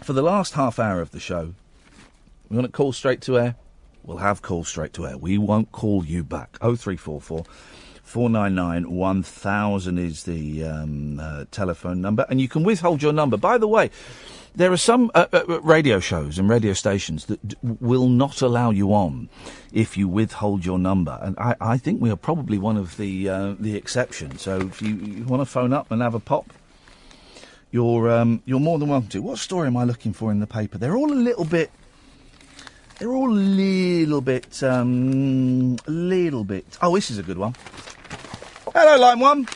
for 0.02 0.12
the 0.12 0.22
last 0.22 0.54
half 0.54 0.78
hour 0.78 1.00
of 1.00 1.10
the 1.10 1.20
show, 1.20 1.54
we're 2.48 2.56
going 2.56 2.66
to 2.66 2.72
call 2.72 2.92
straight 2.92 3.20
to 3.22 3.38
air. 3.38 3.56
We'll 4.02 4.18
have 4.18 4.42
call 4.42 4.64
straight 4.64 4.92
to 4.94 5.06
air. 5.06 5.16
We 5.16 5.38
won't 5.38 5.70
call 5.70 6.04
you 6.04 6.24
back. 6.24 6.58
0344 6.60 7.44
499 8.02 8.90
1000 8.90 9.98
is 9.98 10.24
the 10.24 10.64
um, 10.64 11.20
uh, 11.20 11.44
telephone 11.50 12.00
number. 12.00 12.26
And 12.28 12.40
you 12.40 12.48
can 12.48 12.64
withhold 12.64 13.00
your 13.00 13.12
number. 13.12 13.36
By 13.36 13.58
the 13.58 13.68
way, 13.68 13.90
there 14.54 14.72
are 14.72 14.76
some 14.76 15.10
uh, 15.14 15.26
uh, 15.32 15.60
radio 15.62 15.98
shows 16.00 16.38
and 16.38 16.48
radio 16.48 16.72
stations 16.72 17.26
that 17.26 17.46
d- 17.46 17.56
will 17.62 18.08
not 18.08 18.42
allow 18.42 18.70
you 18.70 18.92
on 18.92 19.28
if 19.72 19.96
you 19.96 20.08
withhold 20.08 20.64
your 20.64 20.78
number. 20.78 21.18
And 21.22 21.38
I, 21.38 21.56
I 21.60 21.78
think 21.78 22.00
we 22.00 22.10
are 22.10 22.16
probably 22.16 22.58
one 22.58 22.76
of 22.76 22.96
the 22.96 23.28
uh, 23.28 23.54
the 23.58 23.76
exceptions. 23.76 24.42
So 24.42 24.60
if 24.60 24.82
you, 24.82 24.94
you 24.94 25.24
want 25.24 25.40
to 25.40 25.46
phone 25.46 25.72
up 25.72 25.90
and 25.90 26.02
have 26.02 26.14
a 26.14 26.20
pop, 26.20 26.52
you're 27.70 28.10
um, 28.10 28.42
you're 28.44 28.60
more 28.60 28.78
than 28.78 28.88
welcome 28.88 29.08
to. 29.10 29.22
What 29.22 29.38
story 29.38 29.66
am 29.68 29.76
I 29.76 29.84
looking 29.84 30.12
for 30.12 30.30
in 30.30 30.40
the 30.40 30.46
paper? 30.46 30.78
They're 30.78 30.96
all 30.96 31.12
a 31.12 31.14
little 31.14 31.44
bit. 31.44 31.70
They're 32.98 33.12
all 33.12 33.30
a 33.30 33.34
little 33.34 34.20
bit, 34.20 34.62
um, 34.62 35.76
a 35.88 35.90
little 35.90 36.44
bit. 36.44 36.78
Oh, 36.80 36.94
this 36.94 37.10
is 37.10 37.18
a 37.18 37.22
good 37.22 37.38
one. 37.38 37.56
Hello, 38.72 38.96
line 39.00 39.18
one. 39.18 39.48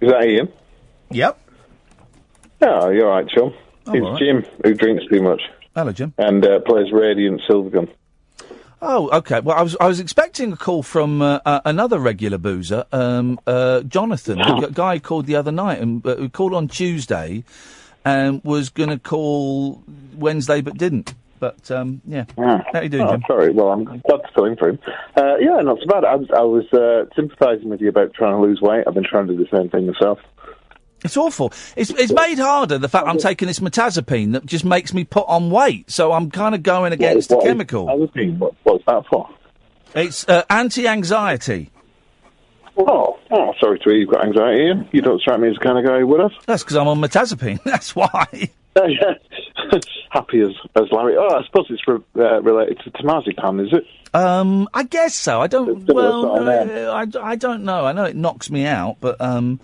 Is 0.00 0.10
that 0.10 0.20
Iain? 0.20 0.52
Yep. 1.10 1.38
Oh, 2.62 2.90
you're 2.90 3.08
right, 3.08 3.26
chum. 3.28 3.54
Oh, 3.86 3.92
it's 3.94 4.02
right. 4.04 4.18
Jim 4.18 4.44
who 4.64 4.74
drinks 4.74 5.04
too 5.10 5.22
much 5.22 5.40
Hello, 5.74 5.92
Jim. 5.92 6.12
and 6.18 6.44
uh, 6.46 6.60
plays 6.60 6.92
Radiant 6.92 7.40
Silvergun. 7.48 7.88
Oh, 8.82 9.10
okay. 9.18 9.40
Well, 9.40 9.56
I 9.56 9.62
was 9.62 9.76
I 9.80 9.86
was 9.88 10.00
expecting 10.00 10.52
a 10.52 10.56
call 10.56 10.82
from 10.82 11.20
uh, 11.20 11.40
uh, 11.44 11.60
another 11.66 11.98
regular 11.98 12.38
boozer, 12.38 12.84
um, 12.92 13.38
uh, 13.46 13.80
Jonathan, 13.82 14.38
g- 14.38 14.66
guy 14.72 14.94
who 14.94 15.00
called 15.00 15.26
the 15.26 15.36
other 15.36 15.52
night 15.52 15.80
and 15.80 16.04
uh, 16.06 16.16
who 16.16 16.28
called 16.30 16.54
on 16.54 16.66
Tuesday, 16.68 17.44
and 18.06 18.42
was 18.42 18.70
going 18.70 18.88
to 18.88 18.98
call 18.98 19.82
Wednesday 20.16 20.60
but 20.62 20.78
didn't. 20.78 21.14
But 21.40 21.70
um, 21.70 22.00
yeah, 22.06 22.24
Ah. 22.38 22.62
how 22.72 22.80
you 22.80 22.88
doing, 22.90 23.02
oh, 23.06 23.12
Jim? 23.12 23.22
sorry. 23.26 23.50
Well, 23.50 23.68
I'm 23.70 23.84
glad 23.84 24.00
to 24.18 24.28
fill 24.34 24.44
in 24.46 24.56
for 24.56 24.68
him. 24.70 24.78
Uh, 25.16 25.36
yeah, 25.38 25.60
not 25.60 25.78
so 25.80 25.86
bad. 25.86 26.04
I 26.04 26.14
was, 26.16 26.28
I 26.34 26.42
was 26.42 26.64
uh, 26.72 27.04
sympathising 27.16 27.68
with 27.70 27.80
you 27.82 27.88
about 27.88 28.12
trying 28.14 28.32
to 28.34 28.40
lose 28.40 28.60
weight. 28.62 28.84
I've 28.86 28.94
been 28.94 29.04
trying 29.08 29.26
to 29.26 29.34
do 29.36 29.44
the 29.44 29.56
same 29.56 29.68
thing 29.70 29.86
myself. 29.86 30.18
It's 31.04 31.16
awful. 31.16 31.52
It's 31.76 31.90
it's 31.90 32.12
made 32.12 32.38
harder 32.38 32.78
the 32.78 32.88
fact 32.88 33.06
I'm 33.08 33.18
taking 33.18 33.48
this 33.48 33.58
mirtazapine 33.60 34.32
that 34.32 34.44
just 34.46 34.64
makes 34.64 34.92
me 34.92 35.04
put 35.04 35.24
on 35.28 35.50
weight. 35.50 35.90
So 35.90 36.12
I'm 36.12 36.30
kind 36.30 36.54
of 36.54 36.62
going 36.62 36.92
against 36.92 37.30
What- 37.30 37.36
the 37.36 37.36
what 37.36 37.44
is 37.46 37.50
chemical. 37.50 37.86
Mirtazapine? 37.86 38.38
What, 38.38 38.54
what's 38.64 38.84
that 38.86 39.04
for? 39.10 39.28
It's 39.94 40.28
uh, 40.28 40.44
anti-anxiety. 40.50 41.70
Oh, 42.76 43.18
oh, 43.30 43.52
sorry 43.60 43.78
to 43.80 43.84
hear 43.90 43.94
you've 43.98 44.10
got 44.10 44.24
anxiety, 44.24 44.62
Iain. 44.62 44.88
You 44.92 45.02
don't 45.02 45.20
strike 45.20 45.40
me 45.40 45.48
as 45.48 45.54
the 45.56 45.60
kind 45.64 45.78
of 45.78 45.84
guy 45.84 45.98
who 45.98 46.06
would 46.06 46.20
have. 46.20 46.30
That's 46.46 46.62
because 46.62 46.76
I'm 46.76 46.86
on 46.88 47.00
mirtazapine. 47.00 47.62
That's 47.64 47.94
why. 47.96 48.50
Happy 50.10 50.40
as, 50.40 50.50
as 50.76 50.84
Larry. 50.90 51.16
Oh, 51.16 51.28
I 51.28 51.44
suppose 51.44 51.66
it's 51.70 51.82
re- 51.86 51.98
uh, 52.16 52.40
related 52.42 52.78
to 52.84 52.90
Temazepam, 52.92 53.66
is 53.66 53.72
it? 53.72 53.84
Um, 54.14 54.68
I 54.74 54.82
guess 54.84 55.14
so. 55.14 55.40
I 55.40 55.46
don't. 55.46 55.84
Well, 55.86 56.48
uh, 56.48 56.92
I, 56.92 57.06
I 57.22 57.36
don't 57.36 57.64
know. 57.64 57.84
I 57.84 57.92
know 57.92 58.04
it 58.04 58.16
knocks 58.16 58.50
me 58.50 58.66
out, 58.66 58.96
but 59.00 59.20
um, 59.20 59.60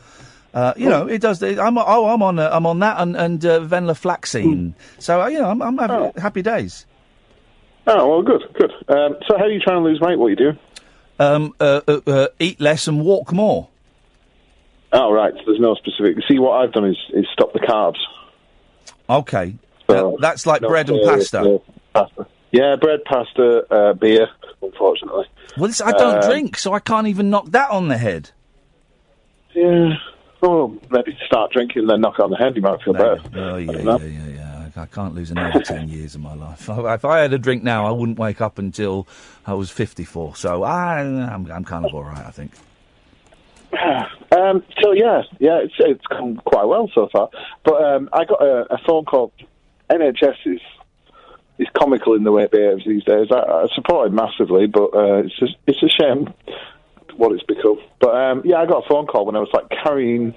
uh, 0.57 0.73
you 0.77 0.89
know, 0.89 1.07
it 1.07 1.21
does. 1.21 1.43
I'm 1.43 1.77
oh, 1.77 2.07
I'm 2.07 2.23
on 2.23 2.39
uh, 2.39 2.49
I'm 2.51 2.65
on 2.67 2.79
that 2.81 2.97
and 2.99 3.15
and 3.15 3.45
uh, 3.45 3.61
venlafaxine. 3.61 4.73
So 4.99 5.21
uh, 5.21 5.27
you 5.27 5.39
know, 5.39 5.51
I'm, 5.51 5.61
I'm 5.61 5.77
happy, 5.77 6.21
happy 6.21 6.43
days. 6.43 6.87
Oh, 7.87 8.09
well, 8.09 8.23
good, 8.23 8.43
good. 8.55 8.73
Um, 8.89 9.17
so 9.29 9.37
how 9.39 9.45
are 9.45 9.51
you 9.51 9.61
trying 9.61 9.77
to 9.83 9.85
lose 9.85 10.01
weight? 10.01 10.19
What 10.19 10.27
are 10.27 10.31
you 10.31 10.37
doing? 10.37 10.59
Um, 11.19 11.55
uh, 11.61 11.83
uh, 11.87 12.01
uh, 12.07 12.29
eat 12.41 12.61
less 12.61 12.89
and 12.89 13.01
walk 13.05 13.33
more. 13.33 13.69
Oh, 14.93 15.13
right. 15.13 15.33
So 15.35 15.43
there's 15.47 15.61
no 15.61 15.75
specific. 15.75 16.17
See, 16.27 16.39
what 16.39 16.53
I've 16.63 16.73
done 16.73 16.87
is, 16.87 16.97
is 17.13 17.27
stop 17.33 17.53
the 17.53 17.61
carbs. 17.61 17.99
Okay, 19.09 19.55
So, 19.89 20.17
that's 20.21 20.47
like 20.47 20.63
no 20.63 20.69
bread 20.69 20.91
and 20.91 21.01
pasta. 21.05 21.61
pasta. 21.93 22.27
Yeah, 22.51 22.75
bread, 22.77 23.05
pasta, 23.05 23.65
uh, 23.71 23.93
beer. 23.93 24.29
Unfortunately. 24.63 25.27
Well, 25.57 25.69
this, 25.69 25.81
I 25.81 25.93
don't 25.93 26.25
Um, 26.25 26.29
drink, 26.31 26.59
so 26.59 26.73
I 26.73 26.81
can't 26.81 27.07
even 27.07 27.31
knock 27.31 27.47
that 27.51 27.71
on 27.71 27.87
the 27.89 27.99
head. 27.99 28.31
Yeah. 29.55 29.95
Oh, 30.43 30.79
maybe 30.91 31.17
start 31.27 31.53
drinking 31.53 31.83
and 31.83 31.91
then 31.91 32.01
knock 32.03 32.15
it 32.19 32.23
on 32.23 32.31
the 32.31 32.37
head. 32.37 32.55
You 32.57 32.63
might 32.63 32.83
feel 32.83 32.93
better. 32.93 33.19
Oh 33.35 33.57
yeah, 33.57 33.73
yeah, 33.73 33.97
yeah, 33.99 34.27
yeah. 34.29 34.69
I 34.77 34.85
can't 34.87 35.15
lose 35.15 35.31
another 35.31 35.63
ten 35.63 35.89
years 35.97 36.15
of 36.15 36.21
my 36.21 36.35
life. 36.35 36.69
If 36.69 37.05
I- 37.05 37.21
had 37.21 37.33
a 37.33 37.39
drink 37.39 37.63
now, 37.63 37.87
I 37.87 37.91
wouldn't 37.91 38.19
wake 38.19 38.41
up 38.43 38.59
until 38.59 39.09
I 39.47 39.55
was 39.55 39.71
fifty-four. 39.71 40.37
So 40.37 40.63
I, 40.65 40.99
I'm, 41.01 41.51
I'm 41.51 41.65
kind 41.65 41.87
of 41.87 41.95
all 41.95 42.05
right, 42.05 42.25
I 42.27 42.31
think. 42.31 42.53
Um, 44.33 44.65
so 44.83 44.93
yeah, 44.93 45.23
yeah, 45.39 45.59
it's 45.63 45.75
it's 45.79 46.05
gone 46.07 46.37
quite 46.45 46.65
well 46.65 46.91
so 46.93 47.09
far. 47.13 47.31
But 47.65 47.83
um, 47.83 48.09
I 48.13 48.25
got 48.25 48.43
a, 48.43 48.75
a 48.75 48.79
phone 48.87 49.05
call. 49.05 49.33
NHS 49.89 50.35
is 50.47 50.61
is 51.59 51.69
comical 51.79 52.15
in 52.15 52.25
the 52.25 52.33
way 52.33 52.43
it 52.43 52.51
behaves 52.51 52.85
these 52.85 53.05
days. 53.05 53.29
I, 53.31 53.37
I 53.39 53.67
support 53.75 54.09
it 54.09 54.13
massively, 54.13 54.67
but 54.67 54.93
uh, 54.95 55.19
it's 55.25 55.39
just, 55.39 55.55
it's 55.67 55.83
a 55.83 55.89
shame 55.89 56.35
what 57.19 57.33
it's 57.33 57.43
become. 57.45 57.79
But 58.01 58.15
um, 58.15 58.43
yeah, 58.45 58.57
I 58.57 58.67
got 58.67 58.85
a 58.85 58.89
phone 58.89 59.07
call 59.07 59.27
when 59.27 59.37
I 59.37 59.41
was 59.41 59.51
like 59.53 59.69
carrying 59.85 60.35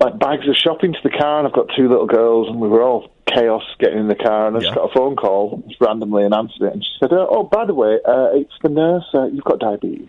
like 0.00 0.18
bags 0.18 0.48
of 0.48 0.56
shopping 0.56 0.92
to 0.94 0.98
the 1.02 1.10
car, 1.10 1.38
and 1.38 1.46
I've 1.46 1.52
got 1.54 1.68
two 1.76 1.88
little 1.88 2.06
girls, 2.06 2.48
and 2.48 2.60
we 2.60 2.68
were 2.68 2.82
all 2.82 3.10
chaos 3.26 3.62
getting 3.78 3.98
in 3.98 4.08
the 4.08 4.14
car, 4.14 4.48
and 4.48 4.56
I 4.56 4.60
just 4.60 4.74
got 4.74 4.90
a 4.90 4.94
phone 4.94 5.14
call 5.16 5.62
just 5.68 5.80
randomly 5.80 6.24
and 6.24 6.32
answered 6.34 6.62
it, 6.66 6.72
and 6.72 6.82
she 6.82 6.90
said, 7.00 7.10
"Oh, 7.12 7.42
by 7.44 7.64
the 7.66 7.74
way, 7.74 7.98
uh, 8.06 8.30
it's 8.32 8.52
the 8.62 8.70
nurse. 8.70 9.04
Uh, 9.12 9.26
you've 9.26 9.44
got 9.44 9.58
diabetes." 9.60 10.08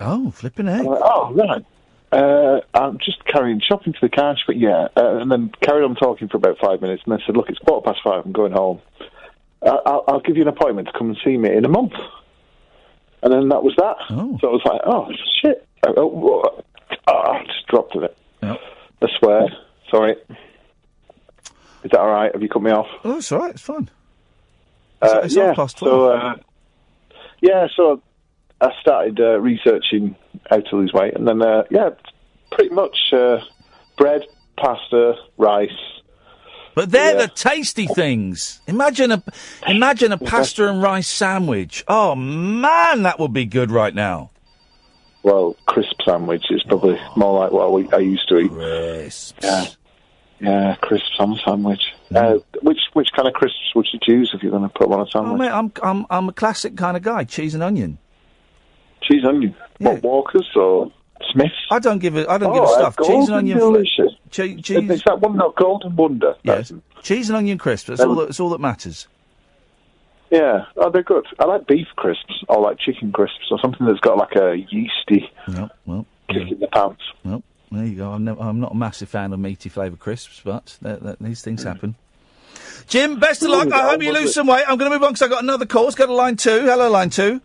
Oh, 0.00 0.30
flipping. 0.30 0.68
I'm 0.68 0.84
like, 0.86 1.00
oh, 1.02 1.32
right. 1.34 1.64
Uh, 2.10 2.60
I'm 2.74 2.98
just 2.98 3.24
carrying 3.24 3.60
shopping 3.60 3.92
to 3.92 3.98
the 4.02 4.08
car. 4.08 4.36
She 4.36 4.42
went, 4.48 4.60
yeah. 4.60 4.88
Uh, 4.96 5.16
and 5.18 5.30
then 5.30 5.50
carried 5.60 5.84
on 5.84 5.94
talking 5.96 6.28
for 6.28 6.36
about 6.38 6.58
five 6.58 6.80
minutes. 6.80 7.02
And 7.04 7.14
I 7.14 7.18
said, 7.24 7.36
look, 7.36 7.48
it's 7.48 7.58
quarter 7.58 7.84
past 7.86 8.00
five. 8.02 8.24
I'm 8.24 8.32
going 8.32 8.52
home. 8.52 8.80
I- 9.62 9.68
I'll, 9.86 10.04
I'll 10.08 10.20
give 10.20 10.36
you 10.36 10.42
an 10.42 10.48
appointment 10.48 10.88
to 10.88 10.98
come 10.98 11.08
and 11.10 11.18
see 11.24 11.36
me 11.36 11.54
in 11.54 11.64
a 11.64 11.68
month. 11.68 11.92
And 13.22 13.32
then 13.32 13.48
that 13.50 13.62
was 13.62 13.74
that. 13.76 13.96
So 14.40 14.48
I 14.48 14.52
was 14.52 14.62
like, 14.64 14.80
oh, 14.84 15.08
shit. 15.40 15.66
I, 15.86 15.92
oh. 15.96 16.62
Oh, 17.08 17.12
I 17.12 17.44
just 17.44 17.66
dropped 17.68 17.96
it. 17.96 18.16
Yep. 18.42 18.58
I 19.02 19.06
swear. 19.18 19.48
Sorry. 19.90 20.16
Is 21.84 21.90
that 21.90 21.98
all 21.98 22.10
right? 22.10 22.32
Have 22.32 22.42
you 22.42 22.48
cut 22.48 22.62
me 22.62 22.70
off? 22.70 22.86
Oh, 23.04 23.18
it's 23.18 23.32
all 23.32 23.40
right. 23.40 23.52
It's 23.52 23.62
fine. 23.62 23.90
Uh, 25.00 25.22
it's 25.24 25.34
yeah. 25.34 25.52
So, 25.66 26.10
uh, 26.10 26.36
yeah, 27.40 27.66
so 27.76 28.00
I 28.60 28.70
started 28.80 29.18
uh, 29.20 29.40
researching 29.40 30.14
how 30.48 30.60
to 30.60 30.76
lose 30.76 30.92
weight, 30.92 31.14
and 31.14 31.26
then 31.26 31.42
uh, 31.42 31.64
yeah, 31.70 31.90
pretty 32.52 32.72
much 32.72 32.96
uh, 33.12 33.38
bread, 33.98 34.22
pasta, 34.56 35.14
rice. 35.38 35.70
But 36.74 36.90
they're 36.90 37.16
the 37.16 37.28
tasty 37.28 37.86
things. 37.86 38.60
Imagine 38.66 39.12
a 39.12 39.22
imagine 39.66 40.10
a 40.12 40.18
pasta 40.18 40.68
and 40.68 40.82
rice 40.82 41.08
sandwich. 41.08 41.84
Oh 41.88 42.14
man, 42.14 43.02
that 43.02 43.18
would 43.18 43.32
be 43.32 43.44
good 43.44 43.70
right 43.70 43.94
now. 43.94 44.30
Well, 45.22 45.56
crisp 45.66 45.94
sandwich 46.04 46.44
is 46.50 46.62
probably 46.64 46.98
more 47.16 47.38
like 47.40 47.52
what 47.52 47.72
we, 47.72 47.88
I 47.92 47.98
used 47.98 48.28
to 48.28 48.38
eat. 48.38 48.50
Crisps. 48.50 49.34
Yeah, 49.42 49.66
yeah, 50.40 50.74
crisps 50.80 51.14
on 51.20 51.32
a 51.34 51.36
sandwich. 51.44 51.82
Uh, 52.12 52.38
which 52.62 52.80
which 52.94 53.08
kind 53.14 53.28
of 53.28 53.34
crisps 53.34 53.72
would 53.74 53.86
you 53.92 54.00
choose 54.02 54.30
if 54.34 54.42
you're 54.42 54.50
going 54.50 54.62
to 54.64 54.68
put 54.70 54.90
on 54.90 54.98
a 55.00 55.02
Oh, 55.02 55.06
sandwich? 55.12 55.38
mate, 55.40 55.50
I'm 55.52 55.70
I'm 55.82 56.06
I'm 56.10 56.28
a 56.28 56.32
classic 56.32 56.76
kind 56.76 56.96
of 56.96 57.02
guy. 57.02 57.24
Cheese 57.24 57.54
and 57.54 57.62
onion. 57.62 57.98
Cheese 59.02 59.22
and 59.24 59.36
onion. 59.36 59.54
What 59.78 60.02
Walkers 60.02 60.48
or 60.56 60.90
Smiths? 61.32 61.54
I 61.70 61.78
don't 61.78 61.98
give 61.98 62.16
a 62.16 62.30
I 62.30 62.38
don't 62.38 62.50
Oh, 62.50 62.54
give 62.54 62.62
a 62.64 62.66
uh, 62.66 62.90
stuff. 62.90 62.96
Cheese 63.06 63.28
and 63.28 63.36
onion. 63.36 63.58
Delicious. 63.58 64.12
Che- 64.30 64.56
cheese. 64.62 64.90
Is 64.90 65.02
that 65.06 65.20
one 65.20 65.36
not 65.36 65.54
Golden 65.56 65.94
Wonder? 65.96 66.34
Yes. 66.42 66.72
Cheese 67.02 67.28
and 67.30 67.36
onion 67.36 67.58
crisps. 67.58 67.88
That's 67.88 68.00
Um, 68.00 68.10
all. 68.10 68.14
That, 68.16 68.26
that's 68.26 68.40
all 68.40 68.50
that 68.50 68.60
matters. 68.60 69.06
Yeah, 70.30 70.64
oh, 70.78 70.88
they're 70.90 71.02
good. 71.02 71.26
I 71.38 71.44
like 71.44 71.66
beef 71.66 71.88
crisps 71.96 72.42
or 72.48 72.58
like 72.60 72.78
chicken 72.78 73.12
crisps 73.12 73.48
or 73.50 73.58
something 73.60 73.86
that's 73.86 74.00
got 74.00 74.16
like 74.16 74.34
a 74.34 74.56
yeasty 74.70 75.30
No, 75.46 75.68
well, 75.84 76.06
kick 76.30 76.50
in 76.50 76.58
the 76.58 76.68
pants. 76.68 77.02
well, 77.22 77.42
there 77.70 77.84
you 77.84 77.96
go. 77.96 78.10
I'm, 78.12 78.24
never, 78.24 78.40
I'm 78.40 78.58
not 78.58 78.72
a 78.72 78.74
massive 78.74 79.10
fan 79.10 79.34
of 79.34 79.40
meaty 79.40 79.68
flavour 79.68 79.96
crisps, 79.96 80.40
but 80.42 80.78
that, 80.80 81.02
that, 81.02 81.18
these 81.18 81.42
things 81.42 81.62
happen. 81.64 81.96
Jim, 82.88 83.20
best 83.20 83.42
of 83.42 83.50
luck. 83.50 83.70
I 83.72 83.90
hope 83.90 84.02
you 84.02 84.12
lose 84.12 84.32
some 84.32 84.46
weight. 84.46 84.64
I'm 84.66 84.78
going 84.78 84.90
to 84.90 84.96
move 84.96 85.04
on 85.04 85.10
because 85.12 85.22
I've 85.22 85.30
got 85.30 85.42
another 85.42 85.66
call. 85.66 85.84
Let's 85.84 85.96
go 85.96 86.06
to 86.06 86.14
line 86.14 86.36
two. 86.36 86.62
Hello, 86.62 86.90
line 86.90 87.10
two. 87.10 87.42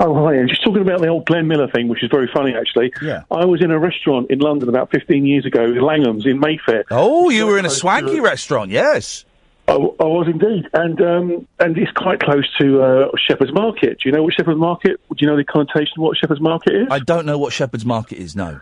Oh, 0.00 0.14
hi. 0.24 0.34
I'm 0.34 0.48
just 0.48 0.62
talking 0.62 0.82
about 0.82 1.00
the 1.00 1.08
old 1.08 1.26
Glenn 1.26 1.46
Miller 1.46 1.68
thing, 1.68 1.88
which 1.88 2.02
is 2.02 2.10
very 2.10 2.28
funny, 2.32 2.54
actually. 2.54 2.92
Yeah. 3.00 3.22
I 3.30 3.44
was 3.44 3.62
in 3.62 3.70
a 3.70 3.78
restaurant 3.78 4.30
in 4.30 4.38
London 4.40 4.68
about 4.68 4.90
15 4.90 5.24
years 5.24 5.46
ago, 5.46 5.64
Langan's 5.64 6.26
in 6.26 6.40
Mayfair. 6.40 6.84
Oh, 6.90 7.30
you 7.30 7.46
were 7.46 7.58
in 7.58 7.64
a 7.64 7.70
swanky 7.70 8.20
restaurant, 8.20 8.70
yes. 8.70 9.24
I, 9.66 9.72
I 9.72 9.76
was 9.76 10.26
indeed, 10.28 10.68
and 10.74 11.00
um, 11.00 11.48
and 11.58 11.78
it's 11.78 11.90
quite 11.92 12.20
close 12.20 12.46
to 12.60 12.82
uh, 12.82 13.08
Shepherd's 13.16 13.54
Market. 13.54 13.98
Do 14.00 14.10
you 14.10 14.12
know 14.12 14.22
what 14.22 14.34
Shepherd's 14.34 14.58
Market? 14.58 15.00
Do 15.08 15.16
you 15.18 15.26
know 15.26 15.38
the 15.38 15.44
connotation 15.44 15.94
of 15.96 16.02
what 16.02 16.18
Shepherd's 16.18 16.40
Market 16.40 16.74
is? 16.74 16.88
I 16.90 16.98
don't 16.98 17.24
know 17.24 17.38
what 17.38 17.54
Shepherd's 17.54 17.86
Market 17.86 18.18
is. 18.18 18.36
No. 18.36 18.60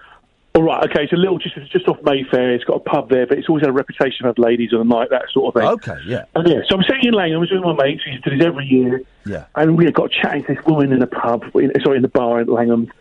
All 0.54 0.62
right, 0.62 0.84
okay. 0.90 1.04
It's 1.04 1.12
a 1.14 1.16
little 1.16 1.38
just 1.38 1.54
just 1.70 1.88
off 1.88 1.96
Mayfair. 2.02 2.52
It's 2.52 2.64
got 2.64 2.76
a 2.76 2.80
pub 2.80 3.08
there, 3.08 3.26
but 3.26 3.38
it's 3.38 3.48
always 3.48 3.62
had 3.62 3.70
a 3.70 3.72
reputation 3.72 4.26
of 4.26 4.38
ladies 4.38 4.74
on 4.74 4.86
the 4.86 4.94
night, 4.94 5.08
that 5.10 5.22
sort 5.32 5.54
of 5.56 5.60
thing. 5.60 5.70
Okay, 5.70 5.96
yeah, 6.06 6.24
And 6.34 6.46
yeah, 6.46 6.60
so 6.68 6.76
I'm 6.76 6.82
sitting 6.82 7.06
in 7.06 7.14
Langan's 7.14 7.50
with 7.50 7.62
my 7.62 7.72
mates. 7.72 8.04
We 8.04 8.12
used 8.12 8.24
to 8.24 8.30
do 8.30 8.36
this 8.36 8.46
every 8.46 8.66
year. 8.66 9.00
yeah. 9.24 9.46
And 9.54 9.78
we 9.78 9.86
had 9.86 9.94
got 9.94 10.10
chatting 10.10 10.44
to 10.44 10.54
this 10.54 10.64
woman 10.66 10.92
in 10.92 10.98
the 10.98 11.06
pub, 11.06 11.44
in, 11.54 11.72
sorry, 11.82 11.96
in 11.96 12.02
the 12.02 12.08
bar 12.08 12.40
at 12.40 12.48
Langham, 12.50 12.92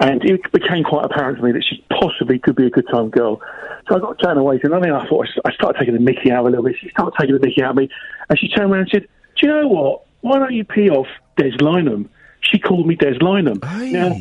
and 0.00 0.22
it 0.22 0.52
became 0.52 0.84
quite 0.84 1.06
apparent 1.06 1.38
to 1.38 1.44
me 1.44 1.52
that 1.52 1.64
she 1.64 1.82
possibly 1.90 2.38
could 2.38 2.56
be 2.56 2.66
a 2.66 2.70
good 2.70 2.86
time 2.92 3.08
girl. 3.08 3.40
So 3.88 3.96
I 3.96 4.00
got 4.00 4.18
chatting 4.18 4.38
away, 4.38 4.60
and 4.62 4.74
I 4.74 4.78
mean, 4.78 4.92
I 4.92 5.08
thought 5.08 5.26
I 5.46 5.52
started 5.54 5.78
taking 5.78 5.94
the 5.94 6.00
mickey 6.00 6.30
out 6.30 6.40
of 6.40 6.44
her 6.44 6.48
a 6.48 6.50
little 6.60 6.64
bit. 6.66 6.76
She 6.78 6.90
started 6.90 7.14
taking 7.18 7.36
the 7.36 7.40
mickey 7.40 7.62
out 7.62 7.70
of 7.70 7.76
me, 7.76 7.88
and 8.28 8.38
she 8.38 8.48
turned 8.48 8.70
around 8.70 8.82
and 8.82 8.90
said, 8.90 9.08
"Do 9.40 9.46
you 9.46 9.52
know 9.54 9.66
what? 9.68 10.02
Why 10.20 10.38
don't 10.38 10.52
you 10.52 10.64
pee 10.64 10.90
off 10.90 11.06
Des 11.38 11.52
Lynam?" 11.52 12.08
She 12.40 12.58
called 12.58 12.86
me 12.86 12.96
Des 12.96 13.14
Lynam. 13.14 13.60
Now, 13.92 14.14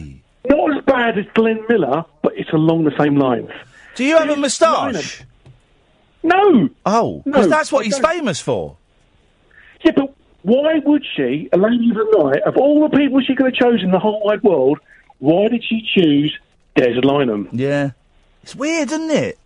not 0.49 0.77
as 0.77 0.83
bad 0.85 1.17
as 1.17 1.25
Glenn 1.33 1.63
Miller, 1.69 2.05
but 2.21 2.33
it's 2.37 2.51
along 2.51 2.83
the 2.85 2.95
same 2.97 3.15
lines. 3.17 3.49
Do 3.95 4.03
you 4.03 4.17
have 4.17 4.29
a 4.29 4.35
moustache? 4.35 5.23
No. 6.23 6.69
Oh, 6.85 7.21
No, 7.25 7.31
because 7.31 7.47
that's 7.49 7.71
what 7.71 7.81
I 7.81 7.85
he's 7.85 7.97
don't. 7.99 8.11
famous 8.11 8.39
for. 8.41 8.77
Yeah, 9.83 9.91
but 9.95 10.13
why 10.43 10.79
would 10.85 11.03
she, 11.15 11.49
a 11.53 11.57
lady 11.57 11.89
of 11.89 11.95
the 11.95 12.17
night, 12.23 12.41
of 12.43 12.57
all 12.57 12.87
the 12.87 12.95
people 12.97 13.21
she 13.21 13.35
could 13.35 13.45
have 13.47 13.55
chosen 13.55 13.85
in 13.85 13.91
the 13.91 13.99
whole 13.99 14.21
wide 14.23 14.43
world, 14.43 14.79
why 15.19 15.47
did 15.47 15.63
she 15.63 15.81
choose 15.95 16.37
Des 16.75 17.01
Lynam? 17.01 17.47
Yeah. 17.51 17.91
It's 18.43 18.55
weird, 18.55 18.91
isn't 18.91 19.11
it? 19.11 19.37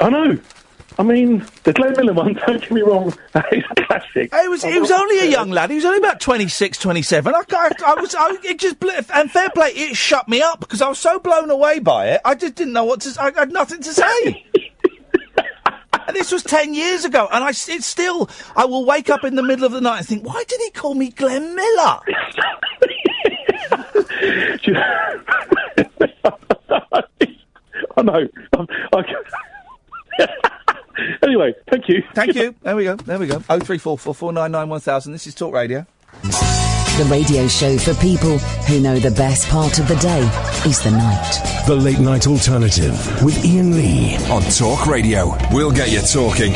I 0.00 0.10
know. 0.10 0.38
I 0.96 1.02
mean, 1.02 1.44
the 1.64 1.72
Glenn 1.72 1.92
Miller 1.96 2.12
one, 2.12 2.34
don't 2.46 2.60
get 2.60 2.70
me 2.70 2.82
wrong, 2.82 3.08
is 3.08 3.64
a 3.70 3.74
classic. 3.74 4.32
He 4.34 4.48
was, 4.48 4.62
he 4.62 4.78
was 4.78 4.90
only 4.90 5.20
a 5.20 5.26
young 5.26 5.50
lad. 5.50 5.70
He 5.70 5.76
was 5.76 5.84
only 5.84 5.98
about 5.98 6.20
26, 6.20 6.78
27. 6.78 7.34
I, 7.34 7.38
I, 7.38 7.70
I 7.86 7.94
was, 8.00 8.14
I, 8.14 8.36
it 8.44 8.58
just, 8.58 8.76
and 9.12 9.30
fair 9.30 9.50
play, 9.50 9.70
it 9.70 9.96
shut 9.96 10.28
me 10.28 10.40
up 10.40 10.60
because 10.60 10.80
I 10.80 10.88
was 10.88 10.98
so 10.98 11.18
blown 11.18 11.50
away 11.50 11.80
by 11.80 12.10
it. 12.10 12.20
I 12.24 12.34
just 12.36 12.54
didn't 12.54 12.74
know 12.74 12.84
what 12.84 13.00
to, 13.02 13.20
I 13.20 13.32
had 13.32 13.52
nothing 13.52 13.80
to 13.82 13.92
say. 13.92 14.46
and 16.06 16.14
this 16.14 16.30
was 16.30 16.44
10 16.44 16.74
years 16.74 17.04
ago. 17.04 17.28
And 17.32 17.42
I, 17.42 17.48
it's 17.48 17.86
still, 17.86 18.30
I 18.54 18.66
will 18.66 18.84
wake 18.84 19.10
up 19.10 19.24
in 19.24 19.34
the 19.34 19.42
middle 19.42 19.64
of 19.64 19.72
the 19.72 19.80
night 19.80 19.98
and 19.98 20.06
think, 20.06 20.24
why 20.24 20.44
did 20.46 20.60
he 20.60 20.70
call 20.70 20.94
me 20.94 21.10
Glenn 21.10 21.56
Miller? 21.56 22.00
I 27.96 28.02
know. 28.02 28.28
Um, 28.56 28.66
I, 28.92 29.02
anyway, 31.22 31.54
thank 31.70 31.88
you. 31.88 32.02
Thank 32.14 32.34
you. 32.34 32.54
There 32.62 32.76
we 32.76 32.84
go. 32.84 32.96
There 32.96 33.18
we 33.18 33.26
go. 33.26 33.42
Oh 33.48 33.58
three 33.60 33.78
four 33.78 33.98
four 33.98 34.14
four 34.14 34.32
nine 34.32 34.52
nine 34.52 34.68
one 34.68 34.80
thousand. 34.80 35.12
This 35.12 35.26
is 35.26 35.34
Talk 35.34 35.52
Radio. 35.54 35.86
The 36.22 37.06
radio 37.10 37.48
show 37.48 37.76
for 37.76 37.92
people 37.94 38.38
who 38.38 38.80
know 38.80 38.98
the 38.98 39.10
best 39.10 39.48
part 39.48 39.78
of 39.80 39.88
the 39.88 39.96
day 39.96 40.20
is 40.68 40.80
the 40.82 40.92
night. 40.92 41.64
The 41.66 41.74
Late 41.74 41.98
Night 41.98 42.26
Alternative 42.26 42.92
with 43.24 43.36
Iain 43.44 43.72
Lee 43.76 44.16
on 44.30 44.42
Talk 44.42 44.86
Radio. 44.86 45.36
We'll 45.50 45.72
get 45.72 45.90
you 45.90 46.00
talking. 46.00 46.52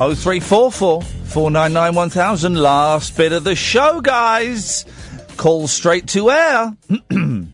Oh 0.00 0.14
three 0.14 0.40
four 0.40 0.70
four 0.70 1.02
four 1.02 1.50
nine 1.50 1.72
nine 1.72 1.94
one 1.94 2.10
thousand. 2.10 2.56
Last 2.56 3.16
bit 3.16 3.32
of 3.32 3.44
the 3.44 3.54
show, 3.56 4.00
guys. 4.00 4.84
Call 5.36 5.66
straight 5.66 6.06
to 6.08 6.30
air. 6.30 6.76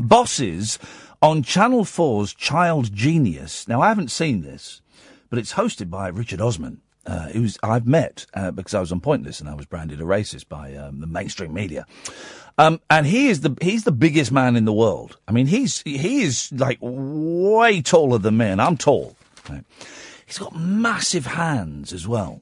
Bosses 0.00 0.78
on 1.20 1.42
Channel 1.42 1.84
4's 1.84 2.34
Child 2.34 2.92
Genius. 2.94 3.66
Now, 3.66 3.80
I 3.80 3.88
haven't 3.88 4.10
seen 4.10 4.42
this, 4.42 4.80
but 5.30 5.38
it's 5.38 5.54
hosted 5.54 5.90
by 5.90 6.08
Richard 6.08 6.40
Osman, 6.40 6.80
uh, 7.06 7.28
who's 7.30 7.58
I've 7.62 7.86
met 7.86 8.26
uh, 8.34 8.50
because 8.50 8.74
I 8.74 8.80
was 8.80 8.92
on 8.92 9.00
Pointless 9.00 9.40
and 9.40 9.48
I 9.48 9.54
was 9.54 9.66
branded 9.66 10.00
a 10.00 10.04
racist 10.04 10.48
by 10.48 10.74
um, 10.74 11.00
the 11.00 11.06
mainstream 11.06 11.52
media. 11.52 11.86
Um, 12.56 12.80
and 12.90 13.06
he 13.06 13.28
is 13.28 13.42
the 13.42 13.56
he's 13.60 13.84
the 13.84 13.92
biggest 13.92 14.32
man 14.32 14.56
in 14.56 14.64
the 14.64 14.72
world. 14.72 15.16
I 15.28 15.32
mean, 15.32 15.46
he's 15.46 15.80
he 15.82 16.22
is 16.22 16.50
like 16.52 16.78
way 16.80 17.82
taller 17.82 18.18
than 18.18 18.36
me, 18.36 18.46
and 18.46 18.60
I'm 18.60 18.76
tall. 18.76 19.16
Right? 19.48 19.64
He's 20.26 20.38
got 20.38 20.56
massive 20.56 21.24
hands 21.24 21.92
as 21.92 22.08
well, 22.08 22.40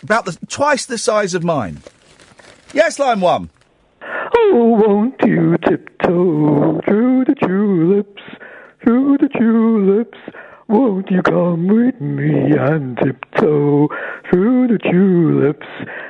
about 0.00 0.26
the 0.26 0.38
twice 0.46 0.86
the 0.86 0.96
size 0.96 1.34
of 1.34 1.42
mine. 1.42 1.82
Yes, 2.72 3.00
line 3.00 3.20
one. 3.20 3.50
Oh, 4.52 4.70
won't 4.84 5.14
you 5.24 5.56
tiptoe 5.58 6.80
through 6.84 7.24
the 7.24 7.36
tulips, 7.36 8.22
through 8.82 9.18
the 9.18 9.28
tulips? 9.28 10.18
Won't 10.66 11.08
you 11.08 11.22
come 11.22 11.68
with 11.68 12.00
me 12.00 12.52
and 12.58 12.96
tiptoe 12.98 13.88
through 14.28 14.66
the 14.68 14.78
tulips 14.78 15.66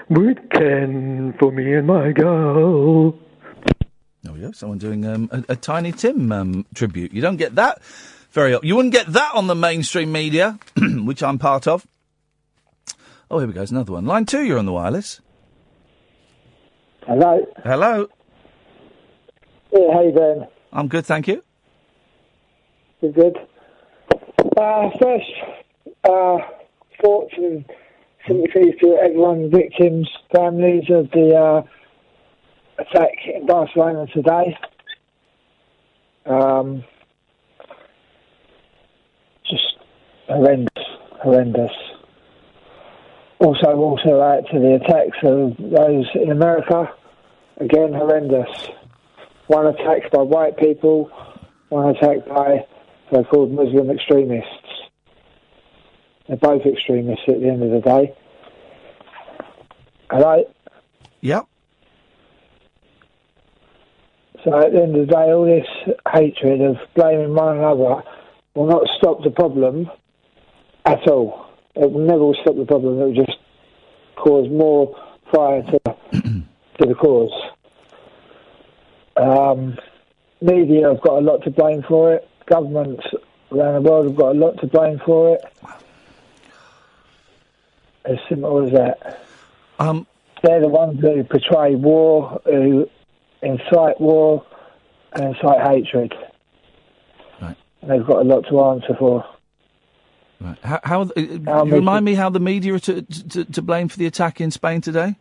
with 0.08 0.38
Ken 0.52 1.34
for 1.38 1.52
me 1.52 1.74
and 1.74 1.86
my 1.86 2.12
girl? 2.12 3.12
There 4.22 4.32
we 4.32 4.40
go. 4.40 4.52
Someone 4.52 4.78
doing 4.78 5.04
um, 5.04 5.28
a, 5.32 5.52
a 5.52 5.56
Tiny 5.56 5.92
Tim 5.92 6.32
um, 6.32 6.66
tribute. 6.74 7.12
You 7.12 7.20
don't 7.20 7.36
get 7.36 7.56
that 7.56 7.82
very. 8.32 8.58
You 8.62 8.74
wouldn't 8.74 8.94
get 8.94 9.06
that 9.08 9.34
on 9.34 9.48
the 9.48 9.54
mainstream 9.54 10.12
media, 10.12 10.58
which 10.76 11.22
I'm 11.22 11.38
part 11.38 11.66
of. 11.66 11.86
Oh, 13.30 13.38
here 13.38 13.46
we 13.46 13.52
go. 13.52 13.60
There's 13.60 13.70
another 13.70 13.92
one. 13.92 14.06
Line 14.06 14.24
two. 14.24 14.42
You're 14.44 14.58
on 14.58 14.66
the 14.66 14.72
wireless. 14.72 15.20
Hello. 17.06 17.46
Hello. 17.64 18.08
Yeah, 19.72 19.92
how 19.92 20.02
you 20.02 20.12
doing? 20.12 20.46
I'm 20.72 20.88
good, 20.88 21.06
thank 21.06 21.28
you. 21.28 21.42
You 23.00 23.12
good? 23.12 23.36
Uh, 24.56 24.90
first, 25.00 25.30
uh, 26.04 26.38
thoughts 27.02 27.32
and 27.36 27.64
sympathies 28.26 28.74
to 28.80 28.98
everyone, 29.00 29.50
victims, 29.50 30.08
families 30.34 30.84
of 30.90 31.10
the 31.12 31.36
uh, 31.36 32.82
attack 32.82 33.12
in 33.32 33.46
Barcelona 33.46 34.06
today. 34.12 34.58
Um, 36.26 36.84
just 39.48 39.78
horrendous, 40.28 40.84
horrendous. 41.22 41.72
Also, 43.38 43.68
also 43.68 44.20
out 44.20 44.42
to 44.52 44.58
the 44.58 44.74
attacks 44.74 45.16
of 45.22 45.56
those 45.58 46.06
in 46.14 46.30
America. 46.30 46.92
Again, 47.58 47.92
horrendous. 47.92 48.68
One 49.50 49.66
attacked 49.66 50.12
by 50.12 50.22
white 50.22 50.56
people, 50.58 51.10
one 51.70 51.96
attacked 51.96 52.28
by 52.28 52.64
so-called 53.12 53.50
Muslim 53.50 53.90
extremists. 53.90 54.46
They're 56.28 56.36
both 56.36 56.62
extremists 56.64 57.24
at 57.26 57.40
the 57.40 57.48
end 57.48 57.60
of 57.64 57.70
the 57.72 57.80
day. 57.80 58.16
Hello? 60.08 60.44
Yep. 61.22 61.48
So 64.44 64.56
at 64.56 64.70
the 64.70 64.82
end 64.82 64.94
of 64.94 65.08
the 65.08 65.12
day, 65.12 65.32
all 65.32 65.44
this 65.44 65.96
hatred 66.12 66.60
of 66.60 66.76
blaming 66.94 67.34
one 67.34 67.58
another 67.58 68.04
will 68.54 68.68
not 68.68 68.86
stop 68.98 69.24
the 69.24 69.30
problem 69.30 69.90
at 70.84 71.08
all. 71.08 71.46
It 71.74 71.90
will 71.90 72.06
never 72.06 72.40
stop 72.40 72.54
the 72.54 72.66
problem. 72.66 73.00
It 73.00 73.04
will 73.04 73.24
just 73.26 73.38
cause 74.14 74.48
more 74.48 74.94
fire 75.34 75.62
to, 75.62 75.80
to 76.12 76.86
the 76.86 76.94
cause. 76.94 77.32
Um, 79.20 79.76
media 80.40 80.88
have 80.88 81.00
got 81.02 81.18
a 81.18 81.20
lot 81.20 81.42
to 81.44 81.50
blame 81.50 81.82
for 81.86 82.14
it. 82.14 82.28
Governments 82.46 83.04
around 83.52 83.74
the 83.74 83.90
world 83.90 84.06
have 84.06 84.16
got 84.16 84.34
a 84.34 84.38
lot 84.38 84.58
to 84.60 84.66
blame 84.66 85.00
for 85.04 85.34
it. 85.34 85.42
As 88.04 88.16
simple 88.28 88.64
as 88.66 88.72
that. 88.72 89.20
Um, 89.78 90.06
They're 90.42 90.60
the 90.60 90.68
ones 90.68 91.00
who 91.00 91.22
portray 91.24 91.74
war, 91.74 92.40
who 92.44 92.88
incite 93.42 94.00
war, 94.00 94.44
and 95.12 95.34
incite 95.34 95.66
hatred. 95.66 96.14
Right. 97.42 97.56
And 97.82 97.90
they've 97.90 98.06
got 98.06 98.22
a 98.22 98.24
lot 98.24 98.46
to 98.48 98.60
answer 98.62 98.96
for. 98.98 99.24
Right. 100.40 100.58
How, 100.62 100.80
how 100.82 101.02
uh, 101.02 101.66
remind 101.66 102.06
me 102.06 102.14
how 102.14 102.30
the 102.30 102.40
media 102.40 102.74
are 102.74 102.78
to, 102.78 103.02
to, 103.02 103.44
to 103.44 103.62
blame 103.62 103.88
for 103.88 103.98
the 103.98 104.06
attack 104.06 104.40
in 104.40 104.50
Spain 104.50 104.80
today? 104.80 105.16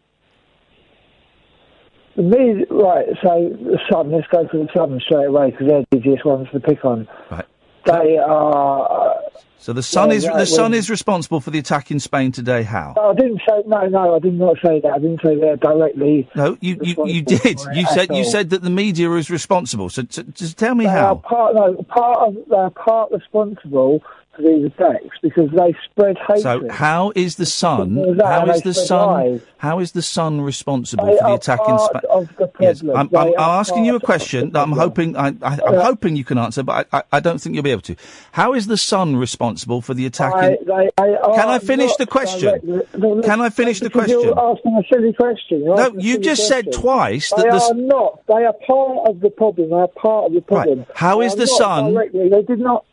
Media, 2.24 2.66
right, 2.70 3.06
so 3.24 3.50
the 3.64 3.80
Sun, 3.92 4.12
let's 4.12 4.28
go 4.28 4.48
for 4.50 4.58
the 4.58 4.68
Sun 4.76 5.00
straight 5.06 5.26
away 5.28 5.52
because 5.52 5.68
they're 5.68 5.86
the 5.92 5.98
easiest 5.98 6.26
ones 6.26 6.48
to 6.52 6.60
pick 6.60 6.84
on. 6.86 7.08
Right. 7.32 7.46
They 7.86 8.18
are. 8.18 9.16
So 9.62 9.74
the 9.74 9.84
sun 9.84 10.10
Yeah, 10.10 10.16
is 10.16 10.28
right, 10.28 10.38
the 10.38 10.46
sun 10.46 10.72
well- 10.72 10.80
is 10.80 10.90
responsible 10.90 11.42
for 11.42 11.50
the 11.52 11.60
attack 11.60 11.92
in 11.92 12.00
Spain 12.00 12.32
today. 12.32 12.64
How? 12.64 12.94
I 12.98 13.14
didn't 13.14 13.42
say 13.48 13.62
no, 13.68 13.88
no. 13.88 14.16
I 14.16 14.20
did 14.20 14.34
not 14.40 14.56
say 14.64 14.80
that. 14.80 14.92
I 14.94 15.00
didn't 15.00 15.20
say 15.24 15.36
they're 15.38 15.58
directly. 15.58 16.30
No, 16.34 16.58
you 16.62 16.78
you, 16.82 16.96
you 17.06 17.22
did. 17.22 17.60
You 17.74 17.86
said 17.88 18.10
you 18.10 18.24
all. 18.24 18.24
said 18.24 18.52
that 18.52 18.62
the 18.62 18.70
media 18.70 19.12
is 19.14 19.30
responsible. 19.30 19.90
So, 19.90 20.04
so 20.10 20.24
just 20.24 20.58
tell 20.58 20.76
me 20.76 20.86
They 20.86 20.92
are 20.92 20.98
how. 20.98 21.16
part, 21.16 21.56
no, 21.56 21.74
part 21.90 22.20
of 22.20 22.38
they're 22.50 22.70
part 22.70 23.12
responsible 23.12 24.02
these 24.40 24.66
attacks 24.66 25.18
because 25.22 25.50
they 25.52 25.76
spread 25.86 26.18
hatred. 26.18 26.42
So 26.42 26.70
how 26.70 27.12
is 27.16 27.36
the 27.36 27.46
sun? 27.46 27.96
Simple 27.96 28.12
as 28.12 28.18
that, 28.18 28.26
How 28.26 28.52
is 28.52 28.62
they 28.62 28.70
the 28.70 28.74
sun? 28.74 29.08
lies. 29.08 29.42
How 29.58 29.80
is 29.80 29.92
the 29.92 30.02
sun 30.02 30.42
responsible 30.42 31.06
They 31.06 31.18
for 31.18 31.24
the 31.26 31.34
attack 31.34 31.60
in 31.68 31.80
Spain? 31.80 32.52
Yes. 32.60 32.82
I'm, 32.82 32.92
I'm, 32.98 33.16
I'm 33.16 33.34
asking 33.38 33.86
you 33.86 33.96
a 33.96 34.00
question 34.00 34.52
that 34.52 34.62
I'm 34.62 34.72
hoping 34.72 35.16
I, 35.18 35.28
I, 35.28 35.32
I'm 35.42 35.74
Yeah. 35.74 35.84
hoping 35.84 36.16
you 36.16 36.24
can 36.24 36.38
answer, 36.38 36.64
but 36.64 36.88
I, 36.94 36.98
I, 37.00 37.04
I 37.14 37.20
don't 37.20 37.40
think 37.40 37.56
you'll 37.56 37.64
be 37.64 37.72
able 37.72 37.82
to. 37.84 37.96
How 38.32 38.54
is 38.54 38.68
the 38.68 38.78
sun 38.78 39.16
responsible 39.18 39.82
for 39.82 39.94
the 39.94 40.06
attack? 40.06 40.34
I- 40.34 40.48
in... 40.52 40.58
they- 40.66 40.90
they 40.98 41.18
Can 41.36 41.50
I 41.50 41.60
finish 41.60 41.96
the 41.98 42.08
question? 42.08 42.42
directly- 42.66 43.00
no, 43.00 43.14
no, 43.16 43.22
Can 43.22 43.42
I 43.42 43.50
finish 43.50 43.80
the 43.82 43.90
question? 43.90 44.20
You're 44.22 44.40
asking 44.40 44.76
a 44.78 44.84
silly 44.94 45.14
question. 45.14 45.64
You're 45.64 45.76
No, 45.76 45.94
you 45.98 46.18
just 46.20 46.48
said 46.48 46.66
question. 46.66 46.82
twice 46.82 47.32
They 47.36 47.44
that 47.44 47.52
the... 47.52 47.62
are 47.62 47.74
not. 47.74 48.26
They 48.28 48.46
are 48.46 48.54
part 48.66 49.10
of 49.10 49.20
the 49.20 49.30
problem. 49.30 49.70
They 49.70 49.76
are 49.76 49.88
part 49.88 50.26
of 50.28 50.34
the 50.34 50.42
problem. 50.42 50.86
How 50.96 51.20
They 51.20 51.26
is 51.28 51.36
the 51.36 51.48
sun- 51.48 51.94
Directly. 51.94 52.30
They 52.30 52.42
did 52.44 52.60
not. 52.60 52.86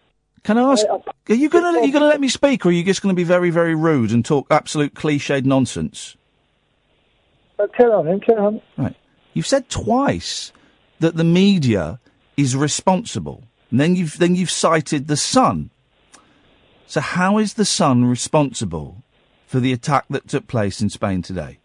Can 0.47 0.59
I 0.59 0.73
ask? 0.73 0.87
They 1.25 1.35
are 1.35 1.37
you 1.37 1.49
gonna 1.49 1.77
are 1.81 1.85
you 1.85 1.93
gonna 1.93 2.07
let 2.07 2.21
me 2.21 2.29
speak, 2.29 2.65
or 2.65 2.69
are 2.69 2.73
you 2.73 2.85
just 2.85 3.03
gonna 3.03 3.15
be 3.15 3.25
very 3.25 3.51
very 3.51 3.75
rude 3.75 4.13
and 4.13 4.25
talk 4.25 4.47
absolute 4.49 4.95
cliched 4.95 5.45
nonsense? 5.45 6.17
But 7.57 7.75
carry 7.75 7.91
on, 7.91 8.07
then, 8.07 8.21
carry 8.21 8.39
on. 8.39 8.63
Right. 8.77 8.95
You've 9.35 9.47
said 9.47 9.69
twice 9.69 10.53
that 11.01 11.17
the 11.17 11.25
media 11.25 11.99
is 12.37 12.55
responsible, 12.55 13.43
and 13.73 13.81
then 13.81 13.97
you've 13.97 14.19
then 14.19 14.37
you've 14.37 14.53
cited 14.53 15.09
the 15.09 15.17
Sun. 15.17 15.71
So 16.87 17.01
how 17.01 17.39
is 17.39 17.55
the 17.55 17.65
Sun 17.65 18.05
responsible 18.05 19.03
for 19.49 19.59
the 19.59 19.73
attack 19.73 20.05
that 20.11 20.29
took 20.29 20.47
place 20.47 20.81
in 20.81 20.91
Spain 20.91 21.23
today? 21.23 21.59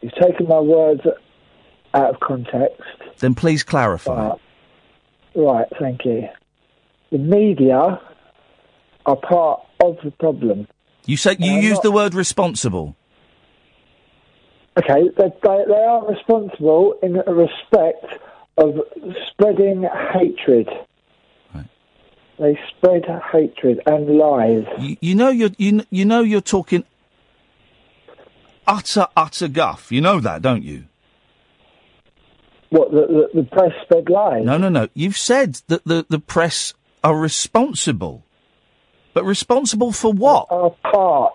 You've 0.00 0.14
taken 0.14 0.48
my 0.48 0.60
words 0.60 1.02
out 1.92 2.14
of 2.14 2.20
context. 2.20 2.80
Then 3.18 3.34
please 3.34 3.62
clarify. 3.64 4.28
Uh, 4.28 4.36
right, 5.34 5.66
thank 5.78 6.06
you. 6.06 6.26
The 7.10 7.18
media 7.18 8.00
are 9.06 9.16
part 9.16 9.60
of 9.82 9.96
the 10.04 10.10
problem. 10.10 10.68
You 11.06 11.16
said 11.16 11.42
you 11.42 11.72
not- 11.72 11.82
the 11.82 11.92
word 11.92 12.14
responsible. 12.14 12.96
Okay, 14.76 15.08
they, 15.16 15.32
they, 15.42 15.64
they 15.66 15.74
are 15.74 16.06
responsible 16.06 16.94
in 17.02 17.14
respect 17.14 18.04
of 18.56 18.80
spreading 19.30 19.88
hatred. 20.12 20.68
They 22.38 22.56
spread 22.76 23.04
hatred 23.32 23.80
and 23.86 24.16
lies. 24.16 24.64
You, 24.78 24.96
you 25.00 25.14
know 25.16 25.28
you're 25.30 25.50
you, 25.58 25.82
you 25.90 26.04
know 26.04 26.20
you're 26.20 26.40
talking 26.40 26.84
utter 28.64 29.08
utter 29.16 29.48
guff. 29.48 29.90
You 29.90 30.00
know 30.00 30.20
that, 30.20 30.42
don't 30.42 30.62
you? 30.62 30.84
What 32.70 32.92
the, 32.92 33.28
the, 33.34 33.42
the 33.42 33.48
press 33.48 33.72
spread 33.82 34.08
lies? 34.08 34.44
No, 34.44 34.56
no, 34.56 34.68
no. 34.68 34.88
You've 34.94 35.16
said 35.16 35.54
that 35.66 35.84
the, 35.84 36.06
the 36.08 36.20
press 36.20 36.74
are 37.04 37.16
responsible. 37.16 38.24
But 39.14 39.24
responsible 39.24 39.90
for 39.90 40.12
what? 40.12 40.46
Are 40.50 40.70
part, 40.92 41.34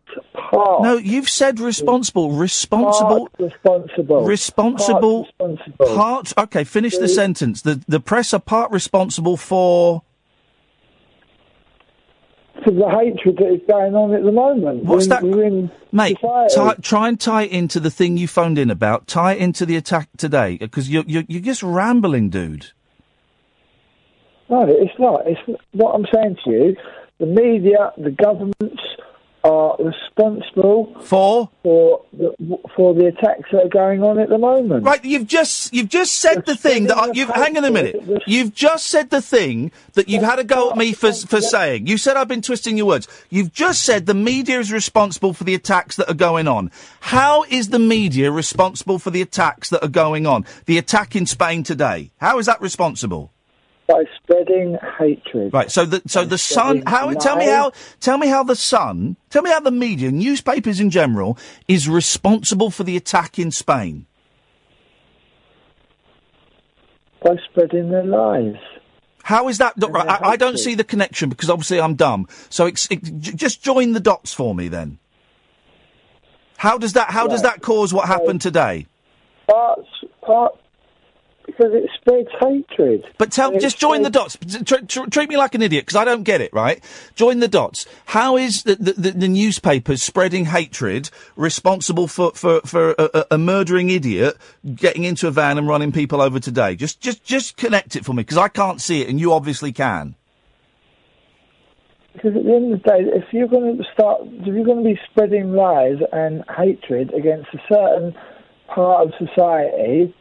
part. 0.51 0.83
No, 0.83 0.95
you've 0.97 1.27
said 1.29 1.59
responsible. 1.59 2.31
Responsible. 2.31 3.27
Part 3.27 3.51
responsible. 3.51 4.25
Responsible. 4.25 5.25
Part 5.25 5.49
responsible. 5.51 5.95
Part. 5.95 6.33
Okay, 6.37 6.63
finish 6.63 6.93
the 6.93 7.01
The- 7.01 7.07
sentence. 7.09 7.61
The 7.61 7.83
the 7.87 7.99
press 7.99 8.33
are 8.33 8.39
part 8.39 8.71
responsible 8.71 9.35
for. 9.35 10.03
For 12.63 12.71
the 12.71 12.87
hatred 12.87 13.37
that 13.37 13.53
is 13.53 13.61
going 13.67 13.93
on 13.95 14.13
at 14.13 14.23
the 14.23 14.31
moment. 14.31 14.85
What's 14.85 15.07
We're 15.07 15.09
that, 15.09 15.23
we're 15.23 15.71
mate? 15.91 16.17
Tie, 16.21 16.75
try 16.81 17.09
and 17.09 17.19
tie 17.19 17.43
it 17.43 17.51
into 17.51 17.81
the 17.81 17.89
thing 17.89 18.15
you 18.15 18.27
phoned 18.27 18.57
in 18.57 18.69
about. 18.69 19.07
Tie 19.07 19.33
it 19.33 19.39
into 19.39 19.65
the 19.65 19.75
attack 19.75 20.07
today, 20.15 20.55
because 20.57 20.89
you're, 20.89 21.03
you're 21.05 21.23
you're 21.27 21.41
just 21.41 21.63
rambling, 21.63 22.29
dude. 22.29 22.67
No, 24.49 24.65
it's 24.67 24.97
not. 24.99 25.21
It's 25.25 25.61
what 25.71 25.93
I'm 25.95 26.05
saying 26.13 26.37
to 26.45 26.51
you. 26.51 26.75
The 27.19 27.25
media, 27.25 27.93
the 27.97 28.11
governments, 28.11 28.81
are 29.43 29.75
responsible 29.77 30.95
for 31.01 31.49
for 31.63 32.05
the, 32.13 32.33
for 32.75 32.93
the 32.93 33.07
attacks 33.07 33.49
that 33.51 33.65
are 33.65 33.69
going 33.69 34.01
on 34.01 34.17
at 34.17 34.29
the 34.29 34.37
moment. 34.37 34.85
Right, 34.85 35.03
you've 35.03 35.27
just 35.27 35.73
you've 35.73 35.89
just 35.89 36.15
said 36.15 36.45
the 36.45 36.55
thing 36.55 36.85
that 36.87 36.97
I, 36.97 37.11
you've. 37.13 37.29
Hang 37.29 37.57
on 37.57 37.65
a 37.65 37.71
minute. 37.71 38.01
You've 38.25 38.53
just 38.53 38.87
said 38.87 39.09
the 39.09 39.21
thing 39.21 39.71
that 39.93 40.07
you've 40.07 40.23
had 40.23 40.39
a 40.39 40.45
go 40.45 40.71
at 40.71 40.77
me 40.77 40.93
for 40.93 41.11
for 41.11 41.41
saying. 41.41 41.87
You 41.87 41.97
said 41.97 42.15
I've 42.15 42.29
been 42.29 42.41
twisting 42.41 42.77
your 42.77 42.85
words. 42.85 43.07
You've 43.29 43.51
just 43.51 43.81
said 43.83 44.05
the 44.05 44.13
media 44.13 44.59
is 44.59 44.71
responsible 44.71 45.33
for 45.33 45.43
the 45.43 45.55
attacks 45.55 45.97
that 45.97 46.09
are 46.09 46.15
going 46.15 46.47
on. 46.47 46.71
How 47.01 47.43
is 47.43 47.69
the 47.69 47.79
media 47.79 48.31
responsible 48.31 48.97
for 48.97 49.09
the 49.09 49.21
attacks 49.21 49.69
that 49.71 49.83
are 49.83 49.89
going 49.89 50.25
on? 50.25 50.45
The 50.65 50.77
attack 50.77 51.17
in 51.17 51.25
Spain 51.25 51.63
today. 51.63 52.11
How 52.17 52.39
is 52.39 52.45
that 52.45 52.61
responsible? 52.61 53.32
By 53.87 54.05
spreading 54.15 54.77
hatred. 54.97 55.53
Right. 55.53 55.69
So 55.69 55.85
the 55.85 56.01
so 56.07 56.23
the 56.23 56.37
Sun. 56.37 56.83
How? 56.87 57.11
Tell 57.13 57.35
me 57.35 57.47
how. 57.47 57.73
Tell 57.99 58.17
me 58.17 58.27
how 58.27 58.43
the 58.43 58.55
Sun. 58.55 59.17
Tell 59.29 59.41
me 59.41 59.49
how 59.49 59.59
the 59.59 59.71
media, 59.71 60.09
newspapers 60.09 60.79
in 60.79 60.89
general, 60.89 61.37
is 61.67 61.89
responsible 61.89 62.71
for 62.71 62.83
the 62.83 62.95
attack 62.95 63.37
in 63.37 63.51
Spain. 63.51 64.05
By 67.21 67.35
spreading 67.49 67.89
their 67.89 68.05
lies. 68.05 68.55
How 69.23 69.47
is 69.47 69.57
that? 69.57 69.73
Right, 69.77 70.07
I, 70.07 70.31
I 70.31 70.35
don't 70.37 70.57
see 70.57 70.75
the 70.75 70.83
connection 70.83 71.29
because 71.29 71.49
obviously 71.49 71.79
I'm 71.79 71.95
dumb. 71.95 72.27
So 72.49 72.69
just 72.69 73.63
join 73.63 73.91
the 73.93 73.99
dots 73.99 74.33
for 74.33 74.55
me 74.55 74.67
then. 74.69 74.99
How 76.57 76.77
does 76.77 76.93
that? 76.93 77.09
How 77.09 77.27
does 77.27 77.41
that 77.41 77.61
cause 77.61 77.93
what 77.93 78.07
happened 78.07 78.41
today? 78.41 78.87
Part, 79.47 79.85
part, 80.21 80.57
because 81.45 81.73
it 81.73 81.89
spreads 81.99 82.29
hatred. 82.39 83.05
But 83.17 83.31
tell, 83.31 83.51
And 83.51 83.61
just 83.61 83.77
join 83.77 84.01
the 84.01 84.09
dots. 84.09 84.37
Tr- 84.65 84.85
tr- 84.87 85.09
treat 85.09 85.29
me 85.29 85.37
like 85.37 85.55
an 85.55 85.61
idiot 85.61 85.85
because 85.85 85.95
I 85.95 86.05
don't 86.05 86.23
get 86.23 86.41
it. 86.41 86.53
Right? 86.53 86.83
Join 87.15 87.39
the 87.39 87.47
dots. 87.47 87.85
How 88.05 88.37
is 88.37 88.63
the, 88.63 88.75
the, 88.75 88.93
the, 88.93 89.11
the 89.11 89.27
newspapers 89.27 90.01
spreading 90.01 90.45
hatred 90.45 91.09
responsible 91.35 92.07
for 92.07 92.31
for 92.31 92.61
for 92.61 92.91
a, 92.91 93.09
a, 93.13 93.25
a 93.31 93.37
murdering 93.37 93.89
idiot 93.89 94.37
getting 94.75 95.03
into 95.03 95.27
a 95.27 95.31
van 95.31 95.57
and 95.57 95.67
running 95.67 95.91
people 95.91 96.21
over 96.21 96.39
today? 96.39 96.75
Just 96.75 97.01
just 97.01 97.23
just 97.23 97.57
connect 97.57 97.95
it 97.95 98.05
for 98.05 98.13
me 98.13 98.23
because 98.23 98.37
I 98.37 98.47
can't 98.47 98.81
see 98.81 99.01
it 99.01 99.09
and 99.09 99.19
you 99.19 99.33
obviously 99.33 99.71
can. 99.71 100.15
Because 102.13 102.35
at 102.37 102.43
the 102.43 102.53
end 102.53 102.73
of 102.73 102.83
the 102.83 102.89
day, 102.89 102.99
if 102.99 103.33
you're 103.33 103.47
going 103.47 103.77
to 103.77 103.83
start, 103.91 104.21
if 104.23 104.45
you're 104.45 104.65
going 104.65 104.83
to 104.83 104.89
be 104.89 104.99
spreading 105.11 105.53
lies 105.53 105.97
and 106.11 106.43
hatred 106.55 107.11
against 107.13 107.47
a 107.53 107.59
certain 107.67 108.15
part 108.67 109.07
of 109.07 109.13
society, 109.17 110.13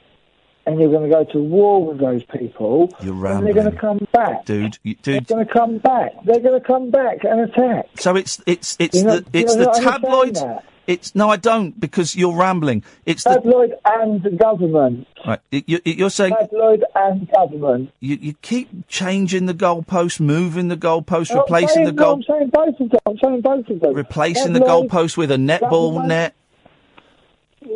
and 0.66 0.80
you're 0.80 0.90
going 0.90 1.08
to 1.08 1.14
go 1.14 1.24
to 1.32 1.38
war 1.38 1.84
with 1.84 1.98
those 1.98 2.22
people, 2.24 2.90
You're 3.02 3.20
then 3.22 3.44
they're 3.44 3.54
going 3.54 3.70
to 3.70 3.76
come 3.78 4.06
back. 4.12 4.44
Dude, 4.44 4.78
you, 4.82 4.96
They're 5.02 5.20
going 5.20 5.46
to 5.46 5.52
come 5.52 5.78
back. 5.78 6.12
They're 6.24 6.40
going 6.40 6.60
to 6.60 6.66
come 6.66 6.90
back 6.90 7.24
and 7.24 7.40
attack. 7.40 7.86
So 7.96 8.16
it's 8.16 8.40
it's 8.46 8.76
it's 8.78 8.96
You 8.98 9.04
know- 9.04 9.20
the 9.20 9.38
it's 9.38 9.54
the 9.56 9.66
tabloid. 9.66 10.38
It's 10.84 11.14
no, 11.14 11.28
I 11.30 11.36
don't 11.36 11.78
because 11.78 12.16
you're 12.16 12.34
rambling. 12.36 12.82
It's 13.06 13.22
the 13.22 13.34
Tabloid 13.34 13.74
and 13.84 14.20
the 14.20 14.30
government. 14.30 15.06
right. 15.24 15.38
You, 15.52 15.78
you're 15.84 16.10
saying 16.10 16.34
Tabloid 16.38 16.84
and 16.96 17.30
government. 17.30 17.92
you, 18.00 18.16
you 18.16 18.34
keep 18.42 18.88
changing 18.88 19.46
the 19.46 19.54
goalpost, 19.54 20.18
moving 20.18 20.66
the 20.68 20.76
goalpost, 20.76 21.30
I'm 21.30 21.38
replacing 21.38 21.68
saying- 21.68 21.86
the 21.86 21.92
no, 21.92 22.02
goal, 22.02 22.14
I'm 22.14 22.22
saying 22.24 22.50
both 22.52 22.80
of 22.80 22.90
them. 22.90 23.00
I'm 23.06 23.16
saying 23.22 23.40
both 23.42 23.68
of 23.68 23.80
them. 23.80 23.94
replacing 23.94 24.54
the 24.54 24.60
goalpost 24.60 25.16
with 25.16 25.30
a 25.30 25.36
netball 25.36 26.04
net. 26.04 26.34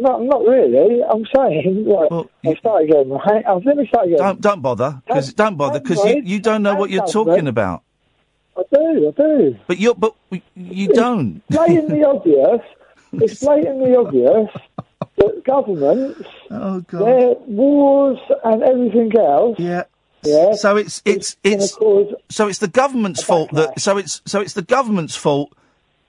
No, 0.00 0.18
not 0.18 0.42
really. 0.42 1.02
I'm 1.02 1.24
saying. 1.34 1.86
Right, 1.86 2.26
I'll 2.44 2.56
start 2.56 2.84
again. 2.84 3.08
Right? 3.08 3.44
Uh, 3.44 3.60
Let 3.64 3.76
me 3.76 3.86
start 3.86 4.06
again. 4.06 4.18
Don't 4.18 4.40
don't 4.40 4.62
bother 4.62 5.02
because 5.06 5.32
don't 5.34 5.56
bother 5.56 5.80
because 5.80 6.04
you, 6.04 6.22
you 6.24 6.40
don't 6.40 6.62
know 6.62 6.74
what 6.74 6.90
you're 6.90 7.06
talking 7.06 7.48
about. 7.48 7.82
I 8.56 8.62
do. 8.72 9.08
I 9.08 9.22
do. 9.22 9.58
But 9.66 9.78
you're 9.78 9.94
but 9.94 10.14
you 10.54 10.88
don't. 10.88 11.42
It's 11.48 11.56
blatantly 11.56 12.04
obvious. 12.04 12.60
It's 13.12 13.40
blatantly 13.40 13.94
obvious 13.94 14.48
that 15.16 15.44
governments, 15.44 16.28
oh 16.50 16.80
God. 16.80 17.06
their 17.06 17.34
wars 17.46 18.18
and 18.44 18.62
everything 18.62 19.12
else. 19.18 19.58
Yeah. 19.58 19.84
Yeah. 20.22 20.54
So 20.54 20.76
it's 20.76 21.02
it's 21.04 21.36
it's 21.44 21.76
so 22.28 22.48
it's 22.48 22.58
the 22.58 22.68
government's 22.68 23.22
fault 23.22 23.50
that 23.52 23.80
so 23.80 23.96
it's 23.96 24.22
so 24.26 24.40
it's 24.40 24.54
the 24.54 24.62
government's 24.62 25.16
fault 25.16 25.52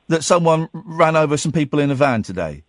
that 0.08 0.24
someone 0.24 0.70
ran 0.74 1.16
over 1.16 1.38
some 1.38 1.52
people 1.52 1.80
in 1.80 1.92
a 1.92 1.96
van 1.96 2.24
today. 2.24 2.64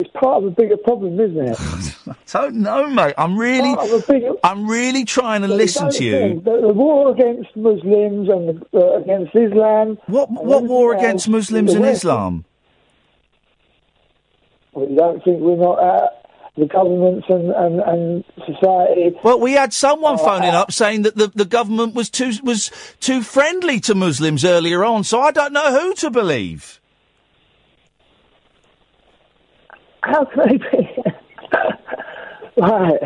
It's 0.00 0.10
part 0.10 0.42
of 0.42 0.44
a 0.44 0.50
bigger 0.50 0.76
problem, 0.76 1.20
isn't 1.20 1.38
it? 1.38 1.58
I 2.08 2.14
don't 2.32 2.56
know, 2.56 2.88
mate. 2.88 3.14
I'm 3.16 3.38
really, 3.38 3.76
bigger. 4.08 4.32
I'm 4.42 4.68
really 4.68 5.04
trying 5.04 5.42
to 5.42 5.48
But 5.48 5.56
listen 5.56 5.90
to 5.90 6.04
you. 6.04 6.40
that 6.40 6.60
The 6.62 6.72
war 6.74 7.12
against 7.12 7.54
Muslims 7.54 8.28
and 8.28 8.48
the, 8.48 8.78
uh, 8.78 8.98
against 8.98 9.36
Islam. 9.36 9.98
What 10.06 10.30
what 10.30 10.64
war 10.64 10.96
against 10.96 11.28
Muslims 11.28 11.74
and 11.74 11.86
Islam? 11.86 12.44
Well, 14.72 14.88
you 14.90 14.96
don't 14.96 15.22
think 15.22 15.40
we're 15.40 15.56
not 15.56 15.78
uh, 15.78 16.08
the 16.56 16.66
governments 16.66 17.26
and, 17.28 17.52
and, 17.52 17.80
and 17.80 18.24
society? 18.46 19.16
Well, 19.22 19.38
we 19.38 19.52
had 19.52 19.72
someone 19.72 20.18
phoning 20.18 20.54
uh, 20.54 20.62
up 20.62 20.72
saying 20.72 21.02
that 21.02 21.16
the, 21.16 21.28
the 21.28 21.44
government 21.44 21.94
was 21.94 22.10
too 22.10 22.32
was 22.42 22.72
too 22.98 23.22
friendly 23.22 23.78
to 23.80 23.94
Muslims 23.94 24.44
earlier 24.44 24.84
on, 24.84 25.04
so 25.04 25.20
I 25.20 25.30
don't 25.30 25.52
know 25.52 25.78
who 25.78 25.94
to 25.94 26.10
believe. 26.10 26.80
How 30.04 30.24
can 30.26 30.48
they 30.48 30.56
be? 30.58 30.88
right. 32.60 33.00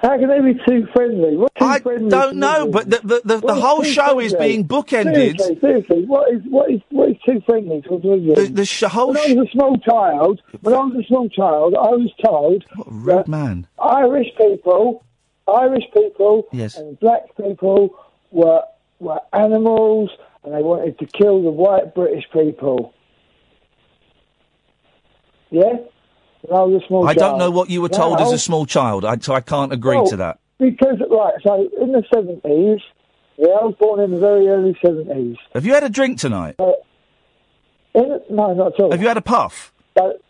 How 0.00 0.18
can 0.18 0.28
they 0.28 0.40
be 0.40 0.58
too 0.68 0.86
friendly? 0.94 1.36
What 1.36 1.54
too 1.54 1.64
I 1.64 1.80
friendly 1.80 2.08
don't 2.10 2.36
know, 2.36 2.68
but 2.68 2.90
the 2.90 3.00
the, 3.02 3.20
the, 3.24 3.46
the 3.46 3.54
whole 3.54 3.82
show 3.82 4.20
is 4.20 4.34
being 4.34 4.66
bookended. 4.66 5.38
Seriously, 5.40 5.58
seriously, 5.60 6.04
what 6.04 6.32
is 6.32 6.42
what 6.48 6.70
is 6.70 6.80
what 6.90 7.10
is 7.10 7.16
too 7.24 7.40
friendly 7.46 7.80
to? 7.82 7.98
The, 7.98 8.50
the 8.52 8.64
sh- 8.66 8.82
whole 8.82 9.08
when 9.08 9.18
I 9.18 9.34
was 9.34 9.48
a 9.48 9.50
small 9.52 9.76
child, 9.78 10.42
when 10.60 10.74
I 10.74 10.78
was 10.78 11.04
a 11.04 11.06
small 11.06 11.28
child, 11.28 11.74
I 11.74 11.88
was 11.90 12.10
told 12.22 12.64
what 12.76 12.86
a 12.86 12.90
rude 12.90 13.28
man. 13.28 13.66
Irish 13.78 14.28
people, 14.36 15.04
Irish 15.48 15.84
people, 15.94 16.48
Yes. 16.52 16.76
and 16.76 16.98
black 17.00 17.34
people 17.36 17.96
were 18.30 18.62
were 18.98 19.20
animals, 19.32 20.10
and 20.42 20.52
they 20.54 20.62
wanted 20.62 20.98
to 20.98 21.06
kill 21.06 21.42
the 21.42 21.50
white 21.50 21.94
British 21.94 22.24
people. 22.32 22.92
Yeah, 25.50 25.76
when 26.46 26.60
I 26.60 26.62
was 26.62 26.82
a 26.82 26.86
small 26.86 27.06
I 27.08 27.14
child. 27.14 27.32
don't 27.32 27.38
know 27.38 27.50
what 27.50 27.70
you 27.70 27.80
were 27.82 27.88
told 27.88 28.20
as 28.20 28.32
a 28.32 28.38
small 28.38 28.66
child, 28.66 29.04
I, 29.04 29.16
so 29.18 29.34
I 29.34 29.40
can't 29.40 29.72
agree 29.72 29.96
Well, 29.96 30.06
to 30.08 30.16
that. 30.16 30.38
Because 30.58 30.98
right, 31.10 31.34
so 31.42 31.68
in 31.80 31.92
the 31.92 32.04
seventies, 32.12 32.80
yeah, 33.36 33.48
I 33.60 33.64
was 33.64 33.74
born 33.78 34.00
in 34.00 34.12
the 34.12 34.18
very 34.18 34.46
early 34.48 34.76
seventies. 34.84 35.36
Have 35.54 35.66
you 35.66 35.74
had 35.74 35.82
a 35.84 35.88
drink 35.88 36.18
tonight? 36.18 36.56
Uh, 36.58 36.72
in, 37.94 38.20
no, 38.30 38.54
not 38.54 38.74
at 38.74 38.80
all. 38.80 38.90
Have 38.90 39.00
you 39.02 39.08
had 39.08 39.16
a 39.16 39.22
puff? 39.22 39.72
But, 39.94 40.20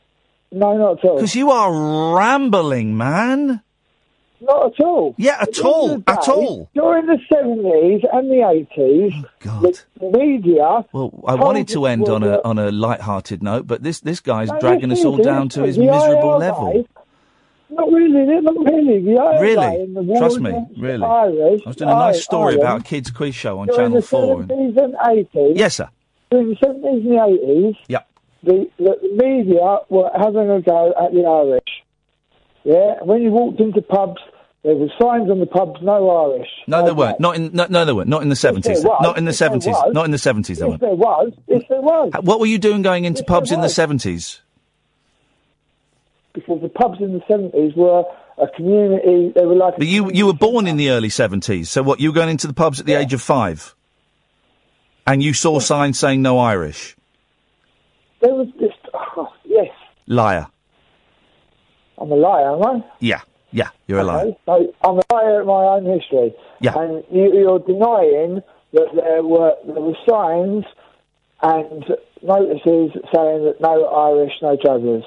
no, 0.52 0.76
not 0.76 0.98
at 0.98 1.04
all. 1.04 1.16
Because 1.16 1.34
you 1.34 1.50
are 1.50 2.16
rambling, 2.16 2.96
man. 2.96 3.62
Not 4.46 4.74
at 4.78 4.84
all. 4.84 5.14
Yeah, 5.16 5.38
at 5.40 5.52
the 5.54 5.62
all, 5.62 5.98
the 5.98 6.04
at 6.10 6.28
all. 6.28 6.68
During 6.74 7.06
the 7.06 7.18
seventies 7.32 8.02
and 8.12 8.30
the 8.30 8.48
eighties, 8.48 9.12
oh, 9.46 9.72
the 10.00 10.18
media. 10.18 10.84
Well, 10.92 11.12
I 11.26 11.34
wanted 11.34 11.68
to 11.68 11.86
end 11.86 12.08
on 12.08 12.22
a 12.22 12.40
on 12.44 12.58
a 12.58 12.70
light-hearted 12.70 13.42
note, 13.42 13.66
but 13.66 13.82
this 13.82 14.00
this 14.00 14.20
guy's 14.20 14.50
dragging 14.60 14.92
us 14.92 15.04
all 15.04 15.16
down 15.16 15.48
to 15.50 15.62
his 15.62 15.78
miserable 15.78 16.30
IRA 16.30 16.38
level. 16.38 16.88
Not 17.70 17.90
really, 17.90 18.40
not 18.40 18.54
really. 18.54 19.02
The 19.02 19.38
Really? 19.40 19.86
the 19.94 20.14
Trust 20.18 20.38
me, 20.40 20.52
really. 20.78 21.02
Irish, 21.04 21.62
I 21.64 21.68
was 21.68 21.76
doing 21.76 21.90
a 21.90 21.94
nice 21.94 22.22
story 22.22 22.54
Ireland, 22.54 22.62
about 22.62 22.80
a 22.82 22.84
kids' 22.84 23.10
quiz 23.10 23.34
show 23.34 23.58
on 23.58 23.68
Channel 23.68 24.00
the 24.00 24.02
Four. 24.02 24.40
and- 24.42 24.50
seventies 24.50 24.76
and 24.76 24.94
eighties. 25.10 25.56
Yes, 25.58 25.74
sir. 25.76 25.88
During 26.30 26.50
the 26.50 26.56
seventies 26.62 27.04
and 27.04 27.12
the 27.12 27.24
eighties. 27.24 27.74
Yep. 27.88 28.08
the, 28.44 28.70
the 28.78 28.96
media 29.16 29.78
were 29.88 30.10
having 30.16 30.50
a 30.50 30.60
go 30.60 30.92
at 31.02 31.12
the 31.12 31.24
Irish. 31.24 31.82
Yeah, 32.64 33.02
when 33.02 33.22
you 33.22 33.30
walked 33.30 33.60
into 33.60 33.82
pubs, 33.82 34.20
there 34.64 34.74
were 34.74 34.88
signs 35.00 35.30
on 35.30 35.40
the 35.40 35.46
pubs, 35.46 35.78
no 35.82 36.32
Irish. 36.32 36.48
No, 36.66 36.82
there 36.84 36.94
weren't. 36.94 37.20
Not 37.20 37.36
in 37.36 37.50
no, 37.52 37.66
no, 37.68 37.84
there 37.84 37.94
weren't. 37.94 38.08
Not 38.08 38.22
in 38.22 38.30
the 38.30 38.36
seventies. 38.36 38.82
Not 38.82 39.18
in 39.18 39.26
the 39.26 39.32
seventies. 39.32 39.76
Not 39.88 40.06
in 40.06 40.10
the 40.10 40.18
seventies. 40.18 40.58
There 40.58 40.72
If 40.72 40.80
there 40.80 40.94
was, 40.94 41.32
if 41.48 41.68
there 41.68 41.82
was, 41.82 42.12
What 42.22 42.40
were 42.40 42.46
you 42.46 42.58
doing 42.58 42.82
going 42.82 43.04
into 43.04 43.22
there 43.22 43.26
pubs 43.26 43.52
in 43.52 43.60
the 43.60 43.68
seventies? 43.68 44.40
because 46.34 46.60
the 46.60 46.68
pubs 46.68 46.98
in 47.00 47.12
the 47.12 47.22
seventies 47.28 47.72
were 47.76 48.04
a 48.38 48.48
community. 48.56 49.32
They 49.34 49.46
were 49.46 49.54
like. 49.54 49.76
But 49.76 49.86
you 49.86 50.10
you 50.12 50.26
were 50.26 50.34
born 50.34 50.66
in 50.66 50.76
the 50.76 50.90
early 50.90 51.08
seventies. 51.08 51.70
So 51.70 51.82
what? 51.82 52.00
You 52.00 52.10
were 52.10 52.14
going 52.14 52.28
into 52.28 52.46
the 52.46 52.54
pubs 52.54 52.80
at 52.80 52.86
the 52.86 52.94
age 52.94 53.14
of 53.14 53.22
five, 53.22 53.74
and 55.06 55.22
you 55.22 55.32
saw 55.32 55.60
signs 55.60 55.98
saying 55.98 56.20
no 56.20 56.38
Irish. 56.38 56.96
There 58.20 58.34
was 58.34 58.48
just 58.60 58.78
oh, 58.92 59.32
yes, 59.44 59.68
Liar. 60.06 60.48
I'm 61.96 62.10
a 62.10 62.16
liar, 62.16 62.56
am 62.56 62.62
I? 62.64 62.84
Yeah. 62.98 63.20
Yeah. 63.54 63.68
You're 63.86 64.00
a 64.00 64.04
liar. 64.04 64.32
So 64.46 64.74
I'm 64.82 64.98
a 64.98 65.14
liar 65.14 65.40
at 65.40 65.46
my 65.46 65.64
own 65.76 65.84
history. 65.86 66.34
Yeah. 66.60 66.76
And 66.76 67.04
you, 67.10 67.32
you're 67.32 67.60
denying 67.60 68.42
that 68.72 68.88
there 68.94 69.22
were 69.22 69.54
there 69.64 69.80
were 69.80 69.94
signs 70.08 70.64
and 71.40 71.84
notices 72.20 72.90
saying 73.14 73.44
that 73.44 73.56
no 73.60 73.84
Irish, 73.86 74.32
no 74.42 74.56
jugglers. 74.56 75.04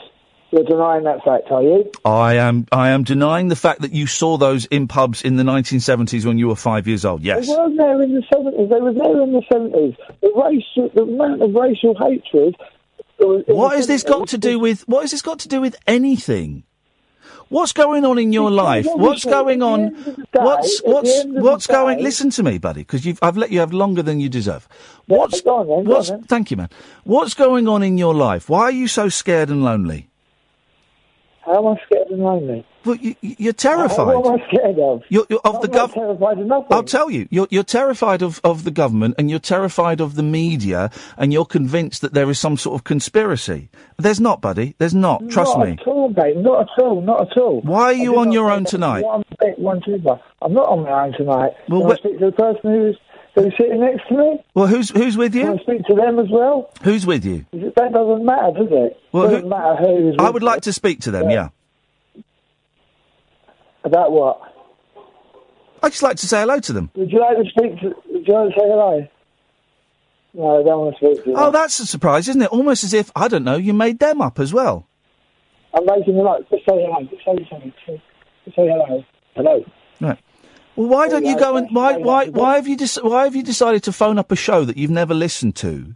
You're 0.51 0.64
denying 0.64 1.03
that 1.03 1.26
fact, 1.26 1.51
are 1.51 1.61
you? 1.61 1.92
I 2.06 2.35
am. 2.35 2.67
I 2.72 2.92
am 2.92 3.03
denying 3.03 3.50
the 3.50 3.58
fact 3.58 3.82
that 3.82 3.92
you 3.92 4.08
saw 4.08 4.38
those 4.38 4.66
in 4.67 4.88
pubs 4.88 5.24
in 5.24 5.35
the 5.35 5.43
1970s 5.43 6.24
when 6.24 6.38
you 6.38 6.48
were 6.48 6.56
five 6.56 6.88
years 6.88 7.03
old. 7.03 7.22
Yes. 7.22 7.48
They 7.48 7.53
weren't 7.53 7.77
there 7.77 8.01
in 8.01 8.14
the 8.14 8.22
70s. 8.34 8.69
They 8.69 8.80
were 8.80 8.93
there 8.93 9.22
in 9.24 9.34
the 9.34 9.43
70s. 9.51 9.98
The, 10.22 10.32
racial, 10.34 10.90
the 10.95 11.01
amount 11.01 11.42
of 11.42 11.53
racial 11.53 11.95
hatred. 12.00 12.56
What 13.19 13.76
has 13.76 13.88
this 13.88 14.03
got 14.03 14.30
to 14.30 14.38
do 14.38 14.58
with? 14.58 14.88
What 14.88 15.01
has 15.01 15.11
this 15.11 15.22
got 15.22 15.40
to 15.40 15.50
do 15.50 15.59
with 15.59 15.76
anything? 15.85 16.64
What's 17.50 17.72
going 17.74 18.03
on 18.06 18.17
in 18.17 18.34
your 18.34 18.51
life? 18.51 18.85
What's 18.90 19.24
going 19.26 19.61
on? 19.61 19.80
end 19.80 19.98
of 19.98 20.06
the 20.06 20.11
day- 20.11 20.27
What's 20.34 20.82
what's 20.84 21.24
what's 21.26 21.67
going? 21.67 22.03
Listen 22.03 22.30
to 22.32 22.43
me, 22.43 22.58
buddy, 22.58 22.82
because 22.82 23.06
you've 23.06 23.19
I've 23.22 23.38
let 23.38 23.51
you 23.51 23.59
have 23.59 23.74
longer 23.74 24.03
than 24.03 24.19
you 24.19 24.30
deserve. 24.30 24.67
What's 25.06 25.42
what's 25.43 26.11
thank 26.27 26.51
you, 26.51 26.58
man. 26.58 26.69
What's 27.03 27.34
going 27.34 27.67
on 27.67 27.84
in 27.84 27.98
your 27.98 28.14
life? 28.14 28.50
Why 28.50 28.64
are 28.64 28.72
you 28.72 28.88
so 28.88 29.09
scared 29.09 29.50
and 29.50 29.64
lonely? 29.64 30.09
How 31.48 31.59
am 31.66 31.77
I 31.77 31.85
scared 31.85 32.08
and 32.09 32.22
lonely? 32.22 32.66
Well, 32.84 32.98
you, 32.98 33.16
you're 33.22 33.53
terrified. 33.53 34.06
What 34.06 34.26
am 34.27 34.34
I 34.42 34.48
scared 34.48 34.80
of? 34.80 35.01
You're, 35.08 35.26
you're 35.30 35.40
of 35.45 35.61
the 35.61 35.69
I'm 35.69 35.74
not 35.74 35.90
gov- 35.92 35.93
terrified 35.93 36.40
of 36.40 36.45
nothing. 36.45 36.67
I'll 36.72 36.84
tell 36.84 37.09
you, 37.09 37.26
you're, 37.32 37.48
you're 37.50 37.64
terrified 37.64 38.22
of, 38.22 38.42
of 38.43 38.66
the 38.66 38.72
government 38.72 39.16
and 39.17 39.30
you're 39.30 39.40
terrified 39.40 40.01
of 40.01 40.16
the 40.16 40.24
media 40.24 40.92
and 41.17 41.32
you're 41.32 41.45
convinced 41.45 42.01
that 42.01 42.14
there 42.14 42.30
is 42.30 42.38
some 42.38 42.58
sort 42.58 42.76
of 42.76 42.84
conspiracy. 42.84 43.69
There's 43.98 44.19
not, 44.19 44.42
buddy. 44.42 44.76
There's 44.77 44.93
not. 44.93 45.30
Trust 45.30 45.58
not 45.58 45.66
me. 45.67 45.77
at 45.80 45.88
all, 45.88 46.09
mate. 46.09 46.35
Not 46.35 46.64
at 46.64 46.84
all. 46.84 47.01
Not 47.01 47.32
at 47.32 47.38
all. 47.38 47.61
Why 47.61 47.85
are 47.85 47.93
you 47.93 48.19
on 48.19 48.34
your 48.34 48.51
own 48.51 48.66
tonight? 48.66 49.06
One 49.06 49.24
one 49.58 49.82
tuber. 49.82 50.19
I'm 50.42 50.53
not 50.53 50.67
on 50.67 50.84
my 50.84 51.06
own 51.06 51.14
tonight. 51.14 51.53
Well, 51.69 51.82
Can 51.84 51.92
I 51.92 51.95
speak 51.95 52.19
to 52.19 52.26
the 52.26 52.32
person 52.34 52.72
who's 52.72 52.98
who's 53.44 53.54
sitting 53.58 53.80
next 53.80 54.08
to 54.10 54.16
me? 54.18 54.44
Well, 54.54 54.68
who's 54.68 54.90
who's 54.90 55.16
with 55.18 55.34
Can 55.34 55.42
you? 55.42 55.54
I 55.54 55.58
speak 55.64 55.84
to 55.86 55.96
them 55.96 56.20
as 56.20 56.28
well? 56.30 56.70
Who's 56.84 57.06
with 57.06 57.26
you? 57.26 57.46
That 57.54 57.92
doesn't 57.94 58.26
matter, 58.26 58.52
does 58.58 58.68
it? 58.72 59.00
Well, 59.12 59.24
doesn't 59.24 59.44
who- 59.44 59.50
matter 59.50 59.76
who's. 59.76 60.16
I 60.20 60.30
would 60.30 60.42
me. 60.42 60.46
like 60.48 60.62
to 60.62 60.74
speak 60.74 61.02
to 61.02 61.12
them, 61.12 61.30
yeah. 61.30 61.50
About 63.84 64.12
what? 64.12 64.42
I'd 65.84 65.92
just 65.92 66.04
like 66.04 66.18
to 66.18 66.28
say 66.28 66.42
hello 66.42 66.60
to 66.60 66.74
them. 66.74 66.90
Would 66.96 67.12
you 67.12 67.20
like 67.20 67.38
to 67.38 67.46
speak 67.50 67.80
to? 67.82 67.96
Would 68.12 68.28
you 68.28 68.34
like 68.34 68.50
to 68.54 68.60
say 68.60 68.66
hello? 68.68 69.08
No, 70.34 70.60
I 70.60 70.64
don't 70.64 70.80
want 70.80 70.96
to 70.98 71.06
speak 71.06 71.24
to 71.24 71.32
them. 71.32 71.40
Oh, 71.40 71.52
that's 71.52 71.80
a 71.80 71.86
surprise, 71.86 72.28
isn't 72.28 72.42
it? 72.42 72.52
Almost 72.52 72.84
as 72.84 72.94
if, 72.94 73.12
I 73.16 73.28
don't 73.28 73.44
know, 73.44 73.56
you 73.56 73.74
made 73.74 74.00
them 74.00 74.22
up 74.22 74.40
as 74.40 74.54
well. 74.54 74.88
I'm 75.74 75.86
making 75.86 76.18
them 76.18 76.28
up. 76.28 76.40
Just 76.50 76.66
say 76.68 76.74
hello. 76.76 77.04
Just 77.10 77.24
say 77.24 77.48
something. 77.50 77.74
Just 78.46 78.56
say 78.56 78.68
hello. 78.68 79.04
Hello. 79.36 79.66
Right. 80.02 80.20
Well, 80.78 80.88
why 80.88 81.08
don't 81.10 81.26
you 81.26 81.38
go 81.40 81.58
and 81.58 81.68
why 81.72 81.98
why 81.98 82.28
why 82.30 82.56
have 82.56 82.68
you 82.68 82.78
dec- 82.78 83.04
why 83.04 83.24
have 83.26 83.36
you 83.36 83.44
decided 83.44 83.84
to 83.84 83.92
phone 83.92 84.18
up 84.20 84.32
a 84.32 84.36
show 84.36 84.64
that 84.64 84.78
you've 84.78 84.92
never 84.92 85.14
listened 85.14 85.56
to 85.58 85.96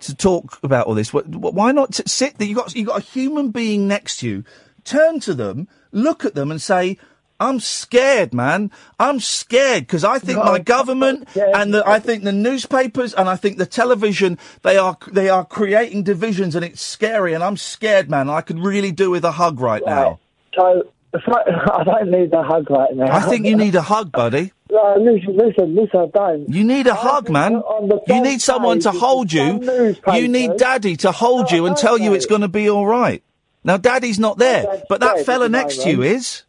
to 0.00 0.14
talk 0.14 0.58
about 0.62 0.86
all 0.86 0.94
this? 0.94 1.10
Wh- 1.10 1.26
wh- 1.26 1.54
Why 1.54 1.70
not 1.72 1.94
sit 2.08 2.38
there? 2.38 2.48
You 2.48 2.54
got 2.54 2.74
you 2.74 2.86
got 2.86 2.98
a 3.00 3.04
human 3.04 3.50
being 3.50 3.86
next 3.86 4.16
to 4.20 4.28
you. 4.28 4.44
Turn 4.84 5.20
to 5.20 5.34
them, 5.34 5.68
look 5.92 6.24
at 6.24 6.34
them, 6.34 6.50
and 6.50 6.60
say. 6.60 6.98
I'm 7.40 7.58
scared, 7.58 8.32
man. 8.32 8.70
I'm 9.00 9.18
scared 9.18 9.82
because 9.88 10.04
I 10.04 10.20
think 10.20 10.38
my 10.38 10.60
government 10.60 11.26
and 11.56 11.74
the, 11.74 11.82
I 11.84 11.98
think 11.98 12.22
the 12.22 12.30
newspapers 12.30 13.14
and 13.14 13.28
I 13.28 13.34
think 13.34 13.58
the 13.58 13.66
television 13.66 14.38
they 14.62 14.76
are 14.76 14.96
they 15.10 15.28
are 15.28 15.44
creating 15.44 16.04
divisions 16.04 16.54
and 16.54 16.64
it's 16.64 16.80
scary 16.80 17.32
and 17.34 17.42
I'm 17.42 17.56
scared, 17.56 18.08
man. 18.08 18.30
I 18.30 18.42
could 18.42 18.60
really 18.60 18.92
do 18.92 19.10
with 19.10 19.24
a 19.24 19.32
hug 19.32 19.58
right 19.58 19.82
now. 19.84 20.20
So 20.54 20.92
I, 21.14 21.20
I 21.80 21.84
don't 21.84 22.10
need 22.10 22.32
a 22.32 22.42
hug 22.42 22.70
right 22.70 22.94
now. 22.94 23.14
I 23.14 23.20
think 23.20 23.46
you 23.46 23.56
need 23.56 23.74
a 23.74 23.82
hug, 23.82 24.12
buddy. 24.12 24.52
No, 24.70 24.96
listen, 24.98 25.36
listen, 25.36 25.74
listen, 25.74 26.00
I 26.00 26.06
don't. 26.06 26.48
You 26.48 26.64
need 26.64 26.86
a 26.86 26.94
hug, 26.94 27.28
man. 27.28 27.62
You 28.06 28.22
need 28.22 28.40
someone 28.40 28.80
to 28.80 28.90
hold 28.90 29.32
you. 29.32 29.94
You 30.12 30.28
need 30.28 30.56
daddy 30.56 30.96
to 30.98 31.12
hold 31.12 31.50
you 31.50 31.66
and 31.66 31.76
tell 31.76 31.98
you 31.98 32.14
it's 32.14 32.26
going 32.26 32.40
to 32.40 32.48
be 32.48 32.70
all 32.70 32.86
right. 32.86 33.22
Now, 33.64 33.76
daddy's 33.76 34.18
not 34.18 34.38
there, 34.38 34.82
but 34.88 35.00
that 35.00 35.24
fella 35.24 35.48
next 35.48 35.82
to 35.82 35.90
you 35.90 36.02
is. 36.02 36.42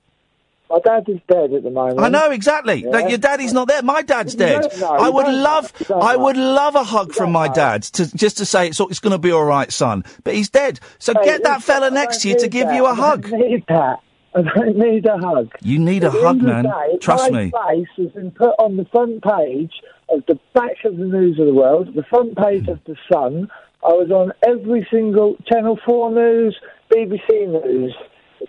My 0.69 0.79
dad 0.79 1.07
is 1.07 1.19
dead 1.27 1.53
at 1.53 1.61
the 1.61 1.69
moment. 1.69 1.99
I 1.99 2.09
know 2.09 2.31
exactly. 2.31 2.83
Yeah. 2.83 2.89
Like, 2.89 3.09
your 3.09 3.19
daddy's 3.19 3.53
not 3.53 3.67
there. 3.67 3.83
My 3.83 4.01
dad's 4.01 4.33
dead. 4.33 4.71
don't. 4.79 4.83
I 4.83 5.07
would 5.07 5.27
love, 5.27 5.71
I 5.93 6.15
would 6.15 6.37
love 6.37 6.73
a 6.73 6.83
hug 6.83 7.13
from 7.13 7.31
my 7.31 7.47
dad 7.47 7.83
to 7.83 8.15
just 8.15 8.37
to 8.39 8.45
say 8.45 8.69
it's 8.69 8.79
it's 8.79 8.99
going 8.99 9.11
to 9.11 9.19
be 9.19 9.31
all 9.31 9.43
right, 9.43 9.71
son. 9.71 10.03
But 10.23 10.33
he's 10.33 10.49
dead. 10.49 10.79
So 10.97 11.13
Hey, 11.13 11.25
get 11.25 11.43
that 11.43 11.61
fella 11.61 11.91
next 11.91 12.21
to 12.21 12.29
you 12.29 12.39
to 12.39 12.47
give 12.47 12.69
that. 12.69 12.75
you 12.75 12.87
a 12.87 12.95
hug. 12.95 13.29
don't 13.29 13.39
need 13.39 13.63
that. 13.67 13.99
I 14.35 14.41
don't 14.41 14.77
need 14.77 15.05
a 15.05 15.17
hug. 15.17 15.51
You 15.61 15.79
need 15.79 16.03
a 16.03 16.07
At 16.07 16.13
the 16.13 16.21
hug, 16.21 16.37
end 16.37 16.41
of 16.41 16.47
the 16.47 16.53
man. 16.53 16.63
day, 16.63 16.97
Trust 16.99 17.31
my 17.31 17.43
me. 17.45 17.51
face 17.51 17.87
has 17.97 18.11
been 18.11 18.31
put 18.31 18.53
on 18.59 18.77
the 18.77 18.85
front 18.85 19.23
page 19.23 19.71
of 20.09 20.23
the 20.27 20.39
back 20.53 20.83
of 20.85 20.97
the 20.97 21.05
News 21.05 21.39
of 21.39 21.45
the 21.45 21.53
World, 21.53 21.93
the 21.95 22.03
front 22.03 22.35
page 22.37 22.67
of 22.67 22.79
the 22.85 22.95
Sun. 23.11 23.49
I 23.85 23.89
was 23.89 24.09
on 24.11 24.31
every 24.47 24.87
single 24.91 25.35
Channel 25.51 25.77
Four 25.85 26.11
News, 26.11 26.57
BBC 26.91 27.47
News, 27.65 27.93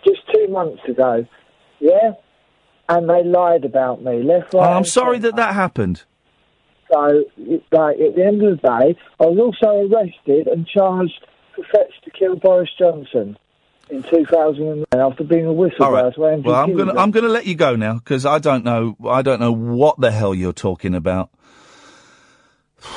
just 0.05 0.21
two 0.33 0.49
months 0.49 0.83
ago. 0.89 1.27
Yeah, 1.81 2.13
and 2.89 3.09
they 3.11 3.23
lied 3.25 3.65
about 3.65 4.03
me 4.03 4.23
left, 4.23 4.55
right. 4.55 4.67
Oh, 4.67 4.73
I'm 4.77 4.85
sorry 4.85 5.19
that 5.19 5.37
that 5.37 5.55
happened. 5.55 6.05
so, 6.91 7.25
like, 7.73 7.99
at 7.99 8.15
the 8.15 8.25
end 8.25 8.43
of 8.43 8.61
the 8.61 8.63
day, 8.63 8.99
I 9.21 9.25
was 9.27 9.39
also 9.39 9.89
arrested 9.93 10.47
and 10.47 10.67
charged 10.67 11.27
for 11.55 11.65
threats 11.71 11.93
to 12.05 12.11
kill 12.11 12.37
Boris 12.37 12.71
Johnson 12.79 13.37
in 13.91 14.03
2009 14.03 14.85
after 14.93 15.25
being 15.25 15.47
a 15.47 15.51
whistleblower. 15.51 15.81
All 15.81 15.93
right. 15.93 16.15
So 16.15 16.25
I 16.25 16.37
Well, 16.37 16.55
I'm 16.55 16.77
gonna. 16.77 16.95
I'm 16.95 17.11
gonna 17.11 17.29
let 17.29 17.47
you 17.47 17.55
go 17.55 17.77
now 17.77 17.95
because 17.95 18.27
I 18.27 18.39
don't 18.39 18.65
know 18.65 18.97
I 19.09 19.23
don't 19.23 19.41
know 19.41 19.53
what 19.53 20.01
the 20.01 20.11
hell 20.11 20.35
you're 20.35 20.53
talking 20.53 20.95
about. 20.95 21.31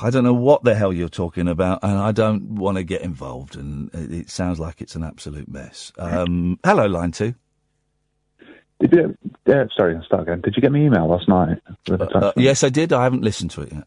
I 0.00 0.10
don't 0.10 0.22
know 0.22 0.34
what 0.34 0.62
the 0.62 0.76
hell 0.76 0.92
you're 0.92 1.08
talking 1.08 1.48
about, 1.48 1.80
and 1.82 1.98
I 1.98 2.12
don't 2.12 2.54
want 2.54 2.76
to 2.76 2.84
get 2.84 3.02
involved. 3.02 3.56
And 3.56 3.92
it, 3.92 4.12
it 4.12 4.30
sounds 4.30 4.60
like 4.60 4.80
it's 4.80 4.94
an 4.94 5.02
absolute 5.02 5.48
mess. 5.48 5.92
Um, 5.98 6.60
hello, 6.64 6.86
line 6.86 7.10
two. 7.10 7.34
Did 8.78 8.92
you? 8.92 9.18
Yeah, 9.44 9.64
sorry, 9.76 9.96
I'll 9.96 10.04
start 10.04 10.22
again. 10.22 10.40
Did 10.40 10.54
you 10.54 10.62
get 10.62 10.70
my 10.70 10.78
email 10.78 11.08
last 11.08 11.28
night? 11.28 11.60
With 11.88 12.00
Uh, 12.00 12.32
yes, 12.36 12.62
I 12.62 12.68
did. 12.68 12.92
I 12.92 13.02
haven't 13.02 13.22
listened 13.22 13.50
to 13.52 13.62
it 13.62 13.72
yet. 13.72 13.84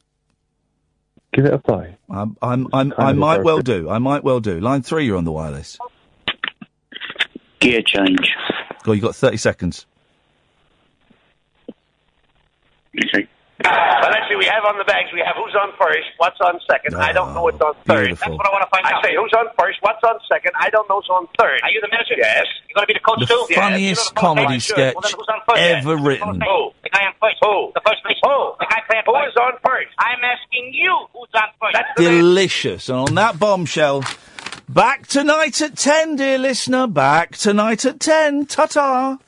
Give 1.33 1.45
it 1.45 1.53
a 1.53 1.59
play. 1.59 1.95
I'm, 2.09 2.35
I'm, 2.41 2.67
I'm, 2.73 2.93
I 2.97 3.13
might 3.13 3.41
well 3.45 3.59
do. 3.59 3.89
I 3.89 3.99
might 3.99 4.21
well 4.21 4.41
do. 4.41 4.59
Line 4.59 4.81
three, 4.81 5.05
you're 5.05 5.15
on 5.15 5.23
the 5.23 5.31
wireless. 5.31 5.79
Gear 7.61 7.81
change. 7.85 8.27
Go, 8.83 8.91
you 8.91 9.01
got 9.01 9.15
30 9.15 9.37
seconds. 9.37 9.85
Well, 13.63 14.09
actually, 14.17 14.37
we 14.37 14.45
have 14.45 14.65
on 14.65 14.79
the 14.79 14.83
bags, 14.85 15.09
we 15.13 15.21
have 15.23 15.35
who's 15.37 15.53
on 15.53 15.69
first, 15.79 16.09
what's 16.17 16.41
on 16.41 16.59
second. 16.69 16.95
I 16.95 17.11
don't 17.13 17.35
know 17.35 17.43
what's 17.43 17.61
on 17.61 17.75
third. 17.85 18.07
beautiful. 18.17 18.33
That's 18.33 18.37
what 18.37 18.47
I 18.47 18.51
want 18.51 18.63
to 18.65 18.69
find 18.73 18.85
out. 18.87 19.05
I 19.05 19.07
say 19.07 19.13
who's 19.15 19.31
on 19.37 19.45
first, 19.57 19.77
what's 19.81 20.01
on 20.03 20.17
second. 20.27 20.53
I 20.59 20.71
don't 20.71 20.89
know 20.89 20.95
who's 20.97 21.09
on 21.13 21.27
third. 21.37 21.61
Are 21.61 21.69
you 21.69 21.79
the 21.79 21.87
manager? 21.91 22.15
Yes. 22.17 22.45
You're 22.67 22.73
going 22.81 22.87
to 22.87 22.93
be 22.93 22.97
the 22.97 23.05
coach 23.05 23.19
The 23.19 23.27
too? 23.27 23.45
funniest 23.53 24.15
comedy 24.15 24.59
sketch 24.59 24.95
ever 25.55 25.95
written. 25.95 26.41
Who? 26.41 26.71
The 26.81 26.89
guy 26.89 27.05
on 27.05 27.13
first. 27.21 27.37
Who? 27.45 27.71
The 27.75 27.81
first 27.85 28.01
base. 28.03 28.17
Who? 28.23 28.53
The 28.59 28.65
guy 28.67 28.81
playing 28.89 29.03
Who 29.05 29.13
is 29.29 29.35
on 29.37 29.53
first? 29.63 29.93
I'm 29.99 30.19
asking 30.25 30.73
you 30.73 30.97
who's 31.13 31.29
on 31.35 31.49
first. 31.61 31.73
That's. 31.73 31.93
Delicious. 32.01 32.89
And 32.89 32.97
on 32.97 33.15
that 33.15 33.37
bombshell, 33.37 34.01
back 34.73 35.07
tonight 35.07 35.61
at 35.61 35.77
10, 35.77 36.15
dear 36.15 36.37
listener. 36.37 36.87
Back 36.87 37.37
tonight 37.37 37.85
at 37.85 37.99
10. 37.99 38.45
Ta 38.45 38.65
ta. 38.65 39.19